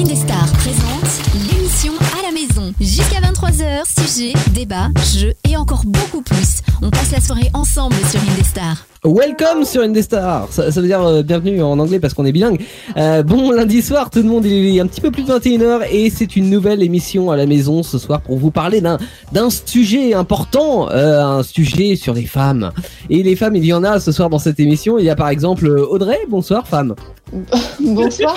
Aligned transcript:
Indestar 0.00 0.50
présente 0.52 1.20
l'émission 1.34 1.92
à 2.18 2.22
la 2.22 2.32
maison. 2.32 2.72
Jusqu'à 2.80 3.20
23h, 3.20 3.82
sujet, 4.00 4.32
débat, 4.52 4.88
jeux 5.14 5.34
et 5.46 5.58
encore 5.58 5.82
beaucoup 5.84 6.22
plus. 6.22 6.62
On 6.80 6.88
passe 6.88 7.10
la 7.10 7.20
soirée 7.20 7.50
ensemble 7.52 7.96
sur 8.10 8.18
Indestar. 8.32 8.89
Welcome 9.02 9.64
sur 9.64 9.80
Indestar. 9.80 10.48
Ça, 10.50 10.70
ça 10.70 10.78
veut 10.78 10.86
dire 10.86 11.00
euh, 11.02 11.22
bienvenue 11.22 11.62
en 11.62 11.78
anglais 11.78 11.98
parce 12.00 12.12
qu'on 12.12 12.26
est 12.26 12.32
bilingue. 12.32 12.60
Euh, 12.98 13.22
bon 13.22 13.50
lundi 13.50 13.80
soir, 13.80 14.10
tout 14.10 14.18
le 14.18 14.28
monde 14.28 14.44
il 14.44 14.76
est 14.76 14.80
un 14.80 14.86
petit 14.86 15.00
peu 15.00 15.10
plus 15.10 15.22
de 15.22 15.32
21h 15.32 15.86
et 15.90 16.10
c'est 16.10 16.36
une 16.36 16.50
nouvelle 16.50 16.82
émission 16.82 17.30
à 17.30 17.36
la 17.36 17.46
maison 17.46 17.82
ce 17.82 17.96
soir 17.96 18.20
pour 18.20 18.36
vous 18.36 18.50
parler 18.50 18.82
d'un 18.82 18.98
d'un 19.32 19.48
sujet 19.48 20.12
important, 20.12 20.90
euh, 20.90 21.18
un 21.22 21.42
sujet 21.42 21.96
sur 21.96 22.12
les 22.12 22.26
femmes. 22.26 22.72
Et 23.08 23.22
les 23.22 23.36
femmes, 23.36 23.56
il 23.56 23.64
y 23.64 23.72
en 23.72 23.84
a 23.84 24.00
ce 24.00 24.12
soir 24.12 24.28
dans 24.28 24.38
cette 24.38 24.60
émission. 24.60 24.98
Il 24.98 25.06
y 25.06 25.10
a 25.10 25.16
par 25.16 25.30
exemple 25.30 25.66
Audrey. 25.68 26.18
Bonsoir 26.28 26.68
femme. 26.68 26.94
Bonsoir. 27.80 28.36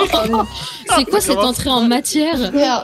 C'est 0.96 1.06
quoi 1.06 1.20
cette 1.20 1.38
entrée 1.40 1.72
en 1.72 1.82
matière? 1.82 2.38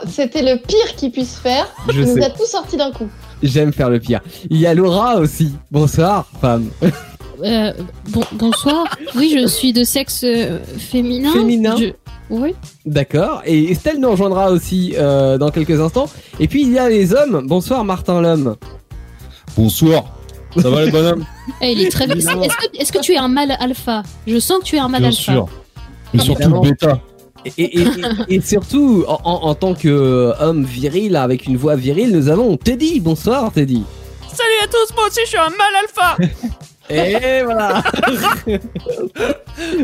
C'était 0.06 0.42
le 0.42 0.58
pire 0.60 0.96
qu'il 0.96 1.12
puisse 1.12 1.36
faire. 1.36 1.66
Je 1.88 2.02
Il 2.02 2.06
nous 2.08 2.14
sais. 2.16 2.24
a 2.24 2.30
tout 2.30 2.44
sorti 2.46 2.76
d'un 2.76 2.90
coup. 2.90 3.08
J'aime 3.42 3.72
faire 3.72 3.88
le 3.88 4.00
pire. 4.00 4.20
Il 4.50 4.58
y 4.58 4.66
a 4.66 4.74
Laura 4.74 5.16
aussi. 5.16 5.54
Bonsoir 5.70 6.26
femme. 6.42 6.68
Euh, 7.44 7.72
bon, 8.08 8.22
Bonsoir. 8.32 8.84
Oui, 9.16 9.36
je 9.40 9.46
suis 9.46 9.72
de 9.72 9.84
sexe 9.84 10.22
euh, 10.24 10.58
féminin. 10.78 11.32
Féminin. 11.32 11.76
Je- 11.78 11.92
Oui. 12.30 12.54
D'accord. 12.86 13.42
Et 13.44 13.70
Estelle 13.72 13.98
nous 13.98 14.10
rejoindra 14.10 14.50
aussi 14.50 14.94
euh, 14.96 15.36
dans 15.38 15.50
quelques 15.50 15.80
instants. 15.80 16.08
Et 16.38 16.46
puis 16.48 16.62
il 16.62 16.72
y 16.72 16.78
a 16.78 16.88
les 16.88 17.12
hommes. 17.14 17.44
Bonsoir 17.46 17.84
Martin 17.84 18.20
l'homme. 18.20 18.56
Bonsoir. 19.56 20.04
Ça 20.56 20.68
va 20.70 20.84
les 20.84 20.90
bonhommes 20.90 21.24
Eh, 21.62 21.72
il 21.72 21.80
est 21.82 21.90
très. 21.90 22.04
Est-ce 22.04 22.26
que, 22.56 22.76
est-ce 22.78 22.92
que 22.92 22.98
tu 23.00 23.12
es 23.12 23.16
un 23.18 23.28
mâle 23.28 23.56
alpha? 23.60 24.02
Je 24.26 24.38
sens 24.38 24.60
que 24.60 24.64
tu 24.64 24.76
es 24.76 24.80
un 24.80 24.88
mâle 24.88 25.00
Bien 25.02 25.08
alpha. 25.10 25.32
sûr. 25.32 25.48
Et 26.14 26.18
surtout 26.18 26.60
bêta. 26.60 27.00
Et, 27.44 27.52
et- 27.62 27.78
et- 27.80 28.34
et 28.36 28.40
surtout, 28.40 29.04
en, 29.08 29.18
en- 29.24 29.48
en 29.48 29.54
tant 29.54 29.74
qu'homme 29.74 30.64
viril 30.64 31.16
avec 31.16 31.46
une 31.46 31.56
voix 31.56 31.74
virile, 31.76 32.12
nous 32.12 32.28
avons 32.28 32.56
Teddy. 32.56 33.00
Bonsoir 33.00 33.50
Teddy. 33.52 33.82
Salut 34.32 34.60
à 34.62 34.66
tous, 34.66 34.94
moi 34.94 35.06
aussi 35.08 35.20
je 35.24 35.28
suis 35.30 35.38
un 35.38 35.48
mal 35.50 35.74
alpha 35.82 36.16
Et 36.90 37.42
voilà. 37.44 37.82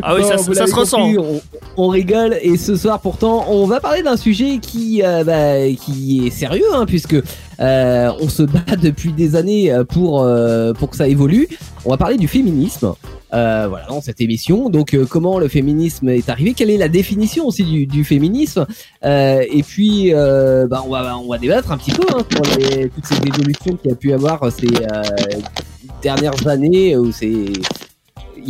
Ah 0.02 0.14
oui, 0.14 0.22
Bon, 0.22 0.54
ça, 0.54 0.66
se 0.66 0.74
ressent. 0.74 1.10
On, 1.18 1.40
on 1.76 1.88
rigole 1.88 2.36
et 2.40 2.56
ce 2.56 2.76
soir 2.76 3.00
pourtant, 3.00 3.44
on 3.48 3.66
va 3.66 3.80
parler 3.80 4.02
d'un 4.02 4.16
sujet 4.16 4.58
qui 4.58 5.02
euh, 5.02 5.22
bah, 5.24 5.70
qui 5.78 6.27
est 6.27 6.30
sérieux 6.30 6.64
hein, 6.74 6.86
puisque 6.86 7.16
euh, 7.60 8.10
on 8.20 8.28
se 8.28 8.42
bat 8.42 8.77
depuis 8.80 9.12
des 9.12 9.36
années 9.36 9.72
euh, 9.72 9.84
pour 9.84 10.22
euh, 10.22 10.72
pour 10.72 10.90
que 10.90 10.96
ça 10.96 11.08
évolue. 11.08 11.48
On 11.84 11.90
va 11.90 11.96
parler 11.96 12.16
du 12.16 12.28
féminisme. 12.28 12.94
Voilà 13.32 13.84
dans 13.88 14.00
cette 14.00 14.22
émission. 14.22 14.70
Donc 14.70 14.96
comment 15.10 15.38
le 15.38 15.48
féminisme 15.48 16.08
est 16.08 16.30
arrivé? 16.30 16.54
Quelle 16.54 16.70
est 16.70 16.78
la 16.78 16.88
définition 16.88 17.46
aussi 17.46 17.64
du, 17.64 17.86
du 17.86 18.02
féminisme? 18.02 18.66
Et 19.04 19.62
puis 19.66 20.12
bah, 20.12 20.82
on 20.86 20.90
va 20.90 21.18
on 21.18 21.28
va 21.28 21.38
débattre 21.38 21.70
un 21.70 21.77
petit 21.77 21.92
peu 21.92 22.04
hein, 22.14 22.22
sur 22.30 22.58
les, 22.58 22.88
toutes 22.88 23.04
ces 23.04 23.16
évolutions 23.16 23.77
qu'il 23.77 23.90
y 23.90 23.92
a 23.92 23.96
pu 23.96 24.12
avoir 24.14 24.50
ces 24.50 24.68
dernières 26.02 26.47
années 26.47 26.97
où 26.97 27.12
c'est 27.12 27.52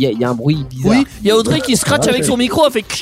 y 0.01 0.05
a, 0.07 0.11
il 0.11 0.19
y 0.19 0.23
a 0.23 0.29
un 0.29 0.35
bruit 0.35 0.65
bizarre. 0.69 0.91
Oui, 0.91 1.05
il 1.21 1.27
y 1.27 1.31
a 1.31 1.35
Audrey 1.37 1.59
qui 1.61 1.75
scratch 1.75 2.05
Ouais, 2.05 2.09
avec 2.09 2.23
son 2.23 2.37
micro, 2.37 2.63
elle 2.65 2.71
fait. 2.71 2.85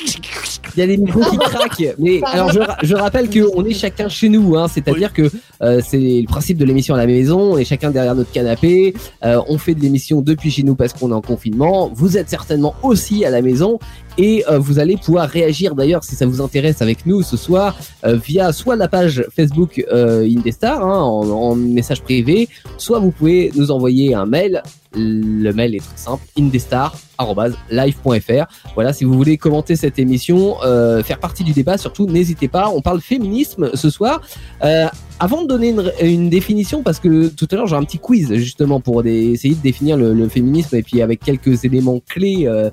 Il 0.76 0.80
y 0.80 0.82
a 0.82 0.86
des 0.88 0.98
micros 0.98 1.22
qui 1.30 1.38
craquent. 1.38 1.94
Mais 1.98 2.20
alors 2.24 2.52
je, 2.52 2.60
je 2.82 2.94
rappelle 2.94 3.30
qu'on 3.30 3.64
est 3.64 3.72
chacun 3.72 4.10
chez 4.10 4.28
nous, 4.28 4.58
hein, 4.58 4.68
c'est-à-dire 4.68 5.12
que 5.12 5.30
euh, 5.62 5.80
c'est 5.86 5.96
le 5.96 6.26
principe 6.26 6.58
de 6.58 6.66
l'émission 6.66 6.94
à 6.94 6.98
la 6.98 7.06
maison. 7.06 7.54
On 7.54 7.56
est 7.56 7.64
chacun 7.64 7.90
derrière 7.90 8.14
notre 8.14 8.30
canapé. 8.30 8.94
Euh, 9.24 9.40
on 9.48 9.56
fait 9.56 9.74
de 9.74 9.80
l'émission 9.80 10.20
depuis 10.20 10.50
chez 10.50 10.64
nous 10.64 10.74
parce 10.74 10.92
qu'on 10.92 11.10
est 11.12 11.14
en 11.14 11.22
confinement. 11.22 11.90
Vous 11.94 12.18
êtes 12.18 12.28
certainement 12.28 12.74
aussi 12.82 13.24
à 13.24 13.30
la 13.30 13.40
maison 13.40 13.78
et 14.18 14.44
euh, 14.48 14.58
vous 14.58 14.78
allez 14.78 14.96
pouvoir 14.96 15.28
réagir 15.28 15.74
d'ailleurs 15.74 16.04
si 16.04 16.14
ça 16.16 16.26
vous 16.26 16.40
intéresse 16.40 16.82
avec 16.82 17.06
nous 17.06 17.22
ce 17.22 17.36
soir 17.36 17.76
euh, 18.04 18.16
via 18.16 18.52
soit 18.52 18.76
la 18.76 18.88
page 18.88 19.24
Facebook 19.34 19.84
euh, 19.92 20.26
Indestar 20.26 20.82
hein, 20.82 21.00
en, 21.00 21.28
en 21.28 21.54
message 21.54 22.02
privé, 22.02 22.48
soit 22.78 22.98
vous 22.98 23.10
pouvez 23.10 23.52
nous 23.54 23.70
envoyer 23.70 24.14
un 24.14 24.26
mail. 24.26 24.62
Le 24.96 25.52
mail 25.52 25.74
est 25.74 25.80
très 25.80 25.96
simple 25.96 26.22
indestar@live.fr. 26.38 28.46
Voilà, 28.74 28.92
si 28.92 29.04
vous 29.04 29.14
voulez 29.14 29.36
commenter 29.36 29.76
cette 29.76 29.98
émission, 29.98 30.56
euh, 30.64 31.02
faire 31.02 31.18
partie 31.18 31.44
du 31.44 31.52
débat, 31.52 31.78
surtout 31.78 32.06
n'hésitez 32.06 32.48
pas. 32.48 32.68
On 32.68 32.80
parle 32.80 33.00
féminisme 33.00 33.70
ce 33.74 33.90
soir. 33.90 34.20
Euh, 34.64 34.86
avant 35.18 35.42
de 35.42 35.48
donner 35.48 35.74
une, 36.02 36.28
définition, 36.28 36.82
parce 36.82 36.98
que 36.98 37.28
tout 37.28 37.48
à 37.50 37.56
l'heure 37.56 37.66
j'ai 37.66 37.76
un 37.76 37.84
petit 37.84 37.98
quiz 37.98 38.34
justement 38.34 38.80
pour 38.80 39.04
essayer 39.06 39.54
de 39.54 39.62
définir 39.62 39.96
le, 39.96 40.28
féminisme 40.28 40.76
et 40.76 40.82
puis 40.82 41.00
avec 41.00 41.20
quelques 41.20 41.64
éléments 41.64 42.00
clés 42.06 42.46
euh, 42.46 42.70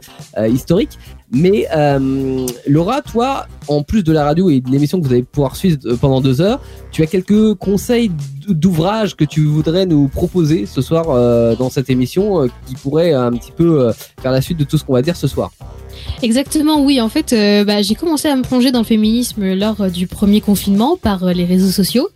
historiques. 0.47 0.99
Mais 1.33 1.67
euh, 1.75 2.45
Laura, 2.67 3.01
toi, 3.01 3.47
en 3.67 3.81
plus 3.81 4.03
de 4.03 4.13
la 4.13 4.23
radio 4.23 4.51
et 4.51 4.61
de 4.61 4.69
l'émission 4.69 5.01
que 5.01 5.07
vous 5.07 5.11
allez 5.11 5.23
pouvoir 5.23 5.55
suivre 5.55 5.79
euh, 5.85 5.97
pendant 5.97 6.21
deux 6.21 6.41
heures, 6.41 6.61
tu 6.91 7.01
as 7.01 7.07
quelques 7.07 7.55
conseils 7.55 8.11
d'ouvrages 8.47 9.15
que 9.15 9.25
tu 9.25 9.43
voudrais 9.45 9.87
nous 9.87 10.07
proposer 10.09 10.67
ce 10.67 10.81
soir 10.81 11.07
euh, 11.09 11.55
dans 11.55 11.71
cette 11.71 11.89
émission 11.89 12.43
euh, 12.43 12.47
qui 12.67 12.75
pourraient 12.75 13.13
un 13.13 13.31
petit 13.31 13.51
peu 13.51 13.81
euh, 13.81 13.93
faire 14.21 14.31
la 14.31 14.41
suite 14.41 14.59
de 14.59 14.63
tout 14.63 14.77
ce 14.77 14.83
qu'on 14.83 14.93
va 14.93 15.01
dire 15.01 15.15
ce 15.15 15.27
soir? 15.27 15.51
Exactement, 16.21 16.81
oui. 16.81 17.01
En 17.01 17.09
fait, 17.09 17.33
euh, 17.33 17.63
bah, 17.63 17.81
j'ai 17.81 17.95
commencé 17.95 18.27
à 18.27 18.35
me 18.35 18.43
plonger 18.43 18.71
dans 18.71 18.79
le 18.79 18.85
féminisme 18.85 19.53
lors 19.53 19.81
euh, 19.81 19.89
du 19.89 20.07
premier 20.07 20.41
confinement 20.41 20.97
par 20.97 21.23
euh, 21.23 21.33
les 21.33 21.45
réseaux 21.45 21.71
sociaux. 21.71 22.09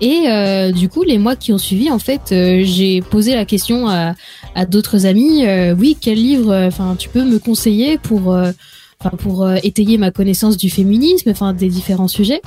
Et 0.00 0.24
euh, 0.28 0.72
du 0.72 0.88
coup, 0.88 1.02
les 1.02 1.18
mois 1.18 1.36
qui 1.36 1.52
ont 1.52 1.58
suivi, 1.58 1.90
en 1.90 1.98
fait, 1.98 2.32
euh, 2.32 2.62
j'ai 2.64 3.00
posé 3.00 3.34
la 3.34 3.44
question 3.44 3.88
à, 3.88 4.14
à 4.54 4.66
d'autres 4.66 5.06
amis. 5.06 5.46
euh, 5.46 5.74
oui, 5.74 5.96
quel 6.00 6.16
livre 6.18 6.52
euh, 6.52 6.68
Enfin, 6.68 6.96
tu 6.98 7.08
peux 7.08 7.24
me 7.24 7.38
conseiller 7.38 7.98
pour 7.98 8.32
euh, 8.32 8.52
Enfin, 9.04 9.16
pour 9.16 9.44
euh, 9.44 9.56
étayer 9.62 9.98
ma 9.98 10.10
connaissance 10.10 10.56
du 10.56 10.70
féminisme, 10.70 11.28
enfin 11.30 11.52
des 11.52 11.68
différents 11.68 12.08
sujets. 12.08 12.40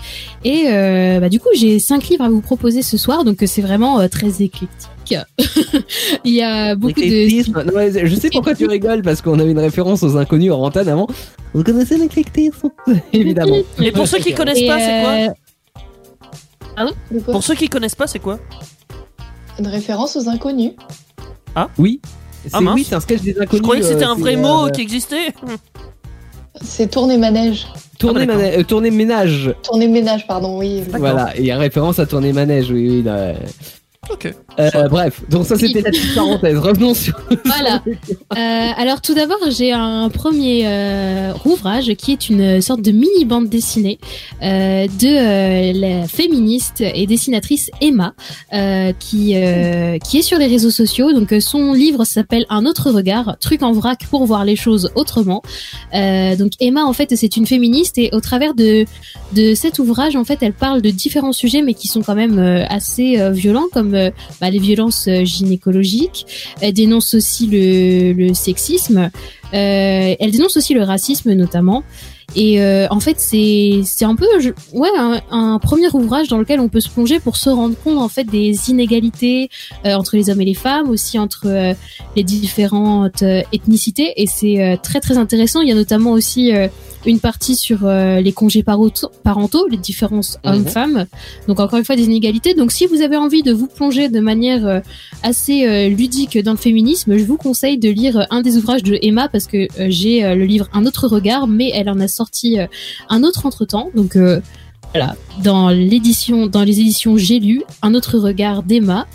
Et 0.44 0.63
euh, 0.67 1.19
bah, 1.19 1.29
du 1.29 1.40
coup, 1.40 1.50
j'ai 1.56 1.78
cinq 1.78 2.07
livres 2.07 2.23
à 2.23 2.29
vous 2.29 2.41
proposer 2.41 2.81
ce 2.81 2.97
soir, 2.97 3.23
donc 3.23 3.44
c'est 3.46 3.62
vraiment 3.62 4.00
euh, 4.00 4.07
très 4.07 4.41
éclectique. 4.41 4.69
Il 6.25 6.34
y 6.34 6.41
a 6.41 6.75
beaucoup 6.75 7.00
de. 7.00 7.63
Non, 7.63 7.72
mais 7.75 8.07
je 8.07 8.16
sais 8.16 8.29
pourquoi 8.29 8.56
tu 8.56 8.66
rigoles 8.66 9.03
parce 9.03 9.22
qu'on 9.22 9.40
avait 9.40 9.51
une 9.51 9.59
référence 9.59 10.03
aux 10.03 10.17
inconnus 10.17 10.51
en 10.51 10.63
antenne 10.63 10.90
avant. 10.90 11.07
Vous 11.53 11.63
connaissez 11.63 11.97
l'éclectisme? 11.97 12.69
Évidemment. 13.13 13.57
Et 13.79 13.91
pour 13.91 14.07
ceux 14.07 14.17
qui 14.17 14.34
connaissent 14.34 14.57
Et, 14.57 14.67
pas, 14.67 14.79
c'est 14.79 15.35
quoi? 16.75 16.94
Pour 17.31 17.44
ceux 17.44 17.56
qui 17.56 17.69
connaissent 17.69 17.96
pas, 17.96 18.07
c'est 18.07 18.19
quoi? 18.19 18.40
Une 19.59 19.67
référence 19.67 20.16
aux 20.16 20.28
inconnus. 20.28 20.72
Oui. 21.78 22.00
C'est 22.44 22.51
Ah, 22.53 22.62
mince. 22.62 22.75
oui, 22.75 22.85
c'est 22.88 22.95
un 22.95 23.00
sketch 23.00 23.22
des 23.22 23.31
inconnus. 23.31 23.50
Je 23.53 23.62
croyais 23.62 23.81
que 23.81 23.88
c'était 23.88 24.06
euh, 24.06 24.09
un 24.12 24.16
vrai 24.16 24.35
c'est, 24.35 24.41
mot 24.41 24.68
euh, 24.68 24.69
qui 24.69 24.81
existait. 24.81 25.34
C'est 26.62 26.90
tourner 26.90 27.18
manège. 27.18 27.68
Tourner, 28.00 28.22
Ah, 28.23 28.25
mana- 28.25 28.44
euh, 28.59 28.63
tourner 28.63 28.91
ménage. 28.91 29.53
Tourner 29.63 29.88
ménage, 29.88 30.28
pardon, 30.28 30.59
oui. 30.59 30.84
Voilà, 30.97 31.35
et 31.35 31.41
il 31.41 31.46
y 31.46 31.51
a 31.51 31.57
référence 31.57 32.00
à 32.00 32.06
tourner 32.06 32.31
manège, 32.34 32.69
oui, 32.72 32.88
oui. 32.90 33.03
là. 33.03 33.34
Ok. 34.09 34.34
Euh, 34.59 34.88
bref, 34.88 35.22
donc 35.30 35.46
ça 35.46 35.58
c'était 35.58 35.81
la 35.81 35.91
petite 35.91 36.16
parenthèse. 36.16 36.58
Revenons 36.58 36.94
sur. 36.94 37.13
Voilà. 37.46 37.84
Euh, 38.38 38.69
alors 38.78 39.02
tout 39.02 39.16
d'abord, 39.16 39.40
j'ai 39.50 39.72
un 39.72 40.09
premier 40.09 40.63
euh, 40.68 41.34
ouvrage 41.46 41.94
qui 41.96 42.12
est 42.12 42.30
une 42.30 42.62
sorte 42.62 42.81
de 42.81 42.91
mini 42.91 43.25
bande 43.25 43.50
dessinée 43.50 43.97
euh, 44.44 44.85
de 44.85 45.08
euh, 45.08 45.74
la 45.74 46.08
féministe 46.08 46.81
et 46.81 47.08
dessinatrice 47.08 47.72
Emma, 47.81 48.13
euh, 48.53 48.91
qui 49.00 49.34
euh, 49.35 49.97
qui 49.97 50.19
est 50.19 50.22
sur 50.22 50.38
les 50.38 50.46
réseaux 50.47 50.69
sociaux. 50.69 51.14
Donc 51.14 51.34
euh, 51.34 51.40
son 51.40 51.74
livre 51.74 52.03
s'appelle 52.06 52.46
Un 52.50 52.66
autre 52.66 52.91
regard, 52.91 53.38
truc 53.40 53.64
en 53.64 53.72
vrac 53.72 54.06
pour 54.08 54.25
voir 54.25 54.46
les 54.46 54.56
choses 54.56 54.91
autrement. 54.96 55.41
Euh, 55.96 56.35
donc 56.35 56.52
Emma, 56.59 56.84
en 56.84 56.94
fait, 56.94 57.16
c'est 57.16 57.38
une 57.38 57.47
féministe 57.47 57.97
et 57.97 58.09
au 58.14 58.19
travers 58.19 58.53
de 58.53 58.85
de 59.34 59.56
cet 59.56 59.79
ouvrage, 59.79 60.16
en 60.16 60.24
fait, 60.24 60.40
elle 60.41 60.53
parle 60.53 60.81
de 60.81 60.90
différents 60.90 61.34
sujets, 61.34 61.62
mais 61.62 61.74
qui 61.74 61.88
sont 61.88 62.02
quand 62.02 62.16
même 62.16 62.40
euh, 62.40 62.66
assez 62.69 63.19
euh, 63.19 63.31
violents, 63.31 63.68
comme 63.74 63.94
euh, 63.97 64.12
bah, 64.40 64.50
les 64.50 64.59
violences 64.59 65.08
euh, 65.08 65.24
gynécologiques. 65.24 66.25
Elle 66.62 66.74
dénonce 66.74 67.13
aussi 67.13 67.47
le, 67.47 68.34
sexisme. 68.34 69.09
Euh, 69.53 70.16
elle 70.19 70.31
dénonce 70.31 70.58
aussi 70.58 70.74
le 70.74 70.84
racisme, 70.84 71.34
notamment. 71.34 71.84
Et 72.35 72.62
en 72.91 73.00
fait, 73.00 73.16
c'est 73.19 74.03
un 74.03 74.16
peu 74.16 74.28
ouais 74.74 74.90
un, 74.97 75.22
un 75.32 75.59
premier 75.59 75.88
ouvrage 75.94 76.28
dans 76.28 76.38
lequel 76.38 76.59
on 76.59 76.67
peut 76.67 76.82
se 76.82 76.90
plonger 76.90 77.20
pour 77.20 77.38
se 77.38 77.49
rendre 77.49 77.76
compte 77.82 77.97
en 77.97 78.09
fait 78.09 78.26
des 78.26 78.70
inégalités 78.70 79.49
entre 79.85 80.17
les 80.17 80.29
hommes 80.29 80.41
et 80.41 80.46
les 80.46 80.53
femmes, 80.53 80.90
aussi 80.90 81.17
entre 81.17 81.73
les 82.16 82.23
différentes 82.23 83.23
ethnicités. 83.23 84.22
Et 84.22 84.28
c'est 84.28 84.78
très 84.84 85.00
très 85.00 85.17
intéressant. 85.17 85.61
Il 85.61 85.70
y 85.70 85.72
a 85.72 85.76
notamment 85.76 86.11
aussi 86.11 86.52
une 87.05 87.20
partie 87.20 87.55
sur 87.55 87.79
euh, 87.85 88.20
les 88.22 88.32
congés 88.34 88.64
parentaux, 88.64 89.67
les 89.70 89.78
différences 89.78 90.38
Mhm. 90.44 90.52
hommes-femmes. 90.53 91.05
Donc 91.47 91.59
encore 91.59 91.79
une 91.79 91.85
fois 91.85 91.96
des 91.96 92.03
inégalités. 92.05 92.53
Donc 92.53 92.72
si 92.72 92.85
vous 92.85 93.02
avez 93.02 93.17
envie 93.17 93.44
de 93.44 93.53
vous 93.53 93.67
plonger 93.67 94.09
de 94.09 94.20
manière 94.20 94.66
euh, 94.66 94.79
assez 95.23 95.66
euh, 95.66 95.90
ludique 95.90 96.38
dans 96.44 96.52
le 96.52 96.58
féminisme, 96.58 97.17
je 97.17 97.23
vous 97.23 97.38
conseille 97.38 97.78
de 97.78 97.90
lire 97.90 98.17
euh, 98.20 98.23
un 98.32 98.41
des 98.41 98.58
ouvrages 98.58 98.84
de 98.84 98.97
Emma 99.02 99.29
parce 99.29 99.47
que 99.47 99.67
euh, 99.79 99.88
j'ai 99.90 100.26
euh, 100.26 100.35
le 100.35 100.46
livre 100.46 100.67
Un 100.73 100.85
autre 100.85 101.08
regard, 101.08 101.47
mais 101.47 101.72
elle 101.73 101.90
en 101.90 101.99
a 101.99 102.08
sorti 102.08 102.58
un 103.09 103.23
autre 103.23 103.46
entre 103.46 103.66
temps. 103.66 103.90
Donc 103.96 104.16
euh, 104.16 104.40
voilà, 104.93 105.16
dans 105.43 105.70
l'édition, 105.70 106.47
dans 106.47 106.64
les 106.64 106.79
éditions 106.79 107.17
J'ai 107.17 107.40
lu, 107.40 107.64
Un 107.82 107.93
autre 107.93 108.17
regard 108.17 108.64
d'Emma. 108.64 109.05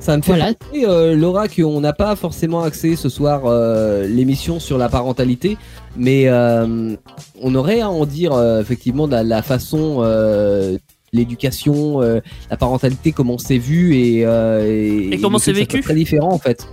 Ça 0.00 0.16
me 0.16 0.22
fait 0.22 0.32
Voilà. 0.32 0.52
penser, 0.54 0.84
euh, 0.84 1.14
Laura, 1.14 1.46
qu'on 1.46 1.80
n'a 1.80 1.92
pas 1.92 2.16
forcément 2.16 2.62
axé 2.62 2.96
ce 2.96 3.08
soir 3.08 3.42
euh, 3.46 4.06
l'émission 4.08 4.58
sur 4.58 4.76
la 4.76 4.88
parentalité, 4.88 5.56
mais 5.96 6.28
euh, 6.28 6.96
on 7.40 7.54
aurait 7.54 7.80
à 7.80 7.90
en 7.90 8.06
dire 8.06 8.32
euh, 8.32 8.60
effectivement 8.60 9.06
la, 9.06 9.22
la 9.22 9.42
façon, 9.42 9.98
euh, 10.00 10.78
l'éducation, 11.12 12.00
euh, 12.02 12.20
la 12.50 12.56
parentalité, 12.56 13.12
comment 13.12 13.38
c'est 13.38 13.58
vu 13.58 13.94
et, 13.96 14.24
euh, 14.24 15.10
Et 15.10 15.18
comment 15.20 15.38
c'est 15.38 15.52
vécu. 15.52 15.80
Très 15.80 15.94
différent 15.94 16.32
en 16.32 16.38
fait. 16.38 16.66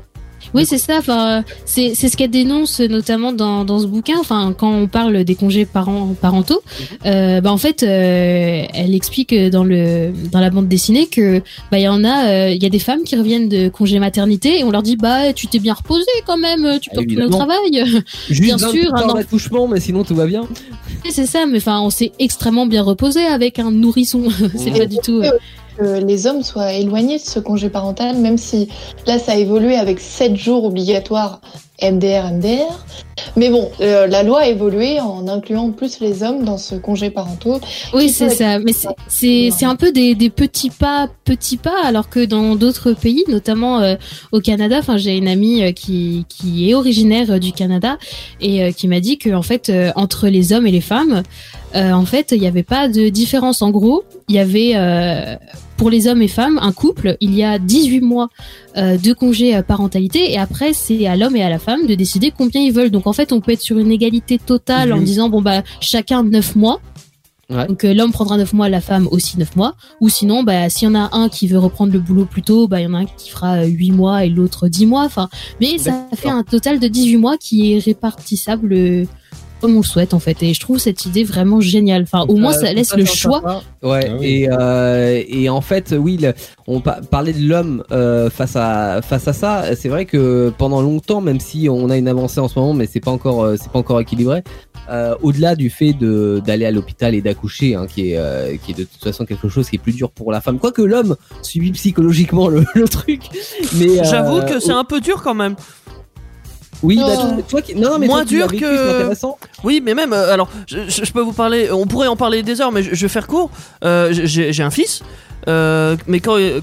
Oui, 0.54 0.66
c'est 0.66 0.78
ça. 0.78 0.98
Enfin, 0.98 1.44
c'est 1.66 1.94
c'est 1.96 2.10
ce 2.10 2.18
qu'elle 2.18 2.30
dénonce 2.32 2.80
notamment 2.80 3.34
dans 3.34 3.66
dans 3.66 3.80
ce 3.80 3.86
bouquin. 3.88 4.16
Enfin, 4.20 4.54
quand 4.58 4.72
on 4.72 4.88
parle 4.88 5.24
des 5.24 5.36
congés 5.36 5.66
parents 5.66 6.16
parentaux, 6.20 6.62
euh, 7.06 7.42
bah 7.42 7.52
en 7.52 7.58
fait, 7.58 7.84
euh, 7.84 8.64
elle 8.74 8.96
explique 8.96 9.34
dans 9.50 9.64
le 9.64 10.12
dans 10.32 10.40
la 10.40 10.50
bande 10.50 10.68
dessinée 10.68 11.08
que 11.08 11.40
bah 11.72 11.78
il 11.80 11.84
y 11.84 11.88
en 11.88 12.04
a, 12.04 12.28
euh, 12.30 12.50
il 12.52 12.62
y 12.62 12.66
a 12.66 12.70
des 12.70 12.80
femmes 12.80 13.04
qui 13.04 13.16
reviennent 13.16 13.50
de 13.50 13.70
congé 13.70 14.00
maternité 14.00 14.60
et 14.60 14.64
on 14.64 14.72
leur 14.72 14.84
dit 14.84 14.96
bah 14.96 15.34
tu 15.34 15.48
t'es 15.48 15.60
bien 15.60 15.74
reposé 15.74 16.06
quand 16.26 16.38
même, 16.38 16.80
tu 16.82 16.90
peux 16.90 17.00
retourner 17.02 17.26
au 17.26 17.30
travail. 17.30 17.84
Juste 18.30 18.42
Bien 18.42 18.58
28 18.58 18.82
sûr, 18.82 18.96
un 18.96 19.14
d'accouchement, 19.14 19.68
mais 19.68 19.80
sinon 19.80 20.04
tout 20.04 20.16
va 20.16 20.26
bien. 20.26 20.48
c'est 21.10 21.26
ça, 21.26 21.46
mais 21.46 21.58
enfin 21.58 21.80
on 21.82 21.90
s'est 21.90 22.12
extrêmement 22.20 22.66
bien 22.66 22.82
reposé 22.84 23.22
avec 23.26 23.60
un 23.60 23.72
nourrisson. 23.72 24.24
c'est 24.56 24.72
Ouais. 24.72 24.80
pas 24.80 24.86
du 24.86 24.98
tout. 25.04 25.22
Que 25.80 26.00
les 26.04 26.28
hommes 26.28 26.44
soient 26.44 26.74
éloignés 26.74 27.18
de 27.18 27.24
ce 27.24 27.40
congé 27.40 27.70
parental, 27.70 28.18
même 28.18 28.38
si 28.38 28.68
là 29.08 29.20
ça 29.20 29.34
a 29.34 29.36
évolué 29.36 29.76
avec 29.76 30.00
7 30.00 30.36
jours 30.36 30.66
obligatoires 30.66 31.40
MDR, 31.82 32.32
MDR. 32.34 32.86
Mais 33.38 33.50
bon, 33.50 33.70
euh, 33.80 34.06
la 34.08 34.24
loi 34.24 34.42
a 34.42 34.48
évolué 34.48 35.00
en 35.00 35.28
incluant 35.30 35.72
plus 35.72 36.02
les 36.02 36.24
hommes 36.24 36.44
dans 36.44 36.58
ce 36.58 36.76
congé 36.76 37.10
parentaux. 37.10 37.60
Oui, 37.94 38.10
c'est 38.10 38.30
ça. 38.30 38.60
Mais 38.60 38.74
c'est- 38.74 39.66
un 39.66 39.76
peu 39.76 39.92
des, 39.92 40.16
des 40.16 40.30
petits 40.30 40.72
pas, 40.72 41.08
petits 41.24 41.56
pas, 41.58 41.86
alors 41.86 42.10
que 42.10 42.26
dans 42.26 42.56
d'autres 42.56 42.92
pays, 42.94 43.24
notamment 43.30 43.80
euh, 43.82 43.96
au 44.32 44.40
Canada, 44.42 44.78
enfin 44.80 44.98
j'ai 44.98 45.16
une 45.16 45.28
amie 45.28 45.64
euh, 45.64 45.72
qui 45.72 46.26
qui 46.28 46.70
est 46.70 46.74
originaire 46.74 47.40
du 47.40 47.52
Canada 47.54 47.98
et 48.42 48.64
euh, 48.64 48.72
qui 48.72 48.88
m'a 48.88 49.00
dit 49.00 49.18
que 49.18 49.30
en 49.34 49.42
fait 49.44 49.72
entre 49.96 50.28
les 50.28 50.52
hommes 50.52 50.68
et 50.68 50.72
les 50.72 50.82
femmes, 50.82 51.24
en 51.76 52.06
fait 52.06 52.32
il 52.32 52.42
n'y 52.42 52.48
avait 52.48 52.64
pas 52.64 52.88
de 52.90 53.10
différence. 53.10 53.62
En 53.62 53.70
gros, 53.70 54.04
il 54.28 54.36
y 54.36 54.40
avait 54.40 54.74
pour 55.80 55.90
les 55.90 56.08
hommes 56.08 56.22
et 56.22 56.28
femmes 56.28 56.60
un 56.62 56.74
couple, 56.74 57.16
il 57.22 57.34
y 57.34 57.42
a 57.44 57.58
18 57.58 58.02
mois 58.02 58.28
euh, 58.76 58.98
de 58.98 59.14
congé 59.14 59.56
euh, 59.56 59.64
parentalité 59.64 60.32
et 60.34 60.38
après 60.38 60.74
c'est 60.74 61.08
à 61.08 61.16
l'homme 61.16 61.38
et 61.38 61.42
à 61.42 61.50
la 61.50 61.58
femme 61.58 61.88
de 61.88 61.96
décider 61.96 62.32
combien 62.38 62.60
ils 62.62 62.74
veulent. 62.74 62.92
Donc 62.92 63.08
en 63.08 63.14
fait 63.14 63.32
on 63.32 63.40
peut 63.40 63.54
être 63.54 63.62
sur 63.62 63.78
une 63.80 63.90
égalité 63.92 64.38
totale 64.38 64.92
en 64.92 64.98
Mhm. 64.98 65.04
disant 65.06 65.30
bon 65.30 65.42
bah 65.42 65.64
chacun 65.80 66.22
9 66.24 66.58
mois. 66.58 66.82
Ouais. 67.50 67.66
Donc 67.66 67.84
euh, 67.86 67.94
l'homme 67.94 68.12
prendra 68.12 68.36
9 68.38 68.52
mois, 68.54 68.68
la 68.68 68.82
femme 68.82 69.08
aussi 69.10 69.40
9 69.40 69.56
mois. 69.56 69.74
Ou 70.02 70.10
sinon, 70.10 70.44
bah, 70.44 70.70
s'il 70.70 70.88
y 70.88 70.92
en 70.92 70.96
a 70.96 71.10
un 71.14 71.30
qui 71.30 71.48
veut 71.48 71.58
reprendre 71.58 71.92
le 71.94 71.98
boulot 72.00 72.26
plus 72.26 72.44
tôt, 72.44 72.68
bah, 72.68 72.80
il 72.80 72.84
y 72.84 72.88
en 72.88 72.94
a 72.94 73.00
un 73.00 73.06
qui 73.06 73.32
fera 73.32 73.64
8 73.64 73.92
mois 73.92 74.24
et 74.26 74.30
l'autre 74.30 74.68
10 74.68 74.86
mois. 74.86 75.04
Enfin, 75.06 75.30
mais 75.60 75.80
ça 75.80 76.06
fait 76.14 76.30
un 76.30 76.44
total 76.44 76.80
de 76.80 76.88
18 76.88 77.18
mois 77.18 77.38
qui 77.38 77.74
est 77.74 77.80
répartissable 77.80 79.08
comme 79.60 79.74
on 79.76 79.80
le 79.82 79.86
souhaite 79.86 80.14
en 80.14 80.20
fait. 80.20 80.42
Et 80.44 80.54
je 80.54 80.60
trouve 80.60 80.80
cette 80.80 81.06
idée 81.06 81.24
vraiment 81.24 81.60
géniale. 81.62 82.04
Enfin, 82.04 82.26
au 82.28 82.36
moins 82.36 82.54
Euh, 82.56 82.60
ça 82.62 82.74
laisse 82.74 82.96
le 82.96 83.06
choix. 83.06 83.62
Ouais. 83.84 84.10
Ah. 84.10 84.18
Et 84.22 84.50
euh, 84.52 85.24
et 85.28 85.50
en 85.50 85.62
fait, 85.62 85.96
oui, 85.98 86.18
le- 86.22 86.34
on 86.68 86.82
pa- 86.82 87.00
parlait 87.10 87.34
de 87.34 87.48
l'homme 87.48 87.84
euh, 87.92 88.30
face 88.30 88.56
à 88.56 89.02
face 89.02 89.28
à 89.28 89.34
ça. 89.34 89.76
C'est 89.76 89.90
vrai 89.90 90.06
que 90.06 90.52
pendant 90.58 90.82
longtemps, 90.82 91.22
même 91.22 91.40
si 91.40 91.68
on 91.70 91.90
a 91.90 91.98
une 91.98 92.08
avancée 92.08 92.40
en 92.40 92.48
ce 92.48 92.58
moment, 92.60 92.74
mais 92.74 92.88
c'est 92.92 93.00
pas 93.00 93.12
encore 93.12 93.48
c'est 93.60 93.72
pas 93.72 93.80
encore 93.80 94.00
équilibré. 94.00 94.44
euh, 94.92 95.16
Au-delà 95.22 95.56
du 95.56 95.70
fait 95.70 95.94
de 95.94 96.42
d'aller 96.46 96.66
à 96.66 96.72
l'hôpital 96.72 97.14
et 97.16 97.22
d'accoucher, 97.22 97.76
hein, 97.76 97.88
qui 97.88 98.12
est 98.12 98.18
euh, 98.18 98.56
qui 98.64 98.72
est 98.72 98.78
de 98.78 98.84
toute 98.84 99.04
façon 99.04 99.26
quelque 99.26 99.50
chose 99.50 99.70
qui 99.70 99.76
est 99.76 99.80
plus 99.80 99.94
dur 99.96 100.10
pour 100.12 100.32
la 100.32 100.42
femme. 100.42 100.60
Quoique 100.60 100.82
l'homme 100.82 101.16
subit 101.42 101.72
psychologiquement 101.72 102.48
le, 102.48 102.64
le 102.76 102.88
truc. 102.88 103.22
Mais 103.76 104.00
euh, 104.00 104.04
J'avoue 104.04 104.42
que 104.42 104.60
c'est 104.60 104.72
un 104.72 104.84
peu 104.84 105.00
dur 105.02 105.22
quand 105.24 105.36
même. 105.36 105.56
Oui, 106.84 106.96
bah, 106.96 107.04
Non. 107.04 107.16
toi, 107.36 107.44
toi 107.50 107.62
qui- 107.62 107.76
non, 107.76 107.92
non, 107.92 108.00
mais 108.00 108.08
Moins 108.08 108.18
toi 108.20 108.26
dur 108.26 108.48
vécu, 108.48 108.64
que- 108.64 108.96
intéressant. 109.00 109.38
Oui, 109.64 109.82
mais 109.84 109.94
même, 109.96 110.14
euh, 110.14 110.34
alors, 110.34 110.50
je, 110.68 110.78
je- 110.88 111.04
je 111.04 111.12
peux 111.12 111.20
vous 111.22 111.34
parler, 111.34 111.70
on 111.72 111.86
pourrait 111.86 112.08
en 112.08 112.16
parler 112.16 112.42
des 112.44 112.62
heures, 112.62 112.72
mais 112.72 112.84
je, 112.84 112.94
je 112.96 113.02
vais 113.02 113.10
faire 113.10 113.28
court. 113.28 113.50
Euh, 113.84 114.12
j'ai 114.14 114.64
un 114.64 114.70
fils, 114.72 115.02
euh, 115.48 115.98
mais 116.08 116.20
quand, 116.22 116.38
euh, 116.38 116.62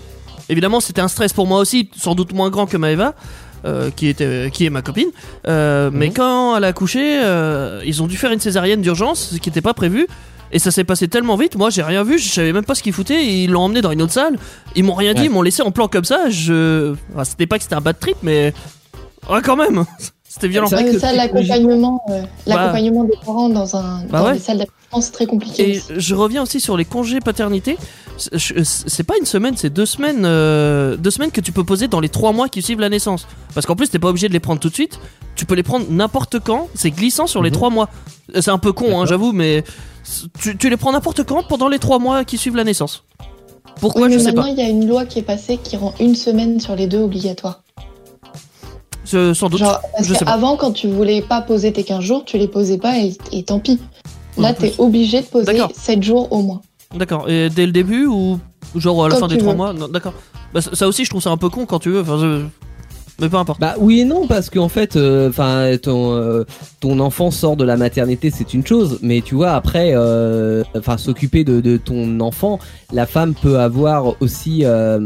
évidemment, 0.48 0.80
c'était 0.80 1.02
un 1.02 1.08
stress 1.08 1.32
pour 1.34 1.46
moi 1.46 1.58
aussi, 1.60 1.90
sans 1.96 2.14
doute 2.14 2.32
moins 2.32 2.50
grand 2.50 2.66
que 2.66 2.76
Maëva. 2.76 3.14
euh, 3.64 3.90
qui, 3.90 4.06
était, 4.06 4.48
qui 4.52 4.64
est 4.64 4.70
ma 4.70 4.80
copine, 4.82 5.08
Euh, 5.48 5.90
mais 5.92 6.08
Mhm. 6.08 6.12
quand 6.14 6.56
elle 6.56 6.62
a 6.64 6.68
accouché, 6.68 7.20
euh, 7.24 7.82
ils 7.84 8.00
ont 8.00 8.06
dû 8.06 8.16
faire 8.16 8.30
une 8.30 8.38
césarienne 8.38 8.80
d'urgence, 8.80 9.30
ce 9.32 9.38
qui 9.38 9.48
n'était 9.48 9.62
pas 9.62 9.74
prévu, 9.74 10.06
et 10.52 10.60
ça 10.60 10.70
s'est 10.70 10.84
passé 10.84 11.08
tellement 11.08 11.34
vite. 11.36 11.56
Moi, 11.56 11.70
j'ai 11.70 11.82
rien 11.82 12.04
vu, 12.04 12.16
je 12.18 12.28
savais 12.28 12.52
même 12.52 12.64
pas 12.64 12.76
ce 12.76 12.82
qu'ils 12.82 12.92
foutaient. 12.92 13.26
Ils 13.26 13.50
l'ont 13.50 13.62
emmené 13.62 13.80
dans 13.80 13.90
une 13.90 14.02
autre 14.02 14.12
salle, 14.12 14.38
ils 14.76 14.84
m'ont 14.84 14.94
rien 14.94 15.14
dit, 15.14 15.20
Ouais. 15.22 15.26
ils 15.26 15.30
m'ont 15.32 15.42
laissé 15.42 15.62
en 15.62 15.72
plan 15.72 15.88
comme 15.88 16.04
ça. 16.04 16.28
Je, 16.30 16.94
enfin, 17.12 17.24
c'était 17.24 17.46
pas 17.48 17.56
que 17.56 17.64
c'était 17.64 17.74
un 17.74 17.80
bad 17.80 17.98
trip, 17.98 18.16
mais 18.22 18.52
ouais, 19.30 19.40
quand 19.42 19.56
même, 19.56 19.84
c'était 20.28 20.48
violent. 20.48 20.66
C'est 20.68 20.76
vrai 20.76 20.84
Ouais, 20.84 20.92
que 20.92 20.98
ça, 20.98 21.12
l'accompagnement, 21.12 22.00
euh, 22.10 22.22
l'accompagnement 22.46 23.04
des 23.04 23.14
parents 23.24 23.48
dans, 23.48 23.76
un, 23.76 24.04
Bah 24.10 24.18
dans 24.20 24.24
ouais. 24.26 24.32
les 24.34 24.38
salles 24.38 24.58
d'accouchement, 24.58 25.00
c'est 25.00 25.12
très 25.12 25.26
compliqué. 25.26 25.68
Et 25.74 25.76
aussi. 25.78 25.92
je 25.96 26.14
reviens 26.14 26.42
aussi 26.42 26.60
sur 26.60 26.76
les 26.76 26.84
congés 26.84 27.20
paternité. 27.20 27.76
C'est- 28.18 28.36
je- 28.38 29.02
pas 29.02 29.14
une 29.20 29.26
semaine, 29.26 29.54
c'est 29.56 29.70
deux 29.70 29.86
semaines, 29.86 30.22
euh, 30.24 30.96
deux 30.96 31.10
semaines 31.10 31.30
que 31.30 31.40
tu 31.40 31.52
peux 31.52 31.64
poser 31.64 31.86
dans 31.88 32.00
les 32.00 32.08
trois 32.08 32.32
mois 32.32 32.48
qui 32.48 32.62
suivent 32.62 32.80
la 32.80 32.88
naissance. 32.88 33.26
Parce 33.54 33.66
qu'en 33.66 33.76
plus, 33.76 33.88
t'es 33.88 33.98
pas 33.98 34.08
obligé 34.08 34.28
de 34.28 34.32
les 34.32 34.40
prendre 34.40 34.60
tout 34.60 34.68
de 34.68 34.74
suite. 34.74 34.98
Tu 35.36 35.44
peux 35.44 35.54
les 35.54 35.62
prendre 35.62 35.86
n'importe 35.90 36.38
quand. 36.40 36.68
C'est 36.74 36.90
glissant 36.90 37.26
sur 37.26 37.42
les 37.42 37.50
Mhm. 37.50 37.54
trois 37.56 37.70
mois. 37.70 37.88
Euh, 38.34 38.40
C'est 38.40 38.50
un 38.50 38.58
peu 38.58 38.72
con, 38.72 39.00
hein, 39.00 39.06
j'avoue, 39.06 39.32
mais 39.32 39.64
tu, 40.40 40.56
tu 40.56 40.70
les 40.70 40.76
prends 40.76 40.92
n'importe 40.92 41.22
quand 41.24 41.42
pendant 41.46 41.68
les 41.68 41.78
trois 41.78 41.98
mois 41.98 42.24
qui 42.24 42.38
suivent 42.38 42.56
la 42.56 42.64
naissance. 42.64 43.04
Pourquoi 43.80 44.06
Oui, 44.06 44.12
je 44.12 44.16
mais 44.18 44.24
sais 44.24 44.32
maintenant, 44.32 44.50
il 44.50 44.58
y 44.58 44.62
a 44.62 44.68
une 44.68 44.88
loi 44.88 45.04
qui 45.04 45.18
est 45.18 45.22
passée 45.22 45.58
qui 45.62 45.76
rend 45.76 45.92
une 46.00 46.14
semaine 46.14 46.58
sur 46.60 46.74
les 46.74 46.86
deux 46.86 47.00
obligatoire. 47.00 47.62
Je- 49.06 49.32
sans 49.34 49.48
doute. 49.48 49.60
Genre, 49.60 49.80
parce 49.92 50.06
je 50.08 50.14
sais 50.14 50.24
pas. 50.24 50.32
qu'avant, 50.32 50.56
quand 50.56 50.72
tu 50.72 50.88
voulais 50.88 51.22
pas 51.22 51.40
poser 51.40 51.72
tes 51.72 51.84
15 51.84 52.02
jours, 52.02 52.24
tu 52.24 52.38
les 52.38 52.48
posais 52.48 52.78
pas 52.78 52.98
et, 52.98 53.16
et 53.32 53.42
tant 53.44 53.58
pis. 53.60 53.78
Là, 54.38 54.52
plus. 54.52 54.70
t'es 54.70 54.74
obligé 54.78 55.20
de 55.22 55.26
poser 55.26 55.46
D'accord. 55.46 55.70
7 55.74 56.02
jours 56.02 56.30
au 56.32 56.42
moins. 56.42 56.60
D'accord. 56.94 57.28
Et 57.30 57.48
dès 57.50 57.66
le 57.66 57.72
début 57.72 58.06
ou 58.06 58.38
genre 58.74 59.04
à 59.04 59.08
la 59.08 59.14
Quand 59.14 59.22
fin 59.22 59.28
des 59.28 59.36
tu 59.36 59.40
trois 59.40 59.52
veux. 59.52 59.56
mois? 59.56 59.72
Non, 59.72 59.88
D'accord. 59.88 60.12
Bah, 60.52 60.60
ça 60.60 60.86
aussi, 60.88 61.04
je 61.04 61.10
trouve 61.10 61.22
ça 61.22 61.30
un 61.30 61.36
peu 61.36 61.48
con 61.48 61.64
quand 61.66 61.78
tu 61.78 61.90
veux. 61.90 62.00
Enfin, 62.00 62.18
je- 62.18 62.42
Mais 63.18 63.30
peu 63.30 63.38
importe. 63.38 63.60
Bah 63.60 63.76
oui 63.78 64.00
et 64.00 64.04
non 64.04 64.26
parce 64.26 64.50
qu'en 64.50 64.68
fait, 64.68 64.94
euh, 64.96 65.30
enfin 65.30 65.70
ton 65.82 66.12
euh, 66.12 66.44
ton 66.80 67.00
enfant 67.00 67.30
sort 67.30 67.56
de 67.56 67.64
la 67.64 67.78
maternité, 67.78 68.30
c'est 68.30 68.52
une 68.52 68.66
chose, 68.66 68.98
mais 69.00 69.22
tu 69.22 69.34
vois 69.34 69.52
après, 69.52 69.92
euh, 69.94 70.62
enfin 70.76 70.98
s'occuper 70.98 71.42
de, 71.42 71.62
de 71.62 71.78
ton 71.78 72.20
enfant, 72.20 72.58
la 72.92 73.06
femme 73.06 73.34
peut 73.34 73.58
avoir 73.58 74.14
aussi, 74.20 74.60
euh, 74.64 74.98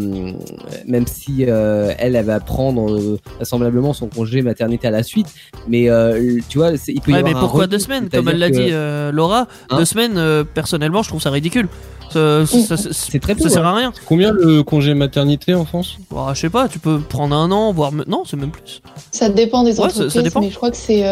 même 0.87 1.07
si 1.07 1.45
euh, 1.49 1.93
elle, 1.99 2.15
elle 2.17 2.25
va 2.27 2.41
prendre 2.41 2.91
euh, 2.93 3.19
vraisemblablement 3.37 3.93
son 3.93 4.09
congé 4.09 4.43
maternité 4.43 4.89
à 4.89 4.91
la 4.91 5.03
suite, 5.03 5.29
mais 5.69 5.89
euh, 5.89 6.39
tu 6.49 6.59
vois, 6.59 6.73
il 6.89 7.01
peut 7.01 7.11
y 7.11 7.15
Ouais, 7.15 7.21
avoir 7.21 7.35
mais 7.35 7.41
pourquoi 7.41 7.67
deux 7.67 7.79
semaines 7.79 8.09
Comme 8.11 8.29
elle 8.29 8.39
l'a 8.39 8.51
que 8.51 8.57
dit 8.57 8.69
euh, 8.71 9.11
Laura, 9.13 9.47
Hein 9.71 9.79
deux 9.79 9.85
semaines, 9.85 10.19
euh, 10.19 10.45
personnellement, 10.45 11.03
je 11.03 11.09
trouve 11.09 11.23
ça 11.23 11.31
ridicule. 11.31 11.69
Ça, 12.13 12.45
ça- 12.45 12.77
ça- 12.77 12.89
C'est 12.91 13.21
très 13.21 13.37
peu. 13.37 13.43
ça 13.45 13.49
sert 13.51 13.65
hein. 13.65 13.71
à 13.71 13.75
rien. 13.77 13.93
Combien 14.07 14.33
le 14.33 14.65
congé 14.65 14.95
maternité 14.95 15.55
en 15.55 15.65
France? 15.65 15.97
Bah, 16.11 16.33
je 16.35 16.41
sais 16.41 16.51
pas, 16.51 16.67
tu 16.67 16.81
peux 16.81 16.99
prendre 16.99 17.37
un 17.37 17.53
an, 17.53 17.73
voire. 17.73 17.93
Non, 18.09 18.25
c'est 18.27 18.37
même 18.37 18.51
plus. 18.51 18.83
Ça 19.13 19.29
dépend 19.29 19.63
des 19.63 19.79
Ouais, 19.79 19.89
ça- 19.89 19.91
ça 19.91 20.01
entreprises, 20.05 20.23
dépend. 20.25 20.41
mais 20.41 20.51
je 20.51 20.57
crois 20.57 20.71
que 20.73 20.77
c'est 20.77 21.05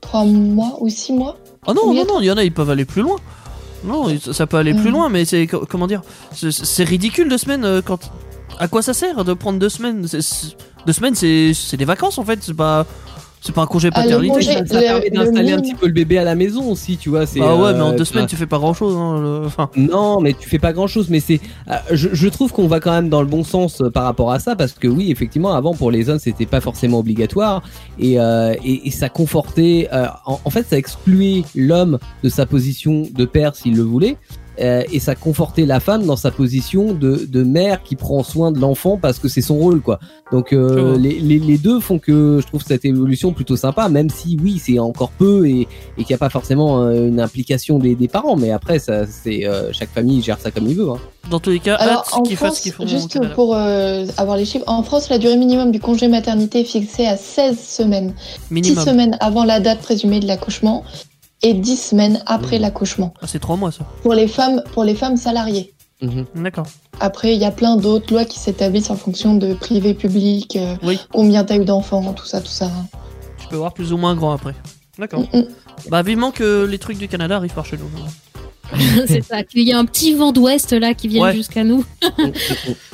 3 0.00 0.24
mois 0.24 0.78
ou 0.80 0.88
6 0.88 1.12
mois. 1.12 1.36
Oh 1.66 1.74
non, 1.74 1.92
non, 1.92 2.04
non, 2.08 2.20
il 2.20 2.26
y 2.26 2.30
en 2.30 2.38
a, 2.38 2.44
ils 2.44 2.50
peuvent 2.52 2.70
aller 2.70 2.86
plus 2.86 3.02
loin. 3.02 3.16
Non, 3.84 4.06
ça 4.32 4.46
peut 4.46 4.56
aller 4.56 4.74
plus 4.74 4.86
Mhm. 4.88 4.92
loin, 4.92 5.08
mais 5.08 5.24
c'est. 5.24 5.46
co- 5.46 5.66
Comment 5.68 5.86
dire 5.86 6.02
C'est- 6.32 6.84
ridicule 6.84 7.28
deux 7.28 7.38
semaines 7.38 7.64
euh, 7.64 7.82
quand. 7.82 8.10
À 8.58 8.68
quoi 8.68 8.82
ça 8.82 8.94
sert 8.94 9.24
de 9.24 9.32
prendre 9.34 9.58
deux 9.58 9.68
semaines? 9.68 10.02
Deux 10.86 10.92
semaines, 10.92 11.14
c'est 11.14 11.52
c'est 11.54 11.76
des 11.76 11.84
vacances 11.84 12.18
en 12.18 12.24
fait, 12.24 12.38
c'est 12.42 12.54
pas. 12.54 12.86
C'est 13.44 13.52
pas 13.52 13.62
un 13.62 13.66
congé 13.66 13.88
Ah, 13.92 14.02
paternité. 14.02 14.32
congé- 14.34 14.52
Ça, 14.52 14.64
ça 14.66 14.74
le- 14.80 14.86
permet 14.86 15.04
le 15.10 15.16
d'installer 15.16 15.52
un 15.52 15.60
petit 15.60 15.74
peu 15.74 15.86
le 15.88 15.92
bébé 15.92 16.16
à 16.16 16.22
la 16.22 16.36
maison 16.36 16.70
aussi, 16.70 16.96
tu 16.96 17.08
vois. 17.08 17.26
c'est, 17.26 17.40
Bah 17.40 17.56
ouais, 17.56 17.72
mais 17.74 17.80
en 17.80 17.90
euh, 17.92 17.96
deux 17.96 18.04
semaines, 18.04 18.26
tu 18.26 18.36
fais 18.36 18.46
pas 18.46 18.58
grand 18.58 18.72
chose. 18.72 18.94
Enfin. 19.44 19.68
Non, 19.76 20.20
mais 20.20 20.32
tu 20.32 20.48
fais 20.48 20.60
pas 20.60 20.72
grand 20.72 20.86
chose. 20.86 21.08
Mais 21.10 21.18
c'est, 21.18 21.40
euh, 21.68 21.74
je, 21.90 22.10
je 22.12 22.28
trouve 22.28 22.52
qu'on 22.52 22.68
va 22.68 22.78
quand 22.78 22.92
même 22.92 23.08
dans 23.08 23.20
le 23.20 23.26
bon 23.26 23.42
sens 23.42 23.80
euh, 23.80 23.90
par 23.90 24.04
rapport 24.04 24.30
à 24.30 24.38
ça, 24.38 24.54
parce 24.54 24.74
que 24.74 24.86
oui, 24.86 25.10
effectivement, 25.10 25.52
avant 25.54 25.74
pour 25.74 25.90
les 25.90 26.08
hommes, 26.08 26.20
c'était 26.20 26.46
pas 26.46 26.60
forcément 26.60 27.00
obligatoire, 27.00 27.62
et 27.98 28.20
euh, 28.20 28.54
et, 28.64 28.86
et 28.86 28.90
ça 28.92 29.08
confortait, 29.08 29.88
euh, 29.92 30.06
en, 30.24 30.38
en 30.44 30.50
fait, 30.50 30.64
ça 30.68 30.78
excluait 30.78 31.42
l'homme 31.56 31.98
de 32.22 32.28
sa 32.28 32.46
position 32.46 33.08
de 33.12 33.24
père 33.24 33.56
s'il 33.56 33.74
le 33.76 33.82
voulait. 33.82 34.16
Euh, 34.60 34.82
et 34.92 35.00
ça 35.00 35.14
confortait 35.14 35.66
la 35.66 35.80
femme 35.80 36.04
dans 36.04 36.16
sa 36.16 36.30
position 36.30 36.92
de, 36.92 37.26
de 37.28 37.42
mère 37.42 37.82
qui 37.82 37.96
prend 37.96 38.22
soin 38.22 38.52
de 38.52 38.58
l'enfant 38.58 38.98
parce 38.98 39.18
que 39.18 39.28
c'est 39.28 39.40
son 39.40 39.56
rôle 39.56 39.80
quoi. 39.80 39.98
Donc 40.30 40.52
euh, 40.52 40.96
les, 40.98 41.18
les, 41.20 41.38
les 41.38 41.58
deux 41.58 41.80
font 41.80 41.98
que 41.98 42.38
je 42.42 42.46
trouve 42.46 42.62
cette 42.66 42.84
évolution 42.84 43.32
plutôt 43.32 43.56
sympa, 43.56 43.88
même 43.88 44.10
si 44.10 44.38
oui 44.42 44.60
c'est 44.62 44.78
encore 44.78 45.10
peu 45.10 45.46
et, 45.46 45.60
et 45.62 45.66
qu'il 45.96 46.06
n'y 46.08 46.14
a 46.14 46.18
pas 46.18 46.30
forcément 46.30 46.82
euh, 46.82 47.08
une 47.08 47.20
implication 47.20 47.78
des, 47.78 47.94
des 47.94 48.08
parents, 48.08 48.36
mais 48.36 48.50
après 48.50 48.78
ça 48.78 49.06
c'est 49.06 49.46
euh, 49.46 49.72
chaque 49.72 49.90
famille 49.90 50.22
gère 50.22 50.38
ça 50.38 50.50
comme 50.50 50.66
il 50.66 50.76
veut. 50.76 50.90
Hein. 50.90 50.98
Dans 51.30 51.38
tous 51.38 51.50
les 51.50 51.60
cas, 51.60 51.76
Alors, 51.76 52.04
en 52.12 52.22
qu'ils 52.22 52.36
fassent 52.36 52.48
France, 52.48 52.56
ce 52.58 52.62
qu'ils 52.62 52.72
font. 52.72 52.86
juste 52.86 53.18
pour 53.34 53.54
euh, 53.56 54.04
avoir 54.16 54.36
les 54.36 54.44
chiffres, 54.44 54.64
en 54.66 54.82
France, 54.82 55.08
la 55.08 55.18
durée 55.18 55.36
minimum 55.36 55.70
du 55.70 55.78
congé 55.80 56.08
maternité 56.08 56.60
est 56.60 56.64
fixée 56.64 57.06
à 57.06 57.16
16 57.16 57.58
semaines. 57.58 58.12
6 58.48 58.54
Minimum. 58.54 58.84
semaines 58.84 59.16
avant 59.20 59.44
la 59.44 59.60
date 59.60 59.78
présumée 59.80 60.18
de 60.20 60.26
l'accouchement 60.26 60.82
et 61.42 61.54
10 61.54 61.76
semaines 61.76 62.22
après 62.26 62.58
Mmh. 62.58 62.62
l'accouchement. 62.62 63.14
Ah, 63.20 63.26
c'est 63.26 63.38
trois 63.38 63.56
mois 63.56 63.72
ça. 63.72 63.84
Pour 64.02 64.14
les 64.14 64.28
femmes, 64.28 64.62
pour 64.72 64.84
les 64.84 64.94
femmes 64.94 65.16
salariées. 65.16 65.74
Mhm. 66.00 66.26
D'accord. 66.36 66.66
Après, 67.00 67.34
il 67.34 67.40
y 67.40 67.44
a 67.44 67.50
plein 67.52 67.76
d'autres 67.76 68.12
lois 68.12 68.24
qui 68.24 68.38
s'établissent 68.38 68.90
en 68.90 68.96
fonction 68.96 69.34
de 69.34 69.54
privé, 69.54 69.94
public, 69.94 70.56
euh, 70.56 70.74
Oui. 70.82 70.98
combien 71.12 71.44
t'as 71.44 71.56
eu 71.56 71.64
d'enfants, 71.64 72.12
tout 72.12 72.26
ça, 72.26 72.40
tout 72.40 72.46
ça. 72.48 72.70
Je 73.40 73.46
peux 73.48 73.56
voir 73.56 73.72
plus 73.72 73.92
ou 73.92 73.96
moins 73.96 74.14
grand 74.16 74.32
après. 74.32 74.54
D'accord. 74.98 75.20
Mm, 75.32 75.38
mm. 75.38 75.46
Bah 75.90 76.02
vivement 76.02 76.30
que 76.32 76.64
les 76.64 76.78
trucs 76.78 76.98
du 76.98 77.08
Canada 77.08 77.36
arrivent 77.36 77.54
par 77.54 77.64
chez 77.66 77.76
nous. 77.76 77.84
c'est 79.06 79.22
ça. 79.24 79.42
Qu'il 79.42 79.62
y 79.66 79.72
a 79.72 79.78
un 79.78 79.84
petit 79.84 80.14
vent 80.14 80.32
d'ouest 80.32 80.72
là 80.72 80.94
qui 80.94 81.08
vient 81.08 81.22
Ouais. 81.24 81.34
jusqu'à 81.34 81.64
nous. 81.64 81.84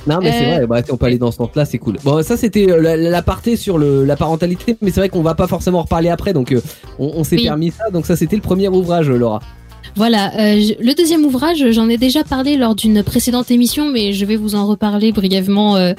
Non 0.06 0.18
mais 0.22 0.32
c'est 0.32 0.46
Euh, 0.46 0.56
vrai, 0.56 0.66
bah, 0.66 0.80
on 0.90 0.96
peut 0.96 1.06
aller 1.06 1.18
dans 1.18 1.30
ce 1.30 1.36
sens-là, 1.36 1.64
c'est 1.66 1.78
cool. 1.78 1.96
Bon 2.04 2.22
ça 2.22 2.36
c'était 2.36 2.70
euh, 2.70 2.80
la- 2.80 2.96
l'aparté 2.96 3.56
sur 3.56 3.76
le, 3.78 4.04
la 4.04 4.16
parentalité, 4.16 4.76
mais 4.80 4.90
c'est 4.90 5.00
vrai 5.00 5.08
qu'on 5.10 5.22
va 5.22 5.34
pas 5.34 5.46
forcément 5.46 5.80
en 5.80 5.82
reparler 5.82 6.08
après, 6.08 6.32
donc 6.32 6.50
euh, 6.52 6.62
on, 6.98 7.12
on 7.16 7.24
s'est 7.24 7.36
Oui. 7.36 7.42
permis 7.44 7.70
ça, 7.70 7.90
donc 7.90 8.06
ça 8.06 8.16
c'était 8.16 8.36
le 8.36 8.42
premier 8.42 8.68
ouvrage 8.68 9.10
Laura. 9.10 9.40
Voilà, 9.98 10.32
euh, 10.38 10.60
je- 10.60 10.74
le 10.82 10.94
deuxième 10.94 11.24
ouvrage, 11.24 11.72
j'en 11.72 11.88
ai 11.88 11.98
déjà 11.98 12.22
parlé 12.22 12.56
lors 12.56 12.76
d'une 12.76 13.02
précédente 13.02 13.50
émission, 13.50 13.90
mais 13.90 14.12
je 14.12 14.24
vais 14.24 14.36
vous 14.36 14.54
en 14.54 14.64
reparler 14.66 15.10
brièvement 15.10 15.74
euh, 15.76 15.92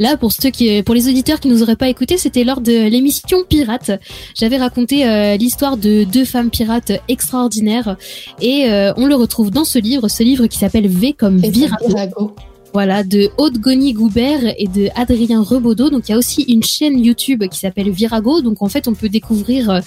là 0.00 0.16
pour 0.16 0.32
ceux 0.32 0.50
qui, 0.50 0.82
pour 0.82 0.92
les 0.94 1.08
auditeurs 1.08 1.38
qui 1.38 1.46
nous 1.46 1.62
auraient 1.62 1.76
pas 1.76 1.88
écouté, 1.88 2.18
c'était 2.18 2.42
lors 2.42 2.60
de 2.60 2.88
l'émission 2.88 3.38
Pirate. 3.48 3.92
J'avais 4.34 4.56
raconté 4.56 5.06
euh, 5.06 5.36
l'histoire 5.36 5.76
de 5.76 6.02
deux 6.02 6.24
femmes 6.24 6.50
pirates 6.50 6.90
extraordinaires 7.08 7.96
et 8.42 8.66
euh, 8.68 8.92
on 8.96 9.06
le 9.06 9.14
retrouve 9.14 9.50
dans 9.52 9.64
ce 9.64 9.78
livre, 9.78 10.08
ce 10.08 10.24
livre 10.24 10.48
qui 10.48 10.58
s'appelle 10.58 10.88
V 10.88 11.12
comme 11.16 11.38
Virago. 11.38 12.34
Voilà, 12.74 13.04
de 13.04 13.30
Aude 13.38 13.58
Goni 13.58 13.92
Goubert 13.92 14.52
et 14.58 14.66
de 14.66 14.88
Adrien 14.96 15.40
Rebaudot. 15.40 15.90
Donc 15.90 16.08
il 16.08 16.10
y 16.10 16.14
a 16.16 16.18
aussi 16.18 16.42
une 16.42 16.64
chaîne 16.64 16.98
YouTube 16.98 17.44
qui 17.48 17.60
s'appelle 17.60 17.88
Virago. 17.90 18.42
Donc 18.42 18.62
en 18.62 18.68
fait, 18.68 18.88
on 18.88 18.94
peut 18.94 19.08
découvrir 19.08 19.70
euh, 19.70 19.80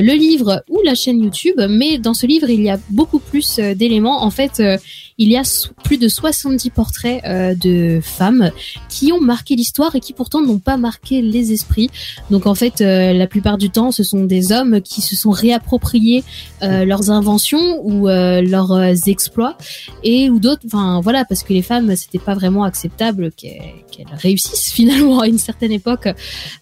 le 0.00 0.12
livre 0.12 0.62
ou 0.68 0.80
la 0.84 0.94
chaîne 0.94 1.20
YouTube. 1.20 1.60
Mais 1.68 1.98
dans 1.98 2.14
ce 2.14 2.26
livre, 2.26 2.50
il 2.50 2.62
y 2.62 2.70
a 2.70 2.78
beaucoup 2.90 3.18
plus 3.18 3.58
euh, 3.58 3.74
d'éléments. 3.74 4.22
En 4.22 4.30
fait, 4.30 4.60
euh, 4.60 4.78
il 5.18 5.30
y 5.30 5.36
a 5.36 5.42
plus 5.82 5.98
de 5.98 6.08
70 6.08 6.70
portraits 6.70 7.20
euh, 7.24 7.54
de 7.54 8.00
femmes 8.02 8.50
qui 8.88 9.12
ont 9.12 9.20
marqué 9.20 9.56
l'histoire 9.56 9.96
et 9.96 10.00
qui 10.00 10.12
pourtant 10.12 10.40
n'ont 10.40 10.60
pas 10.60 10.76
marqué 10.76 11.20
les 11.22 11.52
esprits. 11.52 11.90
Donc 12.30 12.46
en 12.46 12.54
fait, 12.54 12.80
euh, 12.80 13.12
la 13.12 13.26
plupart 13.26 13.58
du 13.58 13.68
temps, 13.68 13.90
ce 13.90 14.04
sont 14.04 14.24
des 14.24 14.52
hommes 14.52 14.80
qui 14.80 15.00
se 15.00 15.16
sont 15.16 15.30
réappropriés 15.30 16.22
euh, 16.62 16.84
leurs 16.84 17.10
inventions 17.10 17.80
ou 17.84 18.06
leurs 18.06 19.08
exploits 19.08 19.56
et 20.04 20.30
ou 20.30 20.38
d'autres 20.38 20.62
enfin 20.66 21.00
voilà 21.02 21.24
parce 21.24 21.42
que 21.42 21.52
les 21.52 21.62
femmes 21.62 21.96
c'était 21.96 22.18
pas 22.18 22.34
vraiment 22.34 22.62
acceptable 22.62 23.32
qu'elles 23.32 24.06
réussissent 24.12 24.70
finalement 24.72 25.20
à 25.20 25.26
une 25.26 25.38
certaine 25.38 25.72
époque 25.72 26.08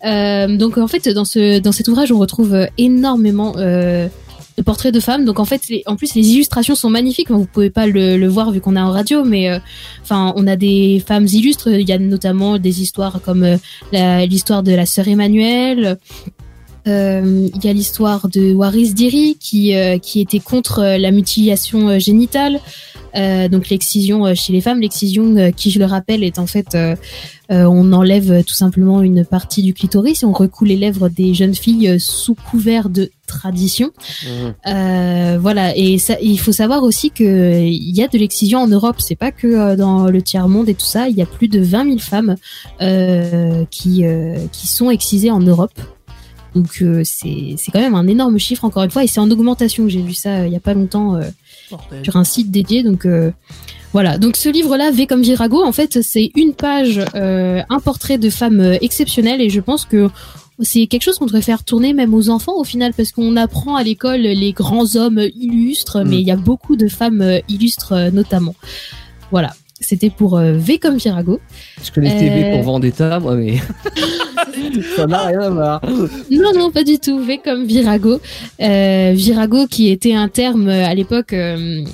donc 0.03 0.79
en 0.79 0.87
fait 0.87 1.09
dans 1.09 1.25
ce 1.25 1.59
dans 1.59 1.73
cet 1.73 1.89
ouvrage 1.89 2.11
on 2.13 2.19
retrouve 2.19 2.67
énormément 2.79 3.55
de 4.59 4.63
portraits 4.63 4.93
de 4.95 5.01
femmes 5.01 5.25
donc 5.25 5.39
en 5.39 5.45
fait 5.45 5.69
les- 5.69 5.83
en 5.87 5.97
plus 5.97 6.15
les 6.15 6.29
illustrations 6.31 6.75
sont 6.75 6.89
magnifiques. 6.91 7.31
Vous 7.31 7.47
pouvez 7.47 7.71
pas 7.71 7.87
le, 7.87 8.17
le 8.17 8.29
voir 8.29 8.51
vu 8.53 8.61
qu'on 8.61 8.77
est 8.77 8.81
en 8.81 8.91
radio 8.91 9.25
mais 9.25 9.51
euh, 9.51 9.59
enfin 10.03 10.33
on 10.37 10.47
a 10.47 10.57
des 10.57 11.03
femmes 11.07 11.27
illustres. 11.31 11.69
Il 11.69 11.89
y 11.89 11.93
a 11.93 11.99
notamment 11.99 12.59
des 12.59 12.81
histoires 12.83 13.21
comme 13.25 13.45
euh, 13.45 14.27
l'histoire 14.27 14.63
de 14.63 14.73
la 14.73 14.87
sœur 14.87 15.09
Emmanuelle. 15.09 15.99
Euh, 16.89 17.49
il 17.53 17.65
y 17.65 17.69
a 17.69 17.73
l'histoire 17.73 18.29
de 18.29 18.55
Waris 18.55 18.95
Diri 18.95 19.37
qui 19.41 19.75
euh, 19.75 19.99
qui 19.99 20.21
était 20.21 20.39
contre 20.39 20.79
euh, 20.79 20.99
la 20.99 21.11
mutilation 21.11 21.89
euh, 21.89 21.99
génitale, 21.99 22.61
donc 23.49 23.69
l'excision 23.69 24.27
euh, 24.27 24.35
chez 24.35 24.53
les 24.53 24.61
femmes. 24.61 24.81
L'excision, 24.81 25.37
euh, 25.37 25.51
qui 25.51 25.71
je 25.71 25.79
le 25.79 25.87
rappelle, 25.87 26.23
est 26.23 26.39
en 26.39 26.47
fait 26.47 26.75
euh, 26.75 26.95
euh, 27.51 27.65
on 27.65 27.93
enlève 27.93 28.33
euh, 28.33 28.43
tout 28.43 28.55
simplement 28.55 29.03
une 29.03 29.25
partie 29.25 29.63
du 29.63 29.73
clitoris 29.73 30.23
et 30.23 30.27
on 30.27 30.33
recoue 30.33 30.65
les 30.65 30.77
lèvres 30.77 31.09
des 31.09 31.33
jeunes 31.33 31.55
filles 31.55 31.89
euh, 31.89 31.99
sous 31.99 32.35
couvert 32.35 32.89
de 32.89 33.11
tradition. 33.27 33.93
Euh, 34.67 35.39
voilà, 35.41 35.77
et 35.77 35.99
ça, 35.99 36.17
il 36.21 36.39
faut 36.41 36.53
savoir 36.53 36.83
aussi 36.83 37.11
que 37.11 37.25
euh, 37.25 37.61
il 37.61 37.97
y 37.97 38.03
a 38.03 38.09
de 38.09 38.19
l'excision 38.19 38.61
en 38.61 38.67
Europe. 38.67 38.97
C'est 38.99 39.17
pas 39.17 39.31
que 39.33 39.47
euh, 39.47 39.77
dans 39.77 40.07
le 40.07 40.23
tiers 40.23 40.49
monde 40.49 40.69
et 40.69 40.75
tout 40.75 40.87
ça. 40.87 41.09
Il 41.09 41.17
y 41.17 41.23
a 41.23 41.27
plus 41.27 41.49
de 41.49 41.61
20 41.61 41.85
000 41.85 41.99
femmes 41.99 42.37
euh, 42.81 43.65
qui 43.71 44.05
euh, 44.05 44.37
qui 44.51 44.67
sont 44.67 44.91
excisées 44.91 45.31
en 45.31 45.41
Europe. 45.41 45.73
Donc 46.57 46.79
euh, 46.81 47.03
c'est 47.05 47.71
quand 47.71 47.81
même 47.81 47.95
un 47.95 48.07
énorme 48.07 48.39
chiffre 48.39 48.65
encore 48.65 48.83
une 48.83 48.91
fois 48.91 49.05
et 49.05 49.07
c'est 49.07 49.21
en 49.21 49.31
augmentation. 49.31 49.89
J'ai 49.89 50.01
vu 50.01 50.15
ça 50.15 50.39
euh, 50.39 50.47
il 50.47 50.53
y 50.53 50.57
a 50.57 50.61
pas 50.61 50.73
longtemps 50.73 51.17
euh. 51.17 51.29
Sur 52.03 52.17
un 52.17 52.25
site 52.25 52.51
dédié. 52.51 52.83
Donc 52.83 53.07
euh, 53.07 53.31
voilà. 53.93 54.19
Donc 54.19 54.37
ce 54.37 54.49
livre-là, 54.49 54.91
V 54.91 55.07
comme 55.07 55.23
Virago, 55.23 55.63
en 55.65 55.73
fait, 55.73 56.03
c'est 56.03 56.31
une 56.35 56.53
page, 56.55 57.01
euh, 57.15 57.63
un 57.69 57.81
portrait 57.81 58.19
de 58.19 58.31
femme 58.31 58.61
euh, 58.61 58.77
exceptionnelle 58.81 59.41
et 59.41 59.51
je 59.51 59.61
pense 59.61 59.85
que 59.85 60.09
c'est 60.61 60.87
quelque 60.87 61.03
chose 61.03 61.19
qu'on 61.19 61.27
devrait 61.27 61.43
faire 61.43 61.65
tourner 61.65 61.93
même 61.93 62.15
aux 62.15 62.31
enfants 62.31 62.57
au 62.57 62.65
final 62.65 62.95
parce 62.95 63.13
qu'on 63.13 63.37
apprend 63.37 63.77
à 63.77 63.83
l'école 63.83 64.21
les 64.21 64.53
grands 64.53 64.97
hommes 64.97 65.21
illustres, 65.39 65.99
Mm. 66.05 66.09
mais 66.09 66.17
il 66.21 66.27
y 66.27 66.31
a 66.31 66.37
beaucoup 66.37 66.77
de 66.77 66.89
femmes 66.89 67.41
illustres 67.49 68.11
notamment. 68.13 68.55
Voilà. 69.31 69.53
C'était 69.81 70.11
pour 70.11 70.39
euh, 70.39 70.53
V 70.55 70.79
comme 70.79 70.97
Virago. 70.97 71.41
Je 71.85 71.91
connaissais 71.91 72.29
V 72.29 72.45
Euh. 72.45 72.53
pour 72.55 72.63
Vendetta, 72.63 73.21
moi 73.21 73.35
mais 73.37 73.57
ça 74.97 75.07
n'a 75.07 75.27
rien 75.27 75.41
à 75.41 75.51
voir. 75.51 75.81
Non, 76.31 76.53
non, 76.55 76.71
pas 76.71 76.85
du 76.85 76.99
tout. 76.99 77.19
V 77.21 77.41
comme 77.45 77.67
Virago. 77.67 78.21
Euh, 78.61 79.13
Virago 79.15 79.67
qui 79.67 79.89
était 79.91 80.15
un 80.15 80.29
terme 80.29 80.69
euh, 80.69 80.87
à 80.87 80.95
l'époque 80.95 81.33
euh, 81.33 81.85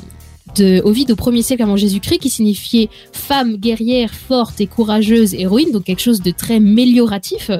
de 0.56 0.80
Ovide 0.84 1.10
au 1.12 1.14
1er 1.14 1.42
siècle 1.42 1.62
avant 1.62 1.76
Jésus-Christ 1.76 2.18
qui 2.18 2.28
signifiait 2.30 2.88
femme 3.12 3.56
guerrière 3.56 4.12
forte 4.12 4.60
et 4.60 4.66
courageuse 4.66 5.34
héroïne, 5.34 5.72
donc 5.72 5.84
quelque 5.84 6.02
chose 6.02 6.20
de 6.20 6.30
très 6.30 6.60
mélioratif. 6.60 7.50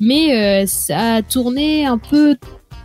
Mais 0.00 0.62
euh, 0.62 0.66
ça 0.66 1.16
a 1.16 1.22
tourné 1.22 1.84
un 1.86 1.98
peu 1.98 2.36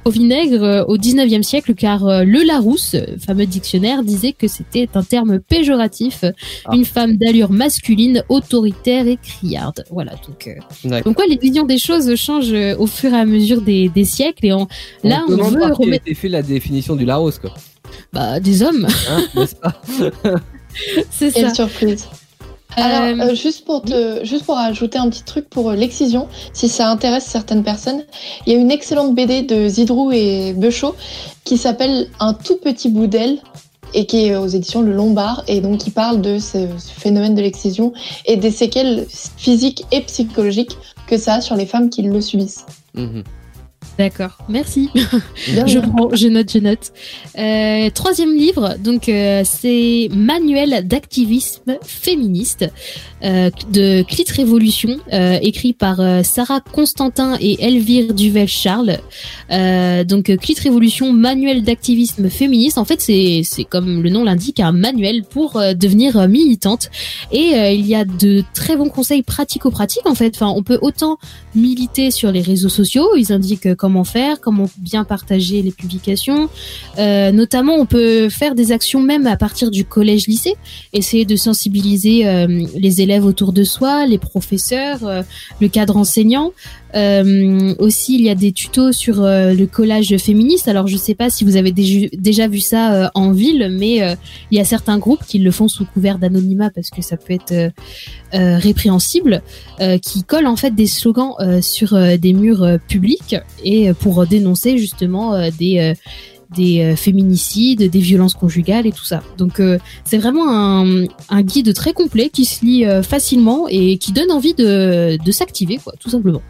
au 0.05 0.09
vinaigre 0.09 0.63
euh, 0.63 0.83
au 0.85 0.97
19e 0.97 1.43
siècle 1.43 1.73
car 1.75 2.07
euh, 2.07 2.23
le 2.23 2.43
Larousse, 2.43 2.95
euh, 2.95 3.17
fameux 3.25 3.45
dictionnaire, 3.45 4.03
disait 4.03 4.33
que 4.33 4.47
c'était 4.47 4.87
un 4.95 5.03
terme 5.03 5.39
péjoratif, 5.39 6.23
Ah. 6.65 6.71
une 6.75 6.85
femme 6.85 7.17
d'allure 7.17 7.51
masculine, 7.51 8.23
autoritaire 8.29 9.07
et 9.07 9.17
criarde. 9.17 9.83
Voilà, 9.91 10.13
donc 10.27 10.47
euh, 10.47 11.01
donc 11.01 11.15
quoi, 11.15 11.25
les 11.27 11.37
visions 11.37 11.65
des 11.65 11.77
choses 11.77 12.15
changent 12.15 12.53
au 12.79 12.87
fur 12.87 13.13
et 13.13 13.17
à 13.19 13.25
mesure 13.25 13.61
des, 13.61 13.89
des 13.89 14.05
siècles 14.05 14.45
et 14.45 14.53
on, 14.53 14.67
là 15.03 15.23
on 15.27 15.35
veut 15.35 15.59
par 15.59 15.71
qui 15.73 15.83
a 15.83 15.85
remettre 15.85 16.05
été 16.07 16.15
fait 16.15 16.29
la 16.29 16.41
définition 16.41 16.95
du 16.95 17.05
Laros 17.05 17.31
quoi. 17.39 17.53
bah, 18.13 18.39
des 18.39 18.63
hommes, 18.63 18.87
Hein, 19.09 19.21
n'est-ce 19.35 19.55
pas 19.55 19.81
c'est 21.11 21.31
ça. 21.31 21.39
Quelle 21.41 21.55
surprise. 21.55 22.07
Alors, 22.75 23.01
Euh, 23.01 23.31
euh, 23.31 23.35
juste, 23.35 23.65
pour 23.65 23.81
te, 23.81 24.23
juste 24.23 24.45
pour 24.45 24.57
ajouter 24.57 24.97
un 24.97 25.09
petit 25.09 25.23
truc 25.23 25.49
pour 25.49 25.69
euh, 25.69 25.75
l'excision, 25.75 26.27
si 26.53 26.69
ça 26.69 26.89
intéresse 26.89 27.25
certaines 27.25 27.63
personnes, 27.63 28.03
il 28.45 28.53
y 28.53 28.55
a 28.55 28.59
une 28.59 28.71
excellente 28.71 29.13
BD 29.13 29.41
de 29.41 29.67
Zidrou 29.67 30.11
et 30.11 30.53
Beuchot 30.53 30.95
qui 31.43 31.57
s'appelle 31.57 32.07
Un 32.19 32.33
tout 32.33 32.57
petit 32.57 32.89
bout 32.89 33.07
d'aile 33.07 33.39
et 33.93 34.05
qui 34.05 34.27
est 34.27 34.35
aux 34.35 34.47
éditions 34.47 34.81
Le 34.81 34.93
Lombard 34.93 35.43
et 35.47 35.59
donc 35.59 35.79
qui 35.79 35.91
parle 35.91 36.21
de 36.21 36.39
ce, 36.39 36.67
ce 36.77 36.91
phénomène 36.91 37.35
de 37.35 37.41
l'excision 37.41 37.91
et 38.25 38.37
des 38.37 38.51
séquelles 38.51 39.05
physiques 39.09 39.83
et 39.91 40.01
psychologiques 40.01 40.77
que 41.07 41.17
ça 41.17 41.35
a 41.35 41.41
sur 41.41 41.57
les 41.57 41.65
femmes 41.65 41.89
qui 41.89 42.03
le 42.03 42.21
subissent. 42.21 42.65
Mhm. 42.93 43.23
D'accord, 43.97 44.37
merci. 44.47 44.89
Je 45.47 45.79
prends, 45.79 46.15
je 46.15 46.27
note, 46.27 46.51
je 46.51 46.59
note. 46.59 46.91
Euh, 47.37 47.89
troisième 47.91 48.33
livre, 48.35 48.75
donc 48.83 49.09
euh, 49.09 49.41
c'est 49.45 50.09
Manuel 50.13 50.87
d'activisme 50.87 51.77
féministe 51.83 52.71
euh, 53.23 53.49
de 53.71 54.01
Clit 54.03 54.25
Révolution, 54.35 54.97
euh, 55.13 55.37
écrit 55.41 55.73
par 55.73 55.99
euh, 55.99 56.23
Sarah 56.23 56.61
Constantin 56.61 57.37
et 57.39 57.63
Elvire 57.63 58.13
Duvel-Charles. 58.13 58.97
Euh, 59.51 60.03
donc 60.03 60.35
Clit 60.37 60.55
Révolution, 60.61 61.11
manuel 61.13 61.61
d'activisme 61.63 62.29
féministe. 62.29 62.77
En 62.77 62.85
fait, 62.85 63.01
c'est 63.01 63.41
c'est 63.43 63.65
comme 63.65 64.01
le 64.01 64.09
nom 64.09 64.23
l'indique, 64.23 64.59
un 64.59 64.71
manuel 64.71 65.23
pour 65.23 65.57
euh, 65.57 65.73
devenir 65.73 66.27
militante. 66.27 66.89
Et 67.31 67.53
euh, 67.55 67.71
il 67.71 67.85
y 67.85 67.95
a 67.95 68.05
de 68.05 68.43
très 68.53 68.75
bons 68.75 68.89
conseils 68.89 69.21
pratico-pratiques. 69.21 70.07
En 70.07 70.15
fait, 70.15 70.33
enfin, 70.35 70.51
on 70.55 70.63
peut 70.63 70.79
autant 70.81 71.17
militer 71.55 72.09
sur 72.09 72.31
les 72.31 72.41
réseaux 72.41 72.69
sociaux. 72.69 73.15
Ils 73.17 73.31
indiquent 73.31 73.70
comment 73.75 74.03
faire, 74.03 74.39
comment 74.39 74.69
bien 74.77 75.03
partager 75.03 75.61
les 75.61 75.71
publications. 75.71 76.49
Euh, 76.97 77.31
notamment, 77.31 77.75
on 77.75 77.85
peut 77.85 78.29
faire 78.29 78.55
des 78.55 78.71
actions 78.71 79.01
même 79.01 79.27
à 79.27 79.37
partir 79.37 79.71
du 79.71 79.85
collège-lycée, 79.85 80.55
essayer 80.93 81.25
de 81.25 81.35
sensibiliser 81.35 82.27
euh, 82.27 82.47
les 82.75 83.01
élèves 83.01 83.25
autour 83.25 83.53
de 83.53 83.63
soi, 83.63 84.05
les 84.05 84.17
professeurs, 84.17 85.05
euh, 85.05 85.21
le 85.59 85.67
cadre 85.67 85.97
enseignant. 85.97 86.51
Euh, 86.95 87.73
aussi, 87.79 88.15
il 88.15 88.21
y 88.21 88.29
a 88.29 88.35
des 88.35 88.51
tutos 88.51 88.91
sur 88.91 89.23
euh, 89.23 89.53
le 89.53 89.65
collage 89.65 90.15
féministe. 90.17 90.67
Alors, 90.67 90.87
je 90.87 90.97
sais 90.97 91.15
pas 91.15 91.29
si 91.29 91.43
vous 91.43 91.55
avez 91.55 91.71
déjà, 91.71 92.47
vu 92.47 92.59
ça 92.59 92.93
euh, 92.93 93.07
en 93.13 93.31
ville, 93.31 93.69
mais 93.71 94.01
euh, 94.01 94.15
il 94.51 94.57
y 94.57 94.61
a 94.61 94.65
certains 94.65 94.97
groupes 94.97 95.23
qui 95.25 95.39
le 95.39 95.51
font 95.51 95.67
sous 95.67 95.85
couvert 95.85 96.17
d'anonymat 96.19 96.69
parce 96.69 96.89
que 96.89 97.01
ça 97.01 97.17
peut 97.17 97.33
être 97.33 97.71
répréhensible, 98.33 99.41
qui 100.01 100.23
collent 100.23 100.47
en 100.47 100.55
fait 100.55 100.73
des 100.73 100.87
slogans 100.87 101.33
sur 101.61 101.97
des 102.17 102.33
murs 102.33 102.79
publics 102.87 103.35
et 103.63 103.93
pour 103.93 104.25
dénoncer 104.25 104.77
justement 104.77 105.49
des 105.51 105.93
des 106.55 106.95
féminicides, 106.95 107.89
des 107.89 107.99
violences 107.99 108.33
conjugales 108.33 108.87
et 108.87 108.91
tout 108.91 109.03
ça. 109.05 109.21
Donc 109.37 109.61
c'est 110.05 110.17
vraiment 110.17 110.49
un, 110.49 111.41
guide 111.41 111.73
très 111.73 111.93
complet 111.93 112.29
qui 112.29 112.45
se 112.45 112.65
lit 112.65 112.85
facilement 113.03 113.67
et 113.69 113.97
qui 113.97 114.11
donne 114.11 114.31
envie 114.31 114.53
de, 114.53 115.17
de 115.23 115.31
s'activer, 115.31 115.79
tout 115.99 116.09
simplement. 116.09 116.41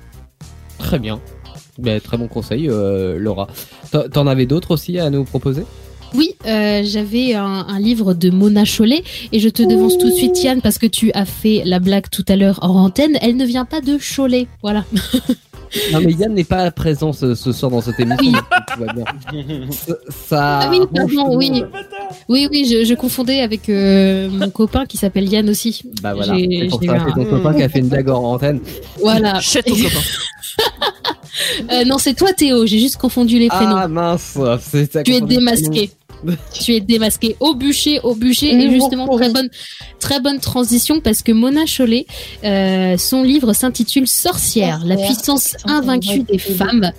Très 0.82 0.98
bien. 1.00 1.22
Ben, 1.78 2.02
très 2.02 2.18
bon 2.18 2.28
conseil, 2.28 2.68
euh, 2.70 3.18
Laura. 3.20 3.48
T'en- 3.92 4.28
avais 4.28 4.46
d'autres 4.46 4.72
aussi 4.72 5.00
à 5.00 5.10
nous 5.10 5.24
proposer? 5.24 5.64
Oui, 6.14 6.36
euh, 6.46 6.82
j'avais 6.84 7.36
un, 7.36 7.80
livre 7.80 8.14
de 8.14 8.30
Mona 8.30 8.66
Chollet 8.66 9.04
et 9.32 9.40
je 9.40 9.48
te 9.48 9.64
devance 9.64 9.98
tout 9.98 10.10
de 10.10 10.16
suite 10.16 10.44
Yann 10.44 10.60
parce 10.62 10.78
que 10.78 10.88
tu 10.88 11.12
as 11.14 11.26
fait 11.26 11.62
la 11.66 11.80
blague 11.80 12.10
tout 12.10 12.26
à 12.28 12.36
l'heure 12.36 12.60
en 12.64 12.76
antenne. 12.76 13.18
Elle 13.22 13.38
ne 13.38 13.46
vient 13.46 13.64
pas 13.64 13.80
de 13.80 13.98
Cholet, 13.98 14.48
voilà. 14.62 14.84
Non, 15.94 16.00
mais 16.04 16.13
Yann 16.13 16.34
n'est 16.34 16.44
pas 16.44 16.70
présent 16.72 17.13
ce, 17.13 17.34
ce 17.36 17.51
soir 17.51 17.72
dans 17.72 17.82
cette 17.82 18.00
émission. 18.00 18.18
Oui. 18.22 18.86
va 18.86 18.94
bien. 18.94 19.06
Ça, 19.72 19.94
ça 20.28 20.60
Ah 20.63 20.70
oui, 20.70 20.80
pardon, 20.94 21.36
oui. 21.38 21.63
Oui, 22.28 22.48
oui, 22.51 22.68
je, 22.70 22.84
je 22.86 22.94
confondais 22.94 23.42
avec 23.42 23.70
euh, 23.70 24.30
mon 24.30 24.50
copain 24.50 24.86
qui 24.86 24.98
s'appelle 24.98 25.30
Yann 25.32 25.50
aussi. 25.50 25.82
Bah 26.01 26.13
voilà, 26.13 26.36
c'est 26.36 26.68
pour 26.70 26.84
ça 26.84 26.98
c'est 27.08 27.13
ton 27.13 27.22
un- 27.22 27.25
copain 27.25 27.54
qui 27.54 27.63
a 27.63 27.70
fait 27.70 27.80
une 27.80 27.88
blague 27.88 28.10
en 28.10 28.24
antenne. 28.34 28.60
Voilà. 29.01 29.40
Chète 29.40 29.66
ton 29.66 29.75
copain. 29.75 30.00
Euh, 31.72 31.86
non, 31.86 31.98
c'est 31.98 32.13
toi 32.13 32.34
Théo, 32.34 32.66
j'ai 32.66 32.78
juste 32.80 32.98
confondu 32.98 33.40
les 33.40 33.48
prénoms. 33.48 33.75
Ah 33.75 33.88
mince, 33.88 34.38
c'est 34.60 35.04
tu 35.04 35.13
es 35.13 35.22
démasqué. 35.22 35.90
Tu 36.54 36.74
es 36.74 36.80
démasqué 36.80 37.36
au 37.40 37.56
bûcher, 37.56 38.00
au 38.04 38.16
bûcher. 38.16 38.56
Mmh, 38.56 38.62
et 38.62 38.70
justement, 38.72 39.08
très 39.18 39.30
bonne, 39.30 39.50
très 40.00 40.20
bonne 40.20 40.40
transition 40.40 41.00
parce 41.00 41.22
que 41.22 41.32
Mona 41.32 41.66
Chollet, 41.66 42.06
euh, 42.44 42.98
son 42.98 43.24
livre 43.24 43.54
s'intitule 43.54 44.08
Sorcière, 44.08 44.84
la 44.86 44.98
puissance 44.98 45.56
invaincue 45.66 46.24
des 46.24 46.38
femmes. 46.38 46.92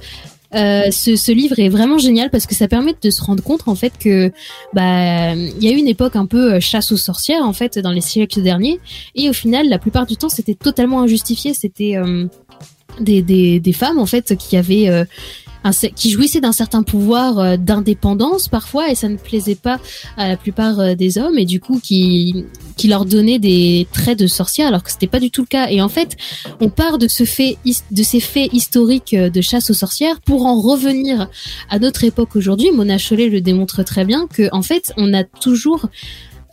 Euh, 0.54 0.90
ce, 0.90 1.16
ce 1.16 1.32
livre 1.32 1.58
est 1.58 1.70
vraiment 1.70 1.96
génial 1.96 2.28
parce 2.28 2.46
que 2.46 2.54
ça 2.54 2.68
permet 2.68 2.94
de 3.00 3.08
se 3.08 3.22
rendre 3.22 3.42
compte 3.42 3.62
en 3.66 3.74
fait 3.74 3.94
que 3.98 4.30
bah 4.74 5.32
il 5.34 5.64
y 5.64 5.68
a 5.68 5.72
eu 5.72 5.76
une 5.78 5.88
époque 5.88 6.14
un 6.14 6.26
peu 6.26 6.54
euh, 6.54 6.60
chasse 6.60 6.92
aux 6.92 6.98
sorcières 6.98 7.42
en 7.42 7.54
fait 7.54 7.78
dans 7.78 7.90
les 7.90 8.02
siècles 8.02 8.42
derniers. 8.42 8.78
Et 9.14 9.30
au 9.30 9.32
final 9.32 9.70
la 9.70 9.78
plupart 9.78 10.04
du 10.04 10.18
temps 10.18 10.28
c'était 10.28 10.54
totalement 10.54 11.00
injustifié. 11.00 11.54
C'était 11.54 11.96
euh, 11.96 12.26
des, 13.00 13.22
des, 13.22 13.60
des 13.60 13.72
femmes 13.72 13.98
en 13.98 14.04
fait 14.04 14.36
qui 14.36 14.58
avaient 14.58 14.90
euh, 14.90 15.06
qui 15.94 16.10
jouissaient 16.10 16.40
d'un 16.40 16.52
certain 16.52 16.82
pouvoir 16.82 17.38
euh, 17.38 17.56
d'indépendance 17.56 18.48
parfois 18.48 18.90
et 18.90 18.94
ça 18.94 19.08
ne 19.08 19.16
plaisait 19.16 19.54
pas 19.54 19.78
à 20.16 20.28
la 20.28 20.36
plupart 20.36 20.80
euh, 20.80 20.94
des 20.94 21.18
hommes 21.18 21.38
et 21.38 21.44
du 21.44 21.60
coup 21.60 21.80
qui 21.82 22.44
qui 22.76 22.88
leur 22.88 23.04
donnaient 23.04 23.38
des 23.38 23.86
traits 23.92 24.18
de 24.18 24.26
sorcière 24.26 24.68
alors 24.68 24.82
que 24.82 24.90
c'était 24.90 25.06
pas 25.06 25.20
du 25.20 25.30
tout 25.30 25.42
le 25.42 25.46
cas. 25.46 25.68
Et 25.68 25.80
en 25.80 25.88
fait 25.88 26.16
on 26.60 26.68
part 26.68 26.98
de 26.98 27.06
ce 27.08 27.24
fait 27.24 27.58
de 27.90 28.02
ces 28.02 28.20
faits 28.20 28.52
historiques 28.52 29.14
euh, 29.14 29.30
de 29.30 29.40
chasse 29.40 29.70
aux 29.70 29.74
sorcières 29.74 30.20
pour 30.20 30.46
en 30.46 30.60
revenir 30.60 31.28
à 31.70 31.78
notre 31.78 32.04
époque 32.04 32.34
aujourd'hui. 32.34 32.70
Mona 32.72 32.98
Chollet 32.98 33.28
le 33.28 33.40
démontre 33.40 33.82
très 33.82 34.04
bien 34.04 34.26
que 34.26 34.48
en 34.52 34.62
fait 34.62 34.92
on 34.96 35.14
a 35.14 35.24
toujours 35.24 35.88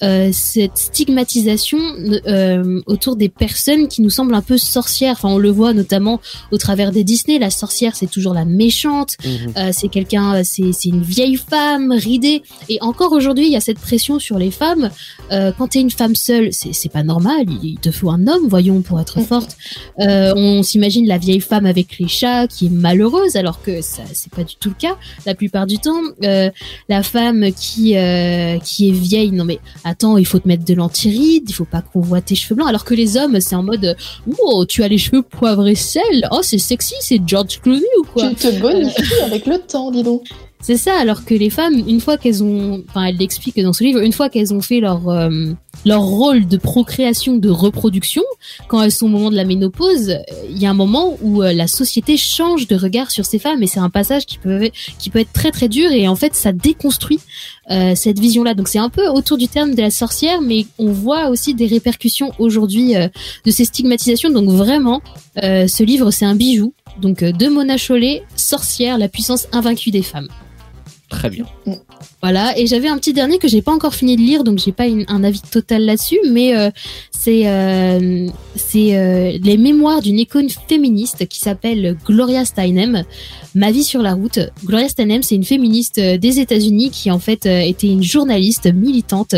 euh, 0.03 0.29
cette 0.31 0.77
stigmatisation 0.77 1.79
euh, 2.27 2.81
autour 2.85 3.15
des 3.15 3.29
personnes 3.29 3.87
qui 3.87 4.01
nous 4.01 4.09
semblent 4.09 4.35
un 4.35 4.41
peu 4.41 4.57
sorcières. 4.57 5.13
Enfin, 5.13 5.29
on 5.29 5.37
le 5.37 5.49
voit 5.49 5.73
notamment 5.73 6.21
au 6.51 6.57
travers 6.57 6.91
des 6.91 7.03
Disney. 7.03 7.39
La 7.39 7.49
sorcière, 7.49 7.95
c'est 7.95 8.09
toujours 8.09 8.33
la 8.33 8.45
méchante. 8.45 9.15
Mhm. 9.23 9.53
Euh, 9.57 9.69
c'est 9.73 9.89
quelqu'un, 9.89 10.35
euh, 10.35 10.41
c'est 10.43 10.71
c'est 10.73 10.89
une 10.89 11.01
vieille 11.01 11.37
femme 11.37 11.91
ridée. 11.91 12.43
Et 12.69 12.77
encore 12.81 13.11
aujourd'hui, 13.11 13.47
il 13.47 13.51
y 13.51 13.57
a 13.57 13.61
cette 13.61 13.79
pression 13.79 14.19
sur 14.19 14.37
les 14.37 14.51
femmes. 14.51 14.89
Euh, 15.31 15.51
quand 15.57 15.69
t'es 15.69 15.81
une 15.81 15.91
femme 15.91 16.15
seule, 16.15 16.49
c'est 16.51 16.73
c'est 16.73 16.89
pas 16.89 17.03
normal. 17.03 17.45
Il, 17.47 17.59
il 17.63 17.79
te 17.79 17.91
faut 17.91 18.09
un 18.09 18.27
homme, 18.27 18.47
voyons, 18.47 18.81
pour 18.81 18.99
être 18.99 19.21
forte. 19.21 19.57
Euh, 19.99 20.33
on 20.35 20.63
s'imagine 20.63 21.07
la 21.07 21.17
vieille 21.17 21.41
femme 21.41 21.65
avec 21.65 21.99
les 21.99 22.07
chats 22.07 22.47
qui 22.47 22.67
est 22.67 22.71
malheureuse, 22.71 23.35
alors 23.35 23.61
que 23.61 23.81
ça 23.81 24.03
c'est 24.13 24.31
pas 24.31 24.43
du 24.43 24.55
tout 24.55 24.69
le 24.69 24.75
cas. 24.75 24.95
La 25.25 25.35
plupart 25.35 25.65
du 25.65 25.77
temps, 25.77 26.01
euh, 26.23 26.49
la 26.87 27.03
femme 27.03 27.51
qui 27.51 27.97
euh, 27.97 28.57
qui 28.59 28.89
est 28.89 28.93
vieille, 28.93 29.31
non 29.31 29.45
mais 29.45 29.59
attends, 29.89 30.17
il 30.17 30.25
faut 30.25 30.39
te 30.39 30.48
mettre 30.48 30.65
de 30.65 30.74
l'antiride, 30.74 31.50
il 31.50 31.53
faut 31.53 31.65
pas 31.65 31.81
qu'on 31.81 32.01
voit 32.01 32.22
tes 32.22 32.36
cheveux 32.36 32.55
blancs. 32.55 32.69
Alors 32.69 32.86
que 32.86 32.93
les 32.93 33.17
hommes, 33.17 33.39
c'est 33.39 33.55
en 33.55 33.63
mode, 33.63 33.96
oh, 34.41 34.65
tu 34.65 34.84
as 34.84 34.88
les 34.88 34.98
cheveux 34.98 35.22
poivre 35.22 35.67
et 35.67 35.75
sel, 35.75 36.27
oh 36.31 36.39
c'est 36.41 36.58
sexy, 36.58 36.96
c'est 37.01 37.22
George 37.25 37.60
Clooney 37.62 37.81
ou 38.00 38.03
quoi 38.03 38.29
Tu 38.29 38.36
te 38.36 38.60
bonifies 38.60 39.22
avec 39.25 39.46
le 39.46 39.58
temps, 39.60 39.91
dis 39.91 40.03
donc. 40.03 40.27
c'est 40.62 40.77
ça, 40.77 40.93
alors 41.00 41.25
que 41.25 41.34
les 41.34 41.50
femmes, 41.50 41.75
une 41.88 42.00
fois 42.00 42.17
qu'elles 42.17 42.43
ont, 42.43 42.84
enfin, 42.89 43.05
elle 43.05 43.17
l'explique 43.17 43.60
dans 43.62 43.74
ce 43.74 43.84
livre, 43.84 44.00
une 44.00 44.13
fois 44.13 44.29
qu'elles 44.29 44.53
ont 44.53 44.62
fait 44.62 44.79
leur 44.79 45.08
euh, 45.10 45.51
leur 45.85 46.01
rôle 46.01 46.47
de 46.47 46.57
procréation, 46.57 47.38
de 47.38 47.49
reproduction, 47.49 48.23
quand 48.67 48.81
elles 48.81 48.91
sont 48.91 49.05
au 49.05 49.09
moment 49.09 49.31
de 49.31 49.35
la 49.35 49.45
ménopause, 49.45 50.09
euh, 50.09 50.17
il 50.49 50.57
y 50.61 50.65
a 50.65 50.69
un 50.69 50.73
moment 50.73 51.17
où 51.21 51.41
euh, 51.41 51.53
la 51.53 51.67
société 51.67 52.17
change 52.17 52.67
de 52.67 52.75
regard 52.75 53.11
sur 53.11 53.25
ces 53.25 53.39
femmes 53.39 53.63
et 53.63 53.67
c'est 53.67 53.79
un 53.79 53.89
passage 53.89 54.25
qui 54.25 54.38
peut 54.38 54.69
qui 54.97 55.09
peut 55.09 55.19
être 55.19 55.31
très 55.31 55.51
très 55.51 55.69
dur 55.69 55.91
et 55.91 56.07
en 56.07 56.15
fait 56.15 56.35
ça 56.35 56.51
déconstruit 56.51 57.19
euh, 57.71 57.93
cette 57.95 58.19
vision-là. 58.19 58.55
Donc 58.55 58.67
c'est 58.67 58.79
un 58.79 58.89
peu 58.89 59.07
autour 59.07 59.38
du 59.38 59.47
terme 59.47 59.75
de 59.75 59.81
la 59.81 59.91
sorcière, 59.91 60.41
mais 60.41 60.65
on 60.79 60.91
voit 60.91 61.29
aussi 61.29 61.53
des 61.53 61.67
répercussions 61.67 62.31
aujourd'hui 62.39 62.95
euh, 62.95 63.07
de 63.45 63.51
ces 63.51 63.65
stigmatisations. 63.65 64.32
Donc 64.32 64.49
vraiment, 64.49 65.01
euh, 65.43 65.67
ce 65.67 65.84
livre 65.84 66.12
c'est 66.12 66.25
un 66.25 66.36
bijou. 66.36 66.73
Donc 66.99 67.21
euh, 67.21 67.32
de 67.32 67.47
Mona 67.47 67.77
Chollet, 67.77 68.23
Sorcière, 68.36 68.97
la 68.97 69.08
puissance 69.08 69.47
invaincue 69.51 69.91
des 69.91 70.01
femmes. 70.01 70.29
Très 71.10 71.32
bien. 71.32 71.45
Voilà, 72.22 72.58
et 72.58 72.67
j'avais 72.67 72.88
un 72.88 72.98
petit 72.98 73.13
dernier 73.13 73.39
que 73.39 73.48
j'ai 73.48 73.63
pas 73.63 73.72
encore 73.72 73.95
fini 73.95 74.15
de 74.15 74.22
lire, 74.22 74.43
donc 74.43 74.60
j'ai 74.60 74.72
pas 74.72 74.84
un 75.08 75.24
avis 75.24 75.41
total 75.41 75.84
là-dessus, 75.86 76.19
mais 76.30 76.56
euh, 76.56 76.69
c'est 77.12 77.48
euh, 77.48 78.28
euh, 78.76 79.38
les 79.41 79.58
mémoires 79.58 80.02
d'une 80.02 80.19
icône 80.19 80.50
féministe 80.67 81.28
qui 81.28 81.39
s'appelle 81.39 81.98
Gloria 82.06 82.45
Steinem, 82.45 83.04
Ma 83.56 83.72
vie 83.72 83.84
sur 83.84 84.04
la 84.04 84.13
route. 84.13 84.39
Gloria 84.63 84.88
Steinem, 84.88 85.24
c'est 85.24 85.34
une 85.34 85.43
féministe 85.43 86.00
des 86.00 86.39
États-Unis 86.39 86.91
qui 86.91 87.10
en 87.10 87.17
fait 87.17 87.48
était 87.48 87.88
une 87.88 88.04
journaliste 88.04 88.72
militante 88.72 89.34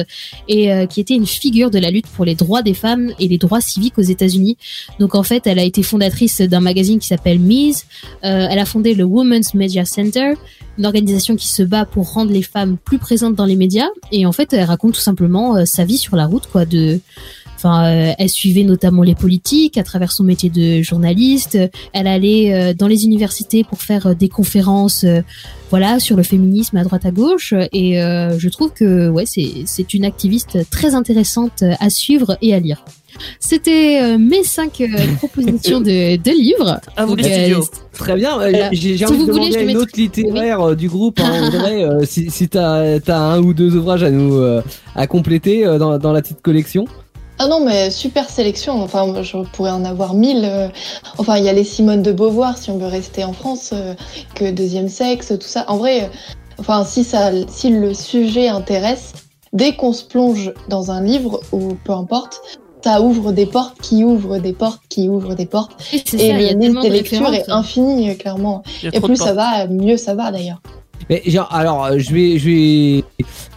et 0.50 0.70
qui 0.90 1.00
était 1.00 1.14
une 1.16 1.26
figure 1.26 1.72
de 1.72 1.80
la 1.80 1.92
lutte 1.92 2.08
pour 2.08 2.26
les 2.26 2.36
droits 2.36 2.62
des 2.62 2.74
femmes 2.74 3.14
et 3.20 3.30
les 3.30 3.38
droits 3.38 3.62
civiques 3.62 3.98
aux 3.98 4.02
États-Unis. 4.02 4.58
Donc 5.00 5.16
en 5.16 5.24
fait, 5.24 5.48
elle 5.48 5.60
a 5.60 5.64
été 5.64 5.82
fondatrice 5.82 6.42
d'un 6.42 6.60
magazine 6.60 7.00
qui 7.00 7.08
s'appelle 7.08 7.40
Mise. 7.40 7.86
Elle 8.22 8.60
a 8.60 8.66
fondé 8.66 8.96
le 8.96 9.06
Women's 9.06 9.54
Media 9.54 9.86
Center 9.86 10.34
une 10.82 10.88
organisation 10.88 11.36
qui 11.36 11.48
se 11.48 11.62
bat 11.62 11.86
pour 11.86 12.12
rendre 12.12 12.32
les 12.32 12.42
femmes 12.42 12.76
plus 12.76 12.98
présentes 12.98 13.36
dans 13.36 13.46
les 13.46 13.56
médias. 13.56 13.90
Et 14.12 14.26
en 14.26 14.32
fait 14.32 14.52
elle 14.52 14.64
raconte 14.64 14.94
tout 14.94 15.00
simplement 15.00 15.56
euh, 15.56 15.66
sa 15.66 15.86
vie 15.86 16.00
sur 16.00 16.16
la 16.16 16.26
route 16.26 16.48
quoi 16.52 16.66
de 16.66 17.00
enfin 17.56 17.86
euh, 17.86 18.14
elle 18.18 18.30
suivait 18.30 18.64
notamment 18.64 19.04
les 19.04 19.14
politiques 19.14 19.78
à 19.78 19.84
travers 19.84 20.12
son 20.12 20.24
métier 20.24 20.50
de 20.50 20.82
journaliste. 20.82 21.56
Elle 21.94 22.08
allait 22.08 22.52
euh, 22.52 22.74
dans 22.74 22.88
les 22.88 23.06
universités 23.06 23.64
pour 23.64 23.80
faire 23.80 24.16
des 24.16 24.28
conférences 24.28 25.06
voilà 25.70 26.00
sur 26.00 26.18
le 26.18 26.24
féminisme 26.24 26.78
à 26.78 26.84
droite 26.84 27.06
à 27.06 27.12
gauche. 27.12 27.54
Et 27.72 27.94
je 27.94 28.50
trouve 28.50 28.74
que 28.74 29.08
ouais 29.10 29.28
c'est 29.28 29.64
c'est 29.66 29.94
une 29.94 30.04
activiste 30.04 30.68
très 30.72 30.96
intéressante 30.96 31.64
à 31.80 31.90
suivre 31.92 32.38
et 32.42 32.56
à 32.56 32.60
lire 32.60 32.84
c'était 33.40 34.00
euh, 34.02 34.18
mes 34.18 34.44
cinq 34.44 34.82
euh, 34.82 34.88
propositions 35.18 35.80
de, 35.80 36.16
de 36.18 36.32
livres 36.32 36.80
À 36.98 37.06
vous 37.06 37.16
Donc, 37.16 37.26
euh. 37.26 37.60
Très 37.94 38.16
bien. 38.16 38.34
euh, 38.40 38.50
Voilà. 38.50 38.70
J'ai 38.72 38.98
Si 38.98 39.06
envie 39.06 39.18
vous 39.18 39.26
de 39.28 39.32
voulez, 39.32 39.50
demander 39.50 39.52
je 39.54 39.60
à 39.60 39.72
une 39.72 39.78
autre 39.78 39.92
littéraire 39.96 40.62
euh, 40.62 40.76
du 40.76 40.88
groupe, 40.90 41.20
hein, 41.20 41.50
euh, 41.54 42.06
si, 42.06 42.30
si 42.32 42.48
t'as 42.50 42.98
as 43.08 43.18
un 43.18 43.40
ou 43.42 43.54
deux 43.54 43.76
ouvrages 43.76 44.04
à 44.04 44.10
nous 44.12 44.36
euh, 44.38 44.62
à 44.96 45.08
compléter 45.08 45.66
euh, 45.66 45.78
dans, 45.78 45.98
dans 45.98 46.12
la 46.14 46.22
petite 46.22 46.42
collection. 46.42 46.86
Ah 47.40 47.48
non, 47.48 47.66
mais 47.66 47.90
super 47.90 48.30
sélection. 48.30 48.82
Enfin, 48.84 49.24
je 49.24 49.38
pourrais 49.54 49.72
en 49.72 49.84
avoir 49.84 50.14
mille. 50.14 50.48
Enfin, 51.18 51.38
il 51.38 51.44
y 51.44 51.50
a 51.50 51.54
les 51.54 51.64
Simone 51.64 52.04
de 52.04 52.12
Beauvoir, 52.12 52.56
si 52.58 52.70
on 52.70 52.78
veut 52.78 52.86
rester 52.86 53.24
en 53.24 53.34
France, 53.34 53.74
que 54.36 54.52
Deuxième 54.52 54.90
Sexe, 54.90 55.30
tout 55.30 55.48
ça. 55.48 55.66
En 55.68 55.78
vrai, 55.78 56.12
enfin, 56.60 56.84
si, 56.86 57.04
ça, 57.04 57.32
si 57.50 57.72
le 57.72 57.96
sujet 57.96 58.48
intéresse, 58.48 59.14
dès 59.54 59.74
qu'on 59.76 59.92
se 59.92 60.04
plonge 60.04 60.54
dans 60.70 60.92
un 60.92 61.02
livre, 61.04 61.40
ou 61.52 61.74
peu 61.84 61.94
importe, 61.94 62.42
ça 62.84 63.02
ouvre 63.02 63.32
des 63.32 63.46
portes 63.46 63.80
qui 63.82 64.04
ouvrent 64.04 64.40
des 64.40 64.54
portes 64.54 64.82
qui 64.90 65.10
ouvrent 65.10 65.36
des 65.36 65.46
portes. 65.46 65.72
Et 65.94 65.98
Et 65.98 66.00
ça, 66.00 66.16
le 66.34 66.60
liste 66.60 66.82
des 66.82 66.90
de 66.90 66.94
lectures 66.94 67.34
est 67.34 67.50
infini, 67.50 68.16
clairement. 68.18 68.64
Et 68.92 69.00
plus 69.00 69.16
ça 69.16 69.34
va, 69.34 69.68
mieux 69.68 69.98
ça 69.98 70.16
va 70.16 70.32
d'ailleurs. 70.32 70.62
Mais 71.10 71.22
genre, 71.26 71.50
alors, 71.52 71.86
euh, 71.86 71.98
je 71.98 72.14
vais, 72.14 72.38
je 72.38 72.46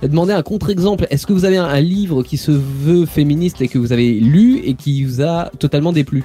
vais 0.03 0.09
demander 0.09 0.33
un 0.33 0.43
contre-exemple. 0.43 1.07
Est-ce 1.11 1.27
que 1.27 1.33
vous 1.35 1.45
avez 1.45 1.59
un, 1.59 1.67
un 1.67 1.81
livre 1.81 2.23
qui 2.23 2.37
se 2.37 2.51
veut 2.51 3.05
féministe 3.07 3.61
et 3.61 3.69
que 3.69 3.79
vous 3.79 3.93
avez 3.93 4.13
lu 4.15 4.63
et 4.65 4.75
qui 4.75 5.05
vous 5.05 5.21
a 5.23 5.51
totalement 5.59 5.93
déplu? 5.93 6.25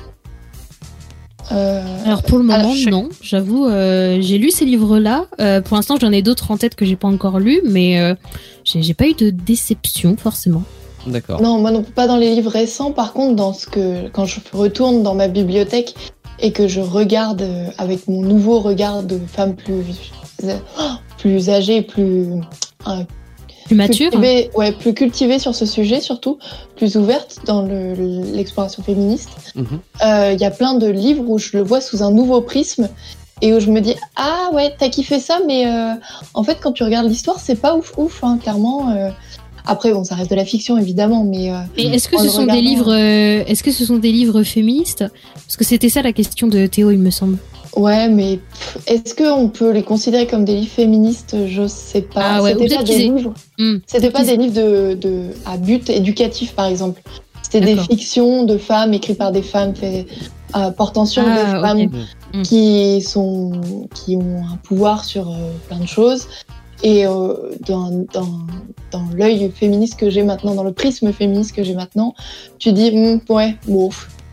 Euh, 1.51 1.81
Alors 2.05 2.21
pour 2.23 2.37
le 2.37 2.43
moment, 2.43 2.59
Alors, 2.59 2.73
je- 2.75 2.89
non. 2.89 3.09
J'avoue, 3.21 3.65
euh, 3.65 4.19
j'ai 4.21 4.37
lu 4.37 4.51
ces 4.51 4.65
livres-là. 4.65 5.25
Euh, 5.39 5.61
pour 5.61 5.75
l'instant, 5.77 5.95
j'en 5.99 6.11
ai 6.11 6.21
d'autres 6.21 6.51
en 6.51 6.57
tête 6.57 6.75
que 6.75 6.85
j'ai 6.85 6.95
pas 6.95 7.07
encore 7.07 7.39
lus, 7.39 7.61
mais 7.65 7.99
euh, 7.99 8.13
j'ai 8.63 8.93
pas 8.93 9.07
eu 9.07 9.13
de 9.13 9.29
déception 9.31 10.15
forcément. 10.15 10.63
D'accord. 11.07 11.41
Non, 11.41 11.59
moi 11.59 11.71
non 11.71 11.81
plus 11.83 11.91
pas 11.93 12.07
dans 12.07 12.17
les 12.17 12.33
livres 12.35 12.51
récents. 12.51 12.91
Par 12.91 13.13
contre, 13.13 13.35
dans 13.35 13.53
ce 13.53 13.65
que 13.67 14.07
quand 14.09 14.25
je 14.25 14.39
retourne 14.53 15.03
dans 15.03 15.15
ma 15.15 15.27
bibliothèque 15.27 15.95
et 16.39 16.51
que 16.51 16.67
je 16.67 16.81
regarde 16.81 17.41
euh, 17.41 17.67
avec 17.77 18.07
mon 18.07 18.21
nouveau 18.21 18.59
regard 18.59 19.03
de 19.03 19.19
femme 19.27 19.55
plus 19.55 19.83
euh, 20.43 20.57
plus 21.17 21.49
âgée, 21.49 21.81
plus 21.81 22.27
euh, 22.87 23.03
Plus 23.65 23.75
mature. 23.75 24.09
cultivée, 24.11 24.49
ouais, 24.55 24.71
plus 24.71 24.93
cultivée 24.93 25.37
sur 25.39 25.53
ce 25.53 25.65
sujet 25.65 25.99
surtout, 25.99 26.37
plus 26.75 26.95
ouverte 26.95 27.39
dans 27.45 27.61
le- 27.61 27.93
l'exploration 28.33 28.81
féministe. 28.83 29.29
Mhm. 29.55 29.65
Euh, 30.05 30.31
Il 30.33 30.39
y 30.41 30.45
a 30.45 30.51
plein 30.51 30.75
de 30.75 30.87
livres 30.87 31.23
où 31.27 31.37
je 31.37 31.57
le 31.57 31.63
vois 31.63 31.81
sous 31.81 32.03
un 32.03 32.11
nouveau 32.11 32.41
prisme 32.41 32.87
et 33.41 33.53
où 33.53 33.59
je 33.59 33.69
me 33.71 33.79
dis 33.79 33.95
ah 34.17 34.49
ouais 34.53 34.73
t'as 34.77 34.89
kiffé 34.89 35.17
ça 35.19 35.39
mais 35.47 35.65
euh, 35.65 35.93
en 36.33 36.43
fait 36.43 36.57
quand 36.61 36.73
tu 36.73 36.83
regardes 36.83 37.07
l'histoire 37.07 37.39
c'est 37.39 37.55
pas 37.55 37.73
ouf 37.75 37.93
ouf 37.97 38.21
hein, 38.23 38.37
clairement. 38.41 38.89
Après 39.69 39.93
bon 39.93 40.03
ça 40.03 40.15
reste 40.15 40.31
de 40.31 40.35
la 40.35 40.45
fiction 40.45 40.77
évidemment 40.77 41.23
mais 41.23 41.51
euh, 41.51 41.57
Et 41.77 41.87
est-ce 41.87 42.09
que 42.09 42.17
ce 42.17 42.27
sont 42.29 42.45
des 42.45 42.51
regardant, 42.51 42.69
livres 42.69 42.93
euh, 42.93 43.43
Est-ce 43.47 43.63
que 43.63 43.71
ce 43.71 43.85
sont 43.85 43.97
des 43.97 44.11
livres 44.11 44.43
féministes? 44.43 45.05
Parce 45.33 45.57
que 45.57 45.63
c'était 45.63 45.89
ça 45.89 46.01
la 46.01 46.13
question 46.13 46.47
de 46.47 46.65
Théo, 46.65 46.91
il 46.91 46.99
me 46.99 47.11
semble. 47.11 47.37
Ouais, 47.75 48.09
mais 48.09 48.39
est-ce 48.87 49.13
qu'on 49.13 49.47
peut 49.49 49.71
les 49.71 49.83
considérer 49.83 50.25
comme 50.25 50.43
des 50.43 50.55
livres 50.55 50.71
féministes? 50.71 51.35
Je 51.47 51.67
sais 51.67 52.01
pas. 52.01 52.21
Ah 52.23 52.41
ouais, 52.41 52.55
ou 52.55 52.59
C'était 52.63 52.75
pas 52.75 52.83
des 52.83 52.97
livres. 52.97 53.33
Hmm. 53.59 53.77
C'était 53.85 54.09
pas 54.09 54.23
des 54.23 54.37
livres 54.37 54.55
de, 54.55 54.95
de 54.95 55.25
à 55.45 55.57
but 55.57 55.87
éducatif, 55.89 56.53
par 56.53 56.65
exemple. 56.65 57.01
C'était 57.43 57.61
des 57.61 57.77
fictions 57.77 58.43
de 58.43 58.57
femmes 58.57 58.93
écrites 58.93 59.19
par 59.19 59.31
des 59.31 59.43
femmes, 59.43 59.75
fait, 59.75 60.07
euh, 60.55 60.71
portant 60.71 61.05
sur 61.05 61.23
Ah, 61.25 61.45
des 61.45 61.61
femmes 61.61 61.89
Mm. 62.33 62.43
qui 62.43 63.01
sont 63.01 63.51
qui 63.93 64.15
ont 64.15 64.43
un 64.43 64.57
pouvoir 64.57 65.03
sur 65.03 65.29
euh, 65.29 65.51
plein 65.67 65.79
de 65.79 65.87
choses. 65.87 66.27
Et 66.81 67.05
euh, 67.05 67.33
dans, 67.67 68.05
dans, 68.13 68.39
dans 68.91 69.05
l'œil 69.15 69.51
féministe 69.53 69.99
que 69.99 70.09
j'ai 70.09 70.23
maintenant, 70.23 70.55
dans 70.55 70.63
le 70.63 70.71
prisme 70.71 71.11
féministe 71.11 71.53
que 71.55 71.63
j'ai 71.63 71.75
maintenant, 71.75 72.15
tu 72.57 72.71
dis 72.71 72.91
Hmm, 72.91 73.19
ouais, 73.33 73.55
bon. 73.67 73.89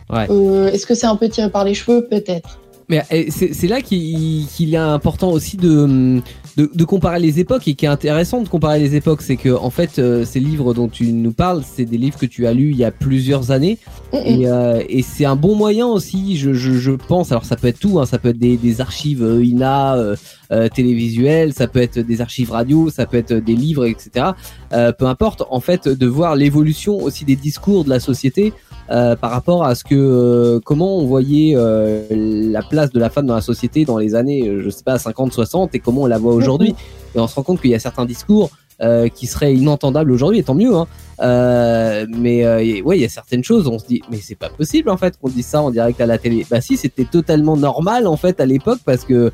Ouais. 0.09 0.27
Euh, 0.29 0.71
Est-ce 0.71 0.85
que 0.85 0.95
c'est 0.95 1.07
un 1.07 1.17
peu 1.17 1.27
tiré 1.27 1.49
par 1.49 1.65
les 1.65 1.73
cheveux? 1.73 2.07
Peut-être. 2.09 2.59
Mais 2.89 3.03
euh, 3.11 3.25
c'est 3.29 3.67
là 3.67 3.81
qu'il 3.81 4.47
est 4.73 4.77
important 4.77 5.31
aussi 5.31 5.57
de, 5.57 6.21
de, 6.55 6.71
de 6.73 6.83
comparer 6.85 7.19
les 7.19 7.37
époques 7.41 7.67
et 7.67 7.73
qui 7.73 7.83
est 7.83 7.89
intéressant 7.89 8.41
de 8.41 8.47
comparer 8.47 8.79
les 8.79 8.95
époques, 8.95 9.21
c'est 9.21 9.35
que 9.35 9.49
en 9.49 9.69
fait 9.69 9.99
euh, 9.99 10.23
ces 10.23 10.39
livres 10.39 10.73
dont 10.73 10.87
tu 10.87 11.11
nous 11.11 11.33
parles, 11.33 11.63
c'est 11.69 11.83
des 11.83 11.97
livres 11.97 12.17
que 12.17 12.25
tu 12.25 12.47
as 12.47 12.53
lus 12.53 12.71
il 12.71 12.77
y 12.77 12.85
a 12.85 12.91
plusieurs 12.91 13.51
années 13.51 13.77
et, 14.13 14.47
euh, 14.47 14.81
et 14.87 15.01
c'est 15.01 15.25
un 15.25 15.35
bon 15.35 15.53
moyen 15.53 15.85
aussi, 15.85 16.37
je, 16.37 16.53
je, 16.53 16.75
je 16.75 16.91
pense. 16.93 17.33
Alors 17.33 17.43
ça 17.43 17.57
peut 17.57 17.67
être 17.67 17.79
tout, 17.79 17.99
hein, 17.99 18.05
ça 18.05 18.19
peut 18.19 18.29
être 18.29 18.39
des, 18.39 18.55
des 18.55 18.79
archives 18.79 19.21
euh, 19.21 19.43
INA 19.43 20.15
euh, 20.51 20.67
télévisuelles, 20.69 21.53
ça 21.53 21.67
peut 21.67 21.81
être 21.81 21.99
des 21.99 22.21
archives 22.21 22.51
radio, 22.51 22.89
ça 22.89 23.05
peut 23.05 23.17
être 23.17 23.33
des 23.33 23.55
livres, 23.55 23.85
etc. 23.85 24.27
Euh, 24.73 24.91
peu 24.91 25.05
importe, 25.05 25.43
en 25.49 25.59
fait, 25.59 25.87
de 25.87 26.07
voir 26.07 26.35
l'évolution 26.35 26.97
aussi 26.97 27.25
des 27.25 27.35
discours 27.35 27.83
de 27.83 27.89
la 27.89 27.99
société 27.99 28.53
euh, 28.89 29.15
par 29.15 29.31
rapport 29.31 29.65
à 29.65 29.75
ce 29.75 29.83
que 29.83 29.95
euh, 29.95 30.59
comment 30.63 30.97
on 30.97 31.05
voyait 31.05 31.53
euh, 31.55 32.05
la 32.09 32.61
place 32.61 32.91
de 32.91 32.99
la 32.99 33.09
femme 33.09 33.25
dans 33.25 33.35
la 33.35 33.41
société 33.41 33.83
dans 33.83 33.97
les 33.97 34.15
années, 34.15 34.47
euh, 34.47 34.61
je 34.63 34.69
sais 34.69 34.83
pas, 34.83 34.97
50, 34.97 35.33
60 35.33 35.75
et 35.75 35.79
comment 35.79 36.03
on 36.03 36.07
la 36.07 36.17
voit 36.17 36.33
aujourd'hui. 36.33 36.73
Et 37.15 37.19
on 37.19 37.27
se 37.27 37.35
rend 37.35 37.43
compte 37.43 37.61
qu'il 37.61 37.71
y 37.71 37.75
a 37.75 37.79
certains 37.79 38.05
discours 38.05 38.49
euh, 38.79 39.07
qui 39.09 39.25
seraient 39.25 39.55
inentendables 39.55 40.11
aujourd'hui, 40.11 40.37
et 40.37 40.43
tant 40.43 40.53
mieux. 40.53 40.75
Hein. 40.75 40.85
Euh, 41.19 42.05
mais 42.09 42.45
euh, 42.45 42.81
ouais, 42.83 42.97
il 42.97 43.01
y 43.01 43.05
a 43.05 43.09
certaines 43.09 43.43
choses, 43.43 43.67
on 43.67 43.79
se 43.79 43.87
dit, 43.87 44.01
mais 44.11 44.19
c'est 44.21 44.35
pas 44.35 44.49
possible 44.49 44.91
en 44.91 44.97
fait 44.97 45.17
qu'on 45.17 45.29
dise 45.29 45.47
ça 45.47 45.63
en 45.63 45.71
direct 45.71 45.99
à 45.99 46.05
la 46.05 46.19
télé. 46.19 46.45
Bah 46.47 46.61
si, 46.61 46.77
c'était 46.77 47.05
totalement 47.05 47.57
normal 47.57 48.05
en 48.05 48.17
fait 48.17 48.39
à 48.39 48.45
l'époque 48.45 48.77
parce 48.85 49.03
que 49.03 49.31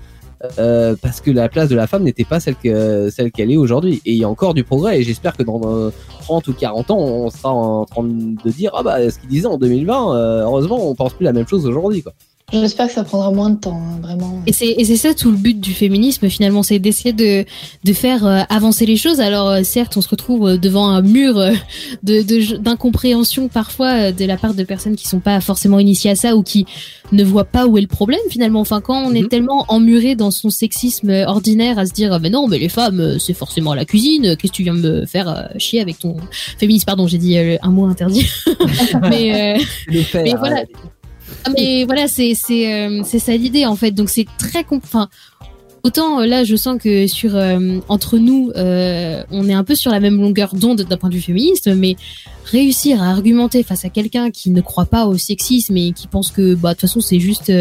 euh, 0.60 0.96
parce 1.02 1.22
que 1.22 1.32
la 1.32 1.50
place 1.50 1.70
de 1.70 1.76
la 1.76 1.88
femme 1.88 2.04
n'était 2.04 2.26
pas 2.26 2.40
celle 2.40 2.56
que 2.56 3.10
celle 3.10 3.32
qu'elle 3.32 3.52
est 3.52 3.58
aujourd'hui. 3.58 4.02
Et 4.06 4.12
il 4.12 4.18
y 4.18 4.24
a 4.24 4.30
encore 4.30 4.54
du 4.54 4.64
progrès. 4.64 5.00
Et 5.00 5.04
j'espère 5.04 5.36
que 5.38 5.44
dans 5.44 5.62
euh, 5.66 5.90
30 6.22 6.48
ou 6.48 6.54
40 6.54 6.92
ans, 6.92 6.98
on 6.98 7.30
sera 7.30 7.54
en 7.54 7.86
train 7.86 8.04
de 8.04 8.50
dire 8.50 8.72
ah 8.74 8.84
bah 8.84 9.10
ce 9.10 9.20
qu'ils 9.20 9.30
disaient 9.30 9.48
en 9.48 9.58
2020. 9.58 10.16
euh, 10.16 10.44
heureusement, 10.44 10.90
on 10.90 10.96
pense 10.96 11.14
plus 11.14 11.24
la 11.24 11.34
même 11.34 11.48
chose 11.48 11.66
aujourd'hui 11.66 12.04
quoi. 12.04 12.14
J'espère 12.54 12.88
que 12.88 12.94
ça 12.94 13.04
prendra 13.04 13.32
moins 13.32 13.50
de 13.50 13.60
temps, 13.60 13.76
hein, 13.82 14.00
vraiment. 14.02 14.42
Et 14.48 14.54
c'est 14.54 14.68
et 14.78 14.86
c'est 14.86 14.96
ça 14.96 15.14
tout 15.14 15.32
le 15.32 15.38
but 15.38 15.60
du 15.60 15.74
féminisme 15.74 16.30
finalement, 16.30 16.62
c'est 16.64 16.80
d'essayer 16.80 17.12
de 17.14 17.46
de 17.84 17.94
faire 17.94 18.26
euh, 18.26 18.42
avancer 18.50 18.86
les 18.86 18.96
choses. 18.98 19.20
Alors 19.20 19.50
euh, 19.50 19.64
certes, 19.64 19.98
on 19.98 20.02
se 20.02 20.10
retrouve 20.10 20.48
euh, 20.48 20.58
devant 20.58 20.88
un 20.88 21.02
mur 21.02 21.38
euh, 21.38 21.52
de 22.04 22.22
de- 22.22 22.58
d'incompréhension 22.58 23.48
parfois 23.48 24.12
de 24.12 24.26
la 24.26 24.38
part 24.38 24.54
de 24.54 24.64
personnes 24.64 24.96
qui 24.96 25.08
sont 25.08 25.20
pas 25.20 25.42
forcément 25.42 25.80
initiées 25.80 26.12
à 26.12 26.16
ça 26.16 26.36
ou 26.36 26.44
qui 26.44 26.66
ne 27.12 27.24
voient 27.24 27.44
pas 27.46 27.66
où 27.68 27.78
est 27.78 27.82
le 27.82 27.88
problème 27.88 28.20
finalement. 28.30 28.60
Enfin, 28.62 28.82
quand 28.82 29.04
on 29.06 29.10
Mhm. 29.10 29.16
est 29.18 29.28
tellement 29.30 29.66
emmuré 29.68 30.16
dans 30.16 30.32
son 30.32 30.50
sexisme 30.50 31.10
ordinaire 31.28 31.80
à 31.80 31.86
se 31.86 31.92
dire 31.94 32.20
mais 32.22 32.30
non, 32.30 32.48
mais 32.48 32.60
les 32.60 32.70
femmes 32.70 33.18
c'est 33.20 33.34
forcément 33.34 33.74
la 33.74 33.86
cuisine. 33.86 34.36
Qu'est-ce 34.38 34.52
que 34.52 34.58
tu 34.58 34.64
viens 34.64 34.74
me 34.74 35.06
faire 35.06 35.28
euh, 35.30 35.44
chier 35.58 35.82
avec 35.82 36.00
ton 36.00 36.18
féminisme? 36.58 36.86
Pardon, 36.86 37.08
j'ai 37.08 37.18
dit 37.18 37.38
euh, 37.38 37.58
un 37.62 37.70
mot 37.72 37.86
interdit. 37.86 38.28
mais 39.10 39.58
euh, 39.58 39.64
Le 39.88 40.02
faire. 40.02 40.24
Mais 40.24 40.36
voilà. 40.38 40.64
Ah, 41.46 41.50
mais 41.56 41.86
voilà, 41.86 42.04
euh, 42.04 42.08
c'est 43.06 43.20
ça 43.20 43.36
l'idée 43.36 43.66
en 43.66 43.76
fait. 43.76 43.92
Donc 43.92 44.10
c'est 44.10 44.28
très 44.38 44.66
enfin 44.70 45.10
autant 45.84 46.22
euh, 46.22 46.26
là 46.26 46.46
je 46.46 46.56
sens 46.56 46.82
que 46.82 47.08
sur 47.08 47.36
euh, 47.36 47.80
entre 47.90 48.18
nous 48.18 48.52
on 48.56 49.50
est 49.50 49.54
un 49.54 49.64
peu 49.64 49.76
sur 49.76 49.92
la 49.92 50.00
même 50.00 50.20
longueur 50.20 50.56
d'onde 50.56 50.82
d'un 50.82 50.98
point 50.98 51.10
de 51.10 51.16
vue 51.16 51.22
féministe, 51.22 51.70
mais 51.76 51.96
réussir 52.46 53.02
à 53.02 53.10
argumenter 53.10 53.64
face 53.64 53.86
à 53.86 53.90
quelqu'un 53.90 54.32
qui 54.32 54.50
ne 54.50 54.62
croit 54.62 54.86
pas 54.86 55.06
au 55.06 55.18
sexisme 55.18 55.78
et 55.78 55.92
qui 55.92 56.08
pense 56.08 56.32
que 56.32 56.56
bah 56.56 56.70
de 56.70 56.74
toute 56.74 56.82
façon 56.82 57.02
c'est 57.02 57.20
juste 57.20 57.52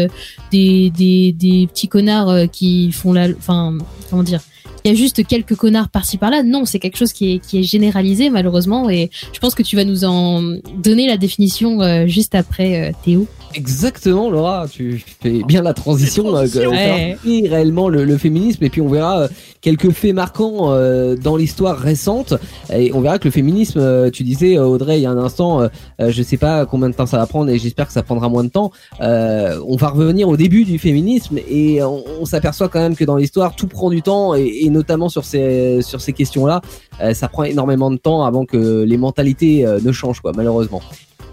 des 0.51 0.89
des 0.89 1.31
des 1.31 1.67
petits 1.67 1.87
connards 1.87 2.49
qui 2.51 2.91
font 2.91 3.13
la 3.13 3.27
enfin 3.29 3.77
comment 4.09 4.23
dire 4.23 4.41
il 4.83 4.91
y 4.91 4.93
a 4.93 4.97
juste 4.97 5.25
quelques 5.25 5.55
connards 5.55 5.89
par-ci 5.89 6.17
par-là. 6.17 6.43
Non, 6.43 6.65
c'est 6.65 6.79
quelque 6.79 6.97
chose 6.97 7.13
qui 7.13 7.35
est, 7.35 7.39
qui 7.39 7.59
est 7.59 7.63
généralisé 7.63 8.29
malheureusement 8.29 8.89
et 8.89 9.09
je 9.33 9.39
pense 9.39 9.55
que 9.55 9.63
tu 9.63 9.75
vas 9.75 9.83
nous 9.85 10.03
en 10.05 10.41
donner 10.83 11.07
la 11.07 11.17
définition 11.17 11.81
euh, 11.81 12.05
juste 12.07 12.35
après 12.35 12.89
euh, 12.89 12.91
Théo. 13.03 13.27
Exactement, 13.55 14.31
Laura, 14.31 14.65
tu 14.69 15.03
fais 15.21 15.43
bien 15.47 15.61
la 15.61 15.73
transition. 15.73 16.23
Transition. 16.23 16.71
euh, 16.71 16.75
faire 16.75 16.95
Ouais. 16.95 17.11
compris 17.13 17.47
réellement 17.47 17.87
le, 17.87 18.03
le 18.03 18.17
féminisme 18.17 18.63
et 18.63 18.69
puis 18.69 18.81
on 18.81 18.87
verra 18.89 19.19
euh, 19.21 19.27
quelques 19.61 19.91
faits 19.91 20.13
marquants 20.13 20.71
euh, 20.73 21.15
dans 21.15 21.35
l'histoire 21.37 21.77
récente 21.77 22.33
et 22.73 22.91
on 22.93 22.99
verra 23.01 23.19
que 23.19 23.25
le 23.25 23.31
féminisme, 23.31 24.09
tu 24.11 24.23
disais 24.23 24.57
Audrey 24.57 24.99
il 24.99 25.03
y 25.03 25.05
a 25.05 25.11
un 25.11 25.17
instant, 25.17 25.67
je 25.99 26.23
sais 26.23 26.37
pas 26.37 26.65
combien 26.65 26.89
de 26.89 26.95
temps 26.95 27.05
ça 27.05 27.17
va 27.17 27.27
prendre 27.27 27.49
et 27.51 27.57
j'espère 27.59 27.87
que 27.87 27.93
ça 27.93 28.03
prendra 28.03 28.27
moins 28.27 28.43
de 28.43 28.49
temps. 28.49 28.71
Euh, 29.01 29.57
on 29.67 29.75
va 29.77 29.89
revenir 29.89 30.27
au 30.27 30.35
début 30.35 30.65
du 30.65 30.79
féminisme 30.79 31.37
et 31.49 31.81
on, 31.83 32.03
on 32.19 32.25
s'aperçoit 32.25 32.67
quand 32.69 32.79
même 32.79 32.95
que 32.95 33.05
dans 33.05 33.15
l'histoire 33.15 33.55
tout 33.55 33.67
prend 33.67 33.89
du 33.89 34.01
temps 34.01 34.35
et, 34.35 34.43
et 34.63 34.69
notamment 34.73 35.07
sur 35.07 35.23
ces 35.23 35.81
questions-là, 36.15 36.61
euh, 37.01 37.13
ça 37.13 37.27
prend 37.29 37.43
énormément 37.43 37.91
de 37.91 37.97
temps 37.97 38.25
avant 38.25 38.45
que 38.45 38.83
les 38.83 38.97
mentalités 38.97 39.65
euh, 39.65 39.79
ne 39.81 39.91
changent 39.91 40.19
quoi 40.19 40.33
malheureusement. 40.35 40.81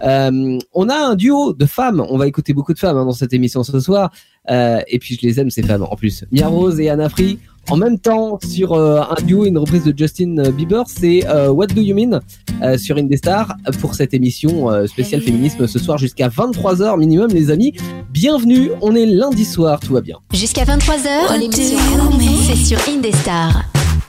Euh, 0.03 0.59
on 0.72 0.88
a 0.88 0.94
un 0.94 1.14
duo 1.14 1.53
de 1.53 1.66
femmes. 1.66 2.05
On 2.09 2.16
va 2.16 2.26
écouter 2.26 2.55
beaucoup 2.55 2.72
de 2.72 2.79
femmes 2.79 2.96
hein, 2.96 3.05
dans 3.05 3.12
cette 3.12 3.35
émission 3.35 3.62
ce 3.62 3.81
soir. 3.81 4.11
Et 4.48 4.98
puis 4.98 5.18
je 5.20 5.26
les 5.26 5.38
aime 5.40 5.50
ces 5.50 5.62
femmes 5.62 5.83
en 5.83 5.96
plus. 5.96 6.24
Mia 6.33 6.48
Rose 6.48 6.81
et 6.81 6.88
Anna 6.88 7.09
Free. 7.09 7.38
En 7.68 7.77
même 7.77 7.99
temps 7.99 8.38
sur 8.42 8.73
euh, 8.73 9.01
un 9.01 9.23
duo, 9.23 9.44
une 9.46 9.59
reprise 9.59 9.85
de 9.85 9.94
Justin 9.96 10.51
Bieber, 10.51 10.85
c'est 10.87 11.27
euh, 11.29 11.51
What 11.51 11.68
Do 11.68 11.81
You 11.81 11.94
Mean 11.94 12.20
euh, 12.62 12.77
sur 12.79 12.96
Indestar 12.96 13.55
pour 13.81 13.94
cette 13.94 14.12
émission 14.12 14.70
euh, 14.70 14.87
spéciale 14.87 15.20
féminisme 15.20 15.66
ce 15.66 15.79
soir 15.79 15.99
jusqu'à 15.99 16.29
23h 16.29 16.99
minimum 16.99 17.29
les 17.33 17.51
amis. 17.51 17.75
Bienvenue, 18.11 18.70
on 18.81 18.94
est 18.96 19.07
lundi 19.07 19.44
soir, 19.44 19.79
tout 19.81 19.92
va 19.92 20.01
bien. 20.01 20.16
Jusqu'à 20.33 20.64
23h, 20.64 21.38
l'émission 21.38 21.79
c'est 22.46 22.57
sur 22.57 22.79
Indestar. 22.88 23.64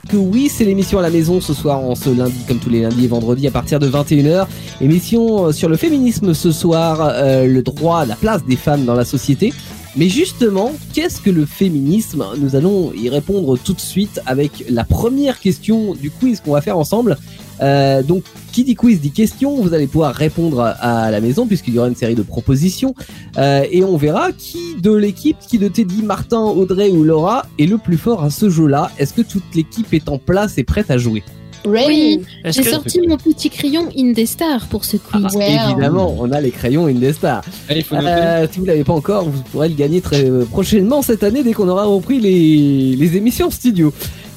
que 0.08 0.16
oui, 0.16 0.50
c'est 0.52 0.64
l'émission 0.64 0.98
à 0.98 1.02
la 1.02 1.10
maison 1.10 1.40
ce 1.40 1.54
soir, 1.54 1.78
en 1.78 1.94
ce 1.94 2.10
lundi, 2.10 2.44
comme 2.48 2.58
tous 2.58 2.70
les 2.70 2.82
lundis 2.82 3.04
et 3.04 3.08
vendredis 3.08 3.46
à 3.46 3.50
partir 3.52 3.78
de 3.78 3.88
21h. 3.88 4.46
Émission 4.80 5.46
euh, 5.46 5.52
sur 5.52 5.68
le 5.68 5.76
féminisme 5.76 6.34
ce 6.34 6.50
soir, 6.50 6.98
euh, 7.00 7.46
le 7.46 7.62
droit, 7.62 8.04
la 8.04 8.16
place 8.16 8.44
des 8.44 8.56
femmes 8.56 8.84
dans 8.84 8.94
la 8.94 9.04
société. 9.04 9.52
Mais 9.94 10.08
justement, 10.08 10.72
qu'est-ce 10.94 11.20
que 11.20 11.28
le 11.28 11.44
féminisme? 11.44 12.24
Nous 12.38 12.56
allons 12.56 12.92
y 12.94 13.10
répondre 13.10 13.58
tout 13.58 13.74
de 13.74 13.80
suite 13.80 14.20
avec 14.24 14.64
la 14.70 14.84
première 14.84 15.38
question 15.38 15.94
du 15.94 16.10
quiz 16.10 16.40
qu'on 16.40 16.52
va 16.52 16.62
faire 16.62 16.78
ensemble. 16.78 17.18
Euh, 17.60 18.02
donc, 18.02 18.24
qui 18.52 18.64
dit 18.64 18.74
quiz 18.74 19.00
dit 19.00 19.10
question. 19.10 19.60
Vous 19.60 19.74
allez 19.74 19.86
pouvoir 19.86 20.14
répondre 20.14 20.60
à 20.60 21.10
la 21.10 21.20
maison 21.20 21.46
puisqu'il 21.46 21.74
y 21.74 21.78
aura 21.78 21.88
une 21.88 21.94
série 21.94 22.14
de 22.14 22.22
propositions. 22.22 22.94
Euh, 23.36 23.66
et 23.70 23.84
on 23.84 23.98
verra 23.98 24.32
qui 24.32 24.76
de 24.80 24.92
l'équipe, 24.92 25.36
qui 25.46 25.58
de 25.58 25.68
Teddy, 25.68 26.02
Martin, 26.02 26.40
Audrey 26.40 26.88
ou 26.88 27.04
Laura 27.04 27.44
est 27.58 27.66
le 27.66 27.76
plus 27.76 27.98
fort 27.98 28.24
à 28.24 28.30
ce 28.30 28.48
jeu-là. 28.48 28.90
Est-ce 28.98 29.12
que 29.12 29.22
toute 29.22 29.54
l'équipe 29.54 29.92
est 29.92 30.08
en 30.08 30.16
place 30.16 30.56
et 30.56 30.64
prête 30.64 30.90
à 30.90 30.96
jouer? 30.96 31.22
Ready 31.64 32.18
Oui. 32.18 32.20
J'ai 32.46 32.62
que 32.62 32.70
sorti 32.70 33.00
mon 33.06 33.16
petit 33.16 33.50
crayon 33.50 33.88
Indestar 33.96 34.66
pour 34.66 34.84
ce 34.84 34.96
quiz. 34.96 35.26
Ah. 35.40 35.70
Évidemment, 35.70 36.14
on 36.18 36.30
a 36.32 36.40
les 36.40 36.50
crayons 36.50 36.86
Indestar. 36.86 37.42
Allez, 37.68 37.82
faut. 37.82 37.96
Euh, 37.96 38.46
si 38.50 38.58
vous 38.58 38.64
l'avez 38.66 38.84
pas 38.84 38.92
encore, 38.92 39.28
vous 39.28 39.42
pourrez 39.52 39.68
le 39.68 39.74
gagner 39.74 40.00
très 40.00 40.24
euh, 40.28 40.44
prochainement 40.44 41.02
cette 41.02 41.22
année 41.22 41.42
dès 41.42 41.52
qu'on 41.52 41.68
aura 41.68 41.84
repris 41.84 42.20
les, 42.20 42.96
les 42.96 43.16
émissions 43.16 43.50
studio. 43.50 43.92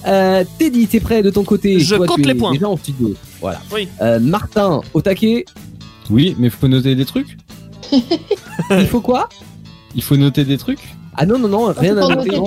Euh, 0.07 0.43
Teddy, 0.59 0.87
t'es 0.87 0.99
prêt 0.99 1.23
de 1.23 1.29
ton 1.29 1.43
côté? 1.43 1.79
Je 1.79 1.95
Toi, 1.95 2.05
compte 2.05 2.17
tu 2.17 2.23
les 2.23 2.31
es 2.31 2.35
points. 2.35 2.51
Déjà 2.53 2.69
en 2.69 2.77
studio. 2.77 3.15
Voilà. 3.41 3.61
Oui. 3.73 3.87
Euh, 4.01 4.19
Martin, 4.19 4.81
au 4.93 5.01
taquet, 5.01 5.45
Oui, 6.09 6.35
mais 6.37 6.47
il 6.47 6.51
faut 6.51 6.67
noter 6.67 6.95
des 6.95 7.05
trucs. 7.05 7.37
il 7.91 8.87
faut 8.87 9.01
quoi? 9.01 9.29
Il 9.95 10.03
faut 10.03 10.17
noter 10.17 10.43
des 10.43 10.57
trucs. 10.57 10.94
Ah 11.17 11.25
non, 11.25 11.39
non, 11.39 11.47
non, 11.47 11.73
rien 11.77 11.97
à 11.97 12.15
noter. 12.15 12.37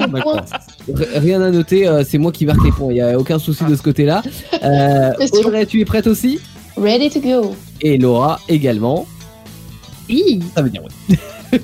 Rien 1.17 1.41
à 1.43 1.51
noter, 1.51 1.87
euh, 1.89 2.03
c'est 2.07 2.19
moi 2.19 2.33
qui 2.33 2.45
marque 2.47 2.63
les 2.65 2.71
points, 2.71 2.91
il 2.91 2.95
n'y 2.95 3.01
a 3.01 3.19
aucun 3.19 3.39
souci 3.39 3.65
de 3.65 3.75
ce 3.77 3.83
côté-là. 3.83 4.23
Euh. 4.63 5.13
Audrey, 5.33 5.67
tu 5.67 5.81
es 5.81 5.85
prête 5.85 6.07
aussi? 6.09 6.41
Ready 6.77 7.11
to 7.11 7.21
go. 7.21 7.55
Et 7.81 7.97
Laura 7.97 8.41
également. 8.49 9.07
Oui. 10.09 10.41
Ça 10.55 10.63
veut 10.63 10.71
dire 10.71 10.83
oui. 11.11 11.17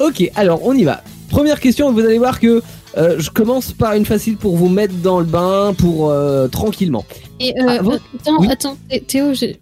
ok, 0.00 0.30
alors 0.34 0.60
on 0.64 0.72
y 0.74 0.84
va. 0.84 1.02
Première 1.30 1.60
question, 1.60 1.92
vous 1.92 2.00
allez 2.00 2.18
voir 2.18 2.40
que 2.40 2.60
euh, 2.96 3.16
je 3.18 3.30
commence 3.30 3.72
par 3.72 3.94
une 3.94 4.04
facile 4.04 4.36
pour 4.36 4.56
vous 4.56 4.68
mettre 4.68 4.94
dans 4.94 5.18
le 5.20 5.26
bain 5.26 5.74
pour 5.76 6.10
euh, 6.10 6.48
tranquillement. 6.48 7.04
Et 7.40 7.52
euh, 7.60 7.66
Ah, 7.68 7.78
vous- 7.82 7.92
attends, 7.92 8.36
Oui. 8.40 8.48
attends, 8.50 8.76
Thé- 8.88 9.00
Théo, 9.00 9.32
j'ai 9.34 9.58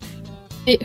et- 0.66 0.78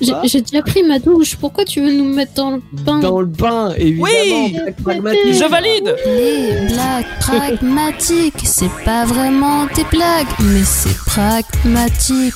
j'ai 0.00 0.40
déjà 0.40 0.62
pris 0.62 0.82
ma 0.82 0.98
douche. 0.98 1.36
Pourquoi 1.36 1.64
tu 1.64 1.80
veux 1.80 1.92
nous 1.92 2.04
mettre 2.04 2.34
dans 2.34 2.50
le 2.52 2.62
bain 2.72 2.98
Dans 3.00 3.20
le 3.20 3.26
bain, 3.26 3.72
évidemment. 3.76 4.02
Oui 4.02 4.56
pragmatique. 4.82 5.32
Je 5.32 5.48
valide 5.48 5.96
Les 6.06 6.66
blagues 6.72 7.04
pragmatiques, 7.20 8.40
c'est 8.44 8.70
pas 8.84 9.04
vraiment 9.04 9.66
des 9.66 9.84
blagues, 9.84 10.26
mais 10.40 10.64
c'est 10.64 10.96
pragmatique. 11.06 12.34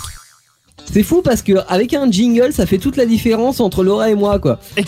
C'est 0.93 1.03
fou 1.03 1.21
parce 1.23 1.43
que 1.43 1.53
avec 1.69 1.93
un 1.95 2.11
jingle, 2.11 2.53
ça 2.53 2.67
fait 2.67 2.79
toute 2.79 2.97
la 2.97 3.07
différence 3.07 3.61
entre 3.61 3.85
Laura 3.85 4.11
et 4.11 4.15
moi, 4.15 4.39
quoi. 4.39 4.59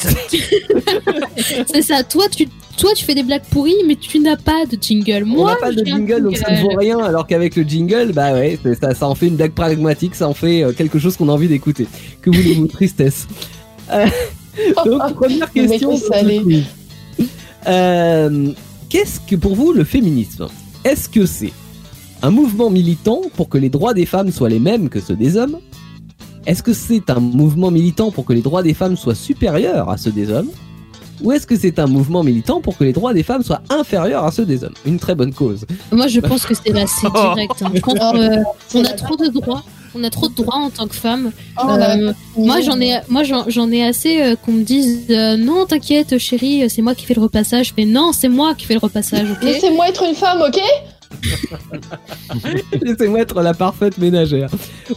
C'est 1.73 1.83
ça. 1.83 2.03
Toi, 2.03 2.25
tu, 2.35 2.49
toi, 2.77 2.91
tu 2.97 3.05
fais 3.05 3.15
des 3.15 3.23
blagues 3.23 3.45
pourries, 3.51 3.77
mais 3.87 3.97
tu 3.97 4.19
n'as 4.19 4.37
pas 4.37 4.65
de 4.71 4.79
jingle. 4.81 5.25
On 5.25 5.27
Moi, 5.27 5.51
n'a 5.51 5.57
pas 5.57 5.73
de 5.73 5.85
jingle, 5.85 6.23
donc 6.23 6.37
ça 6.37 6.51
ne 6.51 6.61
vaut 6.63 6.75
rien. 6.77 6.99
Alors 6.99 7.27
qu'avec 7.27 7.55
le 7.57 7.65
jingle, 7.65 8.13
bah 8.13 8.33
ouais, 8.33 8.59
ça, 8.81 8.95
ça 8.95 9.09
en 9.09 9.15
fait 9.15 9.27
une 9.27 9.37
blague 9.37 9.53
pragmatique, 9.53 10.15
ça 10.15 10.29
en 10.29 10.35
fait 10.35 10.63
euh, 10.63 10.73
quelque 10.73 10.99
chose 10.99 11.17
qu'on 11.17 11.29
a 11.29 11.33
envie 11.33 11.49
d'écouter. 11.49 11.87
Que 12.23 12.31
voulez-vous, 12.31 12.67
tristesse? 12.69 13.27
Euh, 13.93 14.07
donc 14.87 15.15
première 15.15 15.53
question. 15.53 15.93
Euh, 17.67 18.53
Qu'est-ce 18.89 19.21
que 19.21 19.37
pour 19.37 19.55
vous 19.55 19.73
le 19.73 19.85
féminisme 19.85 20.49
Est-ce 20.85 21.09
que 21.09 21.27
c'est 21.27 21.53
un 22.23 22.31
mouvement 22.31 22.71
militant 22.71 23.21
pour 23.37 23.49
que 23.49 23.59
les 23.59 23.69
droits 23.69 23.95
des 23.95 24.07
femmes 24.07 24.33
soient 24.33 24.49
les 24.49 24.59
mêmes 24.59 24.89
que 24.89 25.01
ceux 25.01 25.15
des 25.15 25.37
hommes 25.37 25.59
Est-ce 26.47 26.63
que 26.63 26.73
c'est 26.73 27.11
un 27.11 27.21
mouvement 27.21 27.71
militant 27.71 28.11
pour 28.11 28.25
que 28.25 28.33
les 28.33 28.41
droits 28.43 28.63
des 28.63 28.75
femmes 28.75 28.97
soient 28.97 29.15
supérieurs 29.15 29.91
à 29.91 29.97
ceux 29.97 30.11
des 30.11 30.31
hommes 30.31 30.49
Ou 31.23 31.33
est-ce 31.33 31.47
que 31.47 31.57
c'est 31.57 31.79
un 31.79 31.87
mouvement 31.87 32.23
militant 32.25 32.61
pour 32.61 32.77
que 32.79 32.85
les 32.85 32.93
droits 32.93 33.13
des 33.13 33.23
femmes 33.23 33.43
soient 33.43 33.63
inférieurs 33.69 34.25
à 34.25 34.33
ceux 34.33 34.47
des 34.47 34.65
hommes 34.65 34.75
Une 34.87 34.99
très 34.99 35.15
bonne 35.15 35.33
cause. 35.35 35.67
Moi, 35.93 36.07
je 36.09 36.21
pense 36.21 36.47
que 36.47 36.55
c'est 36.55 36.73
là, 36.73 36.85
c'est 36.87 37.13
direct. 37.13 37.63
hein. 37.63 37.71
Je 37.75 37.81
pense 37.81 37.95
Oh, 38.01 38.13
que, 38.13 38.19
euh, 38.19 38.43
on 38.75 38.85
a 38.85 38.93
trop 38.93 39.17
de 39.17 39.27
droits. 39.29 39.63
On 39.95 40.05
a 40.05 40.09
trop 40.11 40.29
de 40.29 40.35
droits 40.35 40.55
en 40.57 40.71
tant 40.71 40.87
que 40.87 40.95
femme. 40.95 41.31
Oh, 41.59 41.63
a- 41.69 41.97
Euh, 41.97 42.13
moi, 42.37 42.61
j'en 42.63 42.81
ai, 42.81 43.01
moi, 43.09 43.23
j'en 43.25 43.71
ai 43.71 43.85
assez 43.85 44.23
euh, 44.23 44.37
qu'on 44.37 44.53
me 44.53 44.63
dise 44.63 45.07
euh, 45.11 45.37
non, 45.37 45.67
t'inquiète, 45.67 46.17
chérie, 46.17 46.71
c'est 46.71 46.81
moi 46.81 46.95
qui 46.95 47.05
fais 47.05 47.15
le 47.15 47.21
repassage. 47.21 47.75
Mais 47.77 47.85
non, 47.85 48.13
c'est 48.13 48.29
moi 48.29 48.55
qui 48.55 48.65
fais 48.67 48.75
le 48.75 48.81
repassage, 48.81 49.31
ok? 49.31 49.43
Laissez-moi 49.43 49.89
être 49.89 50.05
une 50.09 50.15
femme, 50.15 50.41
ok? 50.49 50.61
Laissez-moi 52.83 53.21
être 53.21 53.43
la 53.43 53.55
parfaite 53.55 53.99
ménagère. 53.99 54.51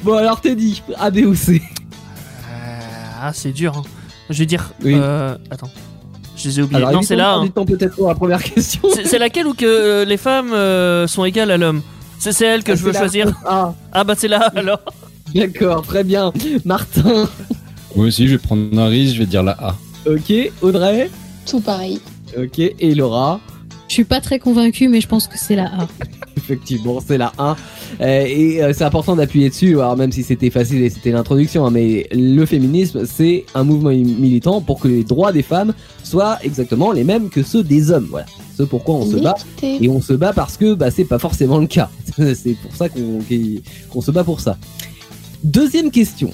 Bon 0.04 0.13
alors 0.15 0.41
Teddy, 0.41 0.82
A, 0.97 1.10
B 1.12 1.17
ou 1.26 1.36
C? 1.36 1.62
Euh, 2.49 2.80
ah, 3.21 3.32
c'est 3.34 3.52
dur. 3.52 3.78
hein. 3.78 3.84
Je 4.30 4.39
vais 4.39 4.45
dire. 4.45 4.71
Oui. 4.84 4.93
euh, 4.95 5.36
attends. 5.52 5.69
Je 6.36 6.47
les 6.49 6.60
ai 6.60 6.63
oubliés. 6.63 6.78
Alors 6.78 6.91
non, 6.91 7.02
c'est 7.02 7.15
là. 7.15 7.36
hein. 7.36 7.47
temps 7.47 7.65
peut-être 7.65 7.95
pour 7.95 8.08
la 8.08 8.15
première 8.15 8.41
question. 8.43 8.82
C'est 8.93 9.06
c'est 9.06 9.19
laquelle 9.19 9.47
où 9.47 9.54
que 9.54 9.65
euh, 9.65 10.06
les 10.06 10.17
femmes 10.17 10.52
euh, 10.54 11.08
sont 11.08 11.26
égales 11.26 11.52
à 11.52 11.58
l'homme? 11.58 11.82
C'est 12.19 12.32
c'est 12.32 12.45
elle 12.45 12.63
que 12.63 12.71
Ah, 12.71 12.76
je 12.76 12.84
veux 12.84 12.93
choisir. 12.93 13.28
Ah, 13.45 13.73
Ah 13.91 14.04
bah 14.04 14.15
c'est 14.17 14.28
là 14.28 14.52
alors. 14.56 14.80
d'accord, 15.36 15.84
très 15.86 16.04
bien. 16.04 16.32
Martin, 16.65 17.28
Moi 17.95 18.08
aussi, 18.08 18.28
je 18.28 18.34
vais 18.34 18.38
prendre 18.38 18.78
un 18.80 18.88
risque, 18.88 19.15
je 19.15 19.19
vais 19.19 19.26
dire 19.26 19.43
la 19.43 19.54
A. 19.60 19.76
ok. 20.08 20.52
Audrey, 20.62 21.10
Tout 21.45 21.60
pareil. 21.60 21.99
ok. 22.38 22.60
Et 22.60 22.95
Laura, 22.95 23.39
Je 23.93 23.97
suis 23.97 24.06
pas 24.06 24.21
très 24.21 24.39
convaincue, 24.39 24.88
mais 24.88 25.01
je 25.01 25.08
pense 25.08 25.27
que 25.27 25.38
c'est 25.38 25.56
la 25.56 25.65
A. 25.65 25.88
effectivement, 26.36 26.99
c'est 26.99 27.19
la 27.19 27.32
1. 27.38 27.56
Euh, 28.01 28.25
et 28.25 28.63
euh, 28.63 28.73
c'est 28.73 28.86
important 28.86 29.15
d'appuyer 29.15 29.49
dessus, 29.49 29.73
alors 29.73 29.95
même 29.95 30.12
si 30.12 30.23
c'était 30.23 30.49
facile 30.49 30.82
et 30.82 30.89
c'était 30.89 31.12
l'introduction, 31.12 31.67
hein, 31.67 31.69
mais 31.69 32.08
le 32.12 32.43
féminisme, 32.47 33.06
c'est 33.06 33.45
un 33.53 33.63
mouvement 33.63 33.91
militant 33.91 34.62
pour 34.62 34.79
que 34.79 34.88
les 34.88 35.03
droits 35.03 35.32
des 35.32 35.43
femmes 35.43 35.75
soient 36.03 36.39
exactement 36.41 36.91
les 36.91 37.03
mêmes 37.03 37.29
que 37.29 37.43
ceux 37.43 37.63
des 37.63 37.91
hommes. 37.91 38.08
Voilà. 38.10 38.25
Ce 38.58 38.63
pourquoi 38.63 38.95
on 38.95 39.06
se 39.06 39.17
bat. 39.17 39.36
Et 39.62 39.88
on 39.88 40.01
se 40.01 40.13
bat 40.13 40.34
parce 40.34 40.58
que 40.58 40.73
bah, 40.73 40.89
c'est 40.89 41.06
pas 41.06 41.19
forcément 41.19 41.60
le 41.60 41.67
cas. 41.67 41.91
c'est 42.17 42.58
pour 42.63 42.75
ça 42.75 42.89
qu'on 42.89 44.01
se 44.01 44.10
bat 44.10 44.23
pour 44.23 44.39
ça. 44.39 44.58
Deuxième 45.43 45.91
question. 45.91 46.32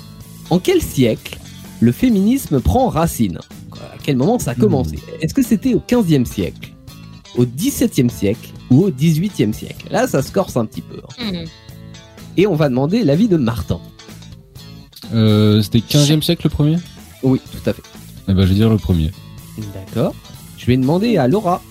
En 0.50 0.60
quel 0.60 0.82
siècle 0.82 1.38
le 1.82 1.92
féminisme 1.92 2.62
prend 2.62 2.88
racine? 2.88 3.38
À 3.74 3.98
quel 4.02 4.16
moment 4.16 4.40
ça 4.40 4.52
a 4.52 4.56
commencé? 4.56 4.98
Est-ce 5.20 5.34
que 5.34 5.44
c'était 5.44 5.74
au 5.74 5.84
15e 5.86 6.24
siècle? 6.24 6.72
Au 7.40 7.46
17e 7.46 8.10
siècle 8.10 8.50
Ou 8.70 8.84
au 8.86 8.92
18e 8.92 9.54
siècle 9.54 9.88
Là, 9.90 10.08
ça 10.08 10.22
se 10.22 10.32
corse 10.32 10.58
un 10.58 10.66
petit 10.66 10.82
peu. 10.82 11.02
hein. 11.22 11.44
Et 12.38 12.46
on 12.48 12.54
va 12.56 12.68
demander 12.70 13.04
l'avis 13.04 13.28
de 13.28 13.38
Martin. 13.38 13.80
Euh, 15.14 15.62
C'était 15.62 15.80
15e 15.80 16.22
siècle 16.22 16.42
le 16.46 16.50
premier? 16.50 16.78
Oui, 17.24 17.40
tout 17.52 17.70
à 17.70 17.74
fait. 17.74 17.82
Eh 18.28 18.34
ben, 18.34 18.42
je 18.44 18.48
vais 18.50 18.56
dire 18.56 18.70
le 18.70 18.78
premier. 18.78 19.12
D'accord. 19.74 20.14
Je 20.58 20.66
vais 20.66 20.78
demander 20.78 21.18
à 21.18 21.28
Laura. 21.28 21.62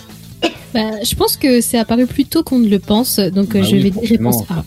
Bah, 0.75 1.03
je 1.03 1.15
pense 1.15 1.39
que 1.39 1.63
c'est 1.63 1.79
apparu 1.79 2.07
plus 2.07 2.27
tôt 2.27 2.43
qu'on 2.43 2.59
ne 2.59 2.69
le 2.69 2.79
pense, 2.79 3.19
donc 3.19 3.57
euh, 3.57 3.61
Bah 3.61 3.67
je 3.67 3.77
oui, 3.77 3.83
vais 3.85 3.91
dire 3.91 4.03
réponse 4.11 4.43
A. 4.51 4.63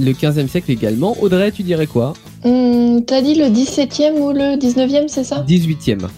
Le 0.00 0.12
15e 0.12 0.48
siècle 0.48 0.72
également. 0.72 1.16
Audrey, 1.20 1.52
tu 1.52 1.62
dirais 1.62 1.86
quoi? 1.86 2.14
Hum, 2.44 3.04
T'as 3.06 3.22
dit 3.22 3.36
le 3.36 3.44
17e 3.44 4.14
ou 4.18 4.32
le 4.32 4.56
19e, 4.58 5.04
c'est 5.06 5.22
ça? 5.22 5.44
18e. 5.46 6.08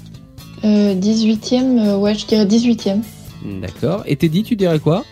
euh, 0.65 0.95
18e, 0.95 1.79
euh, 1.87 1.97
ouais, 1.99 2.15
je 2.15 2.25
dirais 2.27 2.47
18e. 2.47 3.01
D'accord. 3.45 4.03
Et 4.07 4.17
Teddy, 4.17 4.43
tu 4.43 4.57
dirais 4.57 4.79
quoi? 4.79 5.05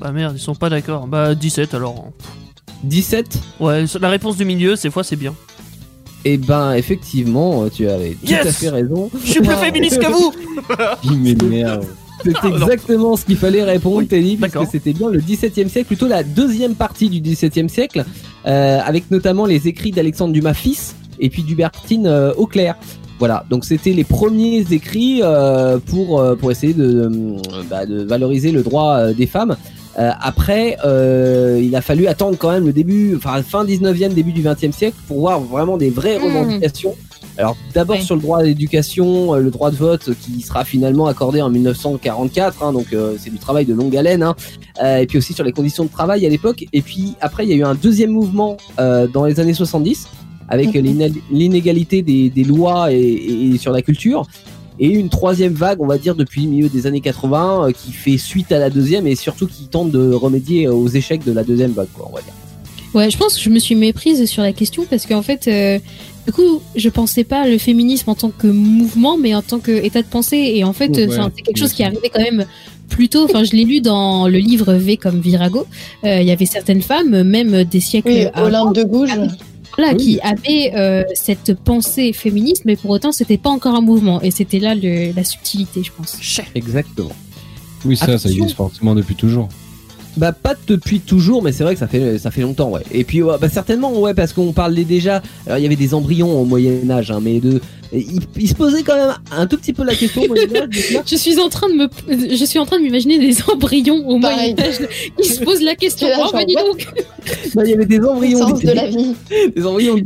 Bah 0.00 0.12
merde, 0.12 0.34
ils 0.36 0.40
sont 0.40 0.54
pas 0.54 0.70
d'accord. 0.70 1.06
Bah 1.06 1.34
17 1.34 1.74
alors. 1.74 2.10
17 2.84 3.38
Ouais, 3.60 3.84
la 4.00 4.08
réponse 4.10 4.36
du 4.36 4.44
milieu, 4.44 4.76
ces 4.76 4.90
fois 4.90 5.02
c'est 5.02 5.16
bien. 5.16 5.34
Eh 6.24 6.36
ben, 6.36 6.72
effectivement, 6.74 7.62
euh, 7.64 7.68
tu 7.70 7.88
avais 7.88 8.10
tout 8.10 8.26
Yes 8.26 8.46
à 8.46 8.52
fait 8.52 8.68
raison. 8.70 9.10
Je 9.24 9.30
suis 9.30 9.40
plus 9.40 9.54
féministe 9.54 10.00
que 10.00 10.06
vous. 10.10 10.32
C'est 12.24 12.48
exactement 12.48 13.16
ce 13.16 13.24
qu'il 13.24 13.36
fallait 13.36 13.62
répondre, 13.62 13.98
Oui, 13.98 14.06
Teddy, 14.08 14.36
puisque 14.36 14.40
d'accord. 14.40 14.66
c'était 14.70 14.92
bien 14.92 15.08
le 15.08 15.20
17e 15.20 15.68
siècle, 15.68 15.86
plutôt 15.86 16.08
la 16.08 16.24
deuxième 16.24 16.74
partie 16.74 17.08
du 17.08 17.20
17e 17.20 17.68
siècle, 17.68 18.04
euh, 18.46 18.80
avec 18.84 19.10
notamment 19.12 19.46
les 19.46 19.68
écrits 19.68 19.92
d'Alexandre 19.92 20.32
Dumas 20.32 20.54
fils 20.54 20.96
et 21.20 21.30
puis 21.30 21.42
d'Hubertine 21.44 22.06
euh, 22.08 22.32
Auclair. 22.36 22.76
Voilà, 23.18 23.44
donc 23.50 23.64
c'était 23.64 23.92
les 23.92 24.04
premiers 24.04 24.64
écrits 24.70 25.20
euh, 25.22 25.78
pour 25.78 26.20
euh, 26.20 26.36
pour 26.36 26.50
essayer 26.50 26.74
de, 26.74 27.10
euh, 27.10 27.62
bah, 27.68 27.86
de 27.86 28.02
valoriser 28.02 28.52
le 28.52 28.62
droit 28.62 28.96
euh, 28.96 29.12
des 29.12 29.26
femmes. 29.26 29.56
Euh, 29.98 30.10
après, 30.20 30.76
euh, 30.84 31.60
il 31.60 31.74
a 31.74 31.80
fallu 31.80 32.06
attendre 32.06 32.38
quand 32.38 32.52
même 32.52 32.66
le 32.66 32.72
début, 32.72 33.16
enfin 33.16 33.42
fin 33.42 33.64
19e, 33.64 34.14
début 34.14 34.30
du 34.30 34.42
20e 34.42 34.70
siècle 34.70 34.96
pour 35.08 35.18
voir 35.20 35.40
vraiment 35.40 35.76
des 35.76 35.90
vraies 35.90 36.18
Mmh. 36.18 36.24
revendications. 36.24 36.94
Alors 37.36 37.56
d'abord 37.72 38.00
sur 38.00 38.16
le 38.16 38.20
droit 38.22 38.40
à 38.40 38.42
l'éducation, 38.42 39.34
euh, 39.34 39.40
le 39.40 39.50
droit 39.50 39.70
de 39.70 39.76
vote 39.76 40.10
qui 40.20 40.40
sera 40.40 40.64
finalement 40.64 41.06
accordé 41.06 41.40
en 41.40 41.50
1944, 41.50 42.64
hein, 42.64 42.72
donc 42.72 42.92
euh, 42.92 43.14
c'est 43.18 43.30
du 43.30 43.38
travail 43.38 43.64
de 43.64 43.74
longue 43.74 43.96
haleine. 43.96 44.24
Hein. 44.24 44.34
Euh, 44.82 44.98
et 44.98 45.06
puis 45.06 45.18
aussi 45.18 45.32
sur 45.34 45.44
les 45.44 45.52
conditions 45.52 45.84
de 45.84 45.90
travail 45.90 46.26
à 46.26 46.28
l'époque. 46.28 46.64
Et 46.72 46.82
puis 46.82 47.14
après 47.20 47.44
il 47.44 47.50
y 47.50 47.52
a 47.52 47.56
eu 47.56 47.62
un 47.64 47.76
deuxième 47.76 48.10
mouvement 48.10 48.56
euh, 48.80 49.06
dans 49.06 49.24
les 49.24 49.38
années 49.38 49.54
70 49.54 50.08
avec 50.48 50.74
Mhm. 50.74 50.80
l'iné- 50.82 51.12
l'inégalité 51.30 52.02
des, 52.02 52.30
des 52.30 52.44
lois 52.44 52.92
et, 52.92 53.56
sur 53.58 53.72
la 53.72 53.82
culture. 53.82 54.26
Et 54.80 54.86
une 54.88 55.08
troisième 55.08 55.54
vague, 55.54 55.80
on 55.80 55.86
va 55.86 55.98
dire, 55.98 56.14
depuis 56.14 56.42
le 56.42 56.48
milieu 56.50 56.68
des 56.68 56.86
années 56.86 57.00
80, 57.00 57.66
euh, 57.68 57.72
qui 57.72 57.90
fait 57.92 58.16
suite 58.16 58.52
à 58.52 58.58
la 58.60 58.70
deuxième 58.70 59.06
et 59.08 59.16
surtout 59.16 59.46
qui 59.48 59.66
tente 59.66 59.90
de 59.90 60.12
remédier 60.12 60.68
aux 60.68 60.86
échecs 60.88 61.24
de 61.24 61.32
la 61.32 61.42
deuxième 61.42 61.72
vague, 61.72 61.88
quoi, 61.94 62.08
on 62.10 62.14
va 62.14 62.22
dire. 62.22 62.32
Ouais, 62.94 63.10
je 63.10 63.18
pense 63.18 63.36
que 63.36 63.42
je 63.42 63.50
me 63.50 63.58
suis 63.58 63.74
méprise 63.74 64.24
sur 64.26 64.42
la 64.42 64.52
question 64.52 64.84
parce 64.88 65.04
qu'en 65.04 65.20
fait, 65.22 65.46
euh, 65.48 65.78
du 66.26 66.32
coup, 66.32 66.62
je 66.76 66.88
pensais 66.88 67.24
pas 67.24 67.46
le 67.48 67.58
féminisme 67.58 68.08
en 68.10 68.14
tant 68.14 68.30
que 68.30 68.46
mouvement, 68.46 69.18
mais 69.18 69.34
en 69.34 69.42
tant 69.42 69.58
qu'état 69.58 70.00
de 70.00 70.06
pensée. 70.06 70.52
Et 70.54 70.62
en 70.64 70.72
fait, 70.72 70.90
Ouais, 70.96 71.08
c'est 71.36 71.42
quelque 71.42 71.58
chose 71.58 71.72
qui 71.72 71.82
est 71.82 71.86
arrivé 71.86 72.10
quand 72.14 72.22
même 72.22 72.46
plus 72.88 73.08
tôt. 73.08 73.24
Enfin, 73.24 73.44
je 73.44 73.52
l'ai 73.52 73.64
lu 73.64 73.80
dans 73.80 74.26
le 74.28 74.38
livre 74.38 74.72
V 74.74 74.96
comme 74.96 75.20
Virago. 75.20 75.66
Euh, 76.04 76.20
Il 76.22 76.26
y 76.26 76.30
avait 76.30 76.46
certaines 76.46 76.80
femmes, 76.82 77.24
même 77.24 77.64
des 77.64 77.80
siècles 77.80 78.08
Oui, 78.08 78.26
avant, 78.32 78.46
Olympe 78.46 78.74
de 78.76 78.84
Gouges. 78.84 79.10
Voilà, 79.78 79.92
Oui. 79.94 79.98
qui 79.98 80.20
avaient 80.20 80.72
euh, 80.74 81.04
cette 81.14 81.54
pensée 81.54 82.12
féministe, 82.12 82.62
mais 82.64 82.76
pour 82.76 82.90
autant, 82.90 83.12
c'était 83.12 83.38
pas 83.38 83.50
encore 83.50 83.74
un 83.76 83.80
mouvement. 83.80 84.20
Et 84.20 84.30
c'était 84.30 84.58
là 84.58 84.74
le, 84.74 85.12
la 85.14 85.24
subtilité, 85.24 85.82
je 85.82 85.92
pense. 85.96 86.18
Exactement. 86.54 87.12
Oui, 87.84 87.96
ça, 87.96 88.18
ça 88.18 88.28
existe 88.28 88.56
forcément 88.56 88.94
depuis 88.94 89.14
toujours. 89.14 89.48
Bah 90.16 90.32
pas 90.32 90.54
depuis 90.66 90.98
toujours, 90.98 91.44
mais 91.44 91.52
c'est 91.52 91.62
vrai 91.62 91.74
que 91.74 91.78
ça 91.78 91.86
fait 91.86 92.18
ça 92.18 92.32
fait 92.32 92.40
longtemps, 92.40 92.70
ouais. 92.70 92.82
Et 92.90 93.04
puis 93.04 93.22
ouais, 93.22 93.36
bah, 93.40 93.48
certainement, 93.48 93.96
ouais, 94.00 94.14
parce 94.14 94.32
qu'on 94.32 94.52
parlait 94.52 94.82
déjà. 94.82 95.22
Alors 95.46 95.58
il 95.58 95.62
y 95.62 95.66
avait 95.66 95.76
des 95.76 95.94
embryons 95.94 96.40
au 96.40 96.44
Moyen 96.44 96.90
Âge, 96.90 97.12
hein, 97.12 97.20
mais 97.22 97.38
de, 97.38 97.60
il, 97.92 98.20
il 98.36 98.48
se 98.48 98.54
posait 98.54 98.82
quand 98.82 98.96
même 98.96 99.14
un 99.30 99.46
tout 99.46 99.56
petit 99.56 99.72
peu 99.72 99.84
la 99.84 99.94
question 99.94 100.22
Je 101.06 101.16
suis 101.16 101.38
en 101.38 101.48
train 101.48 101.68
de 101.68 101.74
me, 101.74 101.88
je 102.36 102.44
suis 102.44 102.58
en 102.58 102.66
train 102.66 102.78
de 102.78 102.82
m'imaginer 102.82 103.18
des 103.18 103.36
embryons 103.50 104.06
au. 104.08 104.18
Moyen 104.18 104.54
Âge 104.58 104.78
qui 105.20 105.28
se 105.28 105.40
posent 105.42 105.62
la 105.62 105.74
question. 105.74 106.08
Là, 106.08 106.16
Oh, 106.20 106.30
bah, 106.32 106.44
dis 106.44 106.54
donc, 106.54 106.86
bah, 107.54 107.62
il 107.64 107.70
y 107.70 107.74
avait 107.74 107.86
des 107.86 108.00
embryons, 108.00 108.38
Sens 108.40 108.52
de 108.54 108.58
d'idées, 108.58 108.74
la 108.74 108.86
vie. 108.88 109.14
des 109.56 109.64
embryons. 109.66 109.96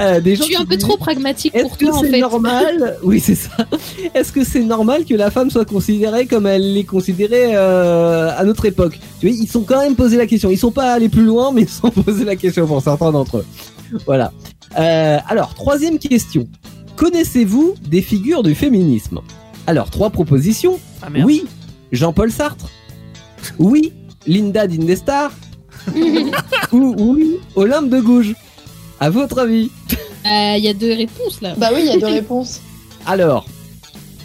Euh, 0.00 0.20
des 0.20 0.34
je 0.34 0.38
gens 0.38 0.44
suis 0.44 0.54
qui 0.54 0.60
un 0.62 0.64
peu 0.64 0.76
disaient, 0.76 0.88
trop 0.88 0.96
pragmatique 0.96 1.54
Est-ce 1.54 1.62
pour 1.64 1.76
que 1.76 1.84
toi 1.86 1.96
en 1.96 2.00
c'est 2.00 2.10
fait. 2.10 2.20
normal 2.20 2.96
Oui, 3.02 3.20
c'est 3.20 3.34
ça. 3.34 3.50
Est-ce 4.14 4.32
que 4.32 4.44
c'est 4.44 4.62
normal 4.62 5.04
que 5.04 5.14
la 5.14 5.30
femme 5.30 5.50
soit 5.50 5.64
considérée 5.64 6.26
comme 6.26 6.46
elle 6.46 6.76
est 6.76 6.84
considérée 6.84 7.54
euh, 7.54 8.30
à 8.36 8.44
notre 8.44 8.64
époque? 8.66 8.98
Tu 9.20 9.28
vois, 9.28 9.36
ils 9.36 9.48
sont 9.48 9.62
quand 9.62 9.80
même 9.80 9.96
posé 9.96 10.16
la 10.16 10.26
question. 10.26 10.50
Ils 10.50 10.58
sont 10.58 10.70
pas 10.70 10.92
allés 10.92 11.08
plus 11.08 11.24
loin, 11.24 11.52
mais 11.52 11.62
ils 11.62 11.68
sont 11.68 11.90
posé 11.90 12.24
la 12.24 12.36
question 12.36 12.66
pour 12.66 12.80
certains 12.82 13.12
d'entre 13.12 13.38
eux. 13.38 13.46
Voilà. 14.06 14.32
Euh, 14.78 15.18
alors, 15.28 15.54
troisième 15.54 15.98
question. 15.98 16.46
Connaissez-vous 16.96 17.74
des 17.86 18.02
figures 18.02 18.42
du 18.42 18.54
féminisme? 18.54 19.20
Alors, 19.66 19.90
trois 19.90 20.10
propositions. 20.10 20.78
Ah. 21.02 21.06
Oui, 21.24 21.44
Jean-Paul 21.92 22.30
Sartre. 22.30 22.68
Oui, 23.58 23.92
Linda 24.26 24.66
Dindestar. 24.66 25.32
Ou 26.72 26.94
oui, 26.98 27.36
Olympe 27.56 27.88
de 27.88 28.00
Gouges. 28.00 28.34
À 28.98 29.08
votre 29.10 29.38
avis? 29.38 29.70
Euh, 30.26 30.54
Il 30.58 30.64
y 30.64 30.68
a 30.68 30.74
deux 30.74 30.92
réponses 30.92 31.40
là. 31.40 31.54
Bah 31.56 31.70
oui, 31.74 31.80
il 31.84 31.86
y 31.86 31.90
a 31.90 31.98
deux 31.98 32.06
réponses. 32.06 32.60
Alors, 33.06 33.46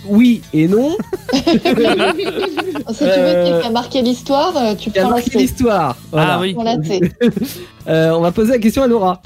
oui 0.07 0.41
et 0.53 0.67
non. 0.67 0.95
Si 1.33 2.99
tu 2.99 3.05
veux, 3.05 3.07
Euh, 3.07 3.61
qui 3.61 3.67
a 3.67 3.69
marqué 3.71 4.01
l'histoire, 4.01 4.55
euh, 4.57 4.75
tu 4.75 4.89
a 4.89 4.91
prends 4.93 5.03
la 5.03 5.09
marqué 5.15 5.37
l'histoire. 5.37 5.97
Voilà. 6.11 6.35
Ah 6.35 6.39
oui. 6.39 6.55
Euh, 7.87 8.11
on 8.11 8.21
va 8.21 8.31
poser 8.31 8.53
la 8.53 8.57
question 8.59 8.81
à 8.83 8.87
Laura. 8.87 9.21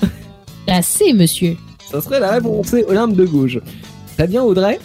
La 0.67 0.81
C, 0.81 1.13
monsieur. 1.13 1.55
Ça 1.91 2.01
serait 2.01 2.19
la 2.19 2.31
réponse 2.31 2.67
C, 2.67 2.85
Olympe 2.87 3.15
de 3.15 3.25
Gouges. 3.25 3.61
Très 4.17 4.27
bien, 4.27 4.43
Audrey 4.43 4.79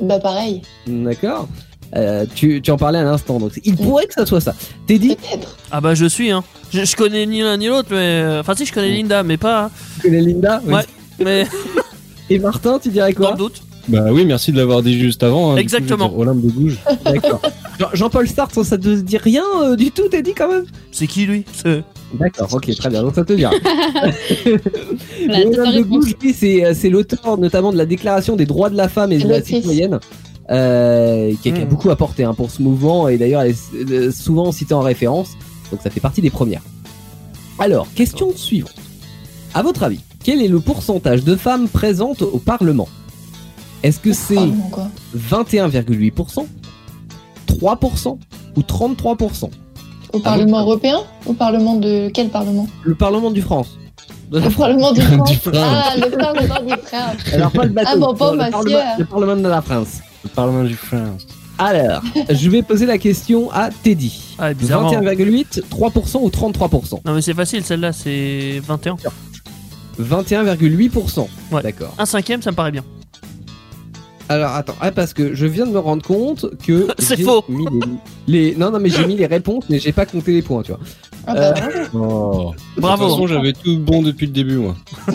Bah 0.00 0.18
pareil, 0.18 0.62
D'accord. 0.86 1.48
Euh, 1.94 2.24
tu, 2.34 2.62
tu 2.62 2.70
en 2.70 2.78
parlais 2.78 2.98
à 3.00 3.04
l'instant, 3.04 3.38
donc 3.38 3.52
il 3.64 3.76
pourrait 3.76 4.06
que 4.06 4.14
ça 4.14 4.24
soit 4.24 4.40
ça. 4.40 4.54
Teddy, 4.86 5.14
peut-être. 5.16 5.56
Ah 5.70 5.80
bah 5.82 5.94
je 5.94 6.06
suis, 6.06 6.30
hein. 6.30 6.42
Je, 6.72 6.84
je 6.86 6.96
connais 6.96 7.26
ni 7.26 7.40
l'un 7.42 7.58
ni 7.58 7.66
l'autre, 7.66 7.88
mais. 7.90 7.96
euh, 8.22 8.40
Enfin, 8.40 8.54
si, 8.54 8.64
je 8.64 8.72
connais 8.72 8.90
Linda, 8.92 9.22
mais 9.22 9.36
pas. 9.36 9.70
tu 9.96 10.08
connais 10.08 10.22
Linda 10.22 10.62
Oui. 10.64 10.72
Ouais. 10.74 10.84
Mais 11.22 11.46
Et 12.30 12.38
Martin, 12.38 12.78
tu 12.78 12.88
dirais 12.88 13.12
dans 13.12 13.20
quoi 13.20 13.30
le 13.32 13.36
doute. 13.36 13.62
Bah 13.88 14.06
oui, 14.10 14.24
merci 14.24 14.52
de 14.52 14.56
l'avoir 14.56 14.80
dit 14.82 14.98
juste 14.98 15.22
avant. 15.22 15.50
hein. 15.50 15.54
Coup, 15.54 15.60
Exactement. 15.60 16.08
dire 16.08 16.18
Olympe 16.18 16.40
de 16.40 16.50
Gouges. 16.50 16.78
D'accord. 17.04 17.42
Jean- 17.78 17.90
Jean-Paul 17.92 18.26
Sartre, 18.28 18.64
ça 18.64 18.78
te 18.78 18.88
dit 19.00 19.18
rien 19.18 19.44
euh, 19.62 19.76
du 19.76 19.90
tout, 19.90 20.08
Teddy, 20.08 20.32
quand 20.34 20.48
même? 20.48 20.64
C'est 20.92 21.06
qui 21.06 21.26
lui? 21.26 21.44
C'est- 21.52 21.82
D'accord, 22.14 22.48
ok, 22.52 22.74
très 22.76 22.90
bien, 22.90 23.02
donc 23.02 23.14
ça 23.14 23.24
te 23.24 23.32
dit 23.32 23.46
rien. 23.46 23.58
Voilà, 25.26 25.46
Olympe 25.46 25.74
de. 25.76 25.82
Gouges, 25.82 26.14
lui, 26.20 26.32
c'est 26.32 26.64
euh, 26.64 26.74
c'est 26.74 26.90
l'auteur 26.90 27.38
notamment 27.38 27.72
de 27.72 27.78
la 27.78 27.86
Déclaration 27.86 28.36
des 28.36 28.46
droits 28.46 28.70
de 28.70 28.76
la 28.76 28.88
femme 28.88 29.12
et 29.12 29.18
de 29.18 29.28
la 29.28 29.42
citoyenne. 29.42 29.98
euh, 30.50 31.32
qui, 31.42 31.48
a- 31.50 31.52
qui 31.52 31.62
a 31.62 31.64
Mm. 31.64 31.68
beaucoup 31.68 31.90
apporté 31.90 32.24
hein, 32.24 32.34
pour 32.34 32.50
ce 32.50 32.60
mouvement 32.60 33.08
et 33.08 33.16
d'ailleurs 33.16 33.42
elle 33.42 33.52
est 33.52 33.90
euh, 33.92 34.10
souvent 34.10 34.50
citée 34.52 34.74
en 34.74 34.80
référence 34.80 35.30
donc 35.70 35.80
ça 35.82 35.88
fait 35.88 36.00
partie 36.00 36.20
des 36.20 36.30
premières. 36.30 36.62
Alors, 37.58 37.86
question 37.94 38.32
suivante. 38.36 38.74
À 39.54 39.62
votre 39.62 39.84
avis, 39.84 40.00
quel 40.24 40.42
est 40.42 40.48
le 40.48 40.58
pourcentage 40.60 41.22
de 41.24 41.36
femmes 41.36 41.68
présentes 41.68 42.22
au 42.22 42.38
Parlement? 42.38 42.88
Est-ce 43.82 44.00
que 44.00 44.12
c'est 44.12 44.36
Oh, 44.36 44.46
non, 44.46 44.68
quoi. 44.70 44.90
21,8%, 45.16 46.46
3% 47.46 48.18
ou 48.56 48.60
33% 48.60 49.50
Au 50.12 50.18
Parlement 50.18 50.60
européen 50.60 50.98
Au 51.26 51.32
Parlement 51.32 51.76
de 51.76 52.10
quel 52.12 52.28
Parlement 52.28 52.66
Le 52.84 52.94
Parlement 52.94 53.30
du 53.30 53.42
France. 53.42 53.78
De 54.30 54.40
Au 54.40 54.50
Parlement 54.56 54.92
du 54.92 55.00
France. 55.00 55.30
Ah, 55.54 55.94
le 55.96 56.10
Parlement 56.16 56.60
du 56.62 56.72
France. 56.82 57.16
Alors 57.32 57.52
pas 57.52 57.64
le 57.64 57.70
bateau. 57.70 57.90
Ah 57.92 57.96
bon, 57.96 58.14
pas 58.14 58.32
le, 58.32 58.50
parlement, 58.50 58.80
le 58.98 59.04
Parlement 59.04 59.36
de 59.36 59.48
la 59.48 59.62
France. 59.62 60.00
Le 60.24 60.30
Parlement 60.30 60.64
du 60.64 60.74
France. 60.74 61.26
Alors, 61.58 62.02
je 62.30 62.50
vais 62.50 62.62
poser 62.62 62.86
la 62.86 62.98
question 62.98 63.50
à 63.52 63.70
Teddy. 63.70 64.36
Ah, 64.38 64.52
bizarrement. 64.54 64.90
21,8, 64.92 65.62
3% 65.70 66.18
ou 66.22 66.28
33% 66.28 67.00
Non, 67.04 67.14
mais 67.14 67.22
c'est 67.22 67.34
facile, 67.34 67.64
celle-là, 67.64 67.92
c'est 67.92 68.60
21. 68.66 68.96
21,8%. 70.00 71.26
Ouais. 71.52 71.62
D'accord. 71.62 71.94
Un 71.98 72.06
cinquième, 72.06 72.42
ça 72.42 72.50
me 72.50 72.56
paraît 72.56 72.72
bien. 72.72 72.84
Alors 74.32 74.52
attends, 74.54 74.74
ah, 74.80 74.90
parce 74.92 75.12
que 75.14 75.34
je 75.34 75.46
viens 75.46 75.66
de 75.66 75.72
me 75.72 75.78
rendre 75.78 76.02
compte 76.04 76.46
que 76.64 76.88
C'est 76.98 77.16
j'ai 77.16 77.24
faux. 77.24 77.44
mis 77.48 77.66
les, 78.26 78.50
les- 78.50 78.56
non 78.56 78.70
non 78.70 78.78
mais 78.80 78.88
j'ai 78.88 79.06
mis 79.06 79.16
les 79.16 79.26
réponses 79.26 79.64
mais 79.68 79.78
j'ai 79.78 79.92
pas 79.92 80.06
compté 80.06 80.32
les 80.32 80.42
points 80.42 80.62
tu 80.62 80.72
vois. 80.72 80.80
Ah, 81.26 81.34
Euh, 81.36 81.52
bah, 81.52 81.60
bravo. 81.92 81.98
Oh. 81.98 82.54
Bravo. 82.80 83.04
De 83.04 83.08
toute 83.10 83.16
façon, 83.20 83.26
j'avais 83.28 83.52
tout 83.52 83.78
bon 83.78 84.02
depuis 84.02 84.26
le 84.26 84.32
début, 84.32 84.56
moi. 84.56 84.74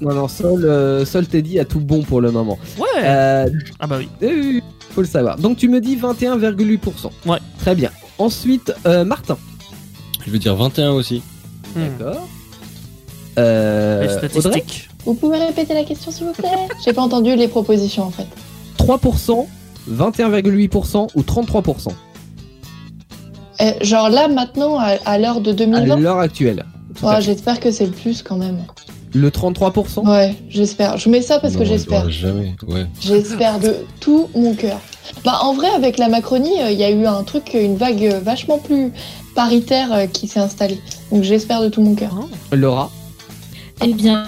Non 0.00 0.14
non 0.14 0.26
seul 0.26 0.64
euh, 0.64 1.04
seul 1.04 1.26
Teddy 1.28 1.60
a 1.60 1.64
tout 1.64 1.78
bon 1.78 2.02
pour 2.02 2.20
le 2.20 2.32
moment. 2.32 2.58
Ouais. 2.76 2.86
Euh, 3.04 3.48
Ah 3.78 3.86
bah 3.86 3.98
oui. 3.98 4.08
euh, 4.24 4.60
faut 4.90 5.00
le 5.00 5.06
savoir. 5.06 5.36
Donc 5.36 5.58
tu 5.58 5.68
me 5.68 5.80
dis 5.80 5.96
21,8%. 5.96 7.10
Ouais. 7.26 7.38
Très 7.60 7.76
bien. 7.76 7.90
Ensuite 8.18 8.72
euh, 8.86 9.04
Martin. 9.04 9.38
Je 10.26 10.30
vais 10.32 10.38
dire 10.40 10.56
21 10.56 10.90
aussi. 10.90 11.22
Hmm. 11.76 11.80
D'accord. 11.98 12.28
Euh, 13.38 14.02
Les 14.02 14.14
Audrey 14.16 14.28
statistiques. 14.28 14.88
Vous 15.04 15.14
pouvez 15.14 15.38
répéter 15.38 15.74
la 15.74 15.84
question, 15.84 16.10
s'il 16.10 16.26
vous 16.26 16.32
plaît? 16.32 16.48
J'ai 16.84 16.92
pas 16.92 17.02
entendu 17.02 17.34
les 17.36 17.48
propositions, 17.48 18.04
en 18.04 18.10
fait. 18.10 18.26
3%, 18.78 19.46
21,8% 19.90 21.08
ou 21.14 21.22
33% 21.22 21.88
Euh, 23.60 23.72
genre 23.80 24.10
là, 24.10 24.28
maintenant, 24.28 24.78
à, 24.78 24.96
à 25.04 25.18
l'heure 25.18 25.40
de 25.40 25.50
à 25.50 25.54
2020 25.54 25.96
l'heure 25.96 26.18
actuelle. 26.18 26.64
À 27.02 27.16
Ouais. 27.16 27.20
J'espère 27.22 27.58
que 27.58 27.70
c'est 27.70 27.86
le 27.86 27.92
plus 27.92 28.22
quand 28.22 28.36
même. 28.36 28.58
Le 29.14 29.30
33% 29.30 30.06
Ouais, 30.08 30.34
j'espère. 30.48 30.96
Je 30.98 31.08
mets 31.08 31.20
ça 31.22 31.38
parce 31.38 31.56
que 31.56 31.64
j'espère. 31.64 32.08
Jamais, 32.10 32.54
ouais. 32.68 32.86
J'espère 33.00 33.58
de 33.58 33.74
tout 34.00 34.28
mon 34.34 34.54
cœur. 34.54 34.78
Bah, 35.24 35.38
en 35.42 35.52
vrai, 35.54 35.68
avec 35.76 35.98
la 35.98 36.08
Macronie, 36.08 36.60
euh, 36.60 36.70
il 36.70 36.78
y 36.78 36.84
a 36.84 36.90
eu 36.90 37.04
un 37.06 37.22
truc, 37.24 37.52
une 37.54 37.76
vague 37.76 38.04
euh, 38.04 38.20
vachement 38.20 38.58
plus 38.58 38.92
paritaire 39.34 39.92
euh, 39.92 40.06
qui 40.06 40.28
s'est 40.28 40.40
installée. 40.40 40.80
Donc 41.10 41.22
j'espère 41.24 41.60
de 41.60 41.68
tout 41.68 41.82
mon 41.82 41.94
cœur. 41.94 42.14
Laura? 42.52 42.90
Eh 43.84 43.92
bien, 43.92 44.24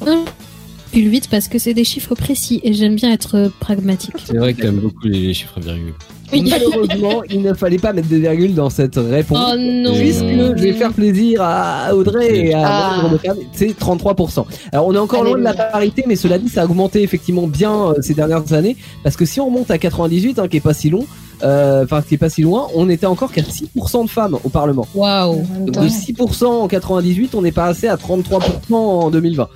plus 0.00 1.02
8 1.02 1.28
parce 1.30 1.48
que 1.48 1.58
c'est 1.58 1.74
des 1.74 1.84
chiffres 1.84 2.14
précis 2.14 2.60
et 2.64 2.72
j'aime 2.72 2.96
bien 2.96 3.12
être 3.12 3.50
pragmatique. 3.60 4.14
C'est 4.24 4.36
vrai 4.36 4.54
que 4.54 4.62
t'aimes 4.62 4.80
beaucoup 4.80 5.06
les 5.06 5.32
chiffres 5.34 5.60
virgules. 5.60 5.94
Oui. 6.32 6.44
Malheureusement, 6.48 7.22
il 7.28 7.42
ne 7.42 7.54
fallait 7.54 7.78
pas 7.78 7.92
mettre 7.92 8.08
de 8.08 8.16
virgule 8.16 8.54
dans 8.54 8.70
cette 8.70 8.94
réponse. 8.96 9.38
Oh 9.52 9.56
non. 9.58 9.94
Puisque 9.94 10.22
je 10.22 10.62
vais 10.62 10.72
faire 10.74 10.92
plaisir 10.92 11.40
à 11.42 11.92
Audrey 11.94 12.46
et 12.46 12.54
à 12.54 12.90
Ah. 12.92 13.10
c'est 13.52 13.76
33%. 13.76 14.46
Alors 14.72 14.86
on 14.86 14.94
est 14.94 14.98
encore 14.98 15.24
loin 15.24 15.36
de 15.36 15.42
la 15.42 15.54
parité, 15.54 16.04
mais 16.06 16.14
cela 16.16 16.38
dit, 16.38 16.48
ça 16.48 16.62
a 16.62 16.64
augmenté 16.66 17.02
effectivement 17.02 17.48
bien 17.48 17.72
euh, 17.72 17.94
ces 18.00 18.14
dernières 18.14 18.52
années. 18.52 18.76
Parce 19.02 19.16
que 19.16 19.24
si 19.24 19.40
on 19.40 19.46
remonte 19.46 19.70
à 19.72 19.78
98, 19.78 20.38
hein, 20.38 20.46
qui 20.48 20.58
est 20.58 20.60
pas 20.60 20.74
si 20.74 20.88
long, 20.90 21.04
euh, 21.42 21.82
enfin 21.84 22.00
qui 22.02 22.14
est 22.14 22.18
pas 22.18 22.30
si 22.30 22.42
loin, 22.42 22.68
on 22.76 22.88
était 22.88 23.06
encore 23.06 23.32
qu'à 23.32 23.42
6% 23.42 24.04
de 24.04 24.10
femmes 24.10 24.38
au 24.44 24.48
Parlement. 24.50 24.86
Waouh. 24.94 25.42
De 25.66 25.88
6% 25.88 26.44
en 26.46 26.68
98, 26.68 27.34
on 27.34 27.44
est 27.44 27.50
passé 27.52 27.88
à 27.88 27.96
33% 27.96 28.74
en 28.74 29.10
2020. 29.10 29.48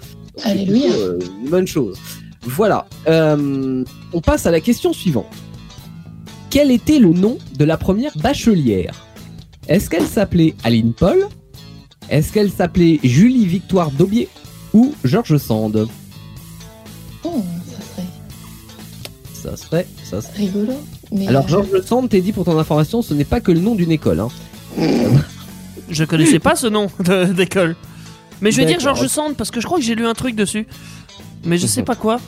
Alléluia. 0.42 0.90
euh, 0.92 1.18
une 1.42 1.50
bonne 1.50 1.66
chose. 1.66 1.98
Voilà. 2.42 2.86
Euh, 3.06 3.84
on 4.12 4.20
passe 4.20 4.46
à 4.46 4.50
la 4.50 4.60
question 4.60 4.92
suivante. 4.92 5.26
Quel 6.50 6.70
était 6.70 6.98
le 6.98 7.10
nom 7.10 7.38
de 7.58 7.64
la 7.64 7.76
première 7.76 8.16
bachelière? 8.18 9.06
Est-ce 9.68 9.88
qu'elle 9.90 10.06
s'appelait 10.06 10.54
Aline 10.64 10.92
Paul? 10.92 11.26
Est-ce 12.10 12.32
qu'elle 12.32 12.50
s'appelait 12.50 13.00
Julie 13.02 13.46
Victoire 13.46 13.90
Daubier 13.90 14.28
ou 14.74 14.94
Georges 15.04 15.38
Sand? 15.38 15.88
Oh, 17.24 17.42
ça 17.66 17.80
serait 17.80 18.06
Ça 19.32 19.56
serait, 19.56 19.86
ça 20.04 20.20
serait. 20.20 20.36
rigolo. 20.44 20.72
Mais 21.12 21.26
Alors 21.28 21.44
euh, 21.44 21.48
Georges 21.48 21.80
Sand, 21.82 22.08
t'es 22.10 22.20
dit 22.20 22.32
pour 22.32 22.44
ton 22.44 22.58
information, 22.58 23.00
ce 23.02 23.14
n'est 23.14 23.24
pas 23.24 23.40
que 23.40 23.52
le 23.52 23.60
nom 23.60 23.74
d'une 23.74 23.90
école. 23.90 24.20
Hein. 24.20 24.28
Je 25.88 26.04
connaissais 26.04 26.38
pas 26.40 26.56
ce 26.56 26.66
nom 26.66 26.88
d'école. 27.34 27.74
Mais 28.40 28.50
je 28.50 28.58
vais 28.58 28.66
dire. 28.66 28.80
Georges 28.80 29.06
Sand 29.06 29.34
parce 29.36 29.50
que 29.50 29.60
je 29.60 29.66
crois 29.66 29.78
que 29.78 29.84
j'ai 29.84 29.94
lu 29.94 30.06
un 30.06 30.14
truc 30.14 30.34
dessus. 30.36 30.66
Mais 31.44 31.58
je 31.58 31.66
sais 31.66 31.82
pas 31.82 31.94
quoi. 31.94 32.20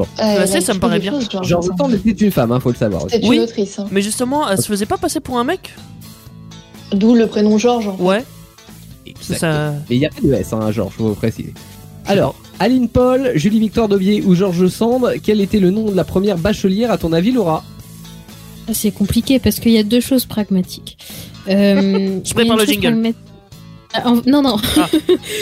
euh, 0.00 0.04
elle 0.18 0.42
a 0.42 0.46
ça, 0.60 0.74
me 0.74 0.80
paraît 0.80 0.98
bien. 0.98 1.12
choses, 1.12 1.28
Georges 1.30 1.48
Georges 1.48 1.68
Sand. 1.78 2.00
Était 2.06 2.24
une 2.24 2.30
femme, 2.32 2.50
hein, 2.52 2.60
faut 2.60 2.70
le 2.70 2.76
savoir. 2.76 3.04
aussi. 3.04 3.16
C'est 3.20 3.26
Oui. 3.28 3.36
une 3.36 3.42
autrice. 3.42 3.78
hein. 3.78 3.86
Mais 3.92 4.02
justement, 4.02 4.48
elle 4.48 4.58
se 4.58 4.66
faisait 4.66 4.86
pas 4.86 4.98
passer 4.98 5.20
pour 5.20 5.38
un 5.38 5.44
mec 5.44 5.72
D'où 6.92 7.14
le 7.14 7.26
prénom 7.26 7.58
Georges. 7.58 7.88
en 7.88 7.96
fait. 7.96 8.02
Ouais. 8.02 8.24
Ça. 9.20 9.72
Mais 9.90 9.96
il 9.96 9.98
y 10.02 10.06
a 10.06 10.10
pas 10.10 10.20
de 10.22 10.32
S, 10.32 10.52
hein, 10.52 10.70
Georges, 10.72 10.94
faut 10.94 11.10
préciser. 11.14 11.52
Alors, 12.06 12.34
Aline 12.58 12.88
Paul, 12.88 13.32
Julie 13.34 13.60
Victoire 13.60 13.88
Daubier 13.88 14.22
ou 14.22 14.34
Georges 14.34 14.68
Sand, 14.68 15.14
quel 15.22 15.40
était 15.40 15.60
le 15.60 15.70
nom 15.70 15.90
de 15.90 15.94
la 15.96 16.04
première 16.04 16.38
bachelière 16.38 16.90
à 16.90 16.98
ton 16.98 17.12
avis, 17.12 17.32
Laura? 17.32 17.64
C'est 18.72 18.90
compliqué 18.92 19.38
parce 19.38 19.60
qu'il 19.60 19.72
y 19.72 19.78
a 19.78 19.82
deux 19.82 20.00
choses 20.00 20.24
pragmatiques. 20.26 20.96
Euh, 21.48 22.18
Je 22.24 22.34
prépare 22.34 22.56
le 22.56 22.64
jingle. 22.64 23.12
Ah, 23.94 24.08
en- 24.10 24.16
Non, 24.26 24.42
non, 24.42 24.56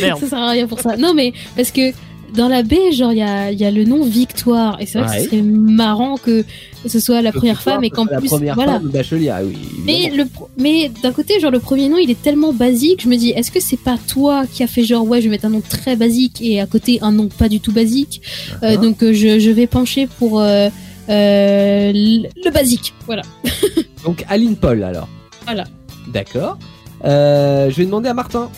Merde. 0.03 0.19
ça 0.21 0.27
sert 0.29 0.39
à 0.39 0.51
rien 0.51 0.67
pour 0.67 0.81
ça. 0.81 0.97
Non, 0.97 1.15
mais 1.15 1.33
parce 1.57 1.71
que 1.71 1.93
dans 2.35 2.49
la 2.49 2.63
baie, 2.63 2.93
genre, 2.93 3.13
il 3.13 3.19
y 3.19 3.23
a, 3.23 3.51
il 3.51 3.61
y 3.61 3.65
a 3.65 3.71
le 3.71 3.85
nom 3.85 4.05
Victoire. 4.05 4.81
Et 4.81 4.87
c'est 4.87 4.99
vrai 4.99 5.09
Ouais. 5.09 5.17
que 5.17 5.23
ce 5.25 5.29
serait 5.31 5.43
marrant 5.43 6.17
que 6.17 6.45
ce 6.87 6.99
soit 7.01 7.21
la 7.21 7.31
première 7.33 7.57
Victoire, 7.57 7.75
femme 7.77 7.85
et 7.85 7.91
qu'en 7.91 8.07
c'est 8.07 8.17
plus. 8.17 8.25
La 8.31 8.37
première 8.37 8.55
voilà. 8.55 8.73
femme 8.75 8.89
bachelière, 8.89 9.41
oui. 9.45 9.57
Mais, 9.85 10.11
le, 10.15 10.25
mais 10.59 10.91
d'un 11.03 11.13
côté, 11.13 11.41
genre, 11.41 11.51
le 11.51 11.59
premier 11.61 11.89
nom, 11.91 11.99
il 11.99 12.11
est 12.11 12.21
tellement 12.23 12.53
basique. 12.55 13.03
Je 13.03 13.09
me 13.09 13.17
dis, 13.17 13.31
est-ce 13.31 13.51
que 13.51 13.61
c'est 13.61 13.77
pas 13.79 13.97
toi 14.09 14.45
qui 14.51 14.63
a 14.63 14.67
fait 14.67 14.83
genre, 14.85 15.07
ouais, 15.07 15.21
je 15.21 15.25
vais 15.25 15.31
mettre 15.31 15.45
un 15.47 15.51
nom 15.51 15.63
très 15.67 15.95
basique 15.97 16.41
et 16.41 16.61
à 16.61 16.67
côté 16.67 16.99
un 17.03 17.13
nom 17.13 17.29
pas 17.29 17.49
du 17.51 17.61
tout 17.61 17.73
basique? 17.73 18.23
Euh. 18.63 18.77
Donc, 18.79 19.03
euh, 19.03 19.13
je, 19.13 19.39
je 19.39 19.51
vais 19.51 19.67
pencher 19.67 20.07
pour 20.19 20.41
euh, 20.41 20.69
euh, 21.11 21.93
le 21.95 22.29
le 22.45 22.51
basique. 22.51 22.95
Voilà. 23.07 23.23
Donc 24.05 24.25
Aline 24.29 24.57
Paul, 24.57 24.83
alors. 24.83 25.09
Voilà. 25.45 25.65
D'accord. 26.09 26.59
Euh, 27.05 27.71
je 27.71 27.77
vais 27.77 27.85
demander 27.87 28.09
à 28.09 28.15
Martin. 28.15 28.49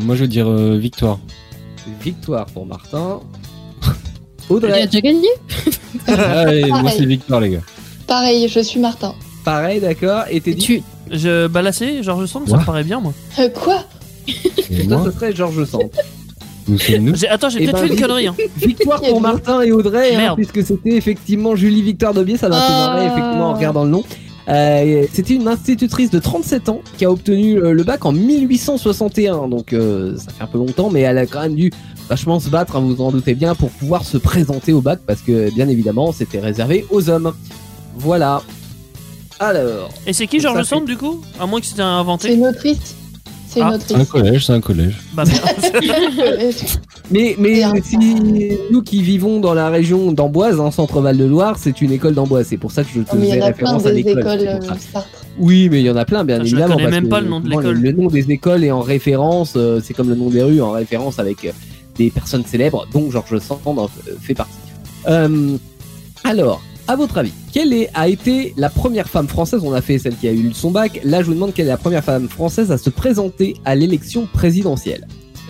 Moi, 0.00 0.14
je 0.16 0.22
veux 0.22 0.28
dire 0.28 0.48
euh, 0.48 0.76
victoire. 0.78 1.18
Victoire 2.02 2.46
pour 2.46 2.66
Martin. 2.66 3.20
Il 3.82 3.88
a 4.50 4.52
Audrey, 4.54 4.86
déjà 4.86 5.00
gagné 5.00 5.28
Allez, 6.06 6.66
moi, 6.66 6.90
c'est 6.90 7.04
victoire, 7.06 7.40
les 7.40 7.50
gars. 7.50 7.60
Pareil, 8.06 8.48
je 8.48 8.60
suis 8.60 8.80
Martin. 8.80 9.14
pareil, 9.44 9.80
d'accord. 9.80 10.24
Et 10.30 10.40
t'es 10.40 10.54
dit 10.54 10.62
tu... 10.64 10.82
Je 11.10 11.46
balassé 11.48 12.02
Georges 12.02 12.26
Sand, 12.26 12.48
ça 12.48 12.56
me 12.56 12.64
paraît 12.64 12.82
bien 12.84 12.98
moi. 13.00 13.12
Euh, 13.38 13.48
quoi 13.50 13.84
Et 14.26 14.86
Toi, 14.86 14.96
moi, 14.98 15.06
ce 15.06 15.10
serait 15.12 15.34
Georges 15.34 15.64
Sand. 15.66 15.90
J'ai- 16.78 17.28
Attends, 17.28 17.50
j'ai 17.50 17.62
Eh 17.62 17.66
peut-être 17.66 17.74
ben, 17.74 17.80
fait 17.82 17.86
une 17.88 17.92
oui. 17.92 18.00
connerie. 18.00 18.26
Hein. 18.26 18.34
Victoire 18.56 19.02
pour. 19.02 19.20
Martin 19.20 19.60
et 19.60 19.70
Audrey, 19.70 20.14
hein, 20.14 20.18
Merde. 20.18 20.36
puisque 20.36 20.66
c'était 20.66 20.96
effectivement 20.96 21.54
Julie 21.56 21.82
Victoire 21.82 22.14
Daubier, 22.14 22.38
ça 22.38 22.48
m'a 22.48 22.56
fait 22.58 22.66
Ah. 22.66 22.86
marrer 22.94 23.04
effectivement 23.06 23.50
en 23.50 23.54
regardant 23.54 23.84
le 23.84 23.90
nom. 23.90 24.02
Euh, 24.48 25.06
c'était 25.12 25.34
une 25.34 25.48
institutrice 25.48 26.10
de 26.10 26.18
37 26.18 26.68
ans 26.68 26.82
qui 26.98 27.04
a 27.06 27.10
obtenu 27.10 27.56
euh, 27.56 27.72
le 27.72 27.82
bac 27.82 28.04
en 28.04 28.12
1861, 28.12 29.48
donc 29.48 29.72
euh, 29.72 30.16
ça 30.18 30.30
fait 30.32 30.42
un 30.42 30.46
peu 30.46 30.58
longtemps, 30.58 30.90
mais 30.90 31.00
elle 31.00 31.16
a 31.16 31.24
quand 31.26 31.40
même 31.40 31.54
dû 31.54 31.72
vachement 32.08 32.38
se 32.40 32.50
battre, 32.50 32.76
hein, 32.76 32.80
vous 32.80 32.94
vous 32.94 33.02
en 33.02 33.10
doutez 33.10 33.34
bien, 33.34 33.54
pour 33.54 33.70
pouvoir 33.70 34.04
se 34.04 34.18
présenter 34.18 34.72
au 34.74 34.82
bac, 34.82 35.00
parce 35.06 35.22
que 35.22 35.50
bien 35.54 35.68
évidemment 35.68 36.12
c'était 36.12 36.40
réservé 36.40 36.84
aux 36.90 37.08
hommes. 37.08 37.32
Voilà. 37.96 38.42
Alors, 39.40 39.88
Et 40.06 40.12
c'est 40.12 40.26
qui 40.26 40.40
Georges 40.40 40.58
fait- 40.58 40.64
Sand 40.76 40.84
du 40.84 40.96
coup? 40.96 41.20
À 41.40 41.46
moins 41.46 41.60
que 41.60 41.66
c'était 41.66 41.78
C'est 41.78 41.82
inventé. 41.82 42.34
une 42.34 42.46
autrice. 42.46 42.94
C'est 43.54 43.60
Ah, 43.62 43.78
un 43.94 44.04
collège, 44.04 44.46
c'est 44.46 44.52
un 44.52 44.60
collège. 44.60 44.96
Bah. 45.14 45.22
Mais, 47.10 47.36
mais 47.38 47.62
si 47.82 47.96
nous 48.70 48.82
qui 48.82 49.02
vivons 49.02 49.38
dans 49.38 49.52
la 49.54 49.68
région 49.68 50.10
d'Amboise, 50.12 50.58
en 50.58 50.70
centre 50.70 51.00
Val 51.00 51.18
de 51.18 51.24
Loire, 51.24 51.56
c'est 51.58 51.80
une 51.82 51.92
école 51.92 52.14
d'Amboise. 52.14 52.46
C'est 52.48 52.56
pour 52.56 52.72
ça 52.72 52.82
que 52.82 52.88
je 52.94 53.00
te 53.02 53.14
mais 53.14 53.28
il 53.28 53.28
y 53.28 53.30
faisais 53.32 53.42
en 53.42 53.46
a 53.46 53.52
plein 53.52 53.76
référence 53.76 53.86
à 53.86 53.90
des 53.92 54.02
l'école. 54.02 54.40
euh. 54.40 54.58
Oui, 55.38 55.68
mais 55.70 55.80
il 55.80 55.84
y 55.86 55.90
en 55.90 55.96
a 55.96 56.04
plein, 56.06 56.24
bien 56.24 56.38
Je 56.38 56.42
évidemment. 56.44 56.74
connais 56.76 56.82
parce 56.84 56.94
même 56.94 57.04
que, 57.04 57.08
pas 57.10 57.20
le 57.20 57.28
nom 57.28 57.40
de 57.40 57.48
l'école. 57.50 57.78
Le 57.78 57.92
nom 57.92 58.06
des 58.08 58.30
écoles 58.30 58.64
est 58.64 58.70
en 58.70 58.80
référence, 58.80 59.52
euh, 59.56 59.80
c'est 59.84 59.92
comme 59.94 60.08
le 60.08 60.14
nom 60.14 60.30
des 60.30 60.42
rues 60.42 60.62
en 60.62 60.70
référence 60.70 61.18
avec 61.18 61.44
euh, 61.44 61.50
des 61.96 62.10
personnes 62.10 62.44
célèbres, 62.46 62.86
dont 62.92 63.10
Georges 63.10 63.38
Sand 63.38 63.58
fait 64.22 64.34
partie. 64.34 64.52
Euh, 65.06 65.56
alors, 66.24 66.62
à 66.86 66.96
votre 66.96 67.18
avis, 67.18 67.32
quelle 67.52 67.72
est, 67.72 67.88
a 67.94 68.08
été 68.08 68.52
la 68.56 68.68
première 68.68 69.08
femme 69.08 69.26
française 69.28 69.60
On 69.64 69.72
a 69.72 69.80
fait 69.80 69.98
celle 69.98 70.16
qui 70.16 70.28
a 70.28 70.32
eu 70.32 70.52
son 70.52 70.70
bac. 70.70 71.00
Là, 71.04 71.20
je 71.22 71.26
vous 71.26 71.34
demande 71.34 71.54
quelle 71.54 71.66
est 71.66 71.70
la 71.70 71.76
première 71.78 72.04
femme 72.04 72.28
française 72.28 72.70
à 72.72 72.78
se 72.78 72.90
présenter 72.90 73.56
à 73.64 73.74
l'élection 73.74 74.26
présidentielle. 74.32 75.06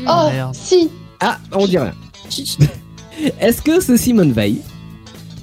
Oh, 0.08 0.28
merde. 0.30 0.54
si 0.54 0.90
Ah, 1.20 1.38
on 1.52 1.66
dit 1.66 1.78
rien. 1.78 1.92
Est-ce 3.40 3.62
que 3.62 3.80
c'est 3.80 3.96
Simone 3.96 4.32
Veil? 4.32 4.60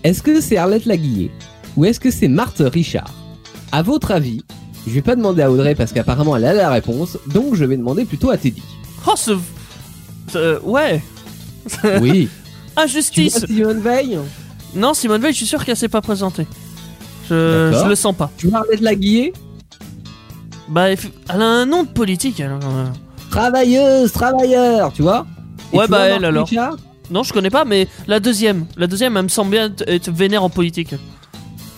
Est-ce 0.04 0.22
que 0.24 0.42
c'est 0.42 0.58
Arlette 0.58 0.86
Laguillet? 0.86 1.30
Ou 1.78 1.86
est-ce 1.86 2.00
que 2.00 2.12
c'est 2.12 2.28
Marthe 2.28 2.62
Richard? 2.66 3.14
À 3.72 3.82
votre 3.82 4.12
avis, 4.12 4.44
je 4.86 4.92
vais 4.92 5.02
pas 5.02 5.16
demander 5.16 5.42
à 5.42 5.50
Audrey 5.52 5.74
parce 5.76 5.94
qu'apparemment 5.94 6.36
elle 6.36 6.44
a 6.46 6.54
la 6.54 6.70
réponse, 6.70 7.18
donc 7.28 7.56
je 7.56 7.64
vais 7.64 7.78
demander 7.78 8.04
plutôt 8.04 8.30
à 8.30 8.38
Teddy. 8.38 8.62
Oh, 9.08 9.14
ce. 9.16 9.32
ce- 10.34 10.60
ouais. 10.64 11.02
Oui. 12.02 12.28
tu 12.66 12.74
vois 12.76 12.84
Injustice. 12.84 13.46
Simone 13.46 13.80
Veil? 13.80 14.20
Non, 14.76 14.94
Simone 14.94 15.22
Veil, 15.22 15.32
je 15.34 15.38
suis 15.38 15.46
sûr 15.46 15.64
qu'elle 15.66 15.76
s'est 15.78 15.90
pas 15.90 16.02
présentée. 16.02 16.48
Je, 17.30 17.72
je 17.84 17.88
le 17.88 17.96
sens 17.96 18.16
pas. 18.16 18.30
Tu 18.38 18.48
vois 18.48 18.60
Arlette 18.60 18.82
Laguillet 18.82 19.34
Bah, 20.70 20.90
elle 20.92 21.00
a 21.30 21.44
un 21.44 21.66
nom 21.66 21.84
de 21.84 21.90
politique. 21.90 22.40
elle, 22.40 22.52
euh. 22.52 22.86
Travailleuse, 23.30 24.12
travailleur, 24.12 24.92
tu 24.94 25.02
vois 25.02 25.26
Et 25.74 25.78
Ouais, 25.78 25.86
tu 25.86 25.92
bah, 25.92 25.98
vois 25.98 26.06
elle, 26.08 26.26
alors. 26.26 26.48
Richard 26.48 26.76
Non, 27.10 27.24
je 27.24 27.32
connais 27.34 27.50
pas, 27.50 27.64
mais 27.66 27.88
la 28.08 28.20
deuxième. 28.20 28.66
La 28.78 28.88
deuxième, 28.88 29.16
elle 29.18 29.24
me 29.24 29.30
semble 29.30 29.52
bien 29.52 29.72
être- 29.88 30.12
vénère 30.12 30.44
en 30.44 30.50
politique. 30.50 30.96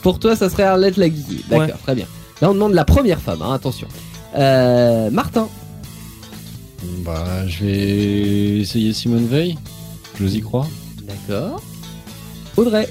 Pour 0.02 0.20
toi, 0.20 0.36
ça 0.36 0.50
serait 0.50 0.64
Arlette 0.64 0.98
Laguillet. 0.98 1.42
D'accord, 1.50 1.68
Ouais. 1.68 1.74
très 1.84 1.96
bien. 1.96 2.06
Là, 2.42 2.50
on 2.50 2.54
demande 2.54 2.74
la 2.74 2.86
première 2.86 3.20
femme, 3.22 3.42
hein, 3.42 3.54
attention. 3.54 3.88
Euh, 4.36 5.10
Martin. 5.12 5.48
Bah, 7.06 7.48
je 7.48 7.64
vais 7.64 8.60
essayer 8.60 8.92
Simone 8.94 9.28
Veil. 9.28 9.58
J'ose 10.20 10.36
y 10.36 10.42
croire. 10.42 10.68
D'accord. 11.04 11.62
Audrey. 12.58 12.88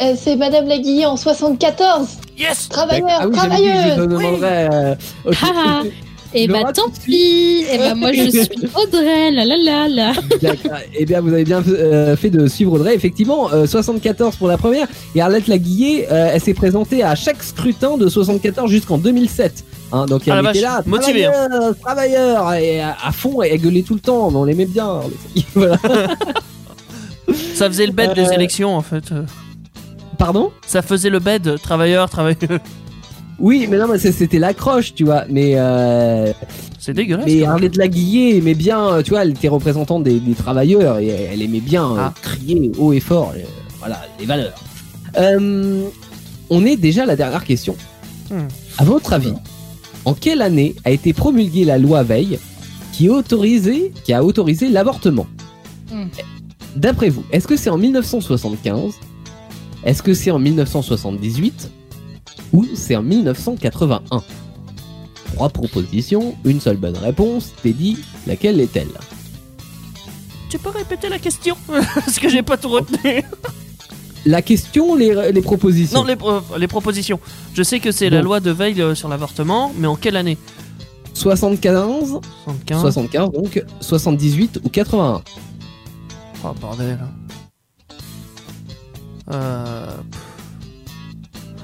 Euh, 0.00 0.14
C'est 0.18 0.36
Madame 0.36 0.66
Laguillet 0.66 1.06
en 1.06 1.16
74 1.16 2.06
Yes 2.38 2.68
Travailleur, 2.68 3.08
Ah 3.20 3.26
oui, 3.26 3.32
je 3.34 3.38
travailleuse 3.38 4.42
euh. 4.42 4.94
Ah, 5.42 5.82
Et 6.34 6.46
Laura, 6.46 6.62
bah 6.62 6.72
tant 6.72 6.88
pis. 7.04 7.64
Et 7.70 7.76
bah 7.76 7.94
moi 7.94 8.10
je 8.12 8.22
suis 8.30 8.48
Audrey. 8.74 9.30
La 9.32 9.44
la 9.44 9.56
la 9.58 9.88
la. 9.88 10.12
D'accord. 10.40 10.78
Eh 10.94 11.04
bien, 11.04 11.20
vous 11.20 11.32
avez 11.32 11.44
bien 11.44 11.62
euh, 11.68 12.16
fait 12.16 12.30
de 12.30 12.46
suivre 12.46 12.72
Audrey. 12.72 12.94
Effectivement, 12.94 13.50
euh, 13.52 13.66
74 13.66 14.36
pour 14.36 14.48
la 14.48 14.56
première. 14.56 14.88
Et 15.14 15.20
Arlette 15.20 15.46
Laguillet, 15.46 16.08
euh, 16.10 16.30
elle 16.32 16.40
s'est 16.40 16.54
présentée 16.54 17.02
à 17.02 17.14
chaque 17.14 17.42
scrutin 17.42 17.98
de 17.98 18.08
74 18.08 18.70
jusqu'en 18.70 18.96
2007. 18.96 19.64
Hein, 19.92 20.06
donc 20.06 20.26
elle 20.26 20.32
Ah 20.46 20.50
était 20.50 20.62
là, 20.62 20.82
motivée, 20.86 21.26
hein. 21.26 21.32
travailleur, 21.32 21.78
travailleur, 21.78 22.52
et 22.54 22.80
à, 22.80 22.96
à 23.04 23.12
fond, 23.12 23.42
et 23.42 23.48
elle 23.52 23.60
gueulait 23.60 23.82
tout 23.82 23.92
le 23.94 24.00
temps. 24.00 24.30
Mais 24.30 24.36
on 24.38 24.44
l'aimait 24.44 24.64
bien. 24.64 25.00
voilà. 25.54 25.76
Ça 27.54 27.68
faisait 27.68 27.86
le 27.86 27.92
bed 27.92 28.10
Euh. 28.10 28.14
des 28.14 28.32
élections, 28.32 28.74
en 28.76 28.82
fait. 28.82 29.12
euh. 29.12 29.24
Pardon? 30.18 30.50
Ça 30.66 30.82
faisait 30.82 31.10
le 31.10 31.18
bed, 31.18 31.58
travailleur, 31.62 32.08
travailleur. 32.10 32.60
Oui, 33.38 33.66
mais 33.68 33.76
non, 33.78 33.86
mais 33.88 33.98
c'était 33.98 34.38
l'accroche, 34.38 34.94
tu 34.94 35.04
vois. 35.04 35.24
Mais 35.28 35.52
euh, 35.56 36.32
C'est 36.78 36.92
dégueulasse. 36.94 37.26
mais. 37.26 37.44
Arlette 37.44 37.76
Laguillet 37.76 38.36
aimait 38.38 38.54
bien, 38.54 38.80
euh, 38.88 39.02
tu 39.02 39.10
vois, 39.10 39.22
elle 39.22 39.30
était 39.30 39.48
représentante 39.48 40.04
des, 40.04 40.20
des 40.20 40.34
travailleurs 40.34 40.98
et 40.98 41.08
elle 41.08 41.42
aimait 41.42 41.60
bien 41.60 41.84
euh, 41.92 41.96
Ah. 41.98 42.14
crier 42.22 42.70
haut 42.78 42.92
et 42.92 43.00
fort, 43.00 43.32
euh, 43.36 43.40
voilà, 43.80 44.00
les 44.20 44.26
valeurs. 44.26 44.54
Euh, 45.18 45.84
on 46.50 46.64
est 46.64 46.76
déjà 46.76 47.02
à 47.02 47.06
la 47.06 47.16
dernière 47.16 47.44
question. 47.44 47.76
Hmm. 48.30 48.46
À 48.78 48.84
votre 48.84 49.12
avis, 49.12 49.34
en 50.04 50.14
quelle 50.14 50.40
année 50.42 50.74
a 50.84 50.90
été 50.90 51.12
promulguée 51.12 51.64
la 51.64 51.78
loi 51.78 52.02
Veil 52.02 52.38
qui, 52.92 53.08
qui 54.04 54.12
a 54.12 54.24
autorisé 54.24 54.68
l'avortement? 54.68 55.26
Hmm. 55.90 56.04
D'après 56.76 57.10
vous, 57.10 57.24
est-ce 57.32 57.46
que 57.46 57.56
c'est 57.56 57.70
en 57.70 57.78
1975 57.78 58.94
Est-ce 59.84 60.02
que 60.02 60.14
c'est 60.14 60.30
en 60.30 60.38
1978 60.38 61.70
Ou 62.52 62.66
c'est 62.74 62.96
en 62.96 63.02
1981 63.02 64.22
Trois 65.34 65.48
propositions, 65.48 66.34
une 66.44 66.60
seule 66.60 66.76
bonne 66.76 66.96
réponse. 66.96 67.52
Teddy, 67.62 67.98
laquelle 68.26 68.60
est-elle? 68.60 68.88
Tu 70.50 70.58
peux 70.58 70.68
répéter 70.70 71.08
la 71.08 71.18
question 71.18 71.56
Parce 71.66 72.18
que 72.18 72.28
j'ai 72.28 72.42
pas 72.42 72.56
tout 72.56 72.68
retenu. 72.68 73.22
La 74.24 74.40
question, 74.42 74.94
les, 74.94 75.32
les 75.32 75.40
propositions 75.42 76.00
Non, 76.00 76.04
les, 76.06 76.16
pro- 76.16 76.40
les 76.58 76.68
propositions. 76.68 77.18
Je 77.54 77.62
sais 77.62 77.80
que 77.80 77.90
c'est 77.90 78.08
la 78.10 78.22
loi 78.22 78.38
de 78.40 78.50
Veil 78.50 78.80
euh, 78.80 78.94
sur 78.94 79.08
l'avortement, 79.08 79.72
mais 79.76 79.86
en 79.88 79.96
quelle 79.96 80.16
année? 80.16 80.38
75, 81.14 82.20
75 82.44 82.80
75 82.80 83.30
donc, 83.32 83.62
78 83.80 84.60
ou 84.64 84.68
81 84.68 85.22
Oh 86.44 86.52
bordel. 86.60 86.98
Euh... 89.30 89.86
pff. 90.10 90.20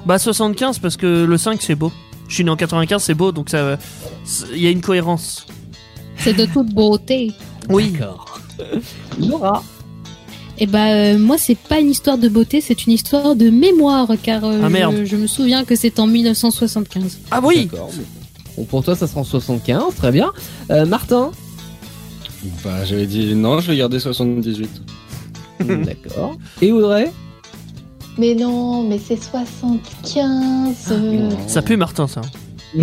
Bah 0.05 0.17
75 0.17 0.79
parce 0.79 0.97
que 0.97 1.25
le 1.25 1.37
5 1.37 1.61
c'est 1.61 1.75
beau. 1.75 1.91
Je 2.27 2.35
suis 2.35 2.43
né 2.43 2.49
en 2.51 2.55
95, 2.55 3.01
c'est 3.03 3.13
beau, 3.15 3.31
donc 3.31 3.49
ça, 3.49 3.77
c'est- 4.23 4.45
il 4.53 4.61
y 4.61 4.67
a 4.67 4.69
une 4.69 4.81
cohérence. 4.81 5.45
C'est 6.17 6.33
de 6.33 6.45
toute 6.45 6.73
beauté. 6.73 7.31
Oui. 7.69 7.91
D'accord. 7.91 8.39
Laura 9.19 9.63
Et 10.59 10.67
bah 10.67 10.89
euh, 10.91 11.17
moi 11.17 11.37
c'est 11.37 11.57
pas 11.57 11.79
une 11.79 11.89
histoire 11.89 12.17
de 12.17 12.29
beauté, 12.29 12.61
c'est 12.61 12.85
une 12.85 12.93
histoire 12.93 13.35
de 13.35 13.49
mémoire 13.49 14.07
car 14.21 14.43
euh, 14.45 14.61
Ah, 14.63 14.69
merde. 14.69 14.95
je, 14.99 15.05
je 15.05 15.15
me 15.15 15.27
souviens 15.27 15.65
que 15.65 15.75
c'est 15.75 15.99
en 15.99 16.07
1975. 16.07 17.19
Ah 17.31 17.39
oui. 17.43 17.65
D'accord. 17.71 17.89
Bon, 18.57 18.63
pour 18.65 18.83
toi, 18.83 18.95
ça 18.95 19.07
sera 19.07 19.21
en 19.21 19.23
75, 19.23 19.95
très 19.95 20.11
bien. 20.11 20.31
Euh, 20.71 20.85
Martin 20.85 21.31
Bah, 22.63 22.85
j'avais 22.85 23.05
dit 23.05 23.35
non, 23.35 23.59
je 23.59 23.71
vais 23.71 23.77
garder 23.77 23.99
78. 23.99 24.81
D'accord. 25.59 26.35
Et 26.61 26.71
Audrey? 26.71 27.11
Mais 28.17 28.35
non, 28.35 28.83
mais 28.83 28.99
c'est 28.99 29.21
75 29.21 30.75
euh, 30.91 31.29
Ça 31.47 31.61
pue 31.61 31.77
Martin 31.77 32.07
ça. 32.07 32.21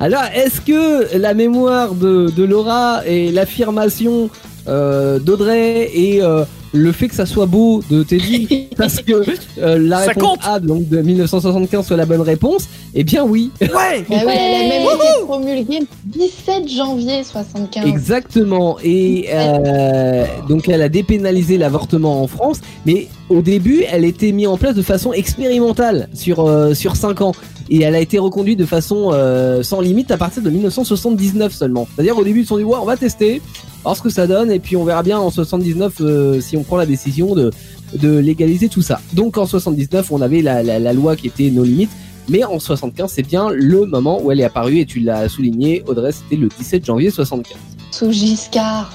Alors, 0.00 0.24
est-ce 0.34 0.60
que 0.60 1.16
la 1.16 1.34
mémoire 1.34 1.94
de, 1.94 2.30
de 2.34 2.44
Laura 2.44 3.06
et 3.06 3.32
l'affirmation 3.32 4.30
euh, 4.68 5.18
d'Audrey 5.18 5.90
et 5.94 6.22
euh, 6.22 6.44
le 6.76 6.92
fait 6.92 7.08
que 7.08 7.14
ça 7.14 7.26
soit 7.26 7.46
beau 7.46 7.82
de 7.90 8.02
Teddy, 8.02 8.68
parce 8.76 9.00
que 9.00 9.12
euh, 9.58 9.78
la 9.78 10.00
Ça 10.02 10.08
réponse 10.08 10.22
compte 10.22 10.38
A 10.44 10.60
donc 10.60 10.88
de 10.88 11.00
1975 11.00 11.86
soit 11.86 11.96
la 11.96 12.06
bonne 12.06 12.20
réponse, 12.20 12.68
eh 12.94 13.04
bien 13.04 13.24
oui, 13.24 13.50
Ouais. 13.60 13.68
Bah 13.68 13.76
oui, 14.08 14.08
elle 14.08 14.18
a 14.18 14.26
Ouais. 14.26 14.68
même 14.68 14.82
été 14.82 15.24
promulguée 15.26 15.78
le 15.80 15.86
17 16.12 16.68
janvier 16.68 17.24
75. 17.24 17.86
exactement. 17.86 18.76
Et 18.84 19.26
euh, 19.32 20.24
donc 20.48 20.68
elle 20.68 20.82
a 20.82 20.88
dépénalisé 20.88 21.58
l'avortement 21.58 22.22
en 22.22 22.26
France, 22.26 22.60
mais 22.84 23.08
au 23.28 23.40
début, 23.42 23.84
elle 23.90 24.04
était 24.04 24.30
mise 24.32 24.46
en 24.46 24.56
place 24.56 24.74
de 24.74 24.82
façon 24.82 25.12
expérimentale 25.12 26.08
sur 26.14 26.46
euh, 26.46 26.74
sur 26.74 26.96
5 26.96 27.20
ans. 27.22 27.32
Et 27.68 27.82
elle 27.82 27.96
a 27.96 28.00
été 28.00 28.18
reconduite 28.20 28.58
de 28.60 28.64
façon 28.64 29.10
euh, 29.12 29.64
sans 29.64 29.80
limite 29.80 30.12
à 30.12 30.16
partir 30.16 30.40
de 30.42 30.50
1979 30.50 31.52
seulement. 31.52 31.88
C'est-à-dire 31.94 32.16
au 32.16 32.22
début 32.22 32.40
ils 32.40 32.42
se 32.44 32.50
sont 32.50 32.58
dit 32.58 32.62
ouais 32.64 32.76
on 32.80 32.84
va 32.84 32.96
tester, 32.96 33.42
voir 33.86 33.96
ce 33.96 34.02
que 34.02 34.10
ça 34.10 34.26
donne 34.26 34.50
et 34.50 34.58
puis 34.58 34.76
on 34.76 34.82
verra 34.82 35.04
bien 35.04 35.16
en 35.16 35.30
79 35.30 35.94
euh, 36.00 36.40
si 36.40 36.56
on 36.56 36.64
prend 36.64 36.76
la 36.76 36.86
décision 36.86 37.36
de 37.36 37.52
de 37.94 38.18
légaliser 38.18 38.68
tout 38.68 38.82
ça. 38.82 39.00
Donc 39.12 39.38
en 39.38 39.46
79 39.46 40.10
on 40.10 40.20
avait 40.20 40.42
la, 40.42 40.64
la, 40.64 40.80
la 40.80 40.92
loi 40.92 41.14
qui 41.14 41.28
était 41.28 41.50
nos 41.50 41.62
limites, 41.62 41.92
mais 42.28 42.42
en 42.42 42.58
75 42.58 43.12
c'est 43.14 43.22
bien 43.22 43.48
le 43.48 43.86
moment 43.86 44.20
où 44.20 44.32
elle 44.32 44.40
est 44.40 44.44
apparue 44.44 44.80
et 44.80 44.86
tu 44.86 44.98
l'as 44.98 45.28
souligné 45.28 45.84
Audrey 45.86 46.10
c'était 46.10 46.34
le 46.34 46.48
17 46.48 46.84
janvier 46.84 47.10
75. 47.10 47.56
Sous 47.92 48.10
Giscard, 48.10 48.92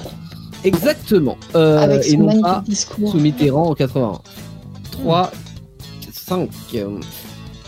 Exactement. 0.65 1.37
Euh, 1.55 1.77
avec 1.79 2.05
et 2.05 2.11
son 2.11 2.17
non 2.17 2.25
magnifique 2.25 2.43
pas 2.43 2.63
discours. 2.65 3.11
sous 3.11 3.19
Mitterrand 3.19 3.69
en 3.69 3.73
81. 3.73 4.19
3, 4.91 5.31
5. 6.11 6.49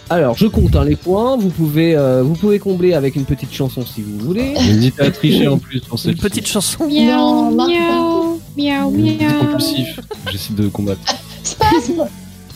Alors, 0.10 0.38
je 0.38 0.48
compte 0.48 0.76
hein, 0.76 0.84
les 0.86 0.96
points. 0.96 1.38
Vous 1.38 1.50
pouvez, 1.50 1.96
euh, 1.96 2.22
vous 2.24 2.34
pouvez 2.36 2.60
combler 2.60 2.94
avec 2.94 3.16
une 3.16 3.26
petite 3.26 3.54
chanson 3.54 3.86
si 3.86 4.02
vous 4.02 4.20
voulez. 4.20 4.54
N'hésitez 4.54 5.02
à 5.02 5.12
tricher 5.12 5.48
en 5.48 5.58
plus 5.58 5.80
pour 5.82 5.94
Une 5.94 5.98
celle 6.04 6.16
petite 6.18 6.48
chanson. 6.48 6.86
Miaou, 6.88 7.52
miaou, 7.52 8.42
C'est 8.56 8.62
miaou. 8.62 9.40
compulsif. 9.40 10.00
J'essaie 10.32 10.54
de 10.54 10.68
combattre. 10.68 11.00
Spasme 11.44 12.06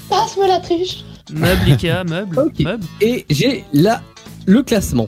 Spasme 0.05 0.41
la 0.47 0.59
triche 0.59 1.03
Meuble 1.31 1.71
Ikea, 1.71 2.03
meuble, 2.07 2.39
Ok. 2.39 2.59
meuble. 2.59 2.83
Et 3.01 3.25
j'ai 3.29 3.63
là 3.73 4.01
le 4.45 4.61
classement. 4.63 5.07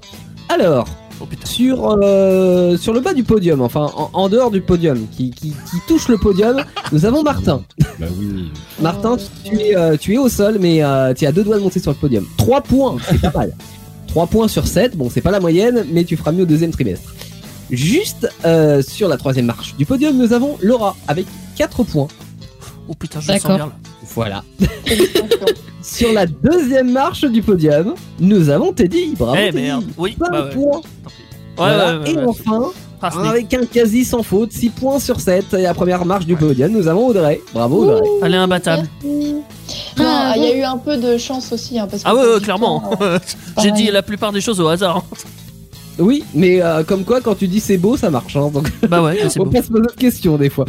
Alors, 0.50 0.88
Oh 1.22 1.28
sur, 1.44 1.98
euh, 2.02 2.78
sur 2.78 2.94
le 2.94 3.02
bas 3.02 3.14
du 3.14 3.24
podium, 3.24 3.62
enfin 3.62 3.92
en, 3.96 4.10
en 4.14 4.30
dehors 4.30 4.52
du 4.52 4.62
podium, 4.62 5.06
qui, 5.12 5.32
qui, 5.32 5.50
qui 5.50 5.78
touche 5.88 6.08
le 6.08 6.18
podium, 6.18 6.64
nous 6.94 7.06
avons 7.06 7.24
Martin. 7.24 7.64
Bah 8.00 8.06
oui. 8.18 8.50
Martin, 8.80 9.18
tu 9.44 9.60
es, 9.60 9.76
euh, 9.76 9.98
tu 9.98 10.14
es 10.14 10.18
au 10.18 10.30
sol, 10.30 10.58
mais 10.62 10.82
euh, 10.82 11.14
tu 11.14 11.26
es 11.26 11.28
à 11.28 11.34
deux 11.34 11.44
doigts 11.44 11.58
de 11.58 11.62
monter 11.64 11.80
sur 11.80 11.92
le 11.92 11.98
podium. 11.98 12.26
3 12.38 12.62
points, 12.62 12.98
c'est 13.10 13.20
pas 13.20 13.32
mal. 13.36 13.54
3 14.08 14.28
points 14.28 14.48
sur 14.48 14.66
7. 14.66 14.96
Bon, 14.96 15.10
c'est 15.10 15.22
pas 15.22 15.32
la 15.32 15.42
moyenne, 15.42 15.86
mais 15.92 16.06
tu 16.06 16.16
feras 16.16 16.32
mieux 16.32 16.44
au 16.44 16.48
deuxième 16.48 16.72
trimestre. 16.72 17.14
Juste 17.70 18.30
euh, 18.46 18.82
sur 18.82 19.10
la 19.10 19.18
troisième 19.18 19.46
marche 19.46 19.76
du 19.76 19.86
podium, 19.86 20.18
nous 20.18 20.32
avons 20.34 20.58
Laura 20.62 20.96
avec 21.08 21.26
4 21.58 21.84
points. 21.84 22.08
Oh 22.88 22.94
putain, 22.94 23.20
je 23.20 23.28
sens 23.34 23.44
bien 23.44 23.58
là. 23.58 23.72
Voilà. 24.16 24.44
Sur 25.82 26.12
la 26.14 26.26
deuxième 26.26 26.92
marche 26.92 27.24
du 27.26 27.42
podium, 27.42 27.94
nous 28.20 28.50
avons 28.50 28.74
Teddy. 28.74 29.14
Bravo. 29.18 29.36
Eh 29.40 29.46
Teddy. 29.52 29.58
merde, 29.64 29.86
oui, 29.98 30.16
5 30.20 30.32
bah 30.32 30.44
ouais. 30.46 30.54
points. 30.54 30.82
Tant 30.82 31.10
pis. 31.10 31.16
Ouais, 31.18 31.56
Voilà. 31.58 31.98
ouais, 32.00 32.04
ouais, 32.04 32.12
Et 32.12 32.16
ouais. 32.18 32.24
enfin, 32.28 32.64
Ah, 33.02 33.12
avec 33.30 33.54
un 33.54 33.66
quasi 33.66 34.04
sans 34.04 34.24
faute, 34.24 34.52
6 34.52 34.70
points 34.72 35.00
sur 35.00 35.20
7. 35.22 35.54
Et 35.54 35.62
la 35.62 35.74
première 35.74 36.04
marche 36.06 36.26
du 36.26 36.36
podium, 36.36 36.72
nous 36.72 36.88
avons 36.88 37.08
Audrey. 37.08 37.40
Bravo 37.54 37.84
Audrey. 37.86 38.08
Elle 38.24 38.34
est 38.34 38.38
imbattable. 38.38 38.88
Non, 39.04 40.34
il 40.36 40.44
y 40.44 40.52
a 40.52 40.56
eu 40.58 40.64
un 40.64 40.78
peu 40.78 40.98
de 40.98 41.18
chance 41.18 41.52
aussi. 41.54 41.80
Hein, 41.80 41.88
parce 41.90 42.04
que 42.04 42.10
Ah 42.10 42.16
ouais, 42.16 42.42
clairement. 42.42 42.92
euh, 43.02 43.20
J'ai 43.62 43.72
dit 43.72 43.90
la 43.92 44.02
plupart 44.04 44.32
des 44.34 44.42
choses 44.42 44.60
au 44.60 44.68
hasard. 44.68 45.04
Oui, 46.00 46.24
mais 46.34 46.62
euh, 46.62 46.84
comme 46.84 47.04
quoi, 47.04 47.20
quand 47.22 47.36
tu 47.36 47.48
dis 47.48 47.60
c'est 47.60 47.78
beau, 47.78 47.98
ça 47.98 48.10
marche. 48.10 48.36
hein, 48.38 48.50
donc 48.54 48.72
bah 48.88 49.02
ouais, 49.04 49.18
c'est 49.30 49.40
on 49.40 49.44
beau. 49.46 49.52
peut 49.52 49.62
se 49.62 49.68
poser 49.70 49.82
de 49.84 50.00
questions 50.00 50.38
des 50.38 50.50
fois. 50.50 50.66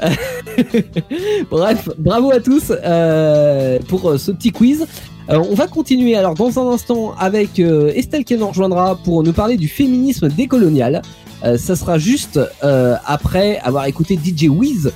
Bref, 1.50 1.88
bravo 1.98 2.30
à 2.30 2.40
tous 2.40 2.72
euh, 2.72 3.78
pour 3.88 4.10
euh, 4.10 4.18
ce 4.18 4.30
petit 4.32 4.50
quiz. 4.52 4.86
Euh, 5.30 5.42
on 5.50 5.54
va 5.54 5.66
continuer 5.66 6.14
alors 6.14 6.34
dans 6.34 6.58
un 6.58 6.72
instant 6.72 7.14
avec 7.18 7.58
Estelle 7.58 8.24
qui 8.24 8.36
nous 8.36 8.48
rejoindra 8.48 8.96
pour 8.96 9.22
nous 9.22 9.32
parler 9.32 9.56
du 9.56 9.68
féminisme 9.68 10.28
décolonial. 10.28 11.02
Ça 11.56 11.76
sera 11.76 11.98
juste 11.98 12.40
après 13.06 13.58
avoir 13.58 13.86
écouté 13.86 14.18
DJ 14.22 14.44
Wiz. 14.48 14.90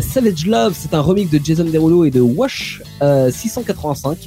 Savage 0.00 0.46
Love, 0.46 0.74
c'est 0.78 0.92
un 0.94 1.00
remix 1.00 1.30
de 1.30 1.40
Jason 1.42 1.64
Derulo 1.64 2.04
et 2.04 2.10
de 2.10 2.20
Wash 2.20 2.82
euh, 3.02 3.30
685. 3.32 4.18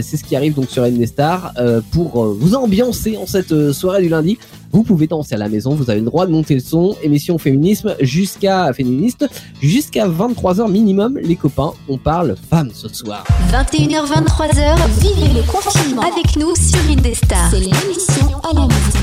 C'est 0.00 0.16
ce 0.16 0.24
qui 0.24 0.36
arrive 0.36 0.54
donc 0.54 0.70
sur 0.70 0.86
Star 1.06 1.52
euh, 1.58 1.80
pour 1.90 2.22
euh, 2.22 2.36
vous 2.38 2.54
ambiancer 2.54 3.16
en 3.16 3.26
cette 3.26 3.52
euh, 3.52 3.72
soirée 3.72 4.02
du 4.02 4.08
lundi. 4.08 4.38
Vous 4.72 4.84
pouvez 4.84 5.06
danser 5.06 5.34
à 5.34 5.38
la 5.38 5.50
maison, 5.50 5.74
vous 5.74 5.90
avez 5.90 6.00
le 6.00 6.06
droit 6.06 6.26
de 6.26 6.32
monter 6.32 6.54
le 6.54 6.60
son. 6.60 6.96
Émission 7.02 7.36
féminisme 7.36 7.94
jusqu'à 8.00 8.72
féministe 8.72 9.26
jusqu'à 9.60 10.08
23h 10.08 10.70
minimum. 10.70 11.18
Les 11.22 11.36
copains, 11.36 11.72
on 11.88 11.98
parle 11.98 12.36
femmes 12.48 12.70
ce 12.72 12.88
soir. 12.88 13.24
21h, 13.50 14.06
23h, 14.06 14.76
vivez 15.00 15.34
le 15.34 15.42
confinement 15.42 16.02
avec 16.02 16.36
nous 16.36 16.54
sur 16.56 16.80
Indestar. 16.90 17.50
C'est 17.50 17.60
l'émission 17.60 18.40
à 18.42 18.54
la 18.54 18.66
maison. 18.66 18.98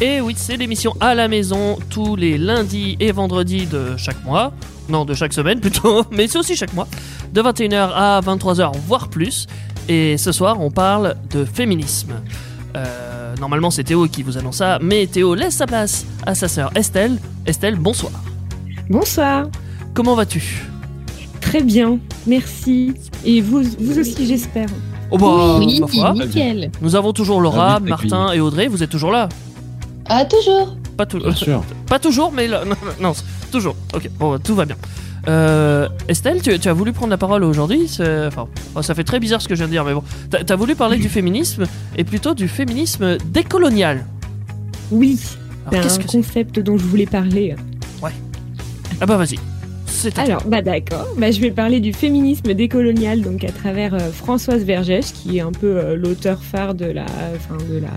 Et 0.00 0.20
oui, 0.20 0.34
c'est 0.36 0.56
l'émission 0.56 0.94
à 1.00 1.14
la 1.14 1.26
maison 1.26 1.78
tous 1.88 2.16
les 2.16 2.36
lundis 2.36 2.96
et 3.00 3.12
vendredis 3.12 3.66
de 3.66 3.96
chaque 3.96 4.22
mois. 4.24 4.52
Non, 4.88 5.04
de 5.04 5.14
chaque 5.14 5.32
semaine 5.32 5.58
plutôt, 5.60 6.04
mais 6.10 6.28
c'est 6.28 6.38
aussi 6.38 6.54
chaque 6.54 6.74
mois. 6.74 6.86
De 7.32 7.42
21h 7.42 7.90
à 7.94 8.20
23h, 8.20 8.72
voire 8.86 9.08
plus. 9.08 9.46
Et 9.88 10.16
ce 10.18 10.32
soir, 10.32 10.60
on 10.60 10.70
parle 10.70 11.14
de 11.30 11.44
féminisme. 11.44 12.14
Euh, 12.76 13.34
normalement, 13.40 13.70
c'est 13.70 13.84
Théo 13.84 14.06
qui 14.08 14.22
vous 14.22 14.36
annonce 14.36 14.56
ça, 14.56 14.78
mais 14.82 15.06
Théo 15.06 15.34
laisse 15.34 15.54
sa 15.54 15.66
place 15.66 16.04
à 16.26 16.34
sa 16.34 16.48
sœur 16.48 16.70
Estelle. 16.74 17.18
Estelle, 17.46 17.76
bonsoir. 17.76 18.12
Bonsoir, 18.90 19.46
Comment 19.94 20.14
vas-tu? 20.14 20.62
Très 21.40 21.62
bien, 21.62 21.98
merci. 22.26 22.92
Et 23.24 23.40
vous, 23.40 23.62
vous 23.80 23.98
aussi, 23.98 24.26
j'espère. 24.26 24.68
Oh 25.10 25.16
bah, 25.16 25.56
oui, 25.58 25.80
ma 26.02 26.12
nickel. 26.12 26.70
Nous 26.82 26.96
avons 26.96 27.14
toujours 27.14 27.40
Laura, 27.40 27.76
Ah, 27.76 27.80
Martin 27.80 28.32
et 28.32 28.40
Audrey. 28.40 28.66
Vous 28.68 28.82
êtes 28.82 28.90
toujours 28.90 29.10
là? 29.12 29.28
Ah, 30.06 30.26
toujours. 30.26 30.76
Pas, 30.98 31.06
tout- 31.06 31.18
Bien 31.18 31.34
sûr. 31.34 31.62
pas 31.86 31.98
toujours, 31.98 32.30
mais 32.30 32.46
là, 32.46 32.64
non, 32.66 32.76
non, 33.00 33.12
toujours. 33.50 33.74
Ok, 33.94 34.10
bon, 34.18 34.38
tout 34.38 34.54
va 34.54 34.66
bien. 34.66 34.76
Euh, 35.28 35.88
Estelle, 36.08 36.40
tu, 36.42 36.58
tu 36.58 36.68
as 36.68 36.72
voulu 36.72 36.92
prendre 36.92 37.10
la 37.10 37.18
parole 37.18 37.42
aujourd'hui 37.42 37.88
Enfin, 38.00 38.46
oh, 38.74 38.82
ça 38.82 38.94
fait 38.94 39.04
très 39.04 39.18
bizarre 39.18 39.42
ce 39.42 39.48
que 39.48 39.54
je 39.54 39.60
viens 39.60 39.66
de 39.66 39.72
dire, 39.72 39.84
mais 39.84 39.94
bon. 39.94 40.02
T'as 40.30 40.52
as 40.52 40.56
voulu 40.56 40.74
parler 40.74 40.98
du 40.98 41.08
féminisme 41.08 41.64
et 41.96 42.04
plutôt 42.04 42.34
du 42.34 42.48
féminisme 42.48 43.18
décolonial. 43.18 44.04
Oui, 44.90 45.18
c'est 45.18 45.80
qu'est-ce 45.80 45.98
un 45.98 46.02
que 46.02 46.08
c'est 46.08 46.18
concept 46.18 46.60
dont 46.60 46.78
je 46.78 46.84
voulais 46.84 47.06
parler. 47.06 47.56
Ah 49.00 49.06
bah 49.06 49.16
vas-y. 49.16 49.38
Alors, 50.16 50.42
bah 50.46 50.62
d'accord, 50.62 51.06
bah, 51.18 51.30
je 51.30 51.40
vais 51.40 51.50
parler 51.50 51.80
du 51.80 51.92
féminisme 51.92 52.54
décolonial, 52.54 53.20
donc 53.22 53.44
à 53.44 53.52
travers 53.52 53.94
euh, 53.94 54.10
Françoise 54.10 54.62
Vergès, 54.62 55.12
qui 55.12 55.38
est 55.38 55.40
un 55.40 55.52
peu 55.52 55.78
euh, 55.78 55.96
l'auteur 55.96 56.42
phare 56.42 56.74
de 56.74 56.86
la, 56.86 57.06
enfin, 57.34 57.56
de 57.68 57.78
la, 57.78 57.88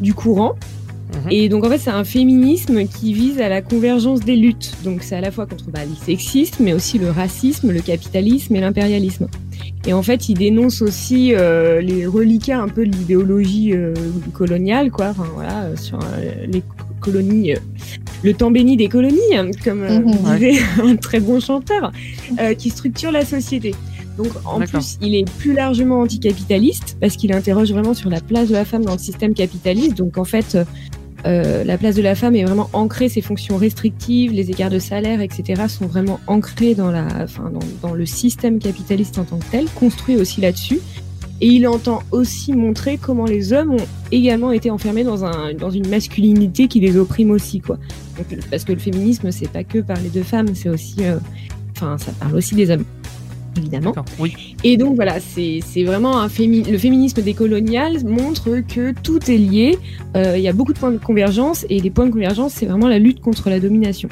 du 0.00 0.14
courant. 0.14 0.54
Mhm. 1.14 1.30
Et 1.30 1.48
donc 1.48 1.64
en 1.64 1.70
fait, 1.70 1.78
c'est 1.78 1.90
un 1.90 2.04
féminisme 2.04 2.86
qui 2.86 3.12
vise 3.12 3.40
à 3.40 3.48
la 3.48 3.62
convergence 3.62 4.20
des 4.20 4.36
luttes. 4.36 4.72
Donc 4.84 5.02
c'est 5.02 5.16
à 5.16 5.20
la 5.20 5.30
fois 5.30 5.46
contre 5.46 5.70
bah, 5.70 5.80
le 5.88 5.94
sexisme, 5.94 6.64
mais 6.64 6.72
aussi 6.72 6.98
le 6.98 7.10
racisme, 7.10 7.70
le 7.70 7.80
capitalisme 7.80 8.54
et 8.56 8.60
l'impérialisme. 8.60 9.28
Et 9.86 9.92
en 9.92 10.02
fait, 10.02 10.28
il 10.28 10.38
dénonce 10.38 10.82
aussi 10.82 11.34
euh, 11.34 11.80
les 11.80 12.06
reliquats 12.06 12.60
un 12.60 12.68
peu 12.68 12.86
de 12.86 12.92
l'idéologie 12.96 13.72
euh, 13.74 13.92
coloniale, 14.32 14.90
quoi. 14.90 15.08
Enfin 15.10 15.26
voilà, 15.34 15.64
euh, 15.64 15.76
sur 15.76 15.98
euh, 15.98 16.46
les 16.46 16.60
co- 16.62 16.74
colonies, 17.00 17.52
le 18.22 18.32
temps 18.34 18.50
béni 18.50 18.76
des 18.78 18.88
colonies, 18.88 19.18
hein, 19.36 19.50
comme 19.62 19.82
Mhm. 19.82 20.16
disait 20.38 20.58
un 20.82 20.96
très 20.96 21.20
bon 21.20 21.38
chanteur, 21.38 21.92
qui 22.58 22.70
structure 22.70 23.12
la 23.12 23.24
société. 23.24 23.74
Donc 24.16 24.28
en 24.44 24.60
plus, 24.60 24.96
il 25.02 25.14
est 25.16 25.28
plus 25.38 25.52
largement 25.54 26.00
anticapitaliste 26.00 26.96
parce 27.00 27.16
qu'il 27.16 27.32
interroge 27.32 27.70
vraiment 27.72 27.94
sur 27.94 28.08
la 28.10 28.20
place 28.20 28.48
de 28.48 28.54
la 28.54 28.64
femme 28.64 28.84
dans 28.84 28.92
le 28.92 28.98
système 28.98 29.34
capitaliste. 29.34 29.96
Donc 29.98 30.16
en 30.18 30.24
fait, 30.24 30.56
euh, 31.26 31.64
la 31.64 31.78
place 31.78 31.94
de 31.94 32.02
la 32.02 32.14
femme 32.14 32.36
est 32.36 32.44
vraiment 32.44 32.68
ancrée, 32.72 33.08
ses 33.08 33.22
fonctions 33.22 33.56
restrictives, 33.56 34.32
les 34.32 34.50
écarts 34.50 34.70
de 34.70 34.78
salaire, 34.78 35.20
etc. 35.20 35.62
sont 35.68 35.86
vraiment 35.86 36.20
ancrés 36.26 36.74
dans, 36.74 36.90
la, 36.90 37.06
enfin, 37.22 37.50
dans, 37.82 37.94
le 37.94 38.06
système 38.06 38.58
capitaliste 38.58 39.18
en 39.18 39.24
tant 39.24 39.38
que 39.38 39.50
tel, 39.50 39.66
construit 39.74 40.16
aussi 40.16 40.40
là-dessus. 40.40 40.80
Et 41.40 41.48
il 41.48 41.66
entend 41.66 42.02
aussi 42.10 42.52
montrer 42.52 42.96
comment 42.96 43.24
les 43.24 43.52
hommes 43.52 43.72
ont 43.72 43.86
également 44.12 44.52
été 44.52 44.70
enfermés 44.70 45.02
dans, 45.02 45.24
un, 45.24 45.52
dans 45.54 45.70
une 45.70 45.88
masculinité 45.88 46.68
qui 46.68 46.80
les 46.80 46.96
opprime 46.96 47.30
aussi, 47.30 47.60
quoi. 47.60 47.78
Parce 48.50 48.64
que 48.64 48.72
le 48.72 48.78
féminisme, 48.78 49.30
c'est 49.32 49.50
pas 49.50 49.64
que 49.64 49.78
parler 49.78 50.10
de 50.10 50.22
femmes, 50.22 50.54
c'est 50.54 50.68
aussi, 50.68 50.96
euh, 51.00 51.16
enfin, 51.76 51.98
ça 51.98 52.12
parle 52.12 52.36
aussi 52.36 52.54
des 52.54 52.70
hommes, 52.70 52.84
évidemment. 53.56 53.94
Oui. 54.18 54.34
Et 54.64 54.76
donc 54.76 54.94
voilà, 54.96 55.16
c'est 55.20 55.60
vraiment 55.84 56.18
un 56.20 56.28
fémi- 56.28 56.70
le 56.70 56.78
féminisme 56.78 57.22
décolonial 57.22 58.04
montre 58.04 58.60
que 58.66 58.92
tout 59.02 59.30
est 59.30 59.36
lié. 59.38 59.78
Euh, 60.16 60.34
Il 60.36 60.42
y 60.42 60.48
a 60.48 60.52
beaucoup 60.52 60.72
de 60.72 60.78
points 60.78 60.90
de 60.90 60.98
convergence 60.98 61.64
et 61.70 61.80
les 61.80 61.90
points 61.90 62.06
de 62.06 62.12
convergence, 62.12 62.52
c'est 62.54 62.66
vraiment 62.66 62.88
la 62.88 62.98
lutte 62.98 63.20
contre 63.20 63.50
la 63.50 63.60
domination. 63.60 64.08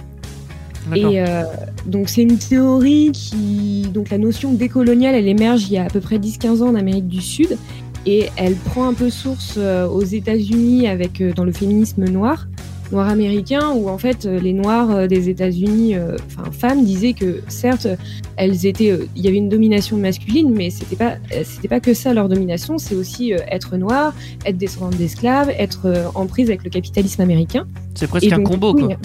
Et 0.97 1.21
euh, 1.23 1.45
donc 1.87 2.09
c'est 2.09 2.23
une 2.23 2.39
théorie 2.39 3.11
qui, 3.13 3.87
donc 3.95 4.11
la 4.11 4.19
notion 4.19 4.53
décoloniale, 4.53 5.15
elle 5.15 5.29
émerge 5.29 5.63
il 5.69 5.75
y 5.75 5.79
a 5.79 5.85
à 5.85 5.89
peu 5.89 6.01
près 6.01 6.19
10-15 6.19 6.61
ans 6.63 6.69
en 6.71 6.75
Amérique 6.75 7.07
du 7.07 7.21
Sud 7.21 7.57
et 8.05 8.27
elle 8.37 8.55
prend 8.57 8.89
un 8.89 8.95
peu 8.95 9.09
source 9.09 9.55
euh, 9.59 9.87
aux 9.87 10.03
États-Unis 10.03 10.89
avec 10.89 11.23
dans 11.37 11.45
le 11.45 11.53
féminisme 11.53 12.05
noir, 12.07 12.49
noir 12.93 13.09
américain, 13.09 13.71
où 13.75 13.89
en 13.89 13.99
fait 13.99 14.27
euh, 14.27 14.39
les 14.39 14.53
noirs 14.53 14.91
euh, 14.91 15.07
des 15.07 15.29
États-Unis, 15.29 15.97
euh, 15.97 16.17
enfin 16.27 16.51
femmes, 16.53 16.85
disaient 16.85 17.15
que 17.15 17.41
certes 17.49 17.89
elles 18.37 18.67
étaient, 18.67 18.97
il 19.17 19.23
y 19.25 19.29
avait 19.29 19.37
une 19.39 19.49
domination 19.49 19.97
masculine, 19.97 20.53
mais 20.55 20.71
c'était 20.71 20.97
pas, 20.97 21.15
c'était 21.45 21.69
pas 21.69 21.81
que 21.81 21.95
ça 21.95 22.15
leur 22.15 22.29
domination, 22.29 22.79
c'est 22.79 22.95
aussi 22.95 23.33
être 23.49 23.77
noir, 23.77 24.15
être 24.47 24.57
descendante 24.59 24.97
d'esclaves, 24.97 25.51
être 25.59 26.11
en 26.15 26.27
prise 26.27 26.49
avec 26.49 26.63
le 26.65 26.71
capitalisme 26.71 27.21
américain. 27.23 27.67
C'est 27.95 28.07
presque 28.07 28.31
un 28.33 28.43
combo, 28.43 28.73
coup, 28.75 28.81
quoi. 28.87 28.93
a- 28.95 28.97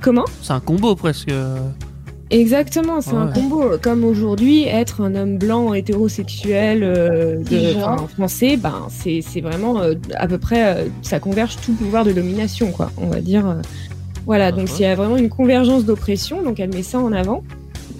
Comment? 0.00 0.24
C'est 0.42 0.52
un 0.52 0.60
combo 0.60 0.94
presque. 0.96 1.30
Exactement, 2.32 3.00
c'est 3.02 3.10
Ah 3.14 3.18
un 3.20 3.26
ouais. 3.28 3.32
combo. 3.34 3.64
Comme 3.80 4.04
aujourd'hui, 4.04 4.64
être 4.64 5.02
un 5.02 5.14
homme 5.14 5.36
blanc 5.36 5.74
hétérosexuel 5.74 6.82
euh, 6.82 7.36
de, 7.44 7.76
enfin, 7.76 8.06
français, 8.08 8.56
ben 8.56 8.86
c'est 8.88 9.20
c'est 9.20 9.40
vraiment 9.42 9.80
euh, 9.82 9.94
à 10.14 10.26
peu 10.26 10.38
près, 10.38 10.64
euh, 10.64 10.88
ça 11.02 11.20
converge 11.20 11.56
tout 11.64 11.72
pouvoir 11.74 12.04
de 12.04 12.12
domination, 12.12 12.70
quoi. 12.72 12.90
On 12.96 13.06
va 13.08 13.20
dire. 13.20 13.46
euh, 13.46 13.54
voilà, 14.24 14.46
Ah 14.46 14.52
donc 14.52 14.68
ouais. 14.68 14.74
il 14.78 14.82
y 14.82 14.86
a 14.86 14.94
vraiment 14.94 15.16
une 15.18 15.28
convergence 15.28 15.84
d'oppression, 15.84 16.42
donc 16.42 16.58
elle 16.58 16.72
met 16.72 16.82
ça 16.82 16.98
en 16.98 17.12
avant. 17.12 17.42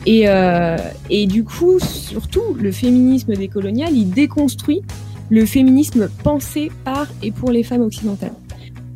Et, 0.06 0.22
euh, 0.28 0.76
et 1.10 1.26
du 1.26 1.44
coup, 1.44 1.78
surtout, 1.78 2.54
le 2.58 2.72
féminisme 2.72 3.34
décolonial, 3.34 3.92
il 3.94 4.10
déconstruit 4.10 4.82
le 5.30 5.44
féminisme 5.46 6.08
pensé 6.24 6.70
par 6.84 7.06
et 7.22 7.30
pour 7.32 7.50
les 7.50 7.62
femmes 7.62 7.82
occidentales. 7.82 8.32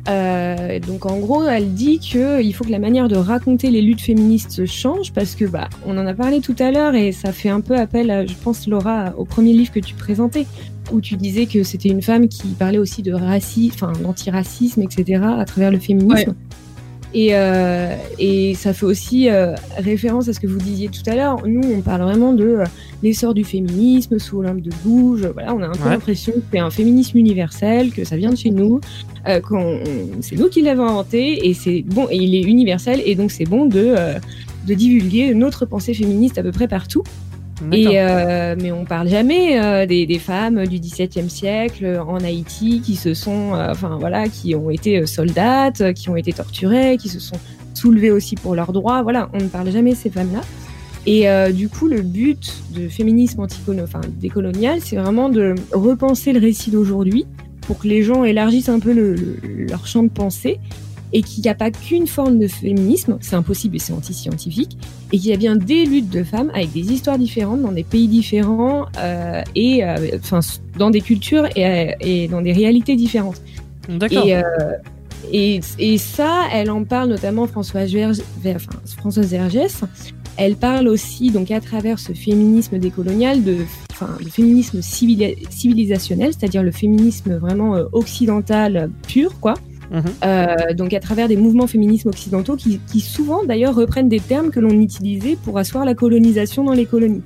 Euh, 0.09 0.79
donc 0.79 1.05
en 1.05 1.17
gros, 1.17 1.43
elle 1.43 1.73
dit 1.73 1.99
que 1.99 2.41
il 2.41 2.53
faut 2.53 2.63
que 2.63 2.71
la 2.71 2.79
manière 2.79 3.07
de 3.07 3.15
raconter 3.15 3.69
les 3.71 3.81
luttes 3.81 4.01
féministes 4.01 4.65
change 4.65 5.11
parce 5.11 5.35
que 5.35 5.45
bah 5.45 5.69
on 5.85 5.97
en 5.97 6.05
a 6.07 6.13
parlé 6.13 6.39
tout 6.39 6.55
à 6.59 6.71
l'heure 6.71 6.95
et 6.95 7.11
ça 7.11 7.31
fait 7.31 7.49
un 7.49 7.61
peu 7.61 7.75
appel, 7.75 8.09
à, 8.09 8.25
je 8.25 8.33
pense 8.33 8.67
Laura, 8.67 9.13
au 9.17 9.25
premier 9.25 9.53
livre 9.53 9.71
que 9.71 9.79
tu 9.79 9.95
présentais 9.95 10.45
où 10.91 11.01
tu 11.01 11.17
disais 11.17 11.45
que 11.45 11.63
c'était 11.63 11.89
une 11.89 12.01
femme 12.01 12.29
qui 12.29 12.47
parlait 12.49 12.77
aussi 12.77 13.01
de 13.01 13.11
racisme, 13.11 13.73
enfin 13.73 13.91
d'antiracisme, 14.01 14.81
etc. 14.81 15.21
à 15.37 15.45
travers 15.45 15.71
le 15.71 15.79
féminisme. 15.79 16.33
Et, 17.19 17.29
euh, 17.31 17.95
et 18.19 18.53
ça 18.53 18.73
fait 18.73 18.85
aussi 18.85 19.27
euh, 19.27 19.55
référence 19.79 20.27
à 20.27 20.33
ce 20.33 20.39
que 20.39 20.45
vous 20.45 20.59
disiez 20.59 20.87
tout 20.89 21.01
à 21.09 21.15
l'heure. 21.15 21.37
Nous, 21.47 21.61
on 21.75 21.81
parle 21.81 22.03
vraiment 22.03 22.31
de 22.31 22.43
euh, 22.45 22.63
l'essor 23.01 23.33
du 23.33 23.43
féminisme 23.43 24.19
sous 24.19 24.37
Olympe 24.37 24.61
de 24.61 24.69
Gouges. 24.85 25.25
Voilà, 25.33 25.55
on 25.55 25.61
a 25.63 25.65
un 25.65 25.71
peu 25.71 25.83
Ouais. 25.85 25.89
l'impression 25.89 26.33
que 26.33 26.41
c'est 26.51 26.59
un 26.59 26.69
féminisme 26.69 27.17
universel, 27.17 27.91
que 27.91 28.03
ça 28.03 28.17
vient 28.17 28.29
de 28.29 28.35
chez 28.37 28.51
nous, 28.51 28.81
qu'on 29.47 29.79
c'est 30.21 30.35
nous 30.35 30.47
qui 30.47 30.61
l'avons 30.61 30.83
inventé 30.87 31.47
et 31.49 31.53
c'est 31.55 31.81
bon 31.81 32.05
et 32.11 32.17
il 32.17 32.35
est 32.35 32.43
universel 32.43 33.01
et 33.03 33.15
donc 33.15 33.31
c'est 33.31 33.45
bon 33.45 33.65
de 33.65 33.95
de 34.67 34.73
divulguer 34.73 35.33
notre 35.33 35.65
pensée 35.65 35.93
féministe 35.93 36.37
à 36.37 36.43
peu 36.43 36.51
près 36.51 36.67
partout. 36.67 37.03
Et 37.71 37.99
euh, 37.99 38.55
mais 38.61 38.71
on 38.71 38.85
parle 38.85 39.07
jamais 39.07 39.59
euh, 39.59 39.85
des, 39.85 40.05
des 40.05 40.19
femmes 40.19 40.67
du 40.67 40.79
XVIIe 40.79 41.29
siècle 41.29 41.85
euh, 41.85 42.03
en 42.03 42.17
Haïti 42.23 42.81
qui 42.85 42.95
se 42.95 43.13
sont, 43.13 43.55
euh, 43.55 43.71
enfin 43.71 43.97
voilà, 43.99 44.27
qui 44.29 44.53
ont 44.55 44.69
été 44.69 45.05
soldates, 45.07 45.93
qui 45.93 46.09
ont 46.09 46.15
été 46.15 46.33
torturées, 46.33 46.97
qui 46.97 47.09
se 47.09 47.19
sont 47.19 47.37
soulevées 47.73 48.11
aussi 48.11 48.35
pour 48.35 48.53
leurs 48.55 48.73
droits. 48.73 49.01
Voilà, 49.01 49.29
on 49.33 49.37
ne 49.39 49.47
parle 49.47 49.71
jamais 49.71 49.91
de 49.91 49.95
ces 49.97 50.09
femmes-là. 50.09 50.41
Et 51.09 51.25
du 51.53 51.69
coup, 51.69 51.87
le 51.87 52.01
but 52.01 52.53
de 52.75 52.89
féminisme 52.89 53.39
enfin 53.81 54.01
décolonial, 54.19 54.79
c'est 54.83 54.97
vraiment 54.97 55.29
de 55.29 55.55
repenser 55.71 56.33
le 56.33 56.39
récit 56.41 56.69
d'aujourd'hui 56.69 57.25
pour 57.61 57.79
que 57.79 57.87
les 57.87 58.03
gens 58.03 58.25
élargissent 58.25 58.67
un 58.67 58.79
peu 58.79 58.91
le- 58.91 59.15
le- 59.15 59.65
leur 59.69 59.87
champ 59.87 60.03
de 60.03 60.09
pensée 60.09 60.59
et 61.13 61.21
qu'il 61.21 61.43
n'y 61.43 61.49
a 61.49 61.55
pas 61.55 61.71
qu'une 61.71 62.07
forme 62.07 62.37
de 62.39 62.47
féminisme, 62.47 63.17
c'est 63.21 63.35
impossible 63.35 63.77
et 63.77 63.79
c'est 63.79 63.93
anti-scientifique, 63.93 64.77
et 65.11 65.17
qu'il 65.17 65.29
y 65.29 65.33
a 65.33 65.37
bien 65.37 65.55
des 65.55 65.85
luttes 65.85 66.09
de 66.09 66.23
femmes 66.23 66.51
avec 66.53 66.73
des 66.73 66.91
histoires 66.91 67.17
différentes 67.17 67.61
dans 67.61 67.71
des 67.71 67.83
pays 67.83 68.07
différents 68.07 68.87
euh, 68.97 69.41
et 69.55 69.83
euh, 69.83 70.17
enfin 70.19 70.39
dans 70.77 70.89
des 70.89 71.01
cultures 71.01 71.45
et, 71.55 71.65
euh, 71.65 71.91
et 72.01 72.27
dans 72.27 72.41
des 72.41 72.51
réalités 72.51 72.95
différentes. 72.95 73.41
D'accord. 73.87 74.27
Et, 74.27 74.35
euh, 74.35 74.41
et, 75.31 75.59
et 75.79 75.97
ça, 75.97 76.43
elle 76.53 76.69
en 76.69 76.83
parle 76.83 77.09
notamment 77.09 77.47
Françoise, 77.47 77.91
Verge, 77.91 78.21
Ver- 78.43 78.57
enfin, 78.57 78.79
Françoise 78.97 79.29
Vergès. 79.29 79.81
Elle 80.39 80.55
parle 80.55 80.87
aussi, 80.87 81.31
donc 81.31 81.49
à 81.49 81.59
travers 81.59 81.97
ce 81.97 82.13
féminisme 82.13 82.77
décolonial, 82.77 83.43
de, 83.43 83.55
enfin, 83.91 84.09
le 84.23 84.29
féminisme 84.29 84.81
civili- 84.81 85.35
civilisationnel, 85.49 86.31
c'est-à-dire 86.31 86.61
le 86.61 86.71
féminisme 86.71 87.37
vraiment 87.37 87.75
euh, 87.75 87.85
occidental 87.91 88.91
pur, 89.07 89.39
quoi. 89.39 89.55
Mhm. 89.91 90.03
Euh, 90.23 90.73
donc 90.73 90.93
à 90.93 90.99
travers 90.99 91.27
des 91.27 91.37
mouvements 91.37 91.67
féministes 91.67 92.05
occidentaux 92.05 92.55
qui, 92.55 92.79
qui 92.91 92.99
souvent 92.99 93.45
d'ailleurs 93.45 93.75
reprennent 93.75 94.09
des 94.09 94.19
termes 94.19 94.49
que 94.51 94.59
l'on 94.59 94.79
utilisait 94.81 95.37
pour 95.43 95.57
asseoir 95.57 95.85
la 95.85 95.93
colonisation 95.93 96.63
dans 96.63 96.73
les 96.73 96.85
colonies. 96.85 97.23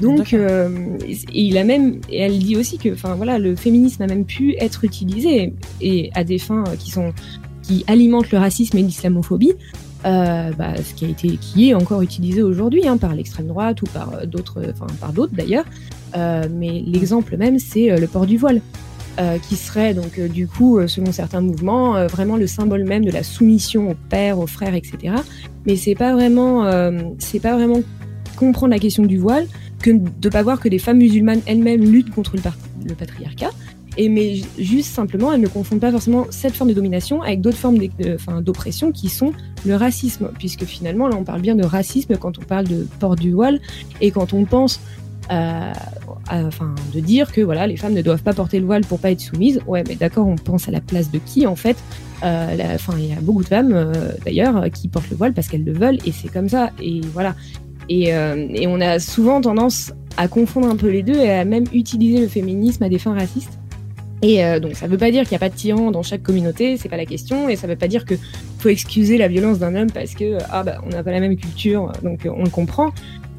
Donc, 0.00 0.34
euh, 0.34 0.68
et 1.08 1.16
il 1.32 1.56
a 1.56 1.64
même, 1.64 2.00
et 2.10 2.18
elle 2.18 2.38
dit 2.38 2.56
aussi 2.56 2.76
que, 2.76 2.92
enfin 2.92 3.14
voilà, 3.14 3.38
le 3.38 3.56
féminisme 3.56 4.02
a 4.02 4.06
même 4.06 4.26
pu 4.26 4.54
être 4.60 4.84
utilisé 4.84 5.54
et 5.80 6.10
à 6.14 6.22
des 6.22 6.38
fins 6.38 6.64
qui 6.78 6.90
sont 6.90 7.14
qui 7.62 7.84
alimentent 7.88 8.30
le 8.30 8.38
racisme 8.38 8.78
et 8.78 8.82
l'islamophobie, 8.82 9.54
euh, 10.04 10.52
bah, 10.52 10.74
ce 10.76 10.94
qui 10.94 11.04
a 11.04 11.08
été, 11.08 11.36
qui 11.36 11.70
est 11.70 11.74
encore 11.74 12.02
utilisé 12.02 12.42
aujourd'hui 12.42 12.86
hein, 12.86 12.96
par 12.96 13.14
l'extrême 13.14 13.48
droite 13.48 13.82
ou 13.82 13.86
par 13.86 14.14
euh, 14.14 14.26
d'autres, 14.26 14.62
enfin 14.72 14.86
par 15.00 15.12
d'autres 15.12 15.34
d'ailleurs. 15.34 15.64
Euh, 16.16 16.46
mais 16.50 16.82
l'exemple 16.86 17.36
même, 17.36 17.58
c'est 17.58 17.90
euh, 17.90 17.98
le 17.98 18.06
port 18.06 18.26
du 18.26 18.36
voile. 18.36 18.60
Euh, 19.18 19.38
qui 19.38 19.56
serait 19.56 19.94
donc 19.94 20.18
euh, 20.18 20.28
du 20.28 20.46
coup, 20.46 20.78
euh, 20.78 20.86
selon 20.86 21.12
certains 21.12 21.40
mouvements, 21.40 22.06
vraiment 22.06 22.36
le 22.36 22.46
symbole 22.46 22.84
même 22.84 23.04
de 23.04 23.10
la 23.10 23.22
soumission 23.22 23.90
au 23.90 23.94
père, 24.08 24.38
aux 24.38 24.46
frères, 24.46 24.74
etc. 24.74 25.14
Mais 25.66 25.76
c'est 25.76 25.94
pas 25.94 26.12
vraiment, 26.12 26.64
c'est 27.18 27.40
pas 27.40 27.54
vraiment 27.54 27.80
comprendre 28.36 28.72
la 28.72 28.78
question 28.78 29.04
du 29.04 29.18
voile 29.18 29.46
que 29.80 29.90
de 29.90 30.28
pas 30.28 30.42
voir 30.42 30.60
que 30.60 30.68
les 30.68 30.78
femmes 30.78 30.98
musulmanes 30.98 31.40
elles-mêmes 31.46 31.82
luttent 31.84 32.10
contre 32.10 32.36
le, 32.36 32.42
le 32.88 32.94
patriarcat. 32.94 33.50
Et 33.98 34.10
mais 34.10 34.34
ju- 34.34 34.44
juste 34.58 34.92
simplement, 34.94 35.32
elles 35.32 35.40
ne 35.40 35.46
confondent 35.48 35.80
pas 35.80 35.90
forcément 35.90 36.26
cette 36.28 36.52
forme 36.52 36.68
de 36.68 36.74
domination 36.74 37.22
avec 37.22 37.40
d'autres 37.40 37.56
formes 37.56 37.78
d'oppression 38.42 38.92
qui 38.92 39.08
sont 39.08 39.32
le 39.64 39.74
racisme, 39.74 40.30
puisque 40.38 40.64
finalement 40.64 41.08
là 41.08 41.16
on 41.18 41.24
parle 41.24 41.40
bien 41.40 41.54
de 41.54 41.64
racisme 41.64 42.16
quand 42.18 42.38
on 42.38 42.42
parle 42.42 42.68
de 42.68 42.86
port 43.00 43.16
du 43.16 43.32
voile 43.32 43.58
et 44.02 44.10
quand 44.10 44.34
on 44.34 44.44
pense 44.44 44.80
euh, 45.30 45.72
à- 46.28 46.44
enfin, 46.44 46.74
de 46.94 47.00
dire 47.00 47.32
que 47.32 47.40
voilà 47.40 47.66
les 47.66 47.76
femmes 47.76 47.94
ne 47.94 48.02
doivent 48.02 48.22
pas 48.22 48.32
porter 48.32 48.60
le 48.60 48.66
voile 48.66 48.82
pour 48.82 48.98
pas 48.98 49.10
être 49.10 49.20
soumises. 49.20 49.60
Ouais, 49.66 49.82
mais 49.88 49.94
d'accord, 49.94 50.26
on 50.26 50.36
pense 50.36 50.68
à 50.68 50.70
la 50.70 50.80
place 50.80 51.10
de 51.10 51.18
qui 51.18 51.46
en 51.46 51.56
fait? 51.56 51.76
Euh, 52.24 52.48
il 52.96 53.06
y 53.06 53.12
a 53.12 53.20
beaucoup 53.20 53.42
de 53.42 53.48
femmes 53.48 53.72
euh, 53.74 53.92
d'ailleurs 54.24 54.56
euh, 54.56 54.68
qui 54.68 54.88
portent 54.88 55.10
le 55.10 55.16
voile 55.16 55.34
parce 55.34 55.48
qu'elles 55.48 55.64
le 55.64 55.72
veulent 55.72 55.98
et 56.06 56.12
c'est 56.12 56.28
comme 56.28 56.48
ça. 56.48 56.70
Et 56.80 57.00
voilà. 57.12 57.34
Et, 57.88 58.14
euh, 58.14 58.46
on 58.66 58.80
a 58.80 58.98
souvent 58.98 59.40
tendance 59.40 59.92
à 60.16 60.28
confondre 60.28 60.68
un 60.68 60.76
peu 60.76 60.88
les 60.88 61.02
deux 61.02 61.16
et 61.16 61.30
à 61.30 61.44
même 61.44 61.64
utiliser 61.72 62.20
le 62.20 62.28
féminisme 62.28 62.82
à 62.82 62.88
des 62.88 62.98
fins 62.98 63.14
racistes. 63.14 63.58
Et 64.22 64.44
euh, 64.44 64.60
donc 64.60 64.74
ça 64.74 64.86
veut 64.86 64.96
pas 64.96 65.10
dire 65.10 65.22
qu'il 65.24 65.32
n'y 65.32 65.36
a 65.36 65.40
pas 65.40 65.50
de 65.50 65.54
tyran 65.54 65.90
dans 65.90 66.02
chaque 66.02 66.22
communauté, 66.22 66.78
c'est 66.78 66.88
pas 66.88 66.96
la 66.96 67.04
question, 67.04 67.50
et 67.50 67.56
ça 67.56 67.66
veut 67.66 67.76
pas 67.76 67.86
dire 67.86 68.06
que 68.06 68.14
faut 68.58 68.70
excuser 68.70 69.18
la 69.18 69.28
violence 69.28 69.58
d'un 69.58 69.74
homme 69.74 69.90
parce 69.90 70.14
que 70.14 70.38
ah 70.50 70.62
bah 70.62 70.78
on 70.86 70.88
n'a 70.88 71.02
pas 71.02 71.10
la 71.12 71.20
même 71.20 71.36
culture, 71.36 71.92
donc 72.02 72.24
euh, 72.24 72.30
on 72.34 72.44
le 72.44 72.50
comprend. 72.50 72.92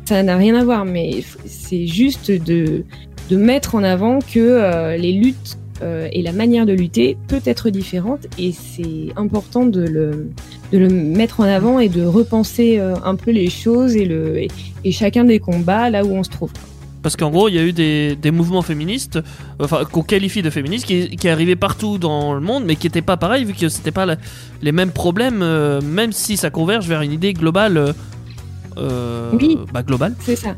Ça 0.07 0.23
n'a 0.23 0.37
rien 0.37 0.55
à 0.55 0.63
voir, 0.63 0.85
mais 0.85 1.21
c'est 1.45 1.85
juste 1.85 2.31
de 2.31 2.85
de 3.29 3.35
mettre 3.35 3.75
en 3.75 3.83
avant 3.83 4.19
que 4.19 4.39
euh, 4.39 4.95
les 4.95 5.11
luttes 5.11 5.57
euh, 5.81 6.07
et 6.13 6.21
la 6.21 6.31
manière 6.31 6.65
de 6.65 6.71
lutter 6.71 7.17
peut 7.27 7.41
être 7.43 7.69
différente, 7.69 8.25
et 8.37 8.53
c'est 8.53 9.09
important 9.17 9.65
de 9.65 9.81
le 9.81 10.29
de 10.71 10.77
le 10.77 10.87
mettre 10.87 11.41
en 11.41 11.43
avant 11.43 11.81
et 11.81 11.89
de 11.89 12.05
repenser 12.05 12.79
euh, 12.79 12.95
un 13.03 13.15
peu 13.15 13.31
les 13.31 13.49
choses 13.49 13.97
et 13.97 14.05
le 14.05 14.43
et, 14.85 14.91
chacun 14.93 15.25
des 15.25 15.39
combats 15.39 15.89
là 15.89 16.05
où 16.05 16.15
on 16.15 16.23
se 16.23 16.29
trouve. 16.29 16.53
Parce 17.03 17.17
qu'en 17.17 17.29
gros, 17.29 17.49
il 17.49 17.55
y 17.55 17.59
a 17.59 17.63
eu 17.63 17.73
des, 17.73 18.15
des 18.15 18.31
mouvements 18.31 18.61
féministes, 18.61 19.19
enfin 19.59 19.83
qu'on 19.83 20.03
qualifie 20.03 20.41
de 20.41 20.49
féministes, 20.49 20.85
qui, 20.85 21.17
qui 21.17 21.27
arrivaient 21.27 21.57
partout 21.57 21.97
dans 21.97 22.33
le 22.33 22.39
monde, 22.39 22.63
mais 22.65 22.77
qui 22.77 22.87
n'étaient 22.87 23.01
pas 23.01 23.17
pareils, 23.17 23.43
vu 23.43 23.53
que 23.53 23.67
c'était 23.67 23.91
pas 23.91 24.15
les 24.61 24.71
mêmes 24.71 24.91
problèmes, 24.91 25.43
même 25.83 26.13
si 26.13 26.37
ça 26.37 26.49
converge 26.49 26.87
vers 26.87 27.01
une 27.01 27.11
idée 27.11 27.33
globale. 27.33 27.93
Euh, 28.77 29.31
Oui. 29.33 29.57
bah, 29.73 29.83
globale. 29.83 30.15
C'est 30.19 30.35
ça. 30.35 30.55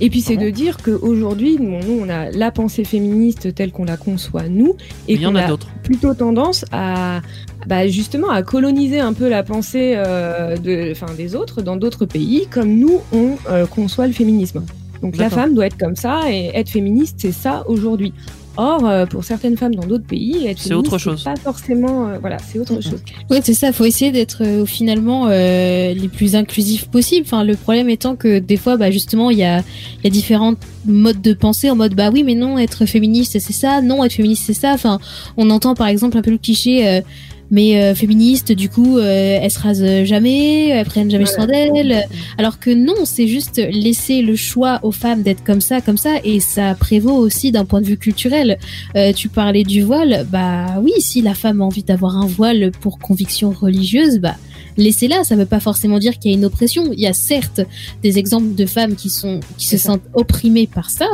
Et 0.00 0.10
puis 0.10 0.20
c'est 0.20 0.36
de 0.36 0.48
dire 0.50 0.76
qu'aujourd'hui, 0.76 1.58
bon, 1.58 1.80
nous, 1.84 2.00
on 2.00 2.08
a 2.08 2.30
la 2.30 2.52
pensée 2.52 2.84
féministe 2.84 3.54
telle 3.54 3.72
qu'on 3.72 3.84
la 3.84 3.96
conçoit 3.96 4.48
nous, 4.48 4.76
et 5.08 5.14
Il 5.14 5.20
y 5.20 5.26
en 5.26 5.30
qu'on 5.32 5.36
a 5.36 5.52
a 5.52 5.56
plutôt 5.82 6.14
tendance 6.14 6.64
à, 6.70 7.20
bah, 7.66 7.88
justement, 7.88 8.30
à 8.30 8.42
coloniser 8.42 9.00
un 9.00 9.12
peu 9.12 9.28
la 9.28 9.42
pensée 9.42 9.94
euh, 9.96 10.56
de, 10.56 10.92
enfin, 10.92 11.12
des 11.16 11.34
autres 11.34 11.62
dans 11.62 11.76
d'autres 11.76 12.06
pays, 12.06 12.46
comme 12.48 12.78
nous, 12.78 13.00
on 13.12 13.36
euh, 13.50 13.66
conçoit 13.66 14.06
le 14.06 14.12
féminisme. 14.12 14.62
Donc 15.02 15.16
la 15.16 15.30
femme 15.30 15.54
doit 15.54 15.66
être 15.66 15.78
comme 15.78 15.96
ça, 15.96 16.22
et 16.30 16.50
être 16.54 16.68
féministe, 16.68 17.16
c'est 17.18 17.32
ça 17.32 17.64
aujourd'hui. 17.68 18.12
Or, 18.60 18.88
euh, 18.88 19.06
pour 19.06 19.22
certaines 19.22 19.56
femmes 19.56 19.76
dans 19.76 19.86
d'autres 19.86 20.06
pays, 20.06 20.48
être 20.48 20.58
C'est 20.58 20.70
féministe, 20.70 20.92
autre 20.92 20.98
chose. 20.98 21.22
Pas 21.22 21.36
forcément, 21.36 22.08
euh, 22.08 22.18
voilà, 22.18 22.38
c'est 22.38 22.58
autre 22.58 22.80
chose. 22.80 23.00
Ouais, 23.30 23.38
c'est 23.40 23.54
ça. 23.54 23.72
Faut 23.72 23.84
essayer 23.84 24.10
d'être 24.10 24.42
euh, 24.42 24.66
finalement 24.66 25.28
euh, 25.28 25.94
les 25.94 26.08
plus 26.08 26.34
inclusifs 26.34 26.88
possible. 26.88 27.24
Enfin, 27.24 27.44
le 27.44 27.54
problème 27.54 27.88
étant 27.88 28.16
que 28.16 28.40
des 28.40 28.56
fois, 28.56 28.76
bah 28.76 28.90
justement, 28.90 29.30
il 29.30 29.38
y 29.38 29.44
a, 29.44 29.60
il 29.60 30.04
y 30.04 30.06
a 30.08 30.10
différents 30.10 30.54
modes 30.86 31.22
de 31.22 31.34
pensée 31.34 31.70
en 31.70 31.76
mode 31.76 31.94
bah 31.94 32.10
oui, 32.12 32.24
mais 32.24 32.34
non, 32.34 32.58
être 32.58 32.84
féministe 32.84 33.38
c'est 33.38 33.52
ça, 33.52 33.80
non, 33.80 34.02
être 34.04 34.12
féministe 34.14 34.42
c'est 34.44 34.54
ça. 34.54 34.72
Enfin, 34.72 34.98
on 35.36 35.50
entend 35.50 35.76
par 35.76 35.86
exemple 35.86 36.18
un 36.18 36.22
peu 36.22 36.32
le 36.32 36.38
cliché. 36.38 37.02
Mais 37.50 37.80
euh, 37.80 37.94
féministe, 37.94 38.52
du 38.52 38.68
coup, 38.68 38.98
euh, 38.98 39.38
elles 39.40 39.50
se 39.50 39.58
rasent 39.58 40.04
jamais, 40.04 40.68
elles 40.68 40.86
prennent 40.86 41.10
jamais 41.10 41.26
soin 41.26 41.46
d'elles. 41.46 42.04
Alors 42.36 42.58
que 42.58 42.70
non, 42.70 43.04
c'est 43.04 43.26
juste 43.26 43.60
laisser 43.70 44.22
le 44.22 44.36
choix 44.36 44.80
aux 44.82 44.92
femmes 44.92 45.22
d'être 45.22 45.44
comme 45.44 45.60
ça, 45.60 45.80
comme 45.80 45.96
ça, 45.96 46.16
et 46.24 46.40
ça 46.40 46.74
prévaut 46.74 47.16
aussi 47.16 47.52
d'un 47.52 47.64
point 47.64 47.80
de 47.80 47.86
vue 47.86 47.96
culturel. 47.96 48.58
Euh, 48.96 49.12
tu 49.12 49.28
parlais 49.28 49.64
du 49.64 49.82
voile, 49.82 50.26
bah 50.30 50.80
oui, 50.82 50.92
si 50.98 51.22
la 51.22 51.34
femme 51.34 51.60
a 51.60 51.64
envie 51.64 51.82
d'avoir 51.82 52.16
un 52.16 52.26
voile 52.26 52.70
pour 52.80 52.98
conviction 52.98 53.50
religieuse, 53.50 54.18
bah 54.18 54.36
laissez-la. 54.78 55.24
Ça 55.24 55.36
veut 55.36 55.44
pas 55.44 55.60
forcément 55.60 55.98
dire 55.98 56.18
qu'il 56.18 56.30
y 56.30 56.34
a 56.34 56.36
une 56.38 56.46
oppression. 56.46 56.90
Il 56.92 57.00
y 57.00 57.06
a 57.06 57.12
certes 57.12 57.60
des 58.02 58.18
exemples 58.18 58.54
de 58.54 58.64
femmes 58.64 58.94
qui 58.94 59.10
sont 59.10 59.40
qui 59.58 59.66
se 59.66 59.76
ça. 59.76 59.90
sentent 59.90 60.08
opprimées 60.14 60.66
par 60.66 60.88
ça, 60.88 61.06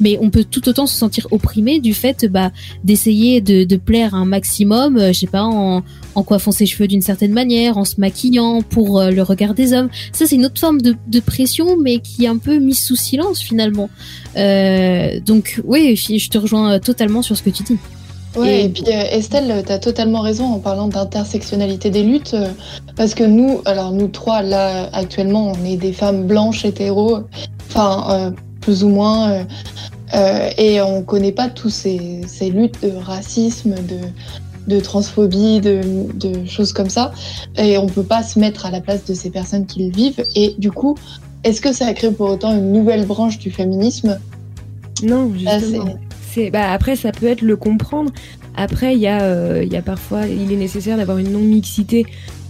mais 0.00 0.18
on 0.20 0.30
peut 0.30 0.44
tout 0.44 0.68
autant 0.68 0.86
se 0.86 0.96
sentir 0.96 1.26
opprimé 1.30 1.80
du 1.80 1.94
fait 1.94 2.26
bah 2.26 2.52
d'essayer 2.84 3.40
de, 3.40 3.64
de 3.64 3.76
plaire 3.76 4.14
un 4.14 4.24
maximum, 4.24 4.96
euh, 4.98 5.12
je 5.12 5.20
sais 5.20 5.26
pas, 5.26 5.42
en, 5.42 5.82
en 6.14 6.22
coiffant 6.22 6.52
ses 6.52 6.66
cheveux 6.66 6.86
d'une 6.86 7.02
certaine 7.02 7.32
manière, 7.32 7.78
en 7.78 7.84
se 7.84 7.98
maquillant 7.98 8.62
pour 8.62 9.00
euh, 9.00 9.10
le 9.10 9.22
regard 9.22 9.54
des 9.54 9.72
hommes. 9.72 9.88
Ça, 10.12 10.26
c'est 10.26 10.36
une 10.36 10.46
autre 10.46 10.60
forme 10.60 10.80
de, 10.80 10.94
de 11.08 11.20
pression, 11.20 11.76
mais 11.76 11.98
qui 11.98 12.24
est 12.24 12.28
un 12.28 12.38
peu 12.38 12.58
mise 12.58 12.80
sous 12.80 12.96
silence 12.96 13.40
finalement. 13.40 13.90
Euh, 14.36 15.18
donc, 15.20 15.60
oui, 15.64 15.96
je 15.96 16.28
te 16.28 16.38
rejoins 16.38 16.74
euh, 16.74 16.78
totalement 16.78 17.22
sur 17.22 17.36
ce 17.36 17.42
que 17.42 17.50
tu 17.50 17.62
dis. 17.62 17.76
Ouais, 18.36 18.60
Et- 18.60 18.64
et, 18.64 18.68
puis 18.68 18.84
euh, 18.88 19.02
Estelle, 19.10 19.62
tu 19.66 19.72
as 19.72 19.78
totalement 19.78 20.20
raison 20.20 20.44
en 20.46 20.58
parlant 20.58 20.88
d'intersectionnalité 20.88 21.90
des 21.90 22.02
luttes, 22.02 22.34
euh, 22.34 22.48
parce 22.96 23.14
que 23.14 23.24
nous, 23.24 23.60
alors 23.64 23.92
nous 23.92 24.08
trois, 24.08 24.42
là, 24.42 24.88
actuellement, 24.92 25.52
on 25.52 25.64
est 25.64 25.76
des 25.76 25.92
femmes 25.92 26.26
blanches, 26.26 26.64
hétéros, 26.64 27.20
enfin, 27.68 28.06
euh, 28.10 28.30
plus 28.60 28.84
ou 28.84 28.88
moins, 28.88 29.30
euh, 29.30 29.44
euh, 30.14 30.50
et 30.58 30.80
on 30.82 31.02
connaît 31.02 31.32
pas 31.32 31.48
tous 31.48 31.70
ces, 31.70 32.20
ces 32.26 32.50
luttes 32.50 32.82
de 32.82 32.92
racisme, 32.96 33.74
de, 33.74 33.98
de 34.74 34.80
transphobie, 34.80 35.60
de, 35.60 35.80
de 36.14 36.44
choses 36.46 36.72
comme 36.72 36.90
ça, 36.90 37.12
et 37.56 37.78
on 37.78 37.86
peut 37.86 38.02
pas 38.02 38.22
se 38.22 38.38
mettre 38.38 38.66
à 38.66 38.70
la 38.70 38.80
place 38.80 39.04
de 39.04 39.14
ces 39.14 39.30
personnes 39.30 39.66
qui 39.66 39.84
le 39.84 39.90
vivent, 39.94 40.22
et 40.34 40.54
du 40.58 40.70
coup, 40.70 40.96
est-ce 41.44 41.60
que 41.60 41.72
ça 41.72 41.92
crée 41.94 42.10
pour 42.10 42.28
autant 42.30 42.52
une 42.52 42.72
nouvelle 42.72 43.06
branche 43.06 43.38
du 43.38 43.50
féminisme? 43.50 44.18
Non, 45.02 45.30
Là, 45.42 45.58
justement. 45.60 45.84
C'est 46.36 46.50
bah 46.50 46.70
après 46.70 46.96
ça 46.96 47.12
peut 47.12 47.26
être 47.26 47.40
le 47.40 47.56
comprendre. 47.56 48.12
Après 48.56 48.94
il 48.94 49.00
y 49.00 49.06
a 49.06 49.22
euh, 49.22 49.62
il 49.64 49.72
y 49.72 49.76
a 49.76 49.80
parfois 49.82 50.26
il 50.26 50.52
est 50.52 50.56
nécessaire 50.56 50.98
d'avoir 50.98 51.16
une 51.16 51.32
non 51.32 51.40
mixité 51.40 52.04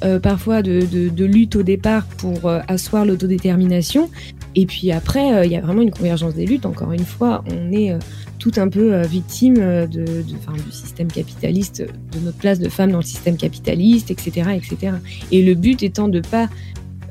euh, 0.05 0.19
parfois 0.19 0.61
de, 0.63 0.81
de, 0.81 1.09
de 1.09 1.25
lutte 1.25 1.55
au 1.55 1.63
départ 1.63 2.05
pour 2.19 2.47
euh, 2.47 2.59
asseoir 2.67 3.05
l'autodétermination 3.05 4.11
et 4.57 4.67
puis 4.67 4.91
après 4.91 5.33
euh, 5.33 5.45
il 5.45 5.53
y 5.53 5.57
a 5.57 5.61
vraiment 5.61 5.83
une 5.83 5.93
convergence 5.93 6.35
des 6.35 6.47
luttes. 6.47 6.67
Encore 6.67 6.91
une 6.93 7.05
fois 7.05 7.45
on 7.49 7.71
est 7.73 7.93
euh, 7.93 7.99
tout 8.41 8.51
un 8.57 8.69
peu 8.69 8.93
euh, 8.93 9.03
victime 9.03 9.55
de, 9.55 9.87
de 9.87 10.25
enfin, 10.39 10.53
du 10.55 10.73
système 10.73 11.07
capitaliste, 11.07 11.81
de 11.83 12.19
notre 12.25 12.39
place 12.39 12.59
de 12.59 12.69
femme 12.69 12.91
dans 12.91 12.99
le 12.99 13.05
système 13.05 13.37
capitaliste, 13.37 14.11
etc., 14.11 14.51
etc. 14.57 14.95
Et 15.31 15.43
le 15.43 15.55
but 15.55 15.85
étant 15.85 16.09
de 16.09 16.21
pas 16.21 16.49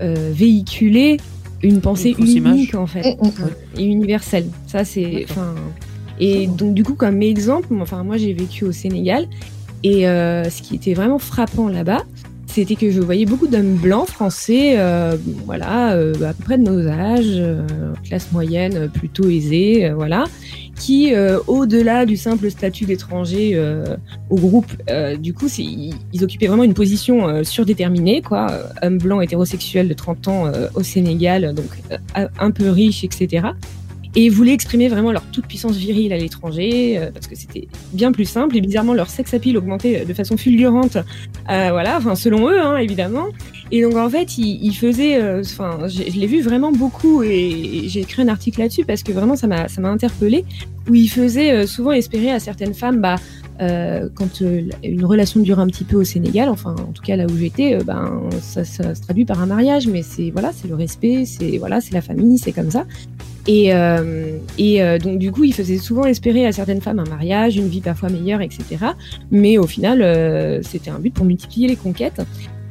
euh, 0.01 0.31
véhiculer 0.33 1.17
une 1.63 1.79
pensée 1.79 2.13
Une 2.17 2.25
unique 2.25 2.35
image. 2.37 2.75
en 2.75 2.85
fait 2.85 3.17
et 3.77 3.83
universelle. 3.85 4.47
Ça 4.67 4.83
c'est, 4.83 5.25
enfin, 5.29 5.55
et 6.19 6.47
donc 6.47 6.73
du 6.73 6.83
coup 6.83 6.95
comme 6.95 7.21
exemple, 7.21 7.67
enfin 7.81 8.03
moi 8.03 8.17
j'ai 8.17 8.33
vécu 8.33 8.65
au 8.65 8.71
Sénégal 8.71 9.27
et 9.85 10.07
euh, 10.07 10.49
ce 10.49 10.63
qui 10.63 10.73
était 10.73 10.95
vraiment 10.95 11.19
frappant 11.19 11.69
là-bas, 11.69 12.01
c'était 12.47 12.75
que 12.75 12.89
je 12.89 12.99
voyais 13.01 13.25
beaucoup 13.25 13.45
d'hommes 13.45 13.75
blancs 13.75 14.07
français, 14.07 14.79
euh, 14.79 15.15
voilà, 15.45 15.93
euh, 15.93 16.13
à 16.23 16.33
peu 16.33 16.43
près 16.43 16.57
de 16.57 16.63
nos 16.63 16.87
âges, 16.87 17.39
classe 18.03 18.31
moyenne, 18.31 18.89
plutôt 18.89 19.29
aisée, 19.29 19.91
voilà, 19.93 20.23
qui 20.75 21.13
au-delà 21.45 22.07
du 22.07 22.17
simple 22.17 22.49
statut 22.49 22.85
d'étranger 22.85 23.61
au 24.31 24.37
groupe, 24.37 24.71
du 25.19 25.35
coup, 25.35 25.47
ils, 25.59 25.93
ils 26.13 26.23
occupaient 26.23 26.47
vraiment 26.47 26.63
une 26.63 26.73
position 26.73 27.43
surdéterminée, 27.43 28.23
quoi, 28.23 28.47
homme 28.81 28.97
blanc 28.97 29.21
hétérosexuel 29.21 29.87
de 29.87 29.93
30 29.93 30.27
ans 30.29 30.51
au 30.73 30.81
Sénégal, 30.81 31.53
donc 31.53 31.69
un 32.15 32.51
peu 32.51 32.69
riche, 32.69 33.03
etc. 33.03 33.49
Et 34.17 34.29
voulaient 34.29 34.53
exprimer 34.53 34.87
vraiment 34.87 35.11
leur 35.11 35.23
toute 35.23 35.45
puissance 35.45 35.75
virile 35.75 36.13
à 36.13 36.17
l'étranger, 36.17 36.97
euh, 36.97 37.11
parce 37.11 37.27
que 37.27 37.35
c'était 37.35 37.67
bien 37.91 38.13
plus 38.13 38.25
simple. 38.25 38.55
Et 38.55 38.61
bizarrement, 38.61 38.93
leur 38.93 39.09
sex 39.09 39.33
appeal 39.33 39.57
augmentait 39.57 40.05
de 40.05 40.13
façon 40.13 40.37
fulgurante, 40.37 40.95
euh, 40.95 41.69
voilà, 41.71 41.97
enfin 41.97 42.15
selon 42.15 42.49
eux, 42.49 42.59
hein, 42.59 42.77
évidemment. 42.77 43.25
Et 43.71 43.81
donc 43.81 43.95
en 43.95 44.09
fait, 44.09 44.37
ils, 44.37 44.73
faisaient, 44.73 45.21
euh, 45.21 45.41
enfin, 45.41 45.87
je 45.87 46.03
l'ai 46.03 46.27
vu 46.27 46.41
vraiment 46.41 46.71
beaucoup, 46.71 47.23
et, 47.23 47.83
j'ai 47.87 48.01
écrit 48.01 48.21
un 48.21 48.27
article 48.27 48.61
là-dessus 48.61 48.85
parce 48.85 49.03
que 49.03 49.11
vraiment 49.11 49.35
ça 49.35 49.47
m'a 49.47 49.67
ça 49.67 49.81
m'a 49.81 49.89
interpellé, 49.89 50.45
où 50.89 50.95
ils 50.95 51.09
faisaient 51.09 51.65
souvent 51.67 51.91
espérer 51.91 52.31
à 52.31 52.39
certaines 52.39 52.73
femmes, 52.73 53.01
bah 53.01 53.17
quand 54.15 54.41
une 54.83 55.05
relation 55.05 55.39
dure 55.39 55.59
un 55.59 55.67
petit 55.67 55.85
peu 55.85 55.95
au 55.95 56.03
Sénégal, 56.03 56.49
enfin 56.49 56.75
en 56.77 56.91
tout 56.91 57.01
cas 57.01 57.15
là 57.15 57.25
où 57.25 57.37
j'étais, 57.37 57.77
ben 57.83 58.21
ça, 58.41 58.63
ça 58.65 58.93
se 58.93 59.01
traduit 59.01 59.25
par 59.25 59.41
un 59.41 59.45
mariage, 59.45 59.87
mais 59.87 60.03
c'est 60.03 60.29
voilà, 60.29 60.51
c'est 60.53 60.67
le 60.67 60.75
respect, 60.75 61.25
c'est 61.25 61.57
voilà, 61.57 61.81
c'est 61.81 61.93
la 61.93 62.01
famille, 62.01 62.37
c'est 62.37 62.51
comme 62.51 62.69
ça. 62.69 62.85
Et, 63.47 63.73
euh, 63.73 64.37
et 64.57 64.81
euh, 64.81 64.97
donc 64.97 65.19
du 65.19 65.31
coup, 65.31 65.43
il 65.43 65.53
faisait 65.53 65.77
souvent 65.77 66.05
espérer 66.05 66.45
à 66.45 66.51
certaines 66.51 66.81
femmes 66.81 66.99
un 66.99 67.09
mariage, 67.09 67.57
une 67.57 67.67
vie 67.67 67.81
parfois 67.81 68.09
meilleure, 68.09 68.41
etc. 68.41 68.63
Mais 69.31 69.57
au 69.57 69.67
final, 69.67 70.01
euh, 70.01 70.61
c'était 70.63 70.89
un 70.89 70.99
but 70.99 71.13
pour 71.13 71.25
multiplier 71.25 71.67
les 71.67 71.75
conquêtes. 71.75 72.21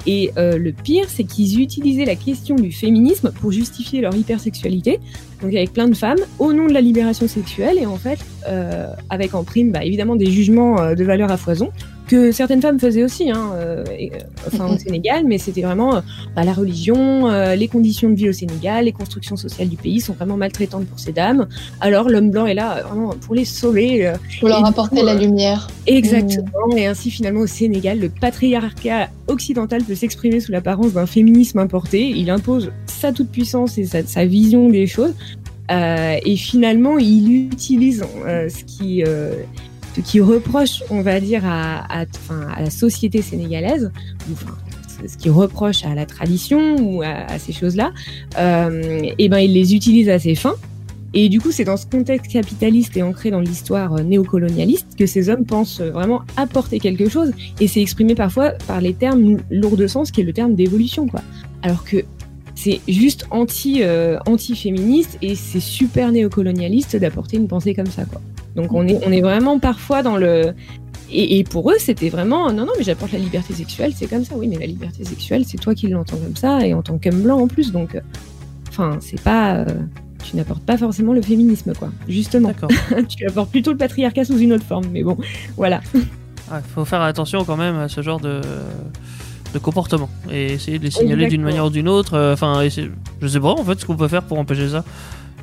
Et 0.07 0.33
euh, 0.37 0.59
le 0.59 0.73
pire, 0.73 1.07
c'est 1.09 1.25
qu'ils 1.25 1.61
utilisaient 1.61 2.05
la 2.05 2.17
question 2.17 2.57
du 2.57 2.73
féminisme 2.73 3.33
pour 3.41 3.53
justifier 3.53 4.03
leur 4.03 4.15
hypersexualité, 4.15 5.01
donc 5.41 5.55
avec 5.55 5.73
plein 5.73 5.89
de 5.89 5.95
femmes, 5.95 6.19
au 6.39 6.53
nom 6.53 6.67
de 6.67 6.75
la 6.75 6.83
libération 6.83 7.27
sexuelle, 7.27 7.79
et 7.79 7.87
en 7.87 7.97
fait, 7.97 8.19
euh, 8.47 8.89
avec 9.09 9.35
en 9.35 9.45
prime, 9.45 9.73
bah, 9.73 9.83
évidemment, 9.83 10.17
des 10.17 10.31
jugements 10.31 10.95
de 10.95 11.05
valeur 11.05 11.33
à 11.33 11.39
foison, 11.39 11.71
que 12.07 12.33
certaines 12.33 12.61
femmes 12.61 12.79
faisaient 12.79 13.03
aussi, 13.03 13.31
hein, 13.31 13.53
euh, 13.55 13.85
et, 13.99 14.13
euh, 14.13 14.19
enfin 14.47 14.67
au 14.75 14.79
Sénégal, 14.85 15.25
mais 15.27 15.39
c'était 15.39 15.63
vraiment 15.63 15.97
euh, 15.97 16.01
bah, 16.37 16.45
la 16.45 16.53
religion, 16.53 17.29
euh, 17.29 17.55
les 17.55 17.69
conditions 17.69 18.11
de 18.11 18.15
vie 18.15 18.29
au 18.29 18.33
Sénégal, 18.33 18.85
les 18.85 18.93
constructions 18.93 19.37
sociales 19.37 19.69
du 19.69 19.77
pays 19.77 20.01
sont 20.01 20.13
vraiment 20.13 20.37
maltraitantes 20.37 20.87
pour 20.87 20.99
ces 20.99 21.13
dames. 21.13 21.47
Alors 21.81 22.09
l'homme 22.09 22.31
blanc 22.31 22.47
est 22.47 22.55
là 22.55 22.83
vraiment 22.83 23.15
pour 23.21 23.35
les 23.35 23.45
sauver. 23.45 24.07
euh, 24.07 24.15
Pour 24.41 24.49
leur 24.49 24.65
apporter 24.67 25.01
coup, 25.01 25.07
la 25.07 25.15
lumière. 25.15 25.69
Exactement. 25.87 26.77
Et 26.77 26.87
ainsi, 26.87 27.11
finalement, 27.11 27.41
au 27.41 27.47
Sénégal, 27.47 27.99
le 27.99 28.09
patriarcat 28.09 29.09
occidental 29.29 29.83
peut 29.83 29.95
s'exprimer 29.95 30.41
sous 30.41 30.53
l'apparence 30.53 30.93
d'un 30.93 31.07
féminisme 31.07 31.59
importé. 31.59 32.09
Il 32.11 32.29
impose 32.31 32.71
sa 32.87 33.13
toute-puissance 33.13 33.79
et 33.79 33.85
sa, 33.85 34.05
sa 34.05 34.25
vision 34.27 34.69
des 34.69 34.87
choses. 34.87 35.15
Et 35.71 36.37
finalement, 36.37 36.99
il 36.99 37.47
utilise 37.47 38.05
ce 38.27 38.65
qui... 38.65 39.03
ce 39.95 40.01
qui 40.01 40.21
reproche, 40.21 40.83
on 40.91 41.03
va 41.03 41.21
dire, 41.21 41.43
à, 41.45 42.05
la 42.59 42.71
société 42.71 43.23
sénégalaise, 43.23 43.93
ce 45.07 45.17
qui 45.17 45.29
reproche 45.29 45.85
à 45.85 45.95
la 45.95 46.07
tradition 46.07 46.77
ou 46.81 47.03
à, 47.03 47.39
ces 47.39 47.53
choses-là, 47.53 47.93
euh, 48.39 49.03
et 49.19 49.29
ben 49.29 49.39
il 49.39 49.53
les 49.53 49.75
utilise 49.75 50.09
à 50.09 50.19
ses 50.19 50.35
fins. 50.35 50.57
Et 51.17 51.29
du 51.29 51.41
coup, 51.41 51.53
c'est 51.53 51.65
dans 51.65 51.77
ce 51.77 51.87
contexte 51.87 52.31
capitaliste 52.31 52.97
et 52.97 53.03
ancré 53.03 53.31
dans 53.31 53.39
l'histoire 53.39 53.95
euh, 53.95 54.03
néocolonialiste 54.03 54.97
que 54.99 55.07
ces 55.07 55.29
hommes 55.29 55.45
pensent 55.45 55.81
euh, 55.81 55.91
vraiment 55.91 56.23
apporter 56.37 56.81
quelque 56.81 57.09
chose. 57.09 57.31
Et 57.61 57.69
c'est 57.69 57.81
exprimé 57.81 58.17
parfois 58.17 58.51
par 58.67 58.81
les 58.81 58.95
termes 58.95 59.39
lourds 59.49 59.77
de 59.77 59.87
sens, 59.87 60.11
qui 60.11 60.23
est 60.23 60.25
le 60.25 60.33
terme 60.33 60.57
d'évolution, 60.57 61.07
quoi. 61.07 61.23
Alors 61.63 61.85
que 61.85 61.99
c'est 62.57 62.81
juste 62.89 63.27
anti, 63.31 63.83
euh, 63.83 64.19
anti-féministe 64.27 65.19
et 65.23 65.37
c'est 65.37 65.61
super 65.61 66.11
néocolonialiste 66.11 66.97
d'apporter 66.97 67.37
une 67.37 67.47
pensée 67.47 67.75
comme 67.75 67.87
ça, 67.87 68.05
quoi. 68.05 68.21
Donc 68.57 68.73
on 68.73 68.87
est, 68.87 68.99
on 69.07 69.11
est 69.13 69.21
vraiment 69.21 69.59
parfois 69.59 70.03
dans 70.03 70.17
le... 70.17 70.55
Et, 71.11 71.39
et 71.39 71.45
pour 71.45 71.71
eux, 71.71 71.77
c'était 71.79 72.09
vraiment 72.09 72.51
non, 72.53 72.65
non, 72.67 72.73
mais 72.79 72.85
j'apporte 72.85 73.13
la 73.13 73.19
liberté 73.19 73.53
sexuelle, 73.55 73.93
c'est 73.95 74.07
comme 74.07 74.25
ça. 74.25 74.35
Oui, 74.37 74.49
mais 74.49 74.59
la 74.59 74.67
liberté 74.67 75.05
sexuelle, 75.05 75.45
c'est 75.47 75.59
toi 75.59 75.75
qui 75.75 75.89
l'entends 75.89 76.17
comme 76.17 76.35
ça, 76.37 76.67
et 76.67 76.73
en 76.75 76.83
tant 76.83 76.99
qu'homme 76.99 77.21
blanc 77.23 77.39
en 77.41 77.47
plus. 77.47 77.73
Donc, 77.73 78.01
enfin, 78.69 78.99
c'est 79.01 79.21
pas. 79.21 79.57
euh, 79.57 79.65
tu 80.25 80.37
n'apportes 80.37 80.65
pas 80.65 80.79
forcément 80.79 81.13
le 81.13 81.21
féminisme, 81.23 81.73
quoi. 81.75 81.91
Justement, 82.09 82.49
D'accord. 82.49 82.71
tu 83.09 83.27
apportes 83.27 83.51
plutôt 83.51 83.71
le 83.73 83.77
patriarcat 83.77 84.25
sous 84.25 84.39
une 84.39 84.53
autre 84.55 84.65
forme. 84.65 84.87
Mais 84.93 85.03
bon, 85.05 85.19
voilà. 85.57 85.81
Il 86.51 86.61
faut 86.75 86.85
faire 86.87 87.03
attention 87.03 87.45
quand 87.45 87.57
même 87.59 87.77
à 87.77 87.89
ce 87.89 88.01
genre 88.03 88.21
de, 88.21 88.41
de 89.53 89.59
comportement 89.59 90.09
et 90.33 90.55
essayer 90.55 90.79
de 90.79 90.85
les 90.85 90.91
signaler 90.91 91.27
d'une 91.29 91.43
manière 91.43 91.67
ou 91.67 91.71
d'une 91.71 91.89
autre. 91.89 92.15
euh, 92.15 92.33
Enfin, 92.33 92.63
je 93.21 93.27
sais 93.29 93.41
pas 93.41 93.51
en 93.53 93.63
fait 93.65 93.79
ce 93.81 93.87
qu'on 93.87 93.97
peut 93.97 94.09
faire 94.09 94.23
pour 94.23 94.39
empêcher 94.39 94.69
ça. 94.71 94.85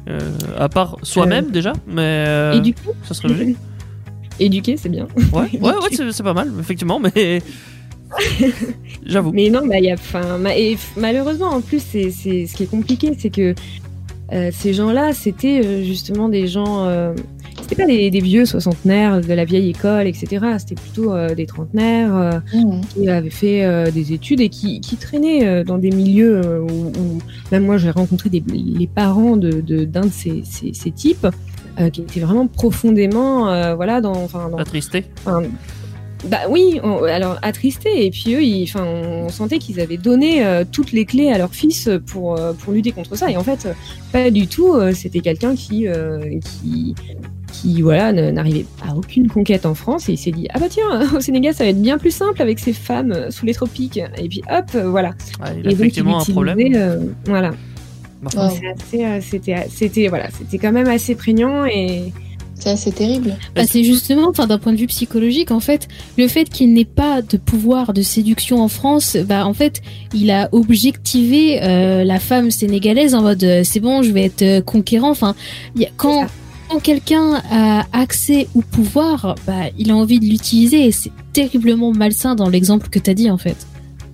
Euh, 0.09 0.19
à 0.57 0.67
part 0.67 0.97
soi-même 1.03 1.51
déjà, 1.51 1.73
mais 1.87 2.25
euh, 2.27 2.59
coup, 2.61 2.91
ça 3.03 3.13
serait 3.13 3.27
logique. 3.29 3.57
éduquer, 4.39 4.75
c'est 4.77 4.89
bien. 4.89 5.07
Ouais, 5.31 5.49
ouais, 5.53 5.59
ouais, 5.59 5.71
c'est 6.11 6.23
pas 6.23 6.33
mal, 6.33 6.51
effectivement, 6.59 6.99
mais 6.99 7.41
j'avoue. 9.05 9.31
Mais 9.31 9.49
non, 9.49 9.65
bah, 9.67 9.77
il 9.79 9.85
y 9.85 9.91
a, 9.91 10.37
ma- 10.37 10.55
et 10.57 10.77
malheureusement, 10.97 11.49
en 11.49 11.61
plus, 11.61 11.81
c'est, 11.81 12.11
c'est, 12.11 12.47
ce 12.47 12.55
qui 12.55 12.63
est 12.63 12.69
compliqué, 12.69 13.11
c'est 13.17 13.29
que 13.29 13.53
euh, 14.33 14.49
ces 14.53 14.73
gens-là, 14.73 15.13
c'était 15.13 15.61
euh, 15.63 15.83
justement 15.83 16.29
des 16.29 16.47
gens, 16.47 16.85
euh, 16.87 17.13
c'était 17.71 17.83
pas 17.83 17.87
des, 17.87 18.09
des 18.11 18.19
vieux 18.19 18.45
soixantenaires 18.45 19.21
de 19.21 19.33
la 19.33 19.45
vieille 19.45 19.69
école, 19.69 20.05
etc. 20.05 20.27
C'était 20.59 20.75
plutôt 20.75 21.13
euh, 21.13 21.33
des 21.33 21.45
trentenaires 21.45 22.15
euh, 22.15 22.31
Mhm. 22.53 22.81
qui 22.93 23.07
avaient 23.09 23.29
fait 23.29 23.63
euh, 23.63 23.91
des 23.91 24.11
études 24.11 24.41
et 24.41 24.49
qui, 24.49 24.81
qui 24.81 24.97
traînaient 24.97 25.47
euh, 25.47 25.63
dans 25.63 25.77
des 25.77 25.89
milieux 25.91 26.41
où, 26.61 26.87
où- 26.87 27.19
même 27.51 27.63
moi, 27.65 27.77
j'ai 27.77 27.91
rencontré 27.91 28.29
des, 28.29 28.43
les 28.53 28.87
parents 28.87 29.37
de, 29.37 29.61
de- 29.61 29.85
d'un 29.85 30.01
de 30.01 30.11
ces, 30.11 30.41
ces, 30.43 30.73
ces 30.73 30.91
types. 30.91 31.27
euh, 31.79 31.89
qui 31.89 32.01
étaient 32.01 32.19
vraiment 32.19 32.47
profondément, 32.47 33.49
euh, 33.49 33.75
voilà, 33.75 34.01
dans, 34.01 34.11
enfin, 34.21 34.49
dans, 34.49 34.57
Attristé. 34.57 35.05
Enfin, 35.25 35.43
bah 36.29 36.39
oui, 36.49 36.81
on- 36.83 37.01
alors 37.03 37.39
attristés 37.41 38.05
et 38.05 38.11
puis 38.11 38.35
eux, 38.35 38.43
ils, 38.43 38.63
enfin, 38.65 38.83
on 38.85 39.29
sentait 39.29 39.57
qu'ils 39.57 39.79
avaient 39.79 39.95
donné 39.97 40.45
euh, 40.45 40.65
toutes 40.69 40.91
les 40.91 41.05
clés 41.05 41.31
à 41.31 41.37
leur 41.37 41.55
fils 41.55 41.89
pour 42.07 42.37
euh, 42.37 42.51
pour 42.51 42.73
lutter 42.73 42.91
contre 42.91 43.15
ça 43.15 43.31
et 43.31 43.37
en 43.37 43.43
fait, 43.43 43.69
pas 44.11 44.29
du 44.29 44.47
tout. 44.47 44.73
euh, 44.73 44.91
C'était 44.93 45.21
quelqu'un 45.21 45.55
qui 45.55 45.87
euh, 45.87 46.19
qui 46.61 46.93
qui 47.61 47.81
voilà 47.81 48.11
n'arrivait 48.31 48.65
à 48.87 48.95
aucune 48.95 49.27
conquête 49.27 49.65
en 49.65 49.75
France 49.75 50.09
et 50.09 50.13
il 50.13 50.17
s'est 50.17 50.31
dit 50.31 50.47
ah 50.53 50.59
bah 50.59 50.65
tiens 50.69 51.07
au 51.15 51.19
Sénégal 51.19 51.53
ça 51.53 51.63
va 51.63 51.69
être 51.69 51.81
bien 51.81 51.97
plus 51.97 52.11
simple 52.11 52.41
avec 52.41 52.59
ces 52.59 52.73
femmes 52.73 53.11
euh, 53.11 53.29
sous 53.31 53.45
les 53.45 53.53
tropiques 53.53 53.97
et 54.17 54.27
puis 54.27 54.41
hop 54.51 54.65
euh, 54.75 54.89
voilà. 54.89 55.09
Ouais, 55.41 55.49
il 55.59 55.67
a 55.67 55.71
et 55.71 55.73
donc, 55.73 55.73
effectivement 55.73 56.17
un 56.17 56.21
utilisait, 56.21 56.33
problème. 56.33 56.57
euh, 56.75 56.99
voilà. 57.25 57.51
Bah, 58.21 58.29
Wow. 58.35 58.41
Euh, 58.43 59.19
C'était 59.21 59.67
c'était 59.69 60.07
voilà 60.07 60.29
c'était 60.37 60.57
quand 60.59 60.71
même 60.71 60.87
assez 60.87 61.15
prégnant 61.15 61.65
et 61.65 62.11
C'est 62.55 62.69
assez 62.69 62.91
terrible. 62.91 63.35
Bah, 63.55 63.63
c'est 63.65 63.83
justement, 63.83 64.27
enfin, 64.29 64.45
d'un 64.45 64.59
point 64.59 64.71
de 64.73 64.77
vue 64.77 64.85
psychologique, 64.85 65.49
en 65.49 65.59
fait, 65.59 65.87
le 66.19 66.27
fait 66.27 66.47
qu'il 66.47 66.71
n'ait 66.73 66.85
pas 66.85 67.23
de 67.23 67.37
pouvoir 67.37 67.91
de 67.93 68.03
séduction 68.03 68.61
en 68.61 68.67
France, 68.67 69.17
bah, 69.25 69.47
en 69.47 69.53
fait, 69.55 69.81
il 70.13 70.29
a 70.29 70.47
objectivé 70.51 71.59
euh, 71.63 72.03
la 72.03 72.19
femme 72.19 72.51
sénégalaise 72.51 73.15
en 73.15 73.23
mode, 73.23 73.61
c'est 73.63 73.79
bon, 73.79 74.03
je 74.03 74.11
vais 74.11 74.25
être 74.25 74.63
conquérant. 74.65 75.09
Enfin, 75.09 75.33
il 75.75 75.87
quand, 75.97 76.27
quand 76.71 76.79
quelqu'un 76.79 77.41
a 77.51 77.85
accès 77.93 78.47
au 78.55 78.61
pouvoir, 78.61 79.35
bah, 79.45 79.53
il 79.77 79.91
a 79.91 79.95
envie 79.95 80.19
de 80.19 80.25
l'utiliser 80.25 80.87
et 80.87 80.91
c'est 80.91 81.11
terriblement 81.33 81.91
malsain 81.91 82.35
dans 82.35 82.49
l'exemple 82.49 82.89
que 82.89 82.99
t'as 82.99 83.13
dit, 83.13 83.29
en 83.29 83.37
fait. 83.37 83.57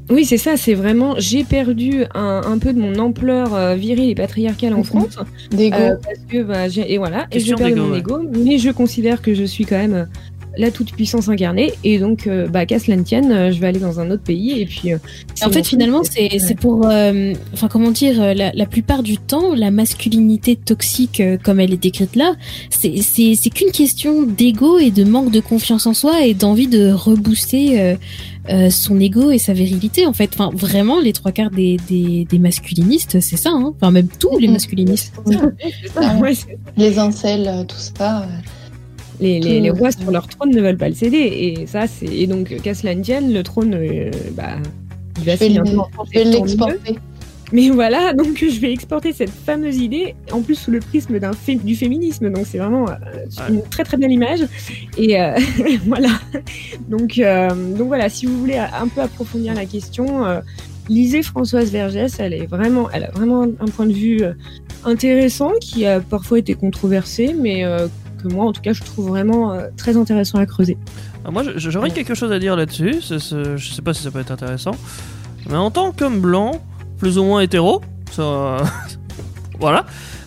Oui, 0.10 0.24
c'est 0.26 0.38
ça, 0.38 0.56
c'est 0.56 0.74
vraiment, 0.74 1.16
j'ai 1.18 1.44
perdu 1.44 2.06
un, 2.16 2.42
un 2.46 2.58
peu 2.60 2.72
de 2.74 2.80
mon 2.80 2.98
ampleur 2.98 3.54
euh, 3.54 3.76
virile 3.76 4.10
et 4.10 4.16
patriarcale 4.16 4.74
en 4.74 4.78
Mhm. 4.78 4.84
France, 4.86 5.18
D'égo. 5.52 5.76
euh, 5.76 5.96
parce 6.02 6.20
que, 6.30 6.44
bah, 6.44 6.70
j'ai, 6.70 6.94
et 6.94 6.98
voilà, 6.98 7.28
et 7.32 7.40
je 7.42 7.46
Question 7.54 7.58
perds 7.58 7.76
mon 7.76 7.92
ouais. 7.92 8.00
ego, 8.00 8.22
mais 8.46 8.58
je 8.58 8.70
considère 8.72 9.22
que 9.22 9.34
je 9.34 9.44
suis 9.44 9.66
quand 9.66 9.76
même 9.78 9.94
euh, 9.94 10.06
la 10.58 10.72
toute-puissance 10.72 11.30
incarnée, 11.30 11.74
et 11.84 12.00
donc, 12.00 12.28
euh, 12.28 12.48
bah, 12.48 12.66
qu'à 12.66 12.80
cela 12.80 12.98
ne 12.98 13.04
tienne, 13.04 13.32
euh, 13.32 13.52
je 13.52 13.60
vais 13.60 13.68
aller 13.68 13.80
dans 13.80 14.00
un 14.00 14.12
autre 14.12 14.24
pays, 14.24 14.60
et 14.62 14.66
puis... 14.66 14.92
euh, 14.94 14.98
En 15.46 15.50
fait, 15.52 15.66
finalement, 15.66 16.02
c'est- 16.04 16.56
pour, 16.60 16.88
euh, 16.88 17.34
enfin, 17.54 17.68
comment 17.68 17.92
dire, 17.92 18.20
la, 18.36 18.52
la 18.52 18.66
plupart 18.66 19.04
du 19.04 19.18
temps, 19.18 19.54
la 19.56 19.70
masculinité 19.72 20.56
toxique, 20.56 21.20
euh, 21.20 21.38
comme 21.42 21.60
elle 21.60 21.74
est 21.74 21.78
décrite 21.82 22.16
là, 22.16 22.34
c'est 22.70 22.98
c'est 23.02 23.36
c'est 23.36 23.50
qu'une 23.50 23.72
question 23.72 24.24
d'ego 24.24 24.78
et 24.80 24.92
de 24.92 25.04
manque 25.04 25.32
de 25.32 25.40
confiance 25.40 25.86
en 25.88 25.94
soi 25.94 26.26
et 26.26 26.34
d'envie 26.34 26.68
de 26.68 26.92
rebooster 26.92 27.80
euh, 27.80 27.96
euh, 28.50 28.70
son 28.70 29.00
ego 29.00 29.30
et 29.32 29.38
sa 29.38 29.54
virilité. 29.54 30.06
En 30.08 30.14
fait, 30.14 30.32
enfin, 30.34 30.50
vraiment, 30.54 31.00
les 31.00 31.14
trois 31.14 31.32
quarts 31.32 31.52
des 31.52 31.78
des, 31.90 32.26
des 32.30 32.40
masculinistes, 32.40 33.20
c'est 33.20 33.38
ça. 33.38 33.50
Hein 33.52 33.74
enfin, 33.80 33.92
même 33.92 34.08
tous 34.20 34.38
les 34.38 34.48
masculinistes. 34.58 35.14
ça, 35.94 36.16
ouais, 36.18 36.34
Les 36.78 36.98
incels, 36.98 37.48
euh, 37.48 37.64
tout 37.64 37.76
ça. 37.78 38.28
Les, 39.20 39.40
les, 39.40 39.60
les 39.62 39.70
rois 39.72 39.92
sur 39.92 40.12
leur 40.12 40.28
trône 40.28 40.52
ne 40.52 40.62
veulent 40.62 40.78
pas 40.78 40.90
le 40.90 40.96
céder, 40.96 41.18
et 41.18 41.66
ça, 41.68 41.88
c'est... 41.88 42.06
Et 42.06 42.28
donc, 42.28 42.56
qu'à 42.62 42.74
cela 42.74 42.94
ne 42.96 43.02
tienne, 43.02 43.34
le 43.34 43.42
trône, 43.44 43.74
euh, 43.74 44.12
bah, 44.34 44.58
il 45.20 45.26
va 45.26 45.36
France 45.36 46.10
Je 46.14 46.20
vais 46.20 46.26
l'exporter. 46.26 46.96
mais 47.54 47.70
voilà, 47.70 48.14
donc 48.14 48.38
je 48.38 48.60
vais 48.60 48.72
exporter 48.72 49.14
cette 49.14 49.32
fameuse 49.32 49.78
idée, 49.78 50.14
en 50.32 50.42
plus 50.42 50.56
sous 50.56 50.70
le 50.70 50.80
prisme 50.80 51.18
d'un 51.20 51.34
fé- 51.34 51.56
du 51.56 51.76
féminisme. 51.76 52.30
Donc 52.30 52.46
c'est 52.46 52.58
vraiment 52.60 52.88
euh, 52.90 52.94
une 53.50 53.64
très 53.64 53.84
très 53.84 53.98
belle 53.98 54.12
image. 54.12 54.42
Et 54.98 55.20
euh, 55.20 55.32
voilà. 55.86 56.10
Donc, 56.90 57.18
euh, 57.18 57.50
donc 57.76 57.88
voilà, 57.88 58.10
si 58.10 58.26
vous 58.28 58.38
voulez 58.38 58.58
un 58.58 58.88
peu 58.88 59.02
approfondir 59.02 59.54
la 59.56 59.66
question, 59.66 60.26
euh, 60.26 60.42
lisez 60.90 61.24
Françoise 61.24 61.72
Vergès. 61.72 62.20
Elle 62.20 62.34
est 62.34 62.46
vraiment, 62.46 62.90
elle 62.92 63.06
a 63.06 63.12
vraiment 63.12 63.44
un 63.44 63.66
point 63.66 63.88
de 63.88 63.94
vue 63.94 64.20
intéressant 64.86 65.52
qui 65.60 65.86
a 65.86 66.00
parfois 66.02 66.40
été 66.40 66.54
controversé, 66.54 67.34
mais 67.34 67.64
euh, 67.66 67.88
que 68.18 68.28
moi 68.28 68.46
en 68.46 68.52
tout 68.54 68.62
cas 68.62 68.74
je 68.74 68.84
trouve 68.84 69.08
vraiment 69.10 69.52
euh, 69.54 69.68
très 69.78 69.96
intéressant 69.98 70.38
à 70.40 70.46
creuser. 70.46 70.78
Ah, 71.26 71.32
Moi, 71.32 71.44
j'aurais 71.56 71.92
quelque 71.92 72.16
chose 72.16 72.32
à 72.32 72.40
dire 72.40 72.56
là-dessus. 72.56 73.02
c'est- 73.02 73.20
c'est- 73.20 73.58
Je 73.58 73.74
sais 73.74 73.82
pas 73.82 73.94
si 73.94 74.04
ça 74.04 74.12
peut 74.12 74.20
être 74.20 74.32
intéressant. 74.32 74.72
Mais 75.50 75.56
en 75.58 75.72
tant 75.72 75.92
qu'homme 75.92 76.20
blanc, 76.20 76.62
plus 76.98 77.18
ou 77.18 77.24
moins 77.24 77.42
hétéro, 77.42 77.82
ça. 78.12 78.58
voilà. 79.60 79.86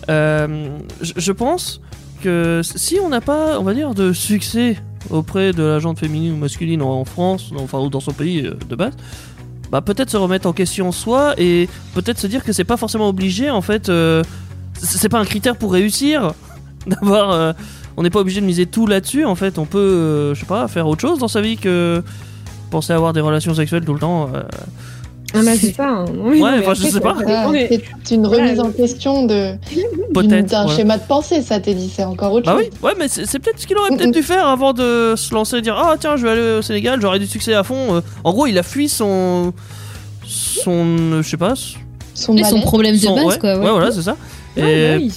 euh, 0.09 0.77
je 1.01 1.31
pense 1.31 1.81
que 2.23 2.61
si 2.63 2.97
on 3.03 3.09
n'a 3.09 3.21
pas, 3.21 3.59
on 3.59 3.63
va 3.63 3.73
dire, 3.73 3.93
de 3.95 4.13
succès 4.13 4.77
auprès 5.09 5.53
de 5.53 5.63
la 5.63 5.79
gente 5.79 5.99
féminine 5.99 6.33
ou 6.33 6.37
masculine 6.37 6.81
en 6.81 7.03
France, 7.05 7.51
enfin 7.57 7.79
ou 7.79 7.89
dans 7.89 7.99
son 7.99 8.11
pays 8.13 8.45
euh, 8.45 8.53
de 8.69 8.75
base, 8.75 8.93
bah 9.71 9.81
peut-être 9.81 10.09
se 10.09 10.17
remettre 10.17 10.47
en 10.47 10.53
question 10.53 10.91
soi 10.91 11.33
et 11.37 11.67
peut-être 11.95 12.19
se 12.19 12.27
dire 12.27 12.43
que 12.43 12.51
c'est 12.53 12.63
pas 12.65 12.77
forcément 12.77 13.07
obligé 13.09 13.49
en 13.49 13.61
fait. 13.61 13.89
euh, 13.89 14.21
c'est 14.73 14.97
c'est 14.97 15.09
pas 15.09 15.19
un 15.19 15.25
critère 15.25 15.55
pour 15.57 15.71
réussir 15.73 16.33
d'avoir. 16.87 17.31
euh, 17.31 17.53
on 17.97 18.03
n'est 18.03 18.09
pas 18.09 18.19
obligé 18.19 18.41
de 18.41 18.45
miser 18.45 18.65
tout 18.65 18.87
là-dessus. 18.87 19.25
En 19.25 19.35
fait, 19.35 19.57
on 19.59 19.65
peut, 19.65 19.77
euh, 19.79 20.33
je 20.35 20.39
sais 20.41 20.45
pas, 20.45 20.67
faire 20.67 20.87
autre 20.87 21.01
chose 21.01 21.19
dans 21.19 21.27
sa 21.27 21.41
vie 21.41 21.57
que 21.57 22.03
penser 22.69 22.93
avoir 22.93 23.13
des 23.13 23.21
relations 23.21 23.53
sexuelles 23.53 23.83
tout 23.85 23.93
le 23.93 23.99
temps. 23.99 24.29
euh. 24.33 24.41
Ah 25.33 25.39
bah 25.45 25.51
c'est 25.57 25.73
ça. 25.73 25.87
hein. 25.87 26.05
Oui, 26.13 26.41
Ouais, 26.41 26.51
mais 26.57 26.59
enfin, 26.59 26.73
je 26.73 26.87
sais 26.87 26.99
pas. 26.99 27.15
Ah, 27.25 27.49
c'est 28.03 28.15
une 28.15 28.27
remise 28.27 28.59
en 28.59 28.69
question 28.71 29.25
de 29.25 29.53
Peut-être. 30.13 30.47
d'un 30.47 30.63
voilà. 30.63 30.75
schéma 30.77 30.97
de 30.97 31.03
pensée, 31.07 31.41
ça 31.41 31.61
t'est 31.61 31.73
dit, 31.73 31.89
c'est 31.93 32.03
encore 32.03 32.33
autre 32.33 32.45
Bah 32.47 32.55
oui, 32.57 32.65
chose. 32.65 32.73
ouais, 32.83 32.91
mais 32.99 33.07
c'est 33.07 33.39
peut-être 33.39 33.57
ce 33.59 33.65
qu'il 33.65 33.77
aurait 33.77 33.95
peut-être 33.95 34.11
dû 34.11 34.23
faire 34.23 34.45
avant 34.45 34.73
de 34.73 35.13
se 35.15 35.33
lancer 35.33 35.55
et 35.57 35.61
dire 35.61 35.77
Ah, 35.81 35.95
tiens, 35.97 36.17
je 36.17 36.23
vais 36.23 36.31
aller 36.31 36.57
au 36.59 36.61
Sénégal, 36.61 36.99
j'aurai 37.01 37.17
du 37.19 37.27
succès 37.27 37.53
à 37.53 37.63
fond. 37.63 37.95
Euh, 37.95 38.01
En 38.25 38.33
gros, 38.33 38.45
il 38.45 38.57
a 38.57 38.63
fui 38.63 38.89
son. 38.89 39.53
son. 40.25 40.71
euh, 40.99 41.21
je 41.21 41.29
sais 41.29 41.37
pas. 41.37 41.53
Son 42.13 42.35
problème 42.61 42.95
de 42.95 42.99
son- 42.99 43.15
base, 43.15 43.25
ouais, 43.25 43.39
quoi. 43.39 43.55
ouais. 43.57 43.63
ouais, 43.65 43.71
voilà, 43.71 43.91
c'est 43.91 44.01
ça. 44.01 44.17
Et 44.57 44.95
ils 44.97 45.13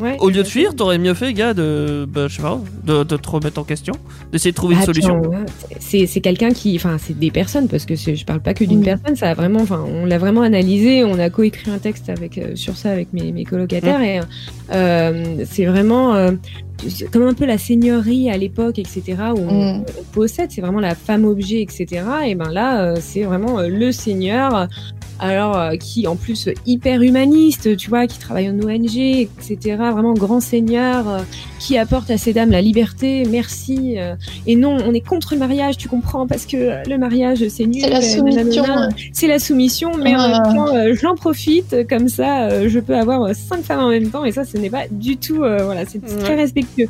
ouais. 0.00 0.16
au 0.20 0.30
lieu 0.30 0.42
de 0.42 0.48
fuir, 0.48 0.74
t'aurais 0.74 0.96
mieux 0.98 1.12
fait, 1.14 1.32
gars, 1.34 1.52
de. 1.52 2.06
Bah, 2.08 2.26
je 2.28 2.36
sais 2.36 2.42
pas, 2.42 2.58
de, 2.84 3.04
de 3.04 3.16
te 3.16 3.28
remettre 3.28 3.60
en 3.60 3.64
question, 3.64 3.92
d'essayer 4.32 4.50
de 4.52 4.56
trouver 4.56 4.74
une 4.76 4.80
Attends, 4.80 4.86
solution. 4.94 5.20
ouais, 5.20 6.06
c'est 6.06 6.20
quelqu'un 6.20 6.50
qui, 6.50 6.74
enfin, 6.76 6.96
c'est 6.98 7.18
des 7.18 7.30
personnes 7.30 7.68
parce 7.68 7.84
que 7.84 7.94
je 7.94 8.24
parle 8.24 8.40
pas 8.40 8.54
que 8.54 8.64
d'une 8.64 8.78
Oui. 8.78 8.84
personne. 8.84 9.14
Ça 9.16 9.30
a 9.30 9.34
vraiment, 9.34 9.60
enfin, 9.60 9.84
on 9.86 10.06
l'a 10.06 10.16
vraiment 10.18 10.40
analysé. 10.42 11.04
On 11.04 11.18
a 11.18 11.28
coécrit 11.28 11.70
un 11.70 11.78
texte 11.78 12.08
avec 12.08 12.38
euh, 12.38 12.56
sur 12.56 12.76
ça 12.76 12.90
avec 12.92 13.12
mes, 13.12 13.30
mes 13.32 13.44
colocataires 13.44 14.00
et 14.00 14.20
euh, 14.72 15.44
c'est 15.44 15.66
vraiment 15.66 16.14
euh, 16.14 16.30
comme 17.12 17.22
un 17.28 17.34
peu 17.34 17.44
la 17.44 17.58
seigneurie 17.58 18.30
à 18.30 18.36
l'époque, 18.38 18.78
etc. 18.78 19.02
Où 19.36 19.38
on, 19.48 19.62
Mm. 19.78 19.84
on 20.00 20.02
possède, 20.12 20.50
c'est 20.50 20.60
vraiment 20.62 20.80
la 20.80 20.94
femme 20.94 21.24
objet, 21.24 21.60
etc. 21.62 21.86
Et 22.26 22.34
ben 22.34 22.50
là, 22.50 22.82
euh, 22.82 22.96
c'est 23.00 23.22
vraiment 23.24 23.58
euh, 23.58 23.68
le 23.68 23.92
seigneur. 23.92 24.66
Alors, 25.24 25.56
euh, 25.56 25.76
qui 25.76 26.08
en 26.08 26.16
plus 26.16 26.48
hyper 26.66 27.00
humaniste, 27.00 27.76
tu 27.76 27.88
vois, 27.88 28.08
qui 28.08 28.18
travaille 28.18 28.50
en 28.50 28.58
ONG, 28.58 28.96
etc. 28.96 29.76
Vraiment 29.76 30.14
grand 30.14 30.40
seigneur, 30.40 31.08
euh, 31.08 31.18
qui 31.60 31.78
apporte 31.78 32.10
à 32.10 32.18
ces 32.18 32.32
dames 32.32 32.50
la 32.50 32.60
liberté. 32.60 33.22
Merci. 33.30 33.94
euh, 33.98 34.16
et 34.48 34.56
non, 34.56 34.76
on 34.84 34.92
est 34.92 35.00
contre 35.00 35.34
le 35.34 35.38
mariage, 35.38 35.76
tu 35.76 35.88
comprends, 35.88 36.26
parce 36.26 36.44
que 36.44 36.56
euh, 36.56 36.82
le 36.88 36.98
mariage, 36.98 37.46
c'est 37.48 37.66
nul. 37.66 37.82
C'est 37.82 37.90
la 37.90 37.98
euh, 37.98 38.00
soumission. 38.02 38.64
C'est 39.12 39.28
la 39.28 39.38
soumission, 39.38 39.92
mais 39.96 40.16
en 40.16 40.28
même 40.28 40.42
temps, 40.42 40.74
euh, 40.74 40.94
j'en 41.00 41.14
profite, 41.14 41.86
comme 41.88 42.08
ça, 42.08 42.48
euh, 42.48 42.68
je 42.68 42.80
peux 42.80 42.96
avoir 42.96 43.32
cinq 43.34 43.62
femmes 43.62 43.80
en 43.84 43.90
même 43.90 44.10
temps, 44.10 44.24
et 44.24 44.32
ça, 44.32 44.44
ce 44.44 44.56
n'est 44.56 44.70
pas 44.70 44.86
du 44.90 45.16
tout, 45.18 45.44
euh, 45.44 45.62
voilà, 45.64 45.84
c'est 45.86 46.02
Ouais. 46.02 46.18
très 46.18 46.34
respectueux. 46.34 46.88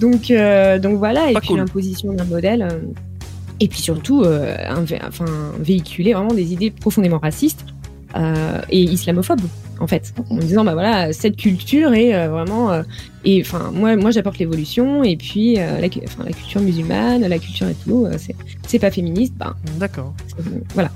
Donc, 0.00 0.32
euh, 0.32 0.78
donc 0.80 0.96
voilà, 0.98 1.30
et 1.30 1.34
Pas 1.34 1.40
puis 1.40 1.50
cool. 1.50 1.58
l'imposition 1.58 2.12
d'un 2.12 2.24
modèle. 2.24 2.66
Et 3.60 3.68
puis 3.68 3.80
surtout, 3.80 4.22
euh, 4.22 4.56
un 4.68 4.82
enfin, 5.06 5.24
véhiculer 5.58 6.14
vraiment 6.14 6.32
des 6.34 6.52
idées 6.52 6.70
profondément 6.70 7.18
racistes 7.18 7.64
euh, 8.16 8.60
et 8.70 8.80
islamophobes, 8.82 9.40
en 9.78 9.86
fait. 9.86 10.12
En 10.30 10.36
disant, 10.36 10.64
bah 10.64 10.72
voilà, 10.72 11.12
cette 11.12 11.36
culture 11.36 11.92
est 11.94 12.12
euh, 12.14 12.28
vraiment. 12.28 12.72
euh, 12.72 12.82
et 13.24 13.40
enfin, 13.42 13.70
moi, 13.72 13.94
moi 13.96 14.10
j'apporte 14.10 14.38
l'évolution, 14.38 15.04
et 15.04 15.16
puis 15.16 15.58
euh, 15.60 15.78
la, 15.80 15.86
enfin, 16.04 16.24
la 16.24 16.32
culture 16.32 16.60
musulmane, 16.60 17.20
la 17.26 17.38
culture 17.38 17.68
et 17.68 17.76
tout, 17.84 18.06
euh, 18.06 18.14
c'est- 18.18 18.34
c'est 18.66 18.78
pas 18.80 18.90
féministe, 18.90 19.34
ben 19.36 19.54
D'accord. 19.78 20.12
voilà. 20.74 20.90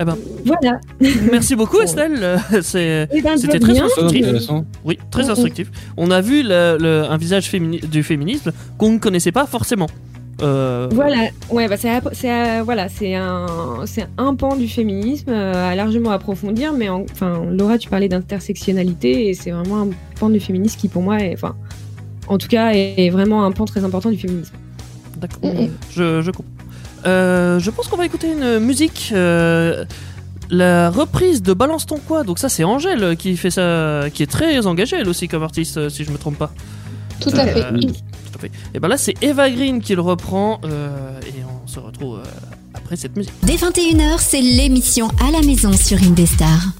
Eh 0.00 0.04
ben. 0.04 0.16
Voilà. 0.44 0.78
Merci 1.32 1.56
beaucoup, 1.56 1.80
Estelle. 1.80 2.38
Eh 2.52 3.20
ben, 3.20 3.36
C'était 3.36 3.58
très 3.58 3.78
instructif. 3.80 4.24
Oui, 4.84 4.98
très 5.10 5.28
instructif. 5.28 5.70
On 5.96 6.10
a 6.12 6.20
vu 6.20 6.42
le- 6.44 6.78
le- 6.80 7.04
un 7.10 7.16
visage 7.16 7.50
fémini- 7.50 7.84
du 7.84 8.02
féminisme 8.04 8.52
qu'on 8.78 8.92
ne 8.92 8.98
connaissait 8.98 9.32
pas 9.32 9.46
forcément. 9.46 9.88
Euh, 10.40 10.88
Voilà, 10.92 11.30
ouais, 11.50 11.68
bah 11.68 11.76
c'est, 11.76 11.90
euh, 12.30 12.62
voilà, 12.64 12.88
c'est 12.88 13.14
un, 13.14 13.46
c'est 13.86 14.06
un 14.18 14.34
pan 14.34 14.54
du 14.56 14.68
féminisme 14.68 15.30
euh, 15.30 15.70
à 15.72 15.74
largement 15.74 16.10
approfondir, 16.10 16.72
mais 16.72 16.88
en- 16.88 17.04
enfin, 17.10 17.42
Laura, 17.50 17.76
tu 17.78 17.88
parlais 17.88 18.08
d'intersectionnalité 18.08 19.28
et 19.28 19.34
c'est 19.34 19.50
vraiment 19.50 19.82
un 19.82 19.88
pan 20.18 20.30
du 20.30 20.38
féminisme 20.40 20.78
qui, 20.78 20.88
pour 20.88 21.02
moi, 21.02 21.18
est, 21.20 21.34
enfin, 21.34 21.56
en 22.28 22.38
tout 22.38 22.48
cas, 22.48 22.72
est, 22.72 22.94
est 22.98 23.10
vraiment 23.10 23.44
un 23.44 23.50
pan 23.52 23.64
très 23.64 23.84
important 23.84 24.10
du 24.10 24.18
féminisme. 24.18 24.54
D'accord. 25.16 25.50
Je, 25.90 26.22
je 26.22 26.30
comprends. 26.30 26.44
Euh, 27.06 27.58
je 27.58 27.70
pense 27.70 27.88
qu'on 27.88 27.96
va 27.96 28.06
écouter 28.06 28.30
une 28.32 28.58
musique. 28.60 29.10
euh, 29.14 29.84
la 30.50 30.88
reprise 30.88 31.42
de 31.42 31.52
Balance 31.52 31.84
ton 31.84 31.98
quoi. 31.98 32.24
Donc 32.24 32.38
ça 32.38 32.48
c'est 32.48 32.64
Angèle 32.64 33.16
qui 33.18 33.36
fait 33.36 33.50
ça, 33.50 34.04
qui 34.14 34.22
est 34.22 34.26
très 34.30 34.66
engagée 34.66 34.96
elle 34.98 35.08
aussi 35.10 35.28
comme 35.28 35.42
artiste 35.42 35.90
si 35.90 36.04
je 36.04 36.10
me 36.10 36.16
trompe 36.16 36.38
pas. 36.38 36.50
Tout 37.20 37.30
à 37.30 37.46
fait. 37.46 37.64
Euh, 37.64 37.80
tout 37.80 38.36
à 38.36 38.38
fait. 38.38 38.50
Et 38.74 38.80
ben 38.80 38.88
là 38.88 38.96
c'est 38.96 39.14
Eva 39.22 39.50
Green 39.50 39.80
qui 39.80 39.94
le 39.94 40.02
reprend 40.02 40.60
euh, 40.64 41.20
et 41.22 41.32
on 41.44 41.66
se 41.66 41.78
retrouve 41.78 42.18
euh, 42.18 42.24
après 42.74 42.96
cette 42.96 43.16
musique. 43.16 43.32
Dès 43.42 43.54
21h, 43.54 44.18
c'est 44.18 44.40
l'émission 44.40 45.08
à 45.26 45.30
la 45.30 45.40
maison 45.40 45.72
sur 45.72 45.98
Indestar. 46.02 46.72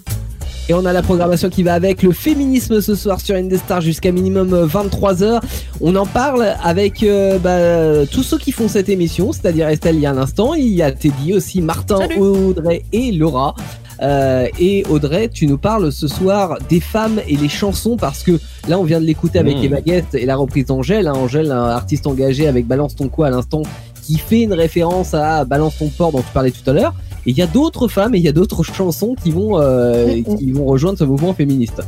Et 0.70 0.74
on 0.74 0.84
a 0.84 0.92
la 0.92 1.02
programmation 1.02 1.48
qui 1.48 1.62
va 1.62 1.72
avec 1.72 2.02
le 2.02 2.12
féminisme 2.12 2.82
ce 2.82 2.94
soir 2.94 3.22
sur 3.22 3.34
Indestar 3.34 3.80
jusqu'à 3.80 4.12
minimum 4.12 4.66
23h. 4.66 5.40
On 5.80 5.96
en 5.96 6.04
parle 6.04 6.54
avec 6.62 7.02
euh, 7.02 7.38
bah, 7.38 8.06
tous 8.12 8.22
ceux 8.22 8.36
qui 8.36 8.52
font 8.52 8.68
cette 8.68 8.90
émission, 8.90 9.32
c'est-à-dire 9.32 9.66
Estelle 9.68 9.94
il 9.96 10.02
y 10.02 10.06
a 10.06 10.10
un 10.10 10.18
instant, 10.18 10.52
il 10.52 10.68
y 10.68 10.82
a 10.82 10.92
Teddy 10.92 11.32
aussi, 11.32 11.62
Martin, 11.62 11.96
Salut. 11.96 12.18
Audrey 12.18 12.84
et 12.92 13.12
Laura. 13.12 13.54
Euh, 14.00 14.46
et 14.60 14.84
Audrey, 14.88 15.28
tu 15.28 15.46
nous 15.46 15.58
parles 15.58 15.90
ce 15.90 16.06
soir 16.08 16.56
des 16.68 16.80
femmes 16.80 17.20
et 17.26 17.36
les 17.36 17.48
chansons 17.48 17.96
parce 17.96 18.22
que 18.22 18.38
là 18.68 18.78
on 18.78 18.84
vient 18.84 19.00
de 19.00 19.04
l'écouter 19.06 19.38
avec 19.38 19.56
Mmh. 19.58 19.64
Eva 19.64 19.80
Guest 19.80 20.14
et 20.14 20.24
la 20.26 20.36
reprise 20.36 20.66
d'Angèle. 20.66 21.06
hein. 21.08 21.12
Angèle, 21.16 21.50
un 21.50 21.64
artiste 21.70 22.06
engagé 22.06 22.46
avec 22.46 22.66
Balance 22.66 22.94
ton 22.94 23.08
quoi 23.08 23.26
à 23.26 23.30
l'instant, 23.30 23.62
qui 24.02 24.16
fait 24.18 24.42
une 24.42 24.52
référence 24.52 25.14
à 25.14 25.44
Balance 25.44 25.78
ton 25.78 25.88
porc 25.88 26.12
dont 26.12 26.20
tu 26.20 26.32
parlais 26.32 26.50
tout 26.52 26.68
à 26.70 26.72
l'heure. 26.72 26.94
Et 27.26 27.30
il 27.32 27.36
y 27.36 27.42
a 27.42 27.46
d'autres 27.46 27.88
femmes 27.88 28.14
et 28.14 28.18
il 28.18 28.24
y 28.24 28.28
a 28.28 28.32
d'autres 28.32 28.62
chansons 28.62 29.14
qui 29.22 29.30
vont, 29.32 29.60
euh, 29.60 30.22
qui 30.38 30.50
vont 30.52 30.64
rejoindre 30.64 30.98
ce 30.98 31.04
mouvement 31.04 31.34
féministe. 31.34 31.82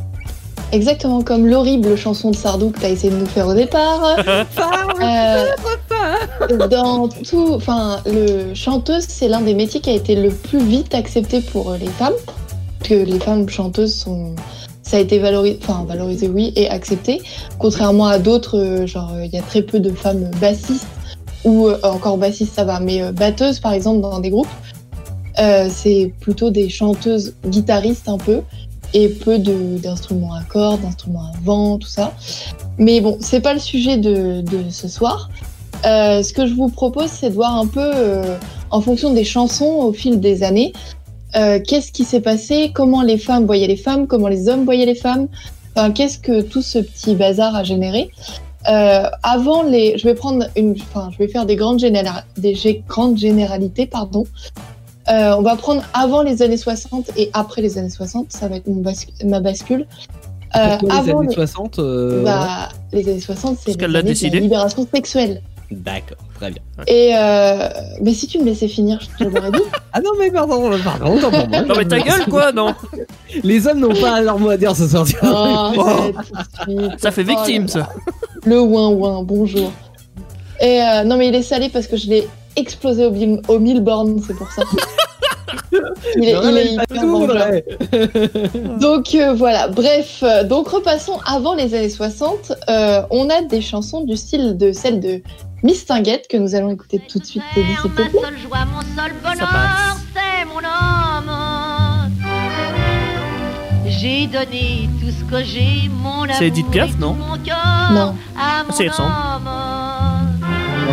Exactement 0.71 1.21
comme 1.21 1.47
l'horrible 1.47 1.97
chanson 1.97 2.31
de 2.31 2.35
Sardou 2.35 2.69
que 2.69 2.79
tu 2.79 2.85
as 2.85 2.89
essayé 2.89 3.11
de 3.11 3.17
nous 3.17 3.25
faire 3.25 3.47
au 3.47 3.53
départ. 3.53 4.17
Euh, 5.01 6.67
dans 6.69 7.07
tout, 7.07 7.53
enfin, 7.53 8.01
le 8.05 8.53
chanteuse, 8.53 9.05
c'est 9.07 9.27
l'un 9.27 9.41
des 9.41 9.55
métiers 9.55 9.79
qui 9.79 9.89
a 9.89 9.93
été 9.93 10.15
le 10.15 10.29
plus 10.29 10.63
vite 10.63 10.93
accepté 10.93 11.41
pour 11.41 11.73
les 11.73 11.87
femmes, 11.87 12.13
parce 12.27 12.89
que 12.89 12.93
les 12.93 13.19
femmes 13.19 13.49
chanteuses 13.49 13.95
sont, 13.95 14.35
ça 14.83 14.97
a 14.97 14.99
été 14.99 15.19
valorisé, 15.19 15.57
enfin 15.63 15.85
valorisé 15.87 16.27
oui 16.27 16.51
et 16.55 16.69
accepté, 16.69 17.21
contrairement 17.57 18.07
à 18.07 18.19
d'autres, 18.19 18.57
euh, 18.57 18.85
genre 18.85 19.11
il 19.23 19.31
y 19.33 19.37
a 19.37 19.41
très 19.41 19.61
peu 19.61 19.79
de 19.79 19.91
femmes 19.91 20.29
bassistes 20.41 20.87
ou 21.43 21.67
euh, 21.67 21.77
encore 21.83 22.17
bassistes 22.17 22.55
ça 22.55 22.63
va, 22.63 22.79
mais 22.79 23.01
euh, 23.01 23.11
batteuses 23.11 23.59
par 23.59 23.73
exemple 23.73 24.01
dans 24.01 24.19
des 24.19 24.29
groupes, 24.29 24.47
c'est 25.69 26.13
plutôt 26.19 26.51
des 26.51 26.69
chanteuses 26.69 27.33
guitaristes 27.47 28.07
un 28.09 28.17
peu 28.17 28.41
et 28.93 29.09
peu 29.09 29.37
d'instruments 29.39 30.33
à 30.33 30.43
cordes, 30.43 30.81
d'instruments 30.81 31.25
à 31.25 31.33
vent, 31.43 31.77
tout 31.77 31.87
ça. 31.87 32.13
Mais 32.77 33.01
bon, 33.01 33.17
c'est 33.19 33.41
pas 33.41 33.53
le 33.53 33.59
sujet 33.59 33.97
de, 33.97 34.41
de 34.41 34.69
ce 34.69 34.87
soir. 34.87 35.29
Euh, 35.85 36.21
ce 36.21 36.33
que 36.33 36.45
je 36.45 36.53
vous 36.53 36.69
propose, 36.69 37.07
c'est 37.07 37.29
de 37.29 37.35
voir 37.35 37.57
un 37.57 37.67
peu, 37.67 37.79
euh, 37.81 38.37
en 38.69 38.81
fonction 38.81 39.13
des 39.13 39.23
chansons 39.23 39.65
au 39.65 39.93
fil 39.93 40.19
des 40.19 40.43
années, 40.43 40.73
euh, 41.35 41.59
qu'est-ce 41.59 41.91
qui 41.91 42.03
s'est 42.03 42.21
passé, 42.21 42.71
comment 42.73 43.01
les 43.01 43.17
femmes 43.17 43.45
voyaient 43.45 43.67
les 43.67 43.77
femmes, 43.77 44.05
comment 44.05 44.27
les 44.27 44.47
hommes 44.47 44.65
voyaient 44.65 44.85
les 44.85 44.95
femmes, 44.95 45.27
qu'est-ce 45.95 46.19
que 46.19 46.41
tout 46.41 46.61
ce 46.61 46.79
petit 46.79 47.15
bazar 47.15 47.55
a 47.55 47.63
généré. 47.63 48.11
Avant 48.65 49.63
les, 49.63 49.97
je 49.97 50.03
vais 50.03 50.13
prendre 50.13 50.45
une, 50.55 50.75
enfin, 50.93 51.09
je 51.11 51.17
vais 51.17 51.27
faire 51.27 51.47
des 51.47 51.55
grandes 51.55 51.79
généralités, 53.17 53.87
pardon. 53.87 54.25
Euh, 55.11 55.35
on 55.37 55.41
va 55.41 55.55
prendre 55.55 55.83
avant 55.93 56.21
les 56.23 56.41
années 56.41 56.57
60 56.57 57.11
et 57.17 57.29
après 57.33 57.61
les 57.61 57.77
années 57.77 57.89
60, 57.89 58.27
ça 58.31 58.47
va 58.47 58.55
être 58.57 58.67
mon 58.67 58.81
bascu- 58.81 59.25
ma 59.25 59.39
bascule. 59.39 59.85
Euh, 60.55 60.77
Pourquoi 60.77 61.01
les 61.01 61.09
avant 61.09 61.19
années 61.21 61.33
60 61.33 61.79
euh, 61.79 62.23
bah, 62.23 62.69
les 62.93 63.07
années 63.09 63.19
60, 63.19 63.57
c'est 63.57 63.65
Parce 63.65 63.77
qu'elle 63.77 63.87
les 63.87 63.93
l'a 63.93 63.99
années 63.99 64.09
de 64.09 64.13
décidé. 64.13 64.37
la 64.37 64.43
libération 64.43 64.87
sexuelle. 64.93 65.41
D'accord, 65.71 66.17
très 66.35 66.51
bien. 66.51 66.61
Et 66.87 67.11
euh, 67.15 67.69
mais 68.01 68.13
si 68.13 68.27
tu 68.27 68.39
me 68.39 68.43
laissais 68.45 68.67
finir, 68.67 68.99
je 69.01 69.23
te 69.25 69.29
l'aurais 69.29 69.51
dit. 69.51 69.59
Ah 69.93 69.99
non, 69.99 70.11
mais 70.19 70.31
pardon, 70.31 70.69
pardon, 70.83 71.17
pour 71.19 71.31
moi. 71.31 71.61
Non 71.63 71.75
mais 71.77 71.85
ta 71.85 71.99
gueule 71.99 72.25
quoi, 72.29 72.51
non 72.53 72.73
Les 73.43 73.67
hommes 73.67 73.79
n'ont 73.79 73.93
pas 73.93 74.21
leur 74.21 74.39
mot 74.39 74.49
à 74.49 74.55
dire 74.57 74.73
ce 74.75 74.87
soir. 74.87 75.05
Oh, 75.23 75.73
Oh. 76.67 76.73
Ça 76.97 77.11
fait 77.11 77.23
Oh 77.27 77.31
là 77.31 77.35
victime 77.43 77.63
là. 77.63 77.67
ça. 77.67 77.89
Le 78.45 78.61
ouin 78.61 78.87
ouin, 78.89 79.23
bonjour. 79.23 79.71
Et 80.61 80.81
euh, 80.81 81.03
non 81.03 81.17
mais 81.17 81.27
il 81.27 81.35
est 81.35 81.43
salé 81.43 81.67
parce 81.69 81.87
que 81.87 81.97
je 81.97 82.07
l'ai 82.07 82.27
explosé 82.55 83.05
au, 83.05 83.11
mille- 83.11 83.41
au 83.47 83.59
mille 83.59 83.81
bornes, 83.81 84.21
c'est 84.25 84.35
pour 84.35 84.51
ça. 84.51 84.63
Il 86.17 86.25
est, 86.25 86.35
il 86.43 86.57
est 86.57 86.73
hyper 86.73 87.01
tout. 87.01 87.15
Audrey. 87.23 87.65
Donc 88.79 89.15
euh, 89.15 89.33
voilà, 89.33 89.67
bref, 89.69 90.19
euh, 90.23 90.43
donc 90.43 90.67
repassons 90.67 91.17
avant 91.25 91.53
les 91.53 91.73
années 91.73 91.89
60. 91.89 92.51
euh, 92.69 93.01
on 93.09 93.29
a 93.29 93.41
des 93.41 93.61
chansons 93.61 94.01
du 94.03 94.15
style 94.17 94.57
de 94.57 94.71
celle 94.73 94.99
de 94.99 95.21
Miss 95.63 95.85
Tinguette 95.85 96.27
que 96.29 96.35
nous 96.37 96.55
allons 96.55 96.69
écouter 96.71 97.01
tout 97.07 97.19
de 97.19 97.25
suite, 97.25 97.43
Teddy, 97.55 97.67
s'il 97.81 97.91
te 97.91 98.01
Ma 98.01 98.09
plaît. 98.09 98.19
seule 98.21 98.37
joie, 98.39 98.65
mon 98.73 98.81
seul 99.01 99.13
passe. 99.23 99.37
bonheur, 99.37 99.97
c'est 100.13 100.45
mon 100.45 100.59
homme. 100.59 102.11
J'ai 103.87 104.27
donné 104.27 104.89
tout 104.99 105.11
ce 105.11 105.23
que 105.29 105.43
j'ai, 105.43 105.89
mon 105.89 106.23
amour. 106.23 106.35
C'est 106.37 106.47
Edith 106.47 106.69
Piaf, 106.69 106.97
non 106.97 107.13
mon 107.13 107.37
cœur 107.43 107.91
Non. 107.93 108.15
à 108.37 108.63
mon 108.65 108.73
Ça 108.73 108.83
y 108.83 108.89
ressemble. 108.89 109.11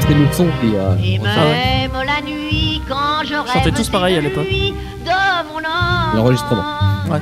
C'était 0.08 0.20
le 0.20 0.32
son 0.32 0.46
qui. 0.60 0.74
euh, 0.74 0.96
Et 1.04 1.20
Ah 1.24 1.44
ouais. 1.44 1.88
même 1.88 1.92
la 2.06 2.20
nuit, 2.22 2.80
quand 2.88 3.24
je 3.24 3.34
rêve. 3.34 3.74
tous 3.74 3.88
pareil 3.90 4.16
à 4.16 4.20
l'époque. 4.20 4.46
L'enregistrement. 6.14 6.62
Ouais. 7.10 7.20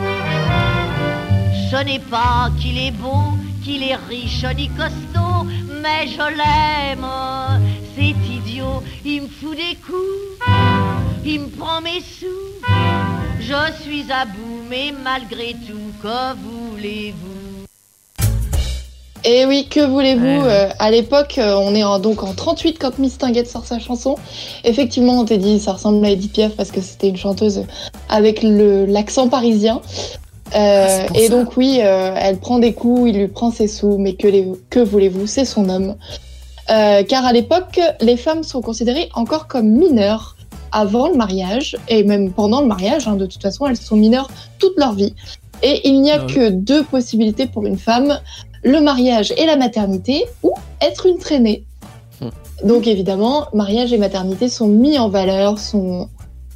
Ce 1.70 1.84
n'est 1.84 1.98
pas 1.98 2.48
qu'il 2.60 2.78
est 2.78 2.92
beau, 2.92 3.34
qu'il 3.64 3.82
est 3.82 3.96
riche 4.08 4.44
ni 4.56 4.68
costaud, 4.68 5.46
mais 5.82 6.06
je 6.06 6.22
l'aime. 6.38 7.06
C'est 7.96 8.14
idiot, 8.36 8.82
il 9.04 9.22
me 9.22 9.28
fout 9.28 9.56
des 9.56 9.76
coups, 9.84 10.46
il 11.24 11.40
me 11.40 11.46
prend 11.48 11.80
mes 11.80 12.00
sous. 12.00 12.26
Je 13.40 13.82
suis 13.82 14.10
à 14.12 14.24
bout, 14.26 14.62
mais 14.70 14.92
malgré 15.02 15.52
tout, 15.66 15.92
que 16.02 16.34
voulez-vous? 16.36 17.35
Et 19.28 19.44
oui, 19.44 19.66
que 19.68 19.80
voulez-vous 19.80 20.24
Ouais, 20.24 20.40
euh, 20.46 20.68
À 20.78 20.90
l'époque, 20.92 21.36
euh, 21.38 21.56
on 21.56 21.74
est 21.74 21.82
en, 21.82 21.98
donc 21.98 22.22
en 22.22 22.32
38 22.32 22.78
quand 22.78 22.98
Miss 23.00 23.18
Tinguette 23.18 23.48
sort 23.48 23.66
sa 23.66 23.78
chanson. 23.80 24.14
Effectivement, 24.64 25.18
on 25.20 25.24
t'a 25.24 25.36
dit 25.36 25.58
ça 25.58 25.72
ressemble 25.72 26.04
à 26.06 26.10
Edith 26.10 26.32
Piaf 26.32 26.52
parce 26.52 26.70
que 26.70 26.80
c'était 26.80 27.08
une 27.08 27.16
chanteuse 27.16 27.64
avec 28.08 28.40
l'accent 28.42 29.28
parisien. 29.28 29.80
Euh, 30.54 31.06
Ah, 31.10 31.18
et 31.18 31.26
ça. 31.26 31.32
donc 31.36 31.56
oui, 31.56 31.80
euh, 31.82 32.14
elle 32.16 32.38
prend 32.38 32.60
des 32.60 32.72
coups, 32.72 33.10
il 33.10 33.18
lui 33.18 33.26
prend 33.26 33.50
ses 33.50 33.66
sous, 33.66 33.98
mais 33.98 34.14
que, 34.14 34.28
les, 34.28 34.46
que 34.70 34.78
voulez-vous 34.78 35.26
C'est 35.26 35.44
son 35.44 35.68
homme. 35.68 35.96
Euh, 36.70 37.02
car 37.02 37.24
à 37.26 37.32
l'époque, 37.32 37.80
les 38.00 38.16
femmes 38.16 38.44
sont 38.44 38.60
considérées 38.60 39.08
encore 39.14 39.48
comme 39.48 39.66
mineures 39.68 40.36
avant 40.70 41.08
le 41.08 41.14
mariage 41.16 41.76
et 41.88 42.04
même 42.04 42.30
pendant 42.32 42.60
le 42.60 42.66
mariage. 42.68 43.08
hein, 43.08 43.16
de 43.16 43.26
toute 43.26 43.42
façon, 43.42 43.66
elles 43.66 43.76
sont 43.76 43.96
mineures 43.96 44.28
toute 44.60 44.76
leur 44.78 44.92
vie. 44.94 45.14
Et 45.62 45.88
il 45.88 46.00
n'y 46.02 46.10
a 46.12 46.18
Ah 46.20 46.24
oui. 46.26 46.34
que 46.34 46.48
deux 46.50 46.84
possibilités 46.84 47.46
pour 47.46 47.64
une 47.66 47.78
femme 47.78 48.20
le 48.66 48.80
mariage 48.80 49.32
et 49.36 49.46
la 49.46 49.56
maternité 49.56 50.24
ou 50.42 50.52
être 50.80 51.06
une 51.06 51.18
traînée. 51.18 51.64
Hmm. 52.20 52.30
Donc 52.64 52.88
évidemment, 52.88 53.46
mariage 53.54 53.92
et 53.92 53.98
maternité 53.98 54.48
sont 54.48 54.66
mis 54.66 54.98
en 54.98 55.08
valeur, 55.08 55.60
sont 55.60 56.08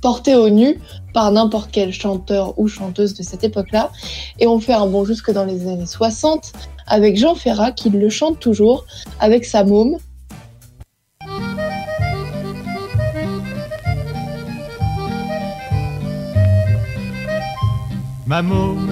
portés 0.03 0.35
au 0.35 0.49
nu 0.49 0.81
par 1.15 1.31
n'importe 1.31 1.71
quel 1.71 1.93
chanteur 1.93 2.59
ou 2.59 2.67
chanteuse 2.67 3.15
de 3.15 3.23
cette 3.23 3.45
époque-là. 3.45 3.93
Et 4.41 4.49
on 4.49 4.59
fait 4.59 4.73
un 4.73 4.87
bond 4.87 5.05
jusque 5.05 5.31
dans 5.31 5.45
les 5.45 5.69
années 5.69 5.87
60 5.87 6.53
avec 6.89 7.17
Jean 7.17 7.37
Ferrat 7.37 7.71
qui 7.71 7.91
le 7.91 8.09
chante 8.09 8.41
toujours 8.41 8.85
avec 9.21 9.45
sa 9.45 9.63
môme. 9.63 9.97
Ma 18.27 18.43
môme, 18.43 18.90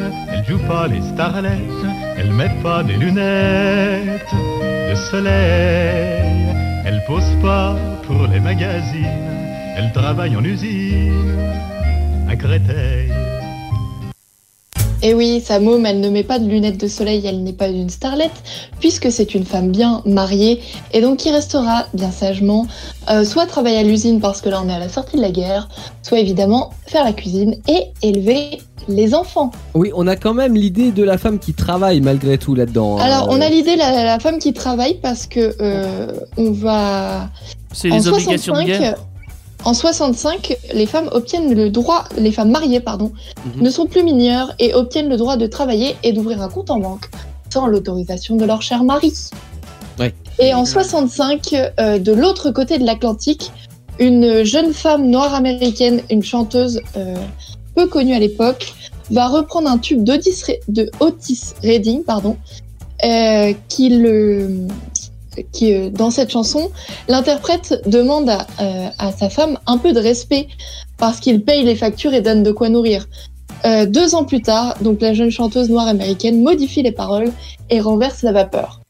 elle 0.48 0.56
joue 0.56 0.66
pas 0.66 0.88
les 0.88 1.02
starlettes, 1.02 1.60
elle 2.16 2.32
met 2.32 2.50
pas 2.62 2.82
des 2.82 2.94
lunettes 2.94 4.32
de 4.32 4.94
soleil, 5.10 6.54
elle 6.86 7.02
pose 7.06 7.24
pas 7.42 7.76
pour 8.06 8.26
les 8.28 8.40
magazines, 8.40 9.04
elle 9.76 9.92
travaille 9.92 10.36
en 10.36 10.44
usine 10.44 11.38
à 12.28 12.36
Créteil. 12.36 13.12
Et 15.00 15.14
oui, 15.14 15.40
sa 15.44 15.60
môme, 15.60 15.86
elle 15.86 16.00
ne 16.00 16.08
met 16.08 16.24
pas 16.24 16.40
de 16.40 16.48
lunettes 16.48 16.80
de 16.80 16.88
soleil, 16.88 17.24
elle 17.24 17.44
n'est 17.44 17.52
pas 17.52 17.68
une 17.68 17.90
starlette, 17.90 18.42
puisque 18.80 19.12
c'est 19.12 19.34
une 19.34 19.44
femme 19.44 19.70
bien 19.70 20.02
mariée, 20.06 20.60
et 20.92 21.00
donc 21.00 21.18
qui 21.18 21.30
restera 21.30 21.86
bien 21.94 22.10
sagement, 22.10 22.66
euh, 23.10 23.24
soit 23.24 23.46
travailler 23.46 23.78
à 23.78 23.82
l'usine 23.84 24.18
parce 24.18 24.40
que 24.40 24.48
là 24.48 24.60
on 24.64 24.68
est 24.68 24.74
à 24.74 24.80
la 24.80 24.88
sortie 24.88 25.16
de 25.16 25.22
la 25.22 25.30
guerre, 25.30 25.68
soit 26.02 26.18
évidemment 26.18 26.70
faire 26.86 27.04
la 27.04 27.12
cuisine 27.12 27.56
et 27.68 27.92
élever 28.02 28.58
les 28.88 29.14
enfants. 29.14 29.50
Oui, 29.74 29.90
on 29.94 30.06
a 30.06 30.16
quand 30.16 30.34
même 30.34 30.54
l'idée 30.54 30.90
de 30.92 31.02
la 31.04 31.18
femme 31.18 31.38
qui 31.38 31.54
travaille 31.54 32.00
malgré 32.00 32.38
tout 32.38 32.54
là-dedans. 32.54 32.98
hein. 32.98 33.02
Alors 33.02 33.28
on 33.30 33.40
a 33.40 33.48
l'idée 33.48 33.76
la, 33.76 34.04
la 34.04 34.18
femme 34.18 34.38
qui 34.38 34.52
travaille 34.52 34.94
parce 34.94 35.26
que 35.26 35.54
euh, 35.60 36.12
on 36.36 36.50
va 36.52 37.28
C'est 37.72 37.90
en 37.90 37.96
les 37.96 38.08
obligations 38.08 38.54
de 38.54 38.62
guerre. 38.62 38.96
en 39.64 39.74
65, 39.74 40.56
les 40.72 40.86
femmes 40.86 41.08
obtiennent 41.12 41.54
le 41.54 41.68
droit, 41.70 42.04
les 42.16 42.32
femmes 42.32 42.50
mariées 42.50 42.80
pardon, 42.80 43.12
Mhm. 43.56 43.62
ne 43.62 43.70
sont 43.70 43.86
plus 43.86 44.02
mineures 44.02 44.52
et 44.58 44.74
obtiennent 44.74 45.08
le 45.08 45.16
droit 45.16 45.36
de 45.36 45.46
travailler 45.46 45.96
et 46.02 46.12
d'ouvrir 46.12 46.40
un 46.42 46.48
compte 46.48 46.70
en 46.70 46.78
banque 46.78 47.06
sans 47.52 47.66
l'autorisation 47.66 48.36
de 48.36 48.44
leur 48.44 48.62
cher 48.62 48.84
mari. 48.84 49.12
Ouais. 49.98 50.14
Et 50.38 50.54
en 50.54 50.64
65, 50.64 51.54
euh, 51.80 51.98
de 51.98 52.12
l'autre 52.12 52.50
côté 52.52 52.78
de 52.78 52.84
l'Atlantique, 52.86 53.50
une 53.98 54.44
jeune 54.44 54.72
femme 54.72 55.08
noire 55.10 55.34
américaine, 55.34 56.02
une 56.10 56.22
chanteuse 56.22 56.80
euh, 56.96 57.16
peu 57.78 57.86
connue 57.86 58.14
à 58.14 58.18
l'époque, 58.18 58.74
va 59.12 59.28
reprendre 59.28 59.70
un 59.70 59.78
tube 59.78 60.02
d'Otis 60.02 60.42
de 60.66 60.90
Otis 60.98 61.54
Redding, 61.62 62.02
pardon, 62.02 62.36
euh, 63.04 63.52
qui 63.68 63.90
le 63.90 64.66
qui 65.52 65.72
euh, 65.72 65.88
dans 65.88 66.10
cette 66.10 66.30
chanson, 66.30 66.72
l'interprète 67.06 67.80
demande 67.86 68.28
à, 68.28 68.48
euh, 68.60 68.88
à 68.98 69.12
sa 69.12 69.30
femme 69.30 69.58
un 69.68 69.78
peu 69.78 69.92
de 69.92 70.00
respect 70.00 70.48
parce 70.96 71.20
qu'il 71.20 71.44
paye 71.44 71.62
les 71.62 71.76
factures 71.76 72.12
et 72.12 72.20
donne 72.20 72.42
de 72.42 72.50
quoi 72.50 72.68
nourrir. 72.68 73.06
Deux 73.88 74.14
ans 74.14 74.24
plus 74.24 74.40
tard, 74.40 74.76
donc 74.82 75.00
la 75.00 75.14
jeune 75.14 75.30
chanteuse 75.30 75.68
noire 75.68 75.88
américaine 75.88 76.40
modifie 76.42 76.82
les 76.82 76.92
paroles 76.92 77.32
et 77.70 77.80
renverse 77.80 78.22
la 78.22 78.30
vapeur. 78.30 78.80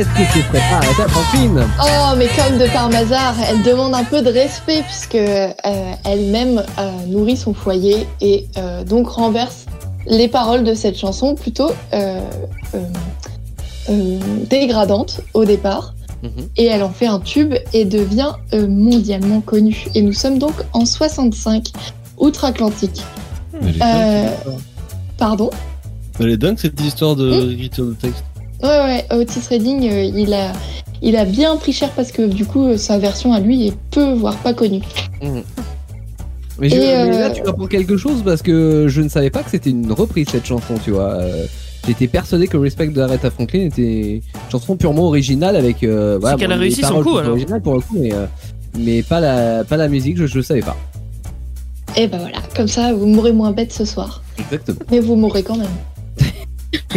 Est-ce 0.00 0.08
que 0.08 0.56
Ah, 0.56 1.08
Franklin 1.08 1.68
Oh, 1.78 2.14
mais 2.16 2.26
comme 2.28 2.56
de 2.56 2.66
par 2.72 2.86
hasard, 2.86 3.34
elle 3.46 3.62
demande 3.62 3.94
un 3.94 4.04
peu 4.04 4.22
de 4.22 4.30
respect 4.30 4.82
puisque 4.86 5.14
euh, 5.14 5.50
elle-même 6.06 6.64
euh, 6.78 6.90
nourrit 7.06 7.36
son 7.36 7.52
foyer 7.52 8.06
et 8.22 8.46
euh, 8.56 8.82
donc 8.82 9.08
renverse 9.08 9.66
les 10.06 10.28
paroles 10.28 10.64
de 10.64 10.72
cette 10.72 10.96
chanson 10.96 11.34
plutôt 11.34 11.70
euh, 11.92 12.18
euh, 12.74 12.78
euh, 13.90 14.18
dégradantes 14.48 15.20
au 15.34 15.44
départ. 15.44 15.92
Mhm. 16.22 16.48
Et 16.56 16.64
elle 16.64 16.82
en 16.82 16.92
fait 16.92 17.06
un 17.06 17.20
tube 17.20 17.52
et 17.74 17.84
devient 17.84 18.32
mondialement 18.54 19.42
connue. 19.42 19.84
Et 19.94 20.00
nous 20.00 20.14
sommes 20.14 20.38
donc 20.38 20.54
en 20.72 20.86
65, 20.86 21.72
outre-Atlantique. 22.16 23.02
Euh, 23.82 24.28
pardon? 25.18 25.50
Elle 26.18 26.30
est 26.30 26.36
dingue 26.38 26.58
cette 26.58 26.80
histoire 26.80 27.16
de 27.16 27.52
écriture 27.52 27.84
de 27.84 27.92
texte. 27.92 28.24
Ouais, 28.62 28.68
ouais, 28.68 29.06
Otis 29.12 29.40
Redding, 29.48 29.88
euh, 29.90 30.02
il, 30.04 30.34
a, 30.34 30.52
il 31.02 31.16
a 31.16 31.24
bien 31.24 31.56
pris 31.56 31.72
cher 31.72 31.90
parce 31.96 32.12
que 32.12 32.22
du 32.26 32.44
coup, 32.44 32.66
euh, 32.68 32.76
sa 32.76 32.98
version 32.98 33.32
à 33.32 33.40
lui 33.40 33.68
est 33.68 33.74
peu, 33.90 34.12
voire 34.12 34.36
pas 34.36 34.52
connue. 34.54 34.82
mais, 36.58 36.68
je- 36.68 36.74
Et, 36.76 36.78
mais 36.78 37.16
euh, 37.16 37.20
là, 37.20 37.30
tu 37.30 37.42
apprends 37.42 37.66
quelque 37.66 37.96
chose 37.96 38.22
parce 38.24 38.42
que 38.42 38.86
je 38.88 39.00
ne 39.00 39.08
savais 39.08 39.30
pas 39.30 39.42
que 39.42 39.50
c'était 39.50 39.70
une 39.70 39.92
reprise 39.92 40.28
cette 40.30 40.46
chanson, 40.46 40.74
tu 40.84 40.90
vois. 40.90 41.12
Euh, 41.14 41.46
J'étais 41.86 42.08
persuadé 42.08 42.46
que 42.46 42.58
Respect 42.58 42.88
de 42.88 43.00
Aretha 43.00 43.30
Franklin 43.30 43.60
était 43.60 44.16
une 44.16 44.20
chanson 44.52 44.76
purement 44.76 45.04
originale 45.04 45.56
avec. 45.56 45.82
Euh, 45.82 46.18
voilà, 46.20 46.36
qu'elle 46.36 46.52
a 46.52 46.56
réussi 46.56 46.82
son 46.82 47.02
coup, 47.02 47.16
alors. 47.16 47.30
originales 47.30 47.62
pour 47.62 47.72
le 47.74 47.80
coup, 47.80 47.96
mais, 47.98 48.12
euh, 48.12 48.26
mais 48.78 49.02
pas, 49.02 49.18
la, 49.18 49.64
pas 49.64 49.78
la 49.78 49.88
musique, 49.88 50.18
je 50.26 50.36
ne 50.36 50.42
savais 50.42 50.60
pas. 50.60 50.76
Et 51.96 52.06
ben 52.06 52.18
voilà, 52.18 52.36
comme 52.54 52.68
ça, 52.68 52.92
vous 52.92 53.06
mourrez 53.06 53.32
moins 53.32 53.52
bête 53.52 53.72
ce 53.72 53.86
soir. 53.86 54.22
Exactement. 54.38 54.78
Mais 54.90 55.00
vous 55.00 55.16
mourrez 55.16 55.42
quand 55.42 55.56
même. 55.56 55.66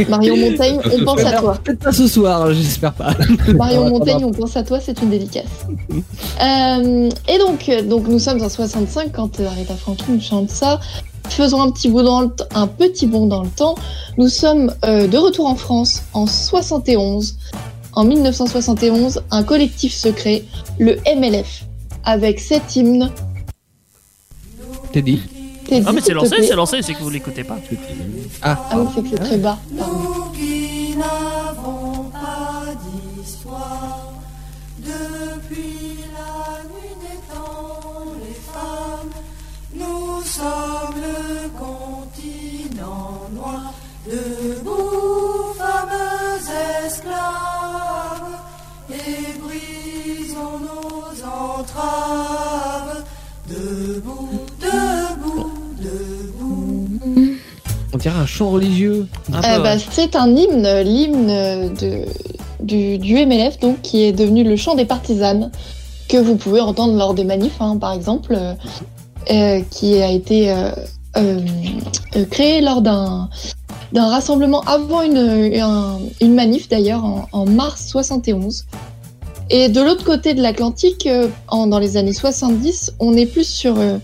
Marion 0.10 0.38
Montaigne, 0.38 0.80
on 1.00 1.06
pense 1.06 1.20
à 1.22 1.34
toi. 1.34 1.58
Peut-être 1.64 1.80
pas 1.80 1.91
ce 1.91 2.08
soir, 2.08 2.54
j'espère 2.54 2.94
pas. 2.94 3.14
Marion 3.56 3.89
Montaigne, 3.89 4.26
on 4.26 4.32
pense 4.32 4.58
à 4.58 4.64
toi, 4.64 4.80
c'est 4.80 5.02
une 5.02 5.10
dédicace. 5.10 5.46
Euh, 6.41 7.10
et 7.28 7.38
donc, 7.38 7.70
donc, 7.88 8.08
nous 8.08 8.20
sommes 8.20 8.41
en 8.41 8.50
65 8.50 9.12
quand 9.12 9.39
euh, 9.39 9.48
Aretha 9.48 9.76
Franklin 9.76 10.20
chante 10.20 10.50
ça. 10.50 10.80
Faisons 11.30 11.62
un 11.62 11.72
petit, 11.72 11.89
bout 11.89 12.02
dans 12.02 12.22
le 12.22 12.30
t- 12.30 12.44
un 12.54 12.68
petit 12.68 13.08
bond 13.08 13.28
dans 13.28 13.44
le 13.44 13.50
temps. 13.50 13.76
Nous 14.18 14.28
sommes 14.30 14.74
euh, 14.84 15.08
de 15.08 15.18
retour 15.18 15.48
en 15.48 15.56
France 15.56 16.02
en 16.14 16.28
71. 16.28 17.38
En 17.96 18.04
1971, 18.06 19.22
un 19.30 19.44
collectif 19.44 19.94
secret, 19.94 20.44
le 20.80 20.98
MLF, 21.16 21.66
avec 22.04 22.39
cet 22.39 22.76
hymne. 22.76 23.12
T'es 24.91 25.02
dit 25.04 25.20
Teddy, 25.20 25.22
Ah, 25.86 25.91
mais 25.93 26.01
c'est 26.01 26.14
lancé, 26.14 26.36
c'est 26.47 26.55
lancé, 26.55 26.82
c'est 26.82 26.93
que 26.93 27.01
vous 27.03 27.09
l'écoutez 27.09 27.43
pas. 27.43 27.57
Ah, 28.41 28.57
Ah 28.72 28.78
oui, 28.80 28.88
c'est 28.95 29.01
que 29.03 29.09
c'est 29.09 29.24
très 29.24 29.38
bas. 29.38 29.57
pardon. 29.78 29.93
Nous 29.93 30.24
qui 30.38 30.95
n'avons 30.97 32.03
pas 32.11 32.64
d'histoire, 32.84 34.11
depuis 34.80 35.97
la 36.14 36.64
nuit 36.70 36.95
des 37.01 37.20
temps, 37.34 38.05
les 38.24 38.38
femmes, 38.51 39.14
nous 39.76 40.22
sommes 40.24 40.95
le 41.01 41.49
continent 41.57 43.22
noir, 43.34 43.74
debout, 44.05 45.53
fameux 45.57 46.86
esclaves, 46.86 48.38
et 48.91 49.39
brisons 49.39 50.59
nos 50.59 51.26
entraves, 51.26 52.72
on 57.94 57.98
dirait 57.98 58.18
un 58.20 58.26
chant 58.26 58.50
religieux. 58.50 59.08
Euh, 59.30 59.60
bah, 59.64 59.76
c'est 59.91 60.16
un 60.16 60.28
hymne, 60.36 60.68
l'hymne 60.82 61.28
de, 61.80 62.02
du, 62.62 62.98
du 62.98 63.16
MLF, 63.26 63.60
donc, 63.60 63.82
qui 63.82 64.04
est 64.04 64.12
devenu 64.14 64.44
le 64.44 64.56
chant 64.56 64.76
des 64.76 64.86
partisanes, 64.86 65.52
que 66.10 66.18
vous 66.18 66.36
pouvez 66.36 66.60
entendre 66.60 66.96
lors 66.98 67.14
des 67.14 67.24
manifs, 67.24 67.62
hein, 67.62 67.78
par 67.78 67.94
exemple, 67.94 68.38
euh, 69.32 69.62
qui 69.72 70.02
a 70.02 70.10
été 70.12 70.52
euh, 70.52 70.72
euh, 71.18 71.39
euh, 72.16 72.26
créé 72.26 72.62
lors 72.62 72.82
d'un 72.82 73.30
d'un 73.94 74.08
rassemblement 74.10 74.62
avant 74.62 75.04
une, 75.04 75.18
un- 75.62 76.00
une 76.20 76.34
manif 76.34 76.68
d'ailleurs 76.68 77.06
en, 77.06 77.28
en 77.32 77.46
mars 77.46 77.86
71. 77.89 78.66
Et 79.52 79.70
de 79.70 79.82
l'autre 79.82 80.04
côté 80.04 80.34
de 80.34 80.41
l'Atlantique, 80.41 81.06
euh, 81.06 81.28
en- 81.48 81.68
dans 81.68 81.78
les 81.78 81.96
années 81.96 82.12
70, 82.14 82.94
on 83.00 83.16
est 83.16 83.28
plus 83.28 83.48
sur 83.48 83.78
euh, 83.80 83.98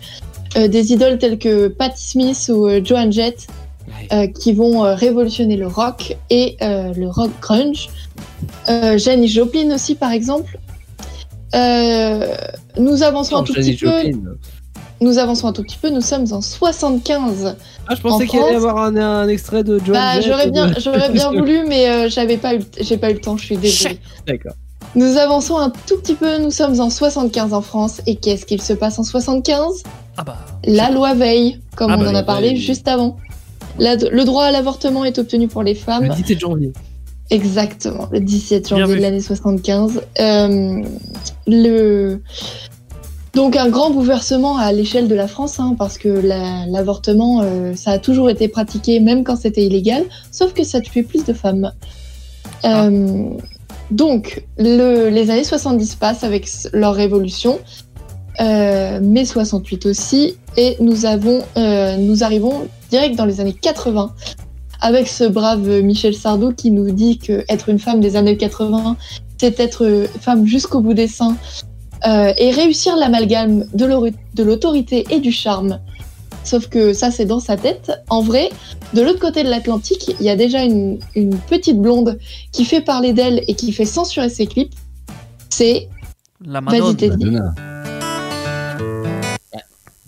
euh, 0.57 0.67
des 0.67 0.93
idoles 0.93 1.17
telles 1.17 1.39
que 1.39 1.69
Patti 1.69 2.07
Smith 2.07 2.51
ou 2.53 2.67
euh, 2.67 2.81
Joan 2.83 3.11
Jett, 3.11 3.47
euh, 4.11 4.27
qui 4.27 4.53
vont 4.53 4.83
euh, 4.85 4.95
révolutionner 4.95 5.55
le 5.57 5.67
rock 5.67 6.17
et 6.29 6.57
euh, 6.61 6.93
le 6.93 7.07
rock 7.09 7.31
grunge. 7.41 7.89
Janis 8.67 9.27
Joplin 9.27 9.73
aussi, 9.73 9.95
par 9.95 10.11
exemple. 10.11 10.57
Nous 11.53 13.03
avançons 13.03 13.37
un 13.37 13.43
tout 13.43 13.53
petit 13.53 13.75
peu. 13.75 13.91
Nous 15.01 15.17
avançons 15.17 15.47
un 15.47 15.53
tout 15.53 15.63
petit 15.63 15.77
peu. 15.81 15.89
Nous 15.89 16.01
sommes 16.01 16.25
en 16.31 16.41
75. 16.41 17.55
Ah, 17.87 17.95
je 17.95 18.01
pensais 18.01 18.23
En 18.25 18.27
qu'il 18.27 18.39
allait 18.39 18.53
y 18.53 18.55
avoir 18.55 18.77
un, 18.77 18.95
un 18.97 19.27
extrait 19.27 19.63
de 19.63 19.79
John 19.83 19.93
Bah, 19.93 20.19
j'aurais 20.21 20.49
bien, 20.51 20.67
de- 20.67 20.79
j'aurais 20.79 21.09
bien 21.09 21.31
voulu, 21.37 21.63
mais 21.67 22.09
j'avais 22.09 22.37
pas 22.37 22.55
eu, 22.55 22.59
j'ai 22.79 22.97
pas 22.97 23.09
eu 23.09 23.13
le 23.13 23.21
temps. 23.21 23.37
Je 23.37 23.45
suis 23.45 23.57
désolée. 23.57 23.99
D'accord. 24.27 24.53
Nous 24.95 25.17
avançons 25.17 25.57
un 25.57 25.69
tout 25.69 25.97
petit 25.97 26.15
peu. 26.15 26.37
Nous 26.39 26.51
sommes 26.51 26.79
en 26.81 26.89
75 26.89 27.53
en 27.53 27.61
France. 27.61 28.01
Et 28.07 28.15
qu'est-ce 28.15 28.45
qu'il 28.45 28.61
se 28.61 28.73
passe 28.73 28.99
en 28.99 29.03
75 29.03 29.83
Ah 30.17 30.23
bah. 30.23 30.37
La 30.65 30.89
loi 30.91 31.13
Veil, 31.13 31.59
comme 31.75 31.91
Ah 31.91 31.95
on 31.97 32.03
bah, 32.03 32.09
en 32.11 32.15
a 32.15 32.23
parlé 32.23 32.55
juste 32.57 32.87
avant. 32.87 33.17
La- 33.79 33.95
le 33.95 34.23
droit 34.25 34.45
à 34.45 34.51
l'avortement 34.51 35.05
est 35.05 35.17
obtenu 35.19 35.47
pour 35.47 35.63
les 35.63 35.75
femmes. 35.75 36.05
Le 36.05 36.15
17 36.15 36.39
janvier. 36.39 36.73
Exactement, 37.31 38.07
le 38.11 38.19
17 38.19 38.67
Bien 38.69 38.77
janvier 38.79 38.95
de 38.97 39.01
l'année 39.01 39.21
75. 39.21 40.01
Euh, 40.19 40.81
le... 41.47 42.21
Donc 43.35 43.55
un 43.55 43.69
grand 43.69 43.91
bouleversement 43.91 44.57
à 44.57 44.71
l'échelle 44.73 45.07
de 45.07 45.13
la 45.13 45.27
France, 45.27 45.59
hein, 45.59 45.75
parce 45.77 45.99
que 45.99 46.09
la- 46.09 46.65
l'avortement, 46.65 47.41
euh, 47.43 47.75
ça 47.75 47.91
a 47.91 47.99
toujours 47.99 48.29
été 48.31 48.47
pratiqué, 48.47 48.99
même 48.99 49.23
quand 49.23 49.35
c'était 49.35 49.63
illégal, 49.65 50.03
sauf 50.31 50.53
que 50.53 50.63
ça 50.63 50.81
tuait 50.81 51.03
plus 51.03 51.23
de 51.23 51.33
femmes. 51.33 51.71
Euh, 52.65 53.29
donc, 53.91 54.43
le- 54.57 55.09
les 55.09 55.29
années 55.29 55.43
70 55.43 55.95
passent 55.95 56.23
avec 56.23 56.47
leur 56.73 56.95
révolution, 56.95 57.59
euh, 58.41 58.99
mai 59.01 59.25
68 59.25 59.85
aussi, 59.85 60.35
et 60.57 60.77
nous, 60.79 61.05
avons, 61.05 61.41
euh, 61.57 61.97
nous 61.97 62.23
arrivons 62.23 62.67
direct 62.89 63.15
dans 63.15 63.25
les 63.25 63.39
années 63.41 63.53
80 63.53 64.13
avec 64.81 65.07
ce 65.07 65.25
brave 65.25 65.81
Michel 65.81 66.15
Sardou 66.15 66.53
qui 66.53 66.71
nous 66.71 66.91
dit 66.91 67.17
que 67.17 67.43
être 67.49 67.69
une 67.69 67.79
femme 67.79 67.99
des 67.99 68.15
années 68.15 68.37
80, 68.37 68.95
c'est 69.37 69.59
être 69.59 70.05
femme 70.21 70.45
jusqu'au 70.45 70.79
bout 70.79 70.93
des 70.93 71.07
seins 71.07 71.35
euh, 72.07 72.33
et 72.37 72.51
réussir 72.51 72.95
l'amalgame 72.95 73.65
de 73.73 74.43
l'autorité 74.43 75.05
et 75.09 75.19
du 75.19 75.31
charme. 75.31 75.79
Sauf 76.45 76.67
que 76.67 76.93
ça, 76.93 77.11
c'est 77.11 77.25
dans 77.25 77.41
sa 77.41 77.57
tête. 77.57 77.91
En 78.09 78.21
vrai, 78.21 78.49
de 78.93 79.01
l'autre 79.01 79.19
côté 79.19 79.43
de 79.43 79.49
l'Atlantique, 79.49 80.15
il 80.19 80.25
y 80.25 80.29
a 80.29 80.37
déjà 80.37 80.63
une, 80.63 80.99
une 81.15 81.35
petite 81.37 81.77
blonde 81.77 82.17
qui 82.53 82.63
fait 82.63 82.81
parler 82.81 83.11
d'elle 83.11 83.43
et 83.47 83.55
qui 83.55 83.71
fait 83.73 83.85
censurer 83.85 84.29
ses 84.29 84.47
clips. 84.47 84.73
C'est 85.49 85.89
La. 86.45 86.61
Madonna. 86.61 87.53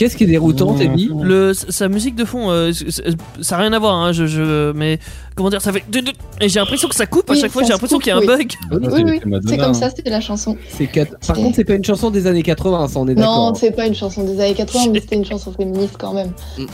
Qu'est-ce 0.00 0.16
qui 0.16 0.24
est 0.24 0.28
déroutant, 0.28 0.72
Mmh. 0.72 0.78
Teddy 0.78 1.10
Le, 1.22 1.52
sa 1.52 1.88
musique 1.90 2.14
de 2.14 2.24
fond, 2.24 2.50
euh, 2.50 2.72
c- 2.72 2.90
c- 2.90 3.02
ça 3.42 3.56
n'a 3.56 3.62
rien 3.64 3.72
à 3.74 3.78
voir, 3.78 3.94
hein, 3.96 4.12
je, 4.12 4.24
je, 4.26 4.72
mais 4.72 4.98
comment 5.34 5.50
dire, 5.50 5.60
ça 5.60 5.74
fait. 5.74 5.84
Et 6.40 6.48
j'ai 6.48 6.58
l'impression 6.58 6.88
que 6.88 6.94
ça 6.94 7.04
coupe 7.04 7.28
à 7.28 7.34
Oui, 7.34 7.38
chaque 7.40 7.50
fois, 7.50 7.60
ça 7.60 7.66
j'ai 7.66 7.68
se 7.68 7.72
l'impression 7.74 7.98
coupe, 7.98 8.04
qu'il 8.04 8.10
y 8.10 8.14
a 8.14 8.16
un 8.16 8.20
oui. 8.20 8.26
bug. 8.26 8.52
Ah, 8.62 8.74
Oui, 8.80 8.80
c'est- 8.96 9.04
oui, 9.04 9.20
c'est 9.46 9.56
comme 9.58 9.70
hein. 9.70 9.74
ça, 9.74 9.90
c'est 9.94 10.08
la 10.08 10.22
chanson. 10.22 10.56
C'est 10.70 10.86
quatre- 10.86 11.18
Par 11.26 11.36
C'est- 11.36 11.42
contre, 11.42 11.56
c'est 11.56 11.64
pas 11.64 11.74
une 11.74 11.84
chanson 11.84 12.10
des 12.10 12.26
années 12.26 12.42
80, 12.42 12.88
ça 12.88 12.98
on 12.98 13.08
est 13.08 13.14
d'accord. 13.14 13.50
Non, 13.50 13.54
c'est 13.54 13.72
pas 13.72 13.86
une 13.86 13.94
chanson 13.94 14.24
des 14.24 14.40
années 14.40 14.54
80, 14.54 14.90
mais 14.90 15.00
c'était 15.00 15.16
une 15.16 15.26
chanson 15.26 15.52
féministe 15.52 15.96
quand 15.98 16.14
même. 16.14 16.32
Mm, 16.56 16.62
mm. 16.62 16.66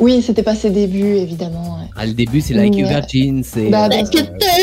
Oui, 0.00 0.20
c'était 0.20 0.42
pas 0.42 0.56
ses 0.56 0.70
débuts, 0.70 1.14
évidemment. 1.14 1.78
ouais. 1.78 1.86
Ah, 1.96 2.06
le 2.06 2.12
début, 2.14 2.40
c'est 2.40 2.54
Like 2.54 2.74
a 2.74 2.76
Ouais. 2.78 2.82
Virgin, 2.88 3.44
c'est. 3.44 3.70
Bah, 3.70 3.88
euh. 3.88 4.02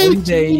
Holiday, 0.09 0.59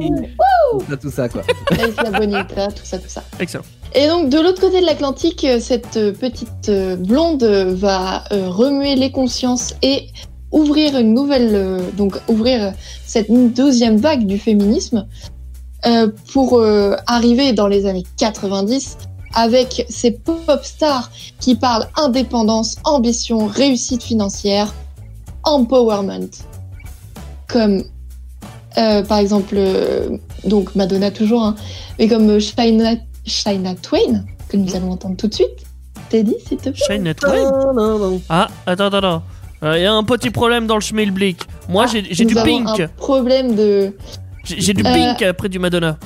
tout 0.71 0.85
ça, 0.89 0.97
tout 0.97 1.11
ça, 1.11 1.27
quoi. 1.29 1.41
Alicia 1.71 2.11
Bonita, 2.17 2.67
tout 2.67 2.83
ça, 2.85 2.97
tout 2.97 3.09
ça. 3.09 3.23
Excellent. 3.41 3.65
Et 3.93 4.07
donc, 4.07 4.29
de 4.29 4.39
l'autre 4.39 4.61
côté 4.61 4.79
de 4.79 4.85
l'Atlantique, 4.85 5.43
euh, 5.43 5.59
cette 5.59 5.97
euh, 5.97 6.13
petite 6.13 6.69
euh, 6.69 6.95
blonde 6.95 7.43
va 7.43 8.23
remuer 8.31 8.95
les 8.95 9.11
consciences 9.11 9.73
et 9.81 10.07
ouvrir 10.51 10.97
une 10.97 11.13
nouvelle, 11.13 11.81
donc 11.97 12.17
ouvrir 12.27 12.73
cette 13.05 13.31
deuxième 13.53 13.97
vague 13.97 14.25
du 14.25 14.37
féminisme 14.37 15.07
pour 16.33 16.61
arriver 17.07 17.53
dans 17.53 17.67
les 17.67 17.85
années 17.85 18.03
90 18.17 18.97
avec 19.33 19.85
ces 19.87 20.11
pop 20.11 20.59
stars 20.61 21.09
qui 21.39 21.55
parlent 21.55 21.87
indépendance, 21.95 22.75
ambition, 22.83 23.47
réussite 23.47 24.03
financière, 24.03 24.75
empowerment, 25.43 26.27
comme 27.47 27.85
par 28.75 29.19
exemple 29.19 29.57
donc 30.43 30.75
Madonna 30.75 31.11
toujours, 31.11 31.43
hein, 31.43 31.55
mais 31.97 32.09
comme 32.09 32.41
Shania, 32.41 32.97
Shania 33.25 33.75
Twain 33.75 34.25
que 34.49 34.57
nous 34.57 34.75
allons 34.75 34.91
entendre 34.91 35.15
tout 35.17 35.27
de 35.27 35.33
suite. 35.33 35.49
Teddy, 36.09 36.35
s'il 36.47 36.57
te 36.57 36.69
plaît. 36.69 36.83
Shine 36.87 37.13
Twain. 37.13 37.51
Non, 37.51 37.73
non, 37.73 37.97
non. 37.99 38.21
Ah, 38.29 38.47
attends, 38.65 38.85
attends, 38.87 38.97
attends. 38.97 39.23
Il 39.75 39.81
y 39.81 39.85
a 39.85 39.93
un 39.93 40.03
petit 40.03 40.31
problème 40.31 40.65
dans 40.67 40.75
le 40.75 40.81
schmilblick. 40.81 41.43
Moi, 41.69 41.85
j'ai 41.87 42.03
j'ai 42.11 42.25
du 42.25 42.33
pink. 42.35 42.67
Un 42.79 42.87
problème 42.97 43.55
de 43.55 43.95
J'ai 44.43 44.73
du 44.73 44.81
Euh, 44.83 44.91
pink 44.93 45.21
après 45.21 45.47
du 45.49 45.59
Madonna. 45.59 45.97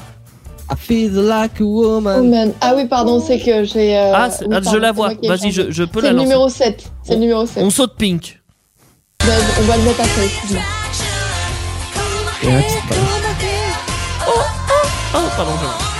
I 0.69 0.75
feel 0.77 1.11
like 1.13 1.61
a 1.61 1.63
woman. 1.63 2.21
woman. 2.21 2.53
Ah 2.59 2.73
oui, 2.75 2.85
pardon, 2.87 3.19
c'est 3.25 3.39
que 3.39 3.63
j'ai. 3.63 3.95
euh, 3.97 4.11
ah, 4.13 4.29
c'est- 4.29 4.45
oui, 4.45 4.51
ah, 4.51 4.61
pardon, 4.61 4.71
je 4.71 4.77
la 4.77 4.87
c'est 4.89 4.93
vois. 4.95 5.09
Vas-y, 5.23 5.51
je, 5.51 5.71
je 5.71 5.83
peux 5.83 6.01
C'est 6.01 6.07
la 6.07 6.11
le 6.11 6.17
lancer. 6.17 6.27
numéro 6.27 6.49
7. 6.49 6.91
C'est 7.03 7.13
le 7.13 7.19
numéro 7.21 7.45
7. 7.45 7.63
On 7.63 7.69
saute 7.69 7.95
pink. 7.97 8.41
On 9.23 9.61
va 9.63 9.77
le 9.77 9.83
mettre 9.83 10.01
après, 10.01 10.25
excuse-moi. 10.25 10.61
Petit 12.41 12.87
pas. 12.89 12.95
Oh, 14.27 15.19
pardon. 15.37 15.51
je- 15.61 15.94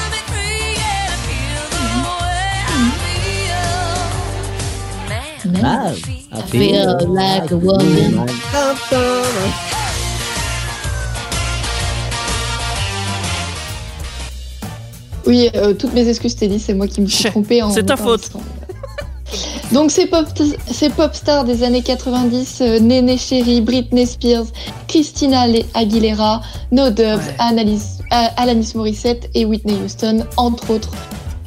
Ah, 5.64 5.92
I 6.32 6.42
Feel 6.50 7.08
like 7.10 7.52
a 7.52 7.56
woman. 7.58 8.28
Oui, 15.26 15.50
euh, 15.56 15.74
toutes 15.74 15.94
mes 15.94 16.08
excuses, 16.08 16.36
Teddy, 16.36 16.60
c'est 16.60 16.74
moi 16.76 16.88
qui 16.88 17.02
me 17.02 17.08
suis 17.08 17.30
trompée 17.30 17.64
en. 17.64 17.72
c'est 17.72 17.84
ta 17.84 17.98
faute. 17.98 18.30
Donc 19.74 19.90
ces 19.90 20.06
pop, 20.06 20.26
ces 20.72 20.90
pop 20.90 21.14
stars 21.16 21.44
des 21.44 21.64
années 21.64 21.82
90, 21.82 22.60
euh, 22.62 22.80
Néné 22.80 23.18
Chéri, 23.18 23.62
Britney 23.62 24.06
Spears, 24.06 24.46
Christina 24.88 25.48
Le- 25.48 25.64
Aguilera, 25.74 26.42
No 26.72 26.92
Dubs, 26.92 27.02
Ouais. 27.02 27.36
Annalise- 27.40 28.00
euh, 28.14 28.26
Alanis 28.38 28.74
Morissette 28.76 29.28
et 29.34 29.44
Whitney 29.46 29.76
Houston, 29.84 30.24
entre 30.38 30.70
autres, 30.70 30.92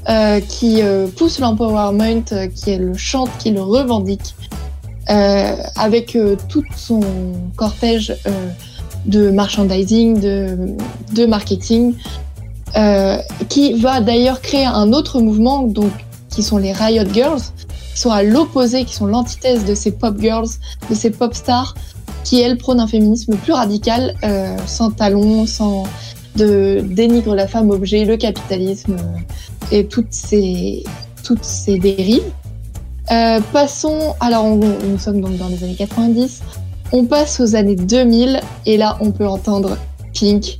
euh, 0.09 0.41
qui 0.41 0.81
euh, 0.81 1.07
poussent 1.07 1.39
l'empowerment, 1.39 2.25
euh, 2.33 2.47
qui 2.47 2.75
le 2.75 2.97
chante, 2.97 3.29
qui 3.39 3.51
le 3.51 3.61
revendique, 3.61 4.35
avec 5.07 6.19
tout 6.51 6.65
son 6.77 7.01
cortège 7.57 8.15
de 9.07 9.31
merchandising, 9.31 10.21
de, 10.21 11.27
marketing, 11.27 11.95
qui 13.49 13.73
va 13.81 14.03
d'ailleurs 14.03 14.43
créer 14.43 14.67
un 14.67 14.93
autre 14.93 15.21
mouvement, 15.21 15.63
donc 15.63 15.93
qui 16.29 16.43
sont 16.43 16.59
les 16.59 16.73
Riot 16.73 17.07
Girls, 17.11 17.41
qui 17.95 18.01
sont 18.01 18.11
à 18.11 18.23
l'opposé, 18.23 18.85
qui 18.85 18.95
sont 18.95 19.07
l'antithèse 19.07 19.65
de 19.65 19.75
ces 19.75 19.93
pop 19.93 20.21
girls, 20.21 20.49
de 20.91 20.95
ces 20.95 21.09
pop 21.09 21.33
stars, 21.33 21.75
qui 22.23 22.43
elles 22.43 22.59
prônent 22.59 22.81
un 22.81 22.87
féminisme 22.87 23.35
plus 23.37 23.55
radical, 23.55 24.15
sans 24.67 24.91
talons, 24.91 25.47
sans 25.47 25.85
de 26.37 26.83
dénigre 26.85 27.35
la 27.35 27.47
femme 27.47 27.71
objet, 27.71 28.05
le 28.05 28.17
capitalisme 28.17 28.97
euh, 28.97 29.73
et 29.73 29.87
toutes 29.87 30.13
ces 30.13 30.85
toutes 31.25 31.45
ces 31.45 31.79
dérives. 31.79 32.23
Euh, 33.11 33.41
passons, 33.53 34.15
alors 34.21 34.47
nous 34.57 34.99
sommes 34.99 35.21
donc 35.21 35.37
dans 35.37 35.49
les 35.49 35.63
années 35.65 35.75
90, 35.75 36.43
on 36.93 37.05
passe 37.05 37.41
aux 37.41 37.55
années 37.55 37.77
2000 37.77 38.41
et 38.67 38.77
là 38.77 38.99
on 39.01 39.11
peut 39.11 39.27
entendre 39.27 39.77
Pink. 40.15 40.59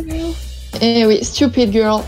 Girl. 0.00 0.32
Eh 0.80 1.04
oui, 1.06 1.18
Stupid 1.22 1.70
Girl, 1.72 2.00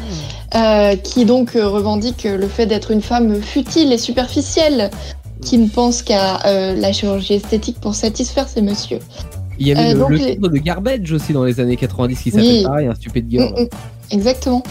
euh, 0.55 0.97
qui 0.97 1.25
donc 1.27 1.55
euh, 1.55 1.69
revendique 1.69 2.25
le 2.25 2.49
fait 2.49 2.67
d'être 2.67 2.91
une 2.91 3.03
femme 3.03 3.43
futile 3.43 3.93
et 3.93 3.99
superficielle, 3.99 4.91
qui 5.43 5.59
ne 5.59 5.69
pense 5.69 6.03
qu'à 6.03 6.45
euh, 6.47 6.75
la 6.75 6.93
chirurgie 6.93 7.35
esthétique 7.35 7.79
pour 7.81 7.95
satisfaire 7.95 8.49
ses 8.49 8.63
messieurs. 8.63 9.01
Il 9.59 9.69
y 9.69 9.73
avait 9.73 9.91
Euh, 9.91 9.93
le, 9.93 9.99
donc 9.99 10.11
le 10.11 10.17
les- 10.17 10.35
titre 10.37 10.49
de 10.49 10.57
Garbage 10.59 11.13
aussi 11.13 11.33
dans 11.35 11.45
les 11.45 11.61
années 11.61 11.77
90 11.77 12.21
qui 12.23 12.31
s'appelle 12.31 12.47
Oui. 12.49 12.63
pareil, 12.65 12.87
un 12.87 12.95
stupid 12.95 13.31
girl. 13.31 13.53
Mm, 13.53 13.63
mm, 13.65 13.69
exactement. 14.11 14.63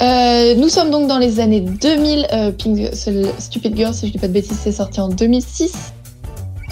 Euh, 0.00 0.54
nous 0.56 0.68
sommes 0.70 0.90
donc 0.90 1.06
dans 1.06 1.18
les 1.18 1.38
années 1.38 1.60
2000. 1.60 2.26
Euh, 2.32 2.50
Pink, 2.50 2.88
Stupid 3.38 3.76
Girl, 3.76 3.92
si 3.94 4.06
je 4.06 4.12
dis 4.12 4.18
pas 4.18 4.28
de 4.28 4.32
bêtises, 4.32 4.58
c'est 4.62 4.72
sorti 4.72 5.00
en 5.00 5.08
2006. 5.08 5.72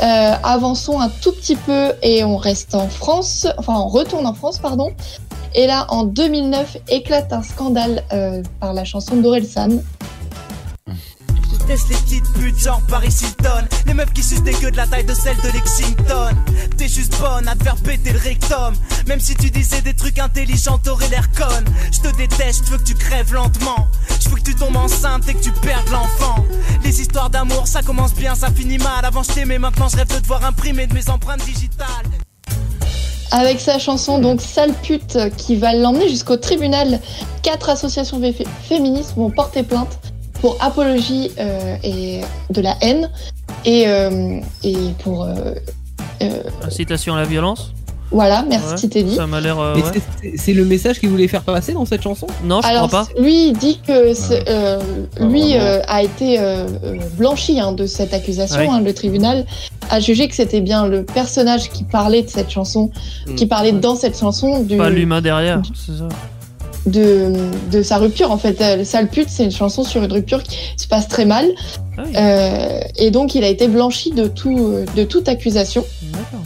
Euh, 0.03 0.33
avançons 0.43 0.99
un 0.99 1.11
tout 1.21 1.33
petit 1.33 1.57
peu 1.57 1.89
et 2.03 2.25
on 2.25 2.39
reste 2.39 2.75
en 2.75 2.89
France, 2.89 3.47
enfin 3.59 3.75
on 3.77 3.87
retourne 3.87 4.27
en 4.27 4.33
France, 4.33 4.59
pardon. 4.59 4.89
Et 5.55 5.67
là, 5.67 5.87
en 5.89 6.05
2009, 6.05 6.77
éclate 6.89 7.33
un 7.33 7.43
scandale 7.43 8.05
euh, 8.13 8.43
par 8.61 8.73
la 8.73 8.85
chanson 8.85 9.17
d'Orelsan. 9.17 9.83
Je 10.87 11.59
déteste 11.59 11.89
les 11.89 11.97
petites 11.97 12.33
putes 12.35 12.59
genre 12.59 12.81
Paris 12.89 13.15
Hilton. 13.21 13.67
Les 13.87 13.95
meufs 13.95 14.13
qui 14.13 14.23
sucent 14.23 14.45
des 14.45 14.53
gueux 14.53 14.71
de 14.71 14.77
la 14.77 14.87
taille 14.87 15.05
de 15.05 15.15
celle 15.15 15.37
de 15.39 15.53
Lexington. 15.53 16.37
T'es 16.77 16.89
juste 16.89 17.19
bonne 17.21 17.49
à 17.49 17.57
te 17.57 17.65
faire 17.65 17.77
péter 17.77 18.13
le 18.13 18.19
rectum. 18.19 18.75
Même 19.09 19.19
si 19.19 19.35
tu 19.35 19.51
disais 19.51 19.81
des 19.81 19.95
trucs 19.95 20.21
intelligents 20.21 20.79
t'aurais 20.79 21.09
l'air 21.09 21.29
conne. 21.33 21.65
Je 21.93 22.01
te 22.01 22.17
déteste, 22.17 22.67
je 22.67 22.71
veux 22.73 22.79
que 22.79 22.85
tu 22.85 22.95
crèves 22.95 23.33
lentement. 23.35 23.89
Je 24.23 24.29
veux 24.29 24.37
que 24.37 24.43
tu 24.43 24.55
tombes 24.55 24.77
enceinte 24.77 25.29
et 25.29 25.35
que 25.35 25.43
tu 25.43 25.51
perdes 25.51 25.89
l'enfant. 25.91 26.45
Les 26.85 27.01
histoires 27.01 27.31
d'amour 27.31 27.67
ça 27.67 27.83
commence 27.83 28.15
bien, 28.15 28.37
ça 28.37 28.51
finit 28.51 28.79
mal. 28.79 29.05
Avant 29.05 29.25
je 29.25 29.33
t'aimais, 29.33 29.59
maintenant 29.59 29.89
je 29.89 29.97
rêve 29.97 30.09
de 30.09 30.21
te 30.21 30.27
voir 30.27 30.45
imprimer 30.45 30.87
de 30.87 30.95
mes 30.95 31.09
empreintes 31.09 31.45
digitales 31.45 32.07
avec 33.31 33.61
sa 33.61 33.79
chanson 33.79 34.19
donc 34.19 34.41
Sale 34.41 34.73
pute 34.83 35.19
qui 35.37 35.57
va 35.57 35.75
l'emmener 35.75 36.09
jusqu'au 36.09 36.37
tribunal. 36.37 37.01
Quatre 37.43 37.71
associations 37.71 38.21
fé- 38.21 38.47
féministes 38.63 39.15
vont 39.17 39.31
porter 39.31 39.63
plainte 39.63 39.99
pour 40.41 40.57
apologie 40.61 41.31
euh, 41.39 41.77
et 41.83 42.21
de 42.51 42.61
la 42.61 42.77
haine 42.81 43.11
et, 43.65 43.85
euh, 43.89 44.41
et 44.65 44.77
pour 45.03 45.25
euh, 45.25 45.35
euh, 46.23 46.43
Incitation 46.63 47.15
à 47.15 47.19
la 47.21 47.27
violence? 47.27 47.73
Voilà 48.11 48.45
merci 48.49 48.85
Ouais, 48.87 48.91
Teddy. 48.91 49.15
Ça 49.15 49.27
m'a 49.27 49.41
l'air. 49.41 49.59
euh, 49.59 49.77
ouais. 49.77 49.83
c'est- 50.37 50.53
le 50.53 50.65
message 50.65 50.99
qu'il 50.99 51.09
voulait 51.11 51.29
faire 51.29 51.43
passer 51.43 51.73
dans 51.73 51.85
cette 51.85 52.03
chanson? 52.03 52.27
Non, 52.45 52.61
je 52.63 52.67
Alors 52.67 52.89
crois 52.89 53.07
pas. 53.07 53.21
lui 53.21 53.49
il 53.49 53.53
dit 53.53 53.79
que 53.87 54.13
euh, 54.49 54.79
lui 55.21 55.55
euh, 55.57 55.81
a 55.87 56.03
été 56.03 56.39
blanchi 57.17 57.61
hein, 57.61 57.73
de 57.73 57.87
cette 57.87 58.13
accusation. 58.15 58.73
Hein. 58.73 58.81
le 58.81 58.93
tribunal 58.95 59.47
a 59.91 60.01
jugé 60.01 60.29
que 60.29 60.35
c'était 60.35 60.61
bien 60.61 60.87
le 60.87 61.05
personnage 61.05 61.71
qui 61.71 61.85
parlait 61.85 62.23
de 62.23 62.29
cette 62.29 62.51
chanson, 62.51 62.91
Mm. 63.27 63.35
qui 63.37 63.47
parlait 63.47 63.73
dans 63.73 63.95
cette 63.97 64.19
chanson 64.19 64.61
du, 64.63 64.77
Pas 64.77 64.91
l'humain 64.91 65.21
derrière, 65.21 65.63
c'est 65.75 65.93
ça. 65.99 66.09
de, 66.87 67.33
de 67.71 67.83
sa 67.83 67.99
rupture 67.99 68.31
en 68.31 68.39
fait. 68.39 68.85
Sale 68.85 69.09
pute, 69.09 69.29
c'est 69.29 69.45
une 69.45 69.51
chanson 69.53 69.85
sur 69.85 70.03
une 70.03 70.13
rupture 70.13 70.43
qui 70.43 70.57
se 70.77 70.87
passe 70.89 71.07
très 71.09 71.25
mal. 71.27 71.47
Ah 71.99 72.03
oui, 72.05 72.13
Euh, 72.17 72.81
et 72.97 73.11
donc 73.11 73.35
il 73.35 73.45
a 73.45 73.49
été 73.49 73.69
blanchi 73.69 74.11
de, 74.13 74.27
tout, 74.27 74.75
de 74.97 75.05
toute 75.05 75.29
accusation. 75.29 75.85
d'accord. 76.03 76.41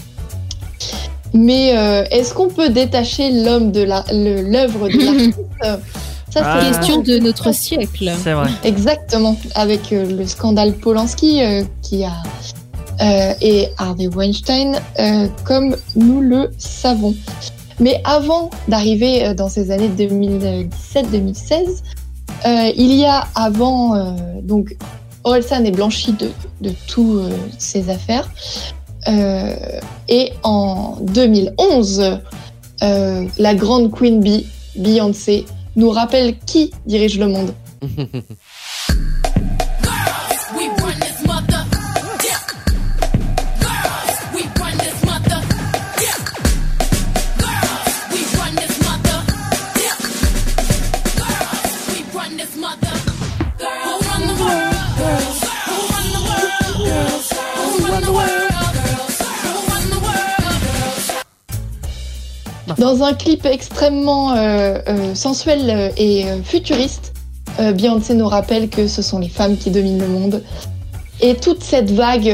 Mais 1.35 1.77
euh, 1.77 2.05
est-ce 2.11 2.33
qu'on 2.33 2.49
peut 2.49 2.69
détacher 2.71 3.31
l'homme 3.33 3.73
de 3.73 3.83
l'œuvre 3.83 4.89
de 4.89 5.05
l'artiste? 5.05 5.41
Ça, 6.33 6.41
Ah. 6.45 6.61
c'est 6.61 6.67
Question 6.79 7.01
de 7.03 7.19
notre 7.19 7.53
siècle. 7.55 8.11
C'est 8.23 8.33
vrai. 8.33 8.49
Exactement, 8.65 9.37
avec 9.55 9.93
euh, 9.93 10.05
le 10.19 10.27
scandale 10.27 10.73
Polanski 10.73 11.43
euh, 11.43 11.63
qui 11.83 12.05
a 12.05 12.13
et 13.41 13.69
Harvey 13.79 14.07
Weinstein, 14.09 14.77
comme 15.45 15.77
nous 15.97 16.21
le 16.21 16.51
savons. 16.59 17.13
Mais 17.81 18.01
avant 18.05 18.51
d'arriver 18.69 19.35
dans 19.35 19.49
ces 19.49 19.73
années 19.73 19.91
2017-2016, 19.99 21.83
euh, 22.47 22.71
il 22.77 22.95
y 22.95 23.05
a 23.05 23.25
avant 23.35 24.17
donc 24.43 24.77
Orelsan 25.25 25.65
est 25.65 25.73
blanchi 25.73 26.13
de, 26.13 26.31
de 26.61 26.73
toutes 26.87 27.33
ses 27.59 27.91
affaires. 27.91 28.31
Euh, 29.09 29.81
et 30.09 30.33
en 30.43 30.97
2011, 31.01 32.21
euh, 32.83 33.25
la 33.39 33.55
grande 33.55 33.91
Queen 33.93 34.21
Bee, 34.21 34.47
Beyoncé, 34.77 35.47
nous 35.77 35.91
rappelle 35.91 36.39
qui 36.39 36.73
dirige 36.87 37.19
le 37.19 37.29
monde. 37.29 37.55
Dans 62.85 63.03
un 63.03 63.15
clip 63.15 63.47
extrêmement 63.47 64.33
euh, 64.33 64.79
euh, 64.89 65.15
sensuel 65.15 65.71
euh, 65.71 65.89
et 65.97 66.27
futuriste, 66.45 67.15
Beyoncé 67.59 68.13
nous 68.13 68.29
rappelle 68.29 68.69
que 68.69 68.89
ce 68.89 69.01
sont 69.01 69.19
les 69.19 69.31
femmes 69.31 69.57
qui 69.57 69.71
dominent 69.71 70.01
le 70.01 70.07
monde. 70.07 70.43
Et 71.23 71.35
toute 71.35 71.63
cette 71.63 71.91
vague 71.91 72.27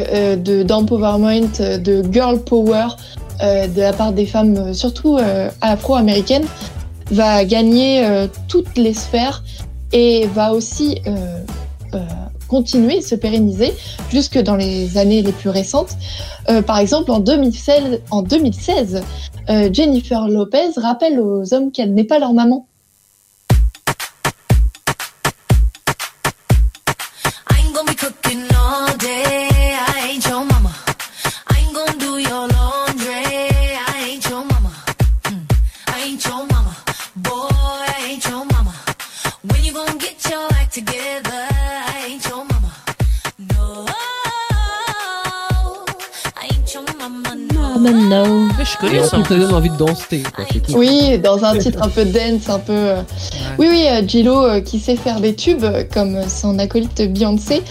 de 0.42 0.64
d'empowerment, 0.64 1.52
de 1.60 2.02
girl 2.10 2.40
power 2.40 2.88
de 3.40 3.80
la 3.80 3.92
part 3.92 4.12
des 4.12 4.26
femmes, 4.26 4.74
surtout 4.74 5.18
afro-américaines, 5.60 6.46
va 7.12 7.44
gagner 7.44 8.02
toutes 8.48 8.76
les 8.76 8.94
sphères 8.94 9.44
et 9.92 10.26
va 10.34 10.52
aussi 10.52 10.96
continuer, 12.50 13.00
se 13.00 13.14
pérenniser 13.14 13.72
jusque 14.10 14.36
dans 14.38 14.56
les 14.56 14.98
années 14.98 15.22
les 15.22 15.32
plus 15.32 15.50
récentes. 15.50 15.96
Euh, 16.48 16.62
par 16.62 16.78
exemple, 16.78 17.12
en 17.12 17.20
2016, 17.20 18.00
en 18.10 18.22
2016 18.22 19.02
euh, 19.48 19.70
Jennifer 19.72 20.28
Lopez 20.28 20.72
rappelle 20.76 21.20
aux 21.20 21.54
hommes 21.54 21.70
qu'elle 21.70 21.94
n'est 21.94 22.04
pas 22.04 22.18
leur 22.18 22.34
maman. 22.34 22.66
Et 48.92 48.98
en 49.00 49.08
plus, 49.08 49.24
ça 49.24 49.34
donne 49.38 49.54
envie 49.54 49.70
de 49.70 49.76
danser. 49.76 50.22
Quoi. 50.34 50.44
Oui, 50.74 51.18
dans 51.18 51.44
un 51.44 51.56
titre 51.58 51.82
un 51.82 51.88
peu 51.88 52.04
dance, 52.04 52.48
un 52.48 52.58
peu. 52.58 52.72
euh, 52.72 53.02
Oui, 53.58 53.68
oui, 53.70 53.84
euh, 53.88 54.02
Gillo 54.06 54.44
euh, 54.44 54.60
qui 54.60 54.78
sait 54.78 54.96
faire 54.96 55.20
des 55.20 55.34
tubes 55.34 55.64
euh, 55.64 55.84
comme 55.92 56.28
son 56.28 56.58
acolyte 56.58 57.02
Beyoncé. 57.12 57.62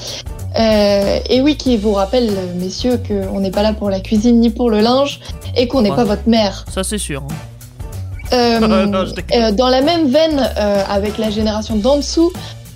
Euh, 0.59 1.19
et 1.29 1.41
oui, 1.41 1.55
qui 1.57 1.77
vous 1.77 1.93
rappelle, 1.93 2.29
euh, 2.29 2.53
messieurs, 2.59 2.99
qu'on 3.07 3.39
n'est 3.39 3.51
pas 3.51 3.61
là 3.63 3.73
pour 3.73 3.89
la 3.89 3.99
cuisine 3.99 4.39
ni 4.39 4.49
pour 4.49 4.69
le 4.69 4.79
linge 4.79 5.19
et 5.55 5.67
qu'on 5.67 5.81
n'est 5.81 5.89
Ouais. 5.91 5.95
pas 5.95 6.05
votre 6.05 6.27
mère. 6.27 6.65
Ça, 6.71 6.83
c'est 6.83 6.97
sûr. 6.97 7.23
hein. 7.29 7.33
Euh, 8.33 8.59
Non, 8.87 9.05
je 9.05 9.13
déconne. 9.13 9.41
euh, 9.43 9.51
dans 9.51 9.67
la 9.69 9.81
même 9.81 10.07
veine, 10.09 10.49
euh, 10.57 10.83
avec 10.89 11.17
la 11.17 11.29
génération 11.29 11.75
d'en 11.75 11.97
dessous, 11.97 12.31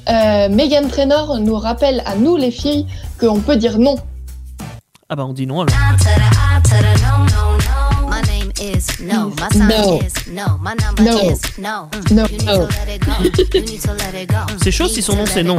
euh, 0.10 0.49
Megan 0.49 0.88
Trainor 0.88 1.40
nous 1.40 1.56
rappelle 1.56 2.03
à 2.06 2.15
nous 2.15 2.36
les 2.38 2.52
filles 2.52 2.86
qu'on 3.20 3.40
peut 3.40 3.56
dire 3.56 3.80
non. 3.80 3.95
Ah 5.10 5.15
bah, 5.15 5.26
on 5.28 5.34
dit 5.34 5.45
non 5.48 5.61
alors. 5.61 5.76
My 8.64 8.69
name 8.69 8.77
is 8.77 8.99
no. 9.02 9.30
My 9.41 9.49
sign 9.49 9.68
No. 9.68 9.99
is 9.99 10.14
no. 10.27 10.57
My 10.61 10.73
number 10.76 11.03
No. 11.03 11.18
is 11.19 11.41
no. 11.57 11.90
No. 12.11 12.23
You 12.27 12.38
need 12.38 12.48
to 12.48 12.64
let 12.64 12.88
it 12.88 13.02
go. 13.06 13.11
You 13.53 13.61
need 13.61 13.81
to 13.81 13.94
let 13.94 14.14
it 14.15 14.30
go. 14.30 14.38
C'est 14.64 14.72
chaud 14.72 14.88
si 14.88 15.02
son 15.02 15.18
nom, 15.18 15.26
c'est 15.26 15.44
non. 15.44 15.57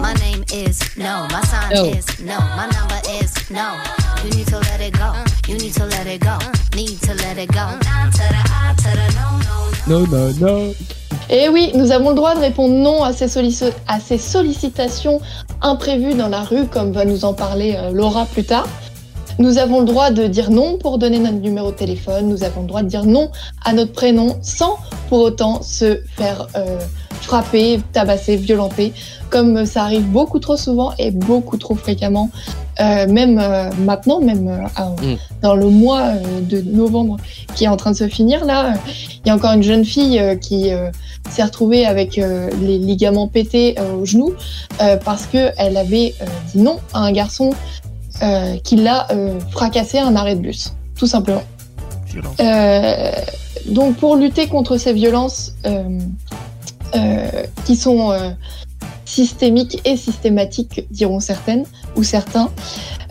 My 0.00 0.12
name 0.14 0.44
is 0.52 0.80
no. 0.96 1.26
My 1.30 1.40
sign 1.46 1.70
No. 1.72 1.84
is 1.84 2.04
no. 2.20 2.36
My 2.56 2.66
number 2.66 3.00
is 3.22 3.30
no. 3.50 3.76
You 4.24 4.30
need 4.36 4.46
to 4.48 4.58
let 4.58 4.80
it 4.80 4.92
go. 4.98 5.12
You 5.46 5.56
need 5.56 5.72
to 5.74 5.84
let 5.86 6.06
it 6.08 6.20
go. 6.20 6.36
Need 6.74 7.00
to 7.02 7.14
let 7.14 7.38
it 7.38 7.52
go. 7.52 7.78
Non, 9.86 10.00
non, 10.08 10.32
non. 10.40 10.74
Et 11.30 11.48
oui, 11.48 11.70
nous 11.76 11.92
avons 11.92 12.10
le 12.10 12.16
droit 12.16 12.34
de 12.34 12.40
répondre 12.40 12.74
non 12.74 13.04
à 13.04 13.12
ces, 13.12 13.28
sollici- 13.28 13.72
à 13.86 14.00
ces 14.00 14.18
sollicitations 14.18 15.20
imprévues 15.62 16.14
dans 16.14 16.28
la 16.28 16.42
rue, 16.42 16.66
comme 16.66 16.92
va 16.92 17.04
nous 17.04 17.24
en 17.24 17.34
parler 17.34 17.76
euh, 17.78 17.92
Laura 17.92 18.26
plus 18.26 18.44
tard. 18.44 18.66
Nous 19.38 19.58
avons 19.58 19.80
le 19.80 19.86
droit 19.86 20.10
de 20.10 20.26
dire 20.26 20.50
non 20.50 20.78
pour 20.78 20.98
donner 20.98 21.18
notre 21.18 21.38
numéro 21.38 21.70
de 21.70 21.76
téléphone. 21.76 22.28
Nous 22.28 22.44
avons 22.44 22.62
le 22.62 22.68
droit 22.68 22.82
de 22.82 22.88
dire 22.88 23.04
non 23.04 23.30
à 23.64 23.72
notre 23.72 23.92
prénom 23.92 24.36
sans 24.42 24.76
pour 25.08 25.20
autant 25.20 25.62
se 25.62 26.00
faire 26.16 26.46
euh, 26.56 26.78
frapper, 27.20 27.80
tabasser, 27.92 28.36
violenter, 28.36 28.92
comme 29.30 29.66
ça 29.66 29.82
arrive 29.82 30.06
beaucoup 30.06 30.38
trop 30.38 30.56
souvent 30.56 30.92
et 30.98 31.10
beaucoup 31.10 31.56
trop 31.56 31.74
fréquemment. 31.74 32.30
Euh, 32.80 33.06
même 33.06 33.38
euh, 33.38 33.70
maintenant, 33.78 34.20
même 34.20 34.48
euh, 34.48 34.64
Mm. 35.00 35.16
dans 35.42 35.54
le 35.54 35.68
mois 35.68 36.02
euh, 36.02 36.40
de 36.40 36.60
novembre 36.60 37.18
qui 37.54 37.64
est 37.64 37.68
en 37.68 37.76
train 37.76 37.92
de 37.92 37.96
se 37.96 38.08
finir, 38.08 38.44
là, 38.44 38.74
il 39.24 39.28
y 39.28 39.30
a 39.30 39.34
encore 39.34 39.52
une 39.52 39.62
jeune 39.62 39.84
fille 39.84 40.20
qui 40.40 40.70
s'est 41.30 41.42
retrouvée 41.42 41.86
avec 41.86 42.16
les 42.16 42.78
ligaments 42.78 43.28
pétés 43.28 43.74
au 43.96 44.04
genou 44.04 44.34
parce 45.04 45.26
que 45.26 45.50
elle 45.56 45.76
avait 45.76 46.14
dit 46.52 46.60
non 46.60 46.78
à 46.92 47.00
un 47.00 47.12
garçon 47.12 47.52
euh, 48.24 48.56
qui 48.64 48.76
l'a 48.76 49.06
euh, 49.10 49.38
fracassé 49.50 49.98
à 49.98 50.06
un 50.06 50.16
arrêt 50.16 50.34
de 50.34 50.40
bus, 50.40 50.72
tout 50.96 51.06
simplement. 51.06 51.42
Euh, 52.40 53.10
donc 53.66 53.96
pour 53.96 54.16
lutter 54.16 54.46
contre 54.46 54.78
ces 54.78 54.94
violences 54.94 55.52
euh, 55.66 55.98
qui 57.66 57.76
sont 57.76 58.12
systémiques 59.04 59.80
et 59.84 59.96
systématiques, 59.98 60.86
diront 60.90 61.20
certaines 61.20 61.64
ou 61.96 62.02
certains, 62.02 62.50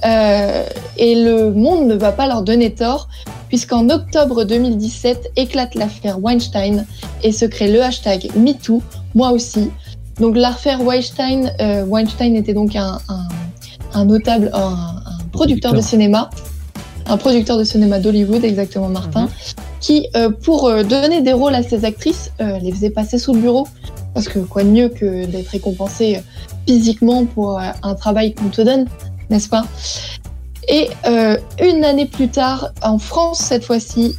et 0.04 1.16
le 1.16 1.52
monde 1.52 1.86
ne 1.86 1.96
va 1.96 2.12
pas 2.12 2.28
leur 2.28 2.42
donner 2.42 2.74
tort, 2.74 3.08
puisqu'en 3.50 3.90
octobre 3.90 4.46
2017 4.46 5.34
éclate 5.36 5.76
l'affaire 5.76 6.18
Weinstein 6.20 6.86
et 7.24 7.32
se 7.32 7.46
crée 7.46 7.72
le 7.72 7.84
hashtag 7.84 8.32
MeToo, 8.36 8.82
moi 9.14 9.32
aussi. 9.32 9.70
Donc 10.20 10.38
l'affaire 10.38 10.82
Weinstein, 10.82 11.52
Weinstein 11.88 12.36
était 12.36 12.54
donc 12.54 12.76
un, 12.76 13.00
un, 13.10 13.28
un 13.94 14.06
notable, 14.06 14.50
un 14.54 15.03
producteur 15.34 15.74
de 15.74 15.82
cinéma, 15.82 16.30
un 17.08 17.18
producteur 17.18 17.58
de 17.58 17.66
cinéma 17.66 18.00
d'Hollywood, 18.00 18.46
exactement 18.46 18.88
Martin, 18.88 19.28
qui, 19.82 20.08
euh, 20.16 20.30
pour 20.30 20.68
euh, 20.68 20.84
donner 20.84 21.22
des 21.22 21.34
rôles 21.34 21.56
à 21.56 21.64
ses 21.64 21.84
actrices, 21.84 22.32
euh, 22.40 22.58
les 22.60 22.72
faisait 22.72 22.90
passer 22.90 23.18
sous 23.18 23.34
le 23.34 23.42
bureau. 23.42 23.68
Parce 24.14 24.30
que 24.30 24.40
quoi 24.40 24.64
de 24.64 24.70
mieux 24.70 24.90
que 24.90 25.26
d'être 25.26 25.50
récompensé 25.50 26.22
physiquement 26.68 27.26
pour 27.26 27.60
un 27.60 27.96
travail 27.96 28.36
qu'on 28.36 28.50
te 28.50 28.62
donne, 28.62 28.86
n'est-ce 29.32 29.50
pas? 29.50 29.66
Et 30.70 30.90
euh, 31.08 31.36
une 31.60 31.84
année 31.84 32.06
plus 32.06 32.30
tard, 32.30 32.70
en 32.84 33.00
France 33.00 33.40
cette 33.40 33.66
fois-ci, 33.66 34.16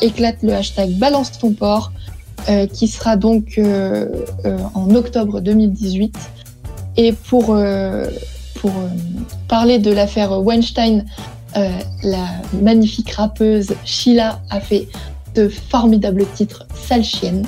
éclate 0.00 0.36
le 0.42 0.54
hashtag 0.54 0.92
Balance 0.92 1.32
ton 1.38 1.54
euh, 2.48 2.66
qui 2.68 2.86
sera 2.86 3.16
donc 3.16 3.60
en 4.74 4.94
octobre 4.94 5.40
2018. 5.40 6.16
Et 6.96 7.12
pour, 7.12 7.56
pour 8.64 8.72
euh, 8.78 8.88
parler 9.46 9.78
de 9.78 9.92
l'affaire 9.92 10.40
Weinstein, 10.40 11.04
euh, 11.54 11.68
la 12.02 12.26
magnifique 12.62 13.10
rappeuse 13.10 13.74
Sheila 13.84 14.40
a 14.48 14.58
fait 14.58 14.88
de 15.34 15.50
formidables 15.50 16.24
titres 16.34 16.64
Sale 16.74 17.04
chienne. 17.04 17.46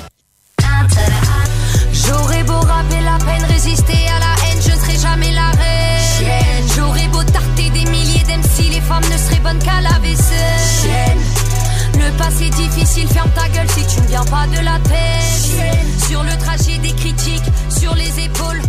J'aurais 1.90 2.44
beau 2.44 2.60
rapper 2.60 3.00
la 3.02 3.16
peine, 3.24 3.42
résister 3.48 3.94
à 4.14 4.18
la 4.20 4.34
haine, 4.44 4.60
je 4.60 4.72
ne 4.72 4.76
serai 4.76 4.98
jamais 4.98 5.32
la 5.32 5.48
reine. 5.52 6.66
J'aurais 6.76 7.08
beau 7.08 7.22
tarter 7.22 7.70
des 7.70 7.90
milliers 7.90 8.24
d'MC, 8.24 8.74
les 8.74 8.82
femmes 8.82 9.04
ne 9.10 9.16
seraient 9.16 9.40
bonnes 9.40 9.58
qu'à 9.60 9.80
la 9.80 9.98
vaisselle. 10.00 11.16
Le 11.94 12.18
passé 12.18 12.50
difficile, 12.50 13.08
ferme 13.08 13.30
ta 13.34 13.48
gueule 13.48 13.70
si 13.70 13.86
tu 13.86 14.02
ne 14.02 14.06
viens 14.08 14.24
pas 14.26 14.46
de 14.48 14.62
la 14.62 14.78
terre. 14.86 15.22
Sur 16.10 16.22
le 16.22 16.36
trajet 16.36 16.76
des 16.76 16.92
critiques, 16.92 17.50
sur 17.70 17.94
les 17.94 18.22
épaules. 18.22 18.60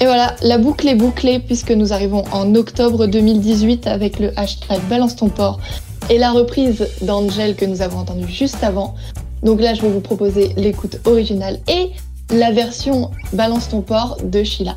Et 0.00 0.04
voilà, 0.04 0.36
la 0.42 0.58
boucle 0.58 0.86
est 0.86 0.94
bouclée 0.94 1.40
puisque 1.40 1.72
nous 1.72 1.92
arrivons 1.92 2.22
en 2.30 2.54
octobre 2.54 3.06
2018 3.06 3.88
avec 3.88 4.20
le 4.20 4.30
hashtag 4.38 4.80
Balance 4.88 5.16
ton 5.16 5.28
porc 5.28 5.58
et 6.08 6.18
la 6.18 6.30
reprise 6.30 6.86
d'Angel 7.02 7.56
que 7.56 7.64
nous 7.64 7.82
avons 7.82 7.98
entendue 7.98 8.28
juste 8.28 8.62
avant. 8.62 8.94
Donc 9.42 9.60
là, 9.60 9.74
je 9.74 9.82
vais 9.82 9.90
vous 9.90 10.00
proposer 10.00 10.52
l'écoute 10.56 11.00
originale 11.04 11.58
et 11.66 11.90
la 12.30 12.52
version 12.52 13.10
Balance 13.32 13.70
ton 13.70 13.80
porc 13.80 14.18
de 14.22 14.44
Sheila. 14.44 14.76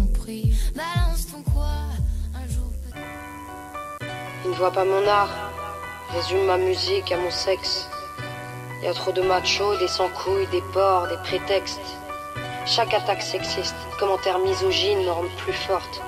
Il 4.43 4.51
ne 4.51 4.55
voit 4.55 4.71
pas 4.71 4.85
mon 4.85 5.07
art, 5.07 5.29
résume 6.13 6.45
ma 6.45 6.57
musique 6.57 7.11
à 7.11 7.17
mon 7.17 7.29
sexe. 7.29 7.87
Y 8.81 8.87
a 8.87 8.93
trop 8.93 9.11
de 9.11 9.21
machos, 9.21 9.77
des 9.77 9.87
sans-couilles, 9.87 10.47
des 10.51 10.63
porcs, 10.73 11.07
des 11.09 11.17
prétextes. 11.17 11.79
Chaque 12.65 12.93
attaque 12.93 13.21
sexiste, 13.21 13.75
commentaire 13.99 14.39
misogyne 14.39 15.03
me 15.03 15.11
rend 15.11 15.25
plus 15.37 15.53
forte. 15.53 16.01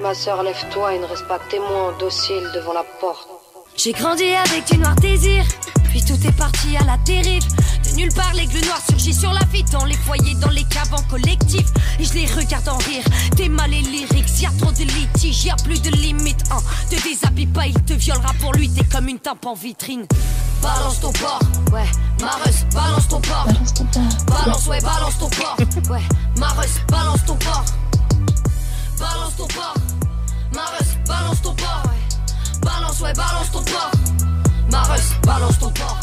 Ma 0.00 0.12
sœur, 0.14 0.42
lève-toi 0.42 0.94
et 0.94 0.98
ne 0.98 1.06
reste 1.06 1.28
pas 1.28 1.38
témoin 1.38 1.92
docile 1.98 2.50
devant 2.54 2.72
la 2.72 2.84
porte. 3.00 3.28
J'ai 3.76 3.92
grandi 3.92 4.24
avec 4.24 4.64
du 4.64 4.78
noir 4.78 4.96
désir, 4.96 5.44
puis 5.90 6.04
tout 6.04 6.18
est 6.26 6.36
parti 6.36 6.76
à 6.76 6.84
la 6.84 6.96
dérive. 7.04 7.44
Nulle 7.96 8.12
part, 8.12 8.34
l'aigle 8.34 8.60
noir 8.66 8.78
surgit 8.86 9.14
sur 9.14 9.32
la 9.32 9.40
vie, 9.50 9.64
dans 9.72 9.86
les 9.86 9.96
foyers, 9.96 10.34
dans 10.34 10.50
les 10.50 10.64
caves 10.64 10.92
en 10.92 11.02
collectif. 11.04 11.64
Et 11.98 12.04
je 12.04 12.12
les 12.12 12.26
regarde 12.26 12.68
en 12.68 12.76
rire, 12.76 13.02
t'es 13.34 13.48
mal 13.48 13.72
et 13.72 13.80
lyrics, 13.80 14.38
y 14.38 14.44
a 14.44 14.50
trop 14.58 14.70
de 14.70 14.82
litiges, 14.82 15.44
y 15.44 15.50
a 15.50 15.56
plus 15.56 15.80
de 15.80 15.88
limite. 15.90 16.44
Hein. 16.50 16.58
Te 16.90 17.02
déshabille 17.02 17.46
pas, 17.46 17.66
il 17.66 17.74
te 17.84 17.94
violera 17.94 18.34
pour 18.38 18.52
lui, 18.52 18.68
t'es 18.68 18.84
comme 18.84 19.08
une 19.08 19.18
tampe 19.18 19.46
en 19.46 19.54
vitrine. 19.54 20.04
Balance 20.60 21.00
ton 21.00 21.10
porc, 21.12 21.40
ouais, 21.72 21.86
Mareuse, 22.20 22.66
balance 22.74 23.08
ton 23.08 23.20
porc. 23.20 23.46
Balance 23.46 23.72
ton. 23.72 23.86
Balance, 24.26 24.66
ouais, 24.66 24.80
balance 24.82 25.18
ton 25.18 25.30
porc, 25.30 25.56
ouais, 25.90 26.02
Mareuse, 26.38 26.80
balance 26.90 27.24
ton 27.24 27.36
porc. 27.36 27.64
Balance 28.98 29.36
ton 29.38 29.46
porc, 29.46 29.74
Mareuse, 30.54 30.96
balance 31.08 31.40
ton 31.40 31.54
porc, 31.54 31.82
ouais. 31.86 32.60
Balance, 32.60 33.00
ouais, 33.00 33.12
balance 33.14 33.50
ton 33.52 33.62
porc. 33.62 33.90
Mareuse, 34.70 35.12
balance 35.24 35.58
ton 35.58 35.70
porc. 35.70 36.00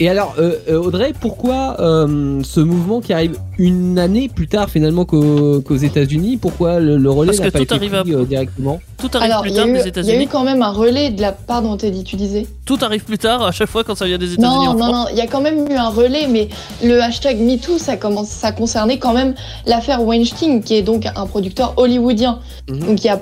Et 0.00 0.08
alors, 0.08 0.34
euh, 0.38 0.52
euh, 0.68 0.78
Audrey, 0.80 1.12
pourquoi 1.20 1.76
euh, 1.80 2.40
ce 2.44 2.60
mouvement 2.60 3.00
qui 3.00 3.12
arrive 3.12 3.36
une 3.58 3.98
année 3.98 4.28
plus 4.28 4.46
tard 4.46 4.70
finalement 4.70 5.04
qu'aux 5.04 5.76
États-Unis 5.76 6.36
Pourquoi 6.36 6.78
le, 6.78 6.96
le 6.98 7.10
relais 7.10 7.32
n'a 7.36 7.38
que 7.46 7.50
pas 7.50 7.58
tout 7.58 7.64
été 7.64 7.74
arrive 7.74 8.00
pris 8.02 8.14
à- 8.14 8.18
euh, 8.18 8.24
directement 8.24 8.80
Tout 8.96 9.10
arrive 9.14 9.24
Alors, 9.32 9.42
plus 9.42 9.50
il 9.50 9.56
y, 9.56 9.58
a 9.58 9.62
tard 9.62 9.68
eu, 9.68 9.72
des 9.72 9.78
il 9.78 9.80
y 9.80 9.82
a 9.82 9.86
eu 9.86 9.88
États-Unis. 9.88 10.28
quand 10.28 10.44
même 10.44 10.62
un 10.62 10.70
relais 10.70 11.10
de 11.10 11.20
la 11.20 11.32
part 11.32 11.62
dont 11.62 11.76
Teddy, 11.76 12.04
tu 12.04 12.14
disais 12.14 12.46
Tout 12.64 12.78
arrive 12.82 13.02
plus 13.04 13.18
tard 13.18 13.42
à 13.42 13.50
chaque 13.50 13.68
fois 13.68 13.82
quand 13.82 13.96
ça 13.96 14.06
vient 14.06 14.18
des 14.18 14.34
États-Unis. 14.34 14.46
Non, 14.54 14.68
en 14.68 14.72
non, 14.74 14.78
France. 14.78 14.92
non, 14.92 15.04
il 15.10 15.16
y 15.18 15.20
a 15.20 15.26
quand 15.26 15.40
même 15.40 15.66
eu 15.68 15.74
un 15.74 15.88
relais, 15.88 16.28
mais 16.28 16.48
le 16.84 17.02
hashtag 17.02 17.40
MeToo, 17.40 17.78
ça, 17.78 17.96
commence, 17.96 18.28
ça 18.28 18.52
concernait 18.52 18.98
quand 19.00 19.14
même 19.14 19.34
l'affaire 19.66 20.04
Weinstein, 20.04 20.62
qui 20.62 20.74
est 20.76 20.82
donc 20.82 21.06
un 21.12 21.26
producteur 21.26 21.74
hollywoodien. 21.76 22.38
Mhm. 22.70 22.78
Donc 22.80 23.02
il 23.02 23.06
y 23.06 23.10
a 23.10 23.20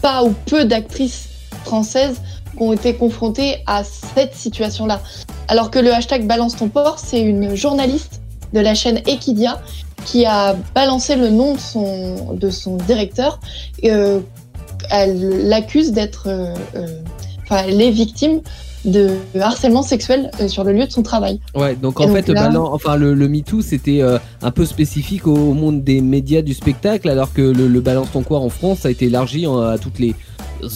pas 0.00 0.24
ou 0.24 0.32
peu 0.46 0.64
d'actrices 0.64 1.28
françaises 1.64 2.22
qui 2.56 2.62
ont 2.62 2.72
été 2.72 2.94
confrontées 2.94 3.58
à 3.66 3.84
cette 3.84 4.34
situation-là. 4.34 5.00
Alors 5.48 5.70
que 5.70 5.78
le 5.78 5.92
hashtag 5.92 6.26
Balance 6.26 6.56
ton 6.56 6.68
port, 6.68 6.98
c'est 6.98 7.20
une 7.20 7.54
journaliste 7.54 8.20
de 8.52 8.60
la 8.60 8.74
chaîne 8.74 9.00
Equidia 9.06 9.60
qui 10.04 10.24
a 10.24 10.54
balancé 10.74 11.16
le 11.16 11.30
nom 11.30 11.54
de 11.54 12.50
son, 12.50 12.76
directeur. 12.76 13.40
Euh, 13.84 14.20
elle 14.90 15.48
l'accuse 15.48 15.92
d'être, 15.92 16.28
euh, 16.28 16.54
euh, 16.76 17.00
enfin, 17.42 17.64
est 17.66 17.90
victime 17.90 18.40
de 18.86 19.10
harcèlement 19.40 19.82
sexuel 19.82 20.30
euh, 20.40 20.48
sur 20.48 20.64
le 20.64 20.72
lieu 20.72 20.86
de 20.86 20.92
son 20.92 21.02
travail. 21.02 21.40
Ouais, 21.54 21.74
donc 21.74 22.00
Et 22.00 22.04
en 22.04 22.06
donc 22.08 22.16
fait, 22.16 22.28
là- 22.28 22.48
balan- 22.48 22.70
enfin, 22.72 22.96
le, 22.96 23.14
le 23.14 23.28
MeToo, 23.28 23.60
c'était 23.60 24.00
euh, 24.00 24.18
un 24.42 24.50
peu 24.50 24.64
spécifique 24.64 25.26
au, 25.26 25.34
au 25.34 25.52
monde 25.54 25.82
des 25.84 26.00
médias 26.00 26.42
du 26.42 26.54
spectacle, 26.54 27.08
alors 27.08 27.32
que 27.32 27.42
le, 27.42 27.68
le 27.68 27.80
Balance 27.80 28.08
ton 28.12 28.22
quoi 28.22 28.38
en 28.40 28.48
France, 28.48 28.80
ça 28.80 28.88
a 28.88 28.90
été 28.90 29.06
élargi 29.06 29.46
en- 29.46 29.58
à 29.60 29.76
toutes 29.78 29.98
les 29.98 30.14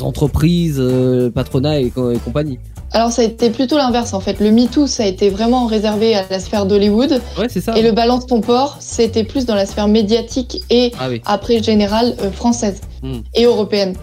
entreprises, 0.02 0.76
euh, 0.78 1.30
patronats 1.30 1.80
et, 1.80 1.86
et 1.86 2.18
compagnie. 2.24 2.58
Alors 2.92 3.12
ça 3.12 3.22
a 3.22 3.24
été 3.24 3.50
plutôt 3.50 3.76
l'inverse 3.76 4.12
en 4.14 4.20
fait. 4.20 4.40
Le 4.40 4.50
MeToo, 4.50 4.86
ça 4.88 5.04
a 5.04 5.06
été 5.06 5.30
vraiment 5.30 5.66
réservé 5.66 6.14
à 6.16 6.24
la 6.28 6.40
sphère 6.40 6.66
d'Hollywood. 6.66 7.20
Ouais, 7.38 7.46
c'est 7.48 7.60
ça. 7.60 7.78
Et 7.78 7.82
le 7.82 7.92
balance 7.92 8.26
ton 8.26 8.40
port, 8.40 8.78
c'était 8.80 9.22
plus 9.22 9.46
dans 9.46 9.54
la 9.54 9.64
sphère 9.64 9.86
médiatique 9.86 10.62
et 10.70 10.90
Ah 10.98 11.06
oui. 11.08 11.22
après 11.24 11.62
générale 11.62 12.14
euh, 12.22 12.30
française 12.30 12.80
Hmm. 13.02 13.20
et 13.34 13.44
européenne. 13.46 13.94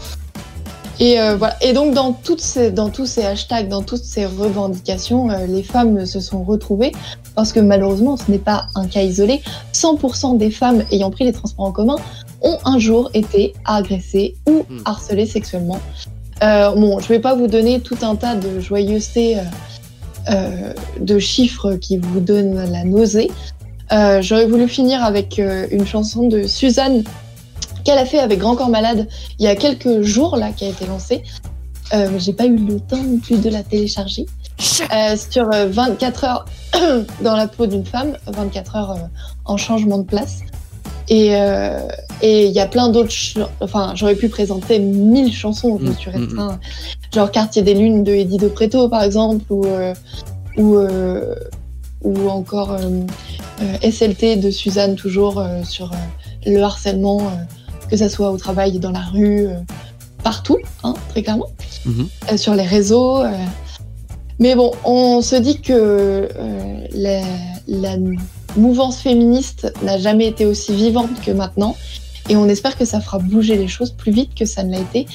Et 1.00 1.20
euh, 1.20 1.36
voilà. 1.36 1.56
Et 1.62 1.74
donc 1.74 1.94
dans 1.94 2.12
toutes 2.14 2.42
ces, 2.42 2.72
dans 2.72 2.90
tous 2.90 3.06
ces 3.06 3.24
hashtags, 3.24 3.68
dans 3.68 3.84
toutes 3.84 4.04
ces 4.04 4.26
revendications, 4.26 5.30
euh, 5.30 5.46
les 5.48 5.64
femmes 5.64 6.06
se 6.06 6.20
sont 6.20 6.44
retrouvées 6.44 6.92
parce 7.36 7.54
que 7.54 7.60
malheureusement, 7.60 8.18
ce 8.18 8.32
n'est 8.32 8.40
pas 8.40 8.68
un 8.76 8.88
cas 8.88 9.02
isolé. 9.02 9.42
100% 9.74 10.38
des 10.38 10.52
femmes 10.52 10.84
ayant 10.92 11.12
pris 11.12 11.24
les 11.24 11.34
transports 11.34 11.66
en 11.66 11.72
commun 11.72 11.98
ont 12.42 12.58
un 12.66 12.80
jour 12.80 13.10
été 13.14 13.54
agressées 13.66 14.36
ou 14.48 14.58
Hmm. 14.70 14.80
harcelées 14.86 15.26
sexuellement. 15.26 15.80
Euh, 16.44 16.72
bon, 16.76 17.00
je 17.00 17.08
vais 17.08 17.20
pas 17.20 17.36
vous 17.36 17.48
donner 17.48 17.80
tout 17.80 17.98
un 18.02 18.16
tas 18.16 18.36
de 18.36 18.60
joyeusetés, 18.60 19.38
euh, 19.38 19.42
euh, 20.30 20.74
de 21.00 21.20
chiffres 21.20 21.76
qui 21.76 21.98
vous 21.98 22.20
donnent 22.20 22.70
la 22.72 22.84
nausée. 22.84 23.32
Euh, 23.94 24.22
J'aurais 24.22 24.46
voulu 24.46 24.68
finir 24.68 25.04
avec 25.04 25.40
une 25.72 25.86
chanson 25.86 26.28
de 26.28 26.46
Suzanne 26.48 27.04
qu'elle 27.88 27.98
a 28.00 28.06
fait 28.06 28.20
avec 28.20 28.40
Grand 28.40 28.56
Corps 28.58 28.68
Malade 28.70 29.08
il 29.40 29.46
y 29.46 29.48
a 29.48 29.56
quelques 29.56 30.02
jours 30.02 30.36
là, 30.36 30.52
qui 30.52 30.66
a 30.66 30.68
été 30.68 30.86
lancée. 30.86 31.24
Euh, 31.94 32.10
J'ai 32.20 32.34
pas 32.34 32.46
eu 32.46 32.58
le 32.58 32.82
temps 32.82 33.02
non 33.02 33.18
plus 33.18 33.38
de 33.42 33.50
la 33.50 33.64
télécharger. 33.64 34.26
Euh, 34.94 35.16
sur 35.16 35.50
euh, 35.54 35.68
24 35.68 36.24
heures 36.26 36.46
dans 37.22 37.36
la 37.38 37.48
peau 37.48 37.66
d'une 37.66 37.86
femme, 37.86 38.18
24 38.28 38.76
heures 38.76 38.92
euh, 38.92 38.96
en 39.46 39.56
changement 39.56 40.00
de 40.00 40.04
place. 40.04 40.40
Et 41.08 41.30
euh, 41.36 41.80
et 42.22 42.48
il 42.48 42.52
y 42.52 42.60
a 42.60 42.66
plein 42.66 42.90
d'autres. 42.90 43.14
Enfin, 43.62 43.94
j'aurais 43.96 44.16
pu 44.16 44.28
présenter 44.28 44.80
mille 44.80 45.32
chansons. 45.34 45.78
Je 45.80 45.86
me 45.86 45.92
Mm, 45.92 45.96
suis 45.96 46.12
mm, 46.12 46.14
restreint. 46.16 46.60
Genre 47.14 47.32
Quartier 47.32 47.62
des 47.62 47.74
Lunes 47.74 48.04
de 48.04 48.12
Eddie 48.12 48.38
de 48.38 48.50
Preto, 48.50 48.90
par 48.90 49.04
exemple, 49.04 49.46
ou 49.50 49.66
euh, 49.66 49.94
ou 50.58 50.76
euh, 50.76 51.36
ou 52.04 52.28
encore 52.30 52.74
euh, 52.74 52.82
euh, 53.62 53.90
SLT 53.92 54.36
de 54.38 54.52
Suzanne 54.52 54.96
toujours 54.96 55.40
euh, 55.40 55.64
sur 55.64 55.92
euh, 55.94 55.96
le 56.52 56.62
harcèlement, 56.62 57.20
euh, 57.22 57.32
que 57.90 57.98
ça 57.98 58.10
soit 58.10 58.32
au 58.32 58.38
travail, 58.38 58.80
dans 58.80 58.92
la 58.92 59.02
rue, 59.02 59.48
euh, 59.48 59.60
partout, 60.24 60.58
hein, 60.84 60.94
très 61.10 61.24
clairement, 61.24 61.48
Mhm. 61.86 62.08
euh, 62.32 62.38
sur 62.38 62.54
les 62.56 62.64
réseaux. 62.66 63.22
euh. 63.22 63.32
Mais 64.40 64.56
bon, 64.56 64.72
on 64.84 65.22
se 65.22 65.36
dit 65.36 65.62
que 65.62 66.28
la, 66.94 67.22
la 67.68 67.96
mouvance 68.56 68.98
féministe 69.00 69.72
n'a 69.84 69.98
jamais 69.98 70.28
été 70.28 70.46
aussi 70.46 70.76
vivante 70.76 71.10
que 71.26 71.32
maintenant. 71.32 71.76
Et 72.30 72.36
on 72.36 72.48
espère 72.48 72.78
que 72.78 72.86
ça 72.86 73.00
fera 73.00 73.20
bouger 73.20 73.56
les 73.56 73.68
choses 73.70 73.92
plus 73.92 74.12
vite 74.12 74.36
que 74.36 74.46
ça 74.46 74.64
ne 74.64 74.72
l'a 74.74 74.80
été, 74.80 75.08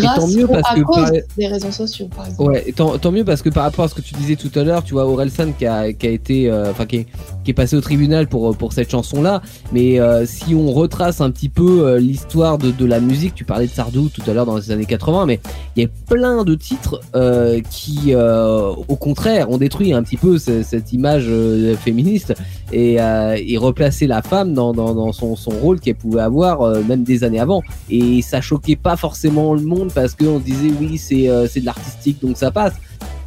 grâce 0.00 0.18
tant 0.18 0.26
mieux 0.28 0.46
parce 0.46 0.70
à 0.70 0.74
que 0.74 0.80
cause 0.82 0.96
par- 0.96 1.10
des 1.36 1.46
réseaux 1.46 1.70
sociaux, 1.70 2.08
par 2.14 2.26
exemple. 2.26 2.50
Ouais, 2.50 2.64
et 2.66 2.72
tant, 2.72 2.96
tant 2.98 3.12
mieux 3.12 3.24
parce 3.24 3.42
que 3.42 3.48
par 3.48 3.64
rapport 3.64 3.84
à 3.84 3.88
ce 3.88 3.94
que 3.94 4.00
tu 4.00 4.14
disais 4.14 4.36
tout 4.36 4.50
à 4.58 4.64
l'heure, 4.64 4.82
tu 4.84 4.94
vois, 4.94 5.06
Orelsan 5.06 5.52
qui 5.58 5.66
a, 5.66 5.92
qui 5.92 6.06
a 6.06 6.10
été, 6.10 6.50
euh, 6.50 6.70
enfin, 6.70 6.86
qui, 6.86 6.96
est, 6.96 7.06
qui 7.44 7.50
est 7.50 7.54
passé 7.54 7.76
au 7.76 7.80
tribunal 7.80 8.26
pour, 8.28 8.56
pour 8.56 8.72
cette 8.72 8.90
chanson-là. 8.90 9.42
Mais 9.72 10.00
euh, 10.00 10.24
si 10.26 10.54
on 10.54 10.72
retrace 10.72 11.20
un 11.20 11.30
petit 11.30 11.48
peu 11.48 11.86
euh, 11.86 11.98
l'histoire 11.98 12.58
de, 12.58 12.70
de 12.70 12.84
la 12.86 13.00
musique, 13.00 13.34
tu 13.34 13.44
parlais 13.44 13.66
de 13.66 13.72
Sardou 13.72 14.08
tout 14.08 14.22
à 14.30 14.32
l'heure 14.34 14.46
dans 14.46 14.56
les 14.56 14.70
années 14.70 14.84
80, 14.86 15.26
mais 15.26 15.40
il 15.76 15.82
y 15.82 15.86
a 15.86 15.88
plein 16.08 16.44
de 16.44 16.54
titres 16.54 17.00
euh, 17.14 17.60
qui, 17.70 18.14
euh, 18.14 18.68
au 18.88 18.96
contraire, 18.96 19.50
ont 19.50 19.58
détruit 19.58 19.92
un 19.92 20.02
petit 20.02 20.16
peu 20.16 20.38
ce- 20.38 20.62
cette 20.62 20.92
image 20.92 21.24
euh, 21.28 21.74
féministe 21.76 22.34
et, 22.72 23.00
euh, 23.00 23.36
et 23.38 23.56
replacé 23.58 24.06
la 24.06 24.22
femme 24.22 24.54
dans, 24.54 24.72
dans, 24.72 24.94
dans 24.94 25.12
son, 25.12 25.36
son 25.36 25.50
rôle 25.50 25.80
qu'elle 25.80 25.96
pouvait 25.96 26.20
avoir 26.22 26.62
euh, 26.62 26.82
même 26.88 27.02
des 27.04 27.24
années 27.24 27.40
avant. 27.40 27.62
Et 27.90 28.22
ça 28.22 28.40
choquait 28.40 28.76
pas 28.76 28.96
forcément 28.96 29.54
le 29.54 29.60
monde 29.62 29.81
parce 29.90 30.14
qu'on 30.14 30.38
se 30.38 30.44
disait 30.44 30.72
oui, 30.80 30.98
c'est 30.98 31.28
euh, 31.28 31.46
c'est 31.48 31.60
de 31.60 31.66
l'artistique 31.66 32.18
donc 32.22 32.36
ça 32.36 32.50
passe. 32.50 32.74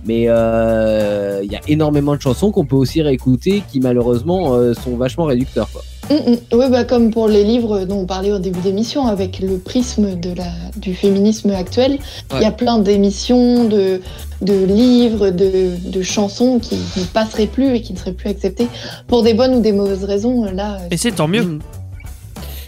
Mais 0.06 0.26
euh, 0.27 1.41
il 1.44 1.52
y 1.52 1.56
a 1.56 1.61
énormément 1.68 2.15
de 2.15 2.22
chansons 2.22 2.52
qu'on 2.52 2.65
peut 2.65 2.76
aussi 2.76 3.02
réécouter 3.02 3.64
qui 3.72 3.80
malheureusement 3.80 4.53
euh, 4.53 4.73
sont 4.76 4.95
vachement 4.95 5.26
réducteurs. 5.26 5.68
Quoi. 5.72 5.82
Oui, 6.11 6.65
bah, 6.69 6.84
comme 6.84 7.10
pour 7.10 7.27
les 7.27 7.44
livres 7.44 7.86
dont 7.86 8.02
on 8.02 8.06
parlait 8.06 8.32
au 8.32 8.38
début 8.38 8.60
d'émission, 8.60 9.07
avec 9.07 9.40
le 9.40 9.57
prisme 9.57 10.15
de 10.15 10.36
la, 10.36 10.52
du 10.77 10.94
féminisme 10.94 11.49
actuel, 11.49 11.98
il 12.36 12.41
y 12.41 12.45
a 12.45 12.52
plein 12.52 12.77
d'émissions, 12.77 13.68
de, 13.68 14.02
de 14.44 14.65
livres, 14.65 15.32
de, 15.32 15.72
de 15.84 16.02
chansons 16.03 16.60
qui 16.60 16.76
ne 16.76 17.06
passeraient 17.06 17.48
plus 17.48 17.76
et 17.76 17.82
qui 17.82 17.94
ne 17.94 17.98
seraient 17.98 18.14
plus 18.14 18.30
acceptées 18.30 18.68
pour 19.07 19.23
des 19.23 19.34
bonnes 19.34 19.56
ou 19.56 19.61
des 19.61 19.72
mauvaises 19.72 20.03
raisons. 20.03 20.44
Là, 20.45 20.77
Et 20.91 20.98
c'est 20.98 21.14
tant 21.14 21.27
mieux. 21.27 21.60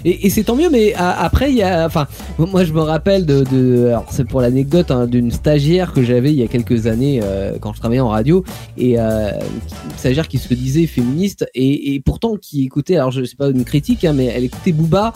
Et, 0.05 0.29
c'est 0.29 0.43
tant 0.43 0.55
mieux, 0.55 0.69
mais 0.69 0.93
après, 0.95 1.51
il 1.51 1.57
y 1.57 1.63
a. 1.63 1.85
Enfin, 1.85 2.07
moi, 2.37 2.63
je 2.63 2.73
me 2.73 2.81
rappelle 2.81 3.25
de. 3.25 3.87
alors, 3.87 4.05
c'est 4.11 4.25
pour 4.25 4.41
l'anecdote 4.41 4.91
hein, 4.91 5.07
d'une 5.07 5.31
stagiaire 5.31 5.93
que 5.93 6.03
j'avais 6.03 6.31
il 6.31 6.39
y 6.39 6.43
a 6.43 6.47
quelques 6.47 6.87
années 6.87 7.19
euh, 7.23 7.57
quand 7.59 7.73
je 7.73 7.79
travaillais 7.79 8.01
en 8.01 8.09
radio. 8.09 8.43
Et 8.77 8.99
euh, 8.99 9.31
une 9.31 9.97
stagiaire 9.97 10.27
qui 10.27 10.37
se 10.37 10.53
disait 10.53 10.87
féministe 10.87 11.49
et, 11.53 11.93
et 11.93 11.99
pourtant 11.99 12.35
qui 12.35 12.63
écoutait. 12.65 12.95
Alors, 12.95 13.11
je 13.11 13.23
sais 13.23 13.35
pas 13.35 13.49
une 13.49 13.65
critique, 13.65 14.05
hein, 14.05 14.13
mais 14.13 14.25
elle 14.25 14.43
écoutait 14.43 14.71
Booba. 14.71 15.13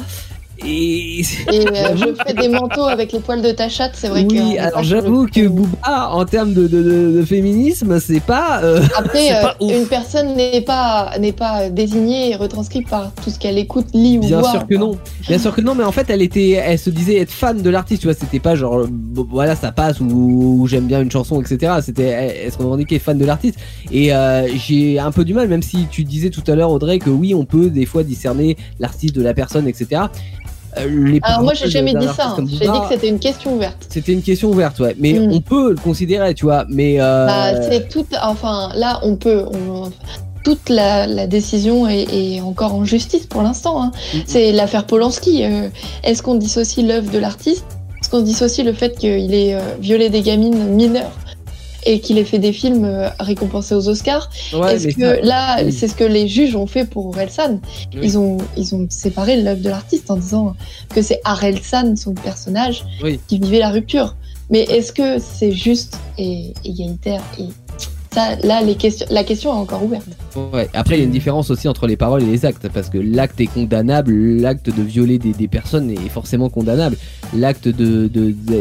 Et, 0.66 1.20
Et 1.20 1.24
euh, 1.68 1.96
je 1.96 2.14
fais 2.26 2.34
des 2.34 2.48
manteaux 2.48 2.84
avec 2.86 3.12
les 3.12 3.20
poils 3.20 3.42
de 3.42 3.52
ta 3.52 3.70
chatte, 3.70 3.94
c'est 3.96 4.08
vrai 4.10 4.26
que. 4.26 4.34
on 4.34 4.50
oui, 4.50 4.56
pas 4.58 4.64
alors 4.64 4.84
j'avoue 4.84 5.26
que 5.28 5.48
Booba, 5.48 6.10
en 6.12 6.26
termes 6.26 6.54
de, 6.54 6.68
de, 6.68 6.84
de- 6.84 7.12
de 7.20 7.26
féminisme, 7.26 8.00
c'est 8.00 8.20
pas. 8.20 8.62
euh, 8.64 8.82
Après, 8.98 9.32
euh, 9.34 9.42
pas 9.42 9.56
une 9.62 9.86
personne 9.88 10.36
n'est 10.36 10.62
pas, 10.62 11.12
n'est 11.20 11.32
pas 11.32 11.70
désignée 11.70 12.32
et 12.32 12.36
retranscrite 12.36 12.88
par 12.88 13.12
tout 13.24 13.30
ce 13.30 13.40
qu'elle 13.40 13.58
écoute, 13.58 13.88
lit 13.94 14.18
ou 14.18 14.22
Bien 14.22 14.40
voit. 14.40 14.52
sûr 14.52 14.68
que 14.68 14.76
non. 14.76 14.98
Bien 15.28 15.40
sûr 15.40 15.56
que 15.56 15.62
non, 15.62 15.74
mais 15.76 15.84
en 15.84 15.92
fait, 15.92 16.10
elle 16.10 16.22
était, 16.22 16.52
elle 16.52 16.80
se 16.80 16.90
disait 16.90 17.18
être 17.18 17.32
fan 17.32 17.62
de 17.62 17.70
l'artiste. 17.70 18.02
Tu 18.02 18.08
vois, 18.08 18.16
c'était 18.16 18.40
pas 18.40 18.56
genre, 18.56 18.86
voilà, 19.30 19.56
ça 19.56 19.72
passe 19.72 20.00
ou, 20.00 20.06
ou 20.62 20.68
j'aime 20.68 20.86
bien 20.88 21.02
une 21.02 21.12
chanson, 21.12 21.42
etc. 21.42 21.74
C'était, 21.84 22.04
elle, 22.04 22.36
elle 22.46 22.52
se 22.52 22.58
revendiquait 22.58 23.00
fan 23.00 23.18
de 23.18 23.26
l'artiste. 23.26 23.58
Et 23.92 24.14
euh, 24.14 24.48
j'ai 24.56 25.00
un 25.00 25.12
peu 25.12 25.26
du 25.26 25.34
mal, 25.34 25.48
même 25.48 25.64
si 25.64 25.88
tu 25.90 26.04
disais 26.04 26.30
tout 26.30 26.44
à 26.48 26.56
l'heure, 26.56 26.72
Audrey, 26.72 27.00
que 27.00 27.10
oui, 27.10 27.34
on 27.34 27.46
peut 27.46 27.70
des 27.70 27.86
fois 27.86 28.04
discerner 28.04 28.58
l'artiste 28.80 29.16
de 29.16 29.22
la 29.24 29.34
personne, 29.34 29.68
etc. 29.68 30.02
Euh, 30.78 30.88
les 31.08 31.20
Alors 31.24 31.42
moi, 31.42 31.54
j'ai 31.54 31.70
jamais 31.70 31.94
dit 31.94 32.08
ça. 32.16 32.36
hein. 32.38 32.46
J'ai 32.48 32.60
dit 32.60 32.80
que 32.80 32.88
c'était 32.90 33.10
une 33.10 33.20
question 33.20 33.56
ouverte. 33.56 33.78
C'était 33.90 34.14
une 34.14 34.22
question 34.22 34.50
ouverte, 34.50 34.80
ouais. 34.80 34.96
Mais 35.00 35.14
Mm. 35.14 35.32
on 35.34 35.42
peut 35.42 35.70
le 35.72 35.76
considérer, 35.78 36.34
tu 36.34 36.46
vois. 36.46 36.66
Mais 36.70 37.02
euh, 37.02 37.28
Bah, 37.28 37.62
c'est 37.70 37.90
tout. 37.90 38.06
Enfin, 38.24 38.70
là, 38.76 39.00
on 39.04 39.16
peut. 39.16 39.46
on- 39.54 39.90
toute 40.44 40.70
la, 40.70 41.06
la 41.06 41.28
décision 41.28 41.88
est, 41.88 42.08
est 42.12 42.42
encore 42.42 42.74
en 42.74 42.84
justice 42.84 43.28
pour 43.28 43.44
l'instant. 43.44 43.84
hein. 43.84 43.92
C'est 44.26 44.52
l'affaire 44.52 44.86
Polanski. 44.88 45.44
euh, 45.44 45.68
Est-ce 46.04 46.24
qu'on 46.24 46.34
dissocie 46.36 46.84
l'œuvre 46.84 47.12
de 47.12 47.20
l'artiste? 47.20 47.66
Est-ce 48.02 48.10
qu'on 48.10 48.22
dissocie 48.22 48.66
le 48.66 48.74
fait 48.74 48.98
qu'il 48.98 49.36
ait 49.36 49.56
violé 49.80 50.10
des 50.10 50.22
gamines 50.22 50.58
mineures? 50.74 51.12
Et 51.86 52.00
qu'il 52.00 52.18
ait 52.18 52.24
fait 52.24 52.40
des 52.40 52.54
films 52.54 52.86
euh, 52.86 53.10
récompensés 53.20 53.76
aux 53.76 53.88
Oscars 53.90 54.30
Ouais, 54.54 54.76
Est-ce 54.76 54.96
que 54.96 55.02
ça- 55.18 55.22
là, 55.22 55.64
oui. 55.64 55.72
c'est 55.72 55.88
ce 55.88 55.96
que 55.96 56.04
les 56.04 56.28
juges 56.28 56.56
ont 56.56 56.68
fait 56.68 56.86
pour 56.86 57.08
Orelsan 57.08 57.60
Oui. 57.94 58.00
Ils 58.04 58.18
ont 58.18 58.38
ils 58.58 58.76
ont 58.76 58.86
séparé 58.90 59.42
l'œuvre 59.42 59.62
de 59.62 59.70
l'artiste 59.70 60.12
en 60.12 60.18
disant 60.18 60.56
que 60.90 61.02
c'est 61.02 61.22
Orelsan, 61.26 61.96
son 61.96 62.14
personnage, 62.14 62.86
Oui. 63.04 63.20
qui 63.28 63.40
vivait 63.40 63.60
la 63.60 63.70
rupture. 63.72 64.16
Mais 64.50 64.62
est-ce 64.64 64.92
que 64.94 65.18
c'est 65.20 65.52
juste 65.54 65.98
et 66.18 66.54
égalitaire 66.66 67.22
et 67.40 67.46
ça, 68.14 68.36
là, 68.44 68.62
les 68.62 68.76
questions, 68.76 69.08
la 69.10 69.24
question 69.24 69.52
est 69.52 69.56
encore 69.58 69.86
ouverte. 69.86 70.06
Ouais. 70.52 70.68
Après, 70.74 70.96
il 70.96 71.00
y 71.00 71.02
a 71.02 71.06
une 71.06 71.12
différence 71.12 71.50
aussi 71.50 71.70
entre 71.70 71.88
les 71.88 71.96
paroles 71.96 72.22
et 72.24 72.26
les 72.26 72.44
actes, 72.46 72.68
parce 72.68 72.90
que 72.90 72.98
l'acte 72.98 73.40
est 73.40 73.46
condamnable, 73.48 74.12
l'acte 74.42 74.66
de 74.70 74.82
violer 74.84 75.18
des, 75.18 75.32
des 75.32 75.48
personnes 75.48 75.90
est 75.90 76.10
forcément 76.10 76.50
condamnable. 76.50 76.98
L'acte 77.34 77.70
de- 77.70 78.10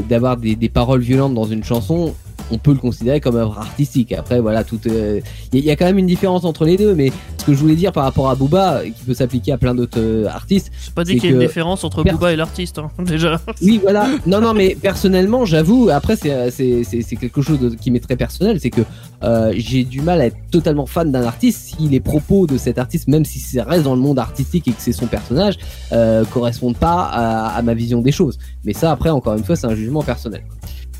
d'avoir 0.09 0.37
des, 0.37 0.55
des 0.55 0.69
paroles 0.69 1.01
violentes 1.01 1.35
dans 1.35 1.47
une 1.47 1.65
chanson, 1.65 2.15
on 2.51 2.59
peut 2.59 2.73
le 2.73 2.79
considérer 2.79 3.21
comme 3.21 3.37
œuvre 3.37 3.59
artistique. 3.59 4.13
Après, 4.13 4.41
voilà, 4.41 4.65
tout. 4.65 4.81
euh, 4.87 5.21
Il 5.53 5.59
y, 5.59 5.59
a- 5.59 5.63
il 5.63 5.67
y 5.67 5.71
a 5.71 5.77
quand 5.77 5.85
même 5.85 5.99
une 5.99 6.07
différence 6.07 6.45
entre 6.45 6.65
les 6.65 6.77
deux, 6.77 6.95
mais 6.95 7.13
ce 7.39 7.45
que 7.45 7.53
je 7.55 7.59
voulais 7.59 7.75
dire 7.77 7.93
par 7.93 8.05
rapport 8.05 8.29
à 8.31 8.35
Booba, 8.35 8.83
qui 8.85 9.05
peut 9.05 9.15
s'appliquer 9.15 9.53
à 9.53 9.59
plein 9.59 9.75
d'autres 9.75 9.99
euh, 10.01 10.27
artistes. 10.27 10.71
J'ai 10.85 10.91
pas 10.93 11.05
dit 11.05 11.13
qu'il 11.17 11.31
y 11.31 11.33
a 11.33 11.37
une 11.37 11.47
différence 11.47 11.85
entre 11.85 12.03
Per- 12.03 12.13
Booba 12.13 12.33
et 12.33 12.37
l'artiste, 12.37 12.79
hein, 12.79 12.91
déjà. 13.05 13.41
oui, 13.63 13.79
voilà. 13.83 14.09
Non, 14.27 14.41
non, 14.41 14.53
mais 14.55 14.77
personnellement, 14.81 15.45
j'avoue, 15.45 15.89
après, 15.91 16.17
c'est- 16.17 16.51
c'est 16.51 17.17
quelque 17.17 17.43
chose 17.43 17.59
de- 17.61 17.71
qui 17.71 17.91
m'est 17.91 18.01
très 18.01 18.17
personnel, 18.17 18.59
c'est 18.61 18.71
que 18.71 18.83
euh, 19.23 19.53
j'ai 19.57 19.85
du 19.85 20.01
mal 20.01 20.21
à 20.21 20.27
être 20.27 20.37
totalement 20.51 20.87
fan 20.87 21.11
d'un 21.13 21.23
artiste 21.25 21.75
si 21.79 21.89
les 21.89 22.01
propos 22.01 22.47
de 22.47 22.57
cet 22.59 22.79
artiste, 22.79 23.09
même 23.09 23.25
si 23.25 23.39
ça 23.39 23.65
reste 23.65 23.85
dans 23.85 23.95
le 23.95 24.01
monde 24.01 24.19
artistique 24.19 24.67
et 24.69 24.73
que 24.73 24.81
c'est 24.81 24.93
son 24.93 25.07
personnage, 25.07 25.57
euh, 25.93 26.25
correspondent 26.25 26.77
pas 26.77 27.05
à, 27.05 27.49
à 27.57 27.63
ma 27.63 27.75
vision 27.75 28.01
des 28.01 28.13
choses. 28.13 28.39
Mais 28.65 28.73
ça, 28.73 28.91
après, 28.93 29.11
encore 29.11 29.35
une 29.35 29.45
fois, 29.45 29.57
c'est 29.57 29.67
un 29.67 29.75
jugement 29.75 30.03
personnel. 30.03 30.43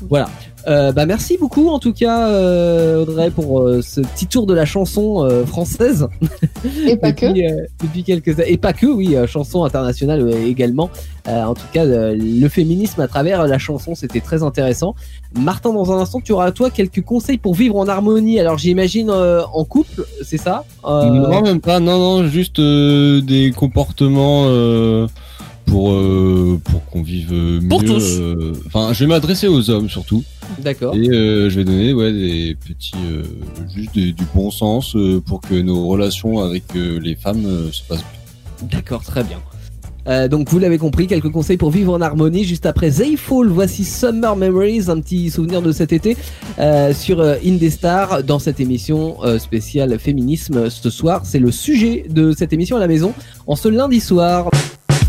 Voilà. 0.09 0.29
Euh, 0.67 0.91
bah 0.91 1.07
merci 1.07 1.39
beaucoup 1.39 1.69
en 1.69 1.79
tout 1.79 1.91
cas 1.91 2.27
euh, 2.27 3.01
Audrey 3.01 3.31
pour 3.31 3.61
euh, 3.61 3.81
ce 3.81 3.99
petit 3.99 4.27
tour 4.27 4.45
de 4.45 4.53
la 4.53 4.65
chanson 4.65 5.23
euh, 5.23 5.43
française. 5.43 6.07
Et 6.85 6.95
pas 6.97 7.13
que. 7.13 7.25
depuis, 7.25 7.47
euh, 7.47 7.65
depuis 7.81 8.03
quelques 8.03 8.39
et 8.45 8.57
pas 8.57 8.71
que 8.73 8.85
oui 8.85 9.15
euh, 9.15 9.25
chanson 9.25 9.63
internationale 9.63 10.21
euh, 10.21 10.45
également. 10.45 10.91
Euh, 11.27 11.43
en 11.45 11.55
tout 11.55 11.65
cas 11.73 11.83
euh, 11.85 12.15
le 12.15 12.47
féminisme 12.47 13.01
à 13.01 13.07
travers 13.07 13.47
la 13.47 13.57
chanson 13.57 13.95
c'était 13.95 14.19
très 14.19 14.43
intéressant. 14.43 14.93
Martin 15.35 15.73
dans 15.73 15.91
un 15.91 15.97
instant 15.99 16.19
tu 16.19 16.31
auras 16.31 16.51
toi 16.51 16.69
quelques 16.69 17.03
conseils 17.03 17.39
pour 17.39 17.55
vivre 17.55 17.75
en 17.77 17.87
harmonie. 17.87 18.39
Alors 18.39 18.59
j'imagine 18.59 19.09
euh, 19.09 19.41
en 19.53 19.63
couple 19.63 20.05
c'est 20.23 20.37
ça? 20.37 20.63
Euh, 20.85 21.05
Non, 21.09 21.41
même 21.41 21.61
pas. 21.61 21.79
Non, 21.79 21.97
non, 21.97 22.27
juste 22.27 22.59
euh, 22.59 23.21
des 23.21 23.51
comportements 23.51 24.43
euh, 24.45 25.07
pour 25.71 25.91
euh, 25.93 26.59
pour 26.63 26.85
qu'on 26.87 27.01
vive 27.01 27.31
mieux. 27.33 27.67
Pour 27.69 27.83
tous. 27.83 28.17
euh, 28.19 28.53
Enfin, 28.67 28.91
je 28.93 28.99
vais 29.03 29.07
m'adresser 29.07 29.47
aux 29.47 29.69
hommes 29.69 29.89
surtout. 29.89 30.23
D'accord. 30.59 30.93
Et 30.95 31.09
euh, 31.09 31.49
je 31.49 31.55
vais 31.55 31.63
donner 31.63 31.93
ouais 31.93 32.11
des 32.11 32.55
petits 32.67 32.91
euh, 33.09 33.23
juste 33.75 33.95
des- 33.95 34.11
du 34.11 34.25
bon 34.35 34.51
sens 34.51 34.95
pour 35.25 35.39
que 35.41 35.55
nos 35.55 35.87
relations 35.87 36.39
avec 36.39 36.63
les 36.75 37.15
femmes 37.15 37.45
se 37.71 37.81
passent 37.87 38.03
bien. 38.59 38.69
D'accord, 38.69 39.01
très 39.03 39.23
bien. 39.23 39.39
Euh, 40.07 40.27
donc 40.27 40.49
vous 40.49 40.57
l'avez 40.57 40.79
compris, 40.79 41.05
quelques 41.05 41.29
conseils 41.29 41.57
pour 41.57 41.69
vivre 41.69 41.93
en 41.93 42.01
harmonie. 42.01 42.43
Juste 42.43 42.65
après 42.65 42.89
Zayfall, 42.89 43.49
voici 43.49 43.83
Summer 43.85 44.35
Memories, 44.35 44.85
un 44.89 44.99
petit 44.99 45.29
souvenir 45.29 45.61
de 45.61 45.71
cet 45.71 45.93
été 45.93 46.17
euh, 46.57 46.91
sur 46.93 47.19
euh, 47.19 47.35
Indestar 47.45 48.23
dans 48.23 48.39
cette 48.39 48.59
émission 48.59 49.17
spéciale 49.37 49.97
féminisme 49.99 50.69
ce 50.71 50.89
soir. 50.89 51.21
C'est 51.23 51.39
le 51.39 51.51
sujet 51.51 52.05
de 52.09 52.33
cette 52.37 52.51
émission 52.51 52.77
à 52.77 52.79
la 52.79 52.87
maison 52.87 53.13
en 53.47 53.55
ce 53.55 53.69
lundi 53.69 53.99
soir. 53.99 54.49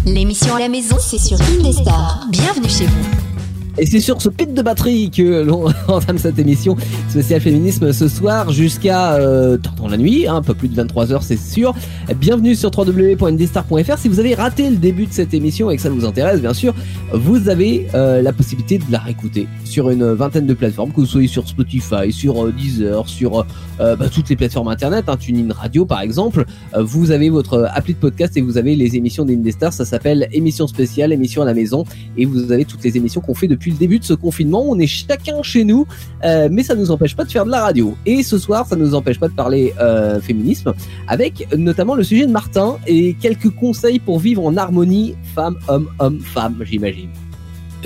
L'émission 0.04 0.56
à 0.56 0.58
la 0.58 0.68
maison, 0.68 0.96
c'est 0.98 1.18
sur 1.18 1.40
Indestar. 1.40 2.26
Bienvenue 2.28 2.68
chez 2.68 2.86
vous. 2.86 3.31
Et 3.78 3.86
c'est 3.86 4.00
sur 4.00 4.20
ce 4.20 4.28
pic 4.28 4.52
de 4.52 4.60
batterie 4.60 5.10
que 5.10 5.42
l'on 5.42 5.64
entame 5.88 6.18
cette 6.18 6.38
émission 6.38 6.76
spéciale 7.08 7.40
féminisme 7.40 7.92
ce 7.92 8.06
soir 8.06 8.52
jusqu'à 8.52 9.14
euh, 9.14 9.56
dans 9.78 9.88
la 9.88 9.96
nuit, 9.96 10.26
hein, 10.26 10.36
un 10.36 10.42
peu 10.42 10.52
plus 10.52 10.68
de 10.68 10.82
23h 10.82 11.22
c'est 11.22 11.38
sûr. 11.38 11.74
Bienvenue 12.16 12.54
sur 12.54 12.70
www.ndestar.fr. 12.76 13.98
Si 13.98 14.08
vous 14.08 14.20
avez 14.20 14.34
raté 14.34 14.68
le 14.68 14.76
début 14.76 15.06
de 15.06 15.12
cette 15.12 15.32
émission 15.32 15.70
et 15.70 15.76
que 15.76 15.82
ça 15.82 15.88
vous 15.88 16.04
intéresse 16.04 16.42
bien 16.42 16.52
sûr, 16.52 16.74
vous 17.14 17.48
avez 17.48 17.86
euh, 17.94 18.20
la 18.20 18.34
possibilité 18.34 18.76
de 18.76 18.84
la 18.90 18.98
réécouter 18.98 19.48
sur 19.64 19.88
une 19.88 20.12
vingtaine 20.12 20.46
de 20.46 20.54
plateformes, 20.54 20.90
que 20.92 21.00
vous 21.00 21.06
soyez 21.06 21.28
sur 21.28 21.48
Spotify, 21.48 22.12
sur 22.12 22.44
euh, 22.44 22.52
Deezer, 22.52 23.08
sur 23.08 23.46
euh, 23.80 23.96
bah, 23.96 24.08
toutes 24.08 24.28
les 24.28 24.36
plateformes 24.36 24.68
internet, 24.68 25.06
hein, 25.08 25.16
TuneIn 25.16 25.52
Radio 25.52 25.86
par 25.86 26.02
exemple. 26.02 26.44
Euh, 26.74 26.82
vous 26.82 27.10
avez 27.10 27.30
votre 27.30 27.70
appli 27.72 27.94
de 27.94 27.98
podcast 27.98 28.36
et 28.36 28.42
vous 28.42 28.58
avez 28.58 28.76
les 28.76 28.96
émissions 28.96 29.24
d'Indestar. 29.24 29.72
Ça 29.72 29.84
s'appelle 29.84 30.28
émission 30.32 30.66
spéciale, 30.66 31.12
émission 31.12 31.42
à 31.42 31.46
la 31.46 31.54
maison 31.54 31.84
et 32.18 32.26
vous 32.26 32.52
avez 32.52 32.64
toutes 32.64 32.84
les 32.84 32.96
émissions 32.96 33.20
qu'on 33.20 33.34
fait 33.34 33.48
depuis 33.48 33.61
le 33.70 33.76
début 33.76 33.98
de 33.98 34.04
ce 34.04 34.14
confinement. 34.14 34.64
On 34.68 34.78
est 34.78 34.86
chacun 34.86 35.42
chez 35.42 35.64
nous, 35.64 35.86
euh, 36.24 36.48
mais 36.50 36.62
ça 36.62 36.74
nous 36.74 36.90
empêche 36.90 37.14
pas 37.16 37.24
de 37.24 37.30
faire 37.30 37.44
de 37.44 37.50
la 37.50 37.62
radio. 37.62 37.96
Et 38.06 38.22
ce 38.22 38.38
soir, 38.38 38.66
ça 38.66 38.76
nous 38.76 38.94
empêche 38.94 39.18
pas 39.18 39.28
de 39.28 39.34
parler 39.34 39.72
euh, 39.80 40.20
féminisme, 40.20 40.72
avec 41.08 41.48
notamment 41.56 41.94
le 41.94 42.02
sujet 42.04 42.26
de 42.26 42.32
Martin 42.32 42.76
et 42.86 43.14
quelques 43.14 43.50
conseils 43.50 43.98
pour 43.98 44.18
vivre 44.18 44.44
en 44.44 44.56
harmonie 44.56 45.14
femme, 45.34 45.56
homme, 45.68 45.88
homme, 45.98 46.20
femme, 46.20 46.56
j'imagine. 46.64 47.08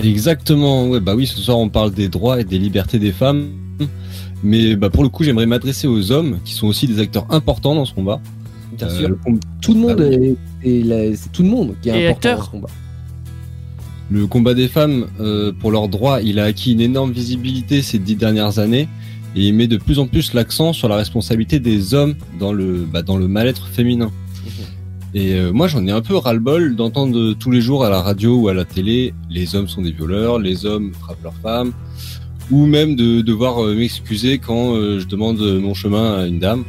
Exactement. 0.03 0.89
Ouais, 0.89 1.01
bah 1.01 1.15
oui, 1.15 1.27
ce 1.27 1.39
soir 1.41 1.59
on 1.59 1.69
parle 1.69 1.91
des 1.93 2.09
droits 2.09 2.41
et 2.41 2.45
des 2.45 2.59
libertés 2.59 2.99
des 2.99 3.13
femmes. 3.13 3.49
Mais 4.43 4.77
bah, 4.77 4.91
pour 4.91 5.03
le 5.03 5.09
coup, 5.09 5.25
j'aimerais 5.25 5.47
m'adresser 5.47 5.87
aux 5.87 6.13
hommes 6.13 6.39
qui 6.45 6.53
sont 6.53 6.67
aussi 6.67 6.87
des 6.87 7.01
acteurs 7.01 7.27
importants 7.31 7.75
dans 7.75 7.87
ce 7.87 7.95
combat. 7.95 8.21
Bien 8.77 8.89
Euh, 8.89 8.99
sûr. 8.99 9.17
Tout 9.63 9.73
le 9.75 9.81
monde 9.81 10.01
Ah 10.13 10.17
oui. 10.19 10.37
est, 10.63 10.71
est 10.81 10.83
là- 10.85 11.17
c'est 11.17 11.33
tout 11.33 11.43
le 11.43 11.49
monde 11.49 11.75
qui 11.81 11.89
est 11.89 11.93
Et 11.93 12.09
important 12.09 12.29
acteur. 12.29 12.39
dans 12.39 12.45
ce 12.45 12.51
combat. 12.51 12.69
Le 14.11 14.27
combat 14.27 14.55
des 14.55 14.69
femmes 14.69 15.07
euh, 15.21 15.53
pour 15.53 15.73
leurs 15.73 15.89
droits, 15.89 16.23
il 16.23 16.39
a 16.39 16.45
acquis 16.45 16.73
une 16.73 16.81
énorme 16.81 17.13
visibilité 17.13 17.83
ces 17.83 17.99
dix 17.99 18.15
dernières 18.15 18.59
années 18.59 18.89
et 19.35 19.49
il 19.49 19.55
met 19.55 19.67
de 19.67 19.77
plus 19.77 19.99
en 19.99 20.07
plus 20.07 20.33
l'accent 20.33 20.73
sur 20.73 20.89
la 20.89 20.97
responsabilité 20.97 21.59
des 21.59 21.93
hommes 21.93 22.15
dans 22.39 22.53
le 22.53 22.87
bah, 22.91 23.03
dans 23.03 23.17
le 23.17 23.27
mal-être 23.27 23.67
féminin. 23.67 24.11
Et 25.15 25.35
euh, 25.35 25.53
moi, 25.53 25.67
j'en 25.67 25.87
ai 25.87 25.91
un 25.91 26.03
peu 26.03 26.17
ras-le-bol 26.17 26.77
d'entendre 26.77 27.33
tous 27.33 27.51
les 27.51 27.61
jours 27.61 27.85
à 27.85 27.91
la 27.91 28.01
radio 28.01 28.37
ou 28.37 28.49
à 28.49 28.55
la 28.55 28.65
télé 28.65 29.15
les 29.31 29.57
hommes 29.57 29.67
sont 29.67 29.83
des 29.83 29.93
violeurs, 29.93 30.39
les 30.39 30.67
hommes 30.67 30.93
frappent 30.93 31.23
leurs 31.23 31.37
femmes, 31.43 31.73
ou 32.51 32.67
même 32.67 32.97
de 32.97 33.23
devoir 33.23 33.65
euh, 33.65 33.75
m'excuser 33.75 34.39
quand 34.39 34.75
je 34.75 35.07
demande 35.07 35.41
mon 35.41 35.75
chemin 35.75 36.19
à 36.19 36.27
une 36.27 36.39
dame. 36.39 36.65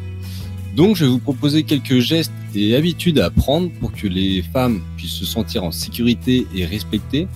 Donc, 0.77 0.95
je 0.95 1.05
vais 1.05 1.09
vous 1.09 1.17
proposer 1.17 1.63
quelques 1.63 1.97
gestes 1.97 2.31
et 2.53 2.75
habitudes 2.75 3.17
à 3.17 3.31
prendre 3.31 3.71
pour 3.79 3.91
que 3.91 4.05
les 4.05 4.43
femmes 4.43 4.79
puissent 4.95 5.15
se 5.15 5.25
sentir 5.25 5.63
en 5.63 5.71
sécurité 5.71 6.45
et 6.55 6.65
respectées, 6.65 7.27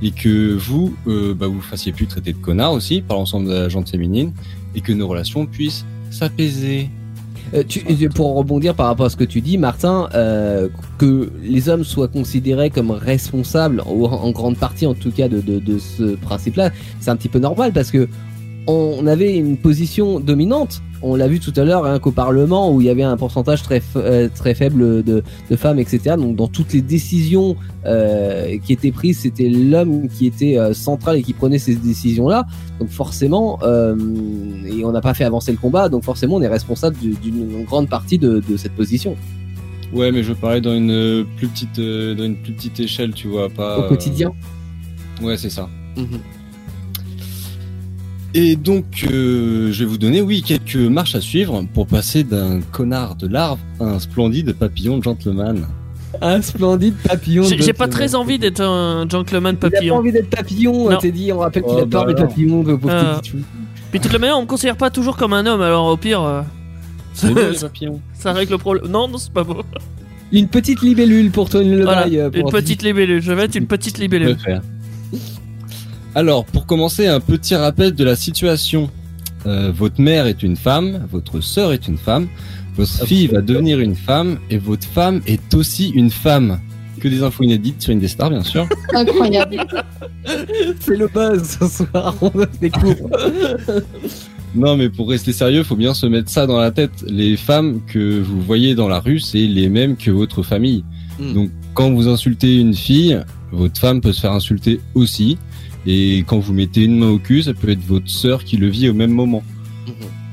et 0.00 0.12
que 0.12 0.54
vous, 0.54 0.96
euh, 1.06 1.34
bah, 1.34 1.46
vous 1.46 1.60
fassiez 1.60 1.92
plus 1.92 2.06
traiter 2.06 2.32
de 2.32 2.38
connards 2.38 2.72
aussi 2.72 3.02
par 3.02 3.18
l'ensemble 3.18 3.48
de 3.48 3.52
la 3.52 3.68
gente 3.68 3.90
féminine, 3.90 4.32
et 4.74 4.80
que 4.80 4.94
nos 4.94 5.08
relations 5.08 5.44
puissent 5.44 5.84
s'apaiser. 6.10 6.88
Euh, 7.52 7.64
pour 8.14 8.34
rebondir 8.34 8.74
par 8.74 8.86
rapport 8.86 9.06
à 9.06 9.10
ce 9.10 9.16
que 9.16 9.24
tu 9.24 9.42
dis, 9.42 9.58
Martin, 9.58 10.08
euh, 10.14 10.68
que 10.96 11.30
les 11.42 11.68
hommes 11.68 11.84
soient 11.84 12.08
considérés 12.08 12.70
comme 12.70 12.92
responsables, 12.92 13.82
ou 13.86 14.06
en, 14.06 14.30
grande 14.30 14.56
partie 14.56 14.86
en 14.86 14.94
tout 14.94 15.10
cas 15.10 15.28
de, 15.28 15.42
de 15.42 15.78
ce 15.78 16.14
principe-là, 16.16 16.70
c'est 16.98 17.10
un 17.10 17.16
petit 17.16 17.28
peu 17.28 17.40
normal 17.40 17.72
parce 17.74 17.90
que 17.90 18.08
on 18.70 19.06
avait 19.06 19.36
une 19.36 19.56
position 19.56 20.20
dominante. 20.20 20.82
On 21.02 21.14
l'a 21.16 21.28
vu 21.28 21.40
tout 21.40 21.52
à 21.56 21.64
l'heure, 21.64 21.86
hein, 21.86 21.98
qu'au 21.98 22.10
Parlement, 22.10 22.70
où 22.74 22.82
il 22.82 22.86
y 22.86 22.90
avait 22.90 23.02
un 23.02 23.16
pourcentage 23.16 23.62
très, 23.62 23.80
euh, 23.96 24.28
très 24.34 24.54
faible 24.54 25.02
de, 25.02 25.22
de 25.50 25.56
femmes, 25.56 25.78
etc. 25.78 26.16
Donc, 26.18 26.36
dans 26.36 26.46
toutes 26.48 26.74
les 26.74 26.82
décisions 26.82 27.56
euh, 27.86 28.58
qui 28.64 28.74
étaient 28.74 28.92
prises, 28.92 29.20
c'était 29.20 29.48
l'homme 29.48 30.08
qui 30.08 30.26
était 30.26 30.58
euh, 30.58 30.74
central 30.74 31.16
et 31.16 31.22
qui 31.22 31.32
prenait 31.32 31.58
ces 31.58 31.74
décisions-là. 31.74 32.44
Donc, 32.80 32.90
forcément, 32.90 33.58
et 33.62 34.84
on 34.84 34.92
n'a 34.92 35.00
pas 35.00 35.14
fait 35.14 35.24
avancer 35.24 35.52
le 35.52 35.58
combat, 35.58 35.88
donc 35.88 36.04
forcément, 36.04 36.36
on 36.36 36.42
est 36.42 36.48
responsable 36.48 36.96
du- 36.98 37.14
d'une 37.14 37.64
grande 37.64 37.88
partie 37.88 38.18
de, 38.18 38.42
de 38.46 38.56
cette 38.58 38.72
position. 38.72 39.16
Ouais, 39.94 40.12
mais 40.12 40.22
je 40.22 40.34
parlais 40.34 40.60
dans 40.60 40.74
une 40.74 41.24
plus 41.38 41.48
petite, 41.48 41.76
dans 41.80 42.24
une 42.24 42.36
plus 42.36 42.52
petite 42.52 42.78
échelle, 42.78 43.14
tu 43.14 43.26
vois, 43.26 43.48
pas 43.48 43.78
Au 43.78 43.88
quotidien. 43.88 44.32
Ouais, 45.22 45.36
c'est 45.38 45.50
ça. 45.50 45.68
Et 48.34 48.54
donc, 48.56 48.84
euh, 49.10 49.72
je 49.72 49.80
vais 49.80 49.84
vous 49.90 49.98
donner, 49.98 50.20
oui, 50.22 50.42
quelques 50.42 50.76
marches 50.76 51.14
à 51.16 51.20
suivre 51.20 51.64
pour 51.74 51.86
passer 51.86 52.22
d'un 52.22 52.60
connard 52.70 53.16
de 53.16 53.26
larve 53.26 53.58
à 53.80 53.84
un 53.84 53.98
splendide 53.98 54.52
papillon 54.54 55.02
gentleman. 55.02 55.66
Un 56.22 56.40
splendide 56.42 56.94
papillon. 56.96 57.42
J'ai 57.44 57.60
j'ai 57.60 57.72
pas 57.72 57.88
très 57.88 58.14
envie 58.14 58.38
d'être 58.38 58.60
un 58.60 59.08
gentleman 59.08 59.56
Il 59.60 59.66
a 59.66 59.68
pas 59.68 59.70
papillon. 59.70 59.96
envie 59.96 60.12
d'être 60.12 60.30
papillon, 60.30 60.96
t'es 60.98 61.10
dit, 61.12 61.32
on 61.32 61.38
rappelle 61.38 61.62
qu'il 61.62 61.72
Oh, 61.74 61.78
a 61.78 61.86
peur 61.86 62.04
bah 62.06 62.12
des 62.12 62.22
papillons, 62.22 62.62
de 62.62 62.74
pauvre 62.74 63.20
petit. 63.20 63.32
Puis 63.90 63.98
de 63.98 64.04
toute 64.04 64.12
la 64.12 64.18
manière, 64.20 64.38
on 64.38 64.42
me 64.42 64.46
considère 64.46 64.76
pas 64.76 64.90
toujours 64.90 65.16
comme 65.16 65.32
un 65.32 65.46
homme, 65.46 65.60
alors 65.60 65.86
au 65.86 65.96
pire, 65.96 66.22
euh, 66.22 66.42
C'est 67.14 67.32
papillons. 67.62 68.00
ça 68.14 68.32
règle 68.32 68.52
le 68.52 68.58
problème. 68.58 68.86
Non, 68.88 69.08
non, 69.08 69.18
c'est 69.18 69.32
pas 69.32 69.44
beau. 69.44 69.62
Une 70.32 70.46
petite 70.46 70.82
libellule 70.82 71.30
pour 71.32 71.48
Tony 71.48 71.70
Le 71.70 71.82
Voilà, 71.82 72.02
Bail, 72.02 72.18
euh, 72.20 72.30
pour 72.30 72.40
une 72.40 72.50
petite 72.52 72.82
libellule. 72.84 73.20
Je 73.20 73.32
vais 73.32 73.44
être 73.44 73.56
une 73.56 73.66
petite 73.66 73.98
libellule. 73.98 74.36
Alors, 76.14 76.44
pour 76.44 76.66
commencer, 76.66 77.06
un 77.06 77.20
petit 77.20 77.54
rappel 77.54 77.94
de 77.94 78.04
la 78.04 78.16
situation. 78.16 78.90
Euh, 79.46 79.72
votre 79.74 80.00
mère 80.00 80.26
est 80.26 80.42
une 80.42 80.56
femme, 80.56 81.06
votre 81.10 81.40
sœur 81.40 81.72
est 81.72 81.88
une 81.88 81.96
femme, 81.96 82.28
votre 82.76 83.06
fille 83.06 83.26
va 83.28 83.40
devenir 83.40 83.80
une 83.80 83.94
femme 83.94 84.38
et 84.50 84.58
votre 84.58 84.86
femme 84.86 85.22
est 85.26 85.54
aussi 85.54 85.90
une 85.90 86.10
femme. 86.10 86.60
Que 86.98 87.08
des 87.08 87.22
infos 87.22 87.44
inédites 87.44 87.80
sur 87.80 87.94
Indestar, 87.94 88.28
bien 88.28 88.42
sûr. 88.42 88.68
Incroyable. 88.92 89.64
C'est 90.80 90.96
le 90.96 91.08
buzz 91.08 91.58
ce 91.58 91.84
soir, 91.84 92.14
on 92.20 92.32
découvre. 92.60 93.08
Non, 94.52 94.76
mais 94.76 94.88
pour 94.88 95.08
rester 95.08 95.32
sérieux, 95.32 95.62
faut 95.62 95.76
bien 95.76 95.94
se 95.94 96.06
mettre 96.06 96.28
ça 96.28 96.44
dans 96.44 96.58
la 96.58 96.72
tête. 96.72 97.04
Les 97.06 97.36
femmes 97.36 97.80
que 97.86 98.20
vous 98.20 98.40
voyez 98.40 98.74
dans 98.74 98.88
la 98.88 98.98
rue, 98.98 99.20
c'est 99.20 99.46
les 99.46 99.68
mêmes 99.68 99.96
que 99.96 100.10
votre 100.10 100.42
famille. 100.42 100.82
Mm. 101.20 101.34
Donc, 101.34 101.50
quand 101.72 101.92
vous 101.92 102.08
insultez 102.08 102.56
une 102.56 102.74
fille, 102.74 103.22
votre 103.52 103.78
femme 103.80 104.00
peut 104.00 104.12
se 104.12 104.20
faire 104.20 104.32
insulter 104.32 104.80
aussi. 104.94 105.38
Et 105.86 106.24
quand 106.26 106.38
vous 106.38 106.52
mettez 106.52 106.84
une 106.84 106.98
main 106.98 107.08
au 107.08 107.18
cul, 107.18 107.42
ça 107.42 107.54
peut 107.54 107.70
être 107.70 107.80
votre 107.86 108.08
sœur 108.08 108.44
qui 108.44 108.56
le 108.56 108.68
vit 108.68 108.88
au 108.88 108.94
même 108.94 109.12
moment. 109.12 109.42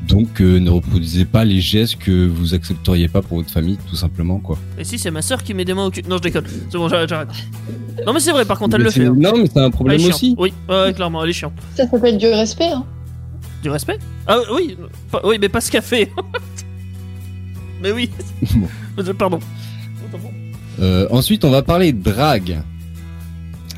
Donc, 0.08 0.40
euh, 0.40 0.60
ne 0.60 0.70
reproduisez 0.70 1.26
pas 1.26 1.44
les 1.44 1.60
gestes 1.60 1.98
que 1.98 2.26
vous 2.28 2.54
accepteriez 2.54 3.10
pas 3.10 3.22
pour 3.22 3.38
votre 3.40 3.52
famille, 3.52 3.78
tout 3.90 3.98
simplement, 3.98 4.40
quoi. 4.40 4.58
Et 4.80 4.86
si 4.86 4.98
c'est 4.98 5.12
ma 5.12 5.22
soeur 5.22 5.44
qui 5.44 5.54
met 5.54 5.66
des 5.66 5.74
mains 5.74 5.86
au 5.86 5.92
cul. 5.92 6.02
Non, 6.08 6.16
je 6.18 6.22
déconne. 6.22 6.46
C'est 6.70 6.78
bon, 6.78 6.88
j'arrête, 6.88 7.10
j'arrête. 7.10 7.28
Non, 8.06 8.14
mais 8.14 8.22
c'est 8.22 8.32
vrai, 8.32 8.46
par 8.46 8.58
contre, 8.58 8.76
elle 8.76 8.84
Mais 8.84 8.86
le 8.86 8.92
fait. 8.92 9.06
hein. 9.06 9.16
Non, 9.18 9.34
mais 9.38 9.50
c'est 9.54 9.60
un 9.60 9.70
problème 9.70 10.00
aussi. 10.06 10.34
Oui, 10.38 10.54
ouais, 10.70 10.94
clairement, 10.94 11.24
elle 11.24 11.32
est 11.32 11.34
chiante. 11.34 11.54
Ça 11.76 11.88
s'appelle 11.90 12.18
du 12.18 12.28
respect. 12.28 12.70
Hein. 12.70 12.86
Du 13.64 13.70
respect? 13.70 13.98
Ah 14.28 14.38
oui, 14.54 14.78
pas- 15.12 15.22
oui, 15.26 15.38
mais 15.42 15.50
pas 15.50 15.60
ce 15.60 15.70
qu'elle 15.72 15.82
fait. 15.82 16.10
mais 17.84 17.92
oui. 17.92 18.10
Pardon. 19.18 19.40
Euh, 20.80 21.08
ensuite, 21.10 21.44
on 21.44 21.50
va 21.50 21.64
parler 21.64 21.92
de 21.92 22.02
drague. 22.02 22.62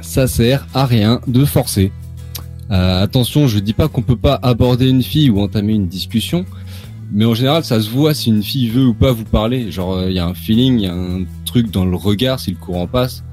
Ça 0.10 0.26
sert 0.26 0.66
à 0.74 0.88
rien 0.88 1.22
de 1.28 1.46
forcer. 1.46 1.92
Euh, 2.72 3.04
attention, 3.04 3.48
je 3.48 3.60
dis 3.60 3.74
pas 3.74 3.88
qu'on 3.88 4.02
peut 4.02 4.16
pas 4.16 4.40
aborder 4.42 4.90
une 4.90 5.04
fille 5.04 5.30
ou 5.30 5.40
entamer 5.40 5.74
une 5.74 5.86
discussion, 5.86 6.46
mais 7.12 7.26
en 7.26 7.36
général, 7.36 7.64
ça 7.64 7.80
se 7.80 7.92
voit 7.92 8.16
si 8.16 8.30
une 8.30 8.42
fille 8.42 8.70
veut 8.70 8.88
ou 8.88 8.96
pas 8.96 9.12
vous 9.12 9.24
parler. 9.24 9.72
Genre, 9.72 10.08
il 10.08 10.14
y 10.14 10.18
a 10.18 10.26
un 10.26 10.34
feeling, 10.34 10.80
il 10.80 10.86
y 10.86 10.88
a 10.88 10.96
un 10.96 11.26
truc 11.46 11.70
dans 11.70 11.86
le 11.86 11.96
regard 11.96 12.40
si 12.40 12.50
le 12.50 12.58
courant 12.58 12.88
passe. 12.88 13.24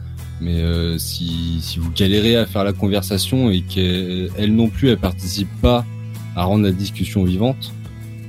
Mais 0.43 0.57
euh, 0.57 0.99
si, 0.99 1.61
si 1.63 1.79
vous 1.79 1.91
galérez 1.93 2.37
à 2.37 2.45
faire 2.45 2.63
la 2.63 2.75
conversation 2.75 3.51
et 3.51 3.63
qu'elle 3.63 4.29
elle 4.37 4.55
non 4.55 4.69
plus 4.69 4.91
elle 4.91 4.99
participe 4.99 5.49
pas 5.63 5.83
à 6.37 6.45
rendre 6.45 6.65
la 6.65 6.73
discussion 6.73 7.25
vivante, 7.25 7.73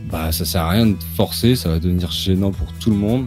bah 0.10 0.32
ça 0.32 0.46
sert 0.46 0.62
à 0.62 0.70
rien 0.70 0.86
de 0.86 0.96
forcer, 1.18 1.58
ça 1.58 1.68
va 1.68 1.80
devenir 1.80 2.12
gênant 2.12 2.52
pour 2.52 2.72
tout 2.80 2.92
le 2.92 2.98
monde. 2.98 3.26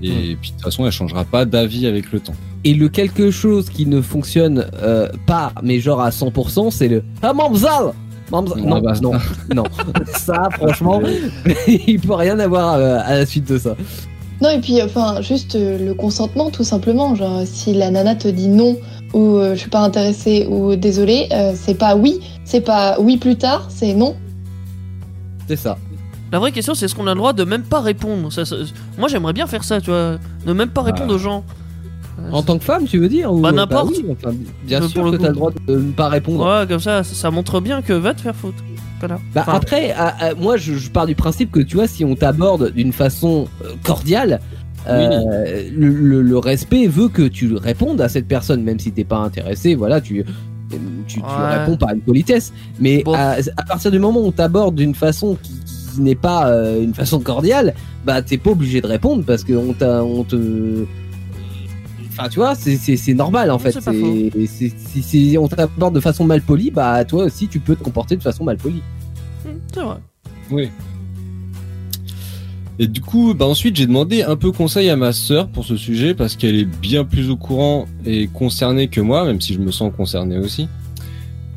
Et 0.00 0.36
puis 0.40 0.50
de 0.50 0.54
toute 0.54 0.62
façon, 0.62 0.86
elle 0.86 0.92
changera 0.92 1.24
pas 1.24 1.44
d'avis 1.44 1.88
avec 1.88 2.12
le 2.12 2.20
temps. 2.20 2.36
Et 2.64 2.74
le 2.74 2.88
quelque 2.88 3.30
chose 3.30 3.70
qui 3.70 3.86
ne 3.86 4.00
fonctionne 4.02 4.66
euh, 4.82 5.08
pas, 5.26 5.52
mais 5.62 5.80
genre 5.80 6.00
à 6.00 6.10
100%, 6.10 6.70
c'est 6.70 6.88
le 6.88 7.02
Ah, 7.22 7.32
Mamzal 7.32 7.92
Mamzal 8.30 8.60
Non, 8.62 8.76
Ah 8.76 8.80
bah, 8.80 8.92
non, 9.02 9.12
non. 9.54 9.64
Ça, 10.16 10.48
franchement, 10.52 11.00
il 11.66 11.98
peut 12.00 12.14
rien 12.14 12.38
avoir 12.38 12.74
euh, 12.74 12.98
à 13.02 13.14
la 13.16 13.26
suite 13.26 13.48
de 13.50 13.58
ça. 13.58 13.74
Non, 14.42 14.50
et 14.50 14.60
puis, 14.60 14.80
enfin, 14.82 15.20
juste 15.20 15.54
euh, 15.54 15.78
le 15.78 15.94
consentement, 15.94 16.50
tout 16.50 16.64
simplement. 16.64 17.14
Genre, 17.14 17.42
si 17.44 17.72
la 17.74 17.90
nana 17.90 18.14
te 18.14 18.28
dit 18.28 18.48
non, 18.48 18.76
ou 19.14 19.36
euh, 19.36 19.54
je 19.54 19.60
suis 19.60 19.70
pas 19.70 19.80
intéressée, 19.80 20.46
ou 20.50 20.76
désolé, 20.76 21.28
euh, 21.32 21.52
c'est 21.54 21.74
pas 21.74 21.94
oui, 21.96 22.20
c'est 22.44 22.60
pas 22.62 22.96
oui 23.00 23.16
plus 23.16 23.36
tard, 23.36 23.66
c'est 23.70 23.92
non. 23.94 24.16
C'est 25.48 25.56
ça. 25.56 25.76
La 26.32 26.38
vraie 26.38 26.52
question, 26.52 26.74
c'est 26.74 26.84
est-ce 26.84 26.94
qu'on 26.94 27.06
a 27.08 27.14
le 27.14 27.18
droit 27.18 27.32
de 27.32 27.42
même 27.44 27.62
pas 27.64 27.80
répondre? 27.80 28.30
Ça, 28.32 28.44
ça- 28.44 28.56
Moi, 28.98 29.08
j'aimerais 29.08 29.32
bien 29.32 29.46
faire 29.46 29.64
ça, 29.64 29.80
tu 29.80 29.90
vois. 29.90 30.16
Ne 30.46 30.52
même 30.52 30.68
pas 30.70 30.82
répondre 30.82 31.08
Bah. 31.08 31.14
aux 31.14 31.18
gens. 31.18 31.44
En 32.32 32.42
tant 32.42 32.58
que 32.58 32.64
femme, 32.64 32.84
tu 32.84 32.98
veux 32.98 33.08
dire 33.08 33.32
ou- 33.32 33.40
Bah, 33.40 33.50
n'importe. 33.52 33.90
oui, 33.90 34.04
enfin, 34.10 34.34
bien 34.64 34.82
Euh, 34.82 34.88
sûr 34.88 35.04
le 35.04 35.12
que 35.12 35.16
t'as 35.22 35.28
le 35.28 35.34
droit 35.34 35.50
de 35.66 35.76
ne 35.76 35.92
pas 35.92 36.08
répondre. 36.08 36.44
Ouais, 36.46 36.66
comme 36.68 36.80
ça, 36.80 37.02
ça, 37.02 37.30
montre 37.30 37.60
bien 37.60 37.80
que 37.82 37.92
va 37.92 38.12
te 38.14 38.20
faire 38.20 38.34
foutre. 38.36 38.62
connard. 39.00 39.20
Bah 39.34 39.40
Enfin, 39.46 39.54
après, 39.56 39.92
à- 39.92 40.08
à- 40.26 40.34
moi 40.34 40.58
je, 40.58 40.74
je 40.74 40.90
pars 40.90 41.06
du 41.06 41.14
principe 41.14 41.50
que 41.50 41.60
tu 41.60 41.76
vois, 41.76 41.86
si 41.86 42.04
on 42.04 42.14
t'aborde 42.14 42.70
d'une 42.72 42.92
façon 42.92 43.48
euh, 43.64 43.68
cordiale, 43.82 44.40
euh, 44.88 45.68
le, 45.74 45.88
le- 45.88 46.20
le 46.22 46.38
respect 46.38 46.86
veut 46.86 47.08
que 47.08 47.22
tu 47.22 47.54
répondes 47.56 48.00
à 48.02 48.08
cette 48.10 48.26
personne, 48.28 48.62
même 48.62 48.78
si 48.78 48.92
t'es 48.92 49.04
pas 49.04 49.16
intéressé. 49.18 49.74
Voilà, 49.74 50.00
tu 50.02 50.24
tu, 51.08 51.20
réponds 51.24 51.76
par 51.76 51.90
une 51.94 52.00
politesse. 52.00 52.52
Mais 52.78 53.02
à, 53.14 53.36
à 53.56 53.62
partir 53.64 53.90
du 53.90 53.98
moment 53.98 54.20
où 54.20 54.26
on 54.26 54.32
t'aborde 54.32 54.74
d'une 54.76 54.94
façon 54.94 55.36
qui, 55.42 55.52
qui 55.94 56.00
n'est 56.02 56.14
pas 56.14 56.48
euh, 56.48 56.82
une 56.82 56.94
façon 56.94 57.18
cordiale, 57.20 57.74
bah 58.04 58.22
t'es 58.22 58.36
pas 58.38 58.50
obligé 58.50 58.80
de 58.80 58.86
répondre 58.86 59.24
parce 59.26 59.42
que 59.44 59.52
on 59.54 59.72
t'a 59.72 60.04
on 60.04 60.22
te 60.24 60.84
Enfin, 62.20 62.28
tu 62.28 62.38
vois, 62.38 62.54
c'est- 62.54 62.76
c'est 62.76 62.96
c'est 62.96 63.14
normal 63.14 63.50
en 63.50 63.58
fait. 63.58 63.72
c'est 63.72 63.84
pas 63.84 63.92
C'est- 63.92 64.46
c'est- 64.46 64.78
Si 64.78 65.02
si 65.02 65.36
on 65.38 65.48
t'aborde 65.48 65.94
de 65.94 66.00
façon 66.00 66.24
mal 66.24 66.42
polie, 66.42 66.70
bah 66.70 67.04
toi 67.04 67.24
aussi 67.24 67.48
tu 67.48 67.58
peux 67.60 67.74
te 67.76 67.82
comporter 67.82 68.16
de 68.16 68.22
façon 68.22 68.44
mal 68.44 68.56
polie. 68.56 68.82
C'est 69.72 69.80
vrai. 69.80 69.96
Oui. 70.50 70.68
Et 72.78 72.86
du 72.86 73.00
coup, 73.02 73.34
bah 73.34 73.44
ensuite, 73.46 73.76
j'ai 73.76 73.86
demandé 73.86 74.22
un 74.22 74.36
peu 74.36 74.52
conseil 74.52 74.88
à 74.88 74.96
ma 74.96 75.12
sœur 75.12 75.48
pour 75.48 75.64
ce 75.66 75.76
sujet 75.76 76.14
parce 76.14 76.34
qu'elle 76.36 76.54
est 76.56 76.64
bien 76.64 77.04
plus 77.04 77.28
au 77.30 77.36
courant 77.36 77.86
et 78.06 78.26
concernée 78.28 78.88
que 78.88 79.00
moi, 79.02 79.24
même 79.26 79.40
si 79.40 79.52
je 79.52 79.58
me 79.58 79.70
sens 79.70 79.92
concerné 79.94 80.38
aussi. 80.38 80.66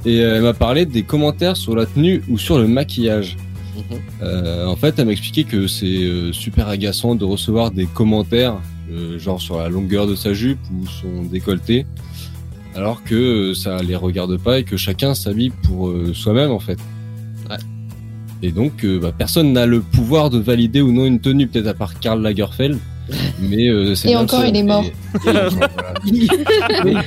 Et 0.05 0.19
euh, 0.19 0.35
elle 0.35 0.41
m'a 0.41 0.53
parlé 0.53 0.85
des 0.85 1.03
commentaires 1.03 1.55
sur 1.55 1.75
la 1.77 1.85
tenue 1.85 2.21
ou 2.29 2.37
sur 2.37 2.57
le 2.59 2.67
maquillage. 2.67 3.37
Euh, 4.21 4.65
en 4.67 4.75
fait, 4.75 4.99
elle 4.99 5.05
m'a 5.05 5.13
expliqué 5.13 5.45
que 5.45 5.65
c'est 5.65 5.85
euh, 6.03 6.33
super 6.33 6.67
agaçant 6.67 7.15
de 7.15 7.23
recevoir 7.23 7.71
des 7.71 7.85
commentaires, 7.85 8.57
genre 9.17 9.41
sur 9.41 9.57
la 9.57 9.69
longueur 9.69 10.07
de 10.07 10.15
sa 10.15 10.33
jupe 10.33 10.59
ou 10.71 10.87
son 10.87 11.23
décolleté, 11.23 11.85
alors 12.75 13.03
que 13.03 13.15
euh, 13.15 13.53
ça 13.53 13.77
les 13.83 13.95
regarde 13.95 14.37
pas 14.37 14.59
et 14.59 14.63
que 14.63 14.77
chacun 14.77 15.13
s'habille 15.13 15.51
pour 15.63 15.89
euh, 15.89 16.13
soi-même 16.13 16.51
en 16.51 16.59
fait. 16.59 16.79
Et 18.43 18.51
donc, 18.51 18.83
euh, 18.83 18.99
bah, 18.99 19.13
personne 19.17 19.53
n'a 19.53 19.65
le 19.65 19.79
pouvoir 19.79 20.29
de 20.29 20.37
valider 20.37 20.81
ou 20.81 20.91
non 20.91 21.05
une 21.05 21.21
tenue, 21.21 21.47
peut-être 21.47 21.67
à 21.67 21.73
part 21.73 21.97
Karl 21.99 22.21
Lagerfeld. 22.21 22.77
Mais 23.39 23.69
euh, 23.69 23.95
c'est 23.95 24.09
Et 24.09 24.15
encore, 24.17 24.41
seul. 24.41 24.49
il 24.49 24.57
est 24.57 24.63
mort. 24.63 24.83
Voilà. 25.23 25.49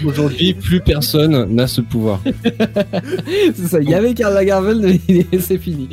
Aujourd'hui, 0.07 0.55
plus 0.55 0.81
personne 0.81 1.45
n'a 1.55 1.67
ce 1.67 1.83
pouvoir. 1.83 2.23
c'est 3.55 3.67
ça, 3.67 3.81
il 3.81 3.91
y 3.91 3.95
avait 3.95 4.15
Karl 4.15 4.33
Lagerfeld, 4.33 5.01
mais 5.09 5.27
c'est 5.41 5.59
fini. 5.59 5.89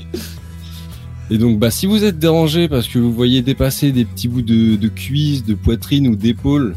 Et 1.33 1.39
donc, 1.39 1.57
bah, 1.57 1.71
si 1.71 1.87
vous 1.87 2.03
êtes 2.03 2.19
dérangé 2.19 2.67
parce 2.67 2.87
que 2.87 2.99
vous 2.99 3.11
voyez 3.11 3.41
dépasser 3.41 3.91
des 3.91 4.05
petits 4.05 4.27
bouts 4.27 4.43
de, 4.43 4.75
de 4.75 4.87
cuisse, 4.87 5.43
de 5.43 5.55
poitrine 5.55 6.07
ou 6.07 6.15
d'épaule, 6.15 6.75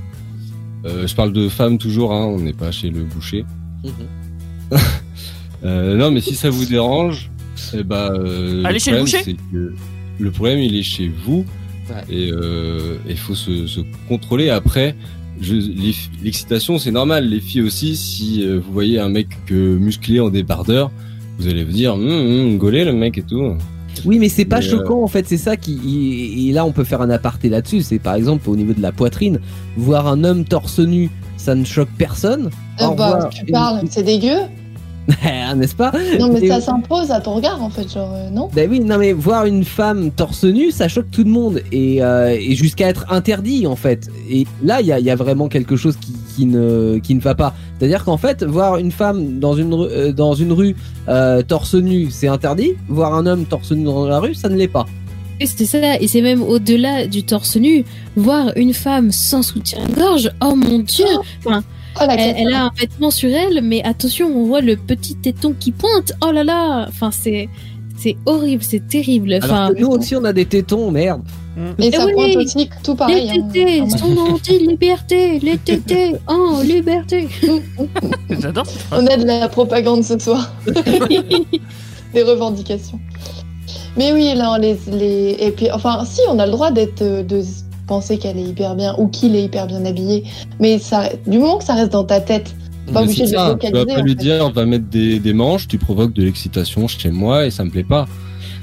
euh, 0.86 1.06
je 1.06 1.14
parle 1.14 1.34
de 1.34 1.50
femmes 1.50 1.76
toujours, 1.76 2.14
hein, 2.14 2.24
on 2.24 2.40
n'est 2.40 2.54
pas 2.54 2.72
chez 2.72 2.88
le 2.88 3.04
boucher. 3.04 3.44
Euh, 5.64 5.96
non, 5.96 6.10
mais 6.10 6.20
si 6.20 6.36
ça 6.36 6.50
vous 6.50 6.66
dérange, 6.66 7.30
eh 7.72 7.82
bah, 7.82 8.12
euh, 8.12 8.62
Allez 8.64 8.78
chez 8.78 8.90
le 8.92 8.98
problème, 8.98 9.22
boucher. 9.24 9.36
que 9.50 9.74
Le 10.20 10.30
problème, 10.30 10.58
il 10.60 10.76
est 10.76 10.82
chez 10.82 11.10
vous. 11.24 11.44
Et 12.10 12.30
euh, 12.30 12.98
il 13.08 13.16
faut 13.16 13.34
se, 13.34 13.66
se 13.66 13.80
contrôler. 14.06 14.50
Après, 14.50 14.94
l'excitation, 16.22 16.78
c'est 16.78 16.90
normal. 16.90 17.28
Les 17.28 17.40
filles 17.40 17.62
aussi, 17.62 17.96
si 17.96 18.44
euh, 18.44 18.60
vous 18.60 18.72
voyez 18.72 19.00
un 19.00 19.08
mec 19.08 19.28
euh, 19.50 19.78
musclé 19.78 20.20
en 20.20 20.28
débardeur, 20.28 20.92
vous 21.38 21.48
allez 21.48 21.64
vous 21.64 21.72
dire, 21.72 21.94
hum, 21.94 22.06
hum, 22.06 22.58
gaulé 22.58 22.84
le 22.84 22.92
mec 22.92 23.18
et 23.18 23.22
tout. 23.22 23.56
Oui, 24.05 24.18
mais 24.18 24.28
c'est 24.28 24.44
pas 24.44 24.60
Mais, 24.60 24.66
euh, 24.66 24.70
choquant 24.70 25.02
en 25.02 25.06
fait, 25.06 25.27
c'est 25.27 25.36
ça 25.36 25.56
qui. 25.56 26.48
Et 26.48 26.52
là, 26.52 26.64
on 26.64 26.73
peut 26.73 26.85
faire 26.85 27.01
un 27.01 27.10
aparté 27.10 27.48
là-dessus. 27.48 27.82
C'est 27.82 27.98
par 27.98 28.14
exemple 28.14 28.48
au 28.51 28.56
niveau 28.56 28.73
de 28.73 28.82
la 28.82 28.93
poitrine, 28.93 29.40
voir 29.77 30.06
un 30.06 30.24
homme 30.24 30.44
torse 30.44 30.78
nu, 30.78 31.10
ça 31.36 31.55
ne 31.55 31.64
choque 31.64 31.89
personne. 31.97 32.51
Euh, 32.81 32.90
bah, 32.90 33.28
tu 33.32 33.47
parles, 33.47 33.82
c'est 33.90 34.02
dégueu. 34.02 34.40
N'est-ce 35.56 35.74
pas 35.74 35.92
Non, 36.18 36.32
mais 36.32 36.40
Et- 36.40 36.48
ça 36.48 36.60
s'impose 36.60 37.10
à 37.10 37.20
ton 37.20 37.34
regard, 37.34 37.62
en 37.62 37.70
fait, 37.70 37.90
genre, 37.92 38.12
euh, 38.14 38.28
non 38.30 38.48
Ben 38.54 38.68
oui, 38.70 38.80
non 38.80 38.98
mais 38.98 39.12
voir 39.12 39.46
une 39.46 39.64
femme 39.64 40.10
torse 40.10 40.44
nu, 40.44 40.70
ça 40.70 40.88
choque 40.88 41.10
tout 41.10 41.22
le 41.24 41.30
monde 41.30 41.60
et, 41.72 42.02
euh, 42.02 42.36
et 42.38 42.54
jusqu'à 42.54 42.88
être 42.88 43.06
interdit 43.12 43.66
en 43.66 43.76
fait. 43.76 44.08
Et 44.28 44.46
là, 44.64 44.80
il 44.80 44.86
y 44.86 44.92
a, 44.92 44.98
il 44.98 45.04
y 45.06 45.10
a 45.10 45.16
vraiment 45.16 45.48
quelque 45.48 45.76
chose 45.76 45.96
qui, 45.96 46.12
qui 46.34 46.46
ne 46.46 46.98
qui 46.98 47.14
ne 47.14 47.20
va 47.20 47.34
pas. 47.34 47.54
C'est-à-dire 47.78 48.04
qu'en 48.04 48.16
fait, 48.16 48.42
voir 48.42 48.76
une 48.78 48.90
femme 48.90 49.38
dans 49.38 49.54
une 49.54 49.72
rue, 49.74 49.88
euh, 49.90 50.12
dans 50.12 50.34
une 50.34 50.52
rue 50.52 50.74
euh, 51.08 51.42
torse 51.42 51.74
nu, 51.74 52.08
c'est 52.10 52.28
interdit. 52.28 52.72
Voir 52.88 53.14
un 53.14 53.26
homme 53.26 53.44
torse 53.44 53.70
nu 53.72 53.84
dans 53.84 54.06
la 54.06 54.18
rue, 54.18 54.34
ça 54.34 54.48
ne 54.48 54.56
l'est 54.56 54.68
pas. 54.68 54.86
Et 55.38 55.44
c'était 55.46 55.66
ça, 55.66 56.00
et 56.00 56.08
c'est 56.08 56.22
même 56.22 56.42
au-delà 56.42 57.06
du 57.06 57.22
torse 57.22 57.56
nu, 57.56 57.84
voir 58.16 58.52
une 58.56 58.72
femme 58.72 59.12
sans 59.12 59.42
soutien-gorge, 59.42 60.30
oh 60.42 60.54
mon 60.56 60.78
dieu 60.78 61.04
enfin, 61.44 61.62
elle, 62.01 62.35
elle 62.36 62.52
a 62.52 62.64
un 62.66 62.70
vêtement 62.78 63.10
sur 63.10 63.31
elle, 63.31 63.60
mais 63.62 63.82
attention, 63.82 64.28
on 64.28 64.44
voit 64.44 64.60
le 64.60 64.77
petit 64.77 65.16
téton 65.16 65.55
qui 65.59 65.73
pointe, 65.73 66.12
oh 66.24 66.32
là 66.32 66.44
là 66.44 66.86
Enfin, 66.89 67.10
c'est 67.10 67.48
c'est 67.98 68.16
horrible, 68.27 68.62
c'est 68.62 68.86
terrible. 68.86 69.35
Enfin, 69.43 69.66
Alors 69.66 69.74
que 69.74 69.81
nous 69.81 69.89
aussi, 69.89 70.14
on 70.16 70.24
a 70.24 70.32
des 70.32 70.44
tétons, 70.44 70.90
merde. 70.90 71.23
Et 71.78 71.90
ça 71.90 72.05
Eh 72.09 72.12
pointe 72.12 72.36
oui. 72.36 72.44
aussi 72.44 72.68
tout 72.82 72.94
pareil. 72.94 73.31
Les 73.32 73.40
hein. 73.40 73.48
tétés, 73.52 73.82
Ah, 73.82 73.98
son 73.98 74.16
anti-liberté, 74.18 75.39
les 75.40 75.56
tétés, 75.56 76.12
oh, 76.28 76.60
liberté 76.62 77.28
J'adore. 78.31 78.66
On 78.93 79.06
a 79.06 79.16
de 79.16 79.24
la 79.24 79.48
propagande 79.48 80.05
ce 80.05 80.18
soir. 80.18 80.52
Des 82.14 82.23
revendications. 82.23 83.01
Mais 83.97 84.12
oui, 84.12 84.35
là, 84.35 84.59
les, 84.59 84.77
les... 84.89 85.36
Et 85.40 85.51
puis, 85.51 85.70
enfin, 85.70 86.05
si, 86.05 86.20
on 86.31 86.39
a 86.39 86.44
le 86.44 86.52
droit 86.52 86.70
d'être, 86.70 87.01
euh, 87.01 87.23
de 87.23 87.40
penser 87.86 88.18
qu'elle 88.18 88.38
est 88.38 88.42
hyper 88.44 88.74
bien 88.74 88.94
ou 88.98 89.08
qu'il 89.08 89.34
est 89.36 89.42
hyper 89.44 89.66
bien 89.66 89.84
habillé. 89.84 90.24
Mais 90.60 90.78
ça, 90.78 91.10
du 91.26 91.38
moment 91.38 91.58
que 91.58 91.64
ça 91.64 91.74
reste 91.74 91.92
dans 91.92 92.04
ta 92.04 92.20
tête, 92.20 92.54
pas 92.92 93.02
obligé 93.02 93.24
de 93.24 93.30
le 93.30 93.36
ça, 93.36 93.56
tu 93.60 93.70
vas 93.72 93.84
pas 93.86 94.00
lui 94.00 94.10
fait. 94.10 94.14
dire, 94.16 94.38
on 94.42 94.50
va 94.50 94.64
mettre 94.66 94.86
des, 94.88 95.18
des 95.18 95.32
manches, 95.32 95.66
tu 95.68 95.78
provoques 95.78 96.12
de 96.12 96.22
l'excitation 96.24 96.86
chez 96.88 97.10
moi 97.10 97.46
et 97.46 97.50
ça 97.50 97.64
me 97.64 97.70
plaît 97.70 97.84
pas. 97.84 98.06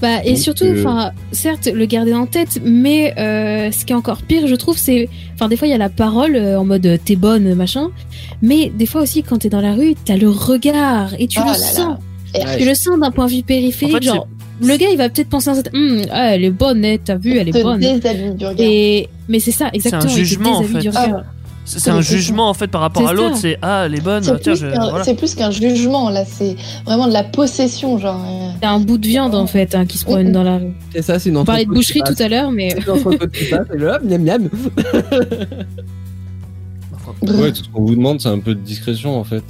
Bah, 0.01 0.21
et 0.25 0.31
Donc, 0.33 0.37
surtout, 0.39 0.65
euh, 0.65 0.79
enfin, 0.79 1.11
certes, 1.31 1.67
le 1.67 1.85
garder 1.85 2.13
en 2.13 2.25
tête, 2.25 2.59
mais 2.63 3.13
euh, 3.17 3.71
ce 3.71 3.85
qui 3.85 3.93
est 3.93 3.95
encore 3.95 4.21
pire, 4.21 4.47
je 4.47 4.55
trouve, 4.55 4.77
c'est, 4.77 5.07
enfin, 5.33 5.47
des 5.47 5.55
fois, 5.55 5.67
il 5.67 5.71
y 5.71 5.73
a 5.73 5.77
la 5.77 5.87
parole 5.89 6.35
euh, 6.35 6.59
en 6.59 6.65
mode 6.65 6.99
t'es 7.05 7.15
bonne, 7.15 7.53
machin, 7.53 7.89
mais 8.41 8.69
des 8.69 8.85
fois 8.85 9.01
aussi, 9.01 9.23
quand 9.23 9.37
t'es 9.37 9.49
dans 9.49 9.61
la 9.61 9.73
rue, 9.73 9.95
t'as 10.03 10.17
le 10.17 10.29
regard 10.29 11.13
et 11.19 11.27
tu 11.27 11.39
Ah 11.39 11.45
le 11.45 11.51
là 11.51 11.57
là. 11.57 11.63
sens. 11.65 11.97
Ouais. 12.35 12.57
Tu 12.57 12.65
le 12.65 12.73
sens 12.73 12.99
d'un 12.99 13.11
point 13.11 13.27
de 13.27 13.31
vue 13.31 13.43
périphérique, 13.43 13.95
En 13.95 13.99
fait, 13.99 14.03
genre, 14.05 14.27
le 14.65 14.77
gars, 14.77 14.87
il 14.91 14.97
va 14.97 15.09
peut-être 15.09 15.29
penser 15.29 15.49
à 15.49 15.55
cette, 15.55 15.73
Hum, 15.73 16.01
ah, 16.11 16.35
elle 16.35 16.43
est 16.43 16.49
bonne, 16.51 16.83
hein, 16.85 16.97
t'as 17.03 17.15
vu, 17.15 17.37
elle 17.37 17.49
est 17.49 17.63
bonne. 17.63 17.83
Et, 18.59 19.09
mais 19.27 19.39
c'est 19.39 19.51
ça, 19.51 19.69
exactement. 19.73 20.03
il 20.03 20.15
te 20.15 20.19
jugement, 20.19 20.57
en 20.57 20.63
fait. 20.63 20.77
regard. 20.79 21.23
C'est 21.65 21.79
c'est 21.79 21.91
un 21.91 22.01
jugement 22.01 22.49
en 22.49 22.53
fait 22.53 22.67
par 22.67 22.81
rapport 22.81 23.03
C'est 23.03 23.09
à 23.09 23.13
l'autre. 23.13 23.37
C'est 23.37 23.57
ah, 23.61 23.83
elle 23.85 23.95
est 23.95 24.01
bonne. 24.01 24.21
C'est 24.21 24.37
plus 24.41 24.59
qu'un- 24.59 24.89
voilà. 24.89 25.03
c'est 25.05 25.51
jugement, 25.51 26.09
là, 26.09 26.25
c'est 26.25 26.57
vraiment 26.85 27.07
de 27.07 27.13
la 27.13 27.23
possession, 27.23 27.97
genre. 27.97 28.21
euh. 28.27 28.49
C'est 28.61 28.67
un 28.67 28.79
bout 28.79 28.97
de 28.97 29.07
viande, 29.07 29.33
en 29.33 29.47
fait, 29.47 29.73
hein, 29.73 29.85
qui 29.85 29.97
se 29.97 30.03
promène 30.03 30.31
dans 30.33 30.43
la 30.43 30.57
rue. 30.57 30.73
C'est 30.93 31.01
ça, 31.01 31.19
c'est 31.19 31.29
une 31.29 31.37
On 31.37 31.45
parlait 31.45 31.65
de 31.65 31.71
boucherie 31.71 32.01
tout 32.05 32.21
à 32.21 32.27
l'heure, 32.27 32.51
mais. 32.51 32.75
C'est. 32.75 33.53
Ouais, 37.21 37.51
tout 37.51 37.63
ce 37.63 37.69
qu'on 37.69 37.83
vous 37.83 37.95
demande, 37.95 38.19
c'est 38.21 38.29
un 38.29 38.39
peu 38.39 38.55
de 38.55 38.59
discrétion 38.61 39.17
en 39.17 39.23
fait. 39.23 39.43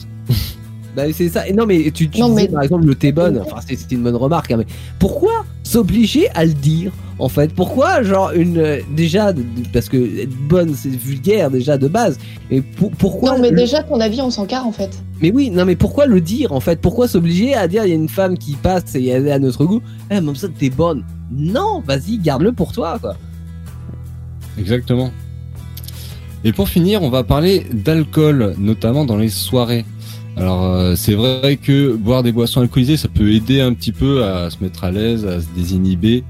Bah, 0.95 1.03
c'est 1.11 1.29
ça. 1.29 1.47
Et 1.47 1.53
non, 1.53 1.65
mais 1.65 1.89
tu, 1.91 2.07
tu 2.09 2.19
Non, 2.21 2.29
disais, 2.29 2.43
mais- 2.43 2.47
par 2.49 2.61
exemple 2.61 2.85
le 2.85 2.93
t'es 2.95 3.11
bonne. 3.11 3.39
Enfin, 3.39 3.57
c'est 3.67 3.91
une 3.91 4.03
bonne 4.03 4.15
remarque. 4.15 4.51
hein, 4.51 4.57
mais 4.57 4.67
pourquoi 4.99 5.43
s'obliger 5.63 6.29
à 6.35 6.45
le 6.45 6.53
dire 6.53 6.91
en 7.19 7.29
fait? 7.29 7.51
Pourquoi, 7.53 8.03
genre, 8.03 8.31
une 8.31 8.57
euh, 8.59 8.79
déjà 8.95 9.33
parce 9.71 9.89
que 9.89 9.97
être 10.21 10.35
bonne, 10.47 10.75
c'est 10.75 10.89
vulgaire 10.89 11.49
déjà 11.49 11.77
de 11.79 11.87
base. 11.87 12.19
Et 12.51 12.61
pour- 12.61 12.91
pourquoi 12.91 13.31
Non, 13.35 13.41
mais 13.41 13.49
le- 13.49 13.57
déjà, 13.57 13.81
ton 13.83 13.99
avis, 13.99 14.21
on 14.21 14.29
s'en 14.29 14.45
carre, 14.45 14.67
en 14.67 14.71
fait. 14.71 14.91
Mais 15.21 15.31
oui, 15.31 15.49
non, 15.49 15.65
mais 15.65 15.75
pourquoi 15.75 16.05
le 16.05 16.21
dire 16.21 16.51
en 16.51 16.59
fait? 16.59 16.79
Pourquoi 16.81 17.07
s'obliger 17.07 17.55
à 17.55 17.67
dire 17.67 17.85
il 17.85 17.89
y 17.89 17.93
a 17.93 17.95
une 17.95 18.09
femme 18.09 18.37
qui 18.37 18.53
passe 18.53 18.93
et 18.95 19.07
elle 19.07 19.25
est 19.27 19.31
à 19.31 19.39
notre 19.39 19.65
goût? 19.65 19.81
Eh, 20.11 20.15
même 20.21 20.35
ça, 20.35 20.47
t'es 20.49 20.69
bonne. 20.69 21.03
Non, 21.31 21.81
vas-y, 21.85 22.17
garde-le 22.19 22.51
pour 22.51 22.71
toi, 22.71 22.99
quoi. 22.99 23.15
Exactement. 24.59 25.09
Et 26.43 26.51
pour 26.51 26.67
finir, 26.69 27.01
on 27.01 27.09
va 27.09 27.23
parler 27.23 27.65
d'alcool, 27.71 28.53
notamment 28.59 29.05
dans 29.05 29.15
les 29.17 29.29
soirées. 29.29 29.85
Alors 30.37 30.65
euh, 30.65 30.95
c'est 30.95 31.13
vrai 31.13 31.57
que 31.61 31.95
boire 31.95 32.23
des 32.23 32.31
boissons 32.31 32.61
alcoolisées, 32.61 32.97
ça 32.97 33.07
peut 33.07 33.31
aider 33.31 33.61
un 33.61 33.73
petit 33.73 33.91
peu 33.91 34.23
à 34.23 34.49
se 34.49 34.57
mettre 34.61 34.83
à 34.83 34.91
l'aise, 34.91 35.25
à 35.25 35.41
se 35.41 35.47
désinhiber, 35.55 36.23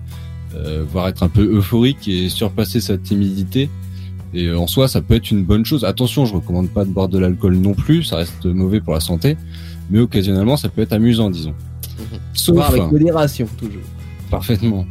euh, 0.55 0.83
voire 0.89 1.07
être 1.07 1.23
un 1.23 1.29
peu 1.29 1.43
euphorique 1.55 2.07
et 2.07 2.29
surpasser 2.29 2.81
sa 2.81 2.97
timidité. 2.97 3.69
Et 4.33 4.51
en 4.51 4.67
soi, 4.67 4.87
ça 4.87 5.01
peut 5.01 5.13
être 5.13 5.29
une 5.29 5.43
bonne 5.43 5.63
chose. 5.63 5.85
Attention, 5.85 6.25
je 6.25 6.33
recommande 6.33 6.69
pas 6.69 6.85
de 6.85 6.89
boire 6.89 7.07
de 7.07 7.19
l'alcool 7.19 7.55
non 7.55 7.73
plus, 7.73 8.03
ça 8.03 8.17
reste 8.17 8.45
mauvais 8.45 8.81
pour 8.81 8.93
la 8.93 8.99
santé, 8.99 9.37
mais 9.89 9.99
occasionnellement, 9.99 10.57
ça 10.57 10.69
peut 10.69 10.81
être 10.81 10.93
amusant, 10.93 11.29
disons. 11.29 11.53
Sauf, 12.33 12.55
Boire 12.55 12.69
avec 12.69 12.91
modération, 12.91 13.47
toujours. 13.57 13.83
parfaitement. 14.31 14.85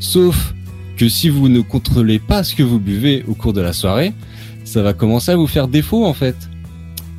Sauf 0.00 0.54
que 0.96 1.08
si 1.08 1.28
vous 1.28 1.48
ne 1.48 1.60
contrôlez 1.60 2.18
pas 2.18 2.42
ce 2.42 2.54
que 2.54 2.62
vous 2.62 2.80
buvez 2.80 3.24
au 3.28 3.34
cours 3.34 3.52
de 3.52 3.60
la 3.60 3.72
soirée, 3.72 4.12
ça 4.64 4.82
va 4.82 4.92
commencer 4.92 5.32
à 5.32 5.36
vous 5.36 5.46
faire 5.46 5.68
défaut 5.68 6.04
en 6.04 6.14
fait. 6.14 6.36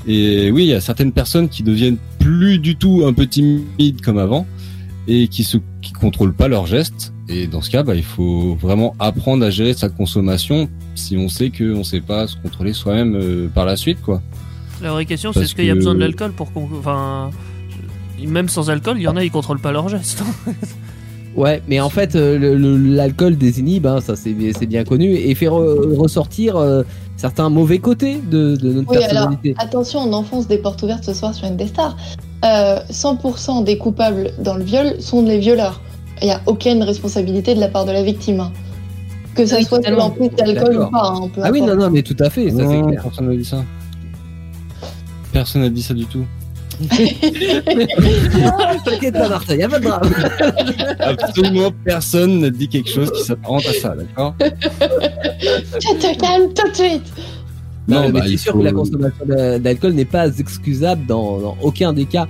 Et 0.08 0.52
oui, 0.52 0.64
il 0.64 0.70
y 0.70 0.74
a 0.74 0.82
certaines 0.82 1.12
personnes 1.12 1.50
qui 1.50 1.64
deviennent 1.64 1.98
plus 2.20 2.60
du 2.60 2.76
tout 2.76 3.04
un 3.06 3.14
peu 3.14 3.28
timides 3.28 4.02
comme 4.02 4.18
avant 4.18 4.48
et 5.08 5.28
qui 5.28 5.44
se 5.44 5.58
qui 5.82 5.94
contrôlent 5.94 6.34
pas 6.34 6.48
leurs 6.48 6.66
gestes. 6.66 7.14
Et 7.28 7.48
dans 7.48 7.62
ce 7.62 7.70
cas, 7.70 7.84
bah, 7.84 7.96
il 7.96 8.04
faut 8.04 8.56
vraiment 8.56 8.96
apprendre 9.00 9.46
à 9.46 9.50
gérer 9.50 9.74
sa 9.74 9.90
consommation 9.90 10.70
si 10.96 11.18
on 11.18 11.30
sait 11.30 11.50
que 11.50 11.74
on 11.74 11.84
sait 11.84 12.02
pas 12.02 12.28
se 12.28 12.36
contrôler 12.36 12.74
soi-même 12.74 13.16
euh, 13.16 13.48
par 13.48 13.66
la 13.66 13.78
suite, 13.78 14.02
quoi. 14.02 14.22
La 14.82 14.92
vraie 14.92 15.06
question, 15.06 15.32
c'est 15.32 15.42
est-ce 15.42 15.56
qu'il 15.56 15.66
y 15.66 15.70
a 15.70 15.76
besoin 15.76 15.94
de 15.94 16.00
l'alcool 16.00 16.32
pour 16.32 16.52
qu'on. 16.52 16.68
Enfin. 16.78 17.30
Même 18.26 18.50
sans 18.50 18.70
alcool, 18.70 18.98
il 18.98 19.04
y 19.04 19.08
en 19.08 19.16
a, 19.16 19.24
ils 19.24 19.32
contrôlent 19.32 19.60
pas 19.60 19.72
leurs 19.72 19.90
gestes. 19.90 20.24
Ouais, 21.36 21.62
mais 21.68 21.80
en 21.80 21.90
fait, 21.90 22.16
euh, 22.16 22.38
l'alcool 22.94 23.38
désinhibe, 23.38 23.88
hein, 23.88 24.02
ça 24.02 24.16
c'est 24.18 24.36
c'est 24.58 24.66
bien 24.66 24.84
connu, 24.84 25.14
et 25.14 25.34
fait 25.34 25.46
re- 25.46 25.96
ressortir 25.98 26.58
euh, 26.58 26.84
certains 27.16 27.50
mauvais 27.50 27.80
côtés 27.80 28.18
de, 28.30 28.58
de 28.58 28.74
notre 28.74 28.90
Oui, 28.90 28.98
alors 28.98 29.10
personnalité. 29.30 29.56
attention, 29.58 30.00
on 30.02 30.12
enfonce 30.14 30.48
des 30.48 30.58
portes 30.58 30.84
ouvertes 30.84 31.06
ce 31.06 31.14
soir 31.14 31.34
sur 31.34 31.48
une 31.48 31.56
des 31.56 31.68
stars. 31.68 31.96
Euh, 32.44 32.80
100% 32.92 33.64
des 33.64 33.78
coupables 33.78 34.32
dans 34.44 34.56
le 34.56 34.64
viol 34.64 34.96
sont 35.00 35.22
les 35.24 35.38
violeurs. 35.40 35.80
Il 36.22 36.26
n'y 36.26 36.32
a 36.34 36.42
aucune 36.48 36.84
responsabilité 36.84 37.56
de 37.56 37.60
la 37.62 37.68
part 37.70 37.86
de 37.86 37.92
la 37.92 38.04
victime. 38.04 38.42
hein. 38.42 38.52
Que 39.34 39.46
ça 39.46 39.56
Oui, 39.58 39.64
soit 39.64 39.82
sous 39.82 39.92
l'emprise 39.96 40.32
d'alcool 40.38 40.76
ou 40.82 40.92
pas. 40.92 41.14
hein, 41.16 41.30
Ah 41.42 41.50
oui, 41.52 41.62
non, 41.62 41.76
non, 41.78 41.90
mais 41.90 42.02
tout 42.02 42.18
à 42.20 42.30
fait, 42.30 42.50
ça 42.50 42.58
c'est 42.58 42.64
Non, 42.64 42.88
clair. 42.88 43.04
personne 43.04 43.30
n'a 43.30 43.36
dit 43.38 43.46
ça. 43.46 43.64
Personne 45.32 45.62
n'a 45.62 45.70
dit 45.70 45.82
ça 45.82 45.94
du 45.94 46.06
tout. 46.06 46.26
T'inquiète 48.86 49.14
pas, 49.14 49.30
Martin, 49.30 49.56
y 49.56 49.64
a 49.64 49.70
pas 49.70 49.80
de 49.80 49.86
drame. 49.86 50.14
Absolument 51.00 51.72
personne 51.84 52.40
n'a 52.40 52.50
dit 52.50 52.68
quelque 52.68 52.90
chose 52.90 53.12
qui 53.12 53.24
s'apparente 53.24 53.66
à 53.68 53.74
ça, 53.74 53.96
d'accord? 53.96 54.36
Tu 54.40 55.88
te 55.98 56.20
calmes 56.20 56.54
tout 56.54 56.70
de 56.70 56.76
suite. 56.76 57.14
Non, 57.88 58.04
mais 58.04 58.12
bah, 58.12 58.26
c'est 58.28 58.38
sûr 58.38 58.54
faut- 58.54 58.60
que 58.60 58.64
la 58.64 58.72
consommation 58.72 59.26
d'a- 59.26 59.60
d'alcool 59.60 59.94
n'est 59.94 60.06
pas 60.06 60.28
excusable 60.38 61.06
dans, 61.08 61.40
dans 61.40 61.58
aucun 61.62 61.94
des 61.94 62.06
cas. 62.06 62.28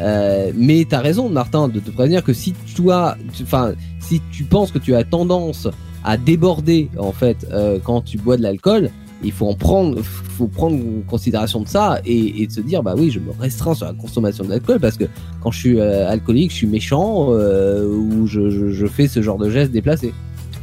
Euh, 0.00 0.52
mais 0.54 0.86
t'as 0.88 1.00
raison, 1.00 1.28
Martin, 1.28 1.68
de 1.68 1.80
te 1.80 1.90
prévenir 1.90 2.22
que 2.22 2.32
si 2.32 2.54
toi, 2.76 3.16
tu- 3.34 3.42
enfin, 3.42 3.72
si 3.98 4.20
tu 4.30 4.44
penses 4.44 4.70
que 4.70 4.78
tu 4.78 4.94
as 4.94 5.04
tendance 5.04 5.68
à 6.04 6.16
déborder 6.16 6.88
en 6.98 7.12
fait 7.12 7.46
euh, 7.50 7.78
quand 7.82 8.02
tu 8.02 8.18
bois 8.18 8.36
de 8.36 8.42
l'alcool, 8.42 8.90
il 9.22 9.32
faut 9.32 9.46
en 9.46 9.54
prendre, 9.54 10.00
faut 10.02 10.46
prendre 10.46 10.78
considération 11.06 11.60
de 11.62 11.68
ça 11.68 12.00
et, 12.04 12.46
de 12.46 12.52
se 12.52 12.60
dire 12.60 12.82
bah 12.82 12.94
oui, 12.96 13.10
je 13.10 13.18
me 13.18 13.30
restreins 13.38 13.74
sur 13.74 13.86
la 13.86 13.92
consommation 13.92 14.44
d'alcool 14.44 14.80
parce 14.80 14.96
que 14.96 15.04
quand 15.42 15.50
je 15.50 15.58
suis 15.58 15.78
euh, 15.80 16.08
alcoolique, 16.08 16.50
je 16.50 16.56
suis 16.56 16.66
méchant 16.66 17.28
euh, 17.30 17.86
ou 17.86 18.26
je 18.26 18.86
fais 18.86 19.08
ce 19.08 19.20
genre 19.22 19.38
de 19.38 19.50
gestes 19.50 19.72
déplacés. 19.72 20.14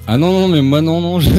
Ah 0.08 0.18
non, 0.18 0.32
non, 0.32 0.48
mais 0.48 0.62
moi 0.62 0.82
non, 0.82 1.02
non. 1.02 1.20
je- 1.20 1.30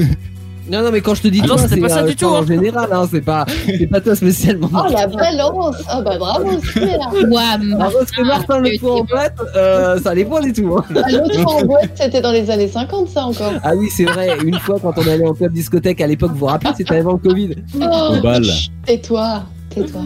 Non, 0.71 0.83
non, 0.83 0.91
mais 0.93 1.01
quand 1.01 1.15
je 1.15 1.23
te 1.23 1.29
dis 1.29 1.41
Ah 1.43 1.47
non, 1.47 1.57
toi, 1.57 1.65
c'est 1.69 1.81
pas 1.81 1.89
ça 1.89 2.03
euh, 2.03 2.09
du 2.09 2.17
tout, 2.17 2.27
en 2.27 2.43
hein. 2.43 2.47
général, 2.47 2.89
hein, 2.93 3.09
c'est 3.11 3.21
pas, 3.23 3.47
c'est 3.67 3.87
pas 3.87 4.01
toi 4.01 4.15
spécialement. 4.15 4.69
Oh 4.73 4.93
la 4.93 5.07
balance 5.07 5.77
Ah 5.89 6.03
bah 6.03 6.17
bravo, 6.19 6.51
c'est 6.75 6.81
là. 6.87 7.11
Ouah, 7.31 7.53
Alors, 7.53 7.93
parce 7.99 8.11
que 8.11 8.23
Martin 8.23 8.59
le 8.61 8.71
fout 8.79 8.91
en 8.91 9.05
boîte, 9.05 9.37
euh, 9.57 9.99
ça 10.01 10.11
allait 10.11 10.25
pas 10.25 10.41
du 10.41 10.53
tout. 10.53 10.77
hein. 10.77 10.85
Ah, 10.95 11.11
L'autre 11.11 11.41
fois 11.41 11.55
en 11.63 11.65
boîte, 11.65 11.91
c'était 11.95 12.21
dans 12.21 12.33
les 12.33 12.51
années 12.51 12.69
50 12.69 13.09
ça 13.09 13.25
encore. 13.25 13.53
Ah 13.63 13.75
oui, 13.77 13.89
c'est 13.91 14.05
vrai, 14.05 14.37
une 14.45 14.59
fois 14.59 14.79
quand 14.81 14.93
on 14.97 15.03
allait 15.09 15.27
en 15.27 15.35
club 15.35 15.53
discothèque 15.53 16.01
à 16.01 16.07
l'époque, 16.07 16.33
vous 16.33 16.39
vous 16.41 16.47
rappelez, 16.47 16.73
c'était 16.77 16.97
avant 16.97 17.13
le 17.13 17.19
Covid. 17.19 17.51
Oh, 17.81 18.17
Au 18.19 18.21
bal. 18.23 18.45
chut, 18.45 18.71
Tais-toi, 18.87 19.45
tais-toi. 19.71 20.03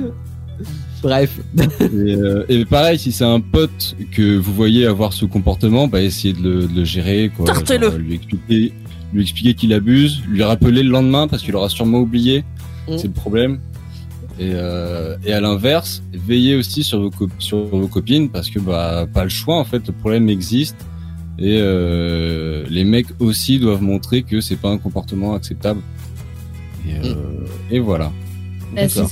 Bref. 1.03 1.37
Et, 1.81 2.15
euh, 2.15 2.45
et 2.49 2.65
pareil, 2.65 2.97
si 2.97 3.11
c'est 3.11 3.25
un 3.25 3.41
pote 3.41 3.97
que 4.13 4.39
vous 4.39 4.53
voyez 4.55 4.87
avoir 4.87 5.13
ce 5.13 5.25
comportement, 5.25 5.89
bah 5.89 6.01
essayez 6.01 6.33
de 6.33 6.41
le, 6.43 6.67
de 6.69 6.77
le 6.77 6.85
gérer, 6.85 7.33
quoi. 7.37 7.47
Tartez-le. 7.47 7.91
Genre, 7.91 7.99
Lui 7.99 8.15
expliquer, 8.15 8.73
lui 9.13 9.23
expliquer 9.23 9.55
qu'il 9.55 9.73
abuse, 9.73 10.23
lui 10.29 10.43
rappeler 10.43 10.83
le 10.83 10.91
lendemain 10.91 11.29
parce 11.29 11.43
qu'il 11.43 11.55
aura 11.57 11.69
sûrement 11.69 11.99
oublié. 12.01 12.45
Mm. 12.89 12.97
C'est 12.99 13.07
le 13.09 13.13
problème. 13.13 13.61
Et, 14.39 14.51
euh, 14.55 15.17
et 15.25 15.33
à 15.33 15.41
l'inverse, 15.41 16.03
veillez 16.13 16.57
aussi 16.57 16.83
sur 16.83 17.01
vos, 17.01 17.11
co- 17.11 17.29
sur 17.39 17.65
vos 17.67 17.87
copines 17.87 18.29
parce 18.31 18.49
que 18.51 18.59
bah 18.59 19.07
pas 19.13 19.25
le 19.25 19.31
choix 19.31 19.59
en 19.59 19.65
fait, 19.65 19.87
le 19.87 19.93
problème 19.93 20.29
existe. 20.31 20.77
Et 21.39 21.59
euh, 21.61 22.65
les 22.69 22.85
mecs 22.85 23.09
aussi 23.19 23.59
doivent 23.59 23.83
montrer 23.83 24.23
que 24.23 24.41
c'est 24.41 24.57
pas 24.57 24.71
un 24.71 24.79
comportement 24.79 25.35
acceptable. 25.35 25.81
Et, 26.89 26.95
euh, 27.07 27.15
et 27.71 27.79
voilà. 27.79 28.11
Bah, 28.75 28.89
C'est 28.89 29.03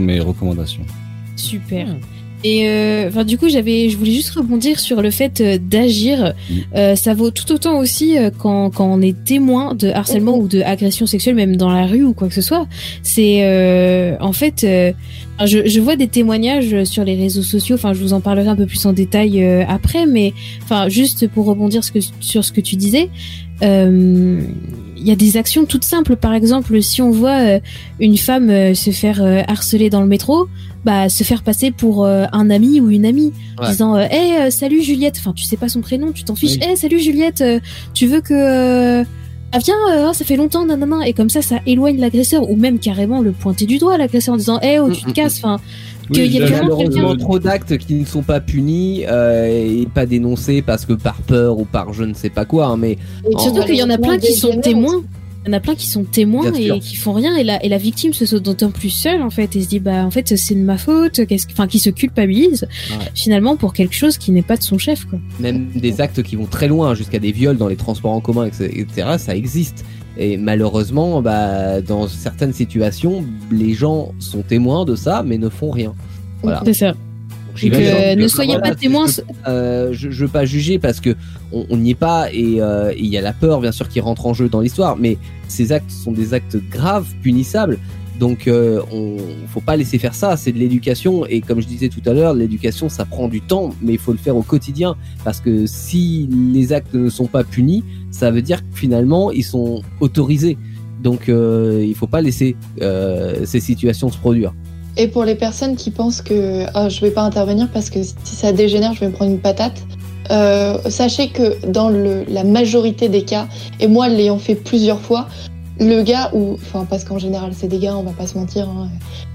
mes 0.00 0.20
recommandations. 0.20 0.84
Super. 1.36 1.96
Et 2.44 2.68
euh, 2.68 3.08
enfin, 3.08 3.24
du 3.24 3.38
coup, 3.38 3.48
j'avais, 3.48 3.88
je 3.88 3.96
voulais 3.96 4.12
juste 4.12 4.30
rebondir 4.30 4.80
sur 4.80 5.00
le 5.00 5.10
fait 5.10 5.40
euh, 5.40 5.58
d'agir. 5.60 6.34
Euh, 6.74 6.96
ça 6.96 7.14
vaut 7.14 7.30
tout 7.30 7.52
autant 7.52 7.78
aussi 7.78 8.18
euh, 8.18 8.30
quand, 8.36 8.70
quand 8.70 8.86
on 8.86 9.00
est 9.00 9.16
témoin 9.24 9.74
de 9.74 9.88
harcèlement 9.88 10.36
ou 10.36 10.48
de 10.48 10.60
agression 10.60 11.06
sexuelle, 11.06 11.34
même 11.36 11.56
dans 11.56 11.70
la 11.70 11.86
rue 11.86 12.02
ou 12.04 12.14
quoi 12.14 12.28
que 12.28 12.34
ce 12.34 12.42
soit. 12.42 12.66
C'est 13.02 13.44
euh, 13.44 14.16
en 14.20 14.32
fait, 14.32 14.64
euh, 14.64 14.92
je, 15.44 15.68
je 15.68 15.80
vois 15.80 15.96
des 15.96 16.08
témoignages 16.08 16.84
sur 16.84 17.04
les 17.04 17.14
réseaux 17.14 17.42
sociaux. 17.42 17.76
Enfin, 17.76 17.92
je 17.92 18.00
vous 18.00 18.12
en 18.12 18.20
parlerai 18.20 18.48
un 18.48 18.56
peu 18.56 18.66
plus 18.66 18.84
en 18.86 18.92
détail 18.92 19.42
euh, 19.44 19.64
après, 19.68 20.06
mais 20.06 20.32
enfin, 20.64 20.88
juste 20.88 21.28
pour 21.28 21.46
rebondir 21.46 21.84
ce 21.84 21.92
que, 21.92 22.00
sur 22.20 22.44
ce 22.44 22.50
que 22.52 22.60
tu 22.60 22.76
disais. 22.76 23.08
euh, 23.62 24.40
il 25.02 25.08
y 25.08 25.12
a 25.12 25.16
des 25.16 25.36
actions 25.36 25.64
toutes 25.66 25.84
simples. 25.84 26.16
Par 26.16 26.32
exemple, 26.32 26.80
si 26.82 27.02
on 27.02 27.10
voit 27.10 27.38
euh, 27.40 27.60
une 28.00 28.16
femme 28.16 28.48
euh, 28.50 28.74
se 28.74 28.90
faire 28.90 29.22
euh, 29.22 29.42
harceler 29.46 29.90
dans 29.90 30.00
le 30.00 30.06
métro, 30.06 30.48
bah 30.84 31.08
se 31.08 31.22
faire 31.24 31.42
passer 31.42 31.70
pour 31.70 32.06
un 32.06 32.50
ami 32.50 32.80
ou 32.80 32.90
une 32.90 33.04
amie, 33.06 33.32
Ouais. 33.60 33.68
disant 33.68 33.96
hey 33.98 34.36
euh, 34.38 34.50
salut 34.50 34.82
Juliette. 34.82 35.16
Enfin, 35.18 35.32
tu 35.32 35.44
sais 35.44 35.56
pas 35.56 35.68
son 35.68 35.80
prénom, 35.80 36.10
tu 36.12 36.24
t'en 36.24 36.34
fiches. 36.34 36.56
Oui. 36.60 36.66
Hey 36.68 36.76
salut 36.76 36.98
Juliette, 36.98 37.44
tu 37.94 38.06
veux 38.06 38.20
que 38.20 39.04
ah 39.54 39.58
viens, 39.58 39.74
euh, 39.90 40.06
oh, 40.08 40.12
ça 40.14 40.24
fait 40.24 40.36
longtemps, 40.36 40.64
nanana. 40.64 41.06
Et 41.06 41.12
comme 41.12 41.28
ça, 41.28 41.42
ça 41.42 41.56
éloigne 41.66 41.98
l'agresseur 42.00 42.48
ou 42.50 42.56
même 42.56 42.78
carrément 42.78 43.20
le 43.20 43.32
pointer 43.32 43.66
du 43.66 43.76
doigt 43.76 43.98
l'agresseur 43.98 44.32
en 44.34 44.38
disant 44.38 44.58
hey 44.62 44.78
oh 44.78 44.90
tu 44.90 45.02
te 45.04 45.10
casses. 45.20 45.36
Enfin, 45.38 45.60
Oui, 46.20 46.28
qu'il 46.30 46.40
y 46.40 46.42
a 46.42 46.62
Malheureusement, 46.62 47.16
trop 47.16 47.38
d'actes 47.38 47.78
qui 47.78 47.94
ne 47.94 48.04
sont 48.04 48.22
pas 48.22 48.40
punis 48.40 49.04
euh, 49.08 49.46
et 49.46 49.86
pas 49.92 50.06
dénoncés 50.06 50.62
parce 50.62 50.84
que 50.86 50.92
par 50.92 51.16
peur 51.22 51.58
ou 51.58 51.64
par 51.64 51.92
je 51.92 52.04
ne 52.04 52.14
sais 52.14 52.30
pas 52.30 52.44
quoi. 52.44 52.66
hein, 52.66 52.76
mais 52.76 52.92
Et 52.92 53.38
Surtout 53.38 53.62
qu'il 53.64 53.76
y 53.76 53.82
en 53.82 53.90
a 53.90 53.98
plein 53.98 54.18
qui 54.18 54.32
sont 54.34 54.60
témoins. 54.60 55.02
Il 55.44 55.48
y 55.48 55.50
en 55.50 55.54
a 55.56 55.60
plein 55.60 55.74
qui 55.74 55.88
sont 55.88 56.04
témoins 56.04 56.52
et 56.52 56.78
qui 56.78 56.94
font 56.94 57.12
rien 57.14 57.34
et 57.36 57.42
la, 57.42 57.64
et 57.64 57.68
la 57.68 57.76
victime 57.76 58.12
se 58.12 58.24
sent 58.26 58.38
d'autant 58.38 58.70
plus 58.70 58.90
seule 58.90 59.22
en 59.22 59.30
fait 59.30 59.56
et 59.56 59.60
se 59.62 59.66
dit 59.66 59.80
bah 59.80 60.04
en 60.06 60.10
fait 60.12 60.36
c'est 60.36 60.54
de 60.54 60.60
ma 60.60 60.78
faute 60.78 61.26
qu'est-ce 61.26 61.48
que- 61.48 61.52
enfin 61.52 61.66
qui 61.66 61.80
se 61.80 61.90
culpabilise 61.90 62.68
Ouais. 62.90 63.06
finalement 63.16 63.56
pour 63.56 63.72
quelque 63.72 63.96
chose 63.96 64.18
qui 64.18 64.30
n'est 64.30 64.42
pas 64.42 64.56
de 64.56 64.62
son 64.62 64.78
chef 64.78 65.04
quoi. 65.06 65.18
même 65.40 65.66
des 65.74 66.00
actes 66.00 66.22
qui 66.22 66.36
vont 66.36 66.46
très 66.46 66.68
loin 66.68 66.94
jusqu'à 66.94 67.18
des 67.18 67.32
viols 67.32 67.56
dans 67.56 67.66
les 67.66 67.74
transports 67.74 68.12
en 68.12 68.20
commun, 68.20 68.46
etc., 68.46 68.86
ça 69.18 69.34
existe. 69.34 69.84
Et 70.18 70.36
malheureusement, 70.36 71.22
bah, 71.22 71.80
dans 71.80 72.06
certaines 72.08 72.52
situations, 72.52 73.24
les 73.50 73.72
gens 73.72 74.12
sont 74.18 74.42
témoins 74.42 74.84
de 74.84 74.94
ça, 74.94 75.22
mais 75.26 75.38
ne 75.38 75.48
font 75.48 75.70
rien. 75.70 75.94
Voilà. 76.42 76.62
C'est 76.64 76.74
ça. 76.74 76.94
Euh, 77.64 78.14
que- 78.14 78.18
ne 78.20 78.28
soyez 78.28 78.58
pas 78.58 78.74
témoins. 78.74 79.06
Je, 79.06 79.20
euh, 79.46 79.92
je, 79.92 80.10
je 80.10 80.24
veux 80.24 80.30
pas 80.30 80.44
juger 80.46 80.78
parce 80.78 81.00
que 81.00 81.14
on 81.52 81.76
n'y 81.76 81.90
est 81.90 81.94
pas 81.94 82.32
et 82.32 82.62
euh, 82.62 82.92
et 82.92 83.00
il 83.00 83.08
y 83.08 83.18
a 83.18 83.20
la 83.20 83.34
peur 83.34 83.60
bien 83.60 83.72
sûr 83.72 83.88
qui 83.90 84.00
rentre 84.00 84.24
en 84.24 84.32
jeu 84.32 84.48
dans 84.48 84.60
l'histoire, 84.60 84.96
mais 84.96 85.18
ces 85.48 85.70
actes 85.70 85.90
sont 85.90 86.12
des 86.12 86.32
actes 86.32 86.56
graves, 86.70 87.06
punissables. 87.22 87.78
Donc 88.18 88.46
euh, 88.48 88.80
on 88.90 89.16
faut 89.48 89.60
pas 89.60 89.76
laisser 89.76 89.98
faire 89.98 90.14
ça, 90.14 90.36
c'est 90.38 90.52
de 90.52 90.58
l'éducation 90.58 91.26
et 91.26 91.42
comme 91.42 91.60
je 91.60 91.66
disais 91.66 91.88
tout 91.90 92.00
à 92.06 92.14
l'heure, 92.14 92.32
l'éducation 92.32 92.88
ça 92.88 93.04
prend 93.04 93.28
du 93.28 93.42
temps, 93.42 93.74
mais 93.82 93.92
il 93.92 93.98
faut 93.98 94.12
le 94.12 94.18
faire 94.18 94.36
au 94.36 94.42
quotidien 94.42 94.96
parce 95.24 95.40
que 95.40 95.66
si 95.66 96.28
les 96.52 96.72
actes 96.72 96.94
ne 96.94 97.10
sont 97.10 97.26
pas 97.26 97.44
punis, 97.44 97.84
ça 98.12 98.30
veut 98.30 98.42
dire 98.42 98.60
que 98.62 98.76
finalement 98.76 99.32
ils 99.32 99.44
sont 99.44 99.82
autorisés. 100.00 100.56
Donc 101.02 101.28
euh, 101.28 101.84
il 101.84 101.94
faut 101.96 102.06
pas 102.06 102.20
laisser 102.20 102.54
euh, 102.80 103.44
ces 103.44 103.58
situations 103.58 104.10
se 104.10 104.18
produire. 104.18 104.54
Et 104.96 105.08
pour 105.08 105.24
les 105.24 105.34
personnes 105.34 105.74
qui 105.74 105.90
pensent 105.90 106.22
que 106.22 106.66
ah, 106.74 106.88
je 106.88 107.00
vais 107.00 107.10
pas 107.10 107.22
intervenir 107.22 107.68
parce 107.72 107.90
que 107.90 108.02
si 108.02 108.36
ça 108.36 108.52
dégénère, 108.52 108.92
je 108.92 109.00
vais 109.00 109.08
me 109.08 109.12
prendre 109.12 109.32
une 109.32 109.40
patate, 109.40 109.82
euh, 110.30 110.78
sachez 110.88 111.30
que 111.30 111.66
dans 111.66 111.88
la 111.88 112.44
majorité 112.44 113.08
des 113.08 113.22
cas, 113.22 113.48
et 113.80 113.88
moi 113.88 114.08
l'ayant 114.08 114.38
fait 114.38 114.54
plusieurs 114.54 115.00
fois, 115.00 115.28
le 115.80 116.02
gars 116.02 116.30
ou 116.34 116.52
enfin 116.54 116.86
parce 116.88 117.04
qu'en 117.04 117.18
général 117.18 117.52
c'est 117.54 117.68
des 117.68 117.78
gars, 117.78 117.96
on 117.96 118.02
va 118.02 118.12
pas 118.12 118.26
se 118.26 118.36
mentir, 118.36 118.68
hein, 118.68 118.88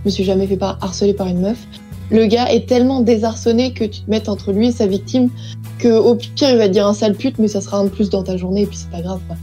je 0.04 0.10
me 0.10 0.12
suis 0.12 0.24
jamais 0.24 0.48
fait 0.48 0.60
harceler 0.62 1.14
par 1.14 1.28
une 1.28 1.42
meuf. 1.42 1.58
Le 2.10 2.26
gars 2.26 2.52
est 2.52 2.68
tellement 2.68 3.02
désarçonné 3.02 3.74
que 3.74 3.84
tu 3.84 4.02
te 4.02 4.10
mettes 4.10 4.30
entre 4.30 4.52
lui 4.54 4.68
et 4.68 4.72
sa 4.72 4.88
victime 4.88 5.30
que 5.80 5.90
au 5.90 6.16
pire 6.16 6.50
il 6.52 6.58
va 6.58 6.68
te 6.68 6.74
dire 6.74 6.88
un 6.88 6.94
sale 6.94 7.16
pute, 7.16 7.38
mais 7.40 7.48
ça 7.48 7.62
sera 7.62 7.80
un 7.80 7.84
de 7.86 7.90
plus 7.90 8.10
dans 8.10 8.24
ta 8.24 8.38
journée 8.38 8.62
et 8.62 8.66
puis 8.66 8.78
c'est 8.78 8.90
pas 8.90 9.02
grave. 9.02 9.20
Quoi. 9.28 9.36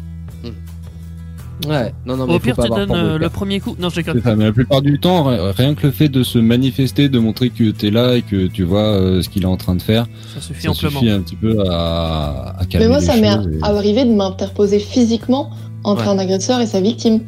Ouais, 1.69 1.95
non, 2.05 2.17
non, 2.17 2.27
mais 2.27 2.35
Au 2.35 2.39
pire, 2.41 2.57
tu 2.61 2.69
donnes 2.69 2.91
euh, 2.91 3.17
le 3.17 3.29
premier 3.29 3.61
coup. 3.61 3.77
Non, 3.79 3.89
je 3.89 4.03
ça, 4.03 4.35
mais 4.37 4.45
la 4.45 4.53
plupart 4.53 4.83
du 4.83 4.99
temps, 4.99 5.25
ri- 5.25 5.39
rien 5.57 5.75
que 5.75 5.87
le 5.87 5.93
fait 5.93 6.09
de 6.09 6.23
se 6.25 6.39
manifester, 6.39 7.09
de 7.09 7.19
montrer 7.21 7.51
que 7.51 7.71
t'es 7.71 7.91
là 7.91 8.17
et 8.17 8.23
que 8.23 8.49
tu 8.49 8.65
vois 8.65 8.81
euh, 8.83 9.23
ce 9.23 9.29
qu'il 9.29 9.45
est 9.45 9.47
en 9.47 9.57
train 9.57 9.77
de 9.77 9.81
faire, 9.83 10.07
Ça 10.35 10.41
suffit 10.41 10.63
ça 10.63 10.71
amplement. 10.73 10.99
suffit 11.01 11.11
un 11.13 11.21
petit 11.21 11.37
peu 11.37 11.57
à, 11.71 12.57
à 12.59 12.65
calmer 12.67 12.87
Mais 12.87 12.89
moi, 12.91 12.99
les 13.01 13.07
ça 13.07 13.17
m'est 13.17 13.29
et- 13.57 13.63
arrivé 13.63 14.05
de 14.05 14.13
m'interposer 14.13 14.81
physiquement 14.81 15.51
entre 15.85 16.03
Ouais. 16.03 16.09
un 16.09 16.19
agresseur 16.19 16.61
et 16.61 16.67
sa 16.67 16.81
victime. 16.81 17.21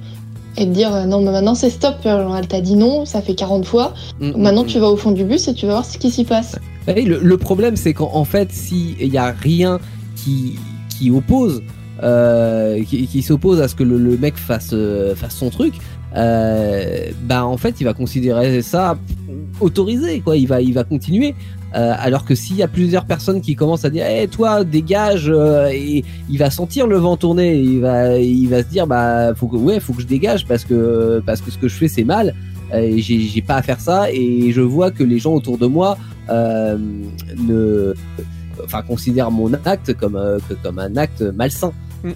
Et 0.59 0.66
de 0.66 0.73
dire 0.73 0.95
euh, 0.95 1.05
non, 1.05 1.20
mais 1.20 1.31
maintenant 1.33 1.55
c'est 1.55 1.70
stop. 1.70 1.97
Genre, 2.03 2.37
elle 2.37 2.49
t'a 2.49 2.61
dit 2.61 2.77
non, 2.77 3.05
ça 3.05 3.20
fait 3.20 3.35
40 3.35 3.65
fois. 3.66 3.95
Mm, 4.20 4.41
Maintenant, 4.41 4.65
mm, 4.65 4.66
tu 4.66 4.78
vas 4.78 4.89
au 4.89 4.97
fond 4.97 5.11
du 5.12 5.24
bus 5.24 5.49
et 5.49 5.55
tu 5.55 5.66
vas 5.66 5.73
voir 5.73 5.85
ce 5.85 5.99
qui 5.99 6.11
s'y 6.11 6.24
passe. 6.24 6.57
Oui, 6.89 7.03
le, 7.05 7.19
le 7.20 7.37
problème, 7.37 7.77
c'est 7.77 7.93
qu'en 7.95 8.11
en 8.15 8.24
fait, 8.24 8.53
s'il 8.53 8.97
n'y 9.11 9.19
a 9.19 9.33
rien 9.33 9.78
qui, 10.15 10.55
qui 10.99 11.11
oppose, 11.11 11.62
euh, 12.03 12.83
qui, 12.85 13.07
qui 13.07 13.23
s'oppose 13.23 13.61
à 13.61 13.69
ce 13.69 13.74
que 13.74 13.83
le, 13.83 13.99
le 13.99 14.16
mec 14.16 14.37
fasse, 14.37 14.70
euh, 14.73 15.15
fasse 15.15 15.35
son 15.37 15.51
truc, 15.51 15.74
bah 16.15 17.45
en 17.45 17.57
fait, 17.59 17.74
il 17.81 17.85
va 17.85 17.93
considérer 17.93 18.62
ça 18.62 18.97
autorisé, 19.61 20.20
quoi. 20.20 20.37
Il 20.37 20.47
va, 20.47 20.61
il 20.62 20.73
va 20.73 20.85
continuer. 20.85 21.35
Euh, 21.77 21.93
alors 21.98 22.24
que 22.24 22.35
s'il 22.35 22.57
y 22.57 22.62
a 22.62 22.69
plusieurs 22.69 23.05
personnes 23.05 23.43
qui 23.43 23.55
commencent 23.55 23.85
à 23.85 23.90
dire, 23.90 24.07
eh 24.09 24.27
toi, 24.28 24.65
dégage, 24.65 25.27
euh, 25.28 25.69
et 25.70 26.05
il 26.31 26.39
va 26.39 26.48
sentir 26.51 26.86
le 26.86 26.97
vent 26.97 27.16
tourner, 27.19 27.59
il 27.61 27.81
va, 27.81 28.16
il 28.19 28.48
va 28.48 28.62
se 28.62 28.69
dire, 28.69 28.86
bah 28.86 29.35
faut 29.35 29.47
que, 29.47 29.57
ouais, 29.57 29.78
faut 29.78 29.93
que 29.93 30.01
je 30.01 30.07
dégage 30.07 30.47
parce 30.47 30.65
que, 30.65 31.23
parce 31.27 31.43
que 31.43 31.51
ce 31.51 31.59
que 31.59 31.69
je 31.69 31.74
fais 31.74 31.89
c'est 31.89 32.05
mal. 32.05 32.35
euh, 32.74 32.94
j'ai 32.97 33.43
pas 33.43 33.57
à 33.57 33.62
faire 33.62 33.78
ça 33.78 34.11
et 34.11 34.51
je 34.53 34.61
vois 34.62 34.90
que 34.90 35.05
les 35.05 35.19
gens 35.19 35.35
autour 35.35 35.59
de 35.59 35.66
moi 35.66 35.98
euh, 36.31 36.78
ne 37.36 37.94
enfin 38.65 38.82
considèrent 38.82 39.31
mon 39.31 39.53
acte 39.66 39.93
comme 39.94 40.19
comme 40.62 40.78
un 40.78 40.97
acte 40.97 41.20
malsain. 41.23 41.73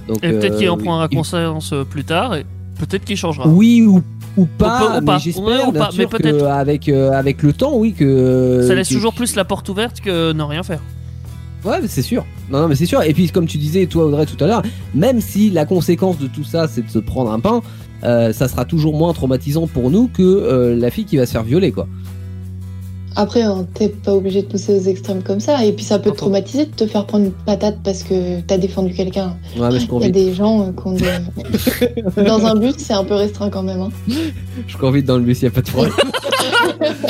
Donc, 0.09 0.19
Et 0.25 0.31
peut-être 0.31 0.57
qu'il 0.59 0.71
en 0.71 0.79
prendra 0.79 1.07
il- 1.11 1.17
conscience 1.17 1.75
plus 1.91 2.05
tard 2.05 2.35
et 2.35 2.45
peut-être 2.79 3.05
qu'il 3.05 3.17
changera. 3.17 3.47
Oui 3.47 3.83
ou, 3.87 4.03
ou 4.37 4.43
Ou 4.43 4.47
pas, 4.47 4.99
ou 5.01 5.05
mais 5.05 5.19
j'espère 5.19 5.45
Ouais, 5.45 5.73
bien 5.73 5.89
mais 5.99 6.07
que 6.07 6.45
avec 6.45 6.89
euh, 6.89 7.13
avec 7.13 7.43
le 7.43 7.53
temps, 7.53 7.77
oui 7.77 7.93
que 7.93 8.65
Ça 8.67 8.75
laisse 8.75 8.89
que- 8.89 8.95
toujours 8.95 9.13
plus 9.15 9.35
la 9.37 9.45
porte 9.45 9.69
ouverte 9.69 10.01
que 10.01 10.33
ne 10.33 10.43
rien 10.43 10.63
faire. 10.63 10.81
Ouais, 11.65 11.79
mais 11.83 11.89
c'est 11.89 12.01
sûr. 12.03 12.25
Non, 12.51 12.61
non, 12.63 12.69
mais 12.69 12.75
c'est 12.75 12.87
sûr. 12.87 13.03
Et 13.03 13.13
puis, 13.13 13.29
comme 13.29 13.47
tu 13.47 13.59
disais, 13.59 13.85
toi, 13.87 14.07
Audrey, 14.07 14.25
tout 14.25 14.43
à 14.43 14.47
l'heure, 14.47 14.63
même 14.95 15.21
si 15.21 15.51
la 15.51 15.67
conséquence 15.67 16.19
de 16.19 16.27
tout 16.27 16.43
ça, 16.45 16.67
c'est 16.69 16.87
de 16.87 16.91
se 16.91 16.99
prendre 16.99 17.31
un 17.31 17.39
pain, 17.41 17.61
euh, 18.03 18.33
ça 18.33 18.49
sera 18.49 18.65
toujours 18.65 18.97
moins 18.97 19.13
traumatisant 19.13 19.67
pour 19.67 19.91
nous 19.91 20.09
que 20.09 20.23
euh, 20.23 20.75
la 20.75 20.91
fille 20.91 21.05
qui 21.05 21.19
va 21.19 21.27
se 21.27 21.33
faire 21.33 21.43
violer, 21.43 21.71
quoi. 21.71 21.87
Après, 23.17 23.43
hein, 23.43 23.67
t'es 23.75 23.89
pas 23.89 24.15
obligé 24.15 24.43
de 24.43 24.47
pousser 24.47 24.75
aux 24.75 24.83
extrêmes 24.89 25.23
comme 25.23 25.41
ça. 25.41 25.65
Et 25.65 25.73
puis, 25.73 25.85
ça 25.85 25.99
peut 25.99 26.11
te 26.13 26.17
traumatiser 26.17 26.67
de 26.67 26.71
te 26.71 26.87
faire 26.87 27.07
prendre 27.07 27.25
une 27.27 27.33
patate 27.33 27.79
parce 27.83 28.03
que 28.03 28.41
t'as 28.41 28.57
défendu 28.59 28.95
quelqu'un. 28.95 29.37
Ouais, 29.59 29.69
mais 29.73 29.81
je 29.81 29.87
Il 29.93 30.03
y 30.03 30.05
a 30.07 30.11
des 30.11 30.33
gens 30.35 30.63
euh, 30.63 30.71
qui 30.73 30.87
ont 30.87 30.93
des- 30.93 32.23
Dans 32.25 32.47
un 32.47 32.55
bus, 32.55 32.75
c'est 32.79 32.93
un 32.93 33.05
peu 33.05 33.15
restreint 33.15 33.51
quand 33.51 33.63
même. 33.63 33.81
hein. 33.81 33.91
je 34.67 34.77
convie 34.77 35.03
dans 35.03 35.17
le 35.17 35.23
bus, 35.25 35.43
y 35.43 35.47
a 35.47 35.51
pas 35.51 35.63
de 35.63 35.71
problème. 35.71 35.93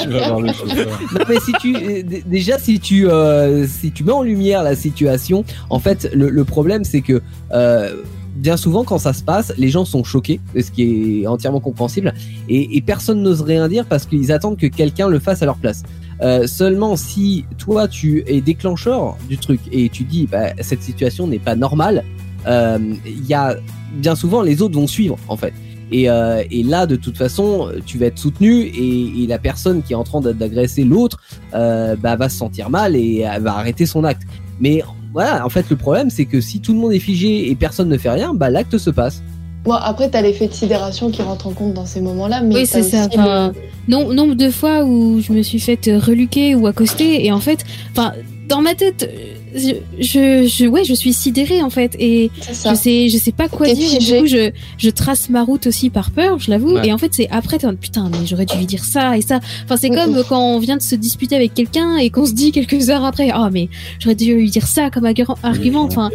Tu 0.02 0.08
vas 0.08 0.28
voir 0.28 0.40
le 0.40 0.52
chauffeur. 0.52 0.86
non, 1.14 1.20
mais 1.28 1.36
si 1.44 1.52
tu, 1.60 1.76
euh, 1.76 2.02
déjà, 2.26 2.58
si 2.58 2.80
tu, 2.80 3.08
euh, 3.08 3.66
si 3.68 3.92
tu 3.92 4.02
mets 4.04 4.12
en 4.12 4.22
lumière 4.22 4.62
la 4.64 4.74
situation, 4.74 5.44
en 5.68 5.78
fait, 5.78 6.08
le, 6.12 6.28
le 6.28 6.44
problème, 6.44 6.82
c'est 6.84 7.02
que, 7.02 7.20
euh, 7.52 7.94
bien 8.40 8.56
souvent, 8.56 8.84
quand 8.84 8.98
ça 8.98 9.12
se 9.12 9.22
passe, 9.22 9.52
les 9.58 9.68
gens 9.68 9.84
sont 9.84 10.02
choqués, 10.02 10.40
ce 10.58 10.70
qui 10.70 11.22
est 11.22 11.26
entièrement 11.26 11.60
compréhensible, 11.60 12.14
et, 12.48 12.80
personne 12.80 13.22
n'ose 13.22 13.42
rien 13.42 13.68
dire 13.68 13.84
parce 13.86 14.06
qu'ils 14.06 14.32
attendent 14.32 14.56
que 14.56 14.66
quelqu'un 14.66 15.08
le 15.08 15.18
fasse 15.18 15.42
à 15.42 15.46
leur 15.46 15.58
place. 15.58 15.82
Euh, 16.22 16.46
seulement 16.46 16.96
si 16.96 17.46
toi 17.56 17.88
tu 17.88 18.24
es 18.26 18.42
déclencheur 18.42 19.16
du 19.28 19.38
truc 19.38 19.60
et 19.72 19.88
tu 19.88 20.04
dis 20.04 20.26
bah, 20.26 20.52
cette 20.60 20.82
situation 20.82 21.26
n'est 21.26 21.38
pas 21.38 21.56
normale, 21.56 22.04
euh, 22.46 22.78
il 23.06 23.26
y 23.26 23.32
a 23.32 23.56
bien 23.94 24.14
souvent 24.14 24.42
les 24.42 24.60
autres 24.60 24.74
vont 24.74 24.86
suivre 24.86 25.16
en 25.28 25.36
fait. 25.36 25.54
Et, 25.92 26.08
euh, 26.08 26.44
là, 26.64 26.86
de 26.86 26.94
toute 26.94 27.16
façon, 27.16 27.68
tu 27.84 27.98
vas 27.98 28.06
être 28.06 28.18
soutenu 28.18 28.62
et, 28.62 29.26
la 29.26 29.38
personne 29.38 29.82
qui 29.82 29.92
est 29.92 29.96
en 29.96 30.04
train 30.04 30.20
d'a- 30.20 30.32
d'agresser 30.32 30.84
l'autre 30.84 31.20
euh, 31.54 31.96
bah, 31.96 32.16
va 32.16 32.28
se 32.28 32.36
sentir 32.36 32.70
mal 32.70 32.96
et 32.96 33.24
va 33.40 33.56
arrêter 33.56 33.86
son 33.86 34.04
acte. 34.04 34.22
Mais 34.60 34.82
voilà, 35.12 35.44
en 35.44 35.48
fait, 35.48 35.68
le 35.70 35.76
problème, 35.76 36.10
c'est 36.10 36.24
que 36.24 36.40
si 36.40 36.60
tout 36.60 36.72
le 36.72 36.78
monde 36.78 36.92
est 36.92 37.00
figé 37.00 37.50
et 37.50 37.54
personne 37.54 37.88
ne 37.88 37.98
fait 37.98 38.10
rien, 38.10 38.34
bah, 38.34 38.50
l'acte 38.50 38.78
se 38.78 38.90
passe. 38.90 39.22
Bon, 39.64 39.72
après, 39.72 40.08
t'as 40.08 40.22
l'effet 40.22 40.48
de 40.48 40.52
sidération 40.52 41.10
qui 41.10 41.20
rentre 41.20 41.46
en 41.46 41.52
compte 41.52 41.74
dans 41.74 41.84
ces 41.84 42.00
moments-là. 42.00 42.40
Mais 42.42 42.54
Oui, 42.54 42.66
c'est 42.66 42.82
ça. 42.82 43.06
aussi 43.06 43.18
Enfin, 43.18 43.52
non, 43.88 44.12
nombre 44.12 44.34
de 44.34 44.50
fois 44.50 44.84
où 44.84 45.20
je 45.20 45.32
me 45.32 45.42
suis 45.42 45.60
faite 45.60 45.90
reluquer 45.92 46.54
ou 46.54 46.66
accoster, 46.66 47.26
et 47.26 47.32
en 47.32 47.40
fait, 47.40 47.64
enfin, 47.90 48.12
dans 48.48 48.62
ma 48.62 48.74
tête, 48.74 49.02
euh, 49.02 49.34
je, 49.54 49.74
je, 49.98 50.46
je- 50.46 50.66
ouais, 50.66 50.84
je 50.84 50.94
suis 50.94 51.12
sidérée 51.12 51.62
en 51.62 51.70
fait, 51.70 51.96
et 51.98 52.30
je 52.40 52.74
sais, 52.74 53.08
je 53.08 53.16
sais 53.18 53.32
pas 53.32 53.48
quoi 53.48 53.66
dire. 53.72 53.98
Du 53.98 54.06
coup, 54.20 54.26
je, 54.26 54.50
je 54.78 54.90
trace 54.90 55.28
ma 55.30 55.42
route 55.42 55.66
aussi 55.66 55.90
par 55.90 56.10
peur, 56.10 56.38
je 56.38 56.50
l'avoue. 56.50 56.74
Ouais. 56.74 56.88
Et 56.88 56.92
en 56.92 56.98
fait, 56.98 57.12
c'est 57.12 57.28
après, 57.30 57.58
t'es 57.58 57.70
putain, 57.72 58.08
mais 58.10 58.26
j'aurais 58.26 58.46
dû 58.46 58.56
lui 58.58 58.66
dire 58.66 58.84
ça 58.84 59.16
et 59.16 59.22
ça. 59.22 59.40
Enfin, 59.64 59.76
c'est 59.76 59.90
comme 59.90 60.22
quand 60.28 60.40
on 60.40 60.58
vient 60.58 60.76
de 60.76 60.82
se 60.82 60.94
disputer 60.94 61.36
avec 61.36 61.54
quelqu'un 61.54 61.96
et 61.96 62.10
qu'on 62.10 62.26
se 62.26 62.32
dit 62.32 62.52
quelques 62.52 62.90
heures 62.90 63.04
après, 63.04 63.30
oh 63.36 63.48
mais 63.52 63.68
j'aurais 63.98 64.14
dû 64.14 64.34
lui 64.34 64.50
dire 64.50 64.66
ça 64.66 64.90
comme 64.90 65.04
argu- 65.04 65.24
argument. 65.42 65.84
Enfin, 65.84 66.10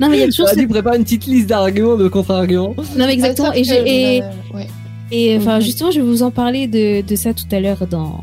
non 0.00 0.08
mais 0.08 0.18
il 0.18 0.20
y 0.20 0.24
a 0.24 0.26
toujours 0.28 0.48
ce... 0.48 0.56
dû 0.56 0.66
préparer 0.68 0.96
une 0.98 1.04
petite 1.04 1.26
liste 1.26 1.46
d'arguments, 1.48 1.96
de 1.96 2.08
contre-arguments. 2.08 2.74
non 2.96 3.06
mais 3.06 3.12
exactement. 3.14 3.50
Ah, 3.52 3.58
Et 3.58 3.64
j'ai 3.64 4.16
et, 4.16 4.20
ouais. 4.54 4.66
et 5.10 5.36
enfin 5.36 5.56
Mhm. 5.58 5.62
justement, 5.62 5.90
je 5.90 6.00
vais 6.00 6.06
vous 6.06 6.22
en 6.22 6.30
parler 6.30 6.66
de, 6.66 7.00
de 7.06 7.16
ça 7.16 7.32
tout 7.34 7.44
à 7.52 7.60
l'heure 7.60 7.86
dans 7.86 8.20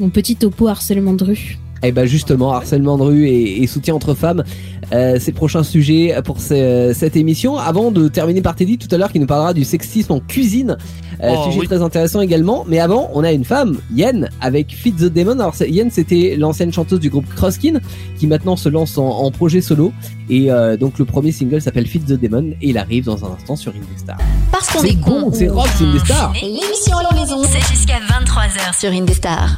mon 0.00 0.08
petit 0.10 0.36
topo 0.36 0.68
harcèlement 0.68 1.12
de 1.12 1.24
rue. 1.24 1.58
Et 1.82 1.90
bah 1.92 2.06
justement, 2.06 2.52
harcèlement 2.52 2.96
de 2.96 3.02
rue 3.02 3.26
et, 3.28 3.62
et 3.62 3.66
soutien 3.66 3.94
entre 3.94 4.14
femmes, 4.14 4.44
euh, 4.92 5.16
c'est 5.18 5.32
le 5.32 5.36
prochain 5.36 5.62
sujet 5.64 6.14
pour 6.24 6.38
ce- 6.40 6.92
cette 6.94 7.16
émission. 7.16 7.56
Avant 7.58 7.90
de 7.90 8.06
terminer 8.08 8.40
par 8.40 8.54
Teddy 8.54 8.78
tout 8.78 8.88
à 8.94 8.98
l'heure 8.98 9.10
qui 9.10 9.18
nous 9.18 9.26
parlera 9.26 9.52
du 9.52 9.64
sexisme 9.64 10.12
en 10.12 10.20
cuisine, 10.20 10.76
euh, 11.22 11.34
Oh, 11.36 11.44
sujet 11.46 11.60
oui. 11.60 11.66
très 11.66 11.82
intéressant 11.82 12.20
également. 12.20 12.64
Mais 12.68 12.78
avant, 12.78 13.10
on 13.14 13.24
a 13.24 13.32
une 13.32 13.44
femme, 13.44 13.78
Yen, 13.94 14.28
avec 14.40 14.74
Feed 14.76 14.96
the 14.96 15.12
Demon. 15.12 15.32
Alors 15.40 15.54
Yen, 15.60 15.90
c'était 15.90 16.36
l'ancienne 16.38 16.72
chanteuse 16.72 17.00
du 17.00 17.10
groupe 17.10 17.26
Crosskin 17.34 17.80
qui 18.18 18.26
maintenant 18.28 18.54
se 18.56 18.68
lance 18.68 18.96
en, 18.98 19.06
en 19.08 19.30
projet 19.32 19.60
solo. 19.60 19.92
Et 20.30 20.50
euh, 20.52 20.76
donc 20.76 20.98
le 21.00 21.04
premier 21.04 21.32
single 21.32 21.60
s'appelle 21.60 21.86
Feed 21.86 22.04
the 22.06 22.12
Demon 22.20 22.50
et 22.60 22.70
il 22.70 22.78
arrive 22.78 23.04
dans 23.06 23.24
un 23.24 23.32
instant 23.36 23.56
sur 23.56 23.72
Indestar. 23.72 24.18
Parce 24.52 24.68
qu'on 24.70 24.82
est 24.84 25.00
con. 25.00 25.30
c'est 25.32 25.48
rock, 25.48 25.66
c'est 25.76 25.84
Indestar. 25.84 26.32
L'émission 26.40 26.96
à 26.98 27.12
la 27.14 27.20
maison, 27.20 27.42
c'est 27.44 27.74
jusqu'à 27.74 27.94
23h 27.98 28.78
sur 28.78 28.90
Indestar. 28.90 29.56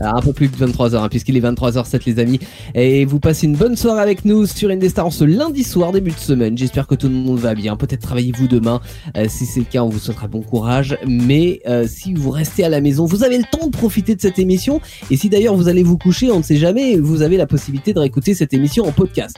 Un 0.00 0.20
peu 0.20 0.32
plus 0.32 0.48
de 0.48 0.56
23h, 0.56 0.96
hein, 0.96 1.08
puisqu'il 1.08 1.36
est 1.36 1.40
23h07 1.40 2.02
les 2.06 2.18
amis. 2.18 2.40
Et 2.74 3.04
vous 3.04 3.20
passez 3.20 3.46
une 3.46 3.56
bonne 3.56 3.76
soirée 3.76 4.00
avec 4.00 4.24
nous 4.24 4.46
sur 4.46 4.70
Indestar 4.70 5.06
en 5.06 5.10
ce 5.10 5.24
lundi 5.24 5.62
soir, 5.62 5.92
début 5.92 6.10
de 6.10 6.16
semaine. 6.16 6.56
J'espère 6.56 6.86
que 6.86 6.94
tout 6.94 7.08
le 7.08 7.14
monde 7.14 7.38
va 7.38 7.54
bien. 7.54 7.76
Peut-être 7.76 8.00
travaillez-vous 8.00 8.48
demain. 8.48 8.80
Euh, 9.16 9.26
si 9.28 9.46
c'est 9.46 9.60
le 9.60 9.66
cas, 9.66 9.82
on 9.82 9.88
vous 9.88 9.98
souhaitera 9.98 10.28
bon 10.28 10.42
courage. 10.42 10.96
Mais 11.06 11.60
euh, 11.68 11.86
si 11.86 12.14
vous 12.14 12.30
restez 12.30 12.64
à 12.64 12.68
la 12.68 12.80
maison, 12.80 13.04
vous 13.04 13.24
avez 13.24 13.38
le 13.38 13.44
temps 13.44 13.66
de 13.66 13.76
profiter 13.76 14.14
de 14.14 14.20
cette 14.20 14.38
émission. 14.38 14.80
Et 15.10 15.16
si 15.16 15.28
d'ailleurs 15.28 15.54
vous 15.54 15.68
allez 15.68 15.82
vous 15.82 15.98
coucher, 15.98 16.30
on 16.30 16.38
ne 16.38 16.44
sait 16.44 16.56
jamais, 16.56 16.96
vous 16.96 17.22
avez 17.22 17.36
la 17.36 17.46
possibilité 17.46 17.92
de 17.92 17.98
réécouter 17.98 18.34
cette 18.34 18.54
émission 18.54 18.86
en 18.86 18.92
podcast. 18.92 19.36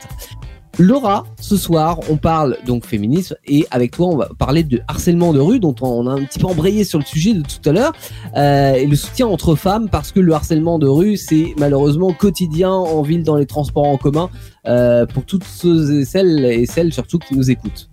Laura, 0.78 1.26
ce 1.38 1.56
soir, 1.56 2.00
on 2.08 2.16
parle 2.16 2.56
donc 2.66 2.86
féminisme 2.86 3.36
et 3.46 3.66
avec 3.70 3.90
toi, 3.90 4.06
on 4.06 4.16
va 4.16 4.30
parler 4.38 4.62
de 4.62 4.80
harcèlement 4.88 5.34
de 5.34 5.40
rue 5.40 5.60
dont 5.60 5.74
on 5.82 6.06
a 6.06 6.12
un 6.12 6.24
petit 6.24 6.38
peu 6.38 6.46
embrayé 6.46 6.84
sur 6.84 6.98
le 6.98 7.04
sujet 7.04 7.34
de 7.34 7.42
tout 7.42 7.68
à 7.68 7.72
l'heure 7.72 7.92
euh, 8.36 8.74
et 8.74 8.86
le 8.86 8.96
soutien 8.96 9.26
entre 9.26 9.54
femmes 9.54 9.90
parce 9.90 10.12
que 10.12 10.20
le 10.20 10.32
harcèlement 10.32 10.78
de 10.78 10.86
rue, 10.86 11.18
c'est 11.18 11.54
malheureusement 11.58 12.12
quotidien 12.12 12.70
en 12.70 13.02
ville, 13.02 13.22
dans 13.22 13.36
les 13.36 13.46
transports 13.46 13.86
en 13.86 13.98
commun 13.98 14.30
euh, 14.66 15.04
pour 15.04 15.24
toutes 15.24 15.44
celles 15.44 16.44
et 16.44 16.66
celles 16.66 16.92
surtout 16.92 17.18
qui 17.18 17.36
nous 17.36 17.50
écoutent. 17.50 17.90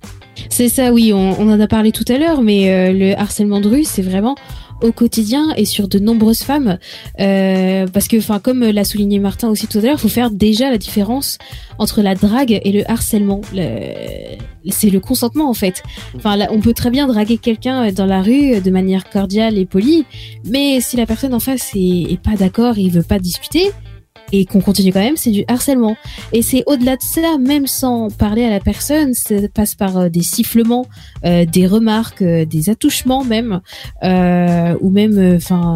C'est 0.49 0.69
ça, 0.69 0.93
oui, 0.93 1.11
on, 1.13 1.39
on 1.39 1.51
en 1.51 1.59
a 1.59 1.67
parlé 1.67 1.91
tout 1.91 2.05
à 2.07 2.17
l'heure, 2.17 2.41
mais 2.41 2.71
euh, 2.71 2.93
le 2.93 3.19
harcèlement 3.19 3.59
de 3.59 3.67
rue, 3.67 3.83
c'est 3.83 4.01
vraiment 4.01 4.35
au 4.81 4.91
quotidien 4.91 5.53
et 5.57 5.65
sur 5.65 5.87
de 5.87 5.99
nombreuses 5.99 6.43
femmes, 6.43 6.77
euh, 7.19 7.87
parce 7.87 8.07
que, 8.07 8.17
enfin, 8.17 8.39
comme 8.39 8.63
l'a 8.63 8.83
souligné 8.83 9.19
Martin 9.19 9.49
aussi 9.49 9.67
tout 9.67 9.79
à 9.79 9.81
l'heure, 9.81 9.95
il 9.97 10.01
faut 10.01 10.07
faire 10.09 10.31
déjà 10.31 10.69
la 10.69 10.77
différence 10.77 11.37
entre 11.77 12.01
la 12.01 12.15
drague 12.15 12.59
et 12.63 12.71
le 12.71 12.89
harcèlement. 12.89 13.41
Le- 13.53 14.37
C'est 14.71 14.89
le 14.89 14.99
consentement 14.99 15.49
en 15.49 15.53
fait. 15.53 15.81
Enfin, 16.15 16.35
là, 16.35 16.47
on 16.51 16.59
peut 16.59 16.73
très 16.73 16.89
bien 16.91 17.07
draguer 17.07 17.37
quelqu'un 17.37 17.91
dans 17.91 18.05
la 18.05 18.21
rue 18.21 18.59
de 18.59 18.71
manière 18.71 19.09
cordiale 19.09 19.57
et 19.57 19.65
polie, 19.65 20.05
mais 20.45 20.81
si 20.81 20.97
la 20.97 21.05
personne 21.05 21.33
en 21.33 21.39
face 21.39 21.71
est, 21.75 22.11
est 22.11 22.21
pas 22.21 22.35
d'accord, 22.35 22.77
et 22.77 22.89
veut 22.89 23.01
pas 23.03 23.19
discuter. 23.19 23.71
Et 24.31 24.45
qu'on 24.45 24.61
continue 24.61 24.93
quand 24.93 24.99
même, 24.99 25.17
c'est 25.17 25.31
du 25.31 25.43
harcèlement. 25.47 25.97
Et 26.33 26.41
c'est 26.41 26.63
au-delà 26.67 26.95
de 26.95 27.01
ça, 27.01 27.37
même 27.39 27.67
sans 27.67 28.09
parler 28.09 28.43
à 28.43 28.49
la 28.49 28.59
personne, 28.59 29.13
ça 29.13 29.35
passe 29.53 29.75
par 29.75 29.97
euh, 29.97 30.09
des 30.09 30.21
sifflements, 30.21 30.85
euh, 31.25 31.45
des 31.45 31.65
remarques, 31.67 32.21
euh, 32.21 32.45
des 32.45 32.69
attouchements 32.69 33.23
même, 33.23 33.61
euh, 34.03 34.75
ou 34.81 34.89
même, 34.89 35.35
enfin, 35.35 35.73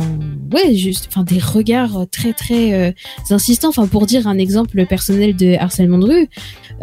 ouais, 0.51 0.75
juste, 0.75 1.07
enfin, 1.09 1.23
des 1.23 1.39
regards 1.39 2.05
très 2.11 2.33
très 2.33 2.73
euh, 2.73 2.91
insistants. 3.29 3.69
Enfin, 3.69 3.87
pour 3.87 4.05
dire 4.05 4.27
un 4.27 4.37
exemple 4.37 4.85
personnel 4.85 5.35
de 5.35 5.55
harcèlement 5.55 5.97
de 5.97 6.05
rue, 6.05 6.29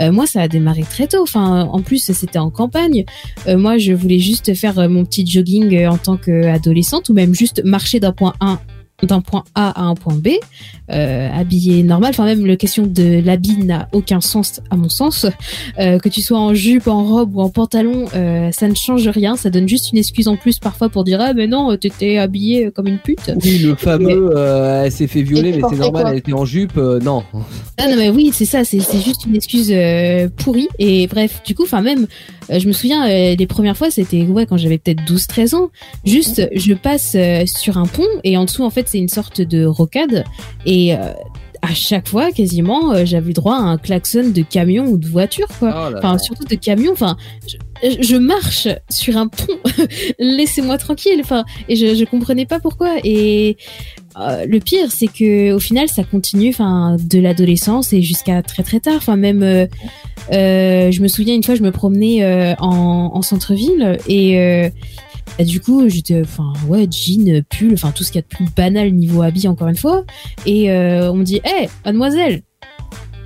euh, 0.00 0.12
moi, 0.12 0.26
ça 0.26 0.42
a 0.42 0.48
démarré 0.48 0.82
très 0.82 1.06
tôt. 1.06 1.22
Enfin, 1.22 1.68
en 1.70 1.82
plus, 1.82 2.10
c'était 2.12 2.38
en 2.38 2.50
campagne. 2.50 3.04
Euh, 3.46 3.56
moi, 3.56 3.78
je 3.78 3.92
voulais 3.92 4.18
juste 4.18 4.54
faire 4.54 4.78
euh, 4.78 4.88
mon 4.88 5.04
petit 5.04 5.26
jogging 5.26 5.74
euh, 5.74 5.90
en 5.90 5.98
tant 5.98 6.16
qu'adolescente, 6.16 7.08
ou 7.08 7.14
même 7.14 7.34
juste 7.34 7.62
marcher 7.64 8.00
d'un 8.00 8.12
point 8.12 8.34
A 8.40 8.60
d'un 9.06 9.20
point 9.20 9.44
A 9.54 9.70
à 9.70 9.84
un 9.84 9.94
point 9.94 10.14
B, 10.14 10.28
euh, 10.90 11.28
habillé 11.32 11.82
normal. 11.82 12.10
Enfin 12.10 12.24
même 12.24 12.44
la 12.46 12.56
question 12.56 12.86
de 12.86 13.20
l'habit 13.24 13.64
n'a 13.64 13.88
aucun 13.92 14.20
sens 14.20 14.60
à 14.70 14.76
mon 14.76 14.88
sens. 14.88 15.26
Euh, 15.78 15.98
que 15.98 16.08
tu 16.08 16.20
sois 16.20 16.38
en 16.38 16.54
jupe, 16.54 16.88
en 16.88 17.04
robe 17.04 17.36
ou 17.36 17.40
en 17.40 17.48
pantalon, 17.48 18.06
euh, 18.14 18.50
ça 18.52 18.68
ne 18.68 18.74
change 18.74 19.08
rien. 19.08 19.36
Ça 19.36 19.50
donne 19.50 19.68
juste 19.68 19.92
une 19.92 19.98
excuse 19.98 20.28
en 20.28 20.36
plus 20.36 20.58
parfois 20.58 20.88
pour 20.88 21.04
dire 21.04 21.18
ah 21.20 21.32
mais 21.34 21.46
non 21.46 21.76
t'étais 21.76 22.18
habillé 22.18 22.70
comme 22.70 22.86
une 22.86 22.98
pute. 22.98 23.30
Oui, 23.42 23.58
le 23.58 23.74
fameux, 23.74 24.32
euh, 24.36 24.84
elle 24.84 24.92
s'est 24.92 25.06
fait 25.06 25.22
violer, 25.22 25.52
mais 25.52 25.62
c'est 25.68 25.76
normal, 25.76 26.06
elle 26.10 26.18
était 26.18 26.32
en 26.32 26.44
jupe. 26.44 26.76
non. 26.76 27.22
Ah 27.78 27.88
non 27.88 27.96
mais 27.96 28.10
oui 28.10 28.30
c'est 28.32 28.44
ça 28.44 28.64
c'est 28.64 28.80
juste 28.80 29.24
une 29.26 29.34
excuse 29.36 29.72
pourrie 30.36 30.68
et 30.78 31.06
bref 31.06 31.40
du 31.44 31.54
coup 31.54 31.62
enfin 31.62 31.80
même 31.80 32.06
je 32.50 32.66
me 32.66 32.72
souviens 32.72 33.06
les 33.08 33.46
premières 33.46 33.76
fois 33.76 33.90
c'était 33.90 34.22
ouais 34.22 34.44
quand 34.46 34.56
j'avais 34.56 34.78
peut-être 34.78 35.04
12 35.06 35.26
13 35.26 35.54
ans 35.54 35.70
juste 36.04 36.48
je 36.54 36.74
passe 36.74 37.16
sur 37.46 37.78
un 37.78 37.86
pont 37.86 38.06
et 38.24 38.36
en 38.36 38.44
dessous 38.44 38.64
en 38.64 38.70
fait 38.70 38.88
c'est 38.90 38.98
une 38.98 39.08
sorte 39.08 39.40
de 39.40 39.64
rocade. 39.64 40.24
Et 40.66 40.94
euh, 40.94 41.12
à 41.62 41.74
chaque 41.74 42.08
fois 42.08 42.32
quasiment 42.32 42.92
euh, 42.92 43.04
j'avais 43.04 43.32
droit 43.32 43.56
à 43.56 43.60
un 43.60 43.76
klaxon 43.78 44.30
de 44.30 44.42
camion 44.42 44.86
ou 44.86 44.98
de 44.98 45.06
voiture 45.06 45.48
quoi. 45.58 45.68
Oh 45.68 45.90
là 45.90 45.98
enfin 45.98 46.12
là. 46.12 46.18
surtout 46.18 46.44
de 46.44 46.54
camion. 46.54 46.92
Enfin 46.92 47.16
je, 47.46 48.02
je 48.02 48.16
marche 48.16 48.68
sur 48.88 49.16
un 49.16 49.28
pont. 49.28 49.58
Laissez-moi 50.18 50.78
tranquille. 50.78 51.20
Enfin 51.20 51.44
et 51.68 51.76
je, 51.76 51.94
je 51.94 52.04
comprenais 52.04 52.46
pas 52.46 52.60
pourquoi. 52.60 52.96
Et 53.04 53.56
euh, 54.18 54.46
le 54.46 54.58
pire 54.58 54.90
c'est 54.90 55.06
que 55.06 55.52
au 55.52 55.60
final 55.60 55.88
ça 55.88 56.02
continue 56.02 56.48
enfin 56.48 56.96
de 56.98 57.18
l'adolescence 57.18 57.92
et 57.92 58.00
jusqu'à 58.00 58.42
très 58.42 58.62
très 58.62 58.80
tard. 58.80 58.96
Enfin 58.96 59.16
même 59.16 59.42
euh, 59.42 59.66
je 60.30 61.00
me 61.02 61.08
souviens 61.08 61.34
une 61.34 61.44
fois 61.44 61.56
je 61.56 61.62
me 61.62 61.72
promenais 61.72 62.56
en, 62.58 63.10
en 63.14 63.22
centre-ville 63.22 63.98
et 64.08 64.70
euh, 65.32 65.34
bah, 65.38 65.44
du 65.44 65.60
coup 65.60 65.88
j'étais 65.88 66.20
enfin 66.20 66.52
ouais 66.68 66.86
jean 66.90 67.42
pull 67.48 67.72
enfin 67.74 67.92
tout 67.92 68.04
ce 68.04 68.12
qu'il 68.12 68.18
y 68.18 68.20
a 68.20 68.22
de 68.22 68.26
plus 68.26 68.46
banal 68.56 68.92
niveau 68.92 69.22
habit 69.22 69.48
encore 69.48 69.68
une 69.68 69.76
fois. 69.76 70.04
Et 70.46 70.70
euh, 70.70 71.10
on 71.10 71.16
me 71.16 71.24
dit 71.24 71.40
hé 71.44 71.68
mademoiselle! 71.84 72.42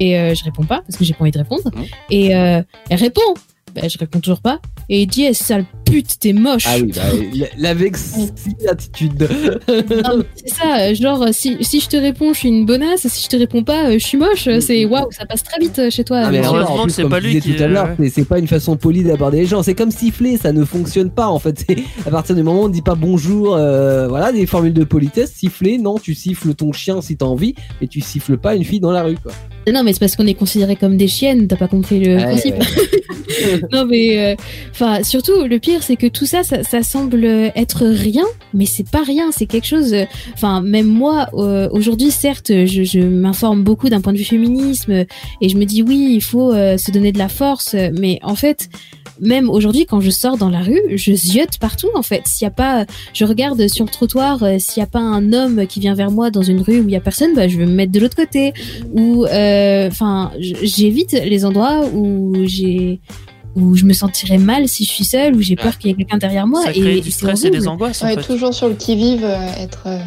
Et 0.01 0.19
euh, 0.19 0.35
je 0.35 0.45
réponds 0.45 0.65
pas 0.65 0.81
parce 0.81 0.97
que 0.97 1.05
j'ai 1.05 1.15
pas 1.15 1.23
envie 1.23 1.31
de 1.31 1.39
répondre. 1.39 1.71
Et 2.11 2.35
euh, 2.35 2.63
elle 2.91 2.99
répond. 2.99 3.35
Bah, 3.75 3.89
je 3.89 3.99
réponds 3.99 4.21
toujours 4.21 4.41
pas. 4.41 4.61
Et 4.89 5.03
il 5.03 5.07
dit 5.07 5.25
eh, 5.25 5.35
sale 5.35 5.65
pute 5.85 6.19
t'es 6.21 6.33
moche 6.33 6.65
Ah 6.67 6.77
oui, 6.81 6.93
bah, 6.95 7.03
la, 7.59 7.71
attitude. 8.71 9.29
C'est 10.37 10.49
ça, 10.55 10.79
euh, 10.81 10.95
genre 10.95 11.23
euh, 11.23 11.29
si, 11.33 11.57
si 11.61 11.81
je 11.81 11.89
te 11.89 11.97
réponds 11.97 12.33
je 12.33 12.39
suis 12.41 12.49
une 12.49 12.67
bonasse, 12.67 13.07
si 13.09 13.25
je 13.25 13.29
te 13.29 13.37
réponds 13.37 13.63
pas 13.63 13.91
euh, 13.91 13.93
je 13.99 14.05
suis 14.05 14.19
moche, 14.19 14.49
c'est 14.61 14.85
waouh, 14.85 15.11
ça 15.11 15.27
passe 15.27 15.43
très 15.43 15.59
vite 15.61 15.91
chez 15.91 16.05
toi. 16.05 16.23
Ah, 16.25 16.31
mais 16.31 16.39
heureusement 16.45 16.75
en 16.75 16.77
que 16.79 16.83
plus, 16.85 16.93
c'est 16.93 17.03
comme 17.03 17.11
pas 17.11 17.21
tu 17.21 17.27
lui 17.27 17.35
disais 17.35 17.51
qui 17.53 17.57
tout 17.57 17.63
à 17.63 17.67
l'heure, 17.69 17.89
c'est- 17.99 18.09
c'est 18.11 18.25
pas 18.25 18.39
une 18.39 18.49
façon 18.49 18.77
polie 18.77 19.05
d'aborder 19.05 19.39
les 19.39 19.47
gens. 19.47 19.63
C'est 19.63 19.75
comme 19.75 19.91
siffler, 19.91 20.37
ça 20.37 20.53
ne 20.53 20.65
fonctionne 20.65 21.11
pas 21.11 21.29
en 21.29 21.39
fait. 21.39 21.65
À 22.07 22.11
partir 22.11 22.35
du 22.35 22.43
moment 22.43 22.63
où 22.63 22.65
on 22.65 22.69
dit 22.69 22.83
pas 22.83 22.95
bonjour, 22.95 23.55
euh, 23.57 24.09
voilà, 24.09 24.33
des 24.33 24.47
formules 24.47 24.73
de 24.73 24.85
politesse. 24.85 25.33
Siffler, 25.35 25.79
non, 25.79 25.99
tu 25.99 26.15
siffles 26.15 26.55
ton 26.55 26.73
chien 26.73 27.01
si 27.01 27.17
t'as 27.17 27.27
envie, 27.27 27.55
mais 27.81 27.87
tu 27.87 28.01
siffles 28.01 28.37
pas 28.37 28.55
une 28.55 28.65
fille 28.65 28.81
dans 28.81 28.91
la 28.93 29.03
rue, 29.03 29.17
quoi. 29.23 29.33
Non 29.73 29.83
mais 29.83 29.93
c'est 29.95 29.99
parce 30.01 30.15
qu'on 30.17 30.27
est 30.27 30.35
considérés 30.35 30.77
comme 30.77 30.97
des 30.99 31.09
chiennes, 31.09 31.47
t'as 31.49 31.57
pas 31.57 31.69
compris 31.69 31.99
le 32.01 32.17
Ouais, 32.17 32.23
principe. 32.23 32.55
ouais. 32.57 33.61
non 33.73 33.87
mais 33.87 34.19
euh, 34.19 34.35
enfin 34.73 35.03
surtout 35.03 35.45
le 35.49 35.59
pire 35.59 35.74
c'est 35.83 35.97
que 35.97 36.07
tout 36.07 36.27
ça, 36.27 36.43
ça 36.45 36.83
semble 36.83 37.25
être 37.25 37.85
rien 37.87 38.25
mais 38.53 38.67
c'est 38.67 38.89
pas 38.89 39.03
rien 39.03 39.31
c'est 39.33 39.47
quelque 39.47 39.67
chose 39.67 39.93
euh, 39.93 40.05
enfin 40.35 40.61
même 40.61 40.87
moi 40.87 41.29
euh, 41.35 41.69
aujourd'hui 41.73 42.11
certes 42.11 42.51
je, 42.51 43.01
m'informe 43.01 43.63
beaucoup 43.65 43.89
d'un 43.89 44.01
point 44.01 44.13
de 44.13 44.19
vue 44.19 44.25
féminisme 44.25 44.93
euh, 44.93 45.05
et 45.41 45.49
je 45.49 45.57
me 45.57 45.65
dis 45.65 45.83
oui 45.83 46.13
il 46.15 46.23
faut 46.23 46.53
euh, 46.53 46.79
se 46.79 46.91
donner 46.91 47.13
de 47.13 47.19
la 47.19 47.29
force 47.29 47.75
euh, 47.75 47.91
mais 47.93 48.19
en 48.23 48.35
fait 48.35 48.69
même 49.21 49.51
aujourd'hui 49.51 49.87
quand 49.87 50.01
je 50.01 50.11
sors 50.11 50.37
dans 50.37 50.51
la 50.51 50.61
rue 50.61 50.81
je 50.95 51.13
ziote 51.13 51.59
partout 51.59 51.89
en 51.95 52.03
fait. 52.03 52.23
S'il 52.27 52.45
y 52.45 52.49
a 52.49 52.51
pas 52.51 52.87
je 53.13 53.25
regarde 53.25 53.67
sur 53.69 53.85
le 53.85 53.91
trottoir 53.91 54.43
euh, 54.43 54.57
s'il 54.59 54.81
y 54.81 54.85
a 54.85 54.89
pas 54.89 55.01
un 55.01 55.33
homme 55.33 55.67
qui 55.67 55.81
vient 55.81 55.95
vers 55.95 56.11
moi 56.11 56.31
dans 56.31 56.43
une 56.43 56.61
rue 56.61 56.81
où 56.81 56.89
il 56.89 56.93
y 56.93 56.97
a 56.97 57.01
personne 57.01 57.35
bah 57.35 57.49
je 57.49 57.59
vais 57.59 57.67
me 57.67 57.73
mettre 57.73 57.93
de 57.93 58.01
l'autre 58.01 58.17
côté. 58.17 58.53
Ou 58.93 59.25
euh, 59.27 59.89
enfin 59.89 60.33
j'évite 60.39 61.13
les 61.13 61.45
endroits 61.45 61.85
où 61.93 62.35
j'ai 62.45 63.01
où 63.57 63.77
je 63.77 63.85
me 63.85 63.93
sentirais 63.93 64.39
mal 64.39 64.69
si 64.69 64.85
je 64.85 64.91
suis 64.91 65.05
seule, 65.05 65.35
où 65.37 65.41
j'ai 65.41 65.57
peur 65.57 65.79
qu'il 65.79 65.91
y 65.91 65.93
ait 65.93 65.97
quelqu'un 65.97 66.19
derrière 66.19 66.47
moi. 66.47 66.63
Ça 66.65 66.71
et, 66.73 66.81
crée 66.81 66.97
et 66.99 67.01
du 67.01 67.11
stress 67.11 67.45
et 67.45 67.51
des 67.51 67.69
angoisses 67.69 68.03
en 68.03 68.07
Ouais, 68.07 68.15
fait. 68.17 68.23
toujours 68.23 68.53
sur 68.55 68.69
le 68.69 68.75
qui-vive, 68.75 69.25
euh, 69.25 69.63
être 69.63 69.83
euh, 69.87 69.99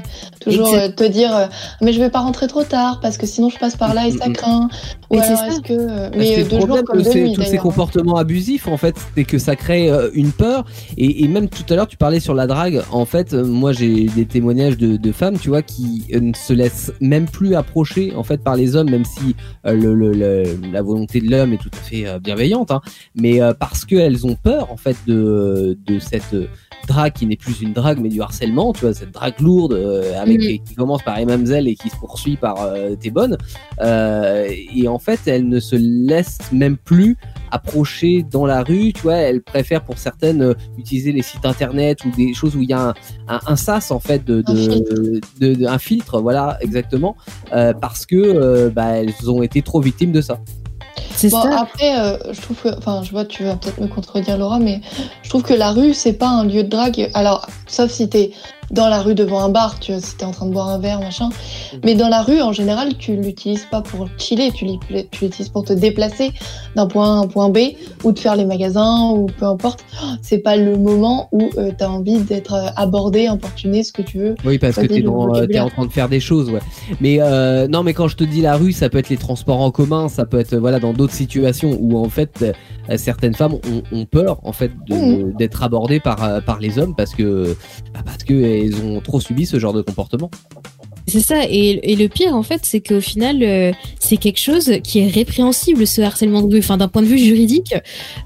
toujours 0.41 0.68
Exact. 0.69 1.02
euh, 1.02 1.07
te 1.07 1.11
dire 1.11 1.36
euh, 1.36 1.45
mais 1.82 1.94
je 1.94 1.99
vais 1.99 2.10
pas 2.10 2.19
rentrer 2.19 2.48
trop 2.48 2.64
tard 2.64 2.99
parce 3.02 3.18
que 3.18 3.26
sinon 3.26 3.49
je 3.49 3.57
passe 3.57 3.76
par 3.76 3.94
là 3.94 4.07
et 4.07 4.11
ça 4.11 4.28
Mm, 4.28 4.32
mm. 4.32 4.34
craint. 4.34 4.69
Ou 5.10 5.15
Mais 5.15 5.22
c'est 5.22 5.28
alors 5.28 5.40
ça. 5.40 5.48
est-ce 5.48 5.61
que 5.61 5.74
euh, 5.74 6.10
mais 6.18 6.36
que 6.36 6.40
le 6.41 6.44
de 6.45 6.49
jour 6.49 6.60
problème 6.60 6.86
comme 6.86 6.98
de 6.99 7.03
de 7.06 7.10
ces- 7.10 7.22
nuit 7.24 7.34
tous 7.34 7.44
ces 7.44 7.57
comportements 7.57 8.18
abusifs, 8.18 8.68
en 8.68 8.76
fait, 8.78 8.95
c'est 9.15 9.24
que 9.24 9.38
ça 9.38 9.56
crée 9.56 9.90
euh, 9.90 10.10
une 10.14 10.32
peur. 10.34 10.65
Et, 10.98 11.24
et 11.24 11.28
même 11.30 11.48
tout 11.48 11.64
à 11.69 11.76
l'heure, 11.76 11.88
tu 11.88 11.95
parlais 11.98 12.19
sur 12.19 12.34
la 12.34 12.48
drague. 12.48 12.82
En 12.91 13.06
fait, 13.06 13.34
moi, 13.34 13.72
j'ai 13.72 14.06
des 14.07 14.26
témoignages 14.26 14.78
de, 14.78 14.98
de 14.98 15.11
femmes, 15.14 15.38
tu 15.40 15.48
vois, 15.49 15.61
qui 15.61 16.03
ne 16.11 16.34
se 16.34 16.52
laissent 16.53 16.91
même 16.99 17.28
plus 17.28 17.56
approcher, 17.56 18.14
en 18.15 18.24
fait, 18.24 18.44
par 18.44 18.56
les 18.57 18.76
hommes, 18.76 18.90
même 18.90 19.06
si 19.06 19.36
euh, 19.65 19.74
le, 19.74 19.94
le- 19.95 20.11
le- 20.11 20.60
la 20.74 20.82
volonté 20.82 21.22
de 21.22 21.30
l'homme 21.32 21.53
est 21.53 21.57
tout 21.57 21.72
à 21.74 21.78
fait 21.84 22.06
euh, 22.07 22.19
bienveillante, 22.19 22.72
hein, 22.72 22.82
mais 23.15 23.36
euh, 23.41 23.53
parce 23.53 23.85
qu'elles 23.85 24.26
ont 24.26 24.35
peur, 24.35 24.72
en 24.72 24.77
fait, 24.77 24.95
de, 25.07 25.77
de 25.85 25.99
cette 25.99 26.34
euh, 26.34 26.47
drague 26.88 27.14
qui 27.14 27.26
n'est 27.26 27.35
plus 27.35 27.61
une 27.61 27.73
drague, 27.73 27.99
mais 27.99 28.09
du 28.09 28.22
harcèlement, 28.22 28.72
tu 28.73 28.81
vois, 28.81 28.93
cette 28.93 29.11
drague 29.11 29.39
lourde 29.41 29.73
euh, 29.73 30.19
avec 30.22 30.39
Mhm. 30.39 30.59
qui 30.65 30.76
commence 30.76 31.03
par 31.03 31.18
Emamzel 31.18 31.68
et 31.68 31.76
qui 31.76 31.89
se 31.89 31.95
poursuit 31.97 32.38
par 32.38 32.61
euh, 32.61 32.95
T'es 32.95 33.09
bonne. 33.09 33.38
Euh, 33.81 34.47
et 34.73 34.88
en 34.88 34.99
fait, 34.99 35.19
elles 35.27 35.47
ne 35.47 35.59
se 35.59 35.76
laissent 35.76 36.39
même 36.51 36.77
plus 36.77 37.18
approcher 37.51 38.23
dans 38.30 38.45
la 38.45 38.61
rue, 38.64 38.91
tu 38.93 39.01
vois, 39.03 39.15
elles 39.15 39.41
préfèrent 39.41 39.84
pour 39.84 39.97
certaines 39.97 40.53
utiliser 40.77 41.11
les 41.14 41.22
sites 41.22 41.45
internet 41.45 42.03
ou 42.05 42.11
des 42.15 42.34
choses 42.34 42.55
où 42.57 42.61
il 42.61 42.69
y 42.69 42.73
a 42.73 42.89
un, 42.89 42.93
un, 43.30 43.39
un 43.47 43.55
sas 43.55 43.89
en 43.91 43.99
fait 44.01 44.23
de, 44.26 44.43
Un 44.45 44.55
filtre. 44.55 44.93
de- 45.39 45.53
de- 45.55 45.65
un 45.65 45.77
filtre, 45.80 46.19
voilà 46.22 46.57
exactement, 46.61 47.15
parce 47.49 48.05
que 48.05 48.68
bah, 48.69 48.97
elles 48.97 49.14
ont 49.30 49.41
été 49.43 49.61
trop 49.61 49.80
victimes 49.80 50.11
de 50.11 50.22
ça. 50.22 50.39
C'est 51.15 51.30
Bon, 51.30 51.41
ça. 51.41 51.61
après, 51.61 51.99
euh, 51.99 52.18
je 52.32 52.41
trouve 52.41 52.57
que, 52.57 52.69
enfin, 52.78 53.02
je 53.03 53.11
vois, 53.11 53.26
tu 53.26 53.44
vas 53.44 53.56
peut-être 53.56 53.80
me 53.80 53.88
contredire, 53.88 54.38
Laura, 54.38 54.60
mais 54.60 54.82
je 55.24 55.30
trouve 55.30 55.44
que 55.44 55.53
la 55.53 55.72
rue, 55.72 55.94
c'est 55.94 56.14
pas 56.14 56.28
un 56.30 56.45
lieu 56.45 56.64
de 56.64 56.69
drague. 56.69 57.10
Alors, 57.14 57.48
sauf 57.68 57.90
si 57.91 58.07
t'es 58.10 58.32
dans 58.72 58.89
la 58.89 59.02
rue 59.02 59.15
devant 59.15 59.39
un 59.41 59.49
bar, 59.49 59.80
tu 59.80 59.91
vois, 59.94 60.02
si 60.02 60.15
t'es 60.18 60.26
en 60.26 60.31
train 60.31 60.45
de 60.45 60.52
boire 60.52 60.68
un 60.69 60.77
verre, 60.80 60.99
machin. 60.99 61.30
Mais 61.85 61.95
dans 61.95 62.10
la 62.10 62.22
rue, 62.22 62.41
en 62.41 62.52
général, 62.52 62.98
tu 62.98 63.15
l'utilises 63.15 63.65
pas 63.72 63.81
pour 63.81 64.07
chiller, 64.18 64.52
tu 64.52 64.65
l'utilises 64.65 65.49
pour 65.49 65.64
te 65.64 65.73
déplacer 65.73 66.31
d'un 66.76 66.88
point 66.88 67.06
A 67.15 67.19
à 67.19 67.22
un 67.23 67.27
point 67.27 67.49
B, 67.49 67.57
ou 68.03 68.11
de 68.11 68.19
faire 68.19 68.35
les 68.35 68.45
magasins, 68.45 69.10
ou 69.11 69.27
peu 69.27 69.45
importe. 69.45 69.84
C'est 70.22 70.39
pas 70.39 70.57
le 70.57 70.77
moment 70.77 71.30
où 71.31 71.49
euh, 71.57 71.72
t'as 71.77 71.88
envie 71.88 72.19
d'être 72.19 72.53
euh, 72.53 72.68
abordé, 72.76 73.27
importuné, 73.27 73.84
ce 73.84 73.91
que 73.91 74.02
tu 74.02 74.18
veux. 74.19 74.35
Oui, 74.45 74.57
parce 74.60 74.76
que 74.76 74.85
t'es 74.85 75.02
dans, 75.02 75.34
euh, 75.35 75.45
t'es 75.48 75.60
en 75.60 75.69
train 75.69 75.85
de 75.85 75.91
faire 75.91 76.10
des 76.10 76.19
choses, 76.19 76.49
ouais. 76.49 76.60
Mais 76.99 77.18
euh, 77.22 77.68
non, 77.68 77.84
mais 77.84 77.94
quand 77.94 78.07
je 78.07 78.15
te 78.18 78.23
dis 78.23 78.41
la 78.41 78.57
rue, 78.57 78.73
ça 78.73 78.89
peut 78.89 78.98
être 78.98 79.10
les 79.10 79.18
transports 79.18 79.61
en 79.61 79.72
commun, 79.72 80.10
ça 80.10 80.26
peut 80.26 80.39
être 80.39 80.56
voilà 80.57 80.80
dans 80.80 80.94
d'autres 80.94 81.14
situations 81.14 81.77
où 81.80 81.98
en 81.98 82.10
fait 82.10 82.44
euh, 82.89 82.98
certaines 82.98 83.34
femmes 83.34 83.53
ont, 83.53 83.84
ont 83.91 84.06
peur 84.06 84.39
en 84.44 84.52
fait 84.52 84.72
de- 84.88 84.95
Mhm. 84.98 85.34
d'être 85.38 85.64
abordées 85.64 85.99
par 85.99 86.41
par 86.44 86.60
les 86.60 86.80
hommes 86.80 86.95
parce 86.95 87.14
que 87.14 87.56
bah, 87.94 87.99
parce 88.06 88.23
que 88.23 88.34
elles 88.60 88.84
ont 88.84 89.02
trop 89.02 89.20
subi 89.20 89.46
ce 89.46 89.60
genre 89.60 89.74
de 89.74 89.82
comportement. 89.82 90.30
C'est 91.08 91.22
ça. 91.22 91.44
Et, 91.50 91.96
le 91.96 92.08
pire, 92.08 92.36
en 92.36 92.44
fait, 92.44 92.62
c'est 92.64 92.82
qu'au 92.82 93.00
final, 93.00 93.42
euh, 93.42 93.72
c'est 93.98 94.18
quelque 94.18 94.40
chose 94.40 94.74
qui 94.84 95.00
est 95.00 95.08
répréhensible, 95.08 95.88
ce 95.88 96.02
harcèlement 96.02 96.42
de 96.42 96.54
rue. 96.54 96.60
Enfin, 96.60 96.76
d'un 96.76 96.90
point 96.90 97.02
de 97.02 97.08
vue 97.08 97.18
juridique, 97.18 97.74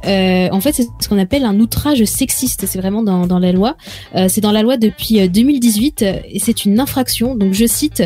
euh, 0.08 0.50
en 0.52 0.62
fait, 0.62 0.74
c'est 0.74 0.88
ce 1.00 1.08
qu'on 1.08 1.20
appelle 1.20 1.46
un 1.46 1.60
outrage 1.60 2.04
sexiste. 2.06 2.66
C'est 2.66 2.80
vraiment 2.80 3.04
dans, 3.04 3.40
la 3.40 3.52
loi. 3.52 3.78
Euh, 4.16 4.28
c'est 4.30 4.42
dans 4.42 4.52
la 4.52 4.64
loi 4.64 4.78
depuis 4.78 5.22
euh, 5.22 5.28
2018 5.28 6.02
euh, 6.02 6.14
et 6.28 6.40
c'est 6.40 6.66
une 6.66 6.80
infraction. 6.80 7.36
Donc, 7.36 7.54
je 7.54 7.66
cite. 7.66 8.04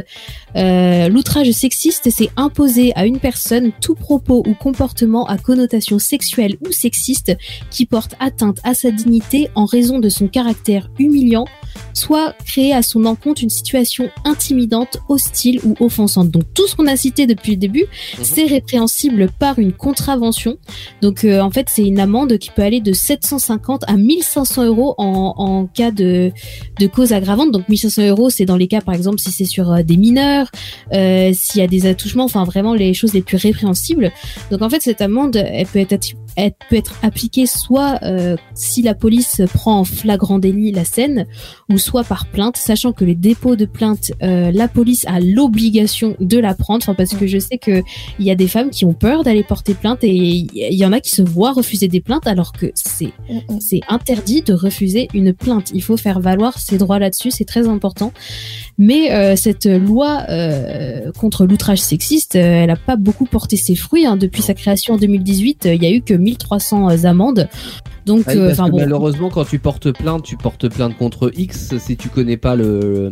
L'outrage 0.58 1.52
sexiste, 1.52 2.10
c'est 2.10 2.30
imposer 2.38 2.94
à 2.96 3.06
une 3.06 3.20
personne 3.20 3.74
tout 3.82 3.94
propos 3.94 4.42
ou 4.48 4.54
comportement 4.54 5.28
à 5.28 5.38
connotation 5.38 6.00
sexuelle 6.00 6.56
ou 6.66 6.72
sexiste 6.72 7.36
qui 7.72 7.86
porte 7.86 8.16
atteinte 8.22 8.60
à 8.64 8.74
sa 8.74 8.90
dignité 8.90 9.50
en 9.56 9.66
raison 9.66 10.00
de 10.00 10.08
son 10.08 10.30
caractère 10.30 10.90
humiliant, 10.98 11.46
soit 11.94 12.36
créer 12.46 12.74
à 12.74 12.84
son 12.84 13.04
encontre 13.04 13.44
une 13.44 13.50
situation 13.50 14.10
intimidante, 14.24 14.65
hostile 15.10 15.60
ou 15.64 15.76
offensante. 15.80 16.30
Donc 16.32 16.44
tout 16.54 16.68
ce 16.68 16.76
qu'on 16.76 16.88
a 16.88 16.96
cité 16.96 17.28
depuis 17.28 17.54
le 17.54 17.58
début, 17.58 17.86
c'est 18.22 18.46
répréhensible 18.46 19.30
par 19.40 19.60
une 19.60 19.74
contravention. 19.74 20.58
Donc 21.02 21.24
euh, 21.24 21.42
en 21.42 21.52
fait, 21.52 21.68
c'est 21.70 21.84
une 21.84 22.00
amende 22.00 22.38
qui 22.38 22.50
peut 22.52 22.62
aller 22.62 22.82
de 22.82 22.94
750 22.94 23.84
à 23.88 23.96
1500 23.98 24.66
euros 24.66 24.96
en, 24.98 25.34
en 25.38 25.66
cas 25.68 25.92
de, 25.92 26.32
de 26.80 26.88
cause 26.88 27.14
aggravante. 27.14 27.52
Donc 27.52 27.68
1500 27.70 28.08
euros, 28.08 28.30
c'est 28.30 28.46
dans 28.46 28.58
les 28.58 28.68
cas, 28.68 28.82
par 28.82 28.96
exemple, 28.96 29.20
si 29.20 29.32
c'est 29.32 29.46
sur 29.46 29.72
euh, 29.72 29.84
des 29.84 29.98
mineurs, 29.98 30.50
euh, 30.94 31.32
s'il 31.34 31.62
y 31.62 31.64
a 31.64 31.68
des 31.68 31.86
attouchements, 31.86 32.26
enfin 32.26 32.44
vraiment 32.44 32.74
les 32.74 32.94
choses 32.94 33.14
les 33.14 33.22
plus 33.22 33.38
répréhensibles. 33.38 34.12
Donc 34.52 34.62
en 34.62 34.70
fait, 34.70 34.82
cette 34.82 35.02
amende, 35.02 35.36
elle 35.36 35.68
peut 35.68 35.80
être 35.80 35.94
être, 36.38 36.58
peut 36.70 36.76
être 36.76 36.96
appliquée 37.02 37.46
soit 37.46 38.00
euh, 38.04 38.36
si 38.54 38.82
la 38.82 38.94
police 38.94 39.42
prend 39.54 39.80
en 39.80 39.84
flagrant 39.84 40.40
délit 40.40 40.72
la 40.72 40.86
scène, 40.86 41.26
ou 41.70 41.78
soit 41.78 42.04
par 42.04 42.26
plainte, 42.28 42.58
sachant 42.58 42.92
que 42.92 43.06
les 43.06 43.16
dépôts 43.16 43.56
de 43.56 43.66
plainte, 43.66 44.12
euh, 44.24 44.52
la 44.52 44.68
police 44.68 45.06
a 45.08 45.20
l'obligation 45.20 46.16
de 46.20 46.38
la 46.38 46.54
prendre, 46.54 46.84
enfin, 46.84 46.94
parce 46.94 47.16
que 47.16 47.28
je 47.28 47.38
sais 47.40 47.58
que 47.58 47.84
il 48.20 48.26
y 48.26 48.32
a 48.32 48.36
des 48.36 48.48
femmes 48.48 48.70
qui 48.70 48.86
ont 48.86 48.94
peur 48.94 49.24
d'aller 49.24 49.44
porter 49.44 49.74
plainte 49.74 50.04
et 50.04 50.16
il 50.16 50.74
y 50.74 50.86
en 50.86 50.94
a 50.94 51.00
qui 51.00 51.12
se 51.12 51.22
voient 51.22 51.54
refuser 51.54 51.88
des 51.88 52.02
plaintes 52.02 52.28
alors 52.28 52.52
que 52.52 52.72
c'est 52.76 53.12
c'est 53.60 53.82
interdit 53.90 54.42
de 54.42 54.54
refuser 54.54 55.08
une 55.14 55.34
plainte. 55.34 55.72
Il 55.74 55.84
faut 55.84 55.98
faire 55.98 56.20
valoir 56.20 56.60
ses 56.60 56.78
droits 56.78 57.00
là-dessus, 57.00 57.32
c'est 57.32 57.46
très 57.46 57.68
important. 57.68 58.12
Mais 58.78 59.12
euh, 59.12 59.36
cette 59.36 59.66
loi 59.66 60.24
euh, 60.30 61.12
contre 61.14 61.46
l'outrage 61.46 61.80
sexiste, 61.80 62.36
euh, 62.36 62.64
elle 62.64 62.70
a 62.70 62.76
pas 62.76 62.98
beaucoup 62.98 63.26
porté 63.26 63.56
ses 63.56 63.76
fruits. 63.76 64.06
hein. 64.06 64.18
Depuis 64.18 64.42
sa 64.42 64.54
création 64.54 64.96
en 64.96 64.98
2018, 64.98 65.66
euh, 65.66 65.76
il 65.76 65.84
y 65.84 65.86
a 65.86 65.92
eu 65.92 66.02
que 66.02 66.14
1300 66.26 67.06
amendes. 67.06 67.48
Donc, 68.06 68.28
Ouais, 68.28 68.38
euh, 68.38 68.48
parce 68.50 68.60
enfin 68.60 68.66
que 68.68 68.72
bon, 68.74 68.78
malheureusement, 68.82 69.30
quand 69.30 69.46
tu 69.46 69.58
portes 69.58 69.92
plainte, 69.92 70.24
tu 70.24 70.38
portes 70.38 70.70
plainte 70.70 70.96
contre 70.96 71.32
X 71.36 71.76
si 71.80 71.98
tu 71.98 72.10
connais 72.10 72.38
pas 72.38 72.56
le. 72.56 73.12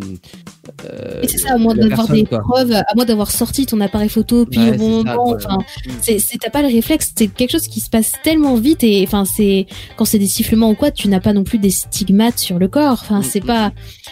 euh, 0.86 1.22
c'est 1.28 1.40
ça, 1.40 1.54
à 1.56 1.58
moins 1.58 1.74
d'avoir 1.74 2.08
des 2.08 2.26
quoi. 2.26 2.40
preuves, 2.42 2.72
à 2.74 2.86
moins 2.96 3.06
d'avoir 3.06 3.32
sorti 3.32 3.66
ton 3.66 3.82
appareil 3.82 4.10
photo, 4.10 4.46
puis 4.46 4.60
Ouais, 4.60 4.76
au 4.76 4.78
bon 4.78 4.90
moment, 5.04 5.30
enfin, 5.36 5.58
Mm. 5.88 6.38
t'as 6.40 6.50
pas 6.52 6.62
le 6.62 6.68
réflexe, 6.68 7.12
c'est 7.18 7.28
quelque 7.28 7.50
chose 7.52 7.68
qui 7.68 7.80
se 7.80 7.90
passe 7.90 8.14
tellement 8.24 8.54
vite 8.56 8.84
et, 8.84 9.04
enfin, 9.08 9.26
c'est, 9.26 9.66
quand 9.98 10.06
c'est 10.06 10.20
des 10.20 10.28
sifflements 10.28 10.70
ou 10.70 10.76
quoi, 10.76 10.92
tu 10.92 11.08
n'as 11.08 11.20
pas 11.20 11.34
non 11.34 11.44
plus 11.44 11.58
des 11.58 11.72
stigmates 11.72 12.38
sur 12.38 12.60
le 12.60 12.68
corps, 12.68 13.00
enfin, 13.02 13.20
Mm, 13.22 13.24
c'est 13.24 13.42
pas, 13.42 13.72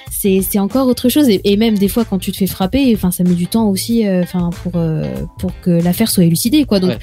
c'est, 0.09 0.41
encore 0.59 0.87
autre 0.87 1.09
chose 1.09 1.29
et, 1.29 1.41
et 1.43 1.57
même 1.57 1.77
des 1.77 1.89
fois 1.89 2.05
quand 2.05 2.17
tu 2.17 2.31
te 2.31 2.37
fais 2.37 2.47
frapper, 2.47 2.91
enfin, 2.95 3.11
ça 3.11 3.23
met 3.23 3.35
du 3.35 3.45
temps 3.47 3.69
aussi, 3.69 4.07
euh, 4.07 4.23
enfin, 4.23 4.49
pour, 4.63 4.73
euh, 4.77 5.03
pour 5.37 5.51
que 5.61 5.69
l'affaire 5.69 6.09
soit 6.09 6.23
élucidée, 6.23 6.65
quoi, 6.65 6.79
donc, 6.79 6.89
Ouais. 6.91 6.97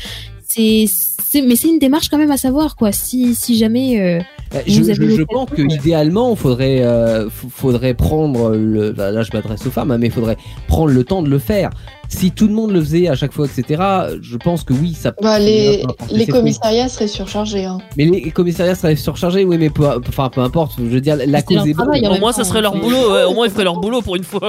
C'est, 0.48 0.86
c'est, 1.30 1.42
mais 1.42 1.56
c'est 1.56 1.68
une 1.68 1.78
démarche 1.78 2.08
quand 2.08 2.18
même 2.18 2.30
à 2.30 2.36
savoir, 2.36 2.74
quoi, 2.76 2.90
si, 2.92 3.34
si 3.34 3.56
jamais, 3.58 4.00
euh, 4.00 4.18
vous 4.66 4.84
Je, 4.84 4.94
je- 4.94 5.08
je 5.16 5.22
pense 5.22 5.50
que 5.50 5.60
euh, 5.62 5.66
idéalement, 5.68 6.34
faudrait, 6.34 6.82
euh, 6.82 7.28
faudrait 7.30 7.92
prendre 7.94 8.50
le. 8.56 8.92
Là, 8.92 9.22
je 9.22 9.30
m'adresse 9.34 9.66
aux 9.66 9.70
femmes, 9.70 9.90
hein, 9.90 9.98
mais 9.98 10.08
faudrait 10.08 10.38
prendre 10.68 10.90
le 10.92 11.04
temps 11.04 11.22
de 11.22 11.28
le 11.28 11.38
faire. 11.38 11.68
Si 12.08 12.30
tout 12.30 12.48
le 12.48 12.54
monde 12.54 12.70
le 12.72 12.80
faisait 12.80 13.08
à 13.08 13.14
chaque 13.14 13.32
fois, 13.34 13.44
etc., 13.46 13.82
je 14.22 14.36
pense 14.38 14.64
que 14.64 14.72
oui, 14.72 14.94
ça. 14.94 15.12
Bah, 15.20 15.38
les, 15.38 15.84
les 16.10 16.26
commissariats 16.26 16.88
seraient 16.88 17.08
surchargés. 17.08 17.66
Hein. 17.66 17.78
Mais 17.98 18.06
les 18.06 18.30
commissariats 18.30 18.74
seraient 18.74 18.96
surchargés, 18.96 19.44
oui, 19.44 19.58
mais 19.58 19.68
peu, 19.68 19.84
enfin, 20.08 20.30
peu 20.30 20.40
importe. 20.40 20.72
Je 20.78 20.84
veux 20.84 21.00
dire, 21.02 21.16
la 21.26 21.42
cause 21.42 21.66
est 21.68 21.74
bonne. 21.74 21.88
Au 22.06 22.18
moins, 22.18 22.32
ça 22.32 22.44
serait 22.44 22.62
leur 22.62 22.74
boulot. 22.74 23.12
ouais, 23.12 23.24
au 23.24 23.34
moins, 23.34 23.44
ils 23.46 23.52
feraient 23.52 23.64
leur 23.64 23.78
boulot 23.78 24.00
pour 24.00 24.16
une 24.16 24.24
fois. 24.24 24.48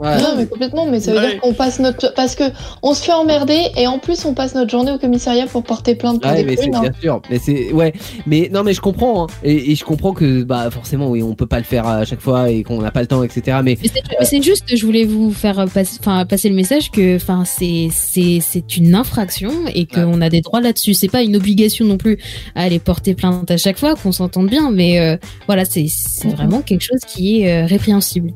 Ouais. 0.00 0.20
Non, 0.20 0.34
mais 0.36 0.46
complètement, 0.46 0.86
mais 0.86 1.00
ça 1.00 1.12
veut 1.12 1.18
Ouais. 1.18 1.30
dire 1.32 1.40
qu'on 1.40 1.52
passe 1.54 1.78
notre. 1.80 2.12
Parce 2.14 2.34
que 2.34 2.44
on 2.82 2.94
se 2.94 3.02
fait 3.02 3.12
emmerder 3.12 3.68
et 3.76 3.86
en 3.86 3.98
plus 3.98 4.24
on 4.24 4.34
passe 4.34 4.54
notre 4.54 4.70
journée 4.70 4.90
au 4.92 4.98
commissariat 4.98 5.46
pour 5.46 5.62
porter 5.62 5.94
plainte 5.94 6.20
pour 6.20 6.30
Ouais, 6.30 6.38
des 6.38 6.44
mais 6.44 6.56
crimes. 6.56 6.74
hein. 6.74 6.80
bien 6.82 6.92
sûr. 7.00 7.22
Mais 7.30 7.38
c'est 7.38 7.72
ouais. 7.72 7.92
Mais 8.26 8.50
non, 8.52 8.62
mais 8.64 8.72
je 8.74 8.80
comprends. 8.80 9.24
hein. 9.24 9.26
Et, 9.44 9.72
et 9.72 9.74
je 9.74 9.84
comprends 9.84 10.12
que 10.12 10.42
bah 10.42 10.70
forcément, 10.70 11.08
oui, 11.10 11.22
on 11.22 11.34
peut 11.34 11.46
pas 11.46 11.58
le 11.58 11.64
faire 11.64 11.86
à 11.86 12.04
chaque 12.04 12.20
fois 12.20 12.50
et 12.50 12.62
qu'on 12.62 12.80
n'a 12.80 12.90
pas 12.90 13.00
le 13.00 13.06
temps, 13.06 13.22
etc. 13.22 13.58
Mais 13.62 13.78
Mais 13.82 14.24
c'est- 14.24 14.42
juste, 14.42 14.64
je 14.76 14.84
voulais 14.84 15.04
vous 15.04 15.30
faire 15.32 15.64
passer, 15.72 15.96
enfin, 16.00 16.26
passer 16.26 16.48
le 16.48 16.54
message 16.54 16.90
que, 16.90 17.16
enfin, 17.16 17.44
c'est, 17.46 17.88
c'est, 17.92 18.40
c'est 18.42 18.76
une 18.76 18.94
infraction 18.94 19.50
et 19.74 19.86
qu'on 19.86 20.20
a 20.20 20.28
des 20.28 20.40
droits 20.40 20.60
là-dessus. 20.60 20.92
C'est 20.94 21.08
pas 21.08 21.22
une 21.22 21.36
obligation 21.36 21.84
non 21.86 21.96
plus 21.96 22.18
à 22.54 22.62
aller 22.64 22.78
porter 22.78 23.14
plainte 23.14 23.50
à 23.50 23.56
chaque 23.56 23.78
fois, 23.78 23.94
qu'on 23.94 24.12
s'entende 24.12 24.48
bien, 24.48 24.70
mais 24.70 24.98
euh, 25.00 25.16
voilà, 25.46 25.64
c'est, 25.64 25.86
c'est 25.88 26.28
Mhm. 26.28 26.34
vraiment 26.34 26.60
quelque 26.62 26.82
chose 26.82 27.00
qui 27.06 27.42
est 27.42 27.50
euh, 27.62 27.66
répréhensible. 27.66 28.32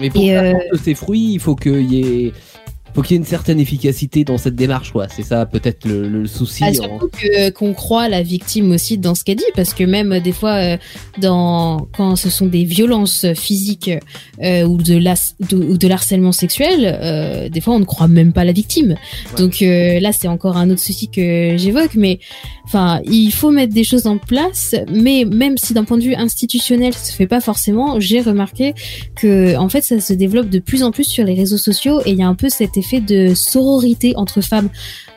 Mais 0.00 0.10
pour 0.10 0.22
faire 0.24 0.56
euh, 0.56 0.76
ces 0.82 0.94
fruits, 0.94 1.32
il 1.34 1.40
faut 1.40 1.56
qu'il 1.56 1.92
y 1.92 2.00
ait 2.00 2.32
faut 2.94 3.02
qu'il 3.02 3.12
y 3.12 3.14
ait 3.16 3.18
une 3.18 3.26
certaine 3.26 3.60
efficacité 3.60 4.24
dans 4.24 4.38
cette 4.38 4.54
démarche, 4.54 4.90
quoi. 4.90 5.06
C'est 5.14 5.22
ça 5.22 5.44
peut-être 5.44 5.84
le, 5.84 6.08
le 6.08 6.26
souci. 6.26 6.64
Ah, 6.64 6.70
en- 6.70 6.72
surtout 6.72 7.08
que 7.10 7.50
qu'on 7.50 7.74
croit 7.74 8.08
la 8.08 8.22
victime 8.22 8.70
aussi 8.72 8.96
dans 8.96 9.14
ce 9.14 9.22
qu'elle 9.22 9.36
dit, 9.36 9.44
parce 9.54 9.74
que 9.74 9.84
même 9.84 10.12
euh, 10.12 10.20
des 10.20 10.32
fois, 10.32 10.54
euh, 10.54 10.76
dans 11.20 11.86
quand 11.94 12.16
ce 12.16 12.30
sont 12.30 12.46
des 12.46 12.64
violences 12.64 13.26
physiques 13.34 13.90
euh, 14.42 14.64
ou 14.64 14.78
de 14.78 14.94
de, 14.98 15.56
ou 15.56 15.76
de 15.76 15.88
l'harcèlement 15.88 16.32
sexuel, 16.32 16.98
euh, 17.02 17.50
des 17.50 17.60
fois 17.60 17.74
on 17.74 17.80
ne 17.80 17.84
croit 17.84 18.08
même 18.08 18.32
pas 18.32 18.44
la 18.44 18.52
victime. 18.52 18.96
Donc 19.36 19.60
euh, 19.60 20.00
là, 20.00 20.12
c'est 20.12 20.28
encore 20.28 20.56
un 20.56 20.70
autre 20.70 20.80
souci 20.80 21.08
que 21.10 21.54
j'évoque, 21.58 21.96
mais 21.96 22.18
enfin, 22.66 23.00
il 23.04 23.30
faut 23.30 23.50
mettre 23.50 23.72
des 23.72 23.84
choses 23.84 24.06
en 24.06 24.18
place, 24.18 24.74
mais 24.92 25.24
même 25.24 25.56
si 25.56 25.72
d'un 25.72 25.84
point 25.84 25.98
de 25.98 26.02
vue 26.02 26.14
institutionnel, 26.14 26.92
ça 26.92 27.04
se 27.04 27.12
fait 27.12 27.26
pas 27.26 27.40
forcément, 27.40 28.00
j'ai 28.00 28.20
remarqué 28.20 28.74
que 29.14 29.56
en 29.56 29.68
fait, 29.68 29.82
ça 29.82 30.00
se 30.00 30.12
développe 30.12 30.50
de 30.50 30.58
plus 30.58 30.82
en 30.82 30.90
plus 30.90 31.04
sur 31.04 31.24
les 31.24 31.34
réseaux 31.34 31.58
sociaux 31.58 32.00
et 32.04 32.10
il 32.10 32.18
y 32.18 32.22
a 32.22 32.28
un 32.28 32.34
peu 32.34 32.48
cet 32.48 32.76
effet 32.76 33.00
de 33.00 33.34
sororité 33.34 34.14
entre 34.16 34.40
femmes. 34.40 34.68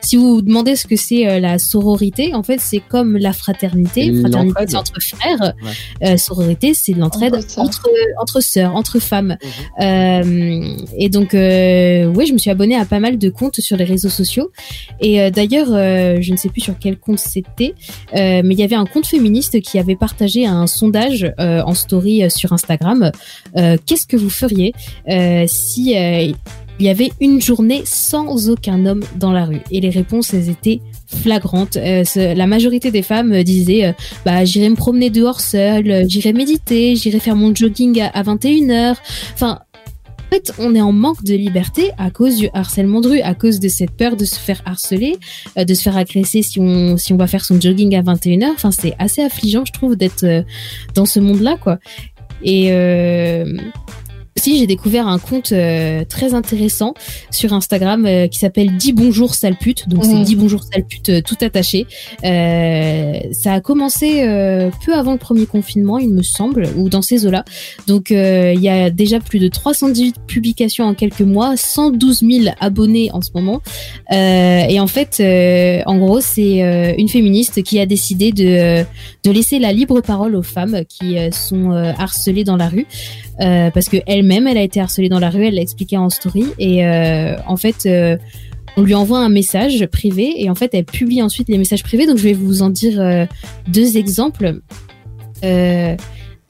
Si 0.01 0.15
vous 0.15 0.35
vous 0.35 0.41
demandez 0.41 0.75
ce 0.75 0.87
que 0.87 0.95
c'est 0.95 1.27
euh, 1.27 1.39
la 1.39 1.59
sororité, 1.59 2.33
en 2.33 2.43
fait, 2.43 2.59
c'est 2.59 2.79
comme 2.79 3.17
la 3.17 3.33
fraternité. 3.33 4.13
Fraternité, 4.21 4.63
c'est 4.67 4.75
entre 4.75 5.01
frères. 5.01 5.53
Euh, 6.03 6.17
sororité, 6.17 6.73
c'est 6.73 6.93
l'entraide 6.93 7.35
Entre 7.35 7.49
sœurs. 7.49 7.63
entre 7.65 7.89
entre 8.19 8.41
sœurs, 8.41 8.75
entre 8.75 8.99
femmes. 8.99 9.37
Mhm. 9.79 9.85
Euh, 9.85 10.75
et 10.97 11.09
donc, 11.09 11.33
euh, 11.33 12.07
ouais, 12.13 12.25
je 12.25 12.33
me 12.33 12.37
suis 12.37 12.49
abonnée 12.49 12.75
à 12.75 12.85
pas 12.85 12.99
mal 12.99 13.17
de 13.17 13.29
comptes 13.29 13.59
sur 13.59 13.77
les 13.77 13.83
réseaux 13.83 14.09
sociaux. 14.09 14.51
Et 15.01 15.21
euh, 15.21 15.29
d'ailleurs, 15.29 15.67
euh, 15.71 16.17
je 16.21 16.31
ne 16.31 16.37
sais 16.37 16.49
plus 16.49 16.61
sur 16.61 16.77
quel 16.79 16.97
compte 16.97 17.19
c'était, 17.19 17.73
euh, 18.15 18.41
mais 18.43 18.53
il 18.55 18.59
y 18.59 18.63
avait 18.63 18.75
un 18.75 18.85
compte 18.85 19.05
féministe 19.05 19.59
qui 19.61 19.79
avait 19.79 19.95
partagé 19.95 20.45
un 20.45 20.67
sondage 20.67 21.31
euh, 21.39 21.61
en 21.65 21.73
story 21.73 22.23
euh, 22.23 22.29
sur 22.29 22.53
Instagram. 22.53 23.11
Euh, 23.57 23.77
Qu'est-ce 23.85 24.05
que 24.07 24.17
vous 24.17 24.29
feriez 24.29 24.73
euh, 25.09 25.45
si 25.47 25.95
euh, 25.97 26.31
il 26.79 26.85
y 26.85 26.89
avait 26.89 27.11
une 27.19 27.41
journée 27.41 27.81
sans 27.85 28.49
aucun 28.49 28.85
homme 28.85 29.03
dans 29.17 29.33
la 29.33 29.45
rue 29.45 29.61
Et 29.69 29.81
les 29.81 29.89
réponses, 29.89 30.33
elles 30.33 30.49
étaient 30.49 30.79
flagrantes. 31.07 31.75
Euh, 31.77 32.03
la 32.15 32.47
majorité 32.47 32.89
des 32.91 33.01
femmes 33.01 33.33
euh, 33.33 33.43
disaient 33.43 33.85
euh, 33.85 33.93
bah 34.25 34.45
j'irai 34.45 34.69
me 34.69 34.75
promener 34.75 35.09
dehors 35.09 35.41
seule, 35.41 36.09
j'irai 36.09 36.33
méditer, 36.33 36.95
j'irai 36.95 37.19
faire 37.19 37.35
mon 37.35 37.53
jogging 37.53 37.99
à, 37.99 38.07
à 38.07 38.23
21h. 38.23 38.95
Enfin 39.33 39.59
en 40.17 40.35
fait, 40.35 40.53
on 40.59 40.75
est 40.75 40.81
en 40.81 40.91
manque 40.91 41.23
de 41.23 41.33
liberté 41.33 41.89
à 41.97 42.11
cause 42.11 42.37
du 42.37 42.49
harcèlement 42.53 43.01
de 43.01 43.09
rue, 43.09 43.21
à 43.21 43.33
cause 43.33 43.59
de 43.59 43.67
cette 43.67 43.89
peur 43.89 44.15
de 44.15 44.25
se 44.25 44.35
faire 44.35 44.61
harceler, 44.63 45.17
de 45.57 45.73
se 45.73 45.81
faire 45.81 45.97
agresser 45.97 46.43
si 46.43 46.59
on 46.59 46.97
si 46.97 47.13
on 47.13 47.17
va 47.17 47.25
faire 47.25 47.43
son 47.43 47.59
jogging 47.59 47.95
à 47.95 48.03
21h. 48.03 48.51
Enfin, 48.53 48.69
c'est 48.69 48.93
assez 48.99 49.23
affligeant, 49.23 49.65
je 49.65 49.73
trouve, 49.73 49.95
d'être 49.95 50.45
dans 50.93 51.05
ce 51.05 51.19
monde-là, 51.19 51.57
quoi. 51.59 51.79
Et 52.43 52.71
aussi, 54.39 54.57
j'ai 54.57 54.67
découvert 54.67 55.05
un 55.09 55.19
compte 55.19 55.51
euh, 55.51 56.05
très 56.07 56.33
intéressant 56.33 56.93
sur 57.29 57.51
Instagram 57.51 58.05
euh, 58.05 58.27
qui 58.27 58.39
s'appelle 58.39 58.77
Dis 58.77 58.93
bonjour 58.93 59.35
sale 59.35 59.57
pute. 59.57 59.89
Donc 59.89 60.05
c'est 60.05 60.13
Mhm. 60.13 60.23
Dis 60.23 60.35
bonjour 60.37 60.63
sale 60.63 60.85
pute 60.85 61.09
euh, 61.09 61.21
tout 61.21 61.35
attaché. 61.41 61.87
Ça 62.23 63.53
a 63.53 63.59
commencé 63.59 64.21
peu 64.85 64.93
avant 64.95 65.11
le 65.11 65.17
premier 65.17 65.45
confinement, 65.45 65.97
il 65.97 66.09
me 66.09 66.21
semble, 66.21 66.69
ou 66.77 66.87
dans 66.89 67.01
ces 67.01 67.25
eaux-là. 67.25 67.43
Donc 67.87 68.11
il 68.11 68.59
y 68.61 68.69
a 68.69 68.89
déjà 68.89 69.19
plus 69.19 69.39
de 69.39 69.47
318 69.47 70.15
publications 70.27 70.85
en 70.85 70.93
quelques 70.93 71.21
mois, 71.21 71.57
112 71.57 72.21
000 72.21 72.55
abonnés 72.59 73.09
en 73.11 73.21
ce 73.21 73.31
moment. 73.33 73.61
Et 74.11 74.79
en 74.79 74.87
fait, 74.87 75.21
en 75.85 75.97
gros, 75.97 76.21
c'est 76.21 76.95
une 76.97 77.09
féministe 77.09 77.63
qui 77.63 77.79
a 77.79 77.85
décidé 77.85 78.31
de, 78.31 78.83
de 79.23 79.31
laisser 79.31 79.59
la 79.59 79.73
libre 79.73 80.01
parole 80.01 80.35
aux 80.35 80.43
femmes 80.43 80.83
qui 80.87 81.17
sont 81.31 81.71
harcelées 81.71 82.43
dans 82.43 82.57
la 82.57 82.69
rue. 82.69 82.87
Euh, 83.41 83.71
parce 83.71 83.87
que 83.87 83.97
elle-même, 84.05 84.47
elle 84.47 84.57
a 84.57 84.63
été 84.63 84.79
harcelée 84.79 85.09
dans 85.09 85.19
la 85.19 85.29
rue, 85.29 85.45
elle 85.45 85.55
l'a 85.55 85.61
expliqué 85.61 85.97
en 85.97 86.09
story. 86.09 86.45
Et 86.57 86.85
euh, 86.85 87.35
en 87.47 87.57
fait, 87.57 87.85
euh, 87.85 88.17
on 88.77 88.81
lui 88.81 88.95
envoie 88.95 89.19
un 89.19 89.29
message 89.29 89.85
privé 89.87 90.43
et 90.43 90.49
en 90.49 90.55
fait, 90.55 90.73
elle 90.73 90.85
publie 90.85 91.21
ensuite 91.21 91.49
les 91.49 91.57
messages 91.57 91.83
privés. 91.83 92.05
Donc, 92.05 92.17
je 92.17 92.23
vais 92.23 92.33
vous 92.33 92.61
en 92.61 92.69
dire 92.69 93.27
deux 93.67 93.97
exemples. 93.97 94.59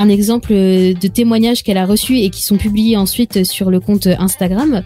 Un 0.02 0.07
exemple 0.07 0.53
de 0.53 1.07
témoignages 1.07 1.61
qu'elle 1.61 1.78
a 1.78 1.86
reçus 1.86 2.20
et 2.20 2.30
qui 2.30 2.44
sont 2.44 2.57
publiés 2.57 2.98
ensuite 2.98 3.44
sur 3.44 3.70
le 3.70 3.80
compte 3.80 4.07
Instagram. 4.07 4.84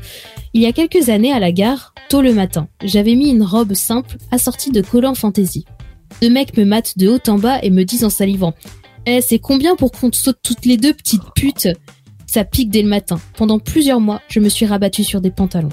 Il 0.53 0.61
y 0.61 0.65
a 0.65 0.71
quelques 0.71 1.09
années, 1.09 1.31
à 1.31 1.39
la 1.39 1.51
gare, 1.51 1.93
tôt 2.09 2.21
le 2.21 2.34
matin, 2.34 2.67
j'avais 2.84 3.15
mis 3.15 3.30
une 3.30 3.43
robe 3.43 3.73
simple 3.73 4.17
assortie 4.31 4.71
de 4.71 4.81
collants 4.81 5.15
fantaisie. 5.15 5.65
Deux 6.21 6.30
mecs 6.30 6.55
me 6.57 6.63
matent 6.63 6.97
de 6.97 7.09
haut 7.09 7.19
en 7.27 7.38
bas 7.38 7.59
et 7.63 7.69
me 7.69 7.84
disent 7.84 8.03
en 8.03 8.09
salivant 8.09 8.53
Eh, 9.05 9.21
c'est 9.21 9.39
combien 9.39 9.75
pour 9.75 9.91
qu'on 9.91 10.09
te 10.09 10.15
saute 10.15 10.38
toutes 10.43 10.65
les 10.65 10.77
deux, 10.77 10.93
petites 10.93 11.23
putes? 11.35 11.67
Ça 12.25 12.43
pique 12.45 12.69
dès 12.69 12.81
le 12.81 12.88
matin. 12.89 13.19
Pendant 13.38 13.59
plusieurs 13.59 13.99
mois, 13.99 14.21
je 14.27 14.39
me 14.39 14.49
suis 14.49 14.65
rabattue 14.65 15.03
sur 15.03 15.21
des 15.21 15.30
pantalons. 15.31 15.69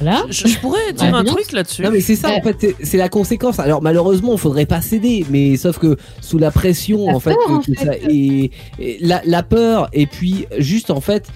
Voilà. 0.00 0.24
Je, 0.30 0.48
je 0.48 0.58
pourrais 0.58 0.92
dire 0.94 1.14
un 1.14 1.22
bien. 1.22 1.32
truc 1.32 1.52
là-dessus. 1.52 1.82
Non 1.82 1.90
mais 1.90 2.00
c'est 2.00 2.16
ça 2.16 2.30
en 2.30 2.40
fait, 2.42 2.56
c'est- 2.58 2.76
c'est 2.82 2.96
la 2.96 3.08
conséquence. 3.10 3.58
Alors 3.60 3.82
malheureusement, 3.82 4.32
il 4.32 4.38
faudrait 4.38 4.66
pas 4.66 4.80
céder, 4.80 5.24
mais 5.30 5.56
sauf 5.56 5.78
que 5.78 5.96
sous 6.22 6.38
la 6.38 6.50
pression 6.50 7.06
La 7.06 7.14
en 7.16 7.20
fait, 7.20 7.34
peur, 7.34 7.46
que- 7.46 7.52
en 7.52 7.60
que 7.60 7.74
fait. 7.74 7.84
ça- 7.84 7.96
et, 8.08 8.50
et 8.78 8.98
la, 9.00 9.20
la 9.24 9.42
peur 9.42 9.88
et 9.92 10.06
puis 10.06 10.46
juste 10.58 10.90
en 10.90 11.00
fait, 11.02 11.28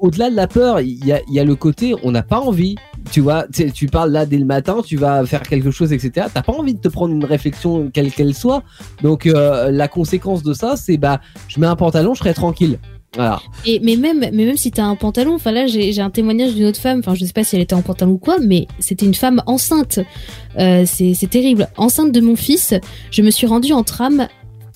au-delà 0.00 0.30
de 0.30 0.36
la 0.36 0.46
peur, 0.46 0.80
il 0.80 1.04
y 1.04 1.12
a, 1.12 1.20
il 1.28 1.34
y 1.34 1.40
a 1.40 1.44
le 1.44 1.54
côté 1.56 1.94
on 2.02 2.10
n'a 2.12 2.22
pas 2.22 2.40
envie. 2.40 2.76
Tu 3.12 3.20
vois, 3.20 3.46
tu, 3.74 3.86
parles 3.86 4.12
là 4.12 4.26
dès 4.26 4.38
le 4.38 4.44
matin, 4.44 4.82
tu 4.84 4.96
vas 4.96 5.24
faire 5.26 5.42
quelque 5.42 5.70
chose, 5.70 5.92
etc. 5.92 6.28
T'as 6.32 6.42
pas 6.42 6.52
envie 6.52 6.74
de 6.74 6.80
te 6.80 6.88
prendre 6.88 7.12
une 7.12 7.24
réflexion 7.24 7.90
quelle 7.92 8.12
qu'elle 8.12 8.34
soit. 8.34 8.62
Donc 9.02 9.26
euh, 9.26 9.70
la 9.70 9.88
conséquence 9.88 10.42
de 10.42 10.52
ça, 10.52 10.76
c'est 10.76 10.96
bah 10.96 11.20
je 11.48 11.58
mets 11.58 11.66
un 11.66 11.76
pantalon, 11.76 12.14
je 12.14 12.20
serai 12.20 12.34
tranquille. 12.34 12.78
Et 13.66 13.80
mais 13.82 13.96
même 13.96 14.20
mais 14.20 14.44
même 14.44 14.56
si 14.56 14.70
t'as 14.70 14.84
un 14.84 14.94
pantalon, 14.94 15.34
enfin 15.34 15.50
là 15.50 15.66
j'ai 15.66 16.00
un 16.00 16.10
témoignage 16.10 16.54
d'une 16.54 16.66
autre 16.66 16.78
femme, 16.78 17.00
enfin 17.00 17.14
je 17.14 17.24
sais 17.24 17.32
pas 17.32 17.42
si 17.42 17.56
elle 17.56 17.62
était 17.62 17.74
en 17.74 17.82
pantalon 17.82 18.12
ou 18.12 18.18
quoi, 18.18 18.38
mais 18.38 18.68
c'était 18.78 19.06
une 19.06 19.14
femme 19.14 19.42
enceinte. 19.46 19.98
Euh, 20.58 20.84
c'est 20.86 21.28
terrible. 21.28 21.68
Enceinte 21.76 22.12
de 22.12 22.20
mon 22.20 22.36
fils, 22.36 22.74
je 23.10 23.22
me 23.22 23.30
suis 23.30 23.48
rendue 23.48 23.72
en 23.72 23.82
tram 23.82 24.28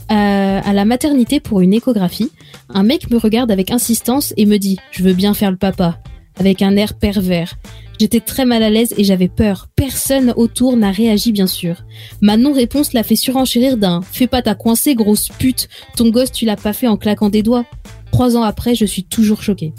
à, 0.09 0.59
à 0.59 0.72
la 0.72 0.84
maternité 0.84 1.38
pour 1.38 1.60
une 1.60 1.72
échographie. 1.72 2.32
Un 2.68 2.82
mec 2.82 3.09
me 3.10 3.18
regarde 3.18 3.52
avec 3.52 3.70
insistance 3.70 4.34
et 4.36 4.46
me 4.46 4.56
dit 4.56 4.78
je 4.90 5.05
veux 5.05 5.14
bien 5.14 5.34
faire 5.34 5.52
le 5.52 5.56
papa 5.56 6.01
avec 6.36 6.62
un 6.62 6.76
air 6.76 6.94
pervers. 6.94 7.55
J'étais 8.00 8.20
très 8.20 8.44
mal 8.44 8.62
à 8.62 8.70
l'aise 8.70 8.92
et 8.98 9.04
j'avais 9.04 9.28
peur. 9.28 9.68
Personne 9.76 10.32
autour 10.36 10.76
n'a 10.76 10.90
réagi, 10.90 11.30
bien 11.32 11.46
sûr. 11.46 11.76
Ma 12.20 12.36
non-réponse 12.36 12.92
l'a 12.92 13.02
fait 13.04 13.14
surenchérir 13.16 13.76
d'un 13.76 14.00
Fais 14.02 14.26
pas 14.26 14.42
ta 14.42 14.54
coincée, 14.54 14.94
grosse 14.94 15.28
pute. 15.38 15.68
Ton 15.96 16.08
gosse, 16.10 16.32
tu 16.32 16.44
l'as 16.44 16.56
pas 16.56 16.72
fait 16.72 16.88
en 16.88 16.96
claquant 16.96 17.28
des 17.30 17.42
doigts. 17.42 17.64
Trois 18.10 18.36
ans 18.36 18.42
après, 18.42 18.74
je 18.74 18.84
suis 18.84 19.04
toujours 19.04 19.42
choquée. 19.42 19.72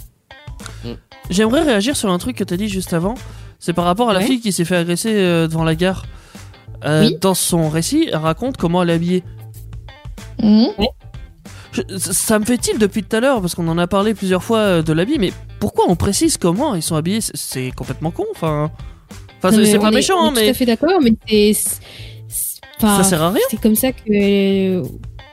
J'aimerais 1.30 1.64
réagir 1.64 1.98
sur 1.98 2.10
un 2.12 2.18
truc 2.18 2.38
que 2.38 2.44
t'as 2.44 2.58
dit 2.58 2.70
juste 2.70 2.94
avant. 2.94 3.16
C'est 3.60 3.74
par 3.74 3.86
rapport 3.86 4.10
à 4.10 4.14
la 4.14 4.20
Ouais. 4.20 4.26
fille 4.26 4.40
qui 4.42 4.52
s'est 4.52 4.66
fait 4.66 4.76
agresser 4.78 5.12
euh, 5.14 5.48
devant 5.48 5.64
la 5.64 5.76
gare. 5.76 6.06
Euh, 6.86 7.06
Oui. 7.08 7.18
Dans 7.20 7.34
son 7.34 7.70
récit, 7.70 8.08
elle 8.10 8.18
raconte 8.18 8.58
comment 8.58 8.84
elle 8.84 8.92
est 8.92 8.94
habillée. 8.94 9.24
Mhm. 10.42 10.68
Je- 11.76 11.98
ça- 11.98 12.40
me 12.40 12.46
fait 12.46 12.58
tilt 12.58 12.80
depuis 12.80 13.04
tout 13.04 13.16
à 13.16 13.20
l'heure 13.20 13.42
parce 13.42 13.54
qu'on 13.56 13.68
en 13.68 13.78
a 13.78 13.86
parlé 13.88 14.14
plusieurs 14.14 14.44
fois 14.44 14.60
euh, 14.60 14.82
de 14.82 14.94
l'habit, 14.94 15.20
mais 15.20 15.32
pourquoi 15.60 15.86
on 15.90 15.96
précise 15.96 16.38
comment 16.38 16.74
ils 16.76 16.82
sont 16.82 16.96
habillés? 16.96 17.20
C'est- 17.22 17.72
complètement 17.76 18.12
con. 18.12 18.26
Enfin, 18.34 18.72
enfin 19.40 19.52
c'est 19.52 19.78
pas 19.80 19.90
est- 19.90 19.92
méchant, 19.96 20.16
on 20.18 20.28
hein, 20.30 20.32
est 20.32 20.34
tout 20.36 20.40
mais 20.42 20.50
à 20.50 20.54
fait 20.54 20.66
d'accord, 20.66 21.00
mais 21.02 21.12
c'est- 21.28 21.54
c'est. 21.54 21.80
c'est- 22.28 22.62
enfin, 22.78 22.98
ça 22.98 23.04
sert 23.10 23.22
à 23.22 23.32
rien. 23.32 23.42
C'est 23.50 23.60
comme 23.62 23.76
ça 23.76 23.92
que. 23.92 24.82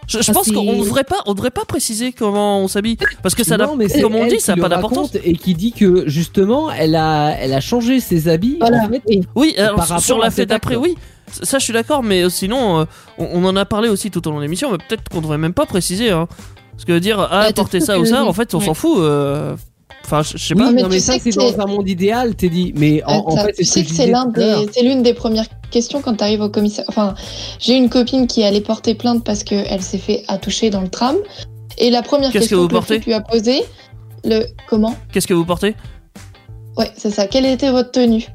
Je, 0.09 0.33
pense 0.33 0.47
c'est- 0.47 0.53
qu'on 0.53 0.79
devrait 0.79 1.05
pas, 1.05 1.21
on 1.27 1.35
devrait 1.35 1.51
pas 1.51 1.65
préciser 1.65 2.13
comment 2.13 2.61
on 2.61 2.69
s'habille 2.69 2.97
parce 3.23 3.35
que 3.35 3.45
ça, 3.45 3.57
Non, 3.57 3.77
mais 3.77 3.87
comme 4.01 4.15
on 4.17 4.27
dit, 4.27 4.41
ça 4.41 4.57
n'a 4.57 4.63
pas 4.63 4.69
d'importance. 4.69 5.11
Et 5.25 5.35
qui 5.37 5.55
dit 5.55 5.73
que 5.73 6.09
justement, 6.09 6.71
elle 6.71 6.97
a, 6.97 7.31
elle 7.39 7.55
a 7.55 7.61
changé 7.61 8.01
ses 8.01 8.29
habits. 8.29 8.57
Voilà. 8.61 8.85
En 8.85 8.89
fait, 8.89 9.03
Oui, 9.35 9.55
alors, 9.57 10.01
sur 10.01 10.19
la 10.19 10.31
fête 10.31 10.49
d'après, 10.49 10.77
oui. 10.77 10.97
Ça, 11.31 11.59
je 11.59 11.65
suis 11.65 11.73
d'accord, 11.73 12.03
mais 12.03 12.25
euh, 12.25 12.29
sinon, 12.29 12.81
euh, 12.81 12.85
on, 13.17 13.27
on 13.33 13.45
en 13.47 13.57
a 13.57 13.65
parlé 13.65 13.89
aussi 13.89 14.11
tout 14.11 14.27
au 14.29 14.31
long 14.33 14.37
de 14.39 14.43
l'émission, 14.43 14.71
mais 14.71 14.77
peut-être 14.77 15.09
qu'on 15.09 15.23
devrait 15.23 15.39
même 15.39 15.55
pas 15.55 15.65
préciser. 15.65 16.11
Hein. 16.11 16.27
Parce 16.73 16.85
que 16.85 16.99
dire, 16.99 17.21
ah, 17.31 17.45
t'as 17.47 17.53
porter 17.55 17.81
ça 17.81 17.99
ou 17.99 18.05
ça, 18.05 18.25
en 18.25 18.33
fait, 18.35 18.53
on 18.55 18.59
Ouais. 18.59 18.65
s'en 18.67 18.75
fout. 18.75 18.99
euh, 18.99 19.55
Enfin, 20.05 20.23
je 20.23 20.37
sais 20.37 20.55
Oui, 20.55 20.61
pas. 20.61 20.73
mais 20.73 20.83
non, 20.83 20.89
tu 20.89 20.95
mais 20.95 21.01
sais 21.01 21.13
ça, 21.13 21.19
que 21.19 21.31
c'est 21.31 21.39
dans 21.39 21.61
un 21.61 21.67
monde 21.67 21.89
idéal, 21.89 22.35
t'es 22.35 22.49
dit. 22.49 22.73
Mais 22.77 23.03
en, 23.05 23.37
fait, 23.37 23.53
tu 23.53 23.65
sais 23.65 23.85
que 23.85 23.91
c'est 23.91 24.07
des, 24.07 24.83
l'une 24.83 25.03
des 25.03 25.15
premières 25.15 25.47
questions 25.71 26.01
quand 26.03 26.17
tu 26.17 26.25
arrives 26.25 26.41
au 26.41 26.49
commissariat. 26.49 26.87
Enfin, 26.89 27.15
j'ai 27.59 27.75
une 27.75 27.89
copine 27.89 28.27
qui 28.27 28.45
allait 28.45 28.61
porter 28.61 28.95
plainte 28.95 29.25
parce 29.25 29.45
qu'elle 29.45 29.83
s'est 29.83 29.99
fait 29.99 30.25
attoucher 30.29 30.71
dans 30.71 30.81
le 30.81 30.89
tram. 30.89 31.17
Et 31.79 31.91
la 31.91 32.03
première 32.03 32.31
Qu'est-ce 32.31 32.45
que 32.45 32.51
question 32.51 32.59
vous 32.63 32.69
que, 32.69 32.75
le 32.75 32.79
portez 32.81 32.95
flic 32.95 33.07
lui 33.07 33.15
a 33.15 33.21
posée, 33.21 33.63
le 34.25 34.45
comment? 34.69 34.95
Qu'est-ce 35.13 35.27
que 35.27 35.35
vous 35.35 35.47
portez? 35.47 35.75
Ouais, 36.77 36.91
c'est 36.97 37.11
ça. 37.11 37.27
Quelle 37.27 37.47
était 37.47 37.71
votre 37.71 37.91
tenue? 37.91 38.27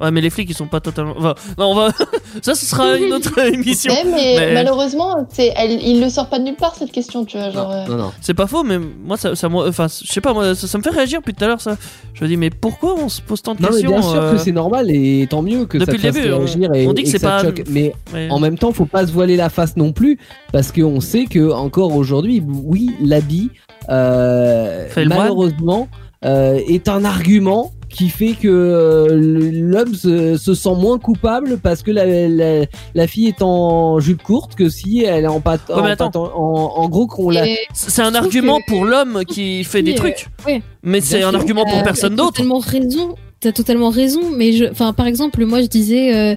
Ouais, 0.00 0.10
mais 0.10 0.20
les 0.20 0.30
flics, 0.30 0.48
ils 0.50 0.54
sont 0.54 0.66
pas 0.66 0.80
totalement. 0.80 1.14
Enfin, 1.18 1.34
non, 1.58 1.72
on 1.72 1.74
va. 1.74 1.90
ça, 2.42 2.54
ce 2.54 2.64
sera 2.66 2.96
une 2.96 3.12
autre 3.12 3.36
émission. 3.52 3.92
Ouais, 3.92 4.04
mais, 4.04 4.34
Mais- 4.38 4.54
malheureusement, 4.54 5.26
c'est, 5.32 5.52
elle, 5.56 5.72
il 5.82 6.00
le 6.00 6.08
sort 6.08 6.28
pas 6.28 6.38
de 6.38 6.44
nulle 6.44 6.56
part 6.56 6.74
cette 6.76 6.92
question, 6.92 7.24
tu 7.24 7.36
vois. 7.38 7.50
Genre, 7.50 7.70
euh, 7.72 7.86
Non, 7.88 7.96
non. 7.96 8.12
C'est 8.20 8.34
pas 8.34 8.46
faux, 8.46 8.62
mais 8.62 8.78
moi, 8.78 9.16
ça, 9.16 9.34
ça 9.34 9.48
moi, 9.48 9.66
enfin, 9.68 9.86
je 9.88 10.10
sais 10.12 10.20
pas, 10.20 10.32
moi, 10.32 10.54
ça, 10.54 10.66
ça 10.68 10.78
me 10.78 10.82
fait 10.82 10.90
réagir 10.90 11.20
depuis 11.20 11.34
tout 11.34 11.44
à 11.44 11.48
l'heure, 11.48 11.60
ça. 11.60 11.76
Je 12.14 12.22
me 12.24 12.28
dis, 12.28 12.36
mais 12.36 12.50
pourquoi 12.50 12.94
on 12.94 13.08
se 13.08 13.20
pose 13.20 13.42
tant 13.42 13.54
de 13.54 13.62
Non, 13.62 13.68
mais 13.70 13.74
questions 13.82 13.90
bien 13.90 14.02
sûr 14.02 14.22
euh, 14.22 14.32
que 14.32 14.38
c'est 14.38 14.52
normal 14.52 14.90
et 14.90 15.26
tant 15.28 15.42
mieux 15.42 15.64
que 15.66 15.78
Depuis 15.78 15.92
ça 15.98 15.98
te 15.98 16.06
le 16.06 16.12
fasse 16.12 16.22
début, 16.22 16.32
on- 16.34 16.38
réagir 16.38 16.74
et, 16.74 16.86
on 16.86 16.92
dit 16.92 17.02
que 17.02 17.08
et 17.08 17.10
c'est 17.12 17.18
pas- 17.18 17.42
choque. 17.42 17.62
Mais 17.68 17.92
ouais. 18.12 18.28
en 18.30 18.38
même 18.38 18.56
temps, 18.58 18.72
faut 18.72 18.86
pas 18.86 19.06
se 19.06 19.12
voiler 19.12 19.36
la 19.36 19.48
face 19.50 19.76
non 19.76 19.92
plus 19.92 20.18
parce 20.52 20.70
qu'on 20.72 21.00
sait 21.00 21.24
que 21.26 21.50
encore 21.52 21.94
aujourd'hui, 21.96 22.42
oui, 22.46 22.90
l'habit, 23.02 23.50
euh, 23.90 24.86
malheureusement, 25.06 25.88
euh, 26.24 26.60
est 26.66 26.88
un 26.88 27.04
argument 27.04 27.72
qui 27.88 28.08
fait 28.10 28.32
que 28.34 28.48
euh, 28.48 29.06
l'homme 29.10 29.94
se, 29.94 30.36
se 30.36 30.54
sent 30.54 30.74
moins 30.76 30.98
coupable 30.98 31.58
parce 31.62 31.82
que 31.82 31.90
la, 31.90 32.04
la, 32.28 32.66
la 32.94 33.06
fille 33.06 33.28
est 33.28 33.40
en 33.42 33.98
jupe 33.98 34.22
courte 34.22 34.54
que 34.54 34.68
si 34.68 35.04
elle 35.04 35.24
est 35.24 35.28
en 35.28 35.42
Ouais, 35.44 35.58
mais 35.82 36.02
en, 36.02 36.10
en, 36.14 36.72
en 36.76 36.88
gros 36.88 37.06
qu'on 37.06 37.30
la 37.30 37.46
Et- 37.48 37.58
C'est 37.72 38.02
un 38.02 38.14
argument 38.14 38.58
que- 38.58 38.66
pour 38.70 38.84
l'homme 38.84 39.22
qui 39.26 39.64
fait 39.64 39.82
des 39.82 39.92
Oui, 39.92 39.96
euh, 39.96 40.00
trucs. 40.00 40.26
ouais. 40.46 40.62
Mais 40.82 41.00
c'est 41.00 41.22
un 41.22 41.34
argument 41.34 41.64
pour 41.64 41.78
Euh, 41.78 41.82
personne 41.82 42.10
t'as 42.14 42.22
d'autre. 42.22 42.32
totalement 42.34 42.58
raison. 42.58 43.14
T'as 43.40 43.52
totalement 43.52 43.90
raison, 43.90 44.20
mais 44.36 44.52
je, 44.52 44.64
enfin, 44.64 44.92
par 44.92 45.06
exemple, 45.06 45.44
moi, 45.46 45.62
je 45.62 45.66
disais, 45.68 46.12
euh, 46.14 46.34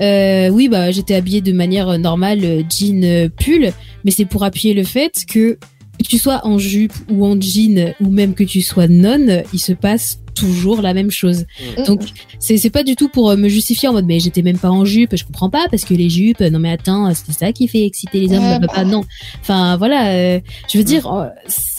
euh, 0.00 0.48
oui, 0.48 0.68
bah, 0.68 0.92
j'étais 0.92 1.14
habillée 1.16 1.40
de 1.40 1.52
manière 1.52 1.98
normale, 1.98 2.64
jean, 2.70 3.28
pull, 3.36 3.72
mais 4.04 4.10
c'est 4.12 4.26
pour 4.26 4.44
appuyer 4.44 4.72
le 4.72 4.84
fait 4.84 5.12
que 5.28 5.58
que 5.98 6.04
tu 6.08 6.18
sois 6.18 6.42
en 6.46 6.58
jupe 6.58 6.92
ou 7.10 7.24
en 7.26 7.40
jean 7.40 7.94
ou 8.02 8.10
même 8.10 8.34
que 8.34 8.44
tu 8.44 8.60
sois 8.60 8.86
non, 8.86 9.42
il 9.54 9.58
se 9.58 9.72
passe 9.72 10.18
toujours 10.36 10.82
la 10.82 10.94
même 10.94 11.10
chose. 11.10 11.46
Mm. 11.78 11.82
Donc 11.84 12.00
c'est 12.38 12.58
c'est 12.58 12.70
pas 12.70 12.84
du 12.84 12.94
tout 12.94 13.08
pour 13.08 13.30
euh, 13.30 13.36
me 13.36 13.48
justifier 13.48 13.88
en 13.88 13.92
mode 13.92 14.06
mais 14.06 14.20
j'étais 14.20 14.42
même 14.42 14.58
pas 14.58 14.70
en 14.70 14.84
jupe, 14.84 15.16
je 15.16 15.24
comprends 15.24 15.50
pas 15.50 15.66
parce 15.70 15.84
que 15.84 15.94
les 15.94 16.08
jupes, 16.08 16.40
non 16.40 16.58
mais 16.58 16.70
attends, 16.70 17.12
c'est 17.14 17.32
ça 17.32 17.52
qui 17.52 17.66
fait 17.66 17.84
exciter 17.84 18.20
les 18.20 18.32
hommes, 18.32 18.44
Ouais, 18.44 18.58
bah, 18.60 18.66
bah, 18.74 18.84
non. 18.84 19.04
Enfin 19.40 19.76
voilà, 19.76 20.10
euh, 20.10 20.40
je 20.72 20.78
veux 20.78 20.84
dire 20.84 21.12
euh, 21.12 21.26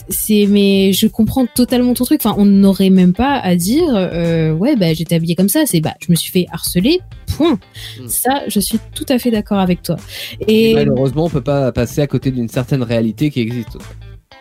c'est 0.09 0.45
mais 0.49 0.91
je 0.91 1.07
comprends 1.07 1.45
totalement 1.45 1.93
ton 1.93 2.03
truc. 2.03 2.19
Enfin 2.23 2.35
on 2.37 2.45
n'aurait 2.45 2.89
même 2.89 3.13
pas 3.13 3.39
à 3.39 3.55
dire 3.55 3.87
euh, 3.95 4.51
ouais 4.51 4.75
bah 4.75 4.93
j'étais 4.93 5.15
habillée 5.15 5.35
comme 5.35 5.49
ça, 5.49 5.65
c'est 5.65 5.79
bah 5.79 5.93
je 6.05 6.11
me 6.11 6.15
suis 6.15 6.31
fait 6.31 6.47
harceler. 6.51 6.99
Point. 7.37 7.59
Mm. 7.99 8.07
Ça 8.07 8.41
je 8.47 8.59
suis 8.59 8.79
tout 8.93 9.05
à 9.09 9.19
fait 9.19 9.31
d'accord 9.31 9.59
avec 9.59 9.83
toi. 9.83 9.95
Et 10.47 10.57
Et 10.57 10.73
malheureusement, 10.73 11.25
on 11.25 11.29
peut 11.29 11.41
pas 11.41 11.71
passer 11.71 12.01
à 12.01 12.07
côté 12.07 12.31
d'une 12.31 12.49
certaine 12.49 12.83
réalité 12.83 13.29
qui 13.29 13.41
existe. 13.41 13.77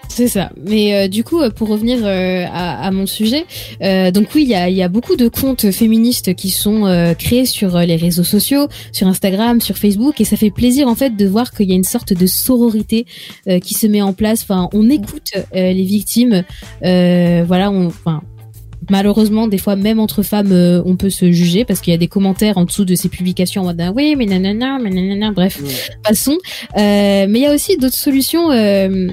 C'est 0.09 0.29
ça. 0.29 0.51
Mais 0.67 0.95
euh, 0.95 1.09
du 1.09 1.25
coup, 1.25 1.41
euh, 1.41 1.51
pour 1.51 1.69
revenir 1.69 1.99
euh, 2.03 2.45
à, 2.51 2.87
à 2.87 2.91
mon 2.91 3.07
sujet, 3.07 3.45
euh, 3.83 4.11
donc 4.11 4.29
oui, 4.35 4.43
il 4.45 4.49
y 4.49 4.55
a, 4.55 4.69
y 4.71 4.83
a 4.83 4.89
beaucoup 4.89 5.17
de 5.17 5.29
comptes 5.29 5.71
féministes 5.71 6.35
qui 6.35 6.51
sont 6.51 6.87
euh, 6.87 7.15
créés 7.15 7.45
sur 7.47 7.77
euh, 7.77 7.85
les 7.85 7.97
réseaux 7.97 8.25
sociaux, 8.25 8.69
sur 8.93 9.07
Instagram, 9.09 9.61
sur 9.61 9.77
Facebook, 9.77 10.21
et 10.21 10.25
ça 10.25 10.37
fait 10.37 10.51
plaisir 10.51 10.89
en 10.89 10.95
fait 10.95 11.17
de 11.17 11.27
voir 11.27 11.51
qu'il 11.51 11.69
y 11.69 11.73
a 11.73 11.77
une 11.77 11.85
sorte 11.85 12.13
de 12.13 12.27
sororité 12.27 13.07
euh, 13.49 13.59
qui 13.59 13.75
se 13.75 13.87
met 13.87 14.03
en 14.03 14.13
place. 14.13 14.43
Enfin, 14.43 14.69
on 14.73 14.89
écoute 14.89 15.33
euh, 15.35 15.73
les 15.73 15.85
victimes. 15.85 16.45
Euh, 16.85 17.45
voilà, 17.47 17.71
on, 17.71 17.87
enfin. 17.87 18.23
Malheureusement, 18.89 19.49
des 19.49 19.59
fois, 19.59 19.75
même 19.75 19.99
entre 19.99 20.23
femmes, 20.23 20.53
euh, 20.53 20.81
on 20.85 20.95
peut 20.95 21.11
se 21.11 21.33
juger 21.33 21.65
parce 21.65 21.81
qu'il 21.81 21.91
y 21.91 21.95
a 21.95 21.99
des 21.99 22.07
commentaires 22.07 22.57
en 22.57 22.65
dessous 22.65 22.85
de 22.85 22.95
ces 22.95 23.09
publications 23.09 23.63
en 23.63 23.65
mode 23.65 23.81
ah 23.81 23.91
oui, 23.93 24.15
mais 24.17 24.27
nanana, 24.27 24.79
mais 24.81 24.91
nanana, 24.91 25.33
bref, 25.33 25.61
passons. 26.05 26.39
Euh, 26.77 27.27
mais 27.29 27.41
il 27.41 27.43
y 27.43 27.47
a 27.47 27.55
aussi 27.55 27.77
d'autres 27.79 27.97
solutions 27.97 28.53
euh, 28.53 29.09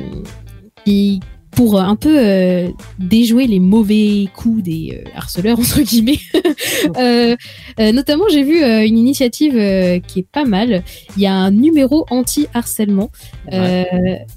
qui, 0.85 1.19
pour 1.55 1.79
un 1.79 1.95
peu 1.95 2.15
euh, 2.17 2.69
déjouer 2.99 3.47
les 3.47 3.59
mauvais 3.59 4.27
coups 4.35 4.63
des 4.63 5.03
euh, 5.05 5.09
harceleurs 5.15 5.59
entre 5.59 5.81
guillemets. 5.81 6.19
Euh, 6.97 7.35
euh, 7.79 7.91
notamment, 7.91 8.25
j'ai 8.29 8.43
vu 8.43 8.61
euh, 8.61 8.85
une 8.85 8.97
initiative 8.97 9.55
euh, 9.55 9.99
qui 9.99 10.19
est 10.19 10.27
pas 10.29 10.43
mal. 10.43 10.83
Il 11.15 11.23
y 11.23 11.27
a 11.27 11.33
un 11.33 11.51
numéro 11.51 12.05
anti-harcèlement. 12.09 13.09
Euh, 13.53 13.83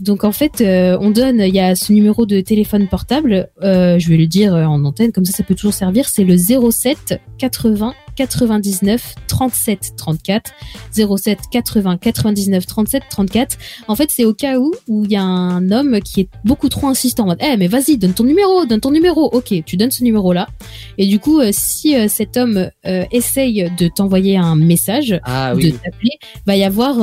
donc 0.01 0.23
en 0.25 0.33
fait, 0.33 0.61
euh, 0.61 0.97
on 1.01 1.11
donne, 1.11 1.41
il 1.41 1.55
y 1.55 1.61
a 1.61 1.75
ce 1.75 1.93
numéro 1.93 2.25
de 2.25 2.41
téléphone 2.41 2.87
portable. 2.89 3.49
euh, 3.63 3.99
je 3.99 4.09
vais 4.09 4.17
le 4.17 4.27
dire 4.27 4.55
euh, 4.55 4.65
en 4.65 4.85
antenne, 4.85 5.13
comme 5.13 5.25
ça, 5.25 5.33
ça 5.33 5.43
peut 5.43 5.55
toujours 5.55 5.75
servir. 5.75 6.09
C'est 6.09 6.25
le 6.25 6.37
07 6.37 7.21
80 7.39 7.95
99 8.17 9.15
37 9.29 9.93
34 9.97 10.51
07 10.93 11.39
80 11.51 11.99
99 11.99 12.67
37 12.67 13.03
34. 13.09 13.59
En 13.89 13.95
fait, 13.95 14.09
c'est 14.11 14.25
au 14.25 14.35
cas 14.35 14.59
où 14.59 14.73
où 14.89 15.05
il 15.05 15.13
y 15.13 15.17
a 15.17 15.23
un 15.23 15.71
homme 15.71 16.01
qui 16.01 16.23
est 16.23 16.29
beaucoup 16.45 16.69
trop 16.69 16.89
insistant 16.89 17.25
en 17.25 17.27
mode 17.27 17.39
"Eh 17.41 17.57
mais 17.57 17.69
vas-y, 17.69 17.97
donne 17.99 18.15
ton 18.15 18.25
numéro, 18.25 18.65
donne 18.67 18.81
ton 18.81 18.91
numéro." 18.91 19.25
OK, 19.33 19.55
tu 19.65 19.77
donnes 19.77 19.91
ce 19.91 20.03
numéro 20.03 20.33
là. 20.33 20.49
Et 20.99 21.07
du 21.07 21.19
coup, 21.19 21.41
euh, 21.41 21.51
si 21.53 21.95
euh, 21.97 22.09
cet 22.09 22.37
homme 22.37 22.71
euh, 22.87 23.05
essaye 23.13 23.71
de 23.79 23.89
t'envoyer 23.89 24.37
un 24.37 24.57
message, 24.57 25.21
Ah 25.25 25.53
de 25.55 25.59
oui. 25.59 25.73
t'appeler, 25.73 26.19
va 26.47 26.57
y 26.57 26.65
avoir 26.65 26.97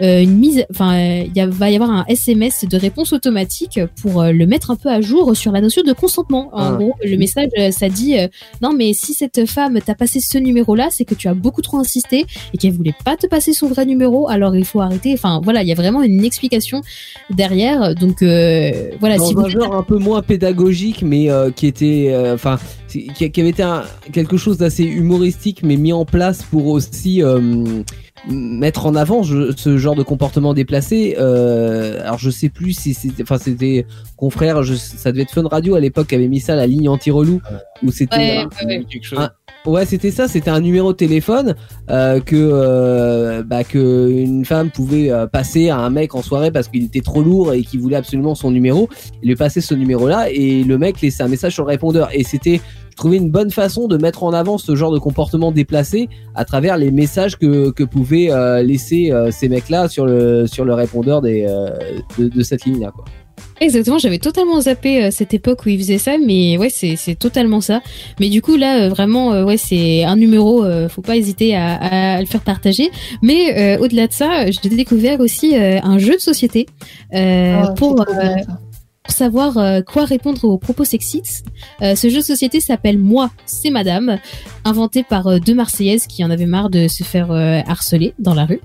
une 0.00 0.36
mise, 0.38 0.64
enfin, 0.70 0.94
euh, 0.98 1.22
il 1.26 1.36
y 1.36 1.40
a- 1.40 1.46
va 1.46 1.70
y 1.70 1.74
avoir 1.76 1.90
un 1.90 2.04
SMS 2.08 2.64
de 2.64 2.76
réponse 2.76 3.12
automatique 3.12 3.80
pour 4.02 4.22
euh, 4.22 4.32
le 4.32 4.46
mettre 4.46 4.70
un 4.70 4.76
peu 4.76 4.88
à 4.88 5.00
jour 5.00 5.36
sur 5.36 5.52
la 5.52 5.60
notion 5.60 5.82
de 5.82 5.92
consentement. 5.92 6.48
En 6.52 6.72
Ah. 6.72 6.76
gros, 6.76 6.94
le 7.04 7.16
message, 7.16 7.48
euh, 7.58 7.70
ça 7.70 7.88
dit 7.88 8.18
euh, 8.18 8.28
non, 8.62 8.72
mais 8.72 8.92
si 8.92 9.14
cette 9.14 9.46
femme 9.46 9.78
t'a 9.84 9.94
passé 9.94 10.20
ce 10.20 10.38
numéro-là, 10.38 10.88
c'est 10.90 11.04
que 11.04 11.14
tu 11.14 11.28
as 11.28 11.34
beaucoup 11.34 11.62
trop 11.62 11.78
insisté 11.78 12.26
et 12.52 12.58
qu'elle 12.58 12.72
voulait 12.72 12.94
pas 13.04 13.16
te 13.16 13.26
passer 13.26 13.52
son 13.52 13.68
vrai 13.68 13.86
numéro, 13.86 14.28
alors 14.28 14.56
il 14.56 14.64
faut 14.64 14.80
arrêter. 14.80 15.12
Enfin, 15.14 15.40
voilà, 15.44 15.62
il 15.62 15.68
y 15.68 15.72
a 15.72 15.76
vraiment 15.76 16.02
une 16.02 16.24
explication 16.24 16.80
derrière. 17.30 17.94
Donc, 17.94 18.22
euh, 18.22 18.90
voilà, 19.00 19.16
dans 19.18 19.26
si 19.26 19.34
un 19.36 19.40
vous 19.42 19.48
genre 19.48 19.74
un 19.74 19.82
peu 19.82 19.98
moins 19.98 20.22
pédagogique, 20.22 21.02
mais 21.02 21.30
euh, 21.30 21.50
qui 21.50 21.66
était, 21.66 22.08
euh, 22.10 22.34
enfin, 22.34 22.58
qui, 22.88 23.08
qui 23.30 23.40
avait 23.40 23.50
été 23.50 23.62
un- 23.62 23.84
quelque 24.12 24.36
chose 24.36 24.58
d'assez 24.58 24.84
humoristique, 24.84 25.60
mais 25.62 25.76
mis 25.76 25.92
en 25.92 26.04
place 26.04 26.42
pour 26.42 26.66
aussi, 26.68 27.22
euh, 27.22 27.64
mettre 28.28 28.86
en 28.86 28.94
avant 28.94 29.22
je- 29.22 29.52
ce 29.56 29.76
genre 29.76 29.94
de 29.94 30.02
comportement 30.02 30.54
déplacé. 30.54 31.16
Euh, 31.18 32.00
alors 32.02 32.18
je 32.18 32.30
sais 32.30 32.48
plus 32.48 32.72
si 32.72 32.94
c'était, 32.94 33.22
enfin 33.22 33.38
c'était 33.38 33.86
confrère, 34.16 34.62
je, 34.62 34.74
ça 34.74 35.12
devait 35.12 35.22
être 35.22 35.32
Fun 35.32 35.46
Radio 35.46 35.74
à 35.74 35.80
l'époque 35.80 36.08
qui 36.08 36.14
avait 36.14 36.28
mis 36.28 36.40
ça 36.40 36.54
la 36.56 36.66
ligne 36.66 36.88
anti-relou 36.88 37.40
où 37.82 37.90
c'était 37.90 38.16
Ouais, 39.66 39.86
c'était 39.86 40.10
ça. 40.10 40.28
C'était 40.28 40.50
un 40.50 40.60
numéro 40.60 40.92
de 40.92 40.96
téléphone 40.98 41.54
euh, 41.88 42.20
que 42.20 42.36
euh, 42.36 43.42
bah, 43.42 43.64
que 43.64 44.10
une 44.10 44.44
femme 44.44 44.70
pouvait 44.70 45.10
euh, 45.10 45.26
passer 45.26 45.70
à 45.70 45.78
un 45.78 45.88
mec 45.88 46.14
en 46.14 46.20
soirée 46.20 46.50
parce 46.50 46.68
qu'il 46.68 46.84
était 46.84 47.00
trop 47.00 47.22
lourd 47.22 47.54
et 47.54 47.62
qu'il 47.62 47.80
voulait 47.80 47.96
absolument 47.96 48.34
son 48.34 48.50
numéro. 48.50 48.90
Il 49.22 49.28
lui 49.28 49.36
passait 49.36 49.62
ce 49.62 49.72
numéro-là 49.74 50.26
et 50.30 50.64
le 50.64 50.76
mec 50.76 51.00
laissait 51.00 51.22
un 51.22 51.28
message 51.28 51.54
sur 51.54 51.64
le 51.64 51.68
répondeur. 51.70 52.10
Et 52.12 52.24
c'était, 52.24 52.60
je 52.94 52.96
trouvais 52.96 53.16
une 53.16 53.28
bonne 53.30 53.50
façon 53.50 53.88
de 53.88 53.96
mettre 53.96 54.22
en 54.22 54.32
avant 54.32 54.56
ce 54.56 54.76
genre 54.76 54.92
de 54.92 55.00
comportement 55.00 55.50
déplacé 55.50 56.08
à 56.36 56.44
travers 56.44 56.76
les 56.76 56.92
messages 56.92 57.36
que 57.36 57.72
que 57.72 57.82
pouvaient 57.82 58.30
euh, 58.30 58.62
laisser 58.62 59.10
euh, 59.10 59.32
ces 59.32 59.48
mecs-là 59.48 59.88
sur 59.88 60.06
le 60.06 60.46
sur 60.46 60.64
le 60.64 60.74
répondeur 60.74 61.20
des 61.20 61.44
euh, 61.48 61.70
de, 62.18 62.28
de 62.28 62.42
cette 62.44 62.64
ligne-là. 62.64 62.92
Quoi. 62.94 63.04
Exactement, 63.60 63.98
j'avais 63.98 64.18
totalement 64.18 64.60
zappé 64.60 65.04
euh, 65.04 65.10
cette 65.10 65.34
époque 65.34 65.66
où 65.66 65.70
il 65.70 65.78
faisait 65.78 65.98
ça, 65.98 66.18
mais 66.24 66.56
ouais, 66.56 66.70
c'est 66.70 66.94
c'est 66.94 67.16
totalement 67.16 67.60
ça. 67.60 67.80
Mais 68.20 68.28
du 68.28 68.42
coup 68.42 68.56
là, 68.56 68.84
euh, 68.84 68.88
vraiment, 68.90 69.32
euh, 69.32 69.44
ouais, 69.44 69.56
c'est 69.56 70.04
un 70.04 70.14
numéro, 70.14 70.64
euh, 70.64 70.88
faut 70.88 71.02
pas 71.02 71.16
hésiter 71.16 71.56
à, 71.56 71.74
à 72.16 72.20
le 72.20 72.26
faire 72.26 72.42
partager. 72.42 72.90
Mais 73.22 73.76
euh, 73.76 73.82
au-delà 73.82 74.06
de 74.06 74.12
ça, 74.12 74.46
j'ai 74.50 74.68
découvert 74.68 75.18
aussi 75.18 75.56
euh, 75.56 75.80
un 75.82 75.98
jeu 75.98 76.14
de 76.14 76.20
société 76.20 76.66
euh, 77.14 77.62
Ah, 77.62 77.74
pour 77.76 78.04
pour 79.04 79.14
savoir 79.14 79.58
euh, 79.58 79.82
quoi 79.82 80.06
répondre 80.06 80.42
aux 80.44 80.56
propos 80.56 80.84
sexistes. 80.84 81.44
Euh, 81.82 81.94
ce 81.94 82.08
jeu 82.08 82.18
de 82.18 82.24
société 82.24 82.58
s'appelle 82.60 82.98
Moi, 82.98 83.30
c'est 83.44 83.68
Madame, 83.68 84.18
inventé 84.64 85.02
par 85.02 85.26
euh, 85.26 85.38
deux 85.38 85.54
Marseillaises 85.54 86.06
qui 86.06 86.24
en 86.24 86.30
avaient 86.30 86.46
marre 86.46 86.70
de 86.70 86.88
se 86.88 87.04
faire 87.04 87.30
harceler 87.30 88.14
dans 88.18 88.34
la 88.34 88.46
rue. 88.46 88.60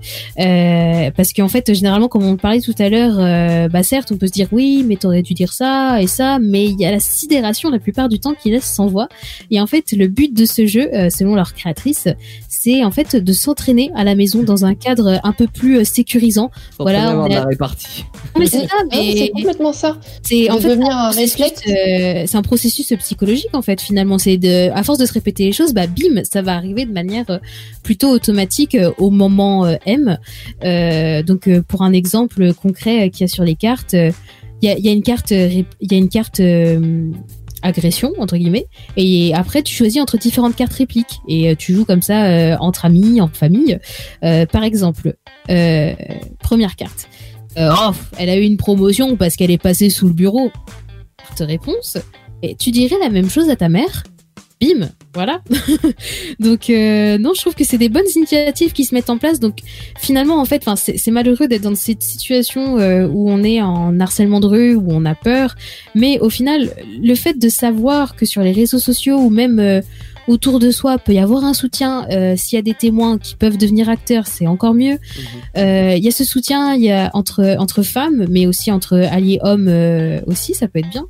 Parce 1.14 1.32
qu'en 1.34 1.48
fait, 1.48 1.74
généralement, 1.74 2.08
comme 2.08 2.24
on 2.24 2.36
parlait 2.36 2.60
tout 2.60 2.74
à 2.78 2.88
l'heure, 2.88 3.68
bah 3.68 3.82
certes, 3.82 4.10
on 4.12 4.16
peut 4.16 4.26
se 4.26 4.32
dire 4.32 4.48
oui, 4.52 4.84
mais 4.86 4.96
t'aurais 4.96 5.22
dû 5.22 5.34
dire 5.34 5.52
ça 5.52 6.00
et 6.00 6.06
ça, 6.06 6.38
mais 6.40 6.66
il 6.66 6.80
y 6.80 6.86
a 6.86 6.90
la 6.90 7.00
sidération 7.00 7.70
la 7.70 7.78
plupart 7.78 8.08
du 8.08 8.18
temps 8.18 8.34
qui 8.34 8.50
laisse 8.50 8.64
sans 8.64 8.86
voix. 8.86 9.08
Et 9.50 9.60
en 9.60 9.66
fait, 9.66 9.92
le 9.92 10.08
but 10.08 10.32
de 10.32 10.46
ce 10.46 10.66
jeu, 10.66 10.88
selon 11.10 11.34
leur 11.34 11.52
créatrice, 11.52 12.08
c'est 12.62 12.84
en 12.84 12.90
fait 12.90 13.16
de 13.16 13.32
s'entraîner 13.32 13.90
à 13.94 14.04
la 14.04 14.14
maison 14.14 14.42
dans 14.42 14.64
un 14.66 14.74
cadre 14.74 15.18
un 15.24 15.32
peu 15.32 15.46
plus 15.46 15.78
euh, 15.78 15.84
sécurisant. 15.84 16.50
Sans 16.76 16.84
Voilà, 16.84 17.08
avoir 17.08 17.24
on 17.24 17.28
de 17.28 17.32
est- 17.32 17.36
la 17.36 17.44
répartie. 17.44 18.04
Mais 18.38 18.46
c'est 18.46 18.66
ça, 18.66 18.74
Ah 18.80 18.84
mais 18.90 19.16
c'est 19.16 19.30
complètement 19.30 19.72
ça. 19.72 19.98
c'est 20.22 20.50
en 20.50 20.58
fait 20.58 20.68
devenir 20.68 20.90
un 20.90 21.08
un 21.08 21.10
processus, 21.12 21.34
réflexe. 21.40 21.60
euh, 21.68 22.24
c'est 22.26 22.36
un 22.36 22.42
processus 22.42 22.92
psychologique 22.98 23.48
en 23.54 23.62
fait 23.62 23.80
finalement 23.80 24.18
c'est 24.18 24.36
de 24.36 24.70
à 24.72 24.82
force 24.82 24.98
de 24.98 25.06
se 25.06 25.12
répéter 25.14 25.44
les 25.44 25.52
choses 25.52 25.72
bah 25.72 25.86
bim 25.86 26.22
ça 26.30 26.42
va 26.42 26.54
arriver 26.54 26.84
de 26.84 26.92
manière 26.92 27.24
euh, 27.30 27.38
plutôt 27.82 28.10
automatique 28.10 28.76
au 28.98 29.10
moment 29.10 29.66
M 29.86 30.18
Euh, 30.64 31.22
donc 31.22 31.48
pour 31.68 31.82
un 31.82 31.92
exemple 31.92 32.52
concret 32.54 33.10
qu'il 33.10 33.22
y 33.22 33.24
a 33.24 33.28
sur 33.28 33.44
les 33.44 33.54
cartes 33.56 33.94
il 34.62 34.68
y, 34.68 34.72
a, 34.72 34.76
il 34.76 34.84
y 34.84 34.88
a 34.88 34.92
une 34.92 35.02
carte 35.02 35.30
il 35.30 35.64
y 35.90 35.94
a 35.94 35.98
une 35.98 36.10
carte 36.10 36.40
euh, 36.40 37.10
agression 37.62 38.12
entre 38.18 38.36
guillemets 38.36 38.66
et 38.96 39.34
après 39.34 39.62
tu 39.62 39.74
choisis 39.74 40.00
entre 40.00 40.18
différentes 40.18 40.56
cartes 40.56 40.72
répliques 40.74 41.20
et 41.28 41.50
euh, 41.50 41.54
tu 41.56 41.74
joues 41.74 41.84
comme 41.84 42.02
ça 42.02 42.26
euh, 42.26 42.56
entre 42.60 42.84
amis 42.84 43.20
en 43.20 43.28
famille 43.28 43.78
Euh, 44.22 44.46
par 44.46 44.64
exemple 44.64 45.14
première 46.42 46.76
carte 46.76 47.08
oh, 47.58 47.90
elle 48.18 48.28
a 48.28 48.36
eu 48.36 48.42
une 48.42 48.56
promotion 48.56 49.16
parce 49.16 49.36
qu'elle 49.36 49.50
est 49.50 49.62
passée 49.62 49.90
sous 49.90 50.06
le 50.06 50.14
bureau. 50.14 50.50
Carte 51.18 51.40
réponse. 51.40 51.98
Et 52.42 52.54
tu 52.54 52.70
dirais 52.70 52.96
la 53.00 53.10
même 53.10 53.28
chose 53.28 53.50
à 53.50 53.56
ta 53.56 53.68
mère? 53.68 54.04
Bim, 54.60 54.90
voilà. 55.14 55.40
donc 56.40 56.68
euh, 56.68 57.16
non, 57.16 57.32
je 57.34 57.40
trouve 57.40 57.54
que 57.54 57.64
c'est 57.64 57.78
des 57.78 57.88
bonnes 57.88 58.04
initiatives 58.14 58.72
qui 58.72 58.84
se 58.84 58.94
mettent 58.94 59.08
en 59.08 59.16
place. 59.16 59.40
Donc 59.40 59.60
finalement, 59.98 60.38
en 60.38 60.44
fait, 60.44 60.68
c'est 60.76 61.10
malheureux 61.10 61.48
d'être 61.48 61.62
dans 61.62 61.74
cette 61.74 62.02
situation 62.02 62.78
euh, 62.78 63.06
où 63.08 63.30
on 63.30 63.42
est 63.42 63.62
en 63.62 63.98
harcèlement 63.98 64.38
de 64.38 64.46
rue, 64.46 64.74
où 64.74 64.88
on 64.88 65.06
a 65.06 65.14
peur. 65.14 65.54
Mais 65.94 66.18
au 66.20 66.28
final, 66.28 66.70
le 67.02 67.14
fait 67.14 67.38
de 67.38 67.48
savoir 67.48 68.16
que 68.16 68.26
sur 68.26 68.42
les 68.42 68.52
réseaux 68.52 68.78
sociaux 68.78 69.16
ou 69.16 69.30
même 69.30 69.58
euh, 69.58 69.80
autour 70.28 70.58
de 70.58 70.70
soi 70.70 70.98
peut 70.98 71.12
y 71.12 71.18
avoir 71.18 71.44
un 71.44 71.54
soutien, 71.54 72.06
euh, 72.10 72.34
s'il 72.36 72.56
y 72.56 72.58
a 72.58 72.62
des 72.62 72.74
témoins 72.74 73.16
qui 73.16 73.36
peuvent 73.36 73.56
devenir 73.56 73.88
acteurs, 73.88 74.26
c'est 74.26 74.46
encore 74.46 74.74
mieux. 74.74 74.98
Euh, 75.56 75.94
Il 75.96 76.04
y 76.04 76.08
a 76.08 76.12
ce 76.12 76.24
soutien, 76.24 76.74
il 76.74 76.82
y 76.82 76.92
a 76.92 77.10
entre 77.14 77.56
entre 77.58 77.82
femmes, 77.82 78.26
mais 78.28 78.46
aussi 78.46 78.70
entre 78.70 78.98
alliés 78.98 79.38
hommes 79.42 79.72
aussi, 80.26 80.52
ça 80.52 80.68
peut 80.68 80.80
être 80.80 80.90
bien. 80.90 81.06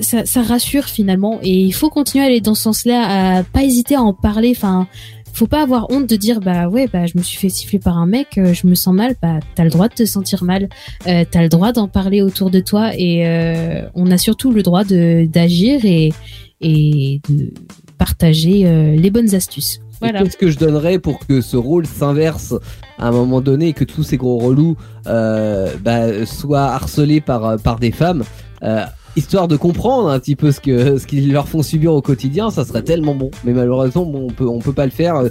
Ça, 0.00 0.42
rassure 0.42 0.84
finalement, 0.84 1.38
et 1.42 1.54
il 1.54 1.72
faut 1.72 1.90
continuer 1.90 2.24
à 2.24 2.28
aller 2.28 2.40
dans 2.40 2.54
ce 2.54 2.62
sens-là, 2.62 3.38
à 3.38 3.42
pas 3.44 3.62
hésiter 3.62 3.94
à 3.94 4.02
en 4.02 4.12
parler. 4.12 4.52
Enfin, 4.56 4.86
faut 5.32 5.46
pas 5.46 5.62
avoir 5.62 5.90
honte 5.90 6.06
de 6.06 6.14
dire 6.14 6.38
bah 6.38 6.68
ouais 6.68 6.86
bah 6.92 7.06
je 7.06 7.18
me 7.18 7.22
suis 7.22 7.36
fait 7.36 7.48
siffler 7.48 7.80
par 7.80 7.98
un 7.98 8.06
mec, 8.06 8.38
euh, 8.38 8.54
je 8.54 8.66
me 8.68 8.74
sens 8.74 8.94
mal. 8.94 9.16
Bah 9.20 9.40
t'as 9.54 9.64
le 9.64 9.70
droit 9.70 9.88
de 9.88 9.94
te 9.94 10.04
sentir 10.04 10.44
mal, 10.44 10.68
euh, 11.08 11.24
t'as 11.28 11.42
le 11.42 11.48
droit 11.48 11.72
d'en 11.72 11.88
parler 11.88 12.22
autour 12.22 12.50
de 12.50 12.60
toi, 12.60 12.92
et 12.96 13.26
euh, 13.26 13.82
on 13.94 14.10
a 14.10 14.18
surtout 14.18 14.52
le 14.52 14.62
droit 14.62 14.84
de 14.84 15.26
d'agir 15.26 15.84
et 15.84 16.12
et 16.60 17.20
de 17.28 17.52
partager 17.98 18.62
euh, 18.64 18.94
les 18.96 19.10
bonnes 19.10 19.34
astuces. 19.34 19.80
Voilà. 20.00 20.22
Qu'est-ce 20.22 20.36
que 20.36 20.50
je 20.50 20.58
donnerais 20.58 20.98
pour 20.98 21.18
que 21.26 21.40
ce 21.40 21.56
rôle 21.56 21.86
s'inverse 21.86 22.54
à 22.98 23.08
un 23.08 23.12
moment 23.12 23.40
donné 23.40 23.68
et 23.68 23.72
que 23.72 23.84
tous 23.84 24.02
ces 24.02 24.16
gros 24.16 24.38
relous 24.38 24.76
euh, 25.06 25.72
bah, 25.82 26.26
soient 26.26 26.72
harcelés 26.72 27.20
par, 27.20 27.58
par 27.60 27.78
des 27.78 27.90
femmes? 27.90 28.24
Euh, 28.62 28.84
Histoire 29.16 29.46
de 29.46 29.56
comprendre 29.56 30.08
un 30.08 30.18
petit 30.18 30.34
peu 30.34 30.50
ce 30.50 30.58
que 30.58 30.98
ce 30.98 31.06
qu'ils 31.06 31.32
leur 31.32 31.46
font 31.46 31.62
subir 31.62 31.94
au 31.94 32.02
quotidien, 32.02 32.50
ça 32.50 32.64
serait 32.64 32.82
tellement 32.82 33.14
bon. 33.14 33.30
Mais 33.44 33.52
malheureusement, 33.52 34.04
bon, 34.04 34.26
on 34.28 34.32
peut 34.32 34.48
on 34.48 34.58
peut 34.58 34.72
pas 34.72 34.86
le 34.86 34.90
faire. 34.90 35.16
Euh, 35.16 35.28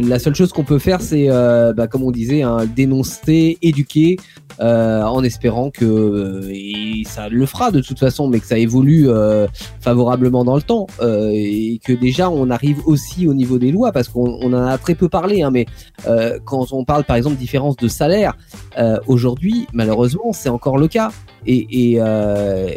la 0.00 0.18
seule 0.18 0.34
chose 0.34 0.52
qu'on 0.52 0.64
peut 0.64 0.80
faire, 0.80 1.00
c'est 1.00 1.26
euh, 1.28 1.72
bah, 1.72 1.86
comme 1.86 2.02
on 2.02 2.10
disait, 2.10 2.42
hein, 2.42 2.66
dénoncer, 2.74 3.56
éduquer, 3.62 4.16
euh, 4.60 5.02
en 5.02 5.22
espérant 5.22 5.70
que 5.70 5.84
euh, 5.84 6.50
et 6.52 7.02
ça 7.06 7.28
le 7.28 7.46
fera 7.46 7.70
de 7.70 7.80
toute 7.80 7.98
façon, 7.98 8.28
mais 8.28 8.40
que 8.40 8.46
ça 8.46 8.58
évolue 8.58 9.08
euh, 9.08 9.46
favorablement 9.80 10.44
dans 10.44 10.56
le 10.56 10.62
temps 10.62 10.86
euh, 11.00 11.30
et 11.32 11.80
que 11.82 11.92
déjà 11.92 12.28
on 12.28 12.50
arrive 12.50 12.86
aussi 12.86 13.26
au 13.26 13.32
niveau 13.32 13.58
des 13.58 13.70
lois 13.72 13.92
parce 13.92 14.08
qu'on 14.08 14.38
on 14.42 14.52
en 14.52 14.66
a 14.66 14.76
très 14.76 14.94
peu 14.94 15.08
parlé, 15.08 15.42
hein, 15.42 15.50
mais 15.50 15.66
quand 16.44 16.72
on 16.72 16.84
parle 16.84 17.04
par 17.04 17.16
exemple 17.16 17.36
différence 17.36 17.76
de 17.76 17.88
salaire, 17.88 18.36
aujourd'hui 19.06 19.66
malheureusement 19.72 20.32
c'est 20.32 20.48
encore 20.48 20.78
le 20.78 20.88
cas 20.88 21.10
et 21.46 21.92
et, 21.92 21.96
euh, 22.00 22.70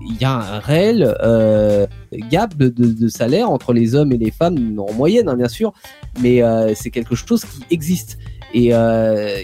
il 0.00 0.16
y 0.20 0.24
a 0.24 0.34
un 0.34 0.58
réel 0.58 1.14
euh, 1.22 1.86
gap 2.30 2.56
de, 2.56 3.08
salaire 3.08 3.50
entre 3.50 3.72
les 3.72 3.94
hommes 3.94 4.12
et 4.12 4.18
les 4.18 4.30
femmes 4.30 4.78
en 4.78 4.92
moyenne 4.92 5.28
hein, 5.28 5.36
bien 5.36 5.48
sûr, 5.48 5.72
mais 6.20 6.42
euh, 6.42 6.72
c'est 6.74 6.90
quelque 6.90 7.14
chose 7.14 7.44
qui 7.44 7.62
existe 7.70 8.18
et 8.54 8.70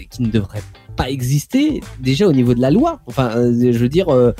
qui 0.09 0.21
ne 0.21 0.29
devrait 0.29 0.63
pas 0.95 1.09
exister 1.09 1.81
déjà 1.99 2.25
au 2.25 2.31
niveau 2.31 2.53
de 2.53 2.61
la 2.61 2.71
loi. 2.71 3.01
Enfin, 3.05 3.31
je 3.35 3.77
veux 3.77 3.89
dire, 3.89 4.07
euh, 4.09 4.33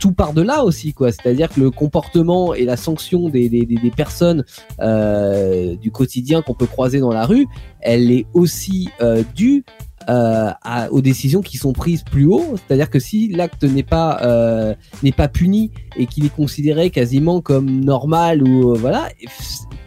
tout 0.00 0.12
part 0.12 0.32
de 0.32 0.40
là 0.40 0.64
aussi, 0.64 0.94
quoi. 0.94 1.12
C'est-à-dire 1.12 1.50
que 1.50 1.60
le 1.60 1.70
comportement 1.70 2.54
et 2.54 2.64
la 2.64 2.78
sanction 2.78 3.28
des, 3.28 3.50
des, 3.50 3.66
des, 3.66 3.90
personnes 3.90 4.44
du 4.80 5.90
quotidien 5.92 6.42
qu'on 6.42 6.54
peut 6.54 6.66
croiser 6.66 7.00
dans 7.00 7.12
la 7.12 7.26
rue, 7.26 7.46
elle 7.80 8.10
est 8.10 8.26
aussi 8.32 8.88
due 9.36 9.64
euh, 10.08 10.50
à- 10.62 10.90
aux 10.90 11.00
décisions 11.00 11.40
qui 11.42 11.56
sont 11.56 11.72
prises 11.72 12.02
plus 12.02 12.26
haut. 12.26 12.54
C'est-à-dire 12.56 12.90
que 12.90 12.98
si 12.98 13.28
l'acte 13.28 13.64
n'est 13.64 13.82
pas 13.82 14.20
euh, 14.22 14.74
n'est 15.02 15.12
pas 15.12 15.28
puni 15.28 15.70
et 15.96 16.06
qu'il 16.06 16.24
est 16.24 16.34
considéré 16.34 16.90
quasiment 16.90 17.40
comme 17.40 17.80
normal 17.84 18.42
ou 18.42 18.72
euh, 18.72 18.78
voilà, 18.78 19.08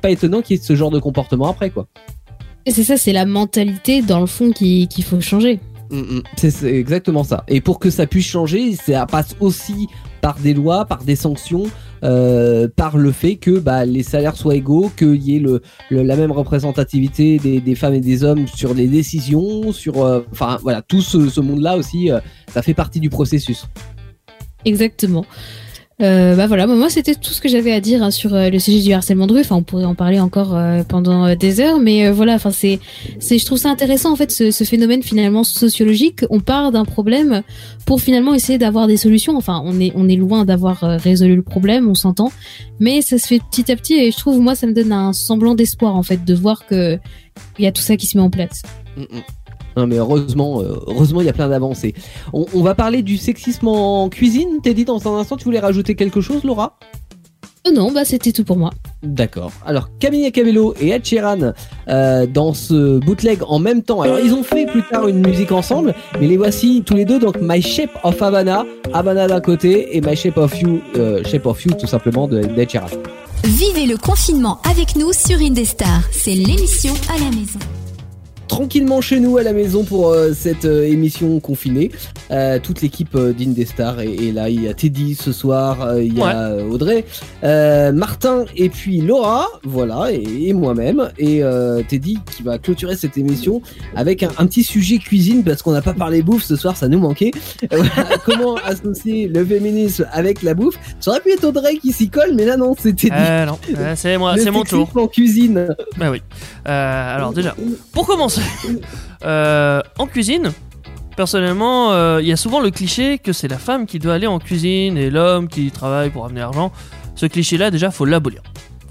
pas 0.01 0.09
étonnant 0.09 0.41
qu'il 0.41 0.57
y 0.57 0.59
ait 0.59 0.63
ce 0.63 0.75
genre 0.75 0.91
de 0.91 0.99
comportement 0.99 1.47
après, 1.49 1.69
quoi. 1.69 1.87
C'est 2.67 2.83
ça, 2.83 2.97
c'est 2.97 3.13
la 3.13 3.25
mentalité 3.25 4.01
dans 4.01 4.19
le 4.19 4.25
fond 4.25 4.51
qui- 4.51 4.87
qu'il 4.87 5.03
faut 5.03 5.21
changer. 5.21 5.59
Mm, 5.91 5.99
mm. 5.99 6.23
C'est 6.37 6.73
exactement 6.73 7.23
ça. 7.23 7.43
Et 7.47 7.61
pour 7.61 7.79
que 7.79 7.89
ça 7.89 8.07
puisse 8.07 8.27
changer, 8.27 8.75
ça 8.75 9.05
passe 9.05 9.35
aussi 9.39 9.87
par 10.21 10.39
des 10.39 10.53
lois, 10.53 10.85
par 10.85 11.03
des 11.03 11.15
sanctions, 11.15 11.65
euh, 12.03 12.67
par 12.75 12.97
le 12.97 13.11
fait 13.11 13.35
que 13.35 13.59
bah, 13.59 13.85
les 13.85 14.03
salaires 14.03 14.35
soient 14.35 14.55
égaux, 14.55 14.91
qu'il 14.97 15.21
y 15.21 15.35
ait 15.35 15.43
la 15.91 16.15
même 16.15 16.31
représentativité 16.31 17.37
des, 17.37 17.75
femmes 17.75 17.93
et 17.93 17.99
des 17.99 18.23
hommes 18.23 18.47
sur 18.47 18.73
les 18.73 18.87
décisions, 18.87 19.71
sur, 19.71 20.03
euh, 20.03 20.21
enfin 20.31 20.57
voilà, 20.61 20.81
tout 20.81 21.01
ce, 21.01 21.29
ce 21.29 21.41
monde-là 21.41 21.77
aussi, 21.77 22.11
euh, 22.11 22.19
ça 22.47 22.61
fait 22.61 22.73
partie 22.73 22.99
du 22.99 23.09
processus. 23.09 23.67
Exactement. 24.65 25.25
Euh, 26.01 26.35
bah 26.35 26.45
voilà, 26.45 26.67
moi 26.67 26.89
c'était 26.89 27.15
tout 27.15 27.31
ce 27.31 27.39
que 27.39 27.47
j'avais 27.47 27.71
à 27.71 27.79
dire 27.79 28.03
hein, 28.03 28.11
sur 28.11 28.33
euh, 28.33 28.49
le 28.49 28.59
sujet 28.59 28.81
du 28.81 28.91
harcèlement 28.91 29.27
de 29.27 29.33
rue. 29.33 29.39
Enfin, 29.39 29.55
on 29.55 29.63
pourrait 29.63 29.85
en 29.85 29.95
parler 29.95 30.19
encore 30.19 30.53
euh, 30.53 30.83
pendant 30.83 31.25
euh, 31.25 31.35
des 31.35 31.61
heures, 31.61 31.79
mais 31.79 32.07
euh, 32.07 32.11
voilà. 32.11 32.33
Enfin, 32.33 32.51
c'est, 32.51 32.79
c'est, 33.19 33.37
je 33.37 33.45
trouve 33.45 33.57
ça 33.57 33.69
intéressant 33.69 34.11
en 34.11 34.17
fait 34.17 34.29
ce, 34.29 34.51
ce 34.51 34.63
phénomène 34.65 35.03
finalement 35.03 35.45
sociologique. 35.45 36.25
On 36.29 36.41
part 36.41 36.73
d'un 36.73 36.83
problème 36.83 37.43
pour 37.85 38.01
finalement 38.01 38.33
essayer 38.33 38.57
d'avoir 38.57 38.87
des 38.87 38.97
solutions. 38.97 39.37
Enfin, 39.37 39.61
on 39.63 39.79
est, 39.79 39.93
on 39.95 40.09
est 40.09 40.17
loin 40.17 40.43
d'avoir 40.43 40.79
résolu 40.81 41.37
le 41.37 41.43
problème, 41.43 41.87
on 41.87 41.95
s'entend, 41.95 42.31
mais 42.79 43.01
ça 43.01 43.17
se 43.17 43.27
fait 43.27 43.39
petit 43.51 43.71
à 43.71 43.77
petit 43.77 43.93
et 43.93 44.11
je 44.11 44.17
trouve 44.17 44.41
moi 44.41 44.55
ça 44.55 44.67
me 44.67 44.73
donne 44.73 44.91
un 44.91 45.13
semblant 45.13 45.55
d'espoir 45.55 45.95
en 45.95 46.03
fait 46.03 46.25
de 46.25 46.33
voir 46.33 46.65
que 46.65 46.99
il 47.57 47.63
y 47.63 47.67
a 47.67 47.71
tout 47.71 47.81
ça 47.81 47.95
qui 47.95 48.05
se 48.05 48.17
met 48.17 48.23
en 48.23 48.29
place. 48.29 48.63
Mm, 48.97 49.01
mm. 49.01 49.44
Non 49.77 49.87
mais 49.87 49.97
heureusement, 49.97 50.61
euh, 50.61 50.75
heureusement 50.87 51.21
il 51.21 51.27
y 51.27 51.29
a 51.29 51.33
plein 51.33 51.49
d'avancées. 51.49 51.93
On, 52.33 52.45
on 52.53 52.61
va 52.61 52.75
parler 52.75 53.01
du 53.01 53.17
sexisme 53.17 53.67
en 53.67 54.09
cuisine. 54.09 54.59
T'es 54.63 54.73
dit 54.73 54.85
dans 54.85 55.07
un 55.07 55.19
instant, 55.19 55.37
tu 55.37 55.45
voulais 55.45 55.59
rajouter 55.59 55.95
quelque 55.95 56.21
chose, 56.21 56.43
Laura? 56.43 56.77
Oh 57.67 57.71
non, 57.73 57.91
bah 57.91 58.05
c'était 58.05 58.31
tout 58.31 58.43
pour 58.43 58.57
moi. 58.57 58.69
D'accord. 59.01 59.51
Alors 59.65 59.89
Camilla 59.99 60.29
Cabello 60.29 60.75
et 60.79 60.89
Ed 60.89 61.03
Sheeran 61.03 61.53
euh, 61.87 62.27
dans 62.27 62.53
ce 62.53 62.99
bootleg 62.99 63.39
en 63.47 63.57
même 63.57 63.81
temps. 63.81 64.01
Alors 64.01 64.19
ils 64.19 64.33
ont 64.33 64.43
fait 64.43 64.67
plus 64.67 64.83
tard 64.83 65.07
une 65.07 65.25
musique 65.25 65.51
ensemble, 65.51 65.95
mais 66.19 66.27
les 66.27 66.37
voici 66.37 66.83
tous 66.85 66.93
les 66.93 67.05
deux. 67.05 67.17
Donc 67.17 67.37
My 67.41 67.63
Shape 67.63 67.89
of 68.03 68.21
Havana, 68.21 68.65
Havana 68.93 69.27
d'un 69.27 69.41
côté 69.41 69.97
et 69.97 70.01
My 70.01 70.15
Shape 70.15 70.37
of 70.37 70.61
You, 70.61 70.79
euh, 70.95 71.23
Shape 71.23 71.47
of 71.47 71.65
You 71.65 71.71
tout 71.73 71.87
simplement 71.87 72.27
de 72.27 72.41
d'Ed 72.41 72.69
Sheeran. 72.69 72.85
Vivez 73.43 73.87
le 73.87 73.97
confinement 73.97 74.59
avec 74.69 74.95
nous 74.95 75.11
sur 75.11 75.39
Indestar. 75.39 76.01
C'est 76.11 76.35
l'émission 76.35 76.93
à 77.09 77.17
la 77.17 77.35
maison. 77.35 77.59
Tranquillement 78.47 79.01
chez 79.01 79.19
nous 79.19 79.37
à 79.37 79.43
la 79.43 79.53
maison 79.53 79.83
pour 79.83 80.09
euh, 80.09 80.31
cette 80.33 80.65
euh, 80.65 80.83
émission 80.85 81.39
confinée. 81.39 81.91
Euh, 82.31 82.59
toute 82.61 82.81
l'équipe 82.81 83.17
d'Indestar 83.17 83.99
est, 84.01 84.13
est 84.13 84.31
là. 84.31 84.49
Il 84.49 84.63
y 84.63 84.67
a 84.67 84.73
Teddy 84.73 85.15
ce 85.15 85.31
soir, 85.31 85.97
il 85.99 86.17
y 86.17 86.21
a 86.21 86.55
Audrey, 86.69 87.05
Martin 87.43 88.45
et 88.55 88.69
puis 88.69 89.01
Laura, 89.01 89.47
voilà, 89.63 90.11
et, 90.11 90.49
et 90.49 90.53
moi-même. 90.53 91.09
Et 91.17 91.41
Teddy 91.87 92.19
qui 92.35 92.43
va 92.43 92.57
clôturer 92.57 92.95
cette 92.95 93.17
émission 93.17 93.61
avec 93.95 94.23
un, 94.23 94.29
un 94.37 94.45
petit 94.45 94.63
sujet 94.63 94.97
cuisine 94.97 95.43
parce 95.43 95.61
qu'on 95.61 95.71
n'a 95.71 95.81
pas 95.81 95.93
parlé 95.93 96.21
bouffe 96.21 96.43
ce 96.43 96.55
soir, 96.55 96.77
ça 96.77 96.87
nous 96.87 96.99
manquait. 96.99 97.31
Comment 98.25 98.55
associer 98.55 99.27
le 99.27 99.45
féminisme 99.45 100.07
avec 100.11 100.41
la 100.43 100.53
bouffe 100.53 100.75
Ça 100.99 101.11
aurait 101.11 101.21
pu 101.21 101.31
être 101.31 101.43
Audrey 101.43 101.77
qui 101.77 101.91
s'y 101.91 102.09
colle, 102.09 102.33
mais 102.35 102.45
là 102.45 102.57
non, 102.57 102.75
c'est 102.77 102.95
Teddy. 102.95 103.15
C'est 103.95 104.17
moi, 104.17 104.35
c'est 104.37 104.51
mon 104.51 104.63
tour. 104.63 104.89
en 104.95 105.07
cuisine. 105.07 105.75
Bah 105.97 106.11
oui. 106.11 106.21
Alors 106.65 107.33
déjà, 107.33 107.55
pour 107.91 108.07
commencer, 108.07 108.34
euh, 109.25 109.81
en 109.97 110.07
cuisine, 110.07 110.51
personnellement, 111.15 111.91
euh, 111.91 112.21
il 112.21 112.27
y 112.27 112.31
a 112.31 112.37
souvent 112.37 112.59
le 112.59 112.71
cliché 112.71 113.17
que 113.19 113.33
c'est 113.33 113.47
la 113.47 113.57
femme 113.57 113.85
qui 113.85 113.99
doit 113.99 114.13
aller 114.13 114.27
en 114.27 114.39
cuisine 114.39 114.97
et 114.97 115.09
l'homme 115.09 115.47
qui 115.47 115.71
travaille 115.71 116.09
pour 116.09 116.25
amener 116.25 116.41
l'argent. 116.41 116.71
Ce 117.15 117.25
cliché-là, 117.25 117.71
déjà, 117.71 117.91
faut 117.91 118.05
l'abolir. 118.05 118.41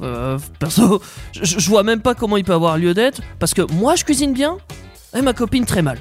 Euh, 0.03 0.39
perso, 0.59 1.01
je, 1.33 1.45
je 1.45 1.69
vois 1.71 1.85
même 1.85 2.01
pas 2.01 2.15
comment 2.15 2.37
il 2.37 2.45
peut 2.45 2.53
avoir 2.53 2.79
lieu 2.79 2.95
d'être 2.95 3.23
parce 3.39 3.55
que 3.55 3.63
moi, 3.73 3.95
je 3.95 4.05
cuisine 4.05 4.33
bien 4.33 4.59
et 5.17 5.23
ma 5.23 5.33
copine 5.33 5.65
très 5.65 5.83
mal. 5.83 5.99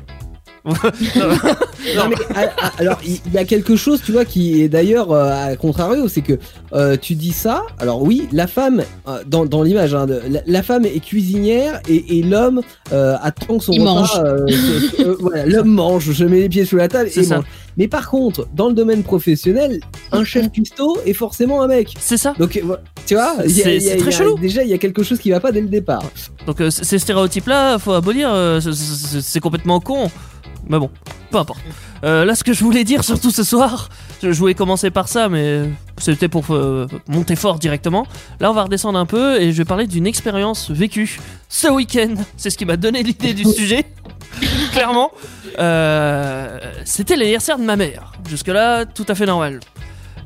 Non, 0.66 2.08
mais, 2.10 2.16
ah, 2.36 2.46
ah, 2.62 2.72
alors 2.78 2.98
il 3.06 3.34
y 3.34 3.38
a 3.38 3.44
quelque 3.44 3.76
chose 3.76 4.02
tu 4.06 4.14
vois 4.14 4.24
qui 4.24 4.62
est 4.62 4.70
d'ailleurs 4.70 5.12
euh, 5.12 5.30
à 5.52 5.56
contrario 5.58 6.08
c'est 6.08 6.22
que 6.22 6.40
euh, 6.72 6.96
tu 6.96 7.16
dis 7.16 7.34
ça 7.34 7.64
alors 7.80 8.02
oui 8.02 8.30
la 8.32 8.48
femme 8.48 8.84
euh, 9.08 9.24
dans, 9.28 9.46
dans 9.46 9.62
l'image 9.62 9.94
hein, 9.94 10.06
la, 10.08 10.40
la 10.46 10.64
femme 10.64 10.86
est 10.86 11.02
cuisinière 11.04 11.82
et, 11.90 12.18
et 12.20 12.24
l'homme 12.24 12.62
euh, 12.94 13.16
attend 13.22 13.58
que 13.58 13.64
son 13.66 13.74
Il 13.74 13.82
repas 13.82 14.24
euh, 14.24 14.46
euh, 15.02 15.18
voilà 15.20 15.46
l'homme 15.46 15.68
mange 15.74 16.12
je 16.14 16.24
mets 16.26 16.40
les 16.40 16.50
pieds 16.50 16.64
sous 16.66 16.78
la 16.78 16.88
table 16.88 17.10
et 17.14 17.24
ça. 17.24 17.38
mange 17.38 17.46
mais 17.78 17.88
par 17.88 18.10
contre 18.10 18.48
dans 18.54 18.68
le 18.68 18.74
domaine 18.74 19.04
professionnel 19.04 19.80
un 20.12 20.24
chef 20.24 20.52
cuistot 20.52 20.98
est 21.06 21.14
forcément 21.14 21.62
un 21.62 21.68
mec 21.68 21.94
C'est 22.00 22.18
ça. 22.18 22.34
donc 22.38 22.56
euh, 22.58 22.76
tu 23.06 23.16
vois 23.16 23.36
C'est- 23.48 23.98
très 23.98 24.12
chelou. 24.12 24.38
déjà 24.38 24.64
il 24.64 24.70
y 24.70 24.74
a 24.74 24.78
quelque 24.78 25.04
chose 25.04 25.20
qui 25.20 25.32
va 25.32 25.40
pas 25.40 25.52
dès 25.52 25.62
le 25.62 25.68
départ 25.68 26.04
Donc 26.48 26.62
euh, 26.62 26.70
ces 26.70 27.00
stéréotypes-là, 27.00 27.80
faut 27.80 27.94
abolir. 27.94 28.30
euh, 28.34 28.60
c'est- 28.62 29.40
complètement 29.40 29.80
con. 29.80 30.10
Mais 30.70 30.80
bon, 30.80 30.90
peu 31.30 31.38
importe. 31.38 31.60
Euh, 32.06 32.24
là, 32.24 32.36
ce 32.36 32.44
que 32.46 32.54
je 32.54 32.64
voulais 32.64 32.86
dire, 32.86 33.04
surtout 33.04 33.32
ce 33.32 33.44
soir, 33.44 33.90
je, 34.22 34.32
je 34.32 34.40
voulais 34.40 34.54
commencer 34.54 34.92
par 34.92 35.10
ça, 35.10 35.28
mais 35.28 35.64
c'était 35.98 36.30
pour 36.30 36.46
euh, 36.52 36.88
monter 37.10 37.36
fort 37.36 37.60
directement. 37.60 38.06
Là, 38.40 38.50
on 38.50 38.54
va 38.54 38.64
redescendre 38.64 38.98
un 38.98 39.06
peu 39.06 39.42
et 39.42 39.52
je 39.52 39.58
vais 39.58 39.66
parler 39.66 39.88
d'une 39.88 40.08
expérience 40.08 40.72
vécue 40.72 41.20
ce 41.50 41.68
week-end. 41.68 42.14
C'est 42.38 42.50
ce 42.50 42.58
qui 42.58 42.64
m'a 42.66 42.78
donné 42.78 43.04
l'idée 43.04 43.34
du 43.34 43.44
sujet. 43.60 43.86
Clairement, 44.74 45.12
Euh, 45.60 46.58
c'était 46.86 47.16
l'anniversaire 47.16 47.58
de 47.60 47.64
ma 47.64 47.76
mère. 47.76 48.12
Jusque-là, 48.28 48.86
tout 48.86 49.06
à 49.08 49.16
fait 49.16 49.26
normal. 49.26 49.60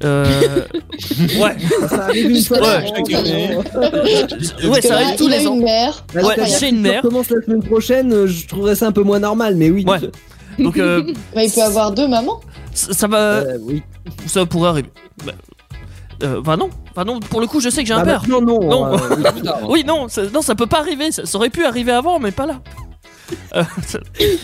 Euh, 0.04 0.62
ouais, 1.40 1.58
ça 1.90 2.04
arrive 2.04 2.30
une 2.30 2.44
fois 2.44 2.60
Ouais, 2.60 3.58
ouais, 4.70 4.82
ça 4.82 4.96
arrive 4.96 5.16
tous 5.18 5.28
les 5.28 5.48
ans. 5.48 5.56
une 5.56 5.64
mère. 5.64 6.06
Ouais, 6.14 6.36
j'ai 6.46 6.70
une 6.70 6.76
si 6.78 6.82
mère. 6.82 7.02
on 7.04 7.08
commence 7.10 7.30
la 7.30 7.42
semaine 7.42 7.64
prochaine, 7.64 8.14
euh, 8.14 8.28
je 8.28 8.48
trouverais 8.48 8.76
ça 8.76 8.88
un 8.88 8.92
peu 8.92 9.02
moins 9.04 9.20
normal, 9.20 9.56
mais 9.56 9.70
oui. 9.72 9.86
Ouais. 9.88 10.00
Donc, 10.60 10.78
euh, 10.78 11.02
Bah, 11.36 11.44
il 11.44 11.52
peut 11.52 11.62
avoir 11.64 11.92
deux 11.92 12.08
mamans. 12.08 12.40
ça, 12.74 12.94
ça 12.94 13.08
va. 13.08 13.18
Euh, 13.18 13.58
oui. 13.62 13.82
Ça 14.28 14.46
pourrait 14.46 14.70
arriver. 14.70 14.90
Bah, 15.26 15.32
euh, 16.24 16.42
bah 16.42 16.58
non, 16.58 16.70
bah 16.96 17.04
non, 17.04 17.20
pour 17.20 17.42
le 17.42 17.48
coup, 17.48 17.60
je 17.60 17.70
sais 17.70 17.82
que 17.82 17.88
j'ai 17.88 17.94
un 17.94 17.98
Bah, 18.04 18.20
père. 18.22 18.24
non. 18.30 18.42
Non. 18.42 18.94
euh, 18.94 18.98
oui. 19.68 19.84
Non, 19.86 20.08
ça, 20.10 20.24
non, 20.34 20.42
ça 20.42 20.54
peut 20.56 20.68
pas 20.68 20.80
arriver. 20.80 21.12
Ça, 21.12 21.26
ça 21.26 21.38
aurait 21.38 21.50
pu 21.50 21.66
arriver 21.66 21.92
avant, 21.92 22.20
mais 22.20 22.32
pas 22.32 22.46
là. 22.46 22.60
Euh, 23.56 23.64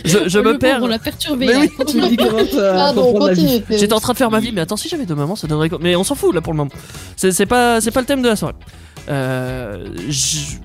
je 0.05 0.27
je 0.27 0.39
Le 0.39 0.53
me 0.53 0.57
perds. 0.57 0.79
On 0.81 0.87
l'a 0.87 0.99
perturbé. 0.99 1.45
Mais 1.47 1.53
là. 1.53 1.59
oui. 1.61 1.69
Tu 1.87 1.97
me 1.97 2.07
dis 2.09 2.17
comment 2.17 2.39
ça 2.51 2.73
Pardon, 2.73 3.03
comprendre 3.03 3.27
la 3.27 3.33
vie. 3.33 3.41
continue. 3.43 3.61
Teddy. 3.63 3.79
J'étais 3.79 3.93
en 3.93 3.99
train 3.99 4.13
de 4.13 4.17
faire 4.17 4.31
ma 4.31 4.39
vie, 4.39 4.51
mais 4.53 4.61
attends, 4.61 4.77
si 4.77 4.89
j'avais 4.89 5.05
deux 5.05 5.15
mamans, 5.15 5.35
ça 5.35 5.47
donnerait 5.47 5.69
quoi 5.69 5.79
Mais 5.81 5.95
on 5.95 6.03
s'en 6.03 6.15
fout 6.15 6.33
là 6.33 6.41
pour 6.41 6.53
le 6.53 6.57
moment. 6.57 6.71
C'est 7.15 7.31
c'est 7.31 7.45
pas, 7.45 7.79
c'est 7.81 7.91
pas 7.91 7.99
le 8.01 8.05
thème 8.05 8.21
de 8.21 8.27
la 8.29 8.35
soirée. 8.35 8.55
Euh, 9.09 9.87
je- 10.09 10.57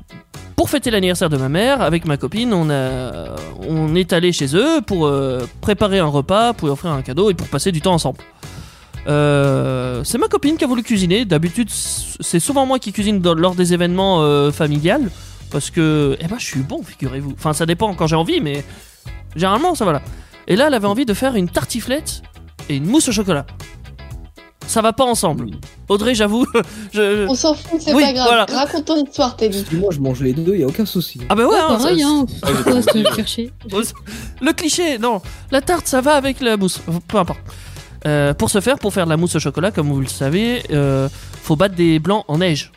Pour 0.57 0.69
fêter 0.71 0.91
l'anniversaire 0.91 1.29
de 1.31 1.37
ma 1.37 1.49
mère, 1.49 1.83
avec 1.83 2.05
ma 2.05 2.17
copine, 2.17 2.53
on, 2.53 2.69
a, 2.71 3.37
on 3.69 3.95
est 3.95 4.13
allé 4.13 4.33
chez 4.33 4.57
eux 4.57 4.81
pour 4.85 5.07
euh, 5.07 5.47
préparer 5.61 6.01
un 6.01 6.07
repas, 6.07 6.53
pour 6.53 6.67
lui 6.69 6.73
offrir 6.73 6.91
un 6.91 7.03
cadeau 7.03 7.31
et 7.31 7.35
pour 7.35 7.47
passer 7.49 7.71
du 7.71 7.81
temps 7.81 7.95
ensemble. 7.95 8.19
Euh, 9.07 10.03
c'est 10.05 10.19
ma 10.19 10.29
copine 10.29 10.57
qui 10.57 10.65
a 10.65 10.67
voulu 10.67 10.83
cuisiner. 10.83 11.25
D'habitude, 11.25 11.69
c'est 11.71 12.41
souvent 12.41 12.67
moi 12.67 12.79
qui 12.79 12.93
cuisine 12.93 13.21
dans- 13.21 13.35
lors 13.35 13.55
des 13.55 13.73
événements 13.73 14.23
euh, 14.23 14.51
familiales. 14.51 15.11
Parce 15.51 15.71
que, 15.71 16.17
eh 16.21 16.27
ben, 16.27 16.37
je 16.39 16.45
suis 16.45 16.61
bon, 16.61 16.83
figurez-vous. 16.83 17.33
Enfin, 17.39 17.53
ça 17.53 17.65
dépend 17.67 17.95
quand 17.95 18.07
j'ai 18.07 18.17
envie, 18.17 18.41
mais 18.41 18.65
généralement, 19.35 19.75
ça 19.75 19.85
va 19.85 19.93
là. 19.93 20.03
Et 20.47 20.57
là, 20.57 20.67
elle 20.69 20.75
avait 20.75 20.87
envie 20.87 21.07
de 21.07 21.15
faire 21.15 21.35
une 21.37 21.49
tartiflette 21.49 22.23
et 22.69 22.77
une 22.77 22.87
mousse 22.87 23.09
au 23.09 23.13
chocolat. 23.13 23.47
Ça 24.67 24.83
va 24.83 24.93
pas 24.93 25.05
ensemble. 25.05 25.47
Audrey, 25.89 26.15
j'avoue, 26.15 26.47
je... 26.93 27.27
On 27.27 27.35
s'en 27.35 27.55
fout, 27.55 27.81
c'est 27.81 27.95
Oui, 27.95 28.03
pas 28.03 28.13
grave. 28.13 28.27
voilà. 28.27 28.45
Raconte 28.45 28.85
ton 28.85 29.03
histoire, 29.03 29.35
Teddy. 29.35 29.65
Moi, 29.73 29.89
je 29.93 29.99
mange 30.01 30.21
les 30.21 30.35
deux, 30.35 30.55
il 30.55 30.61
y 30.61 30.65
a 30.65 30.67
aucun 30.67 30.85
souci. 30.85 31.21
Ah 31.31 31.35
bah 31.35 31.47
ouais, 31.47 31.57
hein, 31.59 31.79
Pareil, 31.79 32.01
ça- 32.01 32.07
hein. 32.07 32.27
Ah, 32.43 32.49
Pourquoi 32.53 32.83
se 32.83 33.15
chercher 33.15 33.51
Le 34.43 34.53
cliché, 34.53 34.99
non. 34.99 35.23
La 35.51 35.63
tarte, 35.63 35.87
ça 35.87 36.03
va 36.03 36.13
avec 36.17 36.41
la 36.43 36.59
mousse. 36.59 36.81
Peu 37.09 37.17
importe. 37.17 37.41
Euh, 38.07 38.35
pour 38.35 38.51
ce 38.51 38.61
faire, 38.61 38.79
pour 38.79 38.93
faire 38.93 39.07
de 39.07 39.11
la 39.11 39.17
mousse 39.17 39.37
au 39.37 39.41
chocolat, 39.41 39.71
comme 39.71 39.89
vous 39.89 40.01
le 40.01 40.07
savez, 40.07 40.63
euh, 40.71 41.09
faut 41.43 41.57
battre 41.57 41.75
des 41.75 41.99
blancs 41.99 42.25
en 42.29 42.37
neige. 42.39 42.71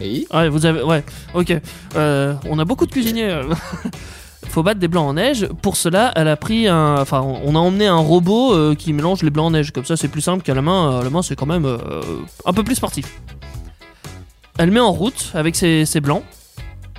Oui. 0.00 0.26
Ouais, 0.32 0.48
vous 0.48 0.66
avez, 0.66 0.82
ouais, 0.82 1.04
ok. 1.34 1.54
Euh, 1.96 2.34
on 2.48 2.58
a 2.58 2.64
beaucoup 2.64 2.86
de 2.86 2.90
cuisiniers. 2.92 3.30
euh. 3.30 3.42
faut 4.48 4.62
battre 4.62 4.80
des 4.80 4.88
blancs 4.88 5.08
en 5.08 5.14
neige. 5.14 5.46
Pour 5.62 5.76
cela, 5.76 6.12
elle 6.16 6.26
a 6.28 6.36
pris 6.36 6.66
un, 6.66 6.96
enfin, 6.98 7.20
on 7.20 7.54
a 7.54 7.58
emmené 7.58 7.86
un 7.86 7.98
robot 7.98 8.52
euh, 8.54 8.74
qui 8.74 8.92
mélange 8.92 9.22
les 9.22 9.30
blancs 9.30 9.46
en 9.46 9.50
neige. 9.52 9.70
Comme 9.70 9.84
ça, 9.84 9.96
c'est 9.96 10.08
plus 10.08 10.22
simple 10.22 10.42
qu'à 10.42 10.54
la 10.54 10.62
main. 10.62 10.98
À 11.00 11.04
la 11.04 11.10
main, 11.10 11.22
c'est 11.22 11.36
quand 11.36 11.46
même 11.46 11.66
euh, 11.66 11.78
un 12.44 12.52
peu 12.52 12.64
plus 12.64 12.74
sportif. 12.74 13.06
Elle 14.58 14.70
met 14.70 14.80
en 14.80 14.92
route 14.92 15.30
avec 15.34 15.54
ses, 15.56 15.84
ses 15.86 16.00
blancs 16.00 16.22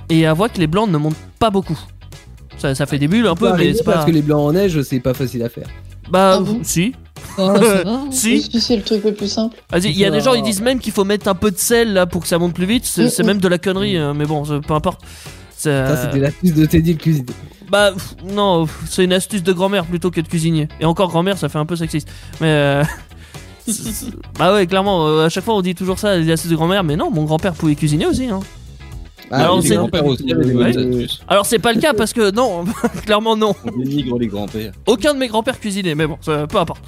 et 0.08 0.20
elle 0.22 0.32
voit 0.34 0.48
que 0.48 0.58
les 0.58 0.66
blancs 0.66 0.88
ne 0.90 0.96
montent 0.98 1.16
pas 1.38 1.50
beaucoup. 1.50 1.78
Ça, 2.58 2.74
ça 2.74 2.86
fait 2.86 2.98
des 2.98 3.08
bulles 3.08 3.26
un 3.26 3.34
peu, 3.34 3.52
mais 3.56 3.74
c'est 3.74 3.84
pas. 3.84 3.92
Parce 3.94 4.06
que 4.06 4.10
les 4.10 4.22
blancs 4.22 4.40
en 4.40 4.52
neige, 4.52 4.80
c'est 4.82 5.00
pas 5.00 5.14
facile 5.14 5.42
à 5.42 5.48
faire. 5.48 5.66
Bah, 6.10 6.36
Ah 6.36 6.40
bon? 6.40 6.60
si. 6.62 6.94
Oh, 7.38 7.54
ça 7.60 7.82
va. 7.84 8.00
Si. 8.10 8.42
Si 8.42 8.60
c'est 8.60 8.76
le 8.76 8.82
truc 8.82 9.04
le 9.04 9.14
plus 9.14 9.28
simple. 9.28 9.56
Vas-y, 9.70 9.90
il 9.90 9.98
y 9.98 10.04
a 10.04 10.10
des 10.10 10.20
gens, 10.20 10.34
ils 10.34 10.42
disent 10.42 10.60
même 10.62 10.78
qu'il 10.80 10.92
faut 10.92 11.04
mettre 11.04 11.28
un 11.28 11.34
peu 11.34 11.50
de 11.50 11.58
sel 11.58 11.92
là 11.92 12.06
pour 12.06 12.22
que 12.22 12.28
ça 12.28 12.38
monte 12.38 12.54
plus 12.54 12.66
vite. 12.66 12.84
C'est 12.86 13.04
Mm, 13.04 13.08
c'est 13.10 13.22
mm. 13.22 13.26
même 13.26 13.38
de 13.38 13.48
la 13.48 13.58
connerie, 13.58 13.96
hein, 13.96 14.14
mais 14.14 14.26
bon, 14.26 14.42
peu 14.44 14.74
importe. 14.74 15.00
C'est- 15.56 15.86
Ça, 15.86 15.96
c'était 16.04 16.18
l'astuce 16.18 16.54
de 16.54 16.66
Teddy 16.66 16.92
le 16.94 16.98
cuisinier. 16.98 17.26
Bah 17.70 17.92
pff, 17.92 18.16
non, 18.34 18.66
pff, 18.66 18.80
c'est 18.90 19.04
une 19.04 19.12
astuce 19.12 19.42
de 19.42 19.52
grand-mère 19.52 19.86
plutôt 19.86 20.10
que 20.10 20.20
de 20.20 20.28
cuisinier. 20.28 20.68
Et 20.80 20.84
encore 20.84 21.08
grand-mère, 21.08 21.38
ça 21.38 21.48
fait 21.48 21.58
un 21.58 21.64
peu 21.66 21.76
sexiste. 21.76 22.08
Mais 22.40 22.48
euh, 22.48 22.84
bah 24.38 24.52
ouais, 24.54 24.66
clairement, 24.66 25.06
euh, 25.06 25.26
à 25.26 25.28
chaque 25.28 25.44
fois 25.44 25.54
on 25.54 25.62
dit 25.62 25.74
toujours 25.74 25.98
ça, 25.98 26.16
les 26.18 26.30
astuces 26.30 26.50
de 26.50 26.56
grand-mère. 26.56 26.84
Mais 26.84 26.96
non, 26.96 27.10
mon 27.10 27.24
grand-père 27.24 27.54
pouvait 27.54 27.74
cuisiner 27.76 28.06
aussi. 28.06 28.26
Hein. 28.28 28.40
Alors, 29.32 29.62
c'est- 29.62 29.76
astuces. 30.64 31.20
Alors 31.28 31.46
c'est 31.46 31.58
pas 31.58 31.72
le 31.72 31.80
cas 31.80 31.94
parce 31.94 32.12
que 32.12 32.30
non, 32.30 32.64
clairement 33.04 33.36
non. 33.36 33.54
On 33.64 33.78
dénigre 33.78 34.18
les 34.18 34.26
grands-pères. 34.26 34.72
Aucun 34.86 35.14
de 35.14 35.18
mes 35.18 35.28
grands-pères 35.28 35.58
cuisinait, 35.60 35.94
mais 35.94 36.06
bon, 36.06 36.18
ça, 36.20 36.46
peu 36.46 36.58
importe. 36.58 36.82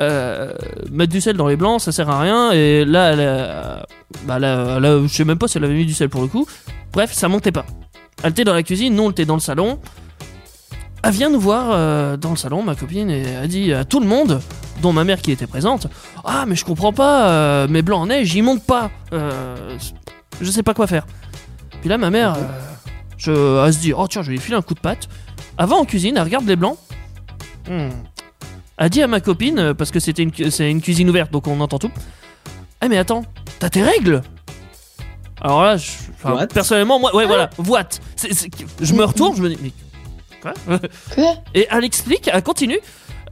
Euh, 0.00 0.52
mettre 0.90 1.12
du 1.12 1.20
sel 1.20 1.36
dans 1.36 1.46
les 1.48 1.56
blancs, 1.56 1.80
ça 1.80 1.92
sert 1.92 2.08
à 2.08 2.20
rien. 2.20 2.52
Et 2.52 2.84
là, 2.86 3.12
elle 3.12 3.20
a- 3.20 3.86
bah, 4.26 4.38
je 4.40 5.08
sais 5.08 5.24
même 5.24 5.36
pas 5.38 5.46
si 5.48 5.58
elle 5.58 5.64
avait 5.64 5.74
mis 5.74 5.84
du 5.86 5.92
sel 5.94 6.08
pour 6.08 6.22
le 6.22 6.28
coup. 6.28 6.46
Bref, 6.92 7.12
ça 7.12 7.28
montait 7.28 7.52
pas. 7.52 7.66
Elle 8.22 8.30
était 8.30 8.44
dans 8.44 8.54
la 8.54 8.62
cuisine, 8.62 8.94
nous 8.94 9.02
on 9.04 9.10
était 9.10 9.24
dans 9.26 9.34
le 9.34 9.40
salon. 9.40 9.78
Elle 11.02 11.12
vient 11.12 11.30
nous 11.30 11.40
voir 11.40 11.68
euh, 11.72 12.16
dans 12.18 12.30
le 12.30 12.36
salon, 12.36 12.62
ma 12.62 12.74
copine, 12.74 13.10
et 13.10 13.36
a 13.36 13.46
dit 13.46 13.72
à 13.72 13.84
tout 13.84 14.00
le 14.00 14.06
monde, 14.06 14.40
dont 14.82 14.92
ma 14.92 15.04
mère 15.04 15.22
qui 15.22 15.32
était 15.32 15.46
présente, 15.46 15.86
Ah, 16.24 16.44
mais 16.46 16.54
je 16.56 16.64
comprends 16.64 16.92
pas, 16.92 17.28
euh, 17.30 17.68
mes 17.68 17.80
blancs 17.82 18.02
en 18.02 18.06
neige, 18.06 18.34
ils 18.34 18.42
montent 18.42 18.64
pas. 18.64 18.90
Je 19.12 20.50
sais 20.50 20.62
pas 20.62 20.72
quoi 20.74 20.86
faire. 20.86 21.06
Puis 21.80 21.88
là, 21.88 21.98
ma 21.98 22.10
mère, 22.10 22.34
euh, 22.34 22.40
je, 23.16 23.64
elle 23.66 23.72
se 23.72 23.78
dit 23.78 23.92
Oh, 23.92 24.06
tiens, 24.08 24.22
je 24.22 24.28
vais 24.28 24.34
lui 24.34 24.40
filer 24.40 24.56
un 24.56 24.62
coup 24.62 24.74
de 24.74 24.80
patte. 24.80 25.08
Avant 25.58 25.78
en 25.80 25.84
cuisine, 25.84 26.16
elle 26.16 26.22
regarde 26.22 26.46
les 26.46 26.56
blancs. 26.56 26.76
Hmm. 27.68 27.88
Elle 28.78 28.90
dit 28.90 29.02
à 29.02 29.06
ma 29.06 29.20
copine, 29.20 29.58
euh, 29.58 29.74
parce 29.74 29.90
que 29.90 30.00
c'était 30.00 30.22
une, 30.22 30.32
cu- 30.32 30.50
c'est 30.50 30.70
une 30.70 30.80
cuisine 30.80 31.08
ouverte, 31.10 31.30
donc 31.30 31.46
on 31.46 31.60
entend 31.60 31.78
tout. 31.78 31.90
Ah, 32.80 32.88
mais 32.88 32.96
attends, 32.96 33.24
t'as 33.58 33.68
tes 33.68 33.82
règles 33.82 34.22
Alors 35.40 35.62
là, 35.62 35.76
je- 35.76 35.90
enfin, 36.14 36.32
What? 36.34 36.46
personnellement, 36.48 36.98
moi, 36.98 37.14
ouais, 37.14 37.26
voilà, 37.26 37.50
what? 37.58 37.84
Je 38.80 38.94
me 38.94 39.04
retourne, 39.04 39.36
je 39.36 39.42
me 39.42 39.48
dis, 39.50 39.58
mais 39.62 39.72
quoi? 40.40 40.54
Quoi? 41.14 41.34
Et 41.54 41.66
elle 41.70 41.84
explique, 41.84 42.30
elle 42.32 42.42
continue. 42.42 42.78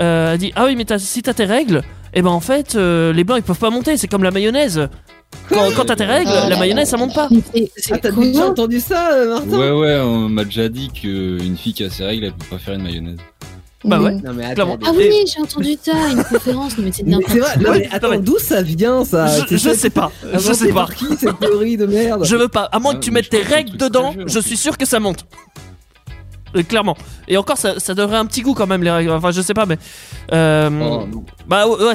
Euh, 0.03 0.33
elle 0.35 0.39
dit 0.39 0.53
Ah 0.55 0.66
oui, 0.66 0.77
mais 0.77 0.85
si 0.99 1.23
t'as 1.23 1.35
tes 1.35 1.45
règles, 1.47 1.83
Et 2.15 2.23
ben 2.23 2.31
en 2.31 2.41
fait, 2.41 2.75
euh, 2.77 3.12
les 3.12 3.25
blancs 3.25 3.39
ils 3.39 3.43
peuvent 3.43 3.59
pas 3.59 3.70
monter. 3.70 3.97
C'est 3.97 4.07
comme 4.09 4.23
la 4.23 4.31
mayonnaise. 4.31 4.89
Quand, 5.49 5.71
quand 5.75 5.85
t'as 5.87 5.97
tes 5.97 6.05
règles, 6.05 6.31
Ah, 6.33 6.49
la 6.49 6.57
mayonnaise 6.59 6.89
ça 6.89 6.97
monte 6.99 7.15
pas. 7.15 7.29
Ah, 7.31 7.99
t'as 7.99 8.11
déjà 8.11 8.47
entendu 8.49 8.81
ça, 8.81 9.13
euh, 9.15 9.29
Martin 9.35 9.59
Ouais, 9.59 9.71
ouais, 9.71 9.99
on 10.01 10.29
m'a 10.29 10.45
déjà 10.45 10.69
dit 10.69 10.89
qu'une 10.91 11.57
fille 11.57 11.73
qui 11.73 11.85
a 11.85 11.91
ses 11.91 12.05
règles, 12.05 12.27
elle 12.27 12.33
peut 12.33 12.45
pas 12.51 12.59
faire 12.59 12.75
une 12.75 12.83
mayonnaise. 12.83 13.17
Bah 13.85 14.01
ouais. 14.01 14.13
Non, 14.13 14.33
mais 14.35 14.45
attends, 14.45 14.55
Clairement. 14.55 14.79
Ah 14.85 14.91
oui, 14.95 15.09
j'ai 15.33 15.41
entendu 15.41 15.77
ça, 15.81 15.93
une 16.11 16.25
conférence, 16.25 16.77
mais 16.79 16.91
c'est 16.93 17.05
Mais 17.05 17.13
n'importe 17.13 17.33
c'est 17.33 17.39
vrai, 17.39 17.57
non, 17.59 17.71
Ouais, 17.71 17.79
mais 17.79 17.89
attends, 17.93 18.19
d'où 18.19 18.37
ça 18.39 18.61
vient 18.61 19.05
ça 19.05 19.29
Je, 19.49 19.57
je 19.57 19.71
sais 19.73 19.89
pas. 19.91 20.11
Je 20.25 20.37
Inventé 20.37 20.55
sais 20.55 20.69
pas. 20.69 20.75
par 20.75 20.95
qui 20.95 21.07
cette 21.17 21.39
théorie 21.39 21.77
de 21.77 21.87
merde 21.87 22.25
Je 22.25 22.37
veux 22.37 22.49
pas. 22.49 22.65
À 22.65 22.81
moins 22.81 22.93
que 22.95 22.99
Ah, 22.99 23.03
tu 23.05 23.11
mettes 23.13 23.27
je 23.27 23.31
tes 23.31 23.43
règles 23.43 23.77
dedans, 23.77 24.15
je 24.27 24.41
suis 24.41 24.57
sûr 24.57 24.77
que 24.77 24.85
ça 24.85 24.99
monte. 25.01 25.25
Euh, 26.59 26.62
clairement. 26.62 26.97
Et 27.28 27.36
encore, 27.36 27.56
ça, 27.59 27.78
ça 27.78 27.94
devrait 27.94 28.16
un 28.18 28.26
petit 28.26 28.43
goût 28.43 28.55
quand 28.55 28.66
même 28.66 28.82
les 28.82 28.90
règles. 28.90 29.10
Enfin, 29.12 29.30
je 29.30 29.40
sais 29.40 29.55
pas, 29.55 29.66
mais. 29.66 29.78
euh, 30.32 30.68
Oh, 30.70 31.06
non. 31.10 31.24
bah 31.47 31.66
ouais. 31.68 31.94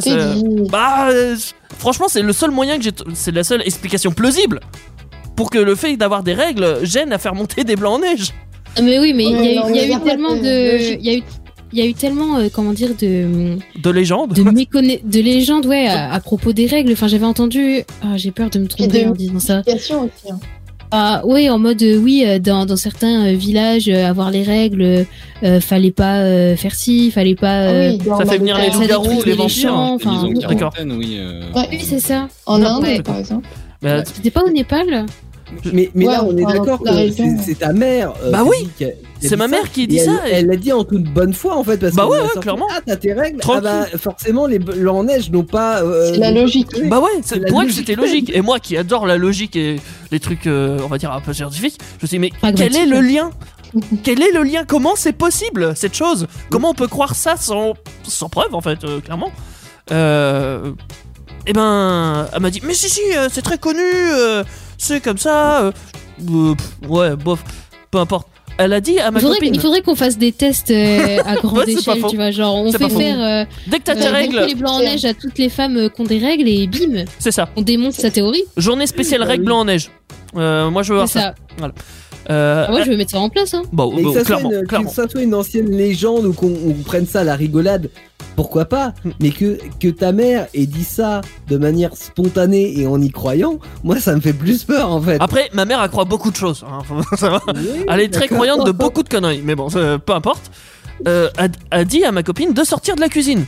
Bah, 0.70 1.10
euh, 1.10 1.36
franchement, 1.78 2.06
c'est 2.10 2.22
le 2.22 2.34
seul 2.34 2.52
moyen 2.52 2.78
que 2.78 2.84
j'ai. 2.84 2.92
t- 2.92 3.04
C'est 3.14 3.32
la 3.32 3.44
seule 3.44 3.62
explication 3.62 4.12
plausible 4.12 4.60
pour 5.36 5.50
que 5.50 5.58
le 5.60 5.76
fait 5.76 5.98
d'avoir 5.98 6.24
des 6.24 6.34
règles 6.34 6.80
gêne 6.84 7.12
à 7.14 7.18
faire 7.18 7.36
monter 7.36 7.64
des 7.64 7.76
blancs 7.76 7.96
en 7.96 8.00
neige. 8.00 8.34
Mais 8.82 9.00
oui, 9.00 9.14
mais 9.14 9.24
il 9.26 9.32
y 9.32 9.36
a, 9.36 9.40
Ouais, 9.40 9.54
eu- 9.54 9.56
non, 9.58 9.64
il 9.70 9.76
y 9.76 9.80
a 9.80 9.82
mais 9.82 9.88
y 9.88 9.94
a 9.94 9.96
eu 9.96 10.00
pas 10.00 10.06
tellement 10.10 10.36
de. 10.36 10.96
Il 11.00 11.06
y 11.06 11.10
a 11.10 11.14
eu. 11.18 11.24
Il 11.76 11.80
y 11.80 11.82
a 11.82 11.86
eu 11.88 11.96
tellement, 11.96 12.38
euh, 12.38 12.50
comment 12.54 12.72
dire, 12.72 12.90
de, 13.02 13.58
De 13.82 13.90
légende. 13.90 14.34
de, 14.34 14.44
méconna- 14.44 15.00
de 15.04 15.20
légendes, 15.20 15.66
ouais, 15.66 15.88
à, 15.88 16.14
à 16.14 16.20
propos 16.20 16.54
des 16.54 16.68
règles. 16.68 16.92
Enfin, 16.94 17.08
j'avais 17.08 17.26
entendu. 17.26 17.82
Ah, 18.04 18.16
j'ai 18.16 18.30
peur 18.30 18.52
de 18.52 18.60
me 18.60 18.68
tromper 18.68 19.06
de- 19.06 19.10
en 19.10 19.12
disant 19.14 19.40
ça. 19.40 19.64
Aussi. 19.66 19.92
hein. 19.94 20.08
Ah, 20.96 21.22
oui, 21.26 21.50
en 21.50 21.58
mode, 21.58 21.82
euh, 21.82 21.98
oui, 21.98 22.24
euh, 22.24 22.38
dans, 22.38 22.68
dans 22.68 22.76
certains 22.76 23.26
euh, 23.26 23.34
villages, 23.34 23.90
euh, 23.90 24.06
avoir 24.08 24.30
les 24.30 24.44
règles, 24.44 25.08
euh, 25.44 25.60
fallait 25.60 25.90
pas 25.90 26.18
euh, 26.20 26.56
faire 26.56 26.76
ci, 26.76 27.10
fallait 27.10 27.34
pas. 27.34 27.68
Ah 27.68 27.74
oui, 27.90 28.00
ça 28.20 28.26
fait 28.28 28.38
venir 28.38 28.60
les 28.60 28.70
loups-garous, 28.70 29.24
les 29.26 29.34
vampires. 29.34 30.28
D'accord. 30.48 30.72
oui. 30.80 31.18
euh, 31.18 31.42
Ouais. 31.56 31.68
Oui, 31.72 31.80
c'est 31.82 32.00
ça. 32.00 32.28
En 32.46 32.62
Inde, 32.62 33.02
par 33.02 33.18
exemple. 33.18 33.48
Mais, 33.82 34.04
C'était 34.06 34.30
pas 34.30 34.44
au 34.44 34.52
Népal 34.52 35.08
Mais, 35.72 35.92
mais 35.94 36.06
là, 36.06 36.24
on 36.26 36.36
est 36.36 36.46
d'accord 36.46 36.80
que 36.82 36.90
c'est- 37.12 37.60
ta 37.60 37.74
mère. 37.74 38.14
euh, 38.24 38.32
Bah 38.32 38.44
oui, 38.46 38.68
c'est 39.22 39.36
ma 39.36 39.44
ça, 39.46 39.48
mère 39.50 39.72
qui 39.72 39.86
dit 39.88 39.98
elle- 39.98 40.06
ça, 40.06 40.28
et- 40.28 40.32
Elle 40.34 40.48
l'a 40.48 40.56
dit 40.56 40.72
en 40.74 40.84
toute 40.84 41.04
bonne 41.04 41.34
foi 41.34 41.56
en 41.56 41.64
fait. 41.64 41.78
Parce 41.78 41.94
Bah 41.94 42.08
ouais, 42.08 42.20
ouais, 42.20 42.42
clairement. 42.42 42.68
Ah, 42.72 42.80
t'as 42.86 42.96
tes 42.96 43.14
règles. 43.14 43.40
Ah 43.48 43.62
bah, 43.62 43.86
forcément, 43.98 44.48
les 44.48 44.58
blancs 44.60 44.96
en 44.98 45.04
neige 45.04 45.30
n'ont 45.32 45.44
pas. 45.44 45.84
euh, 45.84 46.12
C'est 46.14 46.20
la 46.20 46.32
logique. 46.32 46.70
Bah 46.90 47.00
ouais, 47.00 47.10
C'est 47.24 47.46
pour 47.48 47.62
elle 47.62 47.72
c'était 47.72 47.96
logique. 47.96 48.32
Et 48.34 48.42
moi 48.42 48.60
qui 48.60 48.76
adore 48.78 49.06
la 49.06 49.18
logique 49.18 49.56
et 49.56 49.80
les 50.12 50.20
trucs, 50.20 50.48
euh, 50.48 50.80
on 50.84 50.88
va 50.88 50.98
dire 50.98 51.12
un 51.12 51.22
peu 51.22 51.34
scientifiques, 51.34 51.78
je 52.00 52.06
me 52.06 52.08
suis 52.08 52.18
dit, 52.18 52.20
mais 52.20 52.32
quel 52.56 52.76
est 52.76 52.86
le 52.88 53.00
lien 53.02 53.30
Quel 54.04 54.22
est 54.22 54.32
le 54.32 54.44
lien? 54.44 54.64
Comment 54.68 54.96
c'est 54.96 55.14
possible 55.14 55.74
cette 55.76 55.96
chose? 55.96 56.28
Comment 56.50 56.72
on 56.72 56.76
peut 56.76 56.88
croire 56.88 57.16
ça 57.16 57.38
sans, 57.38 57.74
sans 58.04 58.30
preuve 58.30 58.54
en 58.56 58.62
fait, 58.62 58.84
euh, 58.84 59.00
clairement? 59.02 59.32
Euh, 59.92 60.72
Et 61.46 61.52
ben, 61.52 62.26
elle 62.34 62.40
m'a 62.42 62.50
dit, 62.50 62.62
mais 62.66 62.74
si 62.74 62.88
si, 62.90 63.02
euh, 63.18 63.28
c'est 63.30 63.42
très 63.42 63.58
connu, 63.58 63.82
euh, 63.84 64.44
c'est 64.84 65.02
comme 65.02 65.18
ça. 65.18 65.62
euh, 65.64 65.72
euh, 66.30 66.56
pff, 66.56 66.90
ouais, 66.90 67.16
bof, 67.16 67.44
peu 67.92 67.98
importe. 68.00 68.28
Elle 68.60 68.72
a 68.74 68.82
dit 68.82 69.00
à 69.00 69.10
ma 69.10 69.18
Il 69.18 69.24
faudrait, 69.24 69.40
copine, 69.40 69.56
il 69.56 69.60
faudrait 69.60 69.82
qu'on 69.82 69.96
fasse 69.96 70.16
des 70.20 70.32
tests 70.32 70.70
euh, 70.70 71.18
à 71.26 71.36
grande 71.42 71.58
Ouais, 71.58 71.72
échelle, 71.74 72.04
tu 72.08 72.16
vois. 72.18 72.30
Genre, 72.30 72.56
on 72.56 72.72
fait 72.72 72.88
faire 72.90 73.20
euh, 73.20 73.46
dès 73.66 73.80
que 73.80 73.84
t'as 73.84 73.96
tes 73.96 74.06
euh, 74.06 74.12
règles, 74.12 74.34
gonfler 74.36 74.48
les 74.50 74.56
blancs 74.56 74.74
en 74.76 74.80
neige 74.80 75.06
à 75.06 75.16
toutes 75.16 75.40
les 75.40 75.50
femmes 75.50 75.76
euh, 75.78 75.90
qui 75.90 76.02
ont 76.02 76.04
des 76.04 76.20
règles 76.20 76.48
et 76.48 76.68
bim, 76.68 77.06
c'est 77.18 77.32
ça. 77.32 77.50
on 77.56 77.64
démonte 77.64 77.94
sa 77.94 78.12
théorie. 78.12 78.44
Journée 78.56 78.86
spéciale 78.86 79.22
Bah 79.22 79.28
règles 79.28 79.42
oui. 79.42 79.46
blanc 79.48 79.60
en 79.62 79.66
neige. 79.66 79.90
Euh, 80.36 80.70
moi 80.70 80.84
je 80.84 80.90
veux 80.90 80.98
voir 80.98 81.08
C'est 81.10 81.20
ça. 81.20 81.34
ça. 81.60 81.72
Euh, 82.30 82.66
Ah, 82.68 82.72
moi, 82.72 82.84
je 82.84 82.90
vais 82.90 82.98
mettre 82.98 83.12
ça 83.12 83.20
en 83.20 83.30
place. 83.30 83.54
Hein. 83.54 83.64
bon, 83.72 83.94
Mais 83.96 84.02
bon, 84.04 84.14
que 84.14 84.20
ça, 84.20 84.26
soit 84.26 84.36
clairement, 84.38 84.52
une, 84.52 84.62
que 84.62 84.66
clairement. 84.68 84.90
ça 84.90 85.08
soit 85.10 85.22
une 85.22 85.34
ancienne 85.36 85.70
légende 85.70 86.26
ou 86.26 86.34
qu'on 86.34 86.48
on 86.68 86.74
prenne 86.86 87.06
ça 87.06 87.22
à 87.22 87.24
la 87.24 87.36
rigolade, 87.36 87.90
pourquoi 88.36 88.66
pas. 88.66 88.94
Mais 89.20 89.30
que, 89.32 89.58
que 89.80 89.90
ta 89.90 90.12
mère 90.12 90.48
ait 90.54 90.66
dit 90.66 90.84
ça 90.86 91.22
de 91.50 91.58
manière 91.58 91.96
spontanée 91.96 92.80
et 92.80 92.88
en 92.88 93.02
y 93.02 93.10
croyant, 93.12 93.60
moi 93.84 94.00
ça 94.00 94.16
me 94.16 94.22
fait 94.22 94.34
plus 94.34 94.64
peur 94.64 94.90
en 94.92 95.02
fait. 95.02 95.18
Après, 95.20 95.50
ma 95.54 95.66
mère, 95.66 95.82
elle 95.84 95.90
croit 95.90 96.06
beaucoup 96.06 96.32
de 96.32 96.36
choses. 96.36 96.64
hein, 96.68 96.80
ça 97.18 97.30
va. 97.30 97.42
Oui, 97.56 97.86
Elle 97.90 98.00
est 98.00 98.10
très 98.14 98.28
croyante 98.28 98.66
de 98.66 98.72
beaucoup 98.72 99.04
de 99.04 99.10
conneries, 99.10 99.42
mais 99.44 99.56
bon, 99.56 99.68
euh, 99.76 99.98
peu 99.98 100.14
importe. 100.14 100.52
Euh, 101.08 101.30
a, 101.38 101.48
a 101.72 101.84
dit 101.84 102.06
à 102.06 102.12
ma 102.12 102.24
copine 102.24 102.54
de 102.54 102.64
sortir 102.64 102.96
de 102.96 103.02
la 103.02 103.10
cuisine. 103.10 103.46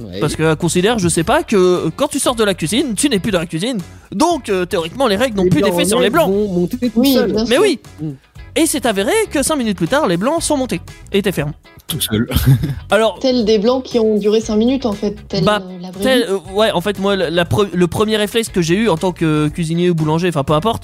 Ouais. 0.00 0.20
Parce 0.20 0.36
qu'elle 0.36 0.56
considère, 0.56 0.98
je 0.98 1.08
sais 1.08 1.24
pas, 1.24 1.42
que 1.42 1.90
quand 1.96 2.08
tu 2.08 2.18
sors 2.18 2.34
de 2.34 2.44
la 2.44 2.54
cuisine, 2.54 2.94
tu 2.94 3.08
n'es 3.08 3.18
plus 3.18 3.30
dans 3.32 3.38
la 3.40 3.46
cuisine. 3.46 3.78
Donc, 4.12 4.48
euh, 4.48 4.64
théoriquement, 4.64 5.06
les 5.06 5.16
règles 5.16 5.36
n'ont 5.36 5.44
Les 5.44 5.50
plus 5.50 5.62
d'effet 5.62 5.84
sur 5.84 6.00
les 6.00 6.10
blancs. 6.10 6.28
vont 6.30 6.48
monter 6.48 6.76
tout 6.78 6.90
Oui, 6.96 7.16
Mais 7.48 7.58
oui 7.58 7.78
Mm. 8.00 8.10
Et 8.56 8.66
c'est 8.66 8.84
avéré 8.84 9.12
que 9.30 9.44
5 9.44 9.54
minutes 9.54 9.76
plus 9.76 9.86
tard, 9.86 10.08
les 10.08 10.16
blancs 10.16 10.42
sont 10.42 10.56
montés 10.56 10.80
et 11.12 11.18
étaient 11.18 11.30
fermes. 11.30 11.52
Tout 11.86 12.00
seul. 12.00 12.28
Alors, 12.90 13.20
Tels 13.20 13.44
des 13.44 13.58
blancs 13.60 13.84
qui 13.84 14.00
ont 14.00 14.18
duré 14.18 14.40
5 14.40 14.56
minutes 14.56 14.86
en 14.86 14.92
fait. 14.92 15.16
Tel 15.28 15.44
Bah, 15.44 15.62
euh, 15.64 15.78
la 15.80 15.90
vraie 15.92 16.24
euh, 16.28 16.38
ouais, 16.52 16.72
en 16.72 16.80
fait, 16.80 16.98
moi, 16.98 17.14
la, 17.14 17.30
la 17.30 17.44
pre- 17.44 17.68
le 17.72 17.86
premier 17.86 18.16
réflexe 18.16 18.48
que 18.48 18.60
j'ai 18.60 18.74
eu 18.74 18.88
en 18.88 18.96
tant 18.96 19.12
que 19.12 19.46
cuisinier 19.48 19.88
ou 19.90 19.94
boulanger, 19.94 20.28
enfin 20.28 20.42
peu 20.42 20.54
importe, 20.54 20.82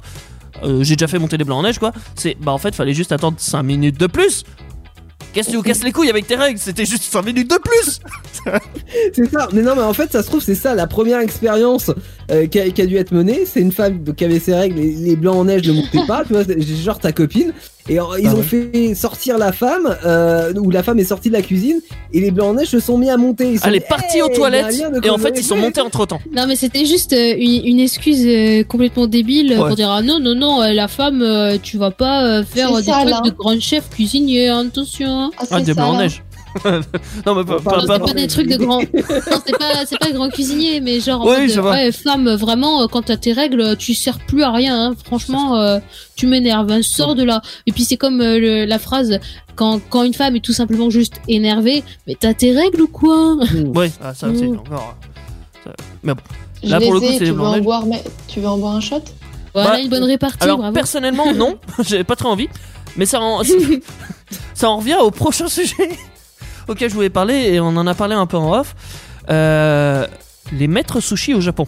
euh, 0.62 0.84
j'ai 0.84 0.94
déjà 0.94 1.08
fait 1.08 1.18
monter 1.18 1.38
des 1.38 1.44
blancs 1.44 1.58
en 1.58 1.62
neige, 1.64 1.80
quoi. 1.80 1.90
C'est, 2.14 2.36
bah 2.40 2.52
en 2.52 2.58
fait, 2.58 2.72
fallait 2.74 2.94
juste 2.94 3.10
attendre 3.10 3.36
5 3.40 3.62
minutes 3.64 3.98
de 3.98 4.06
plus. 4.06 4.44
Qu'est-ce 5.32 5.48
que 5.48 5.52
tu 5.52 5.56
vous 5.58 5.62
casses 5.62 5.84
les 5.84 5.92
couilles 5.92 6.08
avec 6.08 6.26
tes 6.26 6.36
règles? 6.36 6.58
C'était 6.58 6.86
juste 6.86 7.02
5 7.02 7.22
minutes 7.22 7.50
de 7.50 7.58
plus 7.58 8.00
C'est 9.12 9.30
ça, 9.30 9.48
mais 9.52 9.62
non, 9.62 9.74
mais 9.76 9.82
en 9.82 9.92
fait, 9.92 10.10
ça 10.12 10.22
se 10.22 10.28
trouve, 10.28 10.42
c'est 10.42 10.54
ça 10.54 10.74
la 10.74 10.86
première 10.86 11.20
expérience 11.20 11.90
euh, 12.30 12.46
qui, 12.46 12.58
a, 12.58 12.86
dû 12.86 12.96
être 12.96 13.12
menée. 13.12 13.44
C'est 13.44 13.60
une 13.60 13.72
femme 13.72 14.02
qui 14.14 14.24
avait 14.24 14.38
ses 14.38 14.54
règles, 14.54 14.76
les, 14.76 14.94
les 14.94 15.16
blancs 15.16 15.36
en 15.36 15.44
neige 15.44 15.68
ne 15.68 15.74
montaient 15.74 16.06
pas, 16.06 16.24
tu 16.24 16.32
vois, 16.32 16.42
genre 16.82 16.98
ta 16.98 17.12
copine. 17.12 17.52
Et 17.88 17.94
ils 17.94 17.98
Ah 18.00 18.34
ont 18.34 18.36
ouais. 18.38 18.42
fait 18.42 18.94
sortir 18.94 19.38
la 19.38 19.52
femme, 19.52 19.96
euh, 20.04 20.52
ou 20.54 20.70
la 20.70 20.82
femme 20.82 20.98
est 20.98 21.04
sortie 21.04 21.28
de 21.28 21.34
la 21.34 21.42
cuisine, 21.42 21.80
et 22.12 22.20
les 22.20 22.30
blancs 22.32 22.48
en 22.50 22.54
neige 22.54 22.68
se 22.68 22.80
sont 22.80 22.98
mis 22.98 23.10
à 23.10 23.16
monter. 23.16 23.52
Ils 23.52 23.60
sont 23.60 23.68
Elle 23.68 23.76
est 23.76 23.88
partie 23.88 24.16
Hey, 24.16 24.22
aux 24.22 24.26
a 24.26 24.34
toilettes 24.34 24.82
et 25.04 25.10
en 25.10 25.18
fait, 25.18 25.34
ils 25.36 25.44
sont 25.44 25.56
montés 25.56 25.80
entre 25.80 26.04
temps. 26.06 26.20
Non, 26.34 26.46
mais 26.48 26.56
c'était 26.56 26.84
juste 26.84 27.12
euh, 27.12 27.34
une, 27.38 27.64
une 27.66 27.80
excuse 27.80 28.24
euh, 28.26 28.64
complètement 28.64 29.06
débile 29.06 29.52
euh, 29.52 29.56
Ouais. 29.60 29.66
pour 29.68 29.76
dire 29.76 29.90
ah 29.90 30.02
non 30.02 30.18
non 30.20 30.34
non 30.34 30.60
la 30.62 30.88
femme 30.88 31.24
tu 31.62 31.76
vas 31.78 31.90
pas 31.90 32.42
faire 32.44 32.74
des 32.76 32.82
ça, 32.82 32.98
trucs 33.00 33.10
là. 33.10 33.20
de 33.24 33.30
grand 33.30 33.60
chef 33.60 33.88
cuisinier 33.90 34.48
hein, 34.48 34.66
attention. 34.68 35.08
hein. 35.08 35.30
Ah, 35.38 35.44
Ah, 35.50 35.56
c'est 35.58 35.64
des 35.66 35.74
blancs 35.74 35.94
en 35.94 35.98
neige. 35.98 36.22
non, 37.26 37.34
mais 37.34 37.44
pas, 37.44 37.60
pas- 37.60 37.60
pas- 37.60 37.80
c'est 37.80 37.98
pas 37.98 38.14
des 38.14 38.26
trucs 38.26 38.48
de 38.48 38.56
grand. 38.56 38.80
non, 38.80 38.86
c'est 39.46 39.58
pas, 39.58 39.86
c'est 39.86 39.98
pas 39.98 40.10
grand 40.10 40.28
cuisinier, 40.30 40.80
mais 40.80 41.00
genre, 41.00 41.22
en 41.22 41.26
Oui, 41.30 41.54
mode, 41.54 41.64
ouais, 41.64 41.92
femme, 41.92 42.28
vraiment, 42.34 42.82
euh, 42.82 42.86
quand 42.86 43.02
t'as 43.02 43.16
tes 43.16 43.32
règles, 43.32 43.76
tu 43.76 43.94
sers 43.94 44.18
plus 44.18 44.42
à 44.42 44.50
rien. 44.52 44.90
hein. 44.90 44.94
Franchement, 45.04 45.56
euh, 45.58 45.78
tu 46.16 46.26
m'énerves. 46.26 46.70
Hein. 46.70 46.80
Sors 46.82 47.14
de 47.14 47.22
là. 47.22 47.42
Et 47.66 47.72
puis 47.72 47.84
c'est 47.84 47.96
comme 47.96 48.20
euh, 48.20 48.38
le- 48.38 48.64
la 48.64 48.78
phrase 48.78 49.18
quand 49.54 49.80
quand 49.90 50.02
une 50.04 50.14
femme 50.14 50.36
est 50.36 50.40
tout 50.44 50.52
simplement 50.52 50.90
juste 50.90 51.14
énervée, 51.28 51.82
mais 52.06 52.16
t'as 52.18 52.34
tes 52.34 52.52
règles 52.56 52.82
ou 52.82 52.88
quoi? 52.88 53.36
Ouais, 53.74 53.90
ah, 54.02 54.14
ça 54.14 54.28
aussi, 54.28 54.44
Mm. 54.44 54.58
encore. 54.58 54.96
ça- 55.64 55.72
Mais 56.02 56.14
bon. 56.14 56.20
Je 56.64 56.70
Là, 56.70 56.78
les 56.78 56.86
pour 56.86 56.94
le 56.94 57.00
coup, 57.00 57.06
ai, 57.06 57.12
c'est 57.12 57.18
tu 57.18 57.24
les 57.24 57.30
veux 57.30 57.36
blancs 57.36 57.56
en 57.56 57.60
boire, 57.60 57.86
mais 57.86 58.02
tu 58.28 58.40
veux 58.40 58.48
en 58.48 58.56
boire 58.58 58.74
un 58.76 58.80
shot? 58.80 59.02
Voilà 59.54 59.70
Bah, 59.72 59.78
une 59.80 59.88
bonne 59.88 60.04
répartie. 60.04 60.42
Alors, 60.42 60.58
bravo. 60.58 60.72
personnellement, 60.74 61.32
non. 61.34 61.58
J'ai 61.86 62.02
pas 62.04 62.16
très 62.16 62.28
envie. 62.28 62.48
Mais 62.96 63.04
ça 63.06 63.20
en, 63.20 63.42
ça 64.54 64.70
en 64.70 64.78
revient 64.78 64.96
au 65.00 65.10
prochain 65.10 65.48
sujet 65.48 65.74
auquel 66.68 66.88
je 66.90 66.94
voulais 66.94 67.10
parler 67.10 67.34
et 67.52 67.60
on 67.60 67.68
en 67.68 67.86
a 67.86 67.94
parlé 67.94 68.14
un 68.14 68.26
peu 68.26 68.36
en 68.36 68.52
off. 68.60 68.74
Euh, 69.30 70.06
les 70.52 70.68
maîtres 70.68 71.00
sushi 71.00 71.34
au 71.34 71.40
Japon. 71.40 71.66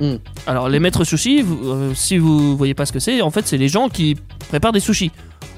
Mm. 0.00 0.14
Alors, 0.46 0.68
les 0.68 0.80
maîtres 0.80 1.04
sushi, 1.04 1.42
vous- 1.42 1.68
euh, 1.70 1.92
si 1.94 2.18
vous 2.18 2.56
voyez 2.56 2.74
pas 2.74 2.86
ce 2.86 2.92
que 2.92 2.98
c'est, 2.98 3.20
en 3.22 3.30
fait, 3.30 3.46
c'est 3.46 3.58
les 3.58 3.68
gens 3.68 3.88
qui 3.88 4.16
préparent 4.48 4.72
des 4.72 4.80
sushis. 4.80 5.10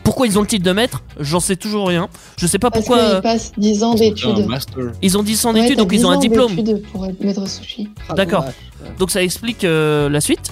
Pourquoi 0.03 0.27
ils 0.27 0.39
ont 0.39 0.43
le 0.43 0.47
titre 0.47 0.65
de 0.65 0.73
maître? 0.73 1.03
J'en 1.19 1.41
sais 1.41 1.57
toujours 1.57 1.89
rien. 1.89 2.09
Je 2.37 2.47
sais 2.47 2.59
pas 2.61 2.71
Parce 2.71 2.85
pourquoi. 2.85 3.13
qu'ils 3.15 3.23
passent 3.23 3.53
10 3.57 3.83
ans 3.83 3.95
Ils 3.95 3.99
d'études. 4.01 4.47
master. 4.47 4.85
Ils 5.03 5.19
ont 5.19 5.23
10 5.23 5.47
ans 5.47 5.53
Ouais, 5.53 5.63
d'études, 5.63 5.79
donc 5.79 5.91
ils 5.93 5.99
10 5.99 6.05
ont 6.05 6.11
un 6.11 6.17
ans 6.17 6.21
diplôme. 6.21 6.55
d'études 6.55 6.83
Pour 6.93 7.07
être 7.07 7.21
maître 7.25 7.49
sushi. 7.49 7.89
Ah, 8.09 8.15
D'accord. 8.15 8.45
Donc 9.01 9.11
ça 9.11 9.23
explique 9.23 9.65
euh, 9.65 10.09
la 10.09 10.21
suite. 10.21 10.49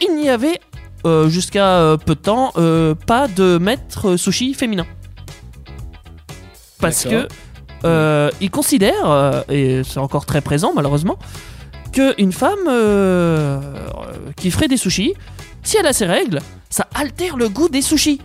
Il 0.00 0.14
n'y 0.16 0.28
avait 0.28 0.60
euh, 1.06 1.28
jusqu'à 1.28 1.66
euh, 1.78 1.96
peu 1.96 2.14
de 2.14 2.20
temps 2.20 2.52
euh, 2.56 2.94
pas 2.94 3.26
de 3.26 3.58
maître 3.58 4.16
sushi 4.16 4.54
féminin. 4.54 4.86
Parce 6.80 7.04
que 7.04 7.28
euh, 7.84 8.30
ils 8.40 8.50
considèrent, 8.50 9.10
euh, 9.10 9.42
et 9.48 9.82
c'est 9.84 9.98
encore 10.00 10.26
très 10.26 10.40
présent 10.40 10.72
malheureusement, 10.74 11.18
qu'une 11.92 12.32
femme 12.32 12.58
euh, 12.68 13.60
qui 14.36 14.50
ferait 14.50 14.68
des 14.68 14.76
sushis, 14.76 15.14
si 15.62 15.76
elle 15.76 15.86
a 15.86 15.92
ses 15.92 16.06
règles, 16.06 16.40
ça 16.70 16.86
altère 16.94 17.36
le 17.36 17.48
goût 17.48 17.68
des 17.68 17.82
sushis. 17.82 18.20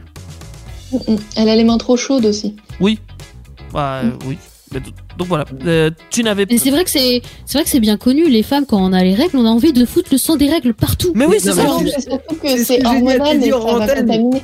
Mm, 0.92 0.98
mm. 1.14 1.18
Elle 1.38 1.50
a 1.50 1.56
les 1.56 1.64
mains 1.64 1.78
trop 1.78 1.98
chaudes 1.98 2.26
aussi. 2.26 2.56
Oui. 2.80 3.00
Bah, 3.74 4.02
euh, 4.04 4.12
oui. 4.28 4.38
Donc 5.18 5.28
voilà, 5.28 5.46
Euh, 5.66 5.92
tu 6.10 6.24
n'avais 6.24 6.48
Mais 6.50 6.58
c'est 6.58 6.72
vrai 6.72 6.84
que 6.84 6.90
c'est, 6.90 7.22
c'est 7.46 7.58
vrai 7.58 7.64
que 7.64 7.70
c'est 7.70 7.80
bien 7.80 7.98
connu. 7.98 8.28
Les 8.28 8.42
femmes, 8.42 8.66
quand 8.66 8.82
on 8.82 8.92
a 8.92 9.04
les 9.04 9.14
règles, 9.14 9.38
on 9.38 9.46
a 9.46 9.50
envie 9.50 9.72
de 9.72 9.86
foutre 9.86 10.10
le 10.12 10.18
sang 10.18 10.36
des 10.36 10.50
règles 10.50 10.74
partout. 10.74 11.12
Mais 11.16 11.26
oui, 11.26 11.38
c'est 11.40 11.54
ça. 11.54 11.62
surtout 11.64 12.36
que 12.36 12.58
c'est 12.64 12.84
hormonal 12.86 13.44
et 13.44 13.52
ça 13.52 13.58
va 13.58 13.88
contaminer. 13.88 14.44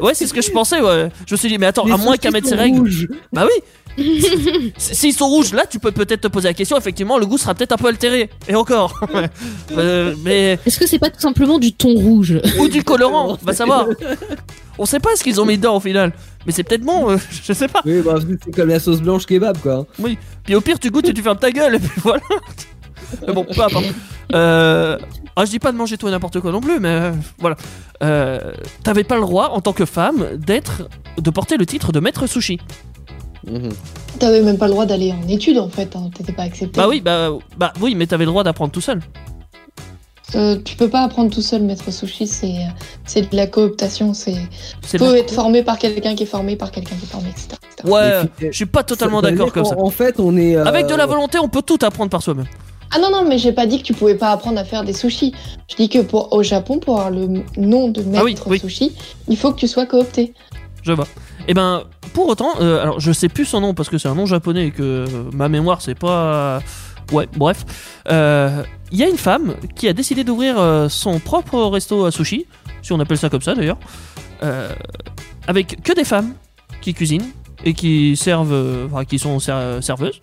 Ouais, 0.00 0.14
c'est 0.14 0.26
ce 0.26 0.34
que 0.34 0.42
je 0.42 0.50
pensais, 0.50 0.80
ouais. 0.80 1.08
Je 1.26 1.34
me 1.34 1.36
suis 1.38 1.48
dit, 1.48 1.58
mais 1.58 1.66
attends, 1.66 1.84
Les 1.84 1.92
à 1.92 1.96
moins 1.96 2.16
qu'à 2.16 2.30
mettre 2.30 2.48
ses 2.48 2.54
règles. 2.54 2.78
rouges. 2.78 3.08
Bah 3.32 3.44
oui, 3.46 3.62
S'ils 4.78 5.12
sont 5.12 5.28
rouges, 5.28 5.52
là, 5.52 5.66
tu 5.66 5.78
peux 5.78 5.90
peut-être 5.92 6.22
te 6.22 6.28
poser 6.28 6.48
la 6.48 6.54
question. 6.54 6.78
Effectivement, 6.78 7.18
le 7.18 7.26
goût 7.26 7.36
sera 7.36 7.54
peut-être 7.54 7.72
un 7.72 7.76
peu 7.76 7.88
altéré. 7.88 8.30
Et 8.48 8.54
encore. 8.54 9.00
Euh, 9.78 10.14
mais 10.22 10.58
Est-ce 10.66 10.78
que 10.78 10.86
c'est 10.86 10.98
pas 10.98 11.08
tout 11.08 11.20
simplement 11.20 11.58
du 11.58 11.72
thon 11.72 11.94
rouge? 11.94 12.34
Ou 12.58 12.68
du 12.68 12.82
colorant, 12.84 13.38
va 13.42 13.52
savoir. 13.54 13.86
On 14.78 14.84
sait 14.84 15.00
pas 15.00 15.16
ce 15.16 15.22
qu'ils 15.24 15.40
ont 15.40 15.46
mis 15.46 15.56
dedans 15.56 15.76
au 15.76 15.80
final. 15.80 16.12
Mais 16.44 16.52
c'est 16.52 16.62
peut-être 16.62 16.82
bon, 16.82 17.10
euh, 17.10 17.16
je 17.44 17.52
sais 17.54 17.68
pas. 17.68 17.80
Oui, 17.86 18.02
bah, 18.04 18.16
c'est 18.44 18.54
comme 18.54 18.68
la 18.68 18.80
sauce 18.80 19.00
blanche 19.00 19.24
kebab, 19.24 19.58
quoi. 19.58 19.86
Oui. 19.98 20.18
Puis 20.44 20.54
au 20.54 20.60
pire, 20.60 20.78
tu 20.78 20.90
goûtes 20.90 21.08
et 21.08 21.14
tu 21.14 21.22
fermes 21.22 21.38
ta 21.38 21.50
gueule. 21.50 21.76
Et 21.76 21.78
puis 21.78 22.00
voilà. 22.02 22.20
Mais 23.26 23.32
bon, 23.32 23.44
peu 23.44 23.62
importe. 23.62 23.86
Euh... 24.34 24.98
Ah, 25.36 25.44
je 25.44 25.50
dis 25.50 25.58
pas 25.58 25.72
de 25.72 25.76
manger 25.76 25.96
tout 25.96 26.08
et 26.08 26.10
n'importe 26.10 26.40
quoi 26.40 26.52
non 26.52 26.60
plus, 26.60 26.78
mais 26.78 26.88
euh, 26.88 27.12
voilà. 27.38 27.56
Euh, 28.02 28.52
T'avais 28.84 29.04
pas 29.04 29.14
le 29.14 29.22
droit, 29.22 29.48
en 29.50 29.60
tant 29.60 29.72
que 29.72 29.84
femme, 29.86 30.36
d'être, 30.36 30.88
de 31.18 31.30
porter 31.30 31.56
le 31.56 31.64
titre 31.64 31.90
de 31.92 32.00
maître 32.00 32.26
sushi. 32.26 32.58
Mhm. 33.46 33.70
T'avais 34.18 34.40
même 34.42 34.58
pas 34.58 34.66
le 34.66 34.72
droit 34.72 34.86
d'aller 34.86 35.12
en 35.12 35.26
études 35.28 35.58
en 35.58 35.68
fait, 35.68 35.96
hein, 35.96 36.10
t'étais 36.14 36.32
pas 36.32 36.42
accepté. 36.42 36.78
Bah 36.78 36.86
oui, 36.88 37.00
bah, 37.00 37.30
bah 37.56 37.72
oui, 37.80 37.94
mais 37.94 38.06
t'avais 38.06 38.24
le 38.24 38.30
droit 38.30 38.44
d'apprendre 38.44 38.70
tout 38.72 38.80
seul. 38.82 39.00
Euh, 40.34 40.56
tu 40.64 40.76
peux 40.76 40.88
pas 40.88 41.02
apprendre 41.02 41.30
tout 41.30 41.42
seul 41.42 41.62
maître 41.62 41.90
sushi, 41.92 42.26
c'est 42.26 42.54
c'est 43.04 43.30
de 43.30 43.36
la 43.36 43.46
cooptation, 43.46 44.14
c'est 44.14 44.36
faut 44.96 45.12
être 45.14 45.32
formé 45.34 45.62
par 45.62 45.76
quelqu'un 45.78 46.14
qui 46.14 46.22
est 46.22 46.26
formé 46.26 46.56
par 46.56 46.70
quelqu'un 46.70 46.94
qui 46.96 47.04
est 47.04 47.08
formé, 47.08 47.28
etc. 47.30 47.48
etc. 47.76 47.92
Ouais, 47.92 48.22
je 48.50 48.56
suis 48.56 48.64
pas 48.66 48.82
totalement 48.82 49.20
d'accord 49.20 49.52
comme 49.52 49.64
ça. 49.64 49.78
En 49.78 49.90
fait, 49.90 50.18
on 50.20 50.36
est. 50.36 50.56
euh, 50.56 50.64
Avec 50.64 50.86
de 50.86 50.94
la 50.94 51.04
volonté, 51.06 51.38
on 51.38 51.48
peut 51.48 51.60
tout 51.62 51.78
apprendre 51.82 52.10
par 52.10 52.22
soi-même. 52.22 52.46
Ah 52.94 52.98
non 52.98 53.10
non, 53.10 53.24
mais 53.26 53.38
j'ai 53.38 53.52
pas 53.52 53.66
dit 53.66 53.78
que 53.78 53.84
tu 53.84 53.92
pouvais 53.94 54.14
pas 54.16 54.30
apprendre 54.30 54.58
à 54.58 54.64
faire 54.64 54.84
des 54.84 54.92
sushis. 54.92 55.32
Je 55.70 55.76
dis 55.76 55.88
que 55.88 56.00
pour 56.00 56.32
au 56.32 56.42
Japon, 56.42 56.78
pour 56.78 56.98
avoir 56.98 57.10
le 57.10 57.42
nom 57.56 57.88
de 57.88 58.02
maître 58.02 58.18
Ah 58.20 58.24
oui, 58.24 58.36
oui. 58.46 58.58
sushi, 58.58 58.92
il 59.28 59.36
faut 59.36 59.52
que 59.52 59.58
tu 59.58 59.68
sois 59.68 59.86
coopté. 59.86 60.34
Je 60.82 60.92
vois. 60.92 61.06
Et 61.48 61.54
ben, 61.54 61.84
pour 62.12 62.28
autant, 62.28 62.50
euh, 62.60 62.82
alors 62.82 63.00
je 63.00 63.10
sais 63.12 63.28
plus 63.28 63.44
son 63.46 63.60
nom 63.60 63.72
parce 63.74 63.88
que 63.88 63.98
c'est 63.98 64.08
un 64.08 64.14
nom 64.14 64.26
japonais 64.26 64.66
et 64.66 64.70
que 64.72 64.82
euh, 64.82 65.06
ma 65.32 65.48
mémoire 65.48 65.80
c'est 65.80 65.94
pas. 65.98 66.60
Ouais, 67.12 67.28
bref. 67.36 67.64
Euh, 68.10 68.62
Il 68.90 68.98
y 68.98 69.02
a 69.02 69.08
une 69.08 69.16
femme 69.18 69.54
qui 69.74 69.88
a 69.88 69.92
décidé 69.92 70.22
d'ouvrir 70.24 70.58
euh, 70.58 70.88
son 70.88 71.18
propre 71.18 71.58
resto 71.64 72.04
à 72.04 72.10
sushi, 72.10 72.46
si 72.82 72.92
on 72.92 73.00
appelle 73.00 73.18
ça 73.18 73.28
comme 73.30 73.42
ça 73.42 73.54
d'ailleurs, 73.54 73.78
euh, 74.42 74.68
avec 75.46 75.82
que 75.82 75.92
des 75.94 76.04
femmes 76.04 76.34
qui 76.80 76.92
cuisinent 76.94 77.30
et 77.64 77.74
qui 77.74 78.16
servent, 78.16 78.52
euh, 78.52 78.86
enfin, 78.90 79.04
qui 79.04 79.18
sont 79.18 79.38
ser- 79.40 79.78
serveuses. 79.80 80.20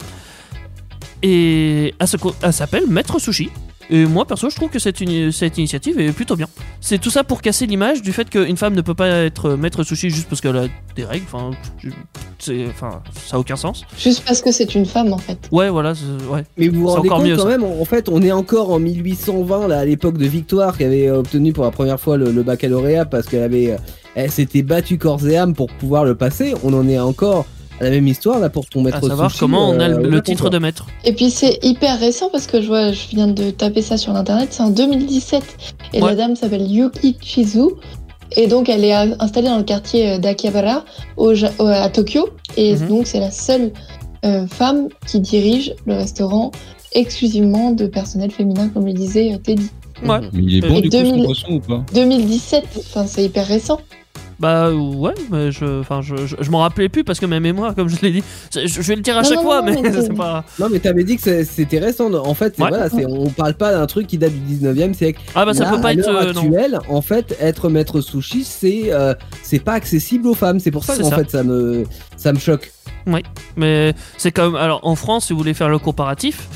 Et 1.23 1.93
elle, 1.99 2.53
s'appelle 2.53 2.87
Maître 2.87 3.19
Sushi. 3.19 3.49
Et 3.91 4.05
moi, 4.05 4.25
perso, 4.25 4.51
je 4.51 4.55
trouve 4.55 4.69
que 4.69 4.77
cette, 4.77 4.97
cette 5.31 5.57
initiative 5.57 5.99
est 5.99 6.11
plutôt 6.11 6.35
bien. 6.35 6.45
C'est 6.79 6.99
tout 6.99 7.09
ça 7.09 7.23
pour 7.23 7.41
casser 7.41 7.65
l'image 7.65 8.03
du 8.03 8.13
fait 8.13 8.29
qu'une 8.29 8.55
femme 8.55 8.75
ne 8.75 8.81
peut 8.81 8.93
pas 8.93 9.07
être 9.07 9.55
maître 9.55 9.83
sushi 9.83 10.11
juste 10.11 10.29
parce 10.29 10.41
qu'elle 10.41 10.57
a 10.57 10.67
des 10.95 11.05
règles. 11.05 11.25
Enfin, 11.27 13.01
ça 13.25 13.35
a 13.35 13.39
aucun 13.39 13.55
sens. 13.55 13.83
Juste 13.97 14.23
parce 14.27 14.43
que 14.43 14.51
c'est 14.51 14.75
une 14.75 14.85
femme 14.85 15.11
en 15.11 15.17
fait. 15.17 15.39
Ouais, 15.51 15.69
voilà, 15.69 15.93
ouais. 16.29 16.43
Mais 16.55 16.67
vous 16.67 16.81
vous 16.81 16.87
rendez 16.87 17.09
encore 17.09 17.17
compte 17.17 17.27
mieux, 17.27 17.35
quand 17.35 17.43
ça. 17.43 17.49
même, 17.49 17.63
en 17.63 17.85
fait, 17.85 18.09
on 18.09 18.21
est 18.21 18.31
encore 18.31 18.69
en 18.69 18.79
1820, 18.79 19.67
là, 19.67 19.79
à 19.79 19.85
l'époque 19.85 20.19
de 20.19 20.27
Victoire, 20.27 20.77
qui 20.77 20.83
avait 20.83 21.09
obtenu 21.09 21.51
pour 21.51 21.63
la 21.63 21.71
première 21.71 21.99
fois 21.99 22.15
le, 22.15 22.31
le 22.31 22.43
baccalauréat 22.43 23.05
parce 23.05 23.25
qu'elle 23.25 23.43
avait, 23.43 23.71
euh, 23.71 23.77
elle 24.13 24.29
s'était 24.29 24.61
battue 24.61 24.99
corps 24.99 25.27
et 25.27 25.35
âme 25.35 25.55
pour 25.55 25.67
pouvoir 25.67 26.05
le 26.05 26.13
passer. 26.13 26.53
On 26.63 26.73
en 26.75 26.87
est 26.87 26.99
encore 26.99 27.47
la 27.81 27.89
même 27.89 28.07
histoire 28.07 28.39
là 28.39 28.49
pour 28.49 28.65
ton 28.67 28.81
maître 28.81 28.97
À 28.97 29.01
savoir 29.01 29.29
sushi, 29.31 29.39
comment 29.39 29.69
on 29.69 29.79
a 29.79 29.89
euh, 29.89 29.97
le, 29.99 30.21
titre 30.21 30.49
de 30.49 30.57
maître. 30.59 30.87
Et 31.05 31.13
puis 31.13 31.29
c'est 31.29 31.59
hyper 31.63 31.99
récent 31.99 32.29
parce 32.31 32.47
que 32.47 32.61
je 32.61 32.67
vois, 32.67 32.91
je 32.91 33.07
viens 33.09 33.27
de 33.27 33.49
taper 33.51 33.81
ça 33.81 33.97
sur 33.97 34.15
internet, 34.15 34.49
c'est 34.51 34.63
en 34.63 34.69
2017 34.69 35.43
et 35.93 36.01
Ouais. 36.01 36.09
la 36.09 36.15
dame 36.15 36.35
s'appelle 36.35 36.69
Yuki 36.69 37.15
Chizu 37.21 37.65
et 38.35 38.47
donc 38.47 38.69
elle 38.69 38.83
est 38.85 38.93
installée 38.93 39.47
dans 39.47 39.57
le 39.57 39.63
quartier 39.63 40.11
euh, 40.11 40.17
d'Akihabara 40.17 40.85
au, 41.17 41.33
Ja- 41.33 41.51
au- 41.59 41.65
à 41.65 41.89
Tokyo 41.89 42.29
et 42.57 42.75
Mhm. 42.75 42.87
donc 42.87 43.07
c'est 43.07 43.19
la 43.19 43.31
seule 43.31 43.71
euh, 44.25 44.45
femme 44.47 44.89
qui 45.07 45.19
dirige 45.21 45.73
le 45.85 45.93
restaurant 45.95 46.51
exclusivement 46.93 47.71
de 47.71 47.85
personnel 47.87 48.31
féminin 48.31 48.67
comme 48.69 48.85
le 48.85 48.93
disait 48.93 49.39
Teddy. 49.43 49.69
Ouais. 50.03 50.19
Mais 50.33 50.41
il 50.43 50.55
est 50.57 50.61
bon 50.67 50.75
Et 50.75 50.81
du 50.81 50.89
coup 50.89 50.97
2000 50.97 51.15
son 51.19 51.23
poisson 51.25 51.47
ou 51.51 51.59
pas? 51.59 51.85
2017, 51.93 52.63
enfin 52.79 53.05
c'est 53.07 53.23
hyper 53.23 53.45
récent. 53.47 53.79
Bah 54.39 54.71
ouais, 54.71 55.13
mais 55.31 55.51
je, 55.51 55.81
enfin, 55.81 55.99
je, 56.01 56.15
je, 56.25 56.37
je 56.39 56.49
m'en 56.49 56.59
rappelais 56.59 56.87
plus 56.87 57.03
parce 57.03 57.19
que 57.19 57.25
ma 57.25 57.41
mémoire, 57.41 57.75
comme 57.75 57.89
je 57.89 57.97
l'ai 58.01 58.11
dit, 58.11 58.23
je, 58.55 58.67
je 58.67 58.81
vais 58.83 58.95
le 58.95 59.01
dire 59.01 59.17
à 59.17 59.21
Non, 59.21 59.27
chaque 59.27 59.37
non, 59.39 59.43
fois, 59.43 59.61
non, 59.61 59.81
mais 59.81 59.89
mais 59.89 59.91
c'est- 60.01 60.13
pas. 60.13 60.45
Non, 60.59 60.67
mais 60.71 60.79
t'avais 60.79 61.03
dit 61.03 61.17
que 61.17 61.21
c'est- 61.21 61.43
c'était 61.43 61.79
récent. 61.79 62.13
En 62.13 62.33
fait, 62.33 62.53
c'est- 62.55 62.63
Ouais. 62.63 62.69
voilà, 62.69 62.89
c'est- 62.89 63.05
on 63.05 63.29
parle 63.29 63.55
pas 63.55 63.71
d'un 63.73 63.85
truc 63.85 64.07
qui 64.07 64.17
date 64.17 64.31
du 64.31 64.39
19e 64.39 64.93
siècle. 64.93 65.19
Ah 65.35 65.43
bah 65.45 65.53
ça 65.53 65.65
Là, 65.65 65.71
peut 65.71 65.81
pas 65.81 65.89
à 65.89 65.93
être. 65.93 66.07
l'heure 66.07 66.21
euh, 66.21 66.31
non. 66.33 66.41
actuelle, 66.43 66.79
en 66.87 67.01
fait, 67.01 67.35
être 67.41 67.67
maître 67.69 67.99
sushi, 67.99 68.45
c'est 68.45 68.93
euh, 68.93 69.13
c'est 69.43 69.59
pas 69.59 69.73
accessible 69.73 70.25
aux 70.27 70.33
femmes. 70.35 70.61
C'est 70.61 70.71
pour 70.71 70.85
ça 70.85 70.95
qu'en 70.95 71.09
ça. 71.09 71.17
fait, 71.17 71.29
ça 71.29 71.43
me 71.43 71.83
ça 72.15 72.31
me 72.31 72.39
choque. 72.39 72.71
Mais 73.57 73.93
c'est 74.17 74.31
comme. 74.31 74.55
Alors 74.55 74.79
en 74.83 74.95
France, 74.95 75.25
si 75.27 75.33
vous 75.33 75.39
voulez 75.39 75.53
faire 75.53 75.69
le 75.69 75.79
comparatif, 75.79 76.47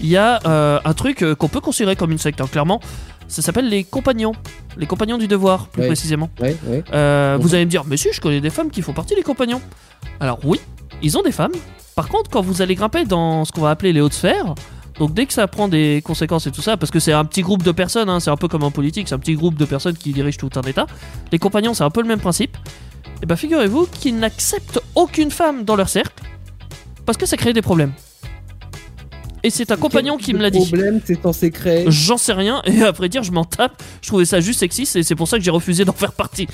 il 0.00 0.08
y 0.08 0.16
a 0.16 0.40
euh, 0.46 0.80
un 0.84 0.94
truc 0.94 1.22
euh, 1.22 1.34
qu'on 1.34 1.48
peut 1.48 1.60
considérer 1.60 1.96
comme 1.96 2.10
une 2.12 2.18
secte, 2.18 2.40
hein, 2.40 2.48
clairement. 2.50 2.80
Ça 3.28 3.42
s'appelle 3.42 3.68
les 3.68 3.84
compagnons. 3.84 4.32
Les 4.76 4.86
compagnons 4.86 5.18
du 5.18 5.28
devoir, 5.28 5.68
plus 5.68 5.82
Ouais. 5.82 5.86
précisément. 5.88 6.30
Ouais, 6.40 6.56
ouais. 6.66 6.82
Euh. 6.92 7.38
Vous 7.40 7.54
allez 7.54 7.64
me 7.64 7.70
dire, 7.70 7.84
mais 7.86 7.96
si, 7.96 8.08
je 8.12 8.20
connais 8.20 8.40
des 8.40 8.50
femmes 8.50 8.70
qui 8.70 8.82
font 8.82 8.92
partie 8.92 9.14
des 9.14 9.22
compagnons. 9.22 9.60
Alors 10.18 10.40
oui, 10.44 10.60
ils 11.02 11.16
ont 11.16 11.22
des 11.22 11.32
femmes. 11.32 11.52
Par 11.94 12.08
contre, 12.08 12.30
quand 12.30 12.40
vous 12.40 12.62
allez 12.62 12.74
grimper 12.74 13.04
dans 13.04 13.44
ce 13.44 13.52
qu'on 13.52 13.60
va 13.60 13.70
appeler 13.70 13.92
les 13.92 14.00
hautes 14.00 14.14
sphères, 14.14 14.54
donc 14.98 15.14
dès 15.14 15.26
que 15.26 15.32
ça 15.32 15.46
prend 15.46 15.68
des 15.68 16.02
conséquences 16.04 16.46
et 16.46 16.50
tout 16.50 16.62
ça, 16.62 16.76
parce 16.76 16.90
que 16.90 16.98
c'est 16.98 17.12
un 17.12 17.24
petit 17.24 17.42
groupe 17.42 17.62
de 17.62 17.72
personnes, 17.72 18.08
hein, 18.08 18.20
c'est 18.20 18.30
un 18.30 18.36
peu 18.36 18.48
comme 18.48 18.62
en 18.64 18.70
politique, 18.70 19.08
c'est 19.08 19.14
un 19.14 19.18
petit 19.18 19.34
groupe 19.34 19.54
de 19.56 19.64
personnes 19.64 19.96
qui 19.96 20.12
dirigent 20.12 20.38
tout 20.38 20.50
un 20.58 20.62
État. 20.62 20.86
Les 21.30 21.38
compagnons, 21.38 21.74
c'est 21.74 21.84
un 21.84 21.90
peu 21.90 22.02
le 22.02 22.08
même 22.08 22.20
principe. 22.20 22.56
Et 23.22 23.26
ben 23.26 23.36
figurez-vous 23.36 23.86
qu'ils 23.86 24.16
n'acceptent 24.16 24.80
aucune 24.94 25.30
femme 25.30 25.64
dans 25.64 25.76
leur 25.76 25.88
cercle 25.88 26.22
parce 27.06 27.18
que 27.18 27.26
ça 27.26 27.36
crée 27.36 27.52
des 27.52 27.62
problèmes. 27.62 27.92
Et 29.42 29.50
c'est 29.50 29.70
un 29.72 29.76
compagnon 29.76 30.16
qui 30.16 30.34
me 30.34 30.38
l'a 30.38 30.50
Le 30.50 30.58
dit. 30.58 30.58
problème, 30.66 31.00
c'est 31.04 31.20
censé 31.22 31.50
créer. 31.50 31.84
J'en 31.88 32.16
sais 32.18 32.32
rien, 32.34 32.60
et 32.66 32.82
après 32.82 33.08
dire, 33.08 33.22
je 33.22 33.32
m'en 33.32 33.44
tape. 33.44 33.82
Je 34.02 34.08
trouvais 34.08 34.24
ça 34.26 34.40
juste 34.40 34.60
sexiste, 34.60 34.96
et 34.96 35.02
c'est 35.02 35.14
pour 35.14 35.28
ça 35.28 35.38
que 35.38 35.44
j'ai 35.44 35.50
refusé 35.50 35.84
d'en 35.84 35.92
faire 35.92 36.12
partie. 36.12 36.46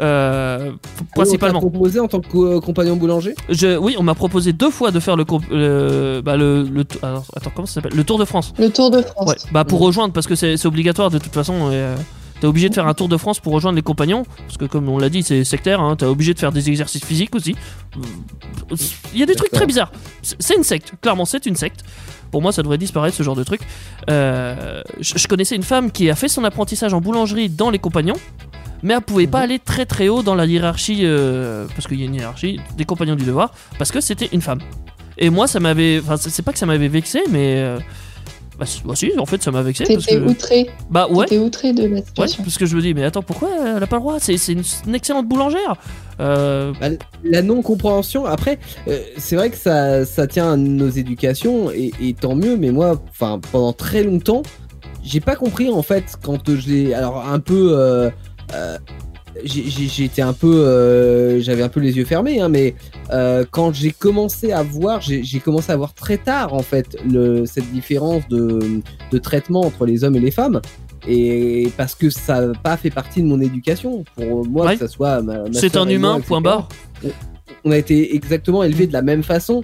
Euh, 0.00 0.72
principalement. 1.14 1.58
On 1.58 1.62
t'a 1.62 1.70
proposé 1.70 2.00
en 2.00 2.08
tant 2.08 2.20
que 2.20 2.28
co- 2.28 2.60
compagnon 2.60 2.96
boulanger? 2.96 3.34
Je, 3.50 3.76
oui, 3.76 3.96
on 3.98 4.02
m'a 4.02 4.14
proposé 4.14 4.52
deux 4.54 4.70
fois 4.70 4.90
de 4.90 5.00
faire 5.00 5.16
le, 5.16 5.24
bah, 6.24 6.36
le, 6.36 6.62
le 6.62 6.84
tou- 6.84 6.98
alors, 7.02 7.24
attends, 7.36 7.50
comment 7.54 7.66
ça 7.66 7.74
s'appelle? 7.74 7.92
Le 7.94 8.04
Tour 8.04 8.18
de 8.18 8.24
France. 8.24 8.54
Le 8.58 8.70
Tour 8.70 8.90
de 8.90 9.02
France. 9.02 9.28
Ouais, 9.28 9.36
bah 9.52 9.64
pour 9.64 9.80
rejoindre, 9.80 10.14
parce 10.14 10.26
que 10.26 10.34
c'est 10.34 10.56
c'est 10.56 10.68
obligatoire 10.68 11.10
de 11.10 11.18
toute 11.18 11.34
façon. 11.34 11.68
euh, 11.70 11.94
T'es 12.40 12.46
obligé 12.46 12.68
de 12.68 12.74
faire 12.74 12.86
un 12.86 12.94
tour 12.94 13.08
de 13.08 13.16
France 13.16 13.38
pour 13.38 13.52
rejoindre 13.52 13.76
les 13.76 13.82
compagnons, 13.82 14.24
parce 14.46 14.56
que 14.56 14.64
comme 14.64 14.88
on 14.88 14.98
l'a 14.98 15.10
dit, 15.10 15.22
c'est 15.22 15.44
sectaire. 15.44 15.80
Hein, 15.80 15.96
T'es 15.96 16.06
obligé 16.06 16.32
de 16.32 16.38
faire 16.38 16.52
des 16.52 16.68
exercices 16.68 17.04
physiques 17.04 17.34
aussi. 17.34 17.54
Il 19.12 19.20
y 19.20 19.22
a 19.22 19.26
des 19.26 19.34
trucs 19.34 19.50
très 19.50 19.66
bizarres. 19.66 19.92
C'est 20.22 20.56
une 20.56 20.64
secte, 20.64 20.94
clairement, 21.02 21.24
c'est 21.26 21.44
une 21.46 21.56
secte. 21.56 21.84
Pour 22.30 22.40
moi, 22.40 22.52
ça 22.52 22.62
devrait 22.62 22.78
disparaître 22.78 23.16
ce 23.16 23.22
genre 23.22 23.36
de 23.36 23.44
truc. 23.44 23.60
Euh, 24.08 24.82
je, 25.00 25.26
connaissais 25.26 25.56
une 25.56 25.64
femme 25.64 25.90
qui 25.90 26.08
a 26.08 26.14
fait 26.14 26.28
son 26.28 26.44
apprentissage 26.44 26.94
en 26.94 27.00
boulangerie 27.00 27.48
dans 27.48 27.70
les 27.70 27.78
compagnons, 27.78 28.16
mais 28.82 28.94
elle 28.94 29.00
pouvait 29.00 29.26
pas 29.26 29.40
aller 29.40 29.58
très 29.58 29.84
très 29.84 30.08
haut 30.08 30.22
dans 30.22 30.34
la 30.34 30.46
hiérarchie, 30.46 31.00
euh, 31.02 31.66
parce 31.74 31.86
qu'il 31.88 32.00
y 32.00 32.04
a 32.04 32.06
une 32.06 32.14
hiérarchie 32.14 32.60
des 32.76 32.84
compagnons 32.84 33.16
du 33.16 33.24
devoir, 33.24 33.52
parce 33.78 33.90
que 33.90 34.00
c'était 34.00 34.28
une 34.32 34.40
femme. 34.42 34.60
Et 35.18 35.28
moi, 35.28 35.46
ça 35.46 35.60
m'avait. 35.60 36.00
Enfin, 36.02 36.16
c'est 36.16 36.30
c'est 36.30 36.42
pas 36.42 36.52
que 36.52 36.58
ça 36.58 36.66
m'avait 36.66 36.88
vexé, 36.88 37.20
mais. 37.30 37.56
euh, 37.58 37.78
bah, 38.60 38.66
si, 38.66 38.82
bah 38.84 38.94
si, 38.94 39.10
en 39.18 39.24
fait, 39.26 39.42
ça 39.42 39.50
m'a 39.50 39.62
vexé. 39.62 39.84
parce 39.84 40.04
T'étais 40.04 40.20
que- 40.20 40.28
outré. 40.30 40.70
Bah 40.90 41.08
ouais. 41.10 41.24
T'étais 41.24 41.38
outré 41.40 41.72
de 41.72 41.82
la 41.86 41.96
Ouais, 41.96 42.02
parce 42.16 42.58
que 42.58 42.66
je 42.66 42.76
me 42.76 42.82
dis, 42.82 42.92
mais 42.92 43.02
attends, 43.04 43.22
pourquoi 43.22 43.48
elle 43.76 43.82
a 43.82 43.86
pas 43.86 43.96
le 43.96 44.02
droit? 44.02 44.20
C'est 44.20 44.36
c'est 44.36 44.52
une, 44.52 44.62
une 44.86 44.94
excellente 44.94 45.26
boulangère. 45.26 45.76
Euh, 46.20 46.72
Bah, 46.78 46.88
la 47.24 47.40
non-compréhension, 47.42 48.26
après, 48.26 48.58
euh, 48.88 48.98
c'est 49.16 49.34
vrai 49.36 49.48
que 49.48 49.56
ça, 49.56 50.04
ça 50.04 50.26
tient 50.26 50.52
à 50.52 50.56
nos 50.56 50.90
éducations, 50.90 51.70
et, 51.70 51.90
et 52.02 52.12
tant 52.12 52.34
mieux, 52.34 52.56
mais 52.58 52.70
moi, 52.70 53.00
enfin, 53.08 53.40
pendant 53.50 53.72
très 53.72 54.02
longtemps, 54.02 54.42
j'ai 55.02 55.20
pas 55.20 55.34
compris, 55.36 55.70
en 55.70 55.82
fait, 55.82 56.04
quand 56.22 56.54
j'ai, 56.54 56.92
alors, 56.92 57.26
un 57.26 57.40
peu, 57.40 57.70
euh, 57.72 58.10
été 59.44 60.22
un 60.22 60.32
peu, 60.32 60.64
euh, 60.66 61.40
j'avais 61.40 61.62
un 61.62 61.68
peu 61.68 61.80
les 61.80 61.96
yeux 61.96 62.04
fermés, 62.04 62.40
hein, 62.40 62.48
mais 62.48 62.74
euh, 63.12 63.44
quand 63.50 63.74
j'ai 63.74 63.90
commencé 63.90 64.52
à 64.52 64.62
voir, 64.62 65.00
j'ai 65.00 65.40
commencé 65.40 65.72
à 65.72 65.76
voir 65.76 65.94
très 65.94 66.18
tard, 66.18 66.54
en 66.54 66.62
fait, 66.62 66.96
le, 67.08 67.46
cette 67.46 67.70
différence 67.72 68.26
de, 68.28 68.58
de 69.10 69.18
traitement 69.18 69.60
entre 69.62 69.86
les 69.86 70.04
hommes 70.04 70.16
et 70.16 70.20
les 70.20 70.30
femmes. 70.30 70.60
Et 71.08 71.70
parce 71.78 71.94
que 71.94 72.10
ça 72.10 72.46
n'a 72.48 72.52
pas 72.62 72.76
fait 72.76 72.90
partie 72.90 73.22
de 73.22 73.26
mon 73.26 73.40
éducation. 73.40 74.04
Pour 74.16 74.46
moi, 74.46 74.66
Ouais. 74.66 74.74
que 74.74 74.80
ça 74.80 74.88
soit 74.88 75.22
c'est 75.52 75.76
un 75.76 75.84
moi, 75.86 75.94
humain, 75.94 76.20
point 76.20 76.40
barre. 76.42 76.68
on 77.64 77.70
a 77.70 77.78
été 77.78 78.14
exactement 78.14 78.62
élevés 78.62 78.86
de 78.86 78.92
la 78.92 79.00
même 79.02 79.22
façon. 79.22 79.62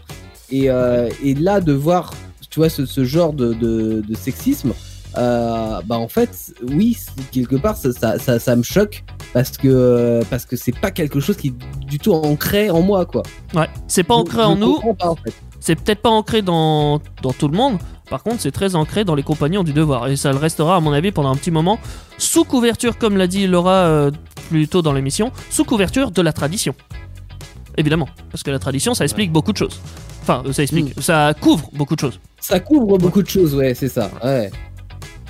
Et, 0.51 0.71
euh, 0.71 1.09
et 1.23 1.35
là, 1.35 1.61
de 1.61 1.73
voir, 1.73 2.15
tu 2.49 2.61
vois, 2.61 2.69
ce, 2.71 2.87
ce 2.87 3.05
genre 3.05 3.33
de, 3.35 3.53
de, 3.53 4.03
de 4.09 4.15
sexisme, 4.15 4.73
bah 5.17 5.97
en 5.97 6.09
fait, 6.09 6.53
oui, 6.63 6.97
quelque 7.33 7.57
part, 7.57 7.77
ça, 7.77 7.93
ça, 7.93 8.19
ça, 8.19 8.39
ça 8.39 8.57
me 8.57 8.63
choque 8.63 9.05
parce 9.33 9.57
que 9.57 10.21
parce 10.31 10.45
que 10.45 10.57
c'est 10.57 10.79
pas 10.79 10.91
quelque 10.91 11.21
chose 11.21 11.37
qui 11.37 11.49
est 11.49 11.85
du 11.87 11.99
tout 11.99 12.13
ancré 12.13 12.71
en 12.71 12.83
moi, 12.83 13.07
quoi. 13.07 13.23
Ouais, 13.55 13.69
c'est 13.89 14.03
pas 14.05 14.15
ancré 14.15 14.43
je 14.43 14.47
en 14.47 14.57
nous, 14.57 14.75
comprends 14.75 14.95
pas, 14.95 15.11
en 15.11 15.17
fait. 15.17 15.35
c'est 15.61 15.75
peut-être 15.77 16.03
pas 16.03 16.11
ancré 16.11 16.43
dans, 16.43 17.01
dans 17.23 17.33
tout 17.33 17.49
le 17.49 17.57
monde. 17.57 17.79
Par 18.11 18.23
contre, 18.23 18.41
c'est 18.41 18.53
très 18.53 18.77
ancré 18.77 19.05
dans 19.05 19.17
les 19.17 19.25
compagnons 19.25 19.65
du 19.65 19.73
devoir. 19.73 20.07
Et 20.09 20.17
ça 20.17 20.31
le 20.31 20.39
restera, 20.39 20.77
à 20.77 20.81
mon 20.81 20.93
avis, 20.93 21.11
pendant 21.11 21.31
un 21.31 21.35
petit 21.37 21.51
moment, 21.51 21.81
sous 22.19 22.45
couverture, 22.45 22.99
comme 22.99 23.17
l'a 23.17 23.27
dit 23.27 23.49
Laura 23.49 23.73
euh, 23.87 24.11
plus 24.49 24.69
tôt 24.69 24.81
dans 24.81 24.93
l'émission, 24.93 25.33
sous 25.51 25.65
couverture 25.65 26.13
de 26.13 26.23
la 26.23 26.33
tradition. 26.33 26.75
évidemment. 27.77 28.09
Parce 28.31 28.43
que 28.45 28.51
la 28.53 28.59
tradition, 28.61 28.95
ça 28.95 29.03
explique 29.05 29.33
beaucoup 29.33 29.53
de 29.53 29.57
choses. 29.59 29.81
Enfin, 30.23 30.43
euh, 30.47 30.53
ça 30.53 30.63
explique, 30.63 30.95
ça 31.01 31.35
couvre 31.41 31.69
beaucoup 31.73 31.95
de 31.97 32.01
choses. 32.01 32.21
Ça 32.41 32.61
couvre 32.61 32.97
beaucoup 32.99 33.23
de 33.23 33.29
choses, 33.29 33.55
ouais, 33.55 33.75
c'est 33.75 33.89
ça. 33.89 34.09
Ouais. 34.23 34.51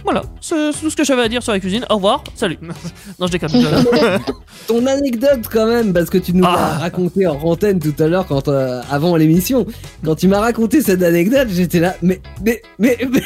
Voilà, 0.07 0.23
c'est 0.41 0.71
tout 0.81 0.89
ce 0.89 0.95
que 0.95 1.03
j'avais 1.03 1.23
à 1.23 1.29
dire 1.29 1.43
sur 1.43 1.51
la 1.53 1.59
cuisine. 1.59 1.85
Au 1.91 1.97
revoir, 1.97 2.23
salut. 2.37 2.59
non, 3.19 3.27
je 3.27 3.33
déconne. 3.33 3.51
Ton 4.69 4.87
anecdote 4.87 5.47
quand 5.51 5.67
même, 5.67 5.93
parce 5.93 6.11
que 6.11 6.19
tu 6.19 6.33
nous 6.33 6.45
Ah. 6.47 6.55
l'as 6.57 6.79
raconté 6.79 7.27
en 7.27 7.35
antenne 7.43 7.81
tout 7.81 7.95
à 8.01 8.07
l'heure, 8.07 8.25
quand 8.27 8.47
euh, 8.47 8.81
avant 8.91 9.17
l'émission. 9.17 9.67
Quand 10.05 10.15
tu 10.15 10.29
m'as 10.29 10.39
raconté 10.39 10.81
cette 10.81 11.03
anecdote, 11.03 11.49
j'étais 11.51 11.81
là, 11.81 11.97
mais 12.03 12.21
mais 12.45 12.63
mais, 12.79 12.97
mais 13.13 13.23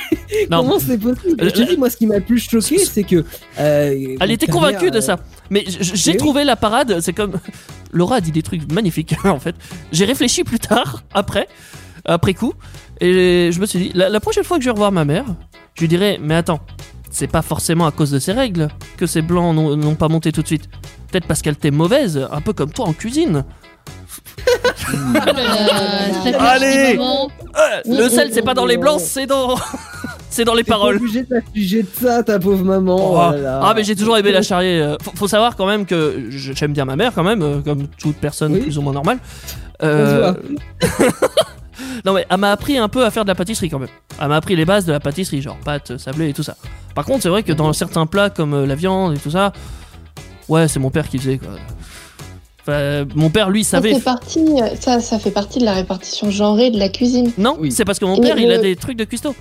Non. 0.50 0.62
comment 0.62 0.78
c'est 0.78 0.96
possible 0.96 1.36
Euh, 1.42 1.48
Je 1.48 1.50
te 1.50 1.68
dis, 1.68 1.76
moi, 1.76 1.90
ce 1.90 1.98
qui 1.98 2.06
m'a 2.06 2.16
le 2.16 2.24
plus 2.24 2.38
choqué, 2.38 2.78
c'est 2.78 3.04
que 3.04 3.24
euh, 3.58 4.16
Elle 4.18 4.30
était 4.30 4.46
ta 4.46 4.52
convaincue 4.52 4.90
de 4.90 5.00
ça. 5.00 5.18
Mais 5.50 5.64
j'ai 5.66 6.12
oui. 6.12 6.16
trouvé 6.16 6.44
la 6.44 6.56
parade, 6.56 7.00
c'est 7.00 7.12
comme. 7.12 7.34
Laura 7.92 8.16
a 8.16 8.20
dit 8.22 8.32
des 8.32 8.42
trucs 8.42 8.70
magnifiques, 8.72 9.14
en 9.24 9.38
fait. 9.40 9.54
J'ai 9.92 10.06
réfléchi 10.06 10.44
plus 10.44 10.58
tard, 10.60 11.02
après, 11.12 11.46
après 12.06 12.32
coup, 12.34 12.54
et 13.02 13.50
je 13.52 13.60
me 13.60 13.66
suis 13.66 13.78
dit, 13.78 13.90
la, 13.94 14.08
la 14.08 14.20
prochaine 14.20 14.44
fois 14.44 14.56
que 14.58 14.62
je 14.62 14.68
vais 14.68 14.72
revoir 14.72 14.92
ma 14.92 15.04
mère, 15.04 15.24
je 15.80 15.84
lui 15.84 15.88
dirai, 15.88 16.18
mais 16.22 16.34
attends, 16.34 16.60
c'est 17.10 17.26
pas 17.26 17.40
forcément 17.40 17.86
à 17.86 17.90
cause 17.90 18.10
de 18.10 18.18
ces 18.18 18.32
règles 18.32 18.68
que 18.98 19.06
ces 19.06 19.22
blancs 19.22 19.54
n'ont 19.56 19.94
pas 19.94 20.08
monté 20.08 20.30
tout 20.30 20.42
de 20.42 20.46
suite. 20.46 20.68
Peut-être 21.10 21.26
parce 21.26 21.40
qu'elle 21.40 21.56
t'est 21.56 21.70
mauvaise, 21.70 22.28
un 22.30 22.40
peu 22.42 22.52
comme 22.52 22.70
toi 22.70 22.84
en 22.86 22.92
cuisine. 22.92 23.44
Allez 26.38 26.98
Euh, 26.98 27.80
Le 27.86 28.08
sel, 28.10 28.28
c'est 28.32 28.42
pas 28.42 28.52
dans 28.54 28.66
les 28.66 28.76
blancs, 28.76 29.00
c'est 29.00 29.26
dans. 29.26 29.56
c'est 30.30 30.44
dans 30.44 30.52
les 30.54 30.64
pas 30.64 30.74
paroles. 30.74 30.96
obligé 30.96 31.22
de 31.22 31.28
t'affliger 31.28 31.82
de 31.82 31.88
ça, 32.00 32.22
ta 32.22 32.38
pauvre 32.38 32.62
maman. 32.64 32.96
Oh, 32.98 33.14
oh 33.16 33.32
là 33.32 33.38
là. 33.38 33.60
Ah 33.62 33.72
mais 33.74 33.82
j'ai 33.84 33.96
toujours 33.96 34.18
aimé 34.18 34.32
la 34.32 34.42
charrier. 34.42 34.80
euh, 34.82 34.96
Faut, 35.02 35.12
faut 35.14 35.28
savoir 35.28 35.56
quand 35.56 35.66
même 35.66 35.86
que 35.86 36.26
je- 36.28 36.52
j'aime 36.52 36.72
bien 36.74 36.84
ma 36.84 36.96
mère 36.96 37.12
quand 37.14 37.24
même, 37.24 37.42
euh, 37.42 37.60
comme 37.60 37.86
toute 37.98 38.16
personne 38.16 38.52
Oui. 38.52 38.60
plus 38.60 38.76
ou 38.78 38.82
moins 38.82 38.92
normale. 38.92 39.18
Euh, 39.82 40.34
non 42.04 42.12
mais 42.14 42.26
elle 42.28 42.36
m'a 42.38 42.52
appris 42.52 42.78
un 42.78 42.88
peu 42.88 43.04
à 43.04 43.10
faire 43.10 43.24
de 43.24 43.28
la 43.28 43.34
pâtisserie 43.34 43.68
quand 43.70 43.78
même. 43.78 43.88
Elle 44.20 44.28
m'a 44.28 44.36
appris 44.36 44.56
les 44.56 44.64
bases 44.64 44.84
de 44.86 44.92
la 44.92 45.00
pâtisserie, 45.00 45.42
genre 45.42 45.56
pâte, 45.64 45.96
sablé 45.98 46.28
et 46.30 46.32
tout 46.32 46.42
ça. 46.42 46.56
Par 46.94 47.04
contre 47.04 47.22
c'est 47.22 47.28
vrai 47.28 47.42
que 47.42 47.52
dans 47.52 47.72
certains 47.72 48.06
plats 48.06 48.30
comme 48.30 48.54
euh, 48.54 48.66
la 48.66 48.74
viande 48.74 49.14
et 49.14 49.18
tout 49.18 49.30
ça, 49.30 49.52
ouais 50.48 50.68
c'est 50.68 50.80
mon 50.80 50.90
père 50.90 51.08
qui 51.08 51.18
faisait 51.18 51.38
quoi. 51.38 51.50
Enfin, 52.62 53.06
mon 53.14 53.30
père 53.30 53.48
lui 53.50 53.64
Ça 53.64 53.78
savait. 53.78 53.94
fait, 53.94 54.00
partie, 54.00 54.40
euh, 54.60 54.76
ça, 54.78 55.00
ça 55.00 55.18
fait 55.18 55.30
partie 55.30 55.58
de 55.60 55.64
la 55.64 55.72
répartition 55.72 56.30
genrée 56.30 56.70
de 56.70 56.78
la 56.78 56.90
cuisine. 56.90 57.32
Non, 57.38 57.56
Oui. 57.58 57.72
c'est 57.72 57.86
parce 57.86 57.98
que 57.98 58.04
mon 58.04 58.16
Et 58.16 58.20
père 58.20 58.38
il 58.38 58.50
a 58.52 58.58
des 58.58 58.76
trucs 58.76 58.98
de 58.98 59.04
cuistot. 59.04 59.34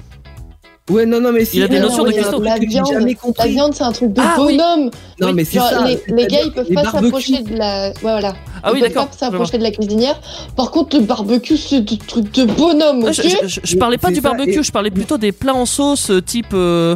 Ouais, 0.90 1.06
non, 1.06 1.22
non, 1.22 1.32
mais 1.32 1.45
si. 1.45 1.58
Il 1.58 1.64
a 1.64 1.68
des 1.68 1.80
notions 1.80 2.03
de 2.03 2.11
truc 2.11 3.35
La 3.38 3.48
viande, 3.48 3.74
c'est 3.76 3.84
un 3.84 3.92
truc 3.92 4.14
de 4.14 4.22
Ah, 4.22 4.35
oui. 4.40 4.58
bonhomme. 4.58 4.90
Non, 5.22 5.34
mais 5.34 5.43
c'est 5.45 5.59
ça. 5.59 5.85
Les, 6.08 6.27
gars, 6.27 6.40
ils 6.45 6.51
peuvent 6.51 6.68
pas 6.74 6.84
barbecues. 6.84 7.06
s'approcher 7.06 7.43
de 7.43 7.56
la. 7.58 7.88
Ouais, 7.90 7.93
voilà. 8.01 8.34
Ah 8.64 8.69
ils 8.69 8.74
oui 8.74 8.80
peuvent 8.82 8.90
d'accord. 8.90 9.08
pas 9.08 9.18
s'approcher 9.18 9.58
de 9.58 9.64
la 9.64 9.72
cuisinière. 9.72 10.19
Par 10.56 10.72
contre, 10.72 10.98
le 10.98 11.03
barbecue, 11.03 11.58
c'est 11.58 11.82
des 11.82 11.98
trucs 11.98 12.34
de 12.34 12.45
bonhomme, 12.45 13.11
je, 13.14 13.22
je- 13.22 13.48
je- 13.48 13.59
je 13.64 13.77
parlais 13.77 13.98
pas 13.98 14.09
du 14.09 14.16
ça, 14.16 14.22
barbecue, 14.22 14.59
et- 14.59 14.64
je 14.64 14.72
parlais 14.72 14.92
plutôt 14.92 15.18
des 15.18 15.32
plats 15.32 15.53
en 15.56 15.66
sauce 15.66 16.09
euh, 16.09 16.22
type 16.22 16.48
euh, 16.53 16.95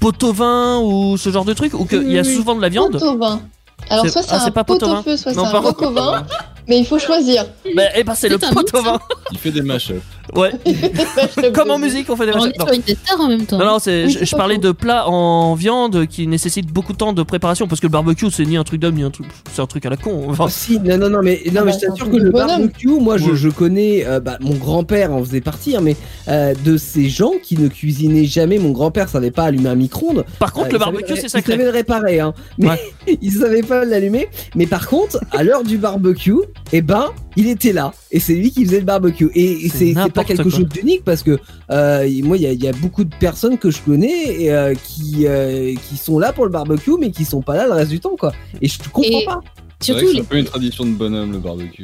pot 0.00 0.22
au 0.22 0.32
vin 0.32 0.78
ou 0.80 1.16
ce 1.16 1.30
genre 1.30 1.44
de 1.46 1.54
truc 1.54 1.72
où 1.74 1.84
que 1.84 1.96
il 1.96 2.12
y 2.12 2.18
a 2.18 2.24
souvent 2.24 2.54
de 2.54 2.60
la 2.60 2.68
viande. 2.68 2.98
Pot 2.98 3.06
au 3.06 3.16
vin. 3.18 3.40
Alors, 3.88 4.06
soit 4.08 4.22
c'est 4.22 4.28
ah, 4.32 4.40
c'est 4.40 4.48
un 4.48 4.50
pas 4.50 4.64
pot 4.64 4.78
pot 4.78 4.86
au 4.86 5.02
feu, 5.02 5.16
soit 5.16 5.32
c'est 5.32 5.36
Non, 5.38 5.46
un 5.46 5.50
pas- 5.52 5.60
wok 5.60 5.80
au 5.82 5.90
vin. 5.92 6.24
Mais 6.68 6.78
il 6.78 6.86
faut 6.86 6.98
choisir. 6.98 7.46
Bah, 7.76 7.82
eh 7.96 8.02
ben 8.04 8.14
c'est 8.14 8.28
le 8.28 8.36
un 8.36 8.52
pot 8.52 8.68
au 8.74 8.82
vin. 8.82 8.98
Il 9.32 9.38
fait 9.38 9.50
des 9.52 9.62
mashups. 9.62 10.02
Ouais. 10.34 10.50
Comme 11.54 11.70
en 11.70 11.78
musique, 11.78 12.10
on 12.10 12.16
fait 12.16 12.26
des 12.26 12.32
On 12.32 12.38
machins. 12.44 12.52
est 12.72 12.90
une 12.90 12.96
star 12.96 13.20
en 13.20 13.28
même 13.28 13.46
temps. 13.46 13.58
Non, 13.58 13.64
non, 13.66 13.78
c'est, 13.78 14.04
Oui, 14.06 14.10
je, 14.10 14.18
c'est 14.18 14.24
je 14.26 14.30
pas 14.32 14.38
parlais 14.38 14.58
de 14.58 14.72
plats 14.72 15.08
en 15.08 15.54
viande 15.54 16.06
qui 16.06 16.26
nécessitent 16.26 16.72
beaucoup 16.72 16.92
de 16.92 16.98
temps 16.98 17.12
de 17.12 17.22
préparation 17.22 17.68
parce 17.68 17.80
que 17.80 17.86
le 17.86 17.92
barbecue 17.92 18.30
c'est 18.32 18.44
ni 18.44 18.56
un 18.56 18.64
truc 18.64 18.80
d'homme 18.80 18.96
ni 18.96 19.04
un 19.04 19.10
truc, 19.10 19.26
c'est 19.52 19.62
un 19.62 19.66
truc 19.66 19.86
à 19.86 19.90
la 19.90 19.96
con. 19.96 20.24
Enfin, 20.28 20.46
Ah, 20.48 20.50
si, 20.50 20.80
non, 20.80 20.98
non, 20.98 21.08
non, 21.10 21.20
mais, 21.22 21.40
non, 21.52 21.60
Ah 21.60 21.64
mais 21.64 21.70
bah, 21.72 21.78
je 21.80 21.86
t'assure 21.86 22.10
que 22.10 22.16
le 22.16 22.30
bonhomme. 22.30 22.48
barbecue, 22.48 22.88
moi, 22.88 23.16
je, 23.18 23.34
je 23.34 23.48
connais, 23.48 24.04
euh, 24.04 24.18
bah, 24.18 24.36
mon 24.40 24.54
grand-père 24.54 25.12
en 25.12 25.22
faisait 25.22 25.40
partie, 25.40 25.76
hein, 25.76 25.80
mais 25.82 25.96
euh, 26.28 26.54
de 26.64 26.76
ces 26.76 27.08
gens 27.08 27.32
qui 27.42 27.56
ne 27.56 27.68
cuisinaient 27.68 28.24
jamais. 28.24 28.58
Mon 28.58 28.72
grand-père 28.72 29.08
savait 29.08 29.30
pas 29.30 29.44
allumer 29.44 29.68
un 29.68 29.74
micro-ondes. 29.76 30.24
par 30.40 30.52
contre, 30.52 30.66
Euh, 30.66 30.70
le 30.70 30.76
il 30.76 30.78
savait 30.80 30.92
barbecue 30.92 31.16
c'est 31.16 31.26
Il 31.26 31.30
sacré. 31.30 31.52
savait 31.52 31.64
le 31.64 31.70
réparer, 31.70 32.18
hein, 32.20 32.34
mais 32.58 32.68
Ouais. 32.70 32.80
il 33.22 33.30
savait 33.32 33.62
pas 33.62 33.84
l'allumer. 33.84 34.28
Mais 34.56 34.66
par 34.66 34.88
contre, 34.88 35.18
à 35.30 35.44
l'heure 35.44 35.62
du 35.62 35.78
barbecue, 35.78 36.32
eh 36.72 36.82
ben, 36.82 37.06
il 37.36 37.48
était 37.48 37.72
là, 37.72 37.92
et 38.10 38.18
c'est 38.20 38.34
lui 38.34 38.50
qui 38.50 38.64
faisait 38.64 38.80
le 38.80 38.84
barbecue. 38.84 39.30
Et, 39.34 39.66
et 39.66 39.68
C'est 39.68 39.94
pas 40.12 40.24
quelque 40.24 40.42
quoi. 40.42 40.50
chose 40.50 40.68
d'unique 40.68 41.04
parce 41.04 41.22
que 41.22 41.38
euh, 41.70 42.08
moi, 42.24 42.36
il 42.36 42.42
y 42.42 42.46
a, 42.46 42.52
il 42.52 42.62
y 42.62 42.68
a 42.68 42.72
beaucoup 42.72 43.04
de 43.04 43.14
personnes 43.16 43.58
que 43.58 43.70
je 43.70 43.80
connais 43.82 44.42
et, 44.42 44.52
euh, 44.52 44.74
qui 44.74 45.26
euh, 45.26 45.74
qui 45.88 45.96
sont 45.96 46.18
là 46.18 46.32
pour 46.32 46.44
le 46.44 46.50
barbecue, 46.50 46.92
mais 46.98 47.10
qui 47.10 47.24
sont 47.24 47.42
pas 47.42 47.56
là 47.56 47.66
le 47.66 47.72
reste 47.72 47.90
du 47.90 48.00
temps, 48.00 48.16
quoi. 48.18 48.32
Et 48.60 48.68
je 48.68 48.78
comprends 48.92 49.20
Et- 49.20 49.24
pas. 49.24 49.40
C'est 49.78 49.92
Surtout, 49.92 50.18
un 50.18 50.24
peu 50.24 50.38
une 50.38 50.46
tradition 50.46 50.86
de 50.86 50.90
bonhomme 50.92 51.32
le 51.32 51.38
barbecue. 51.38 51.82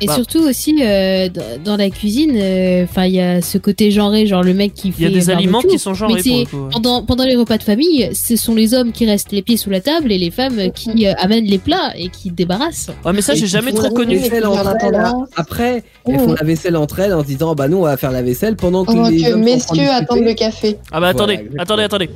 Et 0.00 0.06
Bah. 0.06 0.14
surtout 0.14 0.40
aussi 0.40 0.76
euh, 0.82 1.28
dans- 1.64 1.76
la 1.76 1.90
cuisine, 1.90 2.32
euh, 2.36 2.84
enfin 2.84 3.04
il 3.06 3.14
y 3.14 3.20
a 3.20 3.40
ce 3.42 3.58
côté 3.58 3.90
genré, 3.90 4.26
genre 4.26 4.42
le 4.42 4.54
mec 4.54 4.74
qui 4.74 4.92
fait. 4.92 5.02
Il 5.04 5.04
y 5.04 5.06
a 5.06 5.18
des 5.18 5.30
aliments 5.30 5.60
qui 5.62 5.78
sont 5.78 5.94
genrés 5.94 6.14
mais 6.14 6.22
pour 6.22 6.32
c'est- 6.32 6.38
le 6.40 6.46
coup, 6.46 6.56
ouais. 6.64 6.70
pendant, 6.72 7.02
pendant 7.04 7.24
les 7.24 7.36
repas 7.36 7.58
de 7.58 7.62
famille, 7.62 8.10
ce 8.14 8.36
sont 8.36 8.54
les 8.54 8.74
hommes 8.74 8.92
qui 8.92 9.06
restent 9.06 9.32
les 9.32 9.42
pieds 9.42 9.56
sous 9.56 9.70
la 9.70 9.80
table 9.80 10.10
et 10.12 10.18
les 10.18 10.30
femmes 10.30 10.70
qui 10.72 11.06
euh, 11.06 11.12
amènent 11.18 11.44
les 11.44 11.58
plats 11.58 11.92
et 11.96 12.08
qui 12.08 12.30
débarrassent. 12.30 12.90
Ouais, 13.04 13.12
mais 13.12 13.22
ça 13.22 13.34
j'ai 13.34 13.46
jamais 13.46 13.72
trop 13.72 13.90
connu. 13.90 14.20
tendance. 14.20 15.28
Après, 15.36 15.84
Oh. 16.04 16.10
elles 16.12 16.18
font 16.20 16.32
la 16.34 16.44
vaisselle 16.44 16.76
entre 16.76 16.98
elles 17.00 17.12
en 17.14 17.20
se 17.22 17.26
disant 17.26 17.54
bah 17.54 17.68
nous 17.68 17.78
on 17.78 17.82
va 17.82 17.96
faire 17.96 18.10
la 18.10 18.22
vaisselle 18.22 18.56
pendant 18.56 18.84
que 18.84 18.92
Pendant 18.92 19.08
les 19.08 19.22
que 19.22 19.34
messieurs 19.34 19.90
attendent 19.90 20.24
le 20.24 20.34
café. 20.34 20.78
Ah 20.92 21.00
bah 21.00 21.08
attendez, 21.08 21.36
Voilà, 21.48 21.62
attendez, 21.62 21.82
attendez. 21.82 22.10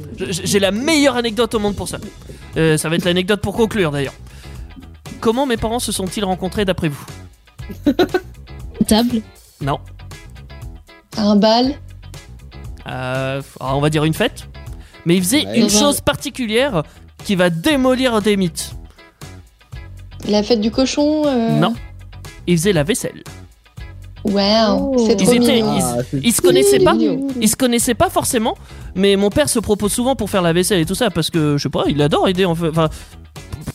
J'ai 0.45 0.59
la 0.59 0.71
meilleure 0.71 1.17
anecdote 1.17 1.55
au 1.55 1.59
monde 1.59 1.75
pour 1.77 1.89
ça. 1.89 1.99
Euh, 2.57 2.77
ça 2.79 2.89
va 2.89 2.97
être 2.97 3.05
l'anecdote 3.05 3.41
pour 3.41 3.55
conclure 3.55 3.91
d'ailleurs. 3.91 4.15
Comment 5.21 5.47
mes 5.47 5.57
parents 5.57 5.79
se 5.79 5.93
sont-ils 5.93 6.25
rencontrés 6.25 6.65
d'après 6.65 6.89
vous? 6.89 7.05
Table. 8.87 9.23
Non. 9.61 9.79
Un 11.17 11.37
bal. 11.37 11.75
Euh, 12.87 13.41
on 13.61 13.81
va 13.81 13.91
dire 13.91 14.05
une 14.05 14.15
fête. 14.15 14.49
Mais 15.07 15.17
ils 15.17 15.23
faisaient 15.23 15.47
Ouais. 15.47 15.61
une 15.61 15.71
chose 15.71 16.01
particulière 16.01 16.83
qui 17.25 17.35
va 17.35 17.51
démolir 17.51 18.21
des 18.23 18.37
mythes. 18.37 18.75
La 20.29 20.43
fête 20.43 20.61
du 20.61 20.71
cochon. 20.71 21.25
euh, 21.27 21.51
Non. 21.59 21.75
Ils 22.47 22.57
faisaient 22.59 22.73
la 22.73 22.83
vaisselle. 22.83 23.23
Waouh, 24.25 24.95
c'est 25.07 25.21
Ils 25.21 25.25
trop 25.27 25.33
étaient- 25.35 25.39
mignon. 25.63 25.79
Ah, 25.83 25.97
Ils 26.23 26.33
se 26.33 26.41
connaissaient 26.41 26.79
pas. 26.79 26.95
mignon. 26.95 27.29
Ils 27.41 27.49
se 27.49 27.57
connaissaient 27.57 27.95
pas 27.95 28.09
forcément, 28.09 28.57
mais 28.95 29.17
mon 29.17 29.29
père 29.29 29.51
se 29.51 29.59
propose 29.59 29.93
souvent 29.93 30.17
pour 30.17 30.31
faire 30.31 30.41
la 30.41 30.55
vaisselle 30.55 30.81
et 30.81 30.87
tout 30.87 30.95
ça 30.95 31.11
parce 31.11 31.29
que 31.31 31.59
je 31.59 31.63
sais 31.63 31.69
pas, 31.69 31.85
il 31.89 32.01
adore 32.01 32.27
aider. 32.29 32.47
Enfin, 32.47 32.89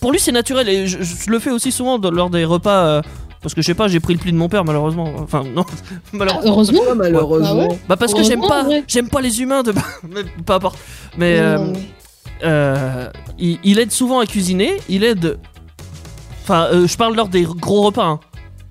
pour 0.02 0.12
lui 0.12 0.20
c'est 0.20 0.32
naturel 0.32 0.68
et 0.70 0.88
je, 0.88 1.04
je 1.04 1.30
le 1.30 1.38
fais 1.38 1.52
aussi 1.52 1.72
souvent 1.72 2.00
lors 2.00 2.32
des 2.32 2.46
repas 2.46 2.84
euh, 2.86 3.02
parce 3.42 3.54
que 3.54 3.62
je 3.62 3.66
sais 3.68 3.74
pas, 3.74 3.88
j'ai 3.88 4.00
pris 4.00 4.14
le 4.14 4.20
pli 4.20 4.32
de 4.32 4.38
mon 4.38 4.50
père 4.50 4.66
malheureusement. 4.66 5.12
Enfin 5.20 5.44
non, 5.44 5.66
malheureusement. 6.14 6.52
Heureusement. 6.52 6.78
Pourquoi, 6.80 6.96
malheureusement. 6.96 7.50
Ah 7.50 7.68
ouais 7.74 7.80
Bah 7.88 7.96
parce 7.98 8.14
que 8.14 8.24
j'aime 8.24 8.42
pas, 8.42 8.66
j'aime 8.88 9.10
pas 9.10 9.22
les 9.22 9.42
humains 9.42 9.64
de, 9.64 9.74
mais 10.10 10.22
peu 10.46 10.54
importe. 10.54 10.78
Mais, 11.18 11.40
Non, 11.40 11.46
euh, 11.46 11.74
euh, 12.44 13.10
il, 13.38 13.60
il 13.64 13.80
aide 13.80 13.92
souvent 13.92 14.20
à 14.20 14.26
cuisiner, 14.26 14.78
il 14.90 15.04
aide. 15.04 15.38
Enfin, 16.44 16.68
euh, 16.72 16.88
je 16.88 16.98
parle 16.98 17.16
lors 17.16 17.28
des 17.30 17.44
gros 17.44 17.82
repas. 17.84 18.06
hein. 18.06 18.20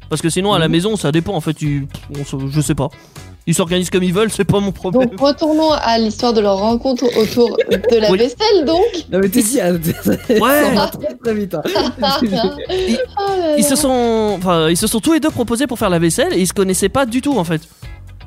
Parce 0.08 0.22
que 0.22 0.30
sinon, 0.30 0.52
à 0.54 0.58
la 0.58 0.66
Mhm. 0.68 0.72
maison, 0.72 0.96
ça 0.96 1.12
dépend 1.12 1.34
en 1.34 1.40
fait. 1.40 1.60
ils- 1.62 1.86
on 2.10 2.48
je 2.48 2.60
sais 2.60 2.74
pas. 2.74 2.88
Ils 3.50 3.54
s'organisent 3.54 3.88
comme 3.88 4.02
ils 4.02 4.12
veulent, 4.12 4.30
c'est 4.30 4.44
pas 4.44 4.60
mon 4.60 4.72
problème. 4.72 5.08
Donc 5.08 5.18
retournons 5.20 5.70
à 5.72 5.96
l'histoire 5.98 6.34
de 6.34 6.40
leur 6.42 6.58
rencontre 6.58 7.04
autour 7.16 7.56
de 7.70 7.96
la 7.96 8.10
Oui. 8.12 8.18
vaisselle 8.18 8.64
donc. 8.66 8.84
Non 9.10 9.20
mais 9.22 9.28
t'es 9.30 9.42
dit, 9.42 9.58
hein, 9.58 9.72
Ouais. 10.28 10.64
ça 10.64 10.70
va 10.74 10.86
très 10.88 11.14
très 11.14 11.34
vite. 11.34 11.54
hein. 11.54 11.62
Oh 11.64 12.20
là 12.30 13.54
Ils 13.56 13.62
là. 13.62 13.68
se 13.68 13.74
sont, 13.74 14.34
enfin, 14.36 14.68
ils 14.68 14.76
se 14.76 14.86
sont 14.86 15.00
tous 15.00 15.14
les 15.14 15.20
deux 15.20 15.30
proposés 15.30 15.66
pour 15.66 15.78
faire 15.78 15.88
la 15.90 15.98
vaisselle 15.98 16.34
et 16.34 16.40
ils 16.40 16.46
se 16.46 16.52
connaissaient 16.52 16.90
pas 16.90 17.06
du 17.06 17.22
tout 17.22 17.38
en 17.38 17.44
fait. 17.44 17.62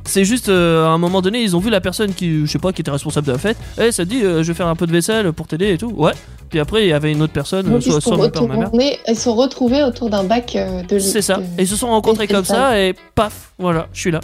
C'est 0.06 0.26
juste 0.26 0.50
euh, 0.50 0.86
à 0.86 0.90
un 0.90 0.98
moment 0.98 1.22
donné, 1.22 1.44
ils 1.44 1.56
ont 1.56 1.60
vu 1.60 1.70
la 1.70 1.80
personne 1.82 2.16
qui, 2.16 2.48
je 2.48 2.52
sais 2.52 2.58
pas, 2.58 2.74
qui 2.74 2.82
était 2.82 2.90
responsable 2.90 3.28
de 3.28 3.34
la 3.34 3.38
fête. 3.38 3.58
Eh, 3.80 3.92
ça 3.92 4.04
te 4.04 4.10
dit, 4.10 4.24
euh, 4.24 4.42
je 4.42 4.48
vais 4.48 4.56
faire 4.56 4.66
un 4.68 4.76
peu 4.76 4.88
de 4.88 4.92
vaisselle 4.92 5.32
pour 5.32 5.46
t'aider 5.46 5.74
et 5.74 5.78
tout. 5.78 5.94
Ouais. 5.96 6.14
Puis 6.50 6.60
après, 6.60 6.84
il 6.86 6.90
y 6.90 6.94
avait 6.94 7.12
une 7.12 7.22
autre 7.22 7.32
personne, 7.34 7.68
Donc, 7.70 7.84
soit, 7.84 7.98
ils, 7.98 8.02
soit 8.02 8.16
sont 8.16 8.18
mon 8.18 8.28
père, 8.30 8.42
ma 8.48 8.56
mère. 8.56 8.66
retournés, 8.66 8.98
ils 9.08 9.16
sont 9.16 9.36
retrouvés 9.36 9.84
autour 9.84 10.10
d'un 10.10 10.24
bac 10.24 10.56
euh, 10.56 10.82
de 10.82 10.98
C'est 10.98 11.22
ça. 11.22 11.36
de- 11.38 11.44
Et 11.60 11.62
ils 11.62 11.68
se 11.68 11.76
sont 11.76 11.90
rencontrés 11.90 12.28
comme 12.28 12.44
ça 12.44 12.80
et 12.80 12.96
paf, 13.14 13.52
voilà, 13.60 13.88
je 13.94 14.00
suis 14.02 14.10
là. 14.12 14.22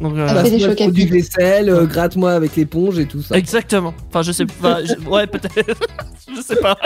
Donc, 0.00 0.16
euh, 0.16 0.26
Ah, 0.28 0.42
produit 0.74 1.04
pic. 1.04 1.12
vaisselle, 1.12 1.68
euh, 1.70 1.86
gratte-moi 1.86 2.32
avec 2.32 2.56
l'éponge 2.56 2.98
et 2.98 3.06
tout 3.06 3.22
ça. 3.22 3.36
exactement. 3.36 3.94
Enfin, 4.08 4.22
je 4.22 4.32
sais 4.32 4.46
pas. 4.46 4.84
je- 4.84 5.08
ouais, 5.08 5.26
peut-être. 5.26 5.54
je 6.36 6.40
sais 6.42 6.56
pas. 6.56 6.76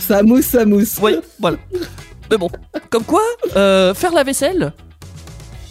Ça 0.00 0.22
mousse, 0.22 0.46
ça 0.46 0.64
mousse. 0.64 0.96
Oui, 1.02 1.16
voilà. 1.40 1.56
Mais 2.30 2.36
bon, 2.36 2.48
comme 2.90 3.04
quoi, 3.04 3.22
euh, 3.56 3.94
faire 3.94 4.12
la 4.12 4.24
vaisselle, 4.24 4.72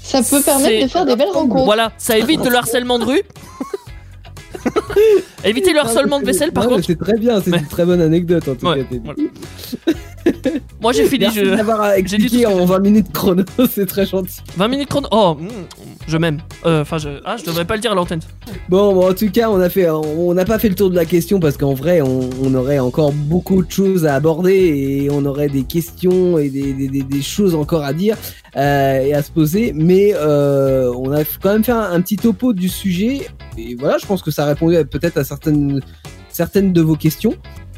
Ça 0.03 0.21
peut 0.23 0.41
permettre 0.41 0.85
de 0.85 0.89
faire 0.89 1.05
des 1.05 1.15
belles 1.15 1.29
rencontres. 1.33 1.65
voilà, 1.65 1.91
ça 1.97 2.17
évite 2.17 2.45
le 2.45 2.55
harcèlement 2.55 2.99
de 2.99 3.05
rue. 3.05 3.21
Éviter 5.43 5.73
le 5.73 5.79
harcèlement 5.79 6.19
de 6.19 6.25
vaisselle, 6.25 6.51
par 6.51 6.63
Non, 6.63 6.69
mais 6.71 6.75
contre. 6.77 6.87
C'est 6.87 6.97
très 6.99 7.17
bien, 7.17 7.39
c'est 7.41 7.51
Mais- 7.51 7.59
une 7.59 7.67
très 7.67 7.85
bonne 7.85 8.01
anecdote 8.01 8.47
en 8.47 8.55
tout 8.55 8.65
Ouais, 8.67 8.83
cas. 8.83 8.95
voilà. 9.03 9.19
Moi 10.81 10.91
j'ai 10.93 11.05
fini. 11.05 11.25
Merci 11.25 11.39
Je... 11.45 11.55
d'avoir 11.55 11.91
j'ai 11.95 12.01
dit 12.03 12.09
tout 12.17 12.23
expliqué 12.23 12.45
en 12.45 12.65
20 12.65 12.79
minutes 12.79 13.11
chrono, 13.13 13.43
c'est 13.69 13.85
très 13.85 14.05
gentil. 14.05 14.41
20 14.57 14.67
minutes 14.67 14.89
chrono. 14.89 15.07
Oh, 15.11 15.35
mm, 15.39 15.47
je 16.07 16.17
m'aime. 16.17 16.39
Euh, 16.65 16.81
Enfin, 16.81 16.97
je. 16.97 17.09
Ah, 17.25 17.35
je 17.37 17.43
devrais 17.45 17.65
pas 17.65 17.75
le 17.75 17.81
dire 17.81 17.91
à 17.91 17.95
l'antenne. 17.95 18.19
Bon, 18.69 18.93
bon, 18.93 19.09
en 19.09 19.13
tout 19.13 19.29
cas, 19.31 19.49
on 19.49 19.59
a 19.59 19.69
fait, 19.69 19.89
on 19.89 20.33
n'a 20.33 20.45
pas 20.45 20.59
fait 20.59 20.69
le 20.69 20.75
tour 20.75 20.89
de 20.89 20.95
la 20.95 21.05
question 21.05 21.39
parce 21.39 21.57
qu'en 21.57 21.73
vrai, 21.73 22.01
on, 22.01 22.29
on 22.43 22.53
aurait 22.55 22.79
encore 22.79 23.11
beaucoup 23.11 23.63
de 23.63 23.71
choses 23.71 24.05
à 24.05 24.15
aborder 24.15 24.53
et 24.53 25.09
on 25.11 25.25
aurait 25.25 25.49
des 25.49 25.63
questions 25.63 26.37
et 26.37 26.49
des, 26.49 26.73
des, 26.73 26.87
des- 26.87 27.03
des 27.03 27.21
choses 27.21 27.55
encore 27.55 27.83
à 27.83 27.93
dire 27.93 28.17
euh, 28.57 28.99
et 29.03 29.13
à 29.13 29.21
se 29.23 29.31
poser. 29.31 29.73
Mais 29.73 30.13
euh, 30.15 30.91
on 30.95 31.11
a 31.11 31.23
quand 31.41 31.53
même 31.53 31.63
fait 31.63 31.71
un, 31.71 31.91
un 31.91 32.01
petit 32.01 32.17
topo 32.17 32.53
du 32.53 32.69
sujet 32.69 33.27
et 33.57 33.75
voilà, 33.75 33.97
je 33.97 34.05
pense 34.05 34.21
que 34.21 34.31
ça 34.31 34.45
répondait 34.45 34.83
peut-être 34.85 35.17
à 35.17 35.23
certaines, 35.23 35.79
certaines 36.29 36.73
de 36.73 36.81
vos 36.81 36.95
questions. 36.95 37.33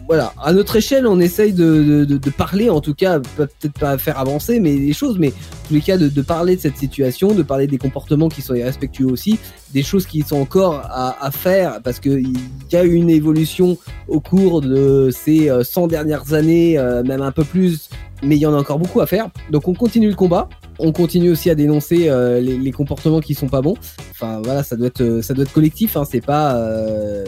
Voilà, 0.07 0.33
à 0.41 0.53
notre 0.53 0.77
échelle, 0.77 1.05
on 1.05 1.19
essaye 1.19 1.51
de, 1.51 2.05
de, 2.05 2.29
parler, 2.29 2.69
en 2.69 2.79
tout 2.79 2.93
cas, 2.93 3.19
peut-être 3.19 3.77
pas 3.77 3.97
faire 3.97 4.17
avancer, 4.17 4.61
mais 4.61 4.73
les 4.73 4.93
choses, 4.93 5.19
mais 5.19 5.29
en 5.29 5.67
tous 5.67 5.73
les 5.73 5.81
cas, 5.81 5.97
de, 5.97 6.21
parler 6.21 6.55
de 6.55 6.61
cette 6.61 6.77
situation, 6.77 7.33
de 7.33 7.43
parler 7.43 7.67
des 7.67 7.77
comportements 7.77 8.29
qui 8.29 8.41
sont 8.41 8.55
irrespectueux 8.55 9.07
aussi, 9.07 9.37
des 9.73 9.83
choses 9.83 10.05
qui 10.05 10.21
sont 10.21 10.39
encore 10.39 10.75
à, 10.85 11.25
à 11.25 11.29
faire 11.31 11.81
parce 11.83 11.99
que 11.99 12.09
il 12.09 12.37
y 12.71 12.75
a 12.77 12.85
eu 12.85 12.93
une 12.93 13.09
évolution 13.09 13.77
au 14.07 14.21
cours 14.21 14.61
de 14.61 15.09
ces 15.11 15.49
euh, 15.49 15.65
100 15.65 15.87
dernières 15.87 16.33
années, 16.33 16.77
euh, 16.77 17.03
même 17.03 17.21
un 17.21 17.33
peu 17.33 17.43
plus, 17.43 17.89
mais 18.23 18.37
il 18.37 18.39
y 18.39 18.45
en 18.45 18.53
a 18.53 18.57
encore 18.57 18.79
beaucoup 18.79 19.01
à 19.01 19.07
faire. 19.07 19.29
Donc 19.51 19.67
on 19.67 19.73
continue 19.73 20.07
le 20.07 20.15
combat. 20.15 20.47
On 20.79 20.91
continue 20.91 21.31
aussi 21.31 21.49
à 21.49 21.55
dénoncer 21.55 22.09
euh, 22.09 22.39
les, 22.39 22.71
comportements 22.71 23.19
qui 23.19 23.33
sont 23.33 23.49
pas 23.49 23.61
bons. 23.61 23.75
Enfin 24.11 24.41
voilà, 24.43 24.63
ça 24.63 24.75
doit 24.75 24.87
être 24.87 25.01
euh, 25.01 25.21
ça 25.21 25.33
doit 25.33 25.43
être 25.43 25.53
collectif. 25.53 25.97
Hein, 25.97 26.03
c'est 26.09 26.21
pas 26.21 26.55
euh, 26.55 27.25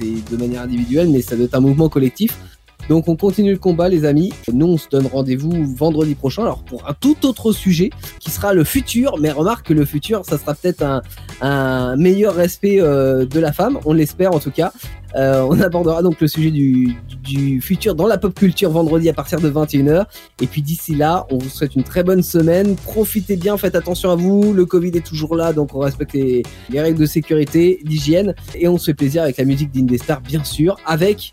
de 0.00 0.36
manière 0.36 0.62
individuelle, 0.62 1.08
mais 1.08 1.22
ça 1.22 1.36
doit 1.36 1.46
être 1.46 1.54
un 1.54 1.60
mouvement 1.60 1.88
collectif. 1.88 2.38
Donc 2.92 3.08
on 3.08 3.16
continue 3.16 3.52
le 3.52 3.58
combat 3.58 3.88
les 3.88 4.04
amis. 4.04 4.34
Nous 4.52 4.66
on 4.66 4.76
se 4.76 4.86
donne 4.86 5.06
rendez-vous 5.06 5.64
vendredi 5.74 6.14
prochain 6.14 6.42
alors 6.42 6.62
pour 6.62 6.86
un 6.86 6.92
tout 6.92 7.24
autre 7.24 7.52
sujet 7.52 7.88
qui 8.20 8.30
sera 8.30 8.52
le 8.52 8.64
futur. 8.64 9.16
Mais 9.18 9.30
remarque 9.30 9.68
que 9.68 9.72
le 9.72 9.86
futur 9.86 10.26
ça 10.26 10.36
sera 10.36 10.54
peut-être 10.54 10.84
un, 11.40 11.96
meilleur 11.96 12.34
respect 12.34 12.82
euh, 12.82 13.24
de 13.24 13.40
la 13.40 13.50
femme, 13.54 13.78
on 13.86 13.94
l'espère 13.94 14.34
en 14.34 14.40
tout 14.40 14.50
cas. 14.50 14.74
Euh, 15.16 15.40
on 15.48 15.58
abordera 15.62 16.02
donc 16.02 16.20
le 16.20 16.26
sujet 16.28 16.50
du, 16.50 16.94
futur 17.62 17.94
dans 17.94 18.06
la 18.06 18.18
pop 18.18 18.34
culture 18.34 18.70
vendredi 18.70 19.08
à 19.08 19.14
partir 19.14 19.40
de 19.40 19.50
21h. 19.50 20.04
Et 20.42 20.46
puis 20.46 20.60
d'ici 20.60 20.94
là, 20.94 21.26
on 21.30 21.38
vous 21.38 21.48
souhaite 21.48 21.74
une 21.74 21.84
très 21.84 22.02
bonne 22.02 22.22
semaine. 22.22 22.76
Profitez 22.76 23.36
bien, 23.36 23.56
faites 23.56 23.74
attention 23.74 24.10
à 24.10 24.16
vous. 24.16 24.52
Le 24.52 24.66
Covid 24.66 24.90
est 24.90 25.06
toujours 25.06 25.34
là, 25.34 25.54
donc 25.54 25.74
on 25.74 25.78
respecte 25.78 26.12
les, 26.12 26.42
les 26.68 26.80
règles 26.82 26.98
de 26.98 27.06
sécurité, 27.06 27.80
d'hygiène. 27.84 28.34
Et 28.54 28.68
on 28.68 28.76
se 28.76 28.84
fait 28.84 28.94
plaisir 28.94 29.22
avec 29.22 29.38
la 29.38 29.46
musique 29.46 29.70
d'Indestar, 29.70 30.20
bien 30.20 30.44
sûr, 30.44 30.76
avec 30.84 31.32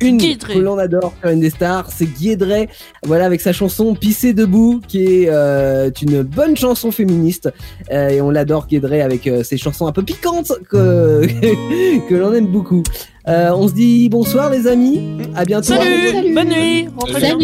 une 0.00 0.16
Guidré. 0.18 0.54
que 0.54 0.58
l'on 0.58 0.78
adore 0.78 1.12
sur 1.20 1.30
Indestar, 1.30 1.90
c'est 1.90 2.06
Guédré. 2.06 2.68
Voilà, 3.04 3.26
avec 3.26 3.40
sa 3.40 3.52
chanson 3.52 3.94
Pisser 3.94 4.32
debout, 4.32 4.80
qui 4.86 5.04
est 5.04 5.28
euh, 5.28 5.90
une 6.02 6.22
bonne 6.22 6.56
chanson 6.56 6.90
féministe. 6.90 7.52
Euh, 7.90 8.08
et 8.08 8.20
on 8.20 8.30
l'adore 8.30 8.66
Guédré 8.66 9.02
avec 9.02 9.26
euh, 9.26 9.42
ses 9.42 9.56
chansons 9.56 9.86
un 9.86 9.92
peu 9.92 10.02
piquantes 10.02 10.52
que, 10.68 11.26
que 12.08 12.14
l'on 12.14 12.32
aime 12.32 12.46
beaucoup. 12.46 12.82
Euh, 13.28 13.50
on 13.52 13.68
se 13.68 13.74
dit 13.74 14.08
bonsoir 14.08 14.50
les 14.50 14.66
amis, 14.66 15.00
à 15.36 15.44
bientôt. 15.44 15.74
Salut, 15.74 16.34
bonne 16.34 16.48
nuit, 16.48 16.88
rentrez 16.96 17.34
bien. 17.34 17.36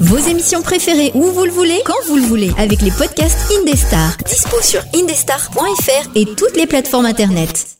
Vos 0.00 0.18
émissions 0.30 0.62
préférées 0.62 1.10
où 1.14 1.22
vous 1.22 1.44
le 1.44 1.50
voulez, 1.50 1.80
quand 1.84 1.94
vous 2.08 2.16
le 2.16 2.22
voulez, 2.22 2.50
avec 2.58 2.82
les 2.82 2.90
podcasts 2.90 3.50
Indestar. 3.60 4.16
Dispo 4.26 4.56
sur 4.62 4.82
indestar.fr 4.94 6.10
et 6.14 6.26
toutes 6.36 6.56
les 6.56 6.66
plateformes 6.66 7.06
internet. 7.06 7.77